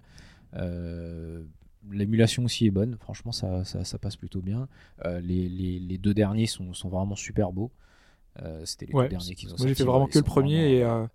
L'émulation 1.91 2.43
aussi 2.45 2.65
est 2.67 2.71
bonne, 2.71 2.97
franchement, 2.99 3.31
ça, 3.31 3.63
ça, 3.65 3.83
ça 3.83 3.97
passe 3.97 4.15
plutôt 4.15 4.41
bien. 4.41 4.67
Euh, 5.05 5.19
les, 5.21 5.47
les, 5.49 5.79
les 5.79 5.97
deux 5.97 6.13
derniers 6.13 6.47
sont, 6.47 6.73
sont 6.73 6.89
vraiment 6.89 7.15
super 7.15 7.51
beaux. 7.51 7.71
Euh, 8.41 8.61
C'était 8.65 8.85
les 8.87 8.93
Ouais. 8.93 9.03
deux 9.05 9.09
derniers 9.09 9.35
qu'ils 9.35 9.49
ont 9.49 9.51
Moi, 9.57 9.67
j'ai 9.67 9.73
sortis, 9.75 9.83
fait 9.83 9.87
vraiment 9.89 10.07
que 10.07 10.17
le 10.17 10.23
premier 10.23 10.79
vraiment- 10.79 10.99
et. 10.99 11.03
euh, 11.03 11.07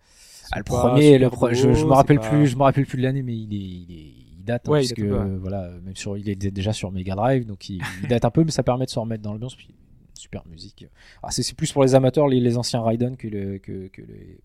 ah, 0.53 0.59
le 0.59 0.65
premier, 0.65 1.19
le 1.19 1.29
je, 1.53 1.73
je 1.75 1.85
me 1.85 1.93
rappelle 1.93 2.19
pas- 2.21 2.29
plus, 2.29 2.47
je 2.47 2.57
me 2.57 2.63
rappelle 2.63 2.87
plus 2.87 2.99
de 2.99 3.03
l'année, 3.03 3.23
mais 3.23 3.37
il 3.37 3.53
est, 3.55 3.57
il 3.59 3.93
est, 3.93 4.13
il 4.39 4.45
date 4.45 4.69
hein, 4.69 4.73
Ouais, 4.73 4.85
il 4.85 4.89
parce 4.89 5.01
date 5.01 5.09
que 5.09 5.15
un 5.15 5.25
peu, 5.27 5.33
ouais. 5.33 5.39
voilà, 5.39 5.69
même 5.85 5.97
sur, 5.97 6.17
il 6.17 6.29
est 6.29 6.37
déjà 6.37 6.73
sur 6.73 6.91
Mega 6.93 7.15
Drive, 7.15 7.45
donc 7.47 7.69
il, 7.69 7.83
il 8.03 8.09
date 8.09 8.25
un 8.25 8.31
peu, 8.31 8.43
mais 8.45 8.51
ça 8.51 8.63
permet 8.63 8.87
de 8.87 8.91
se 8.91 8.99
remettre 8.99 9.23
dans 9.23 9.33
l'ambiance. 9.33 9.55
Puis 9.57 9.75
super 10.15 10.47
musique. 10.49 10.87
Ah, 11.23 11.31
c'est 11.31 11.55
plus 11.55 11.73
pour 11.73 11.83
les 11.83 11.95
amateurs, 11.95 12.29
les, 12.29 12.41
les 12.41 12.57
anciens 12.59 12.83
Raiden 12.83 13.17
que, 13.17 13.27
le, 13.29 13.59
que, 13.59 13.89
que 13.89 14.03
les 14.03 14.39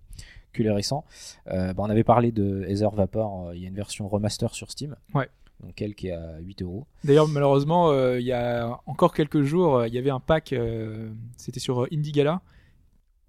que 0.54 0.64
les 0.64 0.72
récents. 0.72 1.04
Euh, 1.48 1.74
bah, 1.74 1.84
on 1.86 1.90
avait 1.90 2.06
parlé 2.06 2.32
de 2.32 2.64
Ether 2.70 2.88
Vapor, 2.94 3.48
euh, 3.50 3.56
il 3.58 3.62
y 3.62 3.66
a 3.66 3.68
une 3.68 3.76
version 3.76 4.08
remaster 4.08 4.54
sur 4.56 4.72
Steam. 4.72 4.96
Ouais. 5.14 5.28
Donc 5.62 5.82
elle 5.82 5.96
qui 5.96 6.08
est 6.08 6.12
à 6.12 6.38
8 6.40 6.62
euros. 6.62 6.86
D'ailleurs, 7.04 7.28
malheureusement, 7.28 7.90
euh, 7.92 8.20
il 8.20 8.26
y 8.26 8.32
a 8.34 8.80
encore 8.86 9.14
quelques 9.14 9.44
jours, 9.44 9.78
euh, 9.78 9.88
il 9.88 9.94
y 9.94 9.98
avait 9.98 10.10
un 10.10 10.20
pack, 10.20 10.54
euh, 10.54 11.10
c'était 11.38 11.60
sur 11.60 11.88
Indie 11.92 12.12
Gala, 12.12 12.42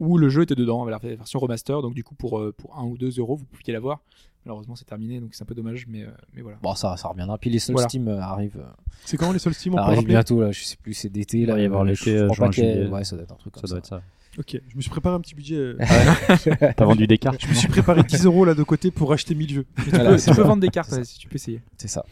où 0.00 0.18
le 0.18 0.28
jeu 0.28 0.42
était 0.42 0.54
dedans, 0.54 0.84
la 0.84 0.98
version 0.98 1.38
remaster. 1.38 1.80
Donc, 1.82 1.94
du 1.94 2.04
coup, 2.04 2.14
pour, 2.14 2.42
pour 2.56 2.78
1 2.78 2.84
ou 2.84 2.98
2 2.98 3.18
euros, 3.18 3.36
vous 3.36 3.44
pouviez 3.46 3.72
l'avoir. 3.72 4.00
Malheureusement, 4.46 4.76
c'est 4.76 4.84
terminé, 4.84 5.18
donc 5.18 5.30
c'est 5.34 5.42
un 5.42 5.46
peu 5.46 5.56
dommage, 5.56 5.86
mais, 5.88 6.04
euh, 6.04 6.10
mais 6.32 6.40
voilà. 6.40 6.56
Bon, 6.62 6.72
ça, 6.76 6.96
ça 6.96 7.08
reviendra. 7.08 7.36
Puis 7.36 7.50
les 7.50 7.58
seuls 7.58 7.74
Voilà. 7.74 7.88
Steam 7.88 8.06
arrivent, 8.06 8.60
euh, 8.60 8.84
C'est 9.04 9.16
comment 9.16 9.32
les 9.32 9.40
seuls 9.40 9.54
Steam 9.54 9.74
on 9.74 9.76
peut 9.78 9.82
rappeler 9.82 10.04
bientôt 10.06 10.40
là. 10.40 10.52
Je 10.52 10.62
sais 10.62 10.76
plus, 10.76 10.94
c'est 10.94 11.08
d'été 11.08 11.44
là. 11.46 11.54
va 11.54 11.60
y 11.60 11.64
avoir 11.64 11.82
l'été, 11.82 12.16
juin, 12.32 12.52
juillet. 12.52 12.86
Ouais, 12.86 13.02
ça 13.02 13.16
doit 13.16 13.24
être 13.24 13.32
un 13.32 13.36
truc 13.36 13.56
Ça 13.56 13.62
comme 13.62 13.70
doit 13.70 13.78
être 13.78 13.86
ça. 13.86 14.02
Ok, 14.38 14.60
je 14.68 14.76
me 14.76 14.80
suis 14.82 14.90
préparé 14.90 15.14
un 15.14 15.20
petit 15.20 15.34
budget. 15.34 15.56
euh, 15.56 15.76
T'as 16.76 16.84
vendu 16.84 17.06
des 17.06 17.16
cartes. 17.18 17.40
Je 17.40 17.48
me 17.48 17.54
suis 17.54 17.68
préparé 17.68 18.02
10 18.02 18.26
euros 18.26 18.44
là 18.44 18.54
de 18.54 18.62
côté 18.62 18.90
pour 18.90 19.12
acheter 19.12 19.34
1000 19.34 19.50
jeux. 19.52 19.66
Tu 19.82 19.90
Voilà, 19.90 20.10
peux, 20.10 20.18
tu 20.20 20.34
peux 20.34 20.42
vendre 20.42 20.60
des 20.60 20.68
cartes 20.68 20.92
ouais, 20.92 21.04
si 21.04 21.18
tu 21.18 21.28
peux 21.28 21.36
essayer. 21.36 21.60
C'est 21.78 21.88
ça. 21.88 22.04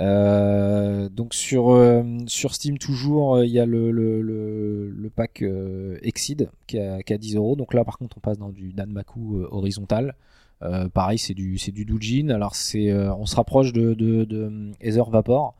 Euh, 0.00 1.08
donc 1.10 1.34
sur 1.34 1.70
euh, 1.72 2.02
sur 2.26 2.54
Steam 2.54 2.78
toujours 2.78 3.36
euh, 3.36 3.44
il 3.46 3.52
y 3.52 3.58
a 3.58 3.66
le 3.66 3.90
le, 3.90 4.22
le, 4.22 4.88
le 4.90 5.10
pack 5.10 5.42
euh, 5.42 5.98
Exceed 6.02 6.48
qui 6.66 6.78
a, 6.78 7.02
qui 7.02 7.12
a 7.12 7.18
10 7.18 7.36
euros. 7.36 7.56
Donc 7.56 7.74
là 7.74 7.84
par 7.84 7.98
contre 7.98 8.16
on 8.16 8.20
passe 8.20 8.38
dans 8.38 8.48
du 8.48 8.72
Danmaku 8.72 9.38
euh, 9.40 9.48
horizontal. 9.50 10.14
Euh, 10.62 10.88
pareil 10.88 11.18
c'est 11.18 11.34
du 11.34 11.58
c'est 11.58 11.72
du 11.72 11.84
Doujin. 11.84 12.30
Alors 12.30 12.54
c'est 12.54 12.90
euh, 12.90 13.12
on 13.16 13.26
se 13.26 13.36
rapproche 13.36 13.72
de 13.72 13.94
de, 13.94 14.24
de 14.24 14.70
Ether 14.80 15.02
Vapor. 15.10 15.54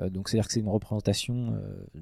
Euh, 0.00 0.10
donc 0.10 0.28
c'est 0.28 0.36
à 0.36 0.40
dire 0.40 0.46
que 0.48 0.52
c'est 0.54 0.60
une 0.60 0.68
représentation 0.68 1.52
euh, 1.54 2.00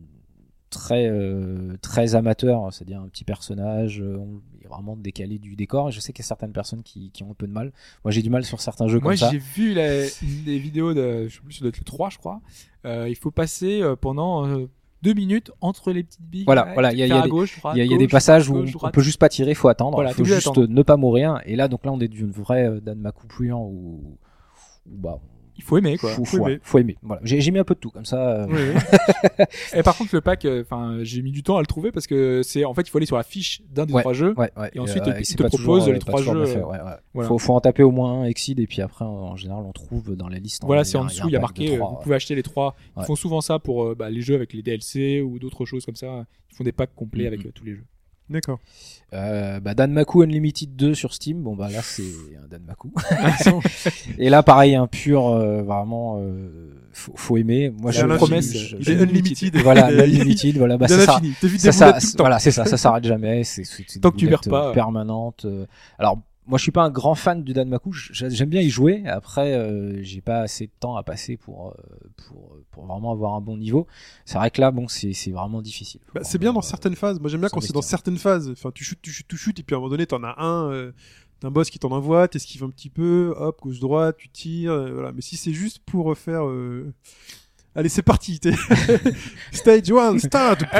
très 0.76 1.08
euh, 1.08 1.76
très 1.80 2.14
amateur 2.14 2.72
c'est-à-dire 2.72 3.00
un 3.00 3.08
petit 3.08 3.24
personnage 3.24 4.00
euh, 4.00 4.16
on, 4.18 4.40
il 4.58 4.64
est 4.64 4.68
vraiment 4.68 4.96
décalé 4.96 5.38
du 5.38 5.56
décor 5.56 5.88
et 5.88 5.92
je 5.92 6.00
sais 6.00 6.12
qu'il 6.12 6.22
y 6.22 6.26
a 6.26 6.28
certaines 6.28 6.52
personnes 6.52 6.82
qui, 6.82 7.10
qui 7.10 7.22
ont 7.22 7.30
un 7.30 7.34
peu 7.34 7.46
de 7.46 7.52
mal 7.52 7.72
moi 8.04 8.10
j'ai 8.12 8.22
du 8.22 8.30
mal 8.30 8.44
sur 8.44 8.60
certains 8.60 8.86
jeux 8.88 9.00
Moi, 9.00 9.12
comme 9.12 9.16
ça 9.16 9.30
j'ai 9.30 9.38
vu 9.38 9.74
des 9.74 10.58
vidéos 10.58 10.94
de, 10.94 11.28
je 11.28 11.34
sais 11.34 11.40
plus, 11.40 11.54
ça 11.54 11.60
doit 11.60 11.68
être 11.70 11.78
le 11.78 11.84
3, 11.84 12.10
je 12.10 12.18
crois. 12.18 12.40
Euh, 12.84 13.08
il 13.08 13.16
faut 13.16 13.30
passer 13.30 13.82
pendant 14.00 14.46
deux 15.02 15.14
minutes 15.14 15.52
entre 15.60 15.92
les 15.92 16.02
petites 16.02 16.22
billes. 16.22 16.44
Voilà, 16.44 16.72
voilà, 16.74 16.92
il 16.92 16.98
y 16.98 17.02
a- 17.02 17.06
il 17.06 17.16
y 17.16 17.22
des- 17.22 17.28
gauche, 17.28 17.58
droite, 17.58 17.76
Il 17.76 17.78
y 17.78 17.82
a, 17.82 17.84
il 17.84 17.90
y 17.90 17.94
a 17.94 17.98
des 17.98 18.04
gauche, 18.04 18.12
passages 18.12 18.46
droite, 18.46 18.58
où 18.58 18.64
gauche, 18.64 18.74
on 18.74 18.78
droite. 18.78 18.94
peut 18.94 19.02
juste 19.02 19.18
pas 19.20 19.28
tirer, 19.28 19.54
faut 19.54 19.68
attendre. 19.68 19.96
Voilà, 19.96 20.10
il 20.10 20.14
faut 20.14 20.24
juste 20.24 20.56
ne 20.58 20.82
pas 20.82 20.96
mourir. 20.96 21.40
Et 21.44 21.54
là, 21.56 21.68
donc 21.68 21.84
là, 21.84 21.92
on 21.92 22.00
est 22.00 22.08
d'une 22.08 22.30
vraie 22.30 22.80
Danmaku 22.80 23.26
puant 23.28 23.62
où, 23.62 24.18
où 24.86 24.96
bah, 24.96 25.18
Il 25.58 25.62
faut 25.62 25.78
aimer, 25.78 25.96
quoi. 25.96 26.10
faut, 26.10 26.24
faut 26.24 26.36
faut- 26.38 26.48
aimer. 26.48 26.58
faut 26.62 26.78
aimer. 26.78 26.96
Voilà. 27.02 27.20
J'ai 27.24 27.50
mis 27.50 27.58
un 27.58 27.64
peu 27.64 27.74
de 27.74 27.80
tout 27.80 27.90
comme 27.90 28.04
ça. 28.04 28.42
euh, 28.42 28.46
Oui, 28.48 28.58
oui. 28.74 29.44
Et 29.74 29.82
par 29.82 29.96
contre, 29.96 30.14
le 30.14 30.20
pack, 30.20 30.44
euh, 30.44 30.62
enfin, 30.62 30.98
j'ai 31.02 31.22
mis 31.22 31.32
du 31.32 31.42
temps 31.42 31.56
à 31.56 31.60
le 31.60 31.66
trouver 31.66 31.90
parce 31.92 32.06
que 32.06 32.42
c'est, 32.44 32.64
en 32.64 32.74
fait, 32.74 32.82
il 32.82 32.90
faut 32.90 32.98
aller 32.98 33.06
sur 33.06 33.16
la 33.16 33.22
fiche 33.22 33.62
d'un 33.70 33.86
des 33.86 33.92
Ouais. 33.94 34.02
trois 34.02 34.12
jeux. 34.12 34.34
Ouais, 34.36 34.50
ouais. 34.56 34.70
Et 34.74 34.78
ensuite, 34.78 35.06
euh, 35.08 35.18
il 35.18 35.26
te 35.26 35.42
propose 35.42 35.58
toujours, 35.60 35.76
les 35.86 35.92
euh, 35.92 35.98
pas 35.98 36.12
trois 36.12 36.22
jeux, 36.22 36.44
fait, 36.46 36.56
ouais, 36.58 36.64
ouais. 36.64 36.78
voilà. 37.14 37.28
Faut, 37.28 37.38
faut 37.38 37.54
en 37.54 37.60
taper 37.60 37.82
au 37.82 37.90
moins 37.90 38.22
un 38.22 38.24
Exceed 38.26 38.60
et 38.60 38.66
puis 38.66 38.82
après, 38.82 39.04
en, 39.04 39.08
en 39.08 39.36
général, 39.36 39.64
on 39.66 39.72
trouve 39.72 40.14
dans 40.14 40.28
la 40.28 40.38
liste. 40.38 40.62
Voilà, 40.64 40.82
il 40.82 40.84
c'est 40.84 40.98
en 40.98 41.04
un- 41.04 41.06
dessous, 41.06 41.28
il 41.28 41.32
y 41.32 41.36
a 41.36 41.40
marqué, 41.40 41.76
trois, 41.76 41.90
vous 41.90 41.96
pouvez 42.02 42.14
acheter 42.16 42.34
les 42.34 42.42
trois. 42.42 42.76
Ils 42.96 43.00
Ouais. 43.00 43.06
font 43.06 43.16
souvent 43.16 43.40
ça 43.40 43.58
pour 43.58 43.84
euh, 43.84 43.94
bah, 43.94 44.10
les 44.10 44.20
jeux 44.20 44.34
avec 44.34 44.52
les 44.52 44.62
DLC 44.62 45.20
ou 45.22 45.38
d'autres 45.38 45.64
choses 45.64 45.86
comme 45.86 45.96
ça. 45.96 46.26
Ils 46.52 46.56
font 46.56 46.64
des 46.64 46.72
packs 46.72 46.94
complets 46.94 47.22
Mhm. 47.22 47.26
avec 47.28 47.46
euh, 47.46 47.50
tous 47.54 47.64
les 47.64 47.72
jeux. 47.74 47.84
D'accord. 48.28 48.58
Euh, 49.12 49.60
bah, 49.60 49.74
Danmaku 49.74 50.22
Unlimited 50.24 50.74
2 50.74 50.94
sur 50.94 51.14
Steam, 51.14 51.42
bon 51.42 51.54
bah 51.54 51.68
là 51.70 51.80
c'est 51.80 52.02
un 52.42 52.48
Danmaku. 52.48 52.92
et 54.18 54.28
là 54.30 54.42
pareil, 54.42 54.74
un 54.74 54.88
pur, 54.88 55.28
euh, 55.28 55.62
vraiment, 55.62 56.18
euh, 56.20 56.74
faut, 56.92 57.12
faut 57.14 57.36
aimer. 57.36 57.70
Moi 57.70 57.92
je 57.92 58.04
la 58.04 58.16
promesse, 58.16 58.56
je- 58.56 58.76
Il 58.78 58.90
est 58.90 58.96
unlimited. 59.02 59.56
Voilà, 59.58 59.86
Unlimited, 59.86 60.56
voilà, 60.58 60.76
bah 60.76 60.88
ça, 60.88 61.20
ça, 61.58 62.00
ça, 62.00 62.16
voilà, 62.18 62.38
c'est 62.40 62.50
ça, 62.50 62.64
ça 62.64 62.76
s'arrête 62.76 63.04
jamais. 63.04 63.44
C'est 63.44 63.62
c'est- 63.64 64.00
Tant 64.00 64.10
que 64.10 64.16
tu 64.16 64.26
perds 64.28 64.40
pas. 64.40 64.72
permanentes. 64.72 65.44
euh. 65.44 65.66
Alors 66.00 66.18
moi 66.46 66.58
je 66.58 66.62
suis 66.62 66.72
pas 66.72 66.82
un 66.84 66.90
grand 66.90 67.14
fan 67.14 67.42
du 67.42 67.52
Danmaku. 67.52 67.92
J- 67.92 68.26
J'aime 68.30 68.48
bien 68.48 68.60
y 68.60 68.70
jouer. 68.70 69.06
Après 69.06 69.54
euh, 69.54 70.02
j'ai 70.02 70.20
pas 70.20 70.40
assez 70.40 70.66
de 70.66 70.72
temps 70.78 70.96
à 70.96 71.02
passer 71.02 71.36
pour 71.36 71.68
euh, 71.68 71.72
pour 72.28 72.56
pour 72.70 72.86
vraiment 72.86 73.12
avoir 73.12 73.34
un 73.34 73.40
bon 73.40 73.56
niveau. 73.56 73.86
C'est 74.24 74.38
vrai 74.38 74.50
que 74.50 74.60
là 74.60 74.70
bon 74.70 74.88
c'est 74.88 75.12
c'est 75.12 75.30
vraiment 75.32 75.62
difficile. 75.62 76.00
Bah, 76.14 76.20
c'est 76.24 76.38
bien 76.38 76.52
dans 76.52 76.60
euh, 76.60 76.62
certaines 76.62 76.94
phases. 76.96 77.18
Moi, 77.20 77.28
j'aime 77.30 77.40
bien 77.40 77.48
quand 77.48 77.60
c'est 77.60 77.72
dans 77.72 77.82
certaines 77.82 78.18
phases. 78.18 78.50
Enfin, 78.50 78.70
tu 78.74 78.84
chutes, 78.84 79.02
tu 79.02 79.10
chutes, 79.10 79.28
tu 79.28 79.36
chutes, 79.36 79.58
et 79.60 79.62
puis 79.62 79.74
à 79.74 79.78
un 79.78 79.80
moment 79.80 79.90
donné, 79.90 80.06
t'en 80.06 80.22
as 80.22 80.34
un, 80.42 80.70
euh, 80.70 80.92
t'as 81.40 81.48
un 81.48 81.50
boss 81.50 81.68
qui 81.70 81.78
t'en 81.78 81.90
envoie, 81.90 82.28
t'esquives 82.28 82.64
un 82.64 82.70
petit 82.70 82.90
peu, 82.90 83.34
hop, 83.36 83.60
gauche 83.62 83.80
droite, 83.80 84.16
tu 84.18 84.28
tires, 84.28 84.72
euh, 84.72 84.92
voilà. 84.92 85.12
Mais 85.12 85.22
si 85.22 85.36
c'est 85.36 85.52
juste 85.52 85.80
pour 85.86 86.12
euh, 86.12 86.14
faire, 86.14 86.46
euh, 86.46 86.92
allez, 87.76 87.88
c'est 87.88 88.02
parti. 88.02 88.40
Stage 89.52 89.90
1, 89.90 90.18
start. 90.18 90.64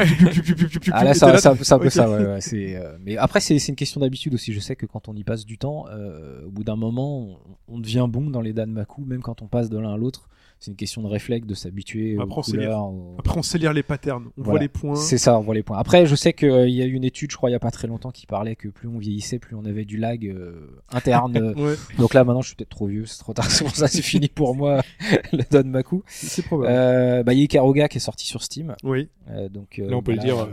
Ah 0.93 1.05
là, 1.05 1.11
Et 1.11 1.15
ça, 1.15 1.33
là, 1.33 1.39
ça, 1.39 1.55
c'est 1.61 1.73
un 1.75 1.79
peu 1.79 1.91
ça, 1.91 2.09
ouais, 2.09 2.25
ouais, 2.25 2.41
c'est, 2.41 2.77
euh, 2.77 2.97
mais 3.05 3.17
après, 3.17 3.41
c'est, 3.41 3.59
c'est 3.59 3.71
une 3.71 3.77
question 3.77 4.01
d'habitude 4.01 4.35
aussi. 4.35 4.53
Je 4.53 4.61
sais 4.61 4.77
que 4.77 4.87
quand 4.87 5.09
on 5.09 5.15
y 5.15 5.25
passe 5.25 5.45
du 5.45 5.59
temps, 5.59 5.87
euh, 5.91 6.45
au 6.47 6.51
bout 6.51 6.65
d'un 6.65 6.77
moment, 6.77 7.21
on, 7.21 7.39
on 7.69 7.79
devient 7.79 8.07
bon 8.09 8.31
dans 8.31 8.41
les 8.41 8.53
Danmaku, 8.53 9.05
même 9.05 9.23
quand 9.23 9.43
on 9.43 9.47
passe 9.47 9.69
de 9.71 9.79
l'un 9.79 9.93
à 9.93 9.97
l'autre. 9.97 10.29
C'est 10.59 10.71
une 10.71 10.77
question 10.77 11.03
de 11.03 11.07
réflexe, 11.09 11.47
de 11.47 11.55
s'habituer 11.55 12.17
aux 12.17 12.23
Après, 12.23 12.39
on 12.39 12.43
sait 12.43 12.53
lire. 12.53 12.61
couleurs. 12.69 12.85
aux- 12.87 13.15
Après, 13.19 13.39
on 13.39 13.43
sait 13.43 13.59
lire 13.59 13.73
les 13.75 13.83
patterns. 13.83 14.31
On 14.39 14.43
voit 14.43 14.59
les 14.59 14.69
points. 14.69 14.97
C'est 14.97 15.19
ça, 15.19 15.39
on 15.39 15.43
voit 15.43 15.55
les 15.55 15.63
points. 15.63 15.77
Après, 15.79 16.07
je 16.07 16.15
sais 16.15 16.33
qu'il 16.33 16.71
y 16.71 16.83
a 16.83 16.87
eu 16.87 16.93
une 16.93 17.05
étude, 17.05 17.31
je 17.31 17.37
crois, 17.37 17.51
il 17.51 17.53
y 17.53 17.57
a 17.57 17.61
pas 17.61 17.71
très 17.71 17.87
longtemps, 17.87 18.11
qui 18.11 18.27
parlait 18.27 18.57
que 18.57 18.69
plus 18.69 18.89
on 18.89 18.99
vieillissait, 18.99 19.39
plus 19.39 19.55
on 19.55 19.65
avait 19.67 19.85
du 19.85 19.99
lag 19.99 20.27
euh, 20.27 20.81
interne. 20.93 21.37
euh, 21.37 21.55
Ouais, 21.57 21.75
Donc 21.99 22.15
là, 22.15 22.25
maintenant, 22.25 22.41
je 22.41 22.49
suis 22.49 22.57
peut-être 22.57 22.71
trop 22.71 22.87
vieux, 22.87 23.05
c'est 23.05 23.19
trop 23.19 23.35
tard. 23.35 23.45
C'est 23.51 23.65
pour 23.65 23.77
ça, 23.77 23.87
c'est 23.87 24.03
fini 24.03 24.29
pour 24.29 24.57
moi, 24.57 24.81
le 25.33 25.43
Danmaku. 25.51 26.03
c'est 26.07 26.43
probable. 26.45 26.73
Euh, 26.73 27.23
bah, 27.23 27.35
il 27.35 27.39
y 27.39 27.43
a 27.43 27.45
Ikaruga 27.45 27.89
qui 27.89 27.99
est 27.99 28.01
sorti 28.01 28.27
sur 28.27 28.43
Steam. 28.43 28.75
Oui. 28.83 29.09
Euh, 29.31 29.49
donc, 29.51 29.79
euh, 29.79 29.91
Là, 29.91 29.97
on 29.97 30.03
peut 30.03 30.13
le 30.13 30.19
dire, 30.19 30.39
euh, 30.39 30.47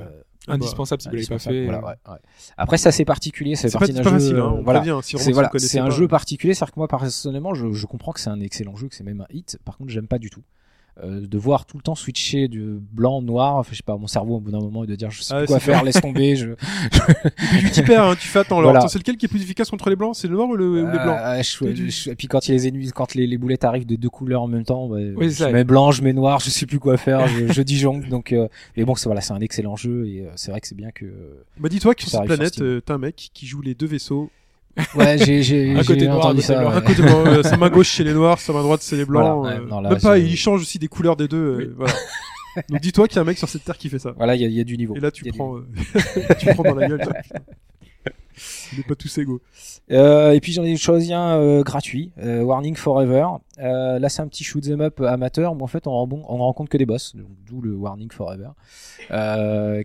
Indispensable 0.47 1.01
si 1.01 1.09
vous 1.09 1.15
l'avez 1.15 1.27
pas 1.27 1.39
fait. 1.39 1.63
voilà, 1.63 1.79
euh, 1.79 1.81
ouais, 1.81 1.95
ouais. 2.13 2.17
Après, 2.57 2.77
c'est 2.77 2.89
assez 2.89 3.05
particulier, 3.05 3.55
c'est 3.55 3.69
C'est 3.69 3.77
c'est 3.85 3.93
d'un 3.93 4.03
jeu. 4.03 4.09
facile, 4.09 4.35
hein. 4.37 4.55
euh, 4.57 4.61
voilà. 4.63 4.83
si 5.01 5.17
C'est 5.17 5.31
voilà, 5.31 5.49
c'est 5.57 5.79
un 5.79 5.85
pas. 5.85 5.89
jeu 5.91 6.07
particulier, 6.07 6.53
c'est-à-dire 6.53 6.73
que 6.73 6.79
moi 6.79 6.87
personnellement, 6.87 7.53
je, 7.53 7.71
je 7.71 7.85
comprends 7.85 8.11
que 8.11 8.19
c'est 8.19 8.29
un 8.29 8.39
excellent 8.41 8.75
jeu, 8.75 8.87
que 8.89 8.95
c'est 8.95 9.03
même 9.03 9.21
un 9.21 9.27
hit. 9.33 9.57
Par 9.63 9.77
contre, 9.77 9.91
j'aime 9.91 10.07
pas 10.07 10.19
du 10.19 10.29
tout. 10.29 10.43
Euh, 11.03 11.25
de 11.25 11.37
voir 11.39 11.65
tout 11.65 11.75
le 11.77 11.81
temps 11.81 11.95
switcher 11.95 12.47
du 12.47 12.77
blanc 12.91 13.17
au 13.17 13.21
noir, 13.23 13.55
enfin, 13.55 13.69
je 13.71 13.77
sais 13.77 13.83
pas, 13.83 13.97
mon 13.97 14.05
cerveau 14.05 14.35
au 14.35 14.39
bout 14.39 14.51
d'un 14.51 14.59
moment 14.59 14.83
et 14.83 14.87
de 14.87 14.93
dire 14.95 15.09
je 15.09 15.23
sais 15.23 15.33
Ah, 15.33 15.39
plus 15.39 15.47
quoi 15.47 15.59
faire, 15.59 15.83
laisse 15.83 15.99
tomber. 15.99 16.35
Je... 16.35 16.49
Tu 17.61 17.71
t'y 17.71 17.81
perds, 17.81 18.03
hein. 18.09 18.15
Tu 18.15 18.27
fais 18.27 18.39
attends, 18.39 18.57
alors, 18.59 18.69
Voilà. 18.69 18.79
attends, 18.81 18.89
c'est 18.89 18.99
lequel 18.99 19.17
qui 19.17 19.25
est 19.25 19.27
plus 19.29 19.41
efficace 19.41 19.71
contre 19.71 19.89
les 19.89 19.95
blancs? 19.95 20.15
C'est 20.15 20.27
le 20.27 20.35
noir 20.35 20.47
ou, 20.49 20.55
le, 20.55 20.83
ou 20.83 20.91
les 20.91 20.99
blancs? 20.99 21.17
Euh, 21.19 21.41
je- 21.41 21.65
Et 21.65 21.73
tu- 21.73 21.89
je- 21.89 22.09
et 22.11 22.15
puis 22.15 22.27
quand 22.27 22.47
il 22.47 22.51
les 22.51 22.67
ennemis, 22.67 22.91
quand 22.91 23.15
les, 23.15 23.25
les 23.25 23.37
boulettes 23.39 23.63
arrivent 23.63 23.87
de 23.87 23.95
deux 23.95 24.09
couleurs 24.11 24.43
en 24.43 24.47
même 24.47 24.65
temps, 24.65 24.87
bah, 24.87 24.97
Oui, 25.15 25.25
je 25.31 25.35
ça. 25.35 25.51
mets 25.51 25.63
blanc, 25.63 25.89
je 25.91 26.03
mets 26.03 26.13
noir, 26.13 26.39
je 26.39 26.51
sais 26.51 26.67
plus 26.67 26.77
quoi 26.79 26.95
faire, 26.97 27.27
je, 27.27 27.51
je 27.51 27.61
disjongle. 27.63 28.07
Donc, 28.09 28.31
euh, 28.31 28.47
mais 28.77 28.85
bon, 28.85 28.93
c'est 28.93 29.05
voilà, 29.05 29.21
c'est 29.21 29.33
un 29.33 29.41
excellent 29.41 29.75
jeu 29.75 30.07
et 30.07 30.21
euh, 30.21 30.29
c'est 30.35 30.51
vrai 30.51 30.61
que 30.61 30.67
c'est 30.67 30.75
bien 30.77 30.91
que. 30.91 31.05
Bah, 31.59 31.69
dis-toi 31.69 31.95
que 31.95 32.01
sur 32.03 32.11
cette 32.11 32.25
planète, 32.25 32.61
euh, 32.61 32.81
t'as 32.85 32.93
un 32.93 32.97
mec 32.99 33.31
qui 33.33 33.47
joue 33.47 33.61
les 33.61 33.73
deux 33.73 33.87
vaisseaux. 33.87 34.29
Ouais, 34.95 35.17
j'ai 35.19 35.71
Un 35.75 35.83
côté 35.83 36.07
noir, 36.07 36.17
entendu 36.19 36.41
ça. 36.41 36.59
ouais. 36.67 36.73
Un 36.75 36.81
côté 36.81 37.01
euh, 37.03 37.43
sa 37.43 37.57
main 37.57 37.69
gauche 37.69 37.95
c'est 37.95 38.03
les 38.03 38.13
noirs, 38.13 38.39
sa 38.39 38.53
main 38.53 38.63
droite 38.63 38.81
c'est 38.81 38.95
les 38.95 39.05
blancs. 39.05 39.39
Voilà, 39.41 39.57
ouais, 39.59 39.63
euh, 39.63 39.67
non, 39.69 39.81
là, 39.81 39.89
même 39.91 40.01
pas, 40.01 40.17
il 40.17 40.35
change 40.35 40.61
aussi 40.61 40.79
des 40.79 40.87
couleurs 40.87 41.15
des 41.15 41.27
deux. 41.27 41.37
euh, 41.37 41.73
voilà. 41.77 41.93
Donc 42.69 42.81
dis-toi 42.81 43.07
qu'il 43.07 43.15
y 43.15 43.19
a 43.19 43.21
un 43.21 43.25
mec 43.25 43.37
sur 43.37 43.49
cette 43.49 43.63
terre 43.63 43.77
qui 43.77 43.89
fait 43.89 43.99
ça. 43.99 44.13
Voilà, 44.17 44.35
il 44.35 44.41
y, 44.41 44.45
a- 44.45 44.47
il 44.47 44.53
y 44.53 44.59
a 44.61 44.63
du 44.63 44.77
niveau. 44.77 44.95
Et 44.95 44.99
là 44.99 45.11
tu 45.11 45.23
prends, 45.31 45.57
euh, 45.57 45.65
tu 46.39 46.47
prends 46.53 46.63
dans 46.63 46.75
la 46.75 46.87
gueule. 46.87 47.01
On 48.73 48.77
n'est 48.77 48.83
pas 48.83 48.95
tous 48.95 49.15
égaux. 49.19 49.41
Et 49.89 50.39
puis 50.41 50.53
j'en 50.53 50.63
ai 50.63 50.75
choisi 50.75 51.13
un 51.13 51.61
gratuit, 51.61 52.11
Warning 52.17 52.75
Forever. 52.75 53.25
Là 53.59 54.09
c'est 54.09 54.21
un 54.23 54.27
petit 54.27 54.43
shoot 54.43 54.67
'em 54.67 54.81
up 54.81 55.01
amateur, 55.01 55.53
mais 55.55 55.61
en 55.63 55.67
fait 55.67 55.85
on, 55.87 55.91
on 55.91 56.37
rencontre 56.37 56.69
que 56.71 56.77
des 56.77 56.85
boss, 56.87 57.15
d'où 57.45 57.61
le 57.61 57.75
Warning 57.75 58.09
Forever, 58.11 58.49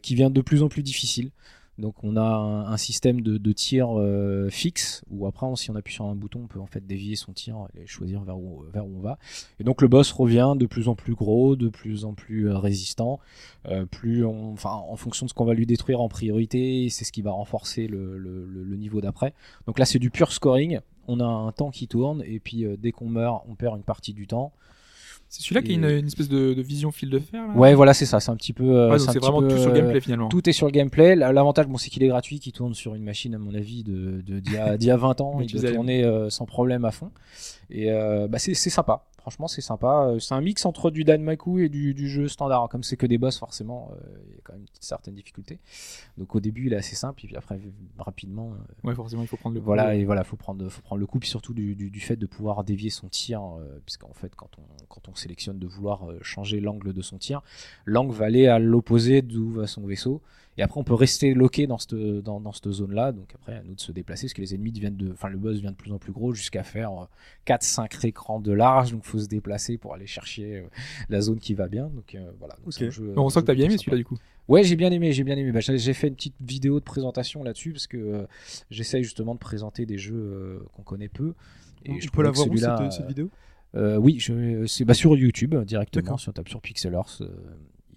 qui 0.03 0.15
vient 0.15 0.31
de 0.31 0.41
plus 0.41 0.63
en 0.63 0.69
plus 0.69 0.83
difficile. 0.83 1.31
Donc 1.79 1.95
on 2.03 2.17
a 2.17 2.23
un, 2.23 2.77
système 2.77 3.21
de, 3.21 3.53
tir 3.53 3.89
euh, 3.99 4.49
fixe 4.51 5.03
où 5.11 5.27
après 5.27 5.47
si 5.55 5.71
on 5.71 5.77
appuie 5.77 5.95
sur 5.95 6.07
un 6.07 6.17
bouton 6.17 6.41
on 6.43 6.47
peut 6.49 6.61
en 6.61 6.67
fait 6.67 6.85
dévier 6.85 7.15
son 7.15 7.33
tir 7.33 7.69
et 7.81 7.87
choisir 7.87 8.23
vers 8.25 8.37
où, 8.37 8.65
on 8.75 9.01
va. 9.01 9.19
Et 9.61 9.65
donc 9.65 9.81
le 9.81 9.87
boss 9.87 10.11
revient 10.11 10.55
de 10.57 10.67
plus 10.67 10.89
en 10.89 10.97
plus 10.97 11.15
gros, 11.15 11.55
de 11.55 11.69
plus 11.69 12.05
en 12.05 12.15
plus 12.15 12.49
euh, 12.49 12.59
résistant, 12.59 13.21
euh, 13.67 13.87
plus 13.87 14.25
en 14.25 14.57
fonction 14.97 15.27
de 15.27 15.31
ce 15.31 15.35
qu'on 15.35 15.45
va 15.45 15.55
lui 15.55 15.67
détruire 15.67 16.01
en 16.01 16.09
priorité, 16.09 16.89
c'est 16.91 17.05
ce 17.05 17.13
qui 17.13 17.23
va 17.23 17.31
renforcer 17.31 17.87
le, 17.87 18.77
niveau 18.77 19.01
d'après. 19.01 19.35
Donc 19.67 19.79
là 19.79 19.85
c'est 19.85 19.99
du 19.99 20.11
pur 20.11 20.33
scoring. 20.33 20.81
On 21.07 21.21
a 21.21 21.25
un 21.25 21.53
temps 21.53 21.71
qui 21.71 21.89
tourne 21.89 22.23
et 22.27 22.39
puis 22.41 22.65
dès 22.79 22.93
qu'on 22.93 23.09
meurt 23.09 23.45
on 23.49 23.55
perd 23.55 23.77
une 23.77 23.85
partie 23.85 24.13
du 24.13 24.27
temps. 24.27 24.53
C'est 25.31 25.43
celui-là 25.43 25.63
qui 25.63 25.73
a 25.73 25.75
une, 25.75 25.85
une 25.85 26.07
espèce 26.07 26.29
de, 26.29 26.55
de 26.55 26.63
vision 26.63 26.91
fil 26.91 27.11
de 27.11 27.19
fer. 27.19 27.47
Là 27.47 27.53
Ouais 27.55 27.75
voilà 27.75 27.93
c'est 27.93 28.07
ça, 28.07 28.19
c'est 28.21 28.31
un 28.31 28.37
petit 28.37 28.53
peu. 28.55 28.65
euh, 28.65 28.91
Ouais, 28.93 28.99
c'est 28.99 29.19
vraiment 29.19 29.41
peu, 29.43 29.49
tout 29.49 29.59
sur 29.59 29.69
le 29.69 29.75
euh, 29.75 29.81
gameplay 29.81 30.01
finalement. 30.01 30.29
Tout 30.29 30.49
est 30.49 30.53
sur 30.53 30.67
le 30.67 30.73
gameplay. 30.73 31.15
L'avantage, 31.17 31.67
bon, 31.67 31.77
c'est 31.77 31.91
qu'il 31.91 32.03
est 32.03 32.09
gratuit, 32.09 32.41
qu'il 32.41 32.53
tourne 32.53 32.73
sur 32.75 32.95
une 32.95 33.03
machine, 33.05 33.35
à 33.35 33.39
mon 33.39 33.55
avis, 33.55 33.85
de 33.85 34.23
de- 34.27 34.41
d'il 34.41 34.55
y, 34.55 34.57
a- 34.57 34.77
d'il 34.79 34.89
y 34.89 34.91
a 34.91 34.97
20 34.97 35.21
ans. 35.21 35.39
Il 35.41 35.47
doit 35.53 35.61
tourner 35.75 36.03
euh, 36.05 36.31
sans 36.31 36.47
problème 36.47 36.85
à 36.87 36.91
fond. 36.93 37.11
Et 37.71 37.91
euh, 37.93 38.27
bah, 38.29 38.39
c'est 38.39 38.55
sympa. 38.55 39.05
Franchement, 39.29 39.47
c'est 39.47 39.61
sympa. 39.61 40.07
Euh, 40.09 40.19
C'est 40.21 40.33
un 40.33 40.41
mix 40.41 40.65
entre 40.65 40.91
du 40.91 41.05
Danmaku 41.05 41.59
et 41.59 41.69
du, 41.69 41.93
du 41.93 42.09
jeu 42.09 42.29
standard. 42.29 42.71
Comme 42.71 42.83
c'est 42.83 42.97
que 42.97 43.05
des 43.05 43.19
boss, 43.19 43.39
forcément, 43.39 43.91
euh, 43.93 43.97
il 44.31 44.37
y 44.37 44.39
a 44.39 44.41
quand 44.43 44.55
même 44.55 44.63
une 44.63 44.69
certaine 44.81 45.15
difficulté. 45.15 45.59
Donc 46.17 46.35
au 46.35 46.41
début, 46.41 46.69
il 46.69 46.73
est 46.73 46.77
assez 46.77 46.97
simple, 46.97 47.23
et 47.23 47.27
puis 47.27 47.37
après, 47.37 47.61
rapidement, 47.99 48.53
euh, 48.53 48.89
Ouais, 48.89 48.95
forcément, 48.95 49.21
il 49.21 49.29
faut 49.29 49.37
prendre 49.37 49.55
le 49.55 49.61
voilà, 49.61 49.91
coup. 49.93 49.99
et 50.01 50.05
voilà, 50.07 50.25
faut 50.25 50.37
prendre, 50.37 50.67
faut 50.71 50.81
prendre 50.81 51.01
le 51.01 51.07
coup, 51.07 51.19
puis 51.19 51.29
surtout 51.29 51.53
du, 51.53 51.75
du, 51.75 51.91
du 51.91 52.01
fait 52.01 52.17
de 52.17 52.25
pouvoir 52.25 52.65
dévier 52.65 52.89
son 52.89 53.09
tir, 53.09 53.43
puisqu'en 53.85 54.15
fait, 54.15 54.35
quand 54.35 54.49
on, 54.57 54.63
quand 54.89 55.07
on 55.11 55.15
sélectionne 55.15 55.59
de 55.59 55.67
vouloir 55.67 56.07
changer 56.23 56.61
l'angle 56.61 56.95
de 56.95 57.03
son 57.03 57.19
tir, 57.19 57.43
l'angle 57.85 58.15
va 58.15 58.25
aller 58.25 58.47
à 58.47 58.59
l'opposé 58.59 59.21
d'où 59.21 59.51
va 59.51 59.67
son 59.67 59.87
vaisseau, 59.87 60.23
et 60.59 60.63
après 60.63 60.79
on 60.81 60.85
peut 60.85 60.95
rester 60.95 61.33
loqué 61.33 61.67
dans 61.67 61.79
cette, 61.79 61.95
dans, 61.95 62.41
dans 62.41 62.53
cette 62.53 62.71
zone-là, 62.71 63.13
donc 63.13 63.33
après 63.35 63.55
à 63.55 63.63
nous 63.63 63.75
de 63.75 63.81
se 63.81 63.93
déplacer, 63.93 64.27
parce 64.27 64.35
que 64.35 64.41
les 64.43 64.55
ennemis 64.55 64.73
deviennent 64.73 64.97
de, 64.97 65.13
enfin 65.13 65.29
le 65.29 65.39
boss 65.39 65.57
devient 65.57 65.69
de 65.69 65.73
plus 65.77 65.93
en 65.93 65.99
plus 65.99 66.13
gros, 66.13 66.35
jusqu'à 66.35 66.65
faire 66.65 66.91
euh, 66.93 67.07
4-5 67.47 68.07
écrans 68.07 68.41
de 68.41 68.53
large, 68.53 68.93
donc 68.93 69.05
faut 69.05 69.19
se 69.19 69.29
déplacer 69.29 69.79
pour 69.79 69.95
aller 69.95 70.07
chercher 70.07 70.57
euh, 70.59 70.63
la 71.09 71.21
zone 71.23 71.39
qui 71.39 71.55
va 71.55 71.69
bien, 71.69 71.87
donc 71.89 72.15
euh, 72.15 72.31
voilà. 72.39 72.57
Donc, 72.65 72.73
jeu- 72.91 73.15
on 73.17 73.31
sent 73.31 73.37
jeu 73.37 73.41
que 73.43 73.47
t'as 73.47 73.55
bien 73.55 73.67
plutôt 73.67 73.73
aimé 73.75 73.79
celui-là 73.79 73.97
du 73.97 74.05
coup. 74.05 74.19
Ouais, 74.49 74.63
j'ai 74.65 74.77
bien 74.77 74.91
aimé, 74.91 75.13
j'ai 75.13 75.25
bien 75.25 75.37
aimé. 75.37 75.53
Bah, 75.53 75.61
j'ai 75.61 75.93
fait 75.95 76.09
une 76.09 76.15
petite 76.15 76.35
vidéo 76.41 76.81
de 76.81 76.85
présentation 76.85 77.43
là-dessus 77.45 77.73
parce 77.73 77.87
que 77.87 77.99
euh, 77.99 78.27
j'essaye 78.71 79.05
justement 79.05 79.35
de 79.35 79.39
présenter 79.39 79.85
des 79.85 79.99
jeux 79.99 80.15
euh, 80.17 80.59
qu'on 80.73 80.83
connaît 80.83 81.09
peu. 81.09 81.35
Et 81.85 81.91
On 81.93 81.95
je 82.01 82.07
peut 82.07 82.13
trouvais 82.13 82.25
la 82.25 82.31
voir 82.33 82.47
où 82.49 82.57
cette, 82.57 82.93
cette 82.93 83.07
vidéo? 83.09 83.29
euh, 83.75 83.97
Oui, 83.99 84.19
je- 84.19 84.65
c'est 84.67 84.87
bah, 84.87 84.95
sur 84.95 85.15
YouTube 85.19 85.55
euh, 85.55 85.65
directement. 85.67 86.17
Si 86.17 86.31
on 86.31 86.33
tape 86.33 86.49
sur 86.49 86.63
Pixelors, 86.63 87.19
euh, 87.21 87.29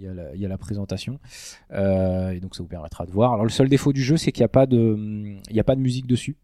il 0.01 0.05
y, 0.05 0.07
a 0.07 0.13
la- 0.13 0.33
il 0.35 0.41
y 0.41 0.45
a 0.45 0.49
la 0.49 0.57
présentation. 0.57 1.19
Euh, 1.71 2.31
et 2.31 2.39
donc 2.39 2.55
ça 2.55 2.63
vous 2.63 2.69
permettra 2.69 3.05
de 3.05 3.11
voir. 3.11 3.33
Alors 3.33 3.45
le 3.45 3.51
seul 3.51 3.69
défaut 3.69 3.93
du 3.93 4.01
jeu, 4.01 4.17
c'est 4.17 4.31
qu'il 4.31 4.41
n'y 4.41 4.45
a, 4.45 4.49
pas 4.49 4.65
de, 4.65 4.95
il 5.49 5.55
y 5.55 5.59
a 5.59 5.63
pas 5.63 5.75
de 5.75 5.81
musique 5.81 6.07
dessus. 6.07 6.35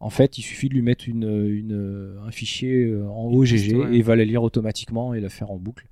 En 0.00 0.10
fait, 0.10 0.36
il 0.38 0.42
suffit 0.42 0.68
de 0.68 0.74
lui 0.74 0.82
mettre 0.82 1.08
une, 1.08 1.24
une, 1.48 2.18
un 2.26 2.30
fichier 2.30 2.84
euh, 2.84 3.06
en 3.08 3.30
OGG 3.32 3.72
et 3.92 3.96
il 3.96 4.02
va 4.02 4.14
la 4.16 4.24
lire 4.24 4.42
automatiquement 4.42 5.14
et 5.14 5.20
la 5.20 5.28
faire 5.30 5.50
en 5.50 5.56
boucle. 5.56 5.86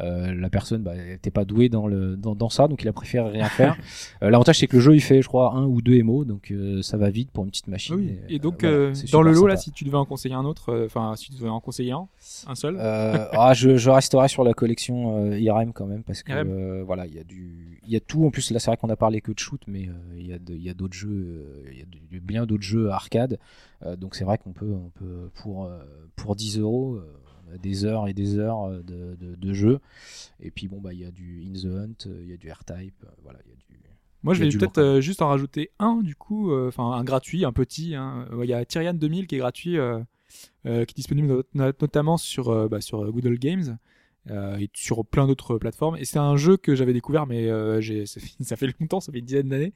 Euh, 0.00 0.32
la 0.34 0.48
personne 0.48 0.82
bah, 0.82 0.94
n'était 0.94 1.30
pas 1.30 1.44
douée 1.44 1.68
dans, 1.68 1.86
le, 1.86 2.16
dans, 2.16 2.34
dans 2.34 2.48
ça, 2.48 2.68
donc 2.68 2.82
il 2.82 2.88
a 2.88 2.92
préféré 2.92 3.30
rien 3.30 3.48
faire. 3.48 3.76
Euh, 4.22 4.30
L'avantage, 4.30 4.58
c'est 4.58 4.66
que 4.66 4.76
le 4.76 4.82
jeu, 4.82 4.94
il 4.96 5.00
fait, 5.00 5.22
je 5.22 5.28
crois, 5.28 5.54
un 5.54 5.64
ou 5.64 5.80
deux 5.80 6.02
MO, 6.02 6.24
donc 6.24 6.50
euh, 6.50 6.82
ça 6.82 6.96
va 6.96 7.08
vite 7.10 7.30
pour 7.30 7.44
une 7.44 7.50
petite 7.50 7.68
machine. 7.68 7.94
Oui. 7.96 8.16
Et 8.28 8.38
donc, 8.38 8.64
voilà, 8.64 8.92
dans 9.12 9.22
le 9.22 9.32
lot, 9.32 9.46
là, 9.46 9.56
si 9.56 9.70
tu 9.70 9.84
devais 9.84 9.96
en 9.96 10.04
conseiller 10.04 10.34
un 10.34 10.44
autre, 10.44 10.84
enfin, 10.84 11.14
si 11.16 11.30
tu 11.30 11.36
devais 11.36 11.48
en 11.48 11.60
conseiller 11.60 11.92
un, 11.92 12.08
un 12.46 12.54
seul, 12.54 12.76
ah, 12.80 13.52
je, 13.54 13.76
je 13.76 13.90
resterai 13.90 14.28
sur 14.28 14.44
la 14.44 14.54
collection 14.54 15.32
IRM 15.32 15.72
quand 15.72 15.86
même 15.86 16.02
parce 16.02 16.22
que 16.22 16.82
voilà 16.82 17.06
il 17.06 17.14
y 17.14 17.18
a 17.18 17.24
du 17.24 17.80
y 17.86 17.96
a 17.96 18.00
tout 18.00 18.24
en 18.24 18.30
plus 18.30 18.50
là 18.50 18.58
c'est 18.58 18.70
vrai 18.70 18.76
qu'on 18.76 18.90
a 18.90 18.96
parlé 18.96 19.20
que 19.20 19.32
de 19.32 19.38
shoot 19.38 19.60
mais 19.66 19.88
il 20.16 20.26
y 20.26 20.68
a 20.70 20.74
d'autres 20.74 20.94
jeux 20.96 21.64
il 21.72 21.78
y 21.78 21.82
a 21.82 21.84
de- 21.84 22.18
bien 22.18 22.46
d'autres 22.46 22.62
jeux 22.62 22.90
arcade 22.90 23.38
donc 23.96 24.14
c'est 24.14 24.24
vrai 24.24 24.38
qu'on 24.38 24.52
peut 24.52 24.72
on 24.74 24.90
peut 24.90 25.30
pour 25.34 25.70
pour 26.16 26.36
10 26.36 26.58
euros 26.58 26.98
des 27.62 27.84
heures 27.84 28.08
et 28.08 28.14
des 28.14 28.38
heures 28.38 28.64
euh, 28.64 28.82
de, 28.82 29.16
de, 29.16 29.34
de 29.36 29.52
jeu 29.54 29.80
et 30.40 30.50
puis 30.50 30.68
bon 30.68 30.80
bah 30.80 30.92
il 30.92 31.00
y 31.00 31.04
a 31.04 31.10
du 31.10 31.42
In 31.46 31.52
the 31.52 31.64
Hunt 31.66 32.06
euh, 32.06 32.20
il 32.22 32.30
y 32.30 32.34
a 32.34 32.36
du 32.36 32.50
R-Type 32.50 33.04
euh, 33.04 33.08
voilà 33.22 33.38
il 33.46 33.50
y 33.50 33.52
a 33.52 33.56
du 33.56 33.64
Moi, 34.24 34.34
je 34.34 34.40
vais 34.44 34.48
peut-être 34.50 34.78
euh, 34.78 35.00
juste 35.00 35.22
en 35.22 35.28
rajouter 35.28 35.70
un, 35.78 36.02
du 36.02 36.16
coup, 36.16 36.50
euh, 36.52 36.68
enfin 36.68 36.90
un 36.92 37.04
gratuit, 37.04 37.44
un 37.44 37.52
petit. 37.52 37.94
hein. 37.94 38.26
Euh, 38.32 38.44
Il 38.44 38.50
y 38.50 38.52
a 38.52 38.64
Tyrian 38.64 38.94
2000 38.94 39.26
qui 39.28 39.36
est 39.36 39.38
gratuit, 39.38 39.78
euh, 39.78 40.00
euh, 40.66 40.84
qui 40.84 40.92
est 40.92 40.96
disponible 40.96 41.28
not- 41.28 41.44
not- 41.54 41.72
notamment 41.80 42.16
sur, 42.16 42.48
euh, 42.50 42.68
bah, 42.68 42.80
sur 42.80 43.04
euh, 43.04 43.12
Old 43.12 43.38
Games 43.38 43.78
euh, 44.30 44.58
et 44.58 44.68
sur 44.74 45.04
plein 45.06 45.26
d'autres 45.28 45.56
plateformes. 45.58 45.96
Et 45.98 46.04
c'est 46.04 46.18
un 46.18 46.36
jeu 46.36 46.56
que 46.56 46.74
j'avais 46.74 46.92
découvert, 46.92 47.26
mais 47.26 47.48
euh, 47.48 47.80
ça, 48.06 48.20
fait, 48.20 48.30
ça 48.44 48.56
fait 48.56 48.68
longtemps, 48.80 49.00
ça 49.00 49.12
fait 49.12 49.20
une 49.20 49.24
dizaine 49.24 49.48
d'années. 49.48 49.72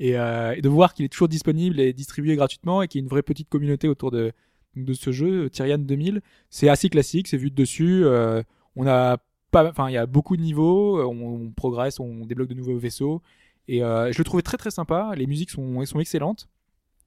Et, 0.00 0.18
euh, 0.18 0.54
et 0.56 0.60
de 0.62 0.68
voir 0.68 0.92
qu'il 0.94 1.04
est 1.04 1.08
toujours 1.08 1.28
disponible 1.28 1.78
et 1.80 1.92
distribué 1.92 2.36
gratuitement 2.36 2.82
et 2.82 2.88
qu'il 2.88 3.00
y 3.00 3.02
a 3.02 3.04
une 3.04 3.10
vraie 3.10 3.22
petite 3.22 3.48
communauté 3.48 3.88
autour 3.88 4.10
de, 4.10 4.32
de 4.76 4.92
ce 4.94 5.12
jeu, 5.12 5.48
Tyrian 5.50 5.78
2000, 5.78 6.20
c'est 6.50 6.68
assez 6.68 6.88
classique, 6.88 7.28
c'est 7.28 7.36
vu 7.36 7.50
de 7.50 7.54
dessus. 7.54 8.04
euh, 8.04 8.42
on 8.76 8.86
a 8.86 9.18
pas, 9.50 9.68
enfin, 9.70 9.88
il 9.88 9.92
y 9.92 9.96
a 9.96 10.06
beaucoup 10.06 10.36
de 10.36 10.42
niveaux, 10.42 11.00
on, 11.08 11.46
on 11.46 11.50
progresse, 11.50 12.00
on 12.00 12.26
débloque 12.26 12.48
de 12.48 12.54
nouveaux 12.54 12.76
vaisseaux. 12.76 13.22
Et 13.68 13.82
euh, 13.84 14.12
je 14.12 14.18
le 14.18 14.24
trouvais 14.24 14.42
très 14.42 14.56
très 14.56 14.70
sympa. 14.70 15.12
Les 15.16 15.26
musiques 15.26 15.50
sont, 15.50 15.80
elles 15.80 15.86
sont 15.86 16.00
excellentes. 16.00 16.48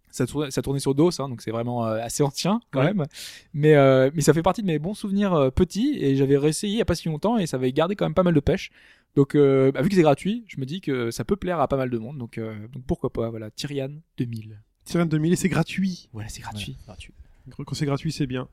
Ça 0.09 0.25
tournait, 0.25 0.49
ça 0.49 0.61
tournait 0.61 0.79
sur 0.79 0.95
DOS, 0.95 1.19
hein, 1.19 1.27
donc 1.27 1.41
c'est 1.41 1.51
vraiment 1.51 1.85
euh, 1.85 1.99
assez 2.01 2.23
ancien 2.23 2.61
quand 2.71 2.79
Ouais. 2.79 2.93
même. 2.93 3.05
Mais, 3.53 3.75
euh, 3.75 4.09
mais 4.15 4.21
ça 4.21 4.33
fait 4.33 4.41
partie 4.41 4.61
de 4.61 4.67
mes 4.67 4.79
bons 4.79 4.93
souvenirs 4.93 5.33
euh, 5.33 5.49
petits 5.51 5.97
et 5.99 6.15
j'avais 6.15 6.37
réessayé 6.37 6.73
il 6.73 6.77
y 6.77 6.81
a 6.81 6.85
pas 6.85 6.95
si 6.95 7.09
longtemps 7.09 7.37
et 7.37 7.45
ça 7.45 7.57
avait 7.57 7.73
gardé 7.73 7.95
quand 7.97 8.05
même 8.05 8.13
pas 8.13 8.23
mal 8.23 8.33
de 8.33 8.39
pêche. 8.39 8.71
Donc 9.15 9.35
bah, 9.35 9.81
vu 9.81 9.89
que 9.89 9.95
c'est 9.95 10.01
gratuit, 10.03 10.45
je 10.47 10.59
me 10.59 10.65
dis 10.65 10.79
que 10.79 11.11
ça 11.11 11.25
peut 11.25 11.35
plaire 11.35 11.59
à 11.59 11.67
pas 11.67 11.75
mal 11.77 11.89
de 11.89 11.97
monde. 11.97 12.17
Donc, 12.19 12.39
donc 12.39 12.83
pourquoi 12.85 13.11
pas, 13.11 13.29
voilà. 13.31 13.49
Tyrian 13.51 13.89
2000. 14.17 14.61
Tyrion 14.85 15.05
2000 15.07 15.33
et 15.33 15.35
c'est 15.35 15.49
gratuit. 15.49 16.07
Voilà, 16.13 16.29
c'est 16.29 16.41
gratuit. 16.41 16.77
gratuit. 16.85 17.13
Quand 17.55 17.73
c'est 17.75 17.85
gratuit, 17.85 18.11
c'est 18.11 18.27
bien. 18.27 18.47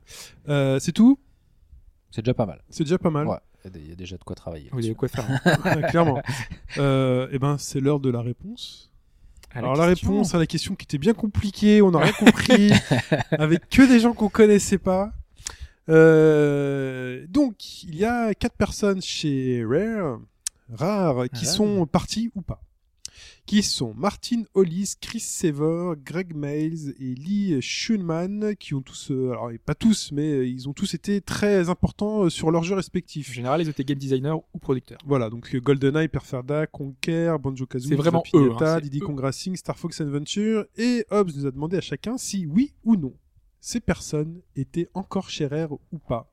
Euh, 0.49 0.79
c'est 0.79 0.91
tout? 0.91 1.19
C'est 2.11 2.21
déjà 2.21 2.33
pas 2.33 2.45
mal. 2.45 2.61
C'est 2.69 2.83
déjà 2.83 2.97
pas 2.97 3.09
mal. 3.09 3.27
Ouais, 3.27 3.37
il 3.65 3.71
y 3.71 3.75
a 3.75 3.79
il 3.83 3.89
y, 3.89 3.91
a 3.91 3.95
déjà 3.95 4.17
de 4.17 4.23
quoi 4.23 4.35
travailler. 4.35 4.69
Vous 4.71 4.77
avez 4.79 4.87
là-dessus. 4.89 4.95
quoi 4.95 5.07
faire. 5.09 5.29
hein. 5.29 5.75
Ouais, 5.81 5.89
clairement. 5.89 6.21
Euh, 6.77 7.27
eh 7.31 7.39
ben, 7.39 7.57
c'est 7.57 7.79
l'heure 7.81 7.99
de 7.99 8.09
la 8.09 8.21
réponse. 8.21 8.91
À 9.53 9.59
Alors 9.59 9.75
la 9.75 9.87
question. 9.89 10.11
réponse 10.11 10.35
à 10.35 10.37
la 10.37 10.45
question 10.47 10.75
qui 10.75 10.83
était 10.83 10.97
bien 10.97 11.13
compliquée, 11.13 11.81
on 11.81 11.91
n'a 11.91 11.99
rien 11.99 12.11
compris, 12.13 12.71
avec 13.31 13.69
que 13.69 13.87
des 13.87 13.99
gens 13.99 14.13
qu'on 14.13 14.29
connaissait 14.29 14.77
pas. 14.77 15.11
Euh, 15.89 17.25
donc, 17.29 17.83
il 17.83 17.95
y 17.95 18.05
a 18.05 18.33
quatre 18.33 18.55
personnes 18.55 19.01
chez 19.01 19.63
Rare, 19.65 20.19
Rare, 20.73 21.25
qui 21.33 21.45
Ah. 21.45 21.51
sont 21.51 21.85
parties 21.85 22.31
ou 22.35 22.41
pas. 22.41 22.61
Qui 23.45 23.61
sont 23.61 23.93
Martin 23.93 24.43
Hollis, 24.53 24.95
Chris 24.99 25.19
Sever, 25.19 25.93
Greg 26.03 26.33
Miles 26.35 26.95
et 26.99 27.13
Lee 27.15 27.61
Schunman, 27.61 28.55
qui 28.55 28.73
ont 28.73 28.81
tous, 28.81 29.11
euh, 29.11 29.31
alors 29.31 29.51
pas 29.65 29.75
tous, 29.75 30.11
mais 30.11 30.31
euh, 30.31 30.47
ils 30.47 30.67
ont 30.67 30.73
tous 30.73 30.93
été 30.93 31.21
très 31.21 31.69
importants 31.69 32.23
euh, 32.23 32.29
sur 32.29 32.51
leurs 32.51 32.63
jeux 32.63 32.73
En 32.73 32.77
respectifs. 32.77 33.31
général, 33.31 33.61
ils 33.61 33.69
étaient 33.69 33.83
game 33.83 33.99
designer 33.99 34.37
ou 34.53 34.59
producteurs. 34.59 34.97
Voilà, 35.05 35.29
donc 35.29 35.55
GoldenEye, 35.55 36.07
Perferda, 36.07 36.67
Conquer, 36.67 37.35
Banjo 37.39 37.65
Kazooie, 37.65 37.89
C'est 37.89 37.95
vraiment 37.95 38.23
eux, 38.33 38.51
hein, 38.59 38.79
Diddy. 38.79 38.99
Kong 38.99 39.19
Racing, 39.19 39.55
Star 39.55 39.77
Fox 39.77 40.01
Adventure, 40.01 40.65
et 40.77 41.05
Hobbs 41.11 41.31
nous 41.35 41.45
a 41.45 41.51
demandé 41.51 41.77
à 41.77 41.81
chacun 41.81 42.17
si 42.17 42.45
oui 42.45 42.73
ou 42.83 42.95
non 42.95 43.13
ces 43.65 43.79
personnes 43.79 44.41
étaient 44.55 44.89
encore 44.93 45.31
chez 45.31 45.47
Rare 45.47 45.73
ou 45.73 45.97
pas. 45.97 46.31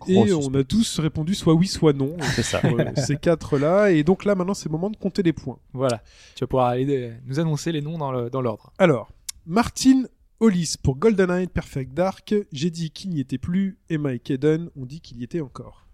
Gros 0.00 0.26
et 0.26 0.32
on 0.32 0.52
a 0.54 0.64
tous 0.64 0.98
répondu 0.98 1.34
soit 1.34 1.54
oui, 1.54 1.66
soit 1.66 1.92
non. 1.92 2.16
C'est 2.34 2.42
ça. 2.42 2.60
pour, 2.60 2.78
euh, 2.80 2.84
ces 2.96 3.16
quatre-là, 3.16 3.90
et 3.90 4.02
donc 4.02 4.24
là 4.24 4.34
maintenant 4.34 4.54
c'est 4.54 4.66
le 4.66 4.72
moment 4.72 4.90
de 4.90 4.96
compter 4.96 5.22
les 5.22 5.32
points. 5.32 5.58
Voilà. 5.72 6.02
Tu 6.34 6.40
vas 6.42 6.46
pouvoir 6.48 6.66
aller 6.68 6.84
de- 6.86 7.12
nous 7.26 7.38
annoncer 7.40 7.70
les 7.72 7.82
noms 7.82 7.98
dans 7.98 8.40
l'ordre. 8.40 8.72
Alors, 8.78 9.10
Martin 9.46 10.04
Hollis 10.40 10.74
pour 10.82 10.96
GoldenEye 10.96 11.46
Perfect 11.48 11.92
Dark, 11.92 12.34
j'ai 12.52 12.70
dit 12.70 12.90
qu'il 12.90 13.10
n'y 13.10 13.20
était 13.20 13.38
plus, 13.38 13.78
et 13.90 13.98
Mike 13.98 14.30
Eden 14.30 14.70
ont 14.76 14.86
dit 14.86 15.00
qu'il 15.00 15.18
y 15.18 15.24
était 15.24 15.40
encore. 15.42 15.86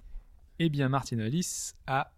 Eh 0.58 0.68
bien, 0.68 0.88
Martin 0.88 1.18
Hollis 1.18 1.72
a 1.86 2.12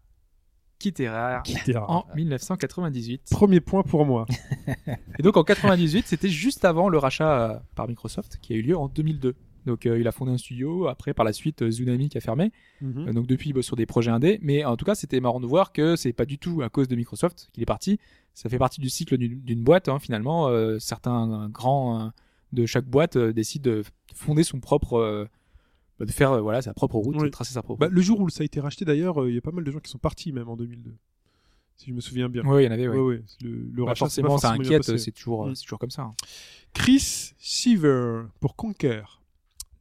quitté 0.78 1.09
rare. 1.09 1.43
en 1.89 2.05
1998. 2.15 3.23
Premier 3.31 3.60
point 3.60 3.82
pour 3.82 4.06
moi. 4.06 4.27
Et 5.19 5.23
donc 5.23 5.36
en 5.36 5.43
98, 5.43 6.06
c'était 6.06 6.28
juste 6.28 6.65
avant 6.65 6.89
le 6.89 6.98
rachat 6.98 7.51
euh, 7.51 7.59
par 7.74 7.89
Microsoft 7.89 8.39
qui 8.40 8.52
a 8.52 8.56
eu 8.56 8.62
lieu 8.62 8.77
en 8.77 8.86
2002. 8.89 9.35
Donc 9.67 9.87
euh, 9.87 9.99
il 9.99 10.07
a 10.09 10.13
fondé 10.13 10.33
un 10.33 10.39
studio, 10.39 10.87
après 10.89 11.13
par 11.15 11.25
la 11.25 11.33
suite 11.33 11.63
euh, 11.63 11.71
Tsunami 11.71 12.09
qui 12.09 12.17
a 12.19 12.21
fermé. 12.21 12.53
Mhm. 12.81 13.09
Euh, 13.09 13.13
donc 13.13 13.27
depuis 13.27 13.51
il 13.51 13.53
bosse 13.53 13.67
sur 13.67 13.77
des 13.77 13.87
projets 13.87 14.11
indés, 14.11 14.39
mais 14.43 14.65
en 14.65 14.77
tout 14.77 14.85
cas 14.85 14.95
c'était 14.95 15.21
marrant 15.21 15.41
de 15.41 15.47
voir 15.47 15.73
que 15.73 15.97
c'est 15.97 16.13
pas 16.13 16.25
du 16.25 16.39
tout 16.39 16.63
à 16.63 16.69
cause 16.69 16.89
de 16.89 16.97
Microsoft 16.97 17.51
qu'il 17.53 17.63
est 17.63 17.67
parti. 17.67 17.99
Ça 18.35 18.49
fait 18.49 18.59
partie 18.59 18.81
du 18.81 18.89
cycle 18.89 19.17
d'une 19.19 19.63
boîte 19.65 19.89
hein, 19.89 19.99
finalement. 19.99 20.49
Euh, 20.49 20.79
certains 20.79 21.49
grands 21.51 22.13
de 22.53 22.67
chaque 22.67 22.87
boîte 22.87 23.19
décident 23.19 23.71
de 23.71 23.83
fonder 24.15 24.43
son 24.45 24.61
propre, 24.61 25.29
bah, 25.99 26.07
de 26.07 26.11
faire 26.13 26.41
voilà 26.43 26.63
sa 26.63 26.73
propre 26.73 26.97
route, 26.97 27.17
Oui. 27.19 27.25
de 27.25 27.29
tracer 27.29 27.53
sa 27.53 27.63
propre. 27.63 27.81
Bah, 27.81 27.89
le 27.91 28.01
jour 28.01 28.21
où 28.21 28.29
ça 28.31 28.43
a 28.43 28.45
été 28.45 28.61
racheté, 28.61 28.85
d'ailleurs, 28.85 29.29
il 29.29 29.35
y 29.35 29.39
a 29.39 29.41
pas 29.43 29.51
mal 29.51 29.65
de 29.65 29.71
gens 29.71 29.81
qui 29.81 29.91
sont 29.91 29.99
partis 29.99 30.33
même 30.33 30.49
en 30.49 30.57
2002. 30.57 30.95
Si 31.77 31.91
je 31.91 31.95
me 31.95 32.01
souviens 32.01 32.29
bien. 32.29 32.45
Ouais, 32.45 32.63
il 32.65 32.67
y 32.67 32.69
en 32.69 32.73
avait. 32.73 32.89
Ouais. 32.89 32.97
Ouais, 32.97 33.03
ouais. 33.17 33.23
Le, 33.43 33.51
le 33.51 33.83
Bah, 33.85 33.91
rachat, 33.91 34.07
forcément, 34.07 34.39
ça 34.39 34.51
inquiète. 34.53 34.97
C'est 34.99 35.13
toujours, 35.13 35.47
Mm. 35.47 35.55
c'est 35.55 35.63
toujours 35.63 35.79
comme 35.79 35.91
ça. 35.91 36.03
hein. 36.03 36.15
Chris 36.73 37.35
Seaver 37.39 38.23
pour 38.41 38.57
Conquer, 38.57 39.03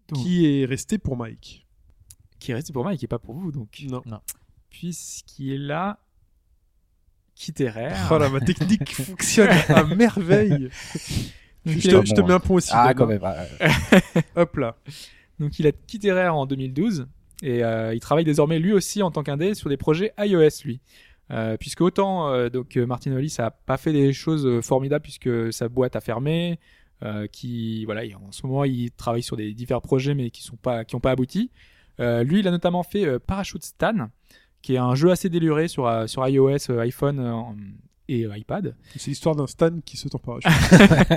Donc. 0.10 0.24
qui 0.24 0.46
est 0.62 0.66
resté 0.66 0.98
pour 0.98 1.18
Mike. 1.18 1.66
Qui 2.40 2.52
est 2.52 2.56
resté 2.56 2.72
pour 2.74 2.84
moi 2.84 2.94
et 2.94 3.08
pas 3.08 3.20
pour 3.20 3.36
vous 3.36 3.52
donc. 3.52 3.84
Non. 3.90 4.02
Puisqu'il 4.70 5.52
est 5.54 5.58
là, 5.58 6.00
quitté 7.36 7.70
Rare. 7.70 8.10
Oh 8.12 8.18
là, 8.18 8.30
ma 8.30 8.40
technique 8.40 8.94
fonctionne 8.96 9.50
à 9.70 9.84
merveille. 9.84 10.70
Donc, 11.66 11.78
je 11.78 11.90
te, 11.90 11.96
a- 11.96 12.06
je 12.06 12.14
te 12.14 12.22
mets 12.22 12.34
un 12.34 12.40
point 12.40 12.58
aussi. 12.58 12.70
Ah, 12.74 12.94
quand 12.94 13.08
même. 13.08 13.22
Hop 14.36 14.56
là. 14.58 14.78
Donc 15.40 15.60
il 15.60 15.68
a 15.68 15.72
quitté 15.72 16.12
Rare 16.12 16.36
en 16.36 16.46
2012 16.46 17.08
et 17.44 17.64
euh, 17.64 17.94
il 17.94 18.00
travaille 18.00 18.24
désormais 18.26 18.58
lui 18.60 18.74
aussi 18.74 19.04
en 19.04 19.12
tant 19.12 19.22
qu'indé 19.24 19.54
sur 19.54 19.70
des 19.70 19.78
projets 19.78 20.14
iOS 20.20 20.64
lui. 20.66 20.80
Euh, 21.30 21.58
puisque 21.58 21.82
autant 21.82 22.30
euh, 22.30 22.50
donc 22.50 22.76
Martin 22.78 23.12
Hollis 23.12 23.36
a 23.40 23.52
pas 23.52 23.78
fait 23.78 23.92
des 23.92 24.14
choses 24.14 24.62
formidables 24.66 25.04
puisque 25.04 25.52
sa 25.54 25.68
boîte 25.70 25.96
a 25.96 26.02
fermé, 26.02 26.60
euh, 27.04 27.28
qui 27.28 27.86
voilà 27.86 28.06
il- 28.06 28.16
en 28.16 28.32
ce 28.32 28.46
moment 28.46 28.64
il 28.64 28.92
travaille 28.92 29.24
sur 29.24 29.38
des 29.38 29.54
divers 29.54 29.82
projets 29.82 30.14
mais 30.16 30.30
qui 30.32 30.44
sont 30.44 30.56
pas 30.58 30.84
qui 30.86 30.96
ont 30.96 31.00
pas 31.00 31.12
abouti. 31.12 31.52
Euh, 32.00 32.24
lui 32.24 32.40
il 32.40 32.48
a 32.48 32.52
notamment 32.52 32.84
fait 32.84 33.06
euh, 33.06 33.20
Parachute 33.20 33.64
Stan 33.64 34.10
qui 34.62 34.76
est 34.76 34.78
un 34.80 34.96
jeu 34.96 35.12
assez 35.12 35.30
déluré 35.30 35.68
sur 35.68 35.88
euh, 35.88 36.08
sur 36.08 36.28
iOS, 36.28 36.72
iPhone 36.80 37.56
et 38.10 38.22
iPad. 38.22 38.76
C'est 38.96 39.12
l'histoire 39.12 39.36
d'un 39.36 39.48
Stan 39.48 39.80
qui 39.86 39.98
saute 39.98 40.16
en 40.16 40.20
parachute. 40.20 40.50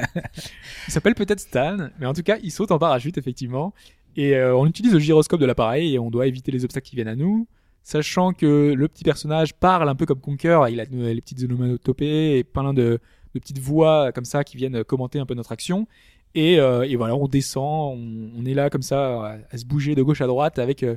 Il 0.89 0.93
s'appelle 0.93 1.15
peut-être 1.15 1.40
Stan, 1.40 1.89
mais 1.98 2.07
en 2.07 2.12
tout 2.15 2.23
cas, 2.23 2.36
il 2.43 2.51
saute 2.51 2.70
en 2.73 2.78
parachute, 2.78 3.16
effectivement. 3.19 3.73
Et 4.16 4.35
euh, 4.35 4.57
on 4.57 4.66
utilise 4.66 4.93
le 4.93 4.98
gyroscope 4.98 5.40
de 5.40 5.47
l'appareil 5.47 5.94
et 5.94 5.98
on 5.98 6.11
doit 6.11 6.27
éviter 6.27 6.51
les 6.51 6.65
obstacles 6.65 6.89
qui 6.89 6.97
viennent 6.97 7.09
à 7.09 7.15
nous. 7.16 7.47
Sachant 7.82 8.32
que 8.32 8.73
le 8.77 8.89
petit 8.89 9.05
personnage 9.05 9.55
parle 9.55 9.89
un 9.89 9.94
peu 9.94 10.05
comme 10.05 10.20
Conker, 10.20 10.69
il 10.69 10.81
a 10.81 10.85
les 10.85 11.20
petites 11.20 11.43
onomatopées 11.44 12.39
et 12.39 12.44
plein 12.44 12.74
de, 12.74 12.98
de 13.35 13.40
petites 13.40 13.59
voix 13.59 14.12
comme 14.12 14.24
ça 14.24 14.44
qui 14.44 14.57
viennent 14.57 14.85
commenter 14.85 15.19
un 15.19 15.27
peu 15.27 15.35
notre 15.35 15.52
action. 15.52 15.86
Et, 16.35 16.61
euh, 16.61 16.82
et 16.82 16.97
voilà, 16.97 17.16
on 17.16 17.27
descend, 17.27 17.98
on, 17.98 18.31
on 18.39 18.44
est 18.44 18.55
là 18.55 18.70
comme 18.70 18.82
ça 18.82 19.27
à, 19.27 19.39
à 19.51 19.59
se 19.59 19.65
bouger 19.65 19.94
de 19.94 20.02
gauche 20.02 20.20
à 20.20 20.27
droite 20.27 20.59
avec 20.59 20.82
euh, 20.82 20.97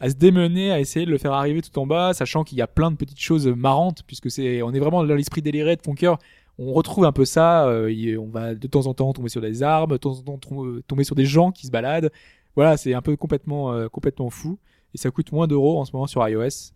à 0.00 0.10
se 0.10 0.14
démener, 0.14 0.70
à 0.70 0.78
essayer 0.78 1.06
de 1.06 1.10
le 1.10 1.18
faire 1.18 1.32
arriver 1.32 1.62
tout 1.62 1.76
en 1.78 1.86
bas, 1.86 2.12
sachant 2.14 2.44
qu'il 2.44 2.58
y 2.58 2.62
a 2.62 2.66
plein 2.66 2.90
de 2.90 2.96
petites 2.96 3.20
choses 3.20 3.46
marrantes 3.48 4.02
puisque 4.06 4.30
c'est 4.30 4.62
on 4.62 4.72
est 4.72 4.78
vraiment 4.78 5.02
dans 5.02 5.14
l'esprit 5.14 5.42
déliré 5.42 5.76
de 5.76 5.82
Conker 5.82 6.18
on 6.58 6.72
retrouve 6.72 7.04
un 7.04 7.12
peu 7.12 7.24
ça. 7.24 7.66
euh, 7.68 8.16
on 8.18 8.28
va 8.28 8.54
de 8.54 8.66
temps 8.66 8.86
en 8.86 8.94
temps 8.94 9.12
tomber 9.12 9.28
sur 9.28 9.40
des 9.40 9.62
armes, 9.62 9.92
de 9.92 9.96
temps 9.96 10.18
en 10.26 10.38
temps 10.38 10.64
tomber 10.86 11.04
sur 11.04 11.14
des 11.14 11.24
gens 11.24 11.52
qui 11.52 11.66
se 11.66 11.70
baladent. 11.70 12.10
Voilà, 12.56 12.76
c'est 12.76 12.94
un 12.94 13.02
peu 13.02 13.16
complètement, 13.16 13.72
euh, 13.72 13.88
complètement 13.88 14.30
fou. 14.30 14.58
Et 14.94 14.98
ça 14.98 15.10
coûte 15.10 15.30
moins 15.32 15.46
d'euros 15.46 15.78
en 15.78 15.84
ce 15.84 15.92
moment 15.92 16.06
sur 16.06 16.26
iOS. 16.28 16.72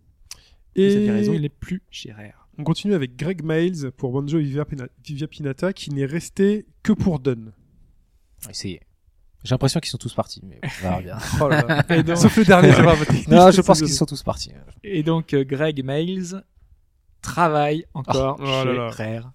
Et... 0.75 0.87
Pour 0.87 0.91
cette 0.93 1.09
raison, 1.09 1.33
il 1.33 1.37
Et 1.37 1.39
n'est 1.41 1.49
plus 1.49 1.81
chez 1.89 2.11
Rare. 2.11 2.42
On 2.57 2.63
continue 2.63 2.93
avec 2.93 3.15
Greg 3.15 3.41
Miles 3.43 3.91
pour 3.97 4.11
Banjo 4.11 4.37
et 4.39 4.43
Vivia, 4.43 4.63
Pina- 4.65 4.87
Vivia 5.03 5.27
Pinata, 5.27 5.73
qui 5.73 5.91
n'est 5.91 6.05
resté 6.05 6.65
que 6.83 6.93
pour 6.93 7.19
Dunn. 7.19 7.51
Essayez. 8.49 8.81
J'ai 9.43 9.53
l'impression 9.53 9.79
qu'ils 9.81 9.89
sont 9.89 9.97
tous 9.97 10.13
partis, 10.13 10.41
mais 10.47 10.59
on 10.63 10.81
verra 10.83 11.01
bien. 11.01 11.17
Oh 11.41 11.47
là 11.49 11.65
là. 11.67 11.95
Et 11.97 12.03
donc, 12.03 12.17
Sauf 12.17 12.37
le 12.37 12.45
dernier, 12.45 12.69
non, 13.27 13.51
je 13.51 13.61
pense 13.61 13.79
qu'ils 13.79 13.89
sont 13.89 14.05
tous 14.05 14.23
partis. 14.23 14.51
et 14.83 15.03
donc, 15.03 15.33
euh, 15.33 15.43
Greg 15.43 15.81
Miles 15.83 16.41
travaille 17.21 17.85
encore 17.93 18.37
Oh 18.39 18.43
là 18.45 18.63
chez 18.63 18.73
là. 18.73 18.89
Rare. 19.19 19.31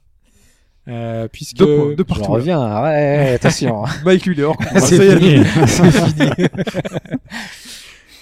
Euh, 0.88 1.28
puisque 1.28 1.58
deux 1.58 1.94
Je 1.98 2.02
partout. 2.02 2.22
là. 2.22 2.28
reviens, 2.38 2.82
ouais, 2.82 3.32
attention. 3.34 3.84
Mike, 4.06 4.24
il 4.26 4.40
est 4.40 4.42
hors 4.42 4.56
combat. 4.56 4.80
C'est 4.80 5.18
fini. 5.18 5.44
C'est 5.66 5.90
fini. 5.90 6.30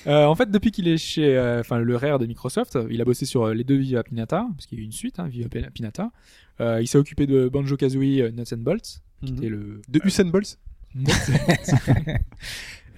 Euh, 0.06 0.24
en 0.26 0.34
fait, 0.34 0.50
depuis 0.50 0.70
qu'il 0.70 0.86
est 0.88 0.98
chez, 0.98 1.36
euh, 1.36 1.60
enfin, 1.60 1.78
le 1.78 1.96
Rare 1.96 2.18
de 2.18 2.26
Microsoft, 2.26 2.78
il 2.90 3.00
a 3.00 3.04
bossé 3.04 3.24
sur 3.26 3.44
euh, 3.44 3.54
les 3.54 3.64
deux 3.64 3.76
Viva 3.76 4.02
Pinata, 4.04 4.46
parce 4.54 4.66
qu'il 4.66 4.78
y 4.78 4.80
a 4.80 4.82
eu 4.82 4.84
une 4.86 4.92
suite, 4.92 5.18
hein, 5.18 5.26
Viva 5.28 5.48
Pinata. 5.48 6.12
Euh, 6.60 6.80
il 6.80 6.86
s'est 6.86 6.98
occupé 6.98 7.26
de 7.26 7.48
Banjo 7.48 7.76
Kazooie 7.76 8.20
euh, 8.22 8.30
Nuts 8.30 8.52
and 8.52 8.58
Bolts, 8.58 9.00
qui 9.24 9.32
Mhm. 9.32 9.38
était 9.38 9.48
le 9.48 9.82
De 9.88 10.00
Usain 10.04 10.26
Bolt 10.26 10.58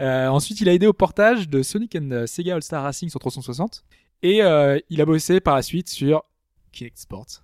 Euh, 0.00 0.28
ensuite, 0.28 0.60
il 0.60 0.68
a 0.68 0.74
aidé 0.74 0.86
au 0.86 0.92
portage 0.92 1.48
de 1.48 1.60
Sonic 1.64 1.96
and 1.96 2.24
Sega 2.28 2.54
All 2.54 2.62
Star 2.62 2.84
Racing 2.84 3.08
sur 3.10 3.18
360. 3.18 3.84
Et 4.22 4.42
euh, 4.44 4.78
il 4.90 5.00
a 5.00 5.04
bossé 5.04 5.40
par 5.40 5.56
la 5.56 5.62
suite 5.62 5.88
sur 5.88 6.22
Kinect 6.70 6.98
Sports. 6.98 7.42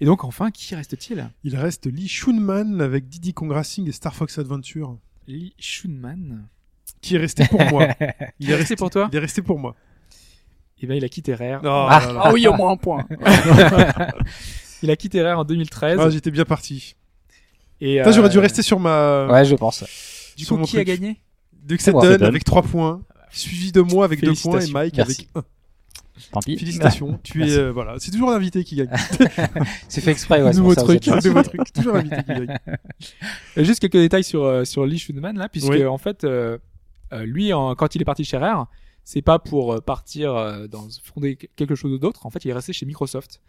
Et 0.00 0.06
donc, 0.06 0.24
enfin, 0.24 0.50
qui 0.50 0.74
reste-t-il? 0.74 1.28
Il 1.44 1.56
reste 1.56 1.84
Lee 1.86 2.08
Shunman 2.08 2.80
avec 2.80 3.08
Diddy 3.10 3.34
Kong 3.34 3.52
Racing 3.52 3.86
et 3.86 3.92
Star 3.92 4.14
Fox 4.14 4.38
Adventure, 4.38 4.96
Lee 5.26 5.52
Shunman. 5.58 6.46
Qui 7.00 7.16
est 7.16 7.18
resté 7.18 7.46
pour 7.46 7.62
moi. 7.66 7.88
Il 8.40 8.50
est 8.50 8.54
resté 8.54 8.76
pour 8.76 8.90
toi 8.90 9.08
Il 9.12 9.16
est 9.16 9.20
resté 9.20 9.42
pour 9.42 9.58
moi. 9.58 9.74
Eh 10.82 10.86
ben, 10.86 10.94
il 10.94 11.04
a 11.04 11.10
quitté 11.10 11.34
Rare. 11.34 11.60
Oh 11.62 11.66
là 11.66 12.12
là. 12.12 12.32
oui, 12.32 12.46
au 12.48 12.54
moins 12.54 12.72
un 12.72 12.76
point. 12.76 13.06
Il 14.82 14.90
a 14.90 14.96
quitté 14.96 15.20
Rare 15.20 15.38
en 15.38 15.44
2013. 15.44 15.98
Ah, 16.00 16.08
j'étais 16.08 16.30
bien 16.30 16.46
parti. 16.46 16.96
et 17.82 17.98
Putain, 17.98 18.12
J'aurais 18.12 18.30
dû 18.30 18.38
euh, 18.38 18.40
rester 18.40 18.62
sur 18.62 18.80
ma. 18.80 19.26
Ouais, 19.26 19.44
je 19.44 19.56
pense. 19.56 19.84
Du 20.38 20.46
sur 20.46 20.56
coup, 20.56 20.62
qui 20.64 20.78
a 20.78 20.84
gagné? 20.84 21.20
Dunn. 21.66 22.22
avec 22.22 22.44
3 22.44 22.62
points, 22.62 23.02
suivi 23.30 23.72
de 23.72 23.82
moi 23.82 24.06
avec 24.06 24.22
2 24.22 24.32
points 24.32 24.60
et. 24.60 24.70
Mike 24.70 24.96
Merci. 24.96 25.28
avec 25.34 25.46
1. 25.46 25.50
Tant 26.32 26.40
pis. 26.40 26.56
Félicitations. 26.58 27.18
tu 27.22 27.44
es 27.46 27.56
euh, 27.58 27.70
voilà, 27.70 27.94
c'est 27.98 28.10
toujours 28.10 28.30
l'invité 28.30 28.64
qui 28.64 28.76
gagne. 28.76 28.90
C'est 29.88 30.00
fait 30.00 30.10
exprès, 30.10 30.42
ouais. 30.42 30.52
Nouveau 30.52 30.74
truc, 30.74 31.06
nouveau 31.06 31.42
truc, 31.42 31.72
toujours 31.72 31.94
l'invité 31.94 32.22
qui 32.22 32.32
gagne. 32.32 32.58
Euh, 33.56 33.64
Juste 33.64 33.80
quelques 33.80 33.96
détails 33.96 34.24
sur 34.24 34.44
euh, 34.44 34.64
sur 34.64 34.86
Lee 34.86 34.98
Shunman 34.98 35.36
là, 35.36 35.48
puisque 35.48 35.68
Oui. 35.70 35.84
en 35.84 35.98
fait, 35.98 36.24
euh, 36.24 36.58
euh, 37.12 37.24
lui, 37.24 37.52
en- 37.52 37.74
quand 37.74 37.94
il 37.94 38.02
est 38.02 38.04
parti 38.04 38.24
chez 38.24 38.36
Rare, 38.36 38.68
c'est 39.04 39.22
pas 39.22 39.38
pour 39.38 39.72
euh, 39.74 39.80
partir 39.80 40.34
euh, 40.34 40.66
dans 40.66 40.86
fonder 41.02 41.36
quelque 41.36 41.74
chose 41.74 41.98
d'autre. 42.00 42.26
En 42.26 42.30
fait, 42.30 42.44
il 42.44 42.50
est 42.50 42.54
resté 42.54 42.72
chez 42.72 42.86
Microsoft. 42.86 43.40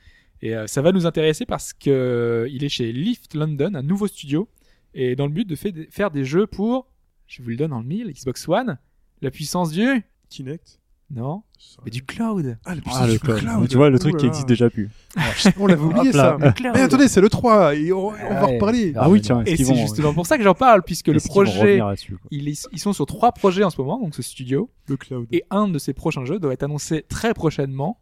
Et 0.43 0.55
ça 0.65 0.81
va 0.81 0.91
nous 0.91 1.05
intéresser 1.05 1.45
parce 1.45 1.71
que 1.71 2.47
il 2.49 2.63
est 2.63 2.69
chez 2.69 2.91
Lift 2.91 3.35
London, 3.35 3.75
un 3.75 3.83
nouveau 3.83 4.07
studio, 4.07 4.49
et 4.95 5.15
dans 5.15 5.27
le 5.27 5.31
but 5.31 5.47
de 5.47 5.55
faire 5.55 6.09
des 6.09 6.25
jeux 6.25 6.47
pour, 6.47 6.87
je 7.27 7.43
vous 7.43 7.49
le 7.49 7.57
donne 7.57 7.71
en 7.71 7.81
le 7.81 7.85
mille, 7.85 8.11
Xbox 8.11 8.47
One, 8.47 8.79
la 9.21 9.29
puissance 9.29 9.71
du, 9.71 10.03
Kinect. 10.29 10.80
Non, 11.13 11.43
mais 11.83 11.91
du 11.91 12.03
cloud. 12.03 12.57
Ah, 12.65 12.75
le 12.75 12.81
Ah, 12.85 13.05
le 13.07 13.17
cloud. 13.17 13.39
cloud. 13.39 13.67
Tu 13.69 13.75
vois, 13.77 13.89
le 13.89 13.95
Ouh 13.95 13.99
truc 13.99 14.13
là 14.13 14.19
qui 14.19 14.25
existe 14.27 14.47
déjà 14.47 14.69
plus. 14.69 14.89
On 15.59 15.67
l'avait 15.67 15.81
oublié 15.83 16.11
là. 16.11 16.37
ça. 16.39 16.53
Mais 16.73 16.81
attendez, 16.81 17.07
c'est 17.07 17.21
le 17.21 17.29
3 17.29 17.75
et 17.75 17.91
on, 17.91 18.07
on 18.07 18.11
va 18.11 18.45
Ouais. 18.45 18.53
reparler. 18.55 18.93
Ah 18.95 19.09
oui, 19.09 19.21
tiens, 19.21 19.43
Et 19.45 19.57
c'est 19.57 19.75
justement 19.75 20.13
pour 20.13 20.25
ça 20.25 20.37
que 20.37 20.43
j'en 20.43 20.53
parle, 20.53 20.83
puisque 20.83 21.07
le 21.07 21.19
projet, 21.19 21.81
ils, 22.31 22.47
ils 22.71 22.79
sont 22.79 22.93
sur 22.93 23.05
trois 23.05 23.31
projets 23.31 23.63
en 23.63 23.69
ce 23.69 23.79
moment, 23.81 23.99
donc 23.99 24.15
ce 24.15 24.21
studio, 24.21 24.69
Le 24.87 24.97
cloud. 24.97 25.27
et 25.31 25.43
un 25.49 25.67
de 25.67 25.77
ces 25.79 25.93
prochains 25.93 26.23
jeux 26.25 26.39
doit 26.39 26.53
être 26.53 26.63
annoncé 26.63 27.03
très 27.07 27.33
prochainement. 27.33 27.99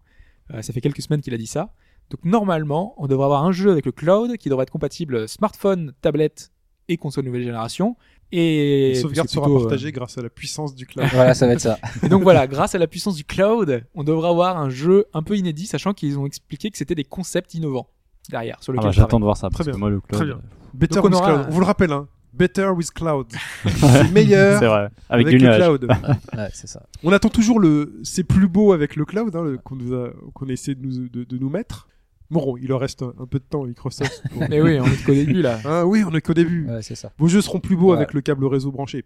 Euh, 0.54 0.62
ça 0.62 0.74
fait 0.74 0.82
quelques 0.82 1.02
semaines 1.02 1.22
qu'il 1.22 1.34
a 1.34 1.38
dit 1.38 1.48
ça. 1.48 1.74
Donc 2.12 2.24
normalement, 2.26 2.96
on 2.98 3.08
devrait 3.08 3.26
avoir 3.26 3.44
un 3.46 3.52
jeu 3.52 3.72
avec 3.72 3.86
le 3.86 3.92
cloud 3.92 4.38
qui 4.38 4.50
devrait 4.50 4.64
être 4.64 4.72
compatible 4.72 5.28
smartphone, 5.28 5.94
tablette 6.02 6.52
et 6.88 6.98
console 6.98 7.26
nouvelle 7.26 7.44
génération. 7.44 7.96
Et, 8.32 8.94
sauvegarde 9.02 9.28
c'est 9.28 9.36
sera 9.36 9.46
plutôt, 9.48 9.58
euh, 9.58 9.62
partagée 9.64 9.92
grâce 9.92 10.18
à 10.18 10.22
la 10.22 10.30
puissance 10.30 10.76
du 10.76 10.86
cloud. 10.86 11.08
Voilà, 11.14 11.34
ça 11.34 11.48
va 11.48 11.54
être 11.54 11.62
ça. 11.62 11.80
Et 12.04 12.10
donc 12.10 12.22
voilà, 12.24 12.46
grâce 12.48 12.76
à 12.76 12.78
la 12.78 12.88
puissance 12.88 13.16
du 13.16 13.24
cloud, 13.24 13.84
on 13.96 14.04
devrait 14.04 14.30
avoir 14.30 14.58
un 14.58 14.70
jeu 14.70 15.06
un 15.14 15.24
peu 15.24 15.36
inédit, 15.36 15.66
sachant 15.66 15.94
qu'ils 15.94 16.18
ont 16.20 16.26
expliqué 16.26 16.70
que 16.70 16.78
c'était 16.78 16.96
des 16.96 17.04
concepts 17.06 17.54
innovants 17.56 17.88
derrière, 18.30 18.62
sur 18.62 18.72
Ah 18.74 18.76
bah, 18.76 18.78
ils 18.78 18.82
travaillent. 18.82 18.96
J'attends 18.96 19.20
de 19.20 19.26
voir 19.26 19.38
ça. 19.38 19.50
Très 19.50 19.58
Parce 19.64 19.66
que 19.68 19.72
bien. 19.72 19.80
moi, 19.80 19.90
le 19.90 20.00
cloud. 20.02 20.18
Très 20.20 20.26
bien. 20.26 20.36
euh, 20.36 20.40
Better 20.76 20.96
Donc 20.96 21.06
on 21.06 21.08
with 21.08 21.16
aura 21.18 21.28
cloud. 21.34 21.46
On 21.50 21.52
vous 21.54 21.60
le 21.60 21.66
rappelle, 21.66 21.92
hein. 21.92 22.08
Better 22.32 22.68
with 22.70 22.92
cloud. 22.92 23.26
c'est 23.66 24.12
meilleur 24.14 24.60
C'est 24.60 24.68
vrai. 24.68 24.90
Avec, 25.10 25.26
avec, 25.28 25.34
le 25.34 25.48
nuage. 25.48 25.58
cloud. 25.58 25.88
Ouais, 26.38 26.48
c'est 26.54 26.68
ça. 26.68 26.84
On 27.04 27.12
attend 27.12 27.30
toujours 27.30 27.60
le 27.60 28.00
c'est 28.04 28.24
plus 28.24 28.48
beau 28.48 28.72
avec 28.72 28.96
le 28.96 29.06
cloud 29.06 29.36
hein, 29.36 29.42
le- 29.42 29.58
qu'on 29.58 29.76
nous 29.76 29.96
a 29.96 30.12
qu'on 30.36 30.48
a 30.48 30.52
essayé 30.52 30.76
de 30.76 30.86
nous 30.86 31.10
de, 31.10 31.24
de 31.24 31.38
nous 31.40 31.50
mettre. 31.50 31.88
Bon, 32.32 32.58
il 32.58 32.72
en 32.74 32.78
reste 32.78 33.02
un, 33.02 33.14
un 33.20 33.26
peu 33.26 33.40
de 33.40 33.44
temps 33.44 33.64
à 33.64 33.68
Microsoft. 33.68 34.24
pour- 34.32 34.48
Mais 34.50 34.62
oui, 34.62 34.80
on 34.80 34.86
est 34.86 35.04
qu'au 35.04 35.14
début 35.14 35.42
là. 35.42 35.60
Ah 35.66 35.86
oui, 35.86 36.04
on 36.06 36.14
est 36.14 36.22
qu'au 36.22 36.34
début. 36.36 36.68
Ouais, 36.68 36.82
c'est 36.82 36.96
ça. 36.96 37.12
Vos 37.18 37.28
jeux 37.28 37.42
seront 37.42 37.60
plus 37.60 37.76
beaux 37.76 37.92
Ouais. 37.92 37.98
avec 37.98 38.14
le 38.14 38.22
câble 38.22 38.46
réseau 38.46 38.72
branché. 38.72 39.06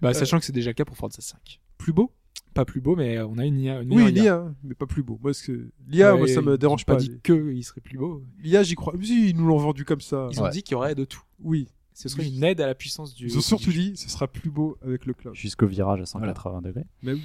Bah, 0.00 0.12
sachant 0.14 0.38
que 0.38 0.44
c'est 0.44 0.52
déjà 0.52 0.70
le 0.70 0.74
cas 0.74 0.84
pour 0.84 0.96
Forza 0.96 1.20
5. 1.22 1.60
Plus 1.78 1.92
beau? 1.92 2.12
Pas 2.54 2.64
plus 2.66 2.80
beau, 2.82 2.96
mais 2.96 3.18
on 3.20 3.38
a 3.38 3.46
une 3.46 3.58
IA. 3.58 3.80
Une 3.80 3.94
Oui, 3.94 4.02
IA. 4.04 4.10
l'IA, 4.10 4.34
hein, 4.36 4.54
mais 4.62 4.74
pas 4.74 4.84
plus 4.86 5.02
beau. 5.02 5.18
Moi, 5.22 5.32
ce 5.32 5.42
que 5.44 5.70
l'IA, 5.88 6.12
Ouais, 6.12 6.18
moi, 6.18 6.28
ça 6.28 6.42
me 6.42 6.54
ils 6.54 6.58
dérange 6.58 6.82
ont 6.82 6.84
pas 6.84 6.94
pas. 6.96 7.00
dit 7.00 7.18
que 7.22 7.50
il 7.54 7.62
serait 7.62 7.80
plus 7.80 7.96
beau. 7.96 8.22
L'IA, 8.42 8.62
j'y 8.62 8.74
crois. 8.74 8.92
Si, 9.02 9.30
ils 9.30 9.36
nous 9.36 9.46
l'ont 9.46 9.56
vendu 9.56 9.84
comme 9.86 10.02
ça. 10.02 10.28
Ils 10.32 10.42
ont 10.42 10.48
dit 10.50 10.62
qu'il 10.62 10.72
y 10.72 10.74
aurait 10.74 10.94
de 10.94 11.04
tout. 11.06 11.22
Oui. 11.40 11.68
Ce 11.94 12.08
serait 12.08 12.26
une 12.26 12.42
aide 12.44 12.60
à 12.60 12.66
la 12.66 12.74
puissance 12.74 13.14
du. 13.14 13.26
Ils 13.26 13.38
ont 13.38 13.42
surtout 13.42 13.70
du- 13.70 13.90
dit, 13.92 13.96
ce 13.96 14.08
sera 14.10 14.26
plus 14.26 14.50
beau 14.50 14.76
avec 14.82 15.06
le 15.06 15.14
cloud. 15.14 15.34
Jusqu'au 15.34 15.66
virage 15.66 16.00
à 16.00 16.06
180 16.06 16.60
degrés. 16.62 16.84
Mais 17.02 17.12
oui. 17.14 17.22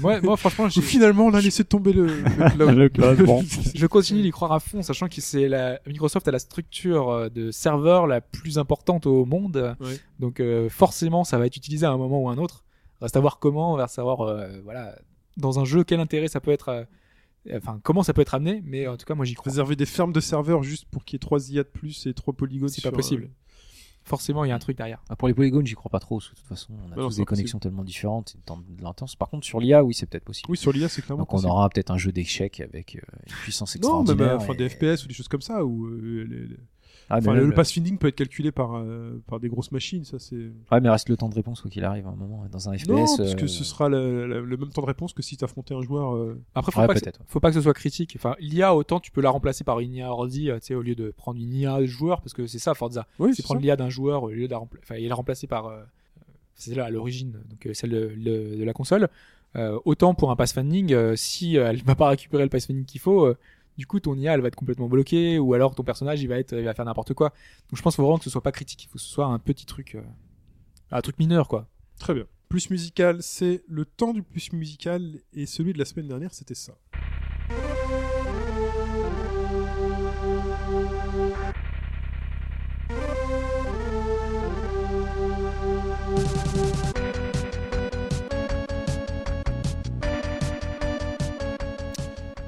Moi, 0.00 0.20
moi, 0.20 0.36
franchement, 0.36 0.68
j'ai- 0.68 0.80
Finalement, 0.96 1.26
on 1.26 1.34
a 1.34 1.40
laissé 1.40 1.64
tomber 1.64 1.92
le, 1.92 2.06
le 2.06 2.48
cloud. 2.50 2.70
Le 2.76 2.88
cloud, 2.88 3.22
bon. 3.24 3.42
je 3.74 3.86
continue 3.86 4.22
d'y 4.22 4.30
croire 4.30 4.52
à 4.52 4.60
fond, 4.60 4.82
sachant 4.82 5.08
que 5.08 5.20
c'est 5.20 5.48
la 5.48 5.80
Microsoft 5.86 6.26
a 6.28 6.30
la 6.30 6.38
structure 6.38 7.10
euh, 7.10 7.28
de 7.28 7.50
serveur 7.50 8.06
la 8.06 8.20
plus 8.20 8.58
importante 8.58 9.06
au 9.06 9.24
monde. 9.24 9.76
Donc 10.20 10.40
euh, 10.40 10.68
forcément, 10.68 11.24
ça 11.24 11.38
va 11.38 11.46
être 11.46 11.56
utilisé 11.56 11.86
à 11.86 11.90
un 11.90 11.96
moment 11.98 12.22
ou 12.22 12.28
à 12.28 12.32
un 12.32 12.38
autre. 12.38 12.64
Reste 13.00 13.16
à 13.16 13.20
voir 13.20 13.38
comment, 13.38 13.74
on 13.74 13.76
va 13.76 13.88
savoir 13.88 14.22
euh, 14.22 14.48
voilà 14.64 14.96
dans 15.36 15.58
un 15.60 15.64
jeu 15.66 15.84
quel 15.84 16.00
intérêt 16.00 16.28
ça 16.28 16.40
peut 16.40 16.50
être. 16.52 16.68
euh, 16.70 16.84
Enfin, 17.54 17.78
comment 17.84 18.02
ça 18.02 18.12
peut 18.12 18.22
être 18.22 18.34
amené, 18.34 18.60
mais 18.66 18.88
en 18.88 18.96
tout 18.96 19.06
cas, 19.06 19.14
moi 19.14 19.24
j'y 19.24 19.34
crois. 19.34 19.52
Réserver 19.52 19.76
des 19.76 19.86
fermes 19.86 20.12
de 20.12 20.18
serveurs 20.18 20.64
juste 20.64 20.84
pour 20.90 21.04
qu'il 21.04 21.14
y 21.14 21.18
ait 21.18 21.20
3 21.20 21.50
IA 21.50 21.62
de 21.62 21.68
plus 21.68 22.04
et 22.08 22.12
3 22.12 22.34
polygones. 22.34 22.68
C'est 22.68 22.82
pas 22.82 22.90
possible. 22.96 23.28
Forcément, 24.06 24.44
il 24.44 24.48
y 24.48 24.52
a 24.52 24.54
un 24.54 24.58
truc 24.60 24.76
derrière. 24.76 25.02
Ah, 25.08 25.16
pour 25.16 25.26
les 25.28 25.34
polygones, 25.34 25.66
j'y 25.66 25.74
crois 25.74 25.90
pas 25.90 25.98
trop. 25.98 26.18
parce 26.18 26.28
que 26.28 26.34
De 26.34 26.38
toute 26.38 26.48
façon, 26.48 26.72
on 26.74 26.92
a 26.92 26.94
Bah 26.94 27.02
non, 27.02 27.08
tous 27.08 27.16
des 27.16 27.24
connexions 27.24 27.58
tellement 27.58 27.82
différentes, 27.84 28.36
de 28.46 28.82
l'intense. 28.82 29.16
Par 29.16 29.28
contre, 29.28 29.44
sur 29.44 29.58
l'IA, 29.60 29.82
oui, 29.82 29.94
c'est 29.94 30.06
peut-être 30.06 30.24
possible. 30.24 30.48
Oui, 30.50 30.56
sur 30.56 30.72
l'IA, 30.72 30.88
c'est 30.88 31.02
clairement 31.02 31.22
Donc, 31.22 31.32
on 31.32 31.36
possible. 31.36 31.50
aura 31.50 31.68
peut-être 31.68 31.90
un 31.90 31.98
jeu 31.98 32.12
d'échecs 32.12 32.60
avec 32.60 32.96
euh, 32.96 33.00
une 33.26 33.34
puissance 33.34 33.76
Non, 33.80 34.04
même 34.04 34.10
extraordinaire. 34.12 34.32
euh, 34.34 34.36
enfin, 34.36 34.52
et- 34.54 34.56
des 34.56 34.68
FPS 34.68 35.04
ou 35.04 35.08
des 35.08 35.14
choses 35.14 35.28
comme 35.28 35.40
ça. 35.40 35.64
Où, 35.64 35.86
euh, 35.86 36.24
les- 36.28 36.46
les- 36.46 36.56
Ah, 37.08 37.20
mais 37.20 37.28
enfin, 37.28 37.34
même 37.34 37.48
le 37.48 37.54
pass 37.54 37.70
finding 37.72 37.98
peut 37.98 38.08
être 38.08 38.16
calculé 38.16 38.50
par, 38.50 38.74
euh, 38.76 39.22
par 39.28 39.38
des 39.38 39.48
grosses 39.48 39.70
machines. 39.70 40.04
Ça, 40.04 40.18
c'est. 40.18 40.34
Ouais, 40.72 40.80
mais 40.80 40.88
reste 40.90 41.08
le 41.08 41.16
temps 41.16 41.28
de 41.28 41.34
réponse, 41.34 41.60
quoi 41.60 41.70
qu'il 41.70 41.84
arrive, 41.84 42.06
à 42.06 42.10
un 42.10 42.16
moment, 42.16 42.44
dans 42.50 42.68
un 42.68 42.76
FPS. 42.76 42.88
Non, 42.88 42.96
parce 43.16 43.34
que 43.36 43.44
euh, 43.44 43.48
ce 43.48 43.62
sera 43.64 43.88
le, 43.88 44.26
le- 44.26 44.44
le 44.44 44.56
même 44.56 44.70
temps 44.70 44.82
de 44.82 44.86
réponse 44.86 45.12
que 45.12 45.22
si 45.22 45.36
tu 45.36 45.44
affrontais 45.44 45.74
un 45.74 45.82
joueur. 45.82 46.14
euh, 46.16 46.40
Après, 46.54 46.72
faut, 46.72 46.80
Ouais, 46.80 46.86
pas 46.88 46.94
que, 46.94 47.00
faut 47.28 47.38
pas 47.40 47.50
que 47.50 47.54
ce 47.54 47.60
soit 47.60 47.74
critique. 47.74 48.14
Enfin, 48.16 48.34
l'IA, 48.40 48.74
autant 48.74 48.98
tu 48.98 49.10
peux 49.12 49.20
la 49.20 49.30
remplacer 49.30 49.62
par 49.62 49.78
une 49.80 49.94
IA 49.94 50.10
ordi, 50.10 50.46
tu 50.54 50.58
sais, 50.62 50.74
au 50.74 50.82
lieu 50.82 50.94
de 50.96 51.12
prendre 51.16 51.38
une 51.40 51.54
IA 51.54 51.80
de 51.80 51.86
joueur, 51.86 52.20
parce 52.22 52.32
que 52.34 52.46
c'est 52.48 52.58
ça, 52.58 52.74
Forza. 52.74 53.06
Oui, 53.20 53.34
c'est 53.34 53.42
prendre 53.44 53.60
l'IA 53.60 53.76
d'un 53.76 53.88
joueur 53.90 54.24
au 54.24 54.30
lieu 54.30 54.46
de 54.46 54.52
la 54.52 54.58
rempla- 54.58 54.78
enfin, 54.82 54.96
et 54.96 55.06
la 55.08 55.14
remplacer 55.14 55.46
par, 55.46 55.66
euh, 55.66 55.82
c'est 56.54 56.74
là 56.74 56.86
à 56.86 56.90
l'origine, 56.90 57.32
donc 57.48 57.66
euh, 57.66 57.74
celle 57.74 57.90
de, 57.90 58.12
le- 58.16 58.56
de 58.56 58.64
la 58.64 58.72
console. 58.72 59.08
Euh, 59.54 59.78
autant 59.84 60.14
pour 60.14 60.30
un 60.30 60.36
pass 60.36 60.52
funding, 60.52 60.92
euh, 60.92 61.14
si 61.16 61.56
elle 61.56 61.82
va 61.84 61.94
pas 61.94 62.08
récupérer 62.08 62.42
le 62.42 62.48
pass 62.50 62.66
funding 62.66 62.84
qu'il 62.84 63.00
faut, 63.00 63.24
euh, 63.26 63.36
du 63.76 63.86
coup 63.86 64.00
ton 64.00 64.16
IA 64.16 64.34
elle 64.34 64.40
va 64.40 64.48
être 64.48 64.56
complètement 64.56 64.88
bloquée, 64.88 65.38
ou 65.38 65.54
alors 65.54 65.74
ton 65.74 65.82
personnage 65.82 66.22
il 66.22 66.28
va 66.28 66.38
être, 66.38 66.52
il 66.52 66.64
va 66.64 66.74
faire 66.74 66.84
n'importe 66.84 67.14
quoi. 67.14 67.30
Donc 67.70 67.76
je 67.76 67.82
pense 67.82 67.96
faut 67.96 68.02
vraiment 68.02 68.18
que 68.18 68.24
ce 68.24 68.30
soit 68.30 68.42
pas 68.42 68.52
critique, 68.52 68.84
il 68.84 68.86
faut 68.88 68.94
que 68.94 69.00
ce 69.00 69.08
soit 69.08 69.26
un 69.26 69.38
petit 69.38 69.66
truc, 69.66 69.94
euh, 69.94 70.02
un 70.90 71.00
truc 71.00 71.18
mineur 71.18 71.48
quoi. 71.48 71.68
Très 71.98 72.14
bien. 72.14 72.24
Plus 72.48 72.70
musical, 72.70 73.22
c'est 73.22 73.64
le 73.66 73.84
temps 73.84 74.12
du 74.12 74.22
plus 74.22 74.52
musical 74.52 75.20
et 75.32 75.46
celui 75.46 75.72
de 75.72 75.78
la 75.78 75.84
semaine 75.84 76.06
dernière, 76.06 76.32
c'était 76.32 76.54
ça. 76.54 76.74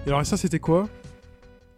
Et 0.09 0.11
alors, 0.11 0.23
et 0.23 0.25
ça, 0.25 0.39
c'était 0.39 0.59
quoi? 0.59 0.89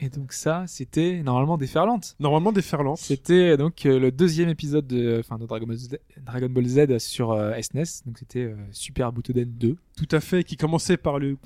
Et 0.02 0.08
donc 0.08 0.32
ça, 0.32 0.64
c'était 0.66 1.22
normalement 1.22 1.58
déferlante. 1.58 2.16
Normalement, 2.20 2.52
des 2.52 2.62
ferlantes. 2.62 2.96
C'était 2.98 3.56
donc 3.58 3.84
euh, 3.84 3.98
le 4.00 4.10
deuxième 4.10 4.48
épisode 4.48 4.86
de, 4.86 5.18
enfin, 5.20 5.36
de 5.38 5.44
Dragon 5.44 5.66
Ball 5.66 5.76
Z, 5.76 5.98
Dragon 6.24 6.48
Ball 6.48 6.66
Z 6.66 6.98
sur 6.98 7.32
euh, 7.32 7.52
SNES, 7.60 8.04
donc 8.06 8.18
c'était 8.18 8.44
euh, 8.44 8.56
Super 8.72 9.12
Butoden 9.12 9.44
2. 9.46 9.76
Tout 9.98 10.08
à 10.10 10.20
fait, 10.20 10.42
qui 10.42 10.56
commençait 10.56 10.96
par 10.96 11.18
le. 11.18 11.36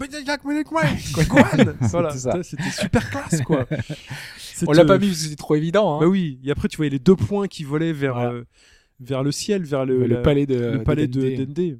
voilà, 1.81 2.11
C'était 2.45 2.71
super 2.71 3.11
classe, 3.11 3.43
quoi. 3.43 3.67
On 4.69 4.73
l'a 4.73 4.85
pas 4.85 4.95
euh, 4.95 4.99
mis 5.01 5.09
parce 5.09 5.19
que 5.19 5.25
c'était 5.25 5.37
trop 5.37 5.57
évident. 5.57 5.97
Hein. 5.97 6.01
Bah 6.03 6.07
oui, 6.07 6.39
et 6.45 6.51
après 6.53 6.69
tu 6.69 6.77
voyais 6.77 6.91
les 6.91 7.01
deux 7.01 7.17
points 7.17 7.49
qui 7.49 7.65
volaient 7.65 7.93
vers, 7.93 8.15
Voilà. 8.15 8.31
euh, 8.33 8.45
vers 9.01 9.25
le 9.25 9.33
ciel, 9.33 9.65
vers 9.65 9.85
le, 9.85 9.99
le, 9.99 10.07
la- 10.07 10.21
palais 10.23 10.47
de 10.47 10.55
le 10.55 10.83
palais 10.85 11.09
de 11.09 11.37
Dende. 11.45 11.49
Dende. 11.55 11.79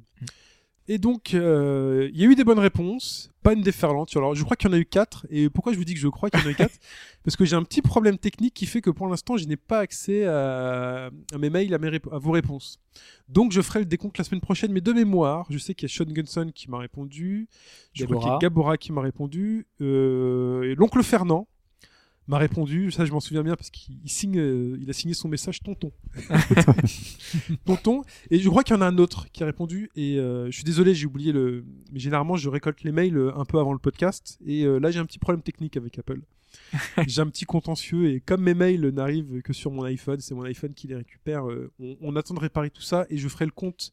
Et 0.87 0.99
donc, 0.99 1.33
euh, 1.33 2.09
il 2.13 2.19
y 2.21 2.23
a 2.23 2.27
eu 2.27 2.35
des 2.35 2.43
bonnes 2.43 2.59
réponses, 2.59 3.31
pas 3.41 3.53
une 3.53 3.61
déferlante. 3.63 4.15
Alors, 4.15 4.35
je 4.35 4.43
crois 4.43 4.55
qu'il 4.55 4.69
y 4.69 4.71
en 4.71 4.75
a 4.75 4.79
eu 4.79 4.85
quatre. 4.85 5.25
Et 5.31 5.49
pourquoi 5.49 5.73
je 5.73 5.77
vous 5.79 5.83
dis 5.83 5.95
que 5.95 5.99
je 5.99 6.07
crois 6.07 6.29
qu'il 6.29 6.39
y 6.41 6.43
en 6.43 6.47
a 6.47 6.51
eu 6.51 6.55
quatre 6.55 6.75
Parce 7.23 7.35
que 7.35 7.43
j'ai 7.43 7.55
un 7.55 7.63
petit 7.63 7.81
problème 7.81 8.19
technique 8.19 8.53
qui 8.53 8.67
fait 8.67 8.81
que 8.81 8.91
pour 8.91 9.07
l'instant, 9.07 9.35
je 9.35 9.45
n'ai 9.45 9.57
pas 9.57 9.79
accès 9.79 10.25
à, 10.25 11.09
à 11.33 11.37
mes 11.39 11.49
mails, 11.49 11.73
à, 11.73 11.79
mes 11.79 11.89
rép- 11.89 12.13
à 12.13 12.19
vos 12.19 12.29
réponses. 12.31 12.79
Donc, 13.29 13.51
je 13.51 13.61
ferai 13.61 13.79
le 13.79 13.85
décompte 13.85 14.17
la 14.19 14.23
semaine 14.23 14.41
prochaine. 14.41 14.71
Mais 14.71 14.81
de 14.81 14.93
mémoire, 14.93 15.47
je 15.49 15.57
sais 15.57 15.73
qu'il 15.73 15.89
y 15.89 15.91
a 15.91 15.95
Sean 15.95 16.05
Gunson 16.11 16.51
qui 16.53 16.69
m'a 16.69 16.77
répondu. 16.77 17.47
Je 17.93 18.05
crois 18.05 18.17
qu'il 18.17 18.25
y 18.27 18.29
a 18.29 18.33
Gabora. 18.33 18.39
Gabora 18.39 18.77
qui 18.77 18.91
m'a 18.91 19.01
répondu. 19.01 19.65
Euh, 19.81 20.63
et 20.71 20.75
l'oncle 20.75 21.01
Fernand 21.01 21.47
m'a 22.27 22.37
répondu. 22.37 22.91
Ça, 22.91 23.05
je 23.05 23.11
m'en 23.11 23.19
souviens 23.19 23.43
bien 23.43 23.55
parce 23.55 23.69
qu'il 23.69 23.97
il 24.03 24.09
signe, 24.09 24.37
euh, 24.37 24.77
il 24.81 24.89
a 24.89 24.93
signé 24.93 25.13
son 25.13 25.27
message 25.27 25.61
tonton. 25.61 25.91
tonton. 27.65 28.03
Et 28.31 28.39
je 28.39 28.49
crois 28.49 28.63
qu'il 28.63 28.75
y 28.75 28.79
en 28.79 28.81
a 28.81 28.87
un 28.87 28.97
autre 28.97 29.27
qui 29.31 29.43
a 29.43 29.45
répondu. 29.45 29.89
Et 29.95 30.19
euh, 30.19 30.47
je 30.47 30.51
suis 30.51 30.63
désolé, 30.63 30.95
j'ai 30.95 31.05
oublié 31.05 31.31
le. 31.31 31.65
Mais 31.91 31.99
généralement, 31.99 32.35
je 32.35 32.49
récolte 32.49 32.83
les 32.83 32.91
mails 32.91 33.17
euh, 33.17 33.37
un 33.37 33.45
peu 33.45 33.59
avant 33.59 33.73
le 33.73 33.79
podcast. 33.79 34.39
Et 34.45 34.63
euh, 34.63 34.79
là, 34.79 34.91
j'ai 34.91 34.99
un 34.99 35.05
petit 35.05 35.19
problème 35.19 35.41
technique 35.41 35.77
avec 35.77 35.97
Apple. 35.99 36.21
j'ai 37.07 37.21
un 37.21 37.27
petit 37.27 37.45
contentieux. 37.45 38.09
Et 38.09 38.21
comme 38.21 38.41
mes 38.41 38.53
mails 38.53 38.89
n'arrivent 38.89 39.41
que 39.41 39.53
sur 39.53 39.71
mon 39.71 39.83
iPhone, 39.83 40.19
c'est 40.19 40.33
mon 40.33 40.43
iPhone 40.43 40.73
qui 40.73 40.87
les 40.87 40.95
récupère. 40.95 41.45
on, 41.79 41.97
on 42.01 42.15
attend 42.15 42.33
de 42.33 42.39
réparer 42.39 42.69
tout 42.69 42.81
ça. 42.81 43.05
Et 43.09 43.17
je 43.17 43.27
ferai 43.27 43.45
le 43.45 43.51
compte 43.51 43.91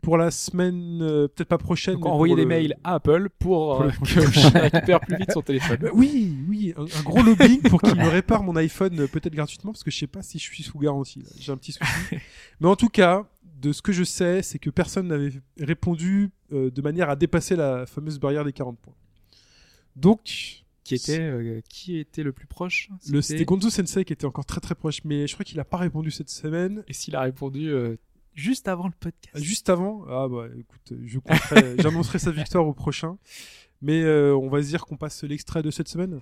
pour 0.00 0.16
la 0.16 0.30
semaine, 0.30 1.00
euh, 1.02 1.28
peut-être 1.28 1.48
pas 1.48 1.58
prochaine. 1.58 1.94
Donc 1.94 2.06
envoyer 2.06 2.34
des 2.34 2.42
le- 2.42 2.48
mails 2.48 2.76
à 2.84 2.94
Apple 2.94 3.28
pour, 3.38 3.76
pour 3.78 3.82
euh, 3.82 3.86
le 3.86 3.92
que 4.06 4.30
je 4.32 4.58
récupère 4.58 5.00
plus 5.00 5.16
vite 5.16 5.32
son 5.32 5.42
téléphone. 5.42 5.78
Bah 5.80 5.88
oui, 5.92 6.34
oui, 6.48 6.74
un, 6.76 6.84
un 6.84 7.02
gros 7.02 7.22
lobbying 7.22 7.60
pour 7.62 7.80
qu'il 7.82 7.94
me 7.96 8.08
répare 8.08 8.42
mon 8.42 8.56
iPhone 8.56 8.98
euh, 9.00 9.06
peut-être 9.06 9.34
gratuitement 9.34 9.72
parce 9.72 9.84
que 9.84 9.90
je 9.90 9.98
sais 9.98 10.06
pas 10.06 10.22
si 10.22 10.38
je 10.38 10.44
suis 10.44 10.62
sous 10.62 10.78
garantie. 10.78 11.22
J'ai 11.38 11.52
un 11.52 11.56
petit 11.56 11.72
souci. 11.72 11.90
Mais 12.60 12.68
en 12.68 12.76
tout 12.76 12.88
cas, 12.88 13.26
de 13.60 13.72
ce 13.72 13.82
que 13.82 13.92
je 13.92 14.04
sais, 14.04 14.42
c'est 14.42 14.58
que 14.58 14.70
personne 14.70 15.08
n'avait 15.08 15.32
répondu 15.58 16.30
euh, 16.52 16.70
de 16.70 16.80
manière 16.82 17.10
à 17.10 17.16
dépasser 17.16 17.56
la 17.56 17.84
fameuse 17.86 18.18
barrière 18.18 18.44
des 18.44 18.52
40 18.54 18.78
points. 18.78 18.94
Donc, 19.96 20.64
Qui 20.84 20.94
était, 20.94 21.20
euh, 21.20 21.60
qui 21.68 21.98
était 21.98 22.22
le 22.22 22.32
plus 22.32 22.46
proche? 22.46 22.88
c'était 23.20 23.44
Gonzo 23.44 23.70
Sensei 23.70 24.04
qui 24.04 24.12
était 24.12 24.24
encore 24.24 24.44
très 24.46 24.60
très 24.60 24.74
proche, 24.74 25.00
mais 25.04 25.26
je 25.26 25.34
crois 25.34 25.44
qu'il 25.44 25.60
a 25.60 25.64
pas 25.64 25.76
répondu 25.76 26.10
cette 26.10 26.30
semaine. 26.30 26.82
Et 26.88 26.92
s'il 26.92 27.14
a 27.16 27.20
répondu 27.20 27.68
euh, 27.68 27.96
juste 28.34 28.68
avant 28.68 28.86
le 28.86 28.92
podcast. 28.98 29.42
Juste 29.42 29.68
avant, 29.68 30.04
ah 30.08 30.28
bah 30.28 30.46
écoute, 30.58 30.92
j'annoncerai 31.78 32.18
sa 32.18 32.30
victoire 32.30 32.66
au 32.66 32.72
prochain. 32.72 33.16
Mais 33.82 34.02
euh, 34.02 34.36
on 34.36 34.48
va 34.48 34.62
se 34.62 34.68
dire 34.68 34.84
qu'on 34.84 34.96
passe 34.96 35.22
l'extrait 35.24 35.62
de 35.62 35.70
cette 35.70 35.88
semaine. 35.88 36.20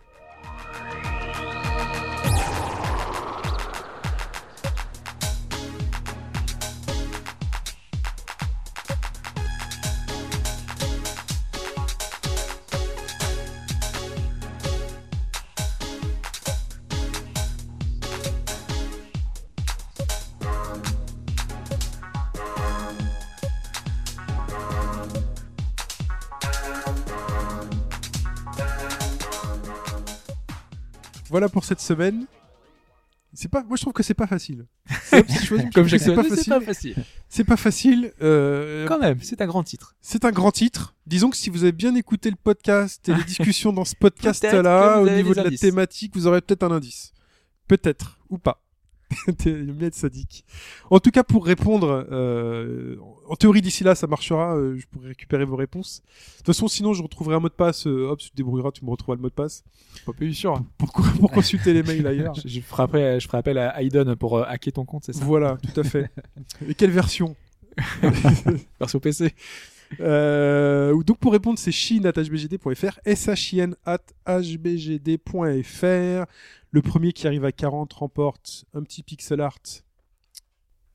Voilà 31.38 31.48
pour 31.48 31.64
cette 31.64 31.80
semaine. 31.80 32.26
C'est 33.32 33.48
pas, 33.48 33.62
moi 33.62 33.76
je 33.76 33.82
trouve 33.82 33.92
que 33.92 34.02
c'est 34.02 34.14
pas 34.14 34.26
facile. 34.26 34.66
C'est 35.04 35.72
Comme 35.72 35.86
chaque 35.86 36.00
semaine, 36.00 36.16
pas 36.16 36.60
facile. 36.60 36.96
C'est 37.28 37.44
pas 37.44 37.56
facile. 37.56 38.12
euh, 38.22 38.86
Quand 38.88 38.98
même, 38.98 39.18
c'est 39.22 39.40
un 39.40 39.46
grand 39.46 39.62
titre. 39.62 39.94
c'est 40.00 40.24
un 40.24 40.32
grand 40.32 40.50
titre. 40.50 40.96
Disons 41.06 41.30
que 41.30 41.36
si 41.36 41.48
vous 41.50 41.62
avez 41.62 41.70
bien 41.72 41.94
écouté 41.94 42.30
le 42.30 42.36
podcast 42.42 43.08
et 43.08 43.14
les 43.14 43.22
discussions 43.32 43.72
dans 43.72 43.84
ce 43.84 43.94
podcast-là, 43.94 45.00
au 45.00 45.08
niveau 45.08 45.32
de 45.34 45.40
la 45.42 45.50
thématique, 45.50 46.12
vous 46.16 46.26
aurez 46.26 46.40
peut-être 46.40 46.64
un 46.64 46.72
indice. 46.72 47.12
Peut-être, 47.68 48.18
ou 48.30 48.38
pas. 48.38 48.64
T'es- 49.38 49.50
J'aime 49.64 49.72
bien 49.72 49.88
être 49.88 49.94
sadique. 49.94 50.44
En 50.90 51.00
tout 51.00 51.10
cas, 51.10 51.22
pour 51.24 51.46
répondre, 51.46 52.06
euh, 52.12 52.96
en 53.28 53.36
théorie 53.36 53.62
d'ici 53.62 53.82
là, 53.84 53.94
ça 53.94 54.06
marchera. 54.06 54.56
euh, 54.56 54.76
je 54.78 54.86
pourrai 54.86 55.08
récupérer 55.08 55.44
vos 55.44 55.56
réponses. 55.56 56.02
De 56.32 56.36
toute 56.38 56.46
façon, 56.46 56.68
sinon, 56.68 56.92
je 56.92 57.02
retrouverai 57.02 57.36
un 57.36 57.40
mot 57.40 57.48
de 57.48 57.54
passe. 57.54 57.86
Euh, 57.86 58.08
hop, 58.10 58.18
tu 58.18 58.30
te 58.30 58.36
débrouilleras, 58.36 58.70
tu 58.72 58.84
me 58.84 58.90
retrouveras 58.90 59.16
le 59.16 59.22
mot 59.22 59.28
de 59.28 59.34
passe. 59.34 59.64
Pas 60.04 60.12
plus 60.12 60.34
sûr. 60.34 60.62
Pour, 60.76 60.92
pour 60.92 61.30
consulter 61.30 61.72
les 61.74 61.82
mails 61.82 62.06
ailleurs. 62.06 62.34
Je, 62.44 62.48
je 62.48 62.60
ferai 62.60 62.82
après, 62.82 63.20
je 63.20 63.26
ferai 63.26 63.38
appel 63.38 63.56
à 63.58 63.80
Aiden 63.82 64.14
pour 64.16 64.36
euh, 64.38 64.44
hacker 64.46 64.72
ton 64.74 64.84
compte, 64.84 65.04
c'est 65.04 65.14
ça? 65.14 65.24
Voilà, 65.24 65.56
tout 65.72 65.80
à 65.80 65.84
fait. 65.84 66.10
Et 66.68 66.74
quelle 66.74 66.90
version? 66.90 67.34
Version 68.78 68.98
PC. 69.00 69.34
Euh, 70.00 71.02
donc 71.02 71.18
pour 71.18 71.32
répondre, 71.32 71.58
c'est 71.58 71.72
shin.hbgd.fr, 71.72 72.98
shin 73.34 73.72
at 73.84 73.98
hbgd.fr. 74.26 76.26
Le 76.70 76.82
premier 76.82 77.12
qui 77.12 77.26
arrive 77.26 77.44
à 77.44 77.52
40 77.52 77.92
remporte 77.94 78.64
un 78.74 78.82
petit 78.82 79.02
pixel 79.02 79.40
art. 79.40 79.58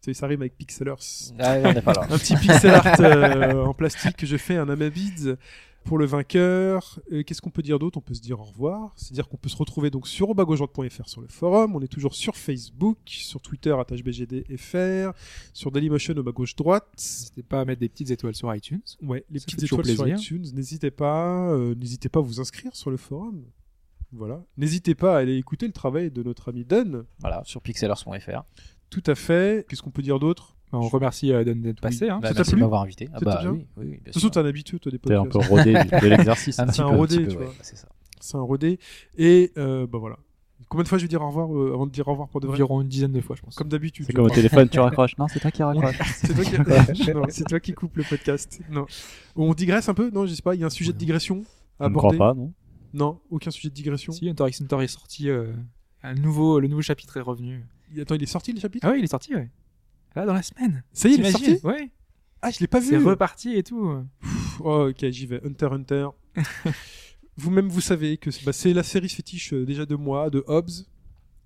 Ça, 0.02 0.14
ça 0.14 0.28
rime 0.28 0.42
avec 0.42 0.58
pixelers. 0.58 0.96
Ah, 1.40 1.56
on 1.64 1.74
n'est 1.74 1.82
pas 1.82 1.94
là. 1.94 2.08
Un 2.10 2.18
petit 2.18 2.36
pixel 2.36 2.72
art 2.72 3.00
euh, 3.00 3.66
en 3.66 3.74
plastique 3.74 4.18
que 4.18 4.26
je 4.26 4.38
fais, 4.38 4.58
un 4.58 4.70
Amabids 4.70 5.36
pour 5.84 5.98
le 5.98 6.06
vainqueur. 6.06 7.00
Euh, 7.12 7.24
Qu'est-ce 7.24 7.42
qu'on 7.42 7.50
peut 7.50 7.62
dire 7.62 7.80
d'autre? 7.80 7.98
On 7.98 8.02
peut 8.02 8.14
se 8.14 8.22
dire 8.22 8.40
au 8.40 8.44
revoir. 8.44 8.94
C'est-à-dire 8.96 9.28
qu'on 9.28 9.38
peut 9.38 9.50
se 9.50 9.56
retrouver 9.58 9.90
donc 9.90 10.08
sur 10.08 10.30
obagaujointe.fr 10.30 11.08
sur 11.08 11.22
le 11.22 11.28
forum. 11.28 11.76
On 11.76 11.82
est 11.82 11.88
toujours 11.88 12.16
sur 12.16 12.36
Facebook, 12.36 12.98
sur 13.06 13.42
Twitter 13.42 13.76
hbgdfr, 13.76 15.12
sur 15.54 15.72
Dailymotion 15.72 16.16
au 16.16 16.24
bas 16.24 16.32
gauche 16.32 16.56
droite. 16.56 16.88
N'hésitez 16.98 17.44
pas 17.44 17.62
à 17.62 17.66
mettre 17.66 17.82
des 17.82 17.90
petites 17.90 18.12
étoiles 18.12 18.36
sur 18.36 18.54
iTunes. 18.54 18.82
Ouais, 19.02 19.26
les 19.30 19.40
Ça 19.40 19.46
petites 19.46 19.64
étoiles 19.64 19.86
sur 19.86 20.08
iTunes. 20.08 20.46
N'hésitez 20.54 20.92
pas, 20.92 21.52
euh, 21.52 21.76
n'hésitez 21.76 22.10
pas 22.10 22.20
à 22.20 22.24
vous 22.24 22.40
inscrire 22.40 22.76
sur 22.76 22.90
le 22.90 22.98
forum. 22.98 23.44
Voilà. 24.12 24.44
N'hésitez 24.58 24.96
pas 24.96 25.16
à 25.16 25.20
aller 25.20 25.38
écouter 25.38 25.66
le 25.66 25.74
travail 25.74 26.12
de 26.12 26.22
notre 26.24 26.50
ami 26.50 26.66
Dunn. 26.66 27.04
Voilà, 27.20 27.42
sur 27.46 27.62
pixelers.fr. 27.62 28.44
Tout 28.90 29.04
à 29.08 29.16
fait. 29.16 29.66
Qu'est-ce 29.68 29.82
qu'on 29.82 29.90
peut 29.92 30.04
dire 30.04 30.20
d'autre? 30.20 30.56
On 30.74 30.88
remercie 30.90 31.32
euh, 31.32 31.44
Don 31.44 31.56
d'être 31.56 31.80
passé. 31.82 32.10
Hein. 32.10 32.20
Bah, 32.22 32.30
Ça 32.30 32.44
t'a 32.44 32.44
plu 32.44 32.60
m'avoir 32.60 32.82
invité. 32.82 33.08
Ah 33.14 33.20
bah 33.22 33.38
bien 33.42 33.52
oui, 33.52 33.58
oui, 33.60 33.66
oui, 33.78 33.86
bien 33.86 33.92
De 33.92 33.98
toute 33.98 34.06
façon, 34.08 34.20
sûr. 34.22 34.32
t'es 34.32 34.40
un 34.40 34.46
habitué, 34.46 34.80
toi, 34.80 34.92
des 34.92 35.00
T'es 35.00 35.14
un 35.14 35.24
podcasts. 35.26 35.50
peu 35.50 35.56
rodé 35.56 35.74
de 35.74 36.08
l'exercice. 36.08 36.56
C'est 36.56 36.62
un 36.62 36.90
peu, 36.90 36.96
rodé, 36.98 37.16
tu 37.28 37.38
ouais, 37.38 37.46
vois. 37.46 37.54
c'est 37.62 37.76
ça. 37.78 37.88
C'est 38.20 38.38
un 38.38 38.42
rodé. 38.42 38.80
Et 39.18 39.52
euh, 39.58 39.86
bah 39.88 39.98
voilà. 40.00 40.18
Combien 40.70 40.84
de 40.84 40.88
fois 40.88 40.98
je 40.98 41.04
vais 41.04 41.08
dire 41.10 41.22
au 41.22 41.28
revoir 41.28 41.54
euh, 41.56 41.74
avant 41.74 41.86
de 41.86 41.92
dire 41.92 42.08
au 42.08 42.12
revoir 42.12 42.30
pour 42.30 42.40
de 42.42 42.48
vrai 42.48 42.56
Environ 42.56 42.82
une 42.82 42.88
dizaine 42.88 43.12
de 43.12 43.22
fois, 43.22 43.36
je 43.36 43.42
pense. 43.44 43.54
Comme 43.56 43.68
d'habitude. 43.70 44.06
C'est 44.08 44.14
je 44.14 44.16
comme 44.16 44.26
au 44.26 44.30
téléphone, 44.30 44.68
tu 44.70 44.80
raccroches. 44.80 45.18
Non, 45.18 45.28
c'est 45.28 45.40
toi 45.40 45.52
qui 45.52 45.62
raccroches. 45.62 46.00
C'est 46.16 46.34
toi, 46.34 46.44
qui... 46.44 47.12
non, 47.14 47.24
c'est 47.30 47.44
toi 47.44 47.60
qui 47.60 47.74
coupe 47.74 47.96
le 47.98 48.04
podcast. 48.04 48.60
Non. 48.72 48.86
On 49.36 49.54
digresse 49.54 49.90
un 49.90 49.94
peu? 49.94 50.10
Non, 50.10 50.26
je 50.26 50.34
sais 50.34 50.42
pas. 50.42 50.56
Il 50.56 50.62
y 50.62 50.64
a 50.64 50.68
un 50.68 50.72
sujet 50.72 50.94
de 50.94 50.98
digression 50.98 51.44
à 51.80 51.86
Je 51.86 51.90
ne 51.90 51.96
crois 51.96 52.14
aborder. 52.14 52.18
pas, 52.18 52.34
non 52.34 52.54
Non, 52.94 53.20
aucun 53.30 53.52
sujet 53.52 53.70
de 53.70 53.74
digression? 53.76 54.14
Si, 54.14 54.28
Hunter 54.28 54.46
x 54.48 54.62
Hunter 54.62 54.82
est 54.84 54.88
sorti. 54.88 55.30
euh, 55.30 55.52
un 56.02 56.16
nouveau, 56.16 56.60
le 56.60 56.68
nouveau 56.68 56.82
chapitre 56.82 57.18
est 57.18 57.22
revenu. 57.22 57.66
Attends, 58.02 58.16
il 58.16 58.24
est 58.24 58.26
sorti 58.26 58.54
le 58.54 58.60
chapitre? 58.60 58.88
Ah 58.88 58.92
oui, 58.94 59.00
il 59.00 59.04
est 59.04 59.08
sorti, 59.08 59.36
ouais. 59.36 59.50
Là, 60.16 60.26
dans 60.26 60.34
la 60.34 60.44
semaine. 60.44 60.84
Ça 60.94 61.10
y 61.10 61.14
est, 61.14 61.16
il 61.18 61.26
est 61.26 61.32
sorti 61.32 61.60
Ouais. 61.64 61.90
Ah, 62.42 62.52
je 62.52 62.60
l'ai 62.60 62.68
pas 62.68 62.82
C'est 62.82 62.98
vu. 62.98 63.06
reparti 63.06 63.54
et 63.56 63.64
tout. 63.64 64.04
Pff, 64.22 64.60
Oh, 64.64 64.90
ok, 64.90 65.10
j'y 65.10 65.26
vais. 65.26 65.42
Hunter 65.46 65.68
Hunter. 65.72 66.08
Vous-même, 67.38 67.68
vous 67.68 67.82
savez 67.82 68.18
que 68.18 68.30
c'est 68.32 68.46
bah, 68.46 68.54
c'est 68.54 68.74
la 68.74 68.84
série 68.84 69.10
fétiche 69.10 69.54
euh, 69.54 69.66
déjà 69.66 69.86
de 69.86 69.96
moi, 69.96 70.30
de 70.30 70.44
Hobbs. 70.48 70.86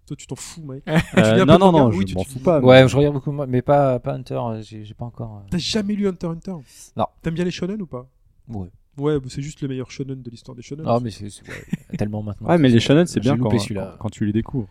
Toi, 0.06 0.16
tu 0.18 0.28
t'en 0.28 0.36
fous, 0.36 0.62
mec. 0.64 0.84
Euh, 1.18 1.46
Non, 1.46 1.58
non, 1.60 1.72
non, 1.72 1.90
Oui, 1.90 2.00
je 2.02 2.04
tu- 2.08 2.16
m'en 2.16 2.24
fous 2.24 2.40
pas. 2.40 2.60
mais- 2.60 2.68
Ouais, 2.68 2.88
je 2.88 2.96
regarde 2.98 3.14
beaucoup, 3.16 3.32
mais 3.32 3.62
pas, 3.62 4.00
pas 4.00 4.14
Hunter, 4.14 4.36
euh, 4.36 4.62
j'ai 4.62 4.94
pas 4.94 5.06
encore. 5.06 5.38
euh, 5.38 5.48
T'as 5.50 5.58
jamais 5.58 5.94
lu 5.96 6.08
Hunter 6.08 6.28
Hunter? 6.28 6.56
Non. 6.98 7.06
T'aimes 7.22 7.34
bien 7.36 7.46
les 7.46 7.52
shonen 7.52 7.82
ou 7.82 7.86
pas? 7.88 8.10
Ouais. 8.50 8.68
Ouais, 8.98 9.20
bah, 9.20 9.28
c'est 9.30 9.42
juste 9.42 9.62
le 9.62 9.68
meilleur 9.68 9.92
shonen 9.92 10.22
de 10.22 10.30
l'histoire 10.30 10.56
des 10.56 10.62
shonen. 10.62 10.86
Ah, 10.88 11.00
mais 11.02 11.12
c'est 11.12 11.30
c'est- 11.30 11.48
ouais, 11.48 11.98
tellement 11.98 12.24
maintenant. 12.24 12.50
Ouais, 12.50 12.58
mais 12.58 12.70
les 12.70 12.80
shonen, 12.80 13.06
c'est 13.06 13.20
bien 13.20 13.38
quand, 13.38 13.50
quand, 13.50 13.98
quand 14.00 14.10
tu 14.10 14.26
les 14.26 14.34
découvres. 14.34 14.68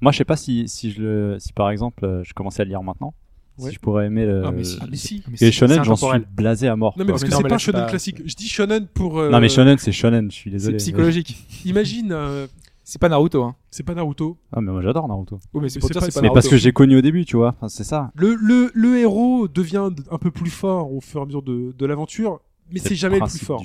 Moi, 0.00 0.12
je 0.12 0.18
sais 0.18 0.24
pas 0.24 0.36
si, 0.36 0.68
si, 0.68 0.92
je 0.92 1.02
le, 1.02 1.36
si 1.40 1.52
par 1.52 1.70
exemple, 1.70 2.20
je 2.24 2.32
commençais 2.34 2.62
à 2.62 2.64
le 2.64 2.70
lire 2.70 2.82
maintenant, 2.82 3.14
Ouais. 3.60 3.68
si 3.70 3.74
je 3.76 3.80
pourrais 3.80 4.06
aimer 4.06 4.26
le. 4.26 4.42
Ah, 4.44 4.50
mais 4.52 4.64
si. 4.64 4.78
Ah, 4.80 4.86
mais 4.90 4.96
si. 4.96 5.22
Mais 5.28 5.28
Et 5.28 5.30
les 5.32 5.36
c'est- 5.38 5.52
shonen, 5.52 5.78
c'est 5.78 5.84
j'en 5.84 5.96
suis 5.96 6.08
blasé 6.36 6.68
à 6.68 6.76
mort. 6.76 6.94
Non, 6.96 7.04
mais 7.04 7.12
quoi. 7.12 7.20
parce 7.20 7.24
que 7.24 7.30
c'est 7.36 7.42
pas 7.42 7.58
c'est 7.58 7.64
shonen 7.66 7.82
pas- 7.82 7.88
classique. 7.88 8.22
Je 8.24 8.34
dis 8.34 8.48
shonen 8.48 8.86
pour. 8.86 9.18
euh, 9.18 9.30
Non, 9.30 9.40
mais 9.40 9.48
shonen, 9.48 9.78
c'est 9.78 9.92
shonen, 9.92 10.30
je 10.30 10.36
suis 10.36 10.50
C'est 10.50 10.56
désolé. 10.56 10.76
psychologique. 10.78 11.36
Imagine, 11.64 12.12
euh, 12.12 12.46
C'est 12.84 13.00
pas 13.00 13.08
Naruto, 13.08 13.42
hein. 13.44 13.54
c'est 13.70 13.84
pas 13.84 13.94
Naruto. 13.94 14.36
Ah, 14.52 14.60
mais 14.60 14.72
moi 14.72 14.82
j'adore 14.82 15.06
Naruto. 15.06 15.38
Mais 15.54 15.68
c'est 15.68 15.80
c'est 15.80 15.94
pas- 15.94 16.00
c'est 16.00 16.12
pas 16.14 16.22
Mais 16.22 16.30
parce 16.34 16.48
que 16.48 16.56
j'ai 16.56 16.72
connu 16.72 16.96
au 16.96 17.00
début, 17.02 17.24
tu 17.24 17.36
vois. 17.36 17.54
Enfin, 17.56 17.68
c'est 17.68 17.84
ça. 17.84 18.10
Le, 18.16 18.34
le, 18.34 18.70
le 18.74 18.98
héros 18.98 19.46
devient 19.46 19.88
un 20.10 20.18
peu 20.18 20.30
plus 20.32 20.50
fort 20.50 20.92
au 20.92 21.00
fur 21.00 21.20
et 21.20 21.22
à 21.22 21.26
mesure 21.26 21.42
de, 21.42 21.72
de 21.78 21.86
l'aventure, 21.86 22.40
mais 22.72 22.80
c'est 22.80 22.96
jamais 22.96 23.20
le 23.20 23.26
plus 23.26 23.38
fort. 23.44 23.62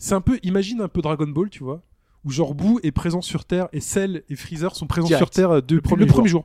C'est 0.00 0.14
un 0.14 0.20
peu, 0.20 0.38
imagine 0.44 0.80
un 0.80 0.88
peu 0.88 1.02
Dragon 1.02 1.26
Ball, 1.26 1.50
tu 1.50 1.64
vois, 1.64 1.82
où 2.24 2.30
genre 2.30 2.54
Boo 2.54 2.78
est 2.84 2.92
présent 2.92 3.20
sur 3.20 3.44
Terre 3.44 3.66
et 3.72 3.80
Cell 3.80 4.22
et 4.28 4.36
Freezer 4.36 4.76
sont 4.76 4.86
présents 4.86 5.08
Direct. 5.08 5.24
sur 5.24 5.30
Terre 5.30 5.50
euh, 5.50 5.60
depuis 5.60 5.80
premier 5.82 6.04
le 6.04 6.06
premier 6.12 6.28
jour. 6.28 6.44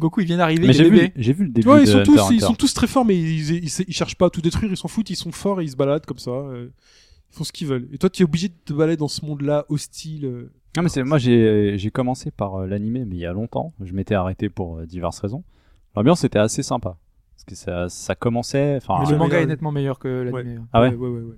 Goku, 0.00 0.20
il 0.22 0.26
vient 0.26 0.38
d'arriver, 0.38 0.66
Mais 0.66 0.72
j'ai 0.72 0.90
vu, 0.90 1.12
j'ai 1.14 1.32
vu 1.32 1.44
le 1.44 1.48
Tu 1.50 1.52
début 1.54 1.68
vois, 1.68 1.80
ils 1.80 1.86
de 1.86 1.90
sont 1.92 1.98
Hunter 1.98 2.04
tous, 2.06 2.16
ils 2.30 2.34
Hunter. 2.36 2.46
sont 2.46 2.54
tous 2.54 2.74
très 2.74 2.86
forts, 2.88 3.04
mais 3.04 3.16
ils, 3.16 3.50
ils, 3.64 3.84
ils 3.86 3.94
cherchent 3.94 4.16
pas 4.16 4.26
à 4.26 4.30
tout 4.30 4.40
détruire, 4.40 4.70
ils 4.72 4.76
s'en 4.76 4.88
foutent, 4.88 5.10
ils 5.10 5.16
sont 5.16 5.30
forts 5.32 5.60
et 5.60 5.64
ils 5.64 5.70
se 5.70 5.76
baladent 5.76 6.04
comme 6.06 6.18
ça. 6.18 6.30
euh, 6.32 6.68
ils 7.32 7.36
font 7.36 7.44
ce 7.44 7.52
qu'ils 7.52 7.68
veulent. 7.68 7.88
Et 7.92 7.98
toi, 7.98 8.10
tu 8.10 8.22
es 8.22 8.24
obligé 8.24 8.48
de 8.48 8.54
te 8.64 8.72
balader 8.72 8.96
dans 8.96 9.06
ce 9.08 9.24
monde-là 9.24 9.64
hostile. 9.68 10.24
euh. 10.24 10.50
Non, 10.76 10.82
mais 10.82 10.88
c'est, 10.88 11.04
moi 11.04 11.18
j'ai, 11.18 11.74
j'ai 11.78 11.90
commencé 11.90 12.30
par 12.32 12.56
euh, 12.56 12.66
l'animé, 12.66 13.04
mais 13.06 13.14
il 13.16 13.20
y 13.20 13.26
a 13.26 13.32
longtemps. 13.32 13.72
Je 13.80 13.92
m'étais 13.92 14.14
arrêté 14.14 14.48
pour 14.48 14.82
diverses 14.82 15.20
raisons. 15.20 15.44
L'ambiance 15.94 16.24
était 16.24 16.38
assez 16.38 16.62
sympa. 16.64 16.96
Parce 17.36 17.44
que 17.44 17.54
ça, 17.54 17.88
ça 17.88 18.14
commençait. 18.14 18.76
Enfin, 18.76 18.98
Mais 19.00 19.06
Ah, 19.08 19.10
le 19.12 19.16
manga 19.18 19.40
est 19.40 19.46
nettement 19.46 19.72
meilleur 19.72 19.98
que 19.98 20.08
l'anime. 20.08 20.66
Ah 20.72 20.82
ouais, 20.82 20.88
ouais, 20.94 21.08
ouais, 21.08 21.20
ouais. 21.20 21.34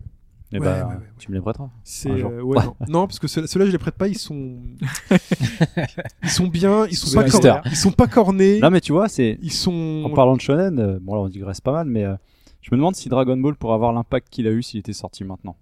Eh 0.52 0.58
ouais, 0.58 0.66
ouais, 0.66 0.82
ouais. 0.82 0.94
tu 1.18 1.30
me 1.30 1.36
les 1.36 1.40
prêteras. 1.42 1.70
C'est 1.84 2.10
Un 2.10 2.16
jour. 2.18 2.30
euh, 2.30 2.42
ouais, 2.42 2.62
non. 2.64 2.74
non, 2.88 3.06
parce 3.06 3.18
que 3.18 3.26
ceux- 3.28 3.46
ceux-là, 3.46 3.66
je 3.66 3.70
les 3.72 3.78
prête 3.78 3.94
pas. 3.94 4.08
Ils 4.08 4.18
sont, 4.18 4.58
ils 6.22 6.28
sont 6.30 6.46
bien. 6.46 6.86
Ils 6.86 6.96
sont 6.96 7.14
pas 7.14 7.28
cornés. 7.28 7.60
Ils 7.66 7.76
sont 7.76 7.92
pas 7.92 8.06
cornés. 8.06 8.60
Là, 8.60 8.70
mais 8.70 8.80
tu 8.80 8.92
vois, 8.92 9.08
c'est. 9.08 9.38
Ils 9.42 9.52
sont. 9.52 10.02
En 10.04 10.10
parlant 10.10 10.36
de 10.36 10.40
shonen, 10.40 10.78
euh, 10.78 10.98
bon 11.00 11.14
là 11.14 11.20
on 11.22 11.28
digresse 11.28 11.60
pas 11.60 11.72
mal, 11.72 11.86
mais 11.86 12.04
euh, 12.04 12.14
je 12.60 12.68
me 12.72 12.76
demande 12.76 12.94
si 12.96 13.08
Dragon 13.08 13.36
Ball 13.36 13.54
pourrait 13.56 13.74
avoir 13.74 13.92
l'impact 13.92 14.28
qu'il 14.30 14.46
a 14.46 14.50
eu 14.50 14.62
s'il 14.62 14.80
était 14.80 14.92
sorti 14.92 15.24
maintenant. 15.24 15.56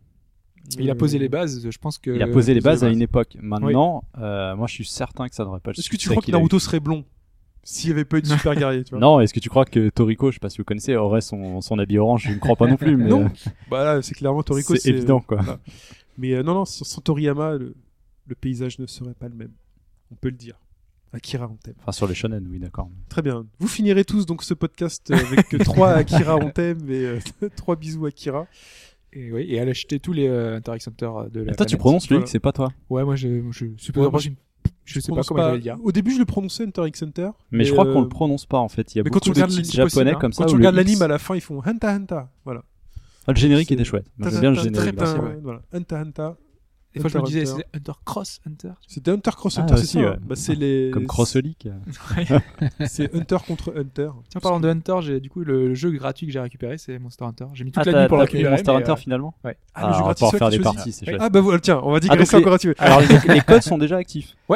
Il 0.79 0.89
a 0.91 0.95
posé 0.95 1.19
les 1.19 1.29
bases, 1.29 1.69
je 1.69 1.79
pense 1.79 1.99
que. 1.99 2.11
Il 2.11 2.23
a 2.23 2.29
posé 2.29 2.55
les 2.55 2.61
bases 2.61 2.83
les 2.83 2.89
à 2.89 2.93
une 2.93 3.03
époque. 3.03 3.37
Maintenant, 3.41 4.05
euh, 4.19 4.55
moi 4.57 4.67
je 4.67 4.75
suis 4.75 4.85
certain 4.85 5.29
que 5.29 5.35
ça 5.35 5.45
devrait 5.45 5.61
pas. 5.61 5.73
le 5.73 5.79
Est-ce 5.79 5.89
que 5.91 5.97
tu 5.97 6.09
crois 6.11 6.23
que. 6.23 6.31
Naruto 6.31 6.59
serait 6.59 6.81
blond? 6.81 7.05
S'il 7.63 7.91
y 7.91 7.93
avait 7.93 8.05
pas 8.05 8.19
eu 8.19 8.23
de 8.23 8.27
super 8.27 8.55
guerrier 8.55 8.85
tu 8.85 8.91
vois 8.91 8.99
Non, 9.01 9.21
est-ce 9.21 9.33
que 9.35 9.41
tu 9.41 9.49
crois 9.49 9.65
que 9.65 9.89
Toriko, 9.91 10.31
je 10.31 10.37
sais 10.37 10.41
pas 10.41 10.51
si 10.51 10.59
vous 10.59 10.65
connaissez, 10.65 10.97
aurait 10.97 11.21
son, 11.21 11.61
son 11.61 11.79
habit 11.79 11.99
orange? 11.99 12.25
Je 12.29 12.33
ne 12.35 12.39
crois 12.39 12.57
pas 12.57 12.67
non 12.67 12.77
plus, 12.77 12.97
mais 12.97 13.09
Non. 13.09 13.25
euh, 13.27 13.51
Bah 13.71 13.85
là, 13.85 14.03
c'est 14.03 14.15
clairement 14.15 14.43
Toriko. 14.43 14.75
c'est 14.77 14.89
évident 14.91 15.21
quoi. 15.21 15.39
voilà. 15.43 15.59
Mais 16.19 16.35
euh, 16.35 16.43
non, 16.43 16.55
non, 16.55 16.65
sans 16.65 16.85
sans 16.85 17.01
Toriyama, 17.01 17.53
le, 17.57 17.75
le 18.27 18.35
paysage 18.35 18.79
ne 18.79 18.87
serait 18.87 19.15
pas 19.15 19.29
le 19.29 19.35
même. 19.35 19.53
On 20.13 20.15
peut 20.17 20.29
le 20.31 20.37
dire. 20.37 20.59
Akira 21.13 21.49
on 21.51 21.57
t'aime. 21.57 21.75
Enfin 21.81 21.91
sur 21.93 22.07
les 22.07 22.15
shonen, 22.15 22.47
oui 22.49 22.61
d'accord. 22.61 22.89
Très 23.09 23.21
bien. 23.23 23.45
Vous 23.59 23.67
finirez 23.67 24.05
tous 24.05 24.27
donc 24.27 24.45
ce 24.45 24.55
podcast 24.55 25.11
avec 25.11 25.53
euh, 25.55 25.59
trois 25.59 25.91
Akira 25.91 26.37
on 26.37 26.51
t'aime 26.51 26.89
et 26.89 27.05
euh, 27.05 27.19
trois 27.57 27.75
bisous 27.77 28.07
Akira. 28.07 28.47
Et, 29.13 29.33
oui, 29.33 29.45
et 29.49 29.59
à 29.59 29.65
acheter 29.65 29.99
tous 29.99 30.13
les 30.13 30.29
euh, 30.29 30.59
Hunter 30.59 31.11
de 31.33 31.41
la 31.41 31.55
toi 31.57 31.67
tu 31.67 31.77
prononces 31.77 32.09
lui, 32.09 32.15
Voilà. 32.15 32.27
c'est 32.31 32.39
pas 32.39 32.53
toi? 32.53 32.73
Ouais, 32.91 33.05
moi 33.05 33.17
je, 33.17 33.43
je 33.51 33.65
suis 33.77 33.93
Ouais, 33.99 34.09
pas. 34.09 34.19
Je, 34.85 34.95
je 34.95 35.01
sais 35.01 35.13
pas 35.13 35.23
comment 35.23 35.47
vais 35.49 35.55
le 35.55 35.61
dire. 35.61 35.77
Au 35.83 35.93
début, 35.93 36.13
je 36.13 36.19
le 36.19 36.25
prononçais 36.25 36.65
Hunter 36.65 36.87
x 36.87 37.03
Hunter. 37.03 37.31
Mais 37.51 37.65
je 37.65 37.73
crois 37.73 37.87
euh, 37.87 37.93
qu'on 37.93 38.03
le 38.03 38.09
prononce 38.09 38.47
pas 38.47 38.59
en 38.59 38.69
fait. 38.69 38.95
Il 38.95 38.99
y 38.99 39.01
a 39.01 39.05
mais 39.05 39.11
beaucoup 39.11 39.21
quand 39.21 39.25
tu 39.25 39.31
de 39.31 39.35
regardes 39.35 39.51
titres 39.51 39.69
les- 39.69 39.73
japonais 39.77 39.87
possible, 39.91 40.09
hein. 40.11 40.19
comme 40.21 40.33
ça. 40.33 40.45
Quand 40.45 40.51
tu 40.51 40.57
regardes 40.57 40.75
l'anime 40.77 41.03
à 41.03 41.09
la 41.09 41.19
fin, 41.19 41.35
ils 41.35 41.41
font 41.41 41.61
Hanta 41.65 41.95
Hanta. 41.95 42.31
Voilà. 42.45 42.63
Ah, 43.27 43.33
le 43.33 43.37
générique 43.37 43.71
était 43.71 43.85
chouette. 43.85 44.07
J'aime 44.19 44.41
bien 44.41 44.51
le 44.51 44.57
générique. 44.57 44.97
Très 44.97 45.03
aussi. 45.05 45.15
bien, 45.15 45.37
Voilà. 45.43 45.63
Hanta 45.73 46.01
Hanta. 46.01 46.37
Des 46.95 47.01
fois, 47.01 47.09
je 47.11 47.19
me 47.19 47.23
Hunter, 47.23 47.33
disais, 47.33 47.53
Hunter. 47.53 47.63
c'est 47.73 47.77
Hunter 47.79 47.93
Cross 48.05 48.41
Hunter. 48.49 48.71
C'était 48.89 49.11
Hunter 49.13 49.31
Cross 49.31 49.59
Ah, 49.59 49.63
Hunter, 49.63 49.77
c'est 49.77 49.83
aussi, 49.83 49.93
ça. 49.93 50.01
ouais. 50.01 50.17
Bah, 50.23 50.35
c'est 50.37 50.55
les. 50.57 50.91
Comme 50.93 51.07
Crossolic. 51.07 51.69
C'est 52.87 53.15
Hunter 53.15 53.37
contre 53.47 53.73
Hunter. 53.77 54.11
Tiens, 54.29 54.39
en 54.39 54.41
parlant 54.41 54.61
de 54.61 54.69
Hunter, 54.69 54.97
j'ai 55.01 55.21
du 55.21 55.31
coup 55.31 55.41
le 55.45 55.75
jeu 55.75 55.91
gratuit 55.91 56.27
que 56.27 56.33
j'ai 56.33 56.41
récupéré, 56.41 56.79
c'est 56.79 56.99
Monster 56.99 57.25
Hunter. 57.25 57.47
J'ai 57.55 57.65
mis 57.65 57.73
toute 57.73 57.87
Ah, 57.87 57.91
la 57.91 58.03
nuit 58.03 58.09
pour 58.09 58.17
le 58.17 58.23
récupérer. 58.25 58.51
Monster 58.51 58.71
Hunter 58.73 58.93
euh, 58.93 58.97
finalement 58.97 59.35
ouais. 59.45 59.57
Ah, 59.75 59.83
le 59.83 59.87
Ah, 59.87 59.93
jeu 59.93 59.95
on 59.95 59.99
va 59.99 60.03
gratuit, 60.03 60.15
pouvoir 60.15 60.31
c'est 60.33 60.39
faire 60.39 60.49
toi 60.49 60.51
qui 60.51 60.57
des 60.59 60.63
choisis 60.65 60.77
parties, 60.77 60.93
c'est 60.93 61.07
Oui. 61.07 61.11
chouette. 61.13 61.21
Ah 61.23 61.31
bah 61.31 61.41
voilà, 61.41 61.61
tiens, 61.61 61.81
on 61.85 61.93
va 61.93 62.01
digresser 62.01 62.23
donc, 62.23 62.33
les- 62.33 62.39
encore 62.39 62.53
là-dessus. 62.53 62.75
Alors 62.79 63.01
les, 63.35 63.41
codes 63.41 63.63
sont 63.63 63.79
déjà 63.79 63.97
actifs. 63.97 64.37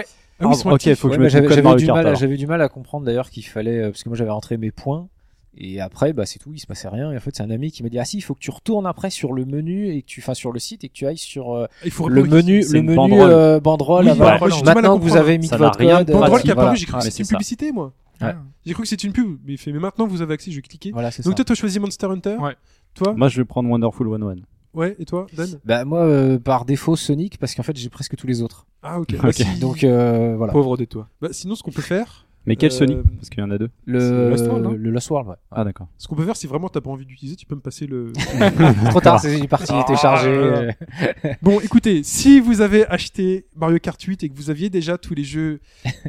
Ah 0.40 0.46
oui, 0.46 0.50
ils 0.50 0.58
Ah, 0.58 0.62
sont 0.62 0.70
ok, 0.72 0.94
faut 0.96 1.08
que 1.08 1.16
Ouais, 1.16 1.24
je 1.24 1.28
j'avais 1.28 1.46
le 1.48 1.76
du 1.76 1.86
mal, 1.86 2.06
alors. 2.08 2.16
j'avais 2.18 2.36
du 2.36 2.48
mal 2.48 2.60
à 2.60 2.68
comprendre 2.68 3.06
d'ailleurs 3.06 3.30
qu'il 3.30 3.46
fallait 3.46 3.78
euh, 3.84 3.90
parce 3.92 4.02
que 4.02 4.08
moi 4.08 4.18
j'avais 4.18 4.32
rentré 4.32 4.56
mes 4.56 4.72
points 4.72 5.08
et 5.56 5.80
après 5.80 6.12
bah 6.12 6.26
c'est 6.26 6.38
tout, 6.38 6.52
il 6.52 6.58
se 6.58 6.66
passait 6.66 6.88
rien 6.88 7.10
et 7.12 7.16
en 7.16 7.20
fait 7.20 7.30
c'est 7.36 7.42
un 7.42 7.50
ami 7.50 7.70
qui 7.70 7.82
m'a 7.82 7.88
dit 7.88 7.98
ah 7.98 8.04
si 8.04 8.16
il 8.18 8.20
faut 8.22 8.34
que 8.34 8.40
tu 8.40 8.50
retournes 8.50 8.86
après 8.86 9.10
sur 9.10 9.32
le 9.32 9.44
menu 9.44 9.88
et 9.88 10.02
que 10.02 10.06
tu 10.06 10.20
fasses 10.20 10.38
sur 10.38 10.52
le 10.52 10.58
site 10.58 10.84
et 10.84 10.88
que 10.88 10.94
tu 10.94 11.06
ailles 11.06 11.16
sur 11.18 11.52
euh, 11.54 11.66
Il 11.84 11.90
faut 11.90 12.08
le 12.08 12.24
menu 12.24 12.64
le 12.70 12.82
menu 12.82 12.96
banderole. 12.96 13.30
euh, 13.30 13.60
banderole 13.60 14.04
Oui, 14.10 14.18
maintenant 14.64 14.98
que 14.98 15.02
vous 15.04 15.16
avez 15.16 15.38
mis 15.38 15.46
Ça 15.46 15.56
votre 15.56 15.78
rien 15.78 15.98
code 15.98 16.08
de 16.08 16.12
Banderole 16.12 16.40
qui 16.40 16.46
voilà. 16.48 16.62
apparu, 16.62 16.76
j'ai 16.76 16.86
cru 16.86 16.98
que 16.98 17.04
mais 17.04 17.10
c'était 17.10 17.22
une 17.22 17.28
publicité, 17.28 17.72
moi. 17.72 17.92
Ah. 18.20 18.34
J'ai 18.64 18.72
cru 18.74 18.82
que 18.84 18.88
c'était 18.88 19.06
une 19.06 19.12
pub, 19.12 19.38
mais 19.44 19.54
il 19.54 19.58
fait, 19.58 19.72
mais 19.72 19.80
maintenant 19.80 20.06
que 20.06 20.10
vous 20.10 20.22
avez 20.22 20.34
accès, 20.34 20.50
je 20.50 20.56
vais 20.56 20.62
cliquer. 20.62 20.92
Voilà, 20.92 21.10
c'est 21.10 21.22
Donc 21.24 21.32
ça. 21.32 21.36
toi, 21.36 21.44
t'as 21.46 21.54
choisi 21.54 21.78
Monster 21.80 22.06
Hunter. 22.06 22.36
Ouais. 22.40 22.54
Toi 22.94 23.12
Moi 23.16 23.28
je 23.28 23.40
vais 23.40 23.44
prendre 23.44 23.68
Wonderful 23.68 24.08
101. 24.08 24.36
Ouais, 24.72 24.96
et 24.98 25.04
toi, 25.04 25.26
Dan 25.36 25.48
Bah 25.64 25.84
moi 25.84 26.00
euh, 26.00 26.38
par 26.38 26.64
défaut 26.64 26.96
Sonic 26.96 27.38
parce 27.38 27.54
qu'en 27.54 27.62
fait 27.62 27.76
j'ai 27.76 27.88
presque 27.90 28.16
tous 28.16 28.26
les 28.26 28.42
autres. 28.42 28.66
Ah 28.82 28.98
ok. 29.00 29.14
Ok. 29.24 29.32
Si- 29.34 29.58
Donc 29.60 29.84
euh, 29.84 30.34
voilà. 30.36 30.52
Pauvre 30.52 30.76
de 30.76 30.84
toi. 30.84 31.08
bah, 31.20 31.28
sinon, 31.32 31.54
ce 31.54 31.62
qu'on 31.62 31.70
peut 31.70 31.82
faire, 31.82 32.23
Mais 32.46 32.56
quel 32.56 32.70
Euh, 32.70 32.74
Sony 32.74 32.96
Parce 33.16 33.30
qu'il 33.30 33.40
y 33.40 33.42
en 33.42 33.50
a 33.50 33.56
deux. 33.58 33.70
Le 33.86 34.28
Lost 34.30 34.46
World, 34.46 34.62
non 34.64 34.72
le 34.72 34.90
Lost 34.90 35.08
World, 35.10 35.28
ouais. 35.30 35.36
Ah 35.50 35.64
d'accord. 35.64 35.88
ce 35.96 36.06
qu'on 36.08 36.14
peut 36.14 36.24
faire, 36.24 36.36
si 36.36 36.46
vraiment 36.46 36.68
t'as 36.68 36.80
pas 36.82 36.90
envie 36.90 37.06
d'utiliser, 37.06 37.36
tu 37.36 37.46
peux 37.46 37.54
me 37.54 37.60
passer 37.60 37.86
le. 37.86 38.12
Trop 38.90 39.00
tard, 39.00 39.18
c'est 39.20 39.46
parti, 39.48 39.72
il 39.74 39.80
était 39.80 39.96
chargé. 39.96 40.74
Ah. 41.00 41.28
bon, 41.42 41.58
écoutez, 41.60 42.02
si 42.02 42.40
vous 42.40 42.60
avez 42.60 42.86
acheté 42.86 43.46
Mario 43.56 43.78
Kart 43.78 44.00
8 44.00 44.24
et 44.24 44.28
que 44.28 44.34
vous 44.36 44.50
aviez 44.50 44.68
déjà 44.70 44.98
tous 44.98 45.14
les 45.14 45.24
jeux 45.24 45.60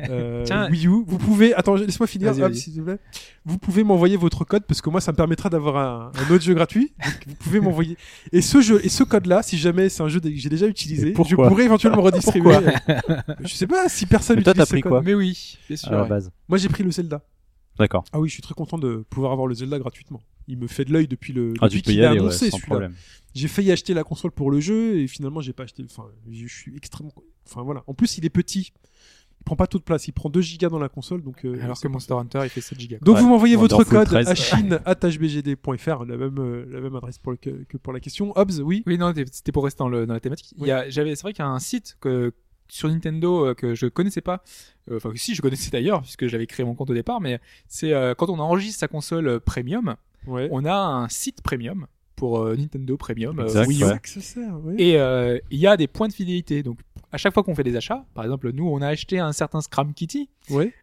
euh, 0.10 0.44
Tiens. 0.44 0.70
Wii 0.70 0.88
U, 0.88 1.04
vous 1.08 1.18
pouvez. 1.18 1.54
Attends, 1.54 1.76
laisse-moi 1.76 2.08
finir, 2.08 2.34
Vas-y, 2.34 2.44
hop, 2.44 2.52
vas-y. 2.52 2.60
s'il 2.60 2.74
te 2.76 2.82
plaît. 2.82 2.98
Vous 3.46 3.58
pouvez 3.58 3.84
m'envoyer 3.84 4.18
votre 4.18 4.44
code 4.44 4.64
parce 4.66 4.82
que 4.82 4.90
moi, 4.90 5.00
ça 5.02 5.12
me 5.12 5.18
permettra 5.18 5.50
d'avoir 5.50 5.78
un, 5.78 6.12
un 6.20 6.34
autre 6.34 6.44
jeu 6.44 6.54
gratuit. 6.54 6.92
Donc, 7.04 7.16
vous 7.28 7.36
pouvez 7.36 7.60
m'envoyer. 7.62 7.96
Et 8.34 8.42
ce 8.42 8.60
jeu 8.60 8.82
et 8.84 8.90
ce 8.90 9.04
code-là, 9.04 9.42
si 9.44 9.58
jamais 9.58 9.88
c'est 9.88 10.04
un 10.04 10.08
jeu 10.10 10.20
que 10.20 10.30
j'ai 10.36 10.50
déjà 10.50 10.68
utilisé, 10.68 11.08
Et 11.08 11.12
je 11.12 11.16
pourquoi 11.16 11.48
pourrais 11.48 11.64
éventuellement 11.66 12.02
redistribuer. 12.02 12.56
je 13.42 13.54
sais 13.54 13.68
pas 13.68 13.88
si 13.88 14.06
personne 14.06 14.38
Mais 14.38 14.44
toi, 14.44 14.52
utilise 14.52 14.64
t'as 14.64 14.66
ce 14.66 14.74
pris 14.74 14.82
code. 14.82 14.92
quoi 14.92 15.02
Mais 15.06 15.14
oui, 15.14 15.58
bien 15.68 15.78
sûr. 15.78 15.90
À 15.90 15.96
la 15.96 16.02
ouais. 16.04 16.10
base. 16.10 16.25
Moi, 16.48 16.58
j'ai 16.58 16.70
pris 16.70 16.84
le 16.84 16.92
Zelda. 16.92 17.24
D'accord. 17.78 18.06
Ah 18.14 18.20
oui, 18.20 18.30
je 18.30 18.34
suis 18.34 18.42
très 18.42 18.54
content 18.54 18.78
de 18.78 19.06
pouvoir 19.10 19.32
avoir 19.34 19.48
le 19.48 19.54
Zelda 19.56 19.78
gratuitement. 19.80 20.22
Il 20.48 20.58
me 20.58 20.68
fait 20.68 20.86
de 20.86 20.94
l'œil 20.94 21.08
depuis 21.08 21.34
le 21.34 21.54
Ah, 21.60 21.68
depuis 21.68 21.82
qu'il 21.82 22.00
ouais, 22.00 22.06
annoncé 22.06 22.52
celui-là. 22.52 22.90
J'ai 23.34 23.48
failli 23.50 23.72
acheter 23.72 23.94
la 23.94 24.04
console 24.04 24.32
pour 24.32 24.50
le 24.52 24.60
jeu 24.62 24.98
et 25.00 25.08
finalement 25.08 25.42
j'ai 25.42 25.52
pas 25.54 25.64
acheté. 25.64 25.84
Enfin, 25.84 26.06
je 26.32 26.48
suis 26.48 26.76
extrêmement. 26.78 27.12
Enfin 27.48 27.64
voilà. 27.64 27.84
En 27.88 27.94
plus, 27.94 28.18
il 28.18 28.26
est 28.26 28.30
petit. 28.30 28.72
Il 29.42 29.44
prend 29.44 29.56
pas 29.58 29.68
toute 29.68 29.84
place. 29.84 30.08
Il 30.08 30.14
prend 30.14 30.30
2 30.30 30.40
gigas 30.42 30.70
dans 30.70 30.80
la 30.80 30.88
console, 30.88 31.22
donc. 31.22 31.44
euh, 31.46 31.60
Alors 31.62 31.80
que 31.82 31.88
Monster 31.90 32.14
Hunter, 32.14 32.40
il 32.46 32.50
fait 32.50 32.62
7 32.62 32.80
gigas. 32.80 32.98
Donc 33.02 33.16
Ouais. 33.16 33.22
vous 33.22 33.28
m'envoyez 33.30 33.56
votre 33.58 33.84
code 33.84 34.06
13. 34.08 34.28
à 34.30 34.36
chine@hbgd.fr, 34.36 36.06
la 36.06 36.18
même 36.18 36.40
euh, 36.40 36.66
la 36.70 36.80
même 36.80 36.96
adresse 36.96 37.18
pour 37.20 37.32
le, 37.32 37.38
que, 37.38 37.50
que 37.68 37.78
pour 37.78 37.94
la 37.94 38.00
question. 38.00 38.32
Hobbs, 38.38 38.60
oui? 38.64 38.84
Oui, 38.86 38.98
non, 38.98 39.14
c'était 39.32 39.52
pour 39.52 39.64
rester 39.64 39.80
dans, 39.80 39.90
le, 39.90 40.06
dans 40.06 40.14
la 40.14 40.20
thématique. 40.20 40.54
Il 40.58 40.66
y 40.66 40.72
a, 40.72 40.90
j'avais, 40.90 41.16
c'est 41.16 41.22
vrai 41.24 41.34
qu'il 41.34 41.44
y 41.44 41.48
a 41.48 41.52
un 41.52 41.60
site 41.60 41.98
que, 42.00 42.34
sur 42.68 42.90
Nintendo 42.90 43.48
euh, 43.48 43.54
que 43.54 43.76
je 43.76 43.88
connaissais 43.88 44.22
pas. 44.22 44.44
Euh, 44.92 44.98
Enfin, 44.98 45.12
si, 45.16 45.36
je 45.36 45.42
connaissais 45.42 45.72
d'ailleurs, 45.72 46.02
puisque 46.02 46.28
j'avais 46.28 46.48
créé 46.48 46.66
mon 46.66 46.76
compte 46.76 46.90
au 46.90 46.94
départ, 46.94 47.22
mais 47.22 47.40
c'est 47.68 47.94
euh, 47.94 48.14
quand 48.16 48.30
on 48.30 48.40
enregistre 48.40 48.80
sa 48.80 48.88
console 48.88 49.40
premium, 49.40 49.96
Ouais. 50.28 50.48
on 50.52 50.66
a 50.66 50.74
un 50.76 51.08
site 51.10 51.42
premium 51.44 51.86
pour 52.16 52.40
euh, 52.42 52.56
Nintendo 52.56 52.98
Premium, 52.98 53.40
euh, 53.40 53.44
Exact, 53.46 53.68
Wii 53.68 53.82
U. 53.82 53.86
ouais. 53.86 53.90
C'est 53.90 53.94
ça 53.94 54.00
que 54.00 54.10
ça 54.10 54.22
sert. 54.22 54.66
ouais. 54.66 54.76
Et 54.78 54.98
euh, 54.98 55.38
il 55.52 55.60
y 55.60 55.68
a 55.68 55.78
des 55.78 55.88
points 55.88 56.08
de 56.08 56.14
fidélité. 56.14 56.64
Donc, 56.64 56.80
à 57.12 57.18
chaque 57.18 57.34
fois 57.34 57.44
qu'on 57.44 57.56
fait 57.56 57.64
des 57.64 57.76
achats, 57.76 58.04
par 58.14 58.24
exemple, 58.26 58.52
nous, 58.52 58.68
on 58.68 58.82
a 58.82 58.88
acheté 58.88 59.20
un 59.20 59.32
certain 59.32 59.62
Scram 59.62 59.94
Kitty, 59.94 60.30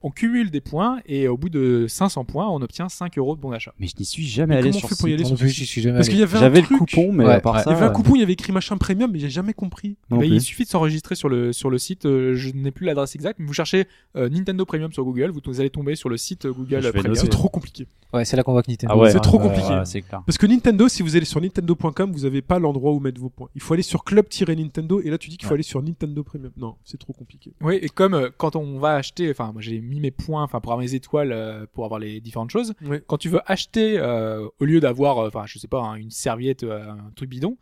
on 0.03 0.11
cumule 0.11 0.51
des 0.51 0.61
points 0.61 1.01
et 1.07 1.29
au 1.29 1.37
bout 1.37 1.49
de 1.51 1.87
500 1.89 2.25
points, 2.25 2.49
on 2.49 2.63
obtient 2.63 2.89
5 2.89 3.19
euros 3.19 3.37
de 3.37 3.41
bon 3.41 3.51
d'achat. 3.51 3.73
Mais 3.79 3.87
je 3.87 3.95
n'y 3.99 4.05
suis 4.05 4.27
jamais 4.27 4.55
Mais 4.55 4.61
allé 4.61 4.71
comment 4.71 4.81
sur 4.81 4.89
site. 4.97 5.07
aller 5.07 5.25
sur 5.25 5.37
suis 5.39 5.81
jamais 5.83 5.97
Parce 5.99 6.09
qu'il 6.09 6.19
y 6.19 6.23
avait 6.23 6.37
un 6.37 6.41
J'avais 6.41 6.63
le 6.63 6.67
coupon, 6.79 7.13
mais 7.13 7.25
Ouais, 7.27 7.35
à 7.35 7.41
part 7.41 7.55
ouais. 7.57 7.63
ça. 7.63 7.71
Il 7.71 7.75
y 7.75 7.77
avait 7.77 7.87
un 7.87 7.91
coupon, 7.91 8.15
il 8.17 8.21
y 8.21 8.23
avait 8.23 8.33
écrit 8.33 8.53
machin 8.53 8.77
premium, 8.77 9.11
mais 9.13 9.19
j'ai 9.19 9.31
jamais 9.31 9.53
compris. 9.53 9.97
il 10.23 10.41
suffit 10.41 10.65
de 10.65 10.69
s'enregistrer 10.69 11.15
sur 11.15 11.29
le, 11.29 11.53
sur 11.53 11.71
le 11.71 11.79
site, 11.79 12.07
euh, 12.07 12.35
je 12.35 12.51
n'ai 12.51 12.71
plus 12.71 12.87
l'adresse 12.87 13.15
exacte, 13.15 13.39
mais 13.39 13.47
vous 13.47 13.53
cherchez 13.53 13.87
euh, 14.17 14.29
Nintendo 14.29 14.65
Premium 14.65 14.93
sur 14.93 15.05
Google, 15.05 15.31
vous, 15.31 15.41
vous 15.45 15.61
allez 15.61 15.71
tomber 15.71 15.97
sur 15.97 16.09
le 16.09 16.17
site 16.17 16.47
Google 16.47 16.91
Premium. 16.93 17.15
C'est 17.15 17.29
trop 17.29 17.49
compliqué. 17.49 17.87
Ouais, 18.13 18.25
c'est 18.25 18.37
là 18.37 18.43
qu'on 18.43 18.53
voit 18.53 18.63
que 18.63 18.71
Nintendo. 18.71 18.93
Ah 18.95 18.99
ouais. 18.99 19.11
C'est 19.11 19.21
trop 19.21 19.39
compliqué. 19.39 20.03
Parce 20.11 20.39
que 20.39 20.47
Nintendo, 20.47 20.89
si 20.89 21.03
vous 21.03 21.17
allez 21.23 21.31
sur 21.31 21.41
nintendo.com, 21.41 22.13
vous 22.13 22.21
n'avez 22.25 22.43
pas 22.43 22.59
l'endroit 22.59 22.93
où 22.93 23.01
mettre 23.01 23.21
vos 23.21 23.31
points. 23.31 23.49
Il 23.55 23.61
faut 23.63 23.75
aller 23.75 23.83
sur 23.83 24.05
club-nintendo 24.05 25.01
et 25.01 25.11
là 25.11 25.19
tu 25.19 25.29
dis 25.31 25.37
qu'il 25.37 25.47
faut 25.47 25.53
Ouais. 25.53 25.57
aller 25.57 25.63
sur 25.63 25.83
Nintendo 25.83 26.23
Premium. 26.23 26.53
Non, 26.57 26.77
c'est 26.85 26.99
trop 26.99 27.13
compliqué. 27.13 27.53
Oui, 27.61 27.77
et 27.81 27.89
comme 27.89 28.15
euh, 28.15 28.31
quand 28.37 28.57
on 28.57 28.79
va 28.79 28.95
acheter, 28.97 29.31
enfin, 29.31 29.53
moi 29.53 29.63
j'ai 29.63 29.81
mis 29.81 30.01
mes 30.01 30.11
points, 30.11 30.43
enfin, 30.43 30.61
pour 30.61 30.73
avoir 30.73 30.85
mes 30.85 30.95
étoiles, 30.95 31.33
euh, 31.33 31.67
pour 31.73 31.85
avoir 31.85 32.01
les 32.01 32.21
différentes 32.21 32.51
choses. 32.51 32.75
Ouais. 32.85 33.03
Quand 33.07 33.19
tu 33.19 33.29
veux 33.29 33.41
acheter, 33.47 33.99
euh, 33.99 34.47
au 34.61 34.65
lieu 34.65 34.81
d'avoir, 34.81 35.19
enfin, 35.19 35.45
je 35.47 35.59
sais 35.59 35.69
pas, 35.69 35.81
hein, 35.81 35.95
une 35.95 36.11
serviette, 36.11 36.65
un 36.65 37.11
truc 37.17 37.31
bidon, 37.31 37.57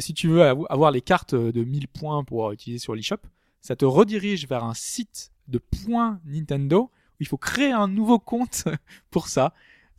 si 0.00 0.14
tu 0.14 0.28
veux 0.28 0.40
avo- 0.42 0.66
avoir 0.70 0.90
les 0.92 1.00
cartes 1.00 1.34
de 1.34 1.64
1000 1.64 1.88
points 1.88 2.22
pour 2.24 2.52
utiliser 2.52 2.78
sur 2.78 2.94
l'eShop, 2.94 3.16
ça 3.60 3.74
te 3.76 3.84
redirige 3.84 4.46
vers 4.48 4.64
un 4.64 4.74
site 4.74 5.32
de 5.48 5.58
points 5.58 6.20
Nintendo 6.24 6.90
où 7.14 7.16
il 7.20 7.26
faut 7.26 7.36
créer 7.36 7.72
un 7.72 7.88
nouveau 7.88 8.18
compte 8.18 8.64
pour 9.10 9.28
ça. 9.28 9.52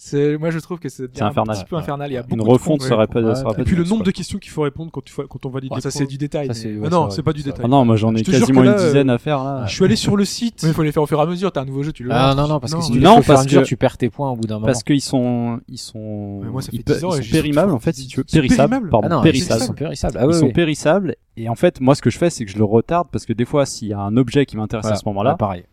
C'est, 0.06 0.38
moi 0.38 0.50
je 0.50 0.60
trouve 0.60 0.80
que 0.80 0.90
c'est 0.90 1.04
un 1.22 1.28
infernal. 1.28 1.56
petit 1.56 1.64
peu 1.66 1.78
infernal. 1.78 2.12
Il 2.12 2.16
y 2.16 2.18
a 2.18 2.26
Une 2.30 2.36
beaucoup 2.38 2.52
refonte 2.52 2.82
serait 2.82 3.08
pas. 3.08 3.22
Ouais. 3.22 3.36
serait 3.36 3.56
pas 3.56 3.62
Et 3.62 3.64
puis 3.64 3.78
le 3.78 3.86
nombre 3.86 4.04
de 4.04 4.12
questions 4.12 4.38
qu'il 4.38 4.52
faut 4.52 4.64
répondre 4.64 4.92
quand, 4.92 5.02
tu, 5.02 5.14
quand 5.16 5.46
on 5.46 5.50
valide 5.50 5.72
Ouais, 5.72 5.78
les 5.78 5.82
ça 5.82 5.92
c'est 5.92 6.06
du 6.06 6.18
détail. 6.18 6.54
Ça, 6.54 6.68
mais- 6.68 6.76
Ah 6.78 6.82
ouais, 6.84 6.90
non, 6.90 7.10
c'est 7.10 7.24
pas 7.24 7.32
du 7.32 7.42
détail. 7.42 7.62
Ah 7.64 7.68
non, 7.70 7.86
moi 7.86 7.96
j'en 7.96 8.14
ai 8.14 8.22
quasiment 8.22 8.64
là, 8.64 8.72
une 8.74 8.86
dizaine 8.86 9.10
euh, 9.10 9.14
à 9.16 9.18
faire 9.18 9.42
là. 9.42 9.66
Je 9.66 9.74
suis 9.74 9.86
allé 9.86 9.96
sur 9.96 10.18
le 10.18 10.26
site. 10.26 10.62
Il 10.68 10.74
faut 10.74 10.84
les 10.84 10.92
faire 10.92 11.04
au 11.04 11.08
fur 11.08 11.18
et 11.20 11.22
à 11.22 11.26
mesure. 11.26 11.54
T'as 11.54 11.62
un 11.62 11.66
nouveau 11.66 11.84
jeu, 11.84 11.94
tu 11.94 12.04
le 12.04 12.10
Ah 12.12 12.34
non, 12.36 12.50
non, 12.50 12.60
parce 12.60 12.74
que 12.76 12.82
si 12.82 12.92
tu 12.92 13.00
Non, 13.00 13.16
les 13.16 13.16
fais 13.16 13.20
au 13.20 13.24
fur 13.24 13.32
et 13.32 13.34
à 13.34 13.36
parce 13.38 13.46
mesure, 13.46 13.62
que- 13.62 13.68
tu 13.68 13.78
perds 13.78 13.98
tes 13.98 14.10
points 14.10 14.30
au 14.32 14.36
bout 14.36 14.46
d'un 14.46 14.56
moment. 14.56 14.66
Parce 14.66 14.84
qu'ils 14.84 15.02
sont, 15.02 15.62
ils 15.70 15.78
sont, 15.78 16.42
Mais 16.44 16.50
moi, 16.50 16.62
ça 16.62 16.70
ils 16.74 16.80
fait 16.80 16.84
pe- 16.84 16.94
10 16.96 17.06
ans 17.06 17.10
ils 17.16 17.20
et 17.20 17.24
sont 17.24 17.54
surtout- 17.54 17.70
en 17.72 17.80
fait 17.80 17.96
si 17.96 18.08
tu 18.08 18.18
veux, 18.18 18.24
périssables, 18.26 18.70
périmables 18.70 18.90
pardon, 18.90 19.08
Ah 19.10 19.16
non, 19.16 19.22
périssables. 19.22 19.62
ils 19.62 19.66
sont 19.68 19.74
périssables. 19.74 20.18
Ah 20.20 20.28
oui, 20.28 20.34
ils 20.36 20.40
sont 20.40 20.50
périssables 20.52 21.16
et 21.36 21.50
en 21.50 21.56
fait 21.56 21.82
moi 21.82 21.96
ce 21.96 22.02
que 22.02 22.10
je 22.10 22.18
fais 22.18 22.30
c'est 22.30 22.46
que 22.46 22.52
je 22.52 22.58
le 22.58 22.64
retarde 22.64 23.08
parce 23.12 23.26
que 23.26 23.34
des 23.34 23.46
fois 23.46 23.66
s'il 23.66 23.88
y 23.88 23.94
a 23.94 24.00
un 24.00 24.18
objet 24.18 24.46
qui 24.46 24.56
m'intéresse 24.56 24.84
Voilà. 24.84 24.96
à 24.98 25.00
ce 25.00 25.06
moment-là 25.08 25.32
Ouais, 25.32 25.38
pareil. 25.38 25.64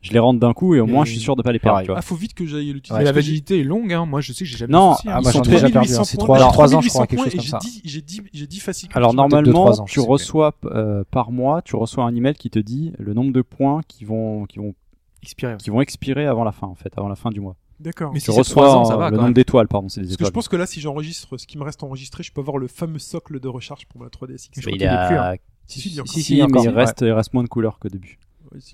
je 0.00 0.12
les 0.12 0.18
rentre 0.18 0.40
d'un 0.40 0.52
coup 0.52 0.74
et 0.74 0.80
au 0.80 0.86
moins 0.86 1.04
je 1.04 1.12
suis 1.12 1.20
sûr 1.20 1.36
de 1.36 1.42
pas 1.42 1.52
les 1.52 1.58
perdre 1.58 1.80
tu 1.82 1.86
vois. 1.88 1.98
Ah, 1.98 2.02
faut 2.02 2.16
vite 2.16 2.34
que 2.34 2.44
j'aille 2.46 2.72
l'utiliser. 2.72 3.04
La 3.04 3.12
validité 3.12 3.60
est 3.60 3.64
longue, 3.64 3.92
hein. 3.92 4.06
Moi, 4.06 4.20
je 4.20 4.32
sais 4.32 4.44
que 4.44 4.50
j'ai 4.50 4.56
jamais 4.56 4.72
Non, 4.72 4.92
hein. 4.92 4.96
ah, 5.06 5.22
sont 5.22 5.30
j'en 5.30 5.42
ai 5.42 5.48
déjà 5.48 5.68
3800 5.68 5.72
perdu, 5.72 5.94
hein, 5.94 6.04
c'est 6.04 6.16
points. 6.16 6.24
trois- 6.24 6.38
J'ai 6.38 6.52
trois 6.52 6.74
ans, 6.74 6.80
je 6.80 6.88
3800 6.88 6.92
crois, 6.98 7.06
quelque 7.06 7.24
chose 7.24 7.32
comme 7.32 7.40
j'ai 7.42 7.50
ça. 7.50 7.58
10 7.58 7.80
J'ai 7.84 8.00
10 8.02 8.22
j'ai 8.32 8.46
10 8.46 8.60
fascicules. 8.60 8.96
Alors 8.96 9.14
normalement 9.14 9.66
ans, 9.70 9.84
tu 9.84 10.00
reçois 10.00 10.52
euh, 10.66 11.04
par 11.10 11.30
mois 11.30 11.62
tu 11.62 11.76
reçois 11.76 12.04
un 12.04 12.14
email 12.14 12.34
qui 12.34 12.50
te 12.50 12.58
dit 12.58 12.92
le 12.98 13.14
nombre 13.14 13.32
de 13.32 13.42
points 13.42 13.80
qui 13.88 14.04
vont 14.04 14.44
qui 14.46 14.58
vont 14.58 14.74
expiré. 15.22 15.56
qui 15.58 15.70
vont 15.70 15.80
expirer 15.80 16.26
avant 16.26 16.44
la 16.44 16.52
fin 16.52 16.66
en 16.66 16.74
fait 16.74 16.92
avant 16.96 17.08
la 17.08 17.16
fin 17.16 17.30
du 17.30 17.40
mois. 17.40 17.56
D'accord. 17.80 18.12
Mais 18.12 18.20
Tu 18.20 18.30
si 18.30 18.38
reçois 18.38 18.74
ans, 18.76 18.84
ça 18.84 18.96
va, 18.96 19.10
le 19.10 19.16
nombre 19.16 19.34
d'étoiles 19.34 19.68
pardon 19.68 19.88
c'est 19.88 20.00
des 20.00 20.06
Parce 20.06 20.16
que 20.16 20.24
je 20.26 20.30
pense 20.30 20.48
que 20.48 20.56
là, 20.56 20.66
si 20.66 20.80
j'enregistre 20.80 21.36
ce 21.36 21.46
qui 21.46 21.58
me 21.58 21.64
reste 21.64 21.82
enregistré, 21.82 22.22
je 22.22 22.32
peux 22.32 22.40
avoir 22.40 22.58
le 22.58 22.68
fameux 22.68 22.98
socle 22.98 23.40
de 23.40 23.48
recharge 23.48 23.86
pour 23.86 24.00
ma 24.00 24.06
3DS 24.08 24.50
XL. 24.50 24.50
Je 24.54 24.60
crois 24.60 24.72
il 24.76 24.84
a 24.84 25.32
hein. 25.32 25.36
Si, 25.66 25.88
il 25.88 26.46
mais 26.48 26.62
il 26.62 26.68
reste 26.68 27.00
il 27.00 27.10
reste 27.10 27.32
moins 27.32 27.42
de 27.42 27.48
couleurs 27.48 27.78
qu'au 27.78 27.88
début. 27.88 28.18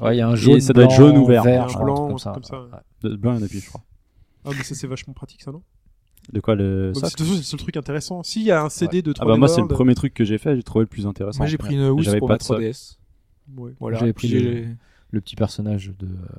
Ouais, 0.01 0.17
il 0.17 0.19
y 0.19 0.21
a 0.21 0.29
un 0.29 0.35
Et 0.35 0.37
jaune, 0.37 0.61
ça 0.61 0.73
doit 0.73 0.85
être 0.85 0.91
jaune 0.91 1.17
ou 1.17 1.25
vert. 1.25 1.43
vert, 1.43 1.67
blanc, 1.79 2.09
comme 2.09 2.19
ça. 2.19 2.33
truc 2.33 2.45
comme 2.47 2.69
ça. 2.71 2.83
De 3.03 3.17
blanc 3.17 3.35
il 3.35 3.39
y 3.39 3.43
en 3.43 3.47
a 3.47 3.49
plus 3.49 3.61
je 3.61 3.69
crois. 3.69 3.83
Ah, 4.45 4.51
mais 4.57 4.63
ça, 4.65 4.75
c'est 4.75 4.87
vachement 4.87 5.13
pratique, 5.13 5.43
ça, 5.43 5.53
non? 5.53 5.63
De 6.33 6.41
quoi 6.41 6.55
le 6.55 6.93
toute 6.95 7.03
façon, 7.03 7.17
c'est 7.19 7.37
le 7.37 7.43
seul 7.43 7.61
truc 7.61 7.77
intéressant. 7.77 8.23
S'il 8.23 8.43
y 8.43 8.51
a 8.51 8.63
un 8.63 8.69
CD 8.69 9.03
de 9.03 9.13
3D 9.13 9.19
Ah 9.21 9.25
bah 9.25 9.37
moi 9.37 9.49
c'est 9.49 9.61
le 9.63 9.67
premier 9.69 9.95
truc 9.95 10.13
que 10.15 10.25
j'ai 10.25 10.39
fait 10.39 10.55
j'ai 10.55 10.63
trouvé 10.63 10.85
le 10.85 10.89
plus 10.89 11.07
intéressant. 11.07 11.39
Moi, 11.39 11.47
j'ai 11.47 11.59
pris 11.59 11.75
une 11.75 11.89
housse 11.89 12.05
J'avais 12.05 12.19
pour 12.19 12.29
ma 12.29 12.37
de 12.37 12.43
socle. 12.43 12.63
3DS. 12.63 12.99
ouais. 13.57 13.73
Voilà. 13.81 13.99
J'avais 13.99 14.13
pris 14.13 14.29
Le 15.11 15.21
petit 15.21 15.35
personnage 15.35 15.93
de 15.99 16.07
euh, 16.07 16.37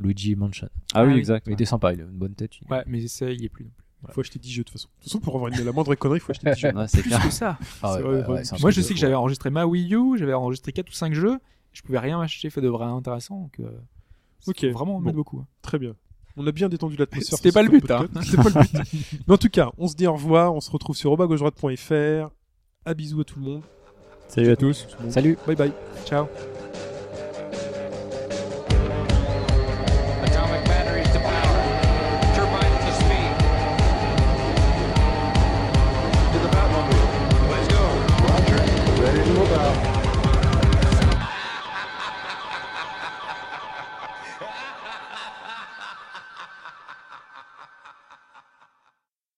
Luigi 0.00 0.34
Mansion. 0.34 0.68
Ah 0.94 1.00
Ah 1.00 1.04
oui 1.04 1.12
oui. 1.12 1.18
exact. 1.18 1.46
Il 1.46 1.52
était 1.52 1.64
sympa, 1.64 1.92
il 1.92 2.00
a 2.00 2.04
une 2.04 2.10
bonne 2.10 2.34
tête. 2.34 2.52
il- 2.60 2.70
Ouais, 2.72 2.82
mais 2.86 3.06
ça, 3.06 3.30
il 3.30 3.40
y 3.40 3.44
est 3.44 3.48
plus 3.48 3.64
non 3.64 3.70
plus. 3.70 3.76
Il 4.08 4.14
faut 4.14 4.20
acheter 4.22 4.38
10 4.38 4.50
jeux, 4.50 4.62
de 4.62 4.64
toute 4.64 4.72
façon. 4.72 4.88
De 4.88 4.94
toute 5.02 5.04
façon, 5.12 5.20
pour 5.20 5.34
avoir 5.36 5.52
une, 5.52 5.62
la 5.62 5.72
moindre 5.72 5.94
connerie, 5.94 6.18
il 6.18 6.22
faut 6.22 6.30
acheter 6.32 6.50
10 6.50 6.58
jeux. 6.60 6.72
Ouais, 6.74 6.88
c'est 6.88 7.02
Plus 7.02 7.10
clair. 7.10 7.22
que 7.22 7.30
ça. 7.30 7.58
Ah 7.82 7.92
ouais, 7.92 7.98
C'est 7.98 8.04
ouais, 8.08 8.22
vrai, 8.22 8.32
ouais, 8.32 8.44
c'est 8.44 8.54
un 8.54 8.58
Moi, 8.58 8.70
truc 8.70 8.72
je 8.76 8.80
de 8.80 8.82
sais 8.86 8.94
que 8.94 8.98
fou. 8.98 9.00
j'avais 9.02 9.14
enregistré 9.14 9.50
ma 9.50 9.66
Wii 9.66 9.94
U, 9.94 10.16
j'avais 10.18 10.32
enregistré 10.32 10.72
4 10.72 10.88
ou 10.88 10.92
5 10.92 11.12
jeux. 11.12 11.38
Je 11.72 11.82
pouvais 11.82 11.98
rien 11.98 12.18
acheter 12.20 12.48
fait 12.50 12.62
de 12.62 12.68
vrai 12.68 12.86
intéressant. 12.86 13.40
Donc, 13.42 13.60
euh, 13.60 13.70
Ok, 14.46 14.64
vraiment 14.64 14.96
en 14.96 15.00
bon. 15.02 15.12
beaucoup. 15.12 15.38
hein. 15.40 15.46
Très 15.62 15.78
bien. 15.78 15.94
On 16.38 16.46
a 16.46 16.52
bien 16.52 16.68
détendu 16.70 16.96
l'atmosphère. 16.96 17.36
C'était 17.36 17.50
sur 17.50 17.60
pas 17.60 17.66
ce 17.66 17.70
le 17.72 17.78
but, 17.78 17.90
hein. 17.90 18.06
C'était 18.22 18.36
pas 18.42 18.48
le 18.48 18.82
but. 18.82 19.20
Mais 19.28 19.34
en 19.34 19.38
tout 19.38 19.50
cas, 19.50 19.70
on 19.76 19.86
se 19.86 19.94
dit 19.96 20.06
au 20.06 20.14
revoir. 20.14 20.54
On 20.54 20.60
se 20.60 20.70
retrouve 20.70 20.96
sur 20.96 21.10
robagaugedroite.fr. 21.10 22.30
À 22.86 22.94
bisous 22.94 23.20
à 23.20 23.24
tout 23.24 23.38
le 23.38 23.44
monde. 23.44 23.62
Salut 24.28 24.48
à 24.50 24.56
tous. 24.56 24.86
Salut 25.10 25.36
Bye 25.46 25.56
bye. 25.56 25.72
Ciao. 26.06 26.26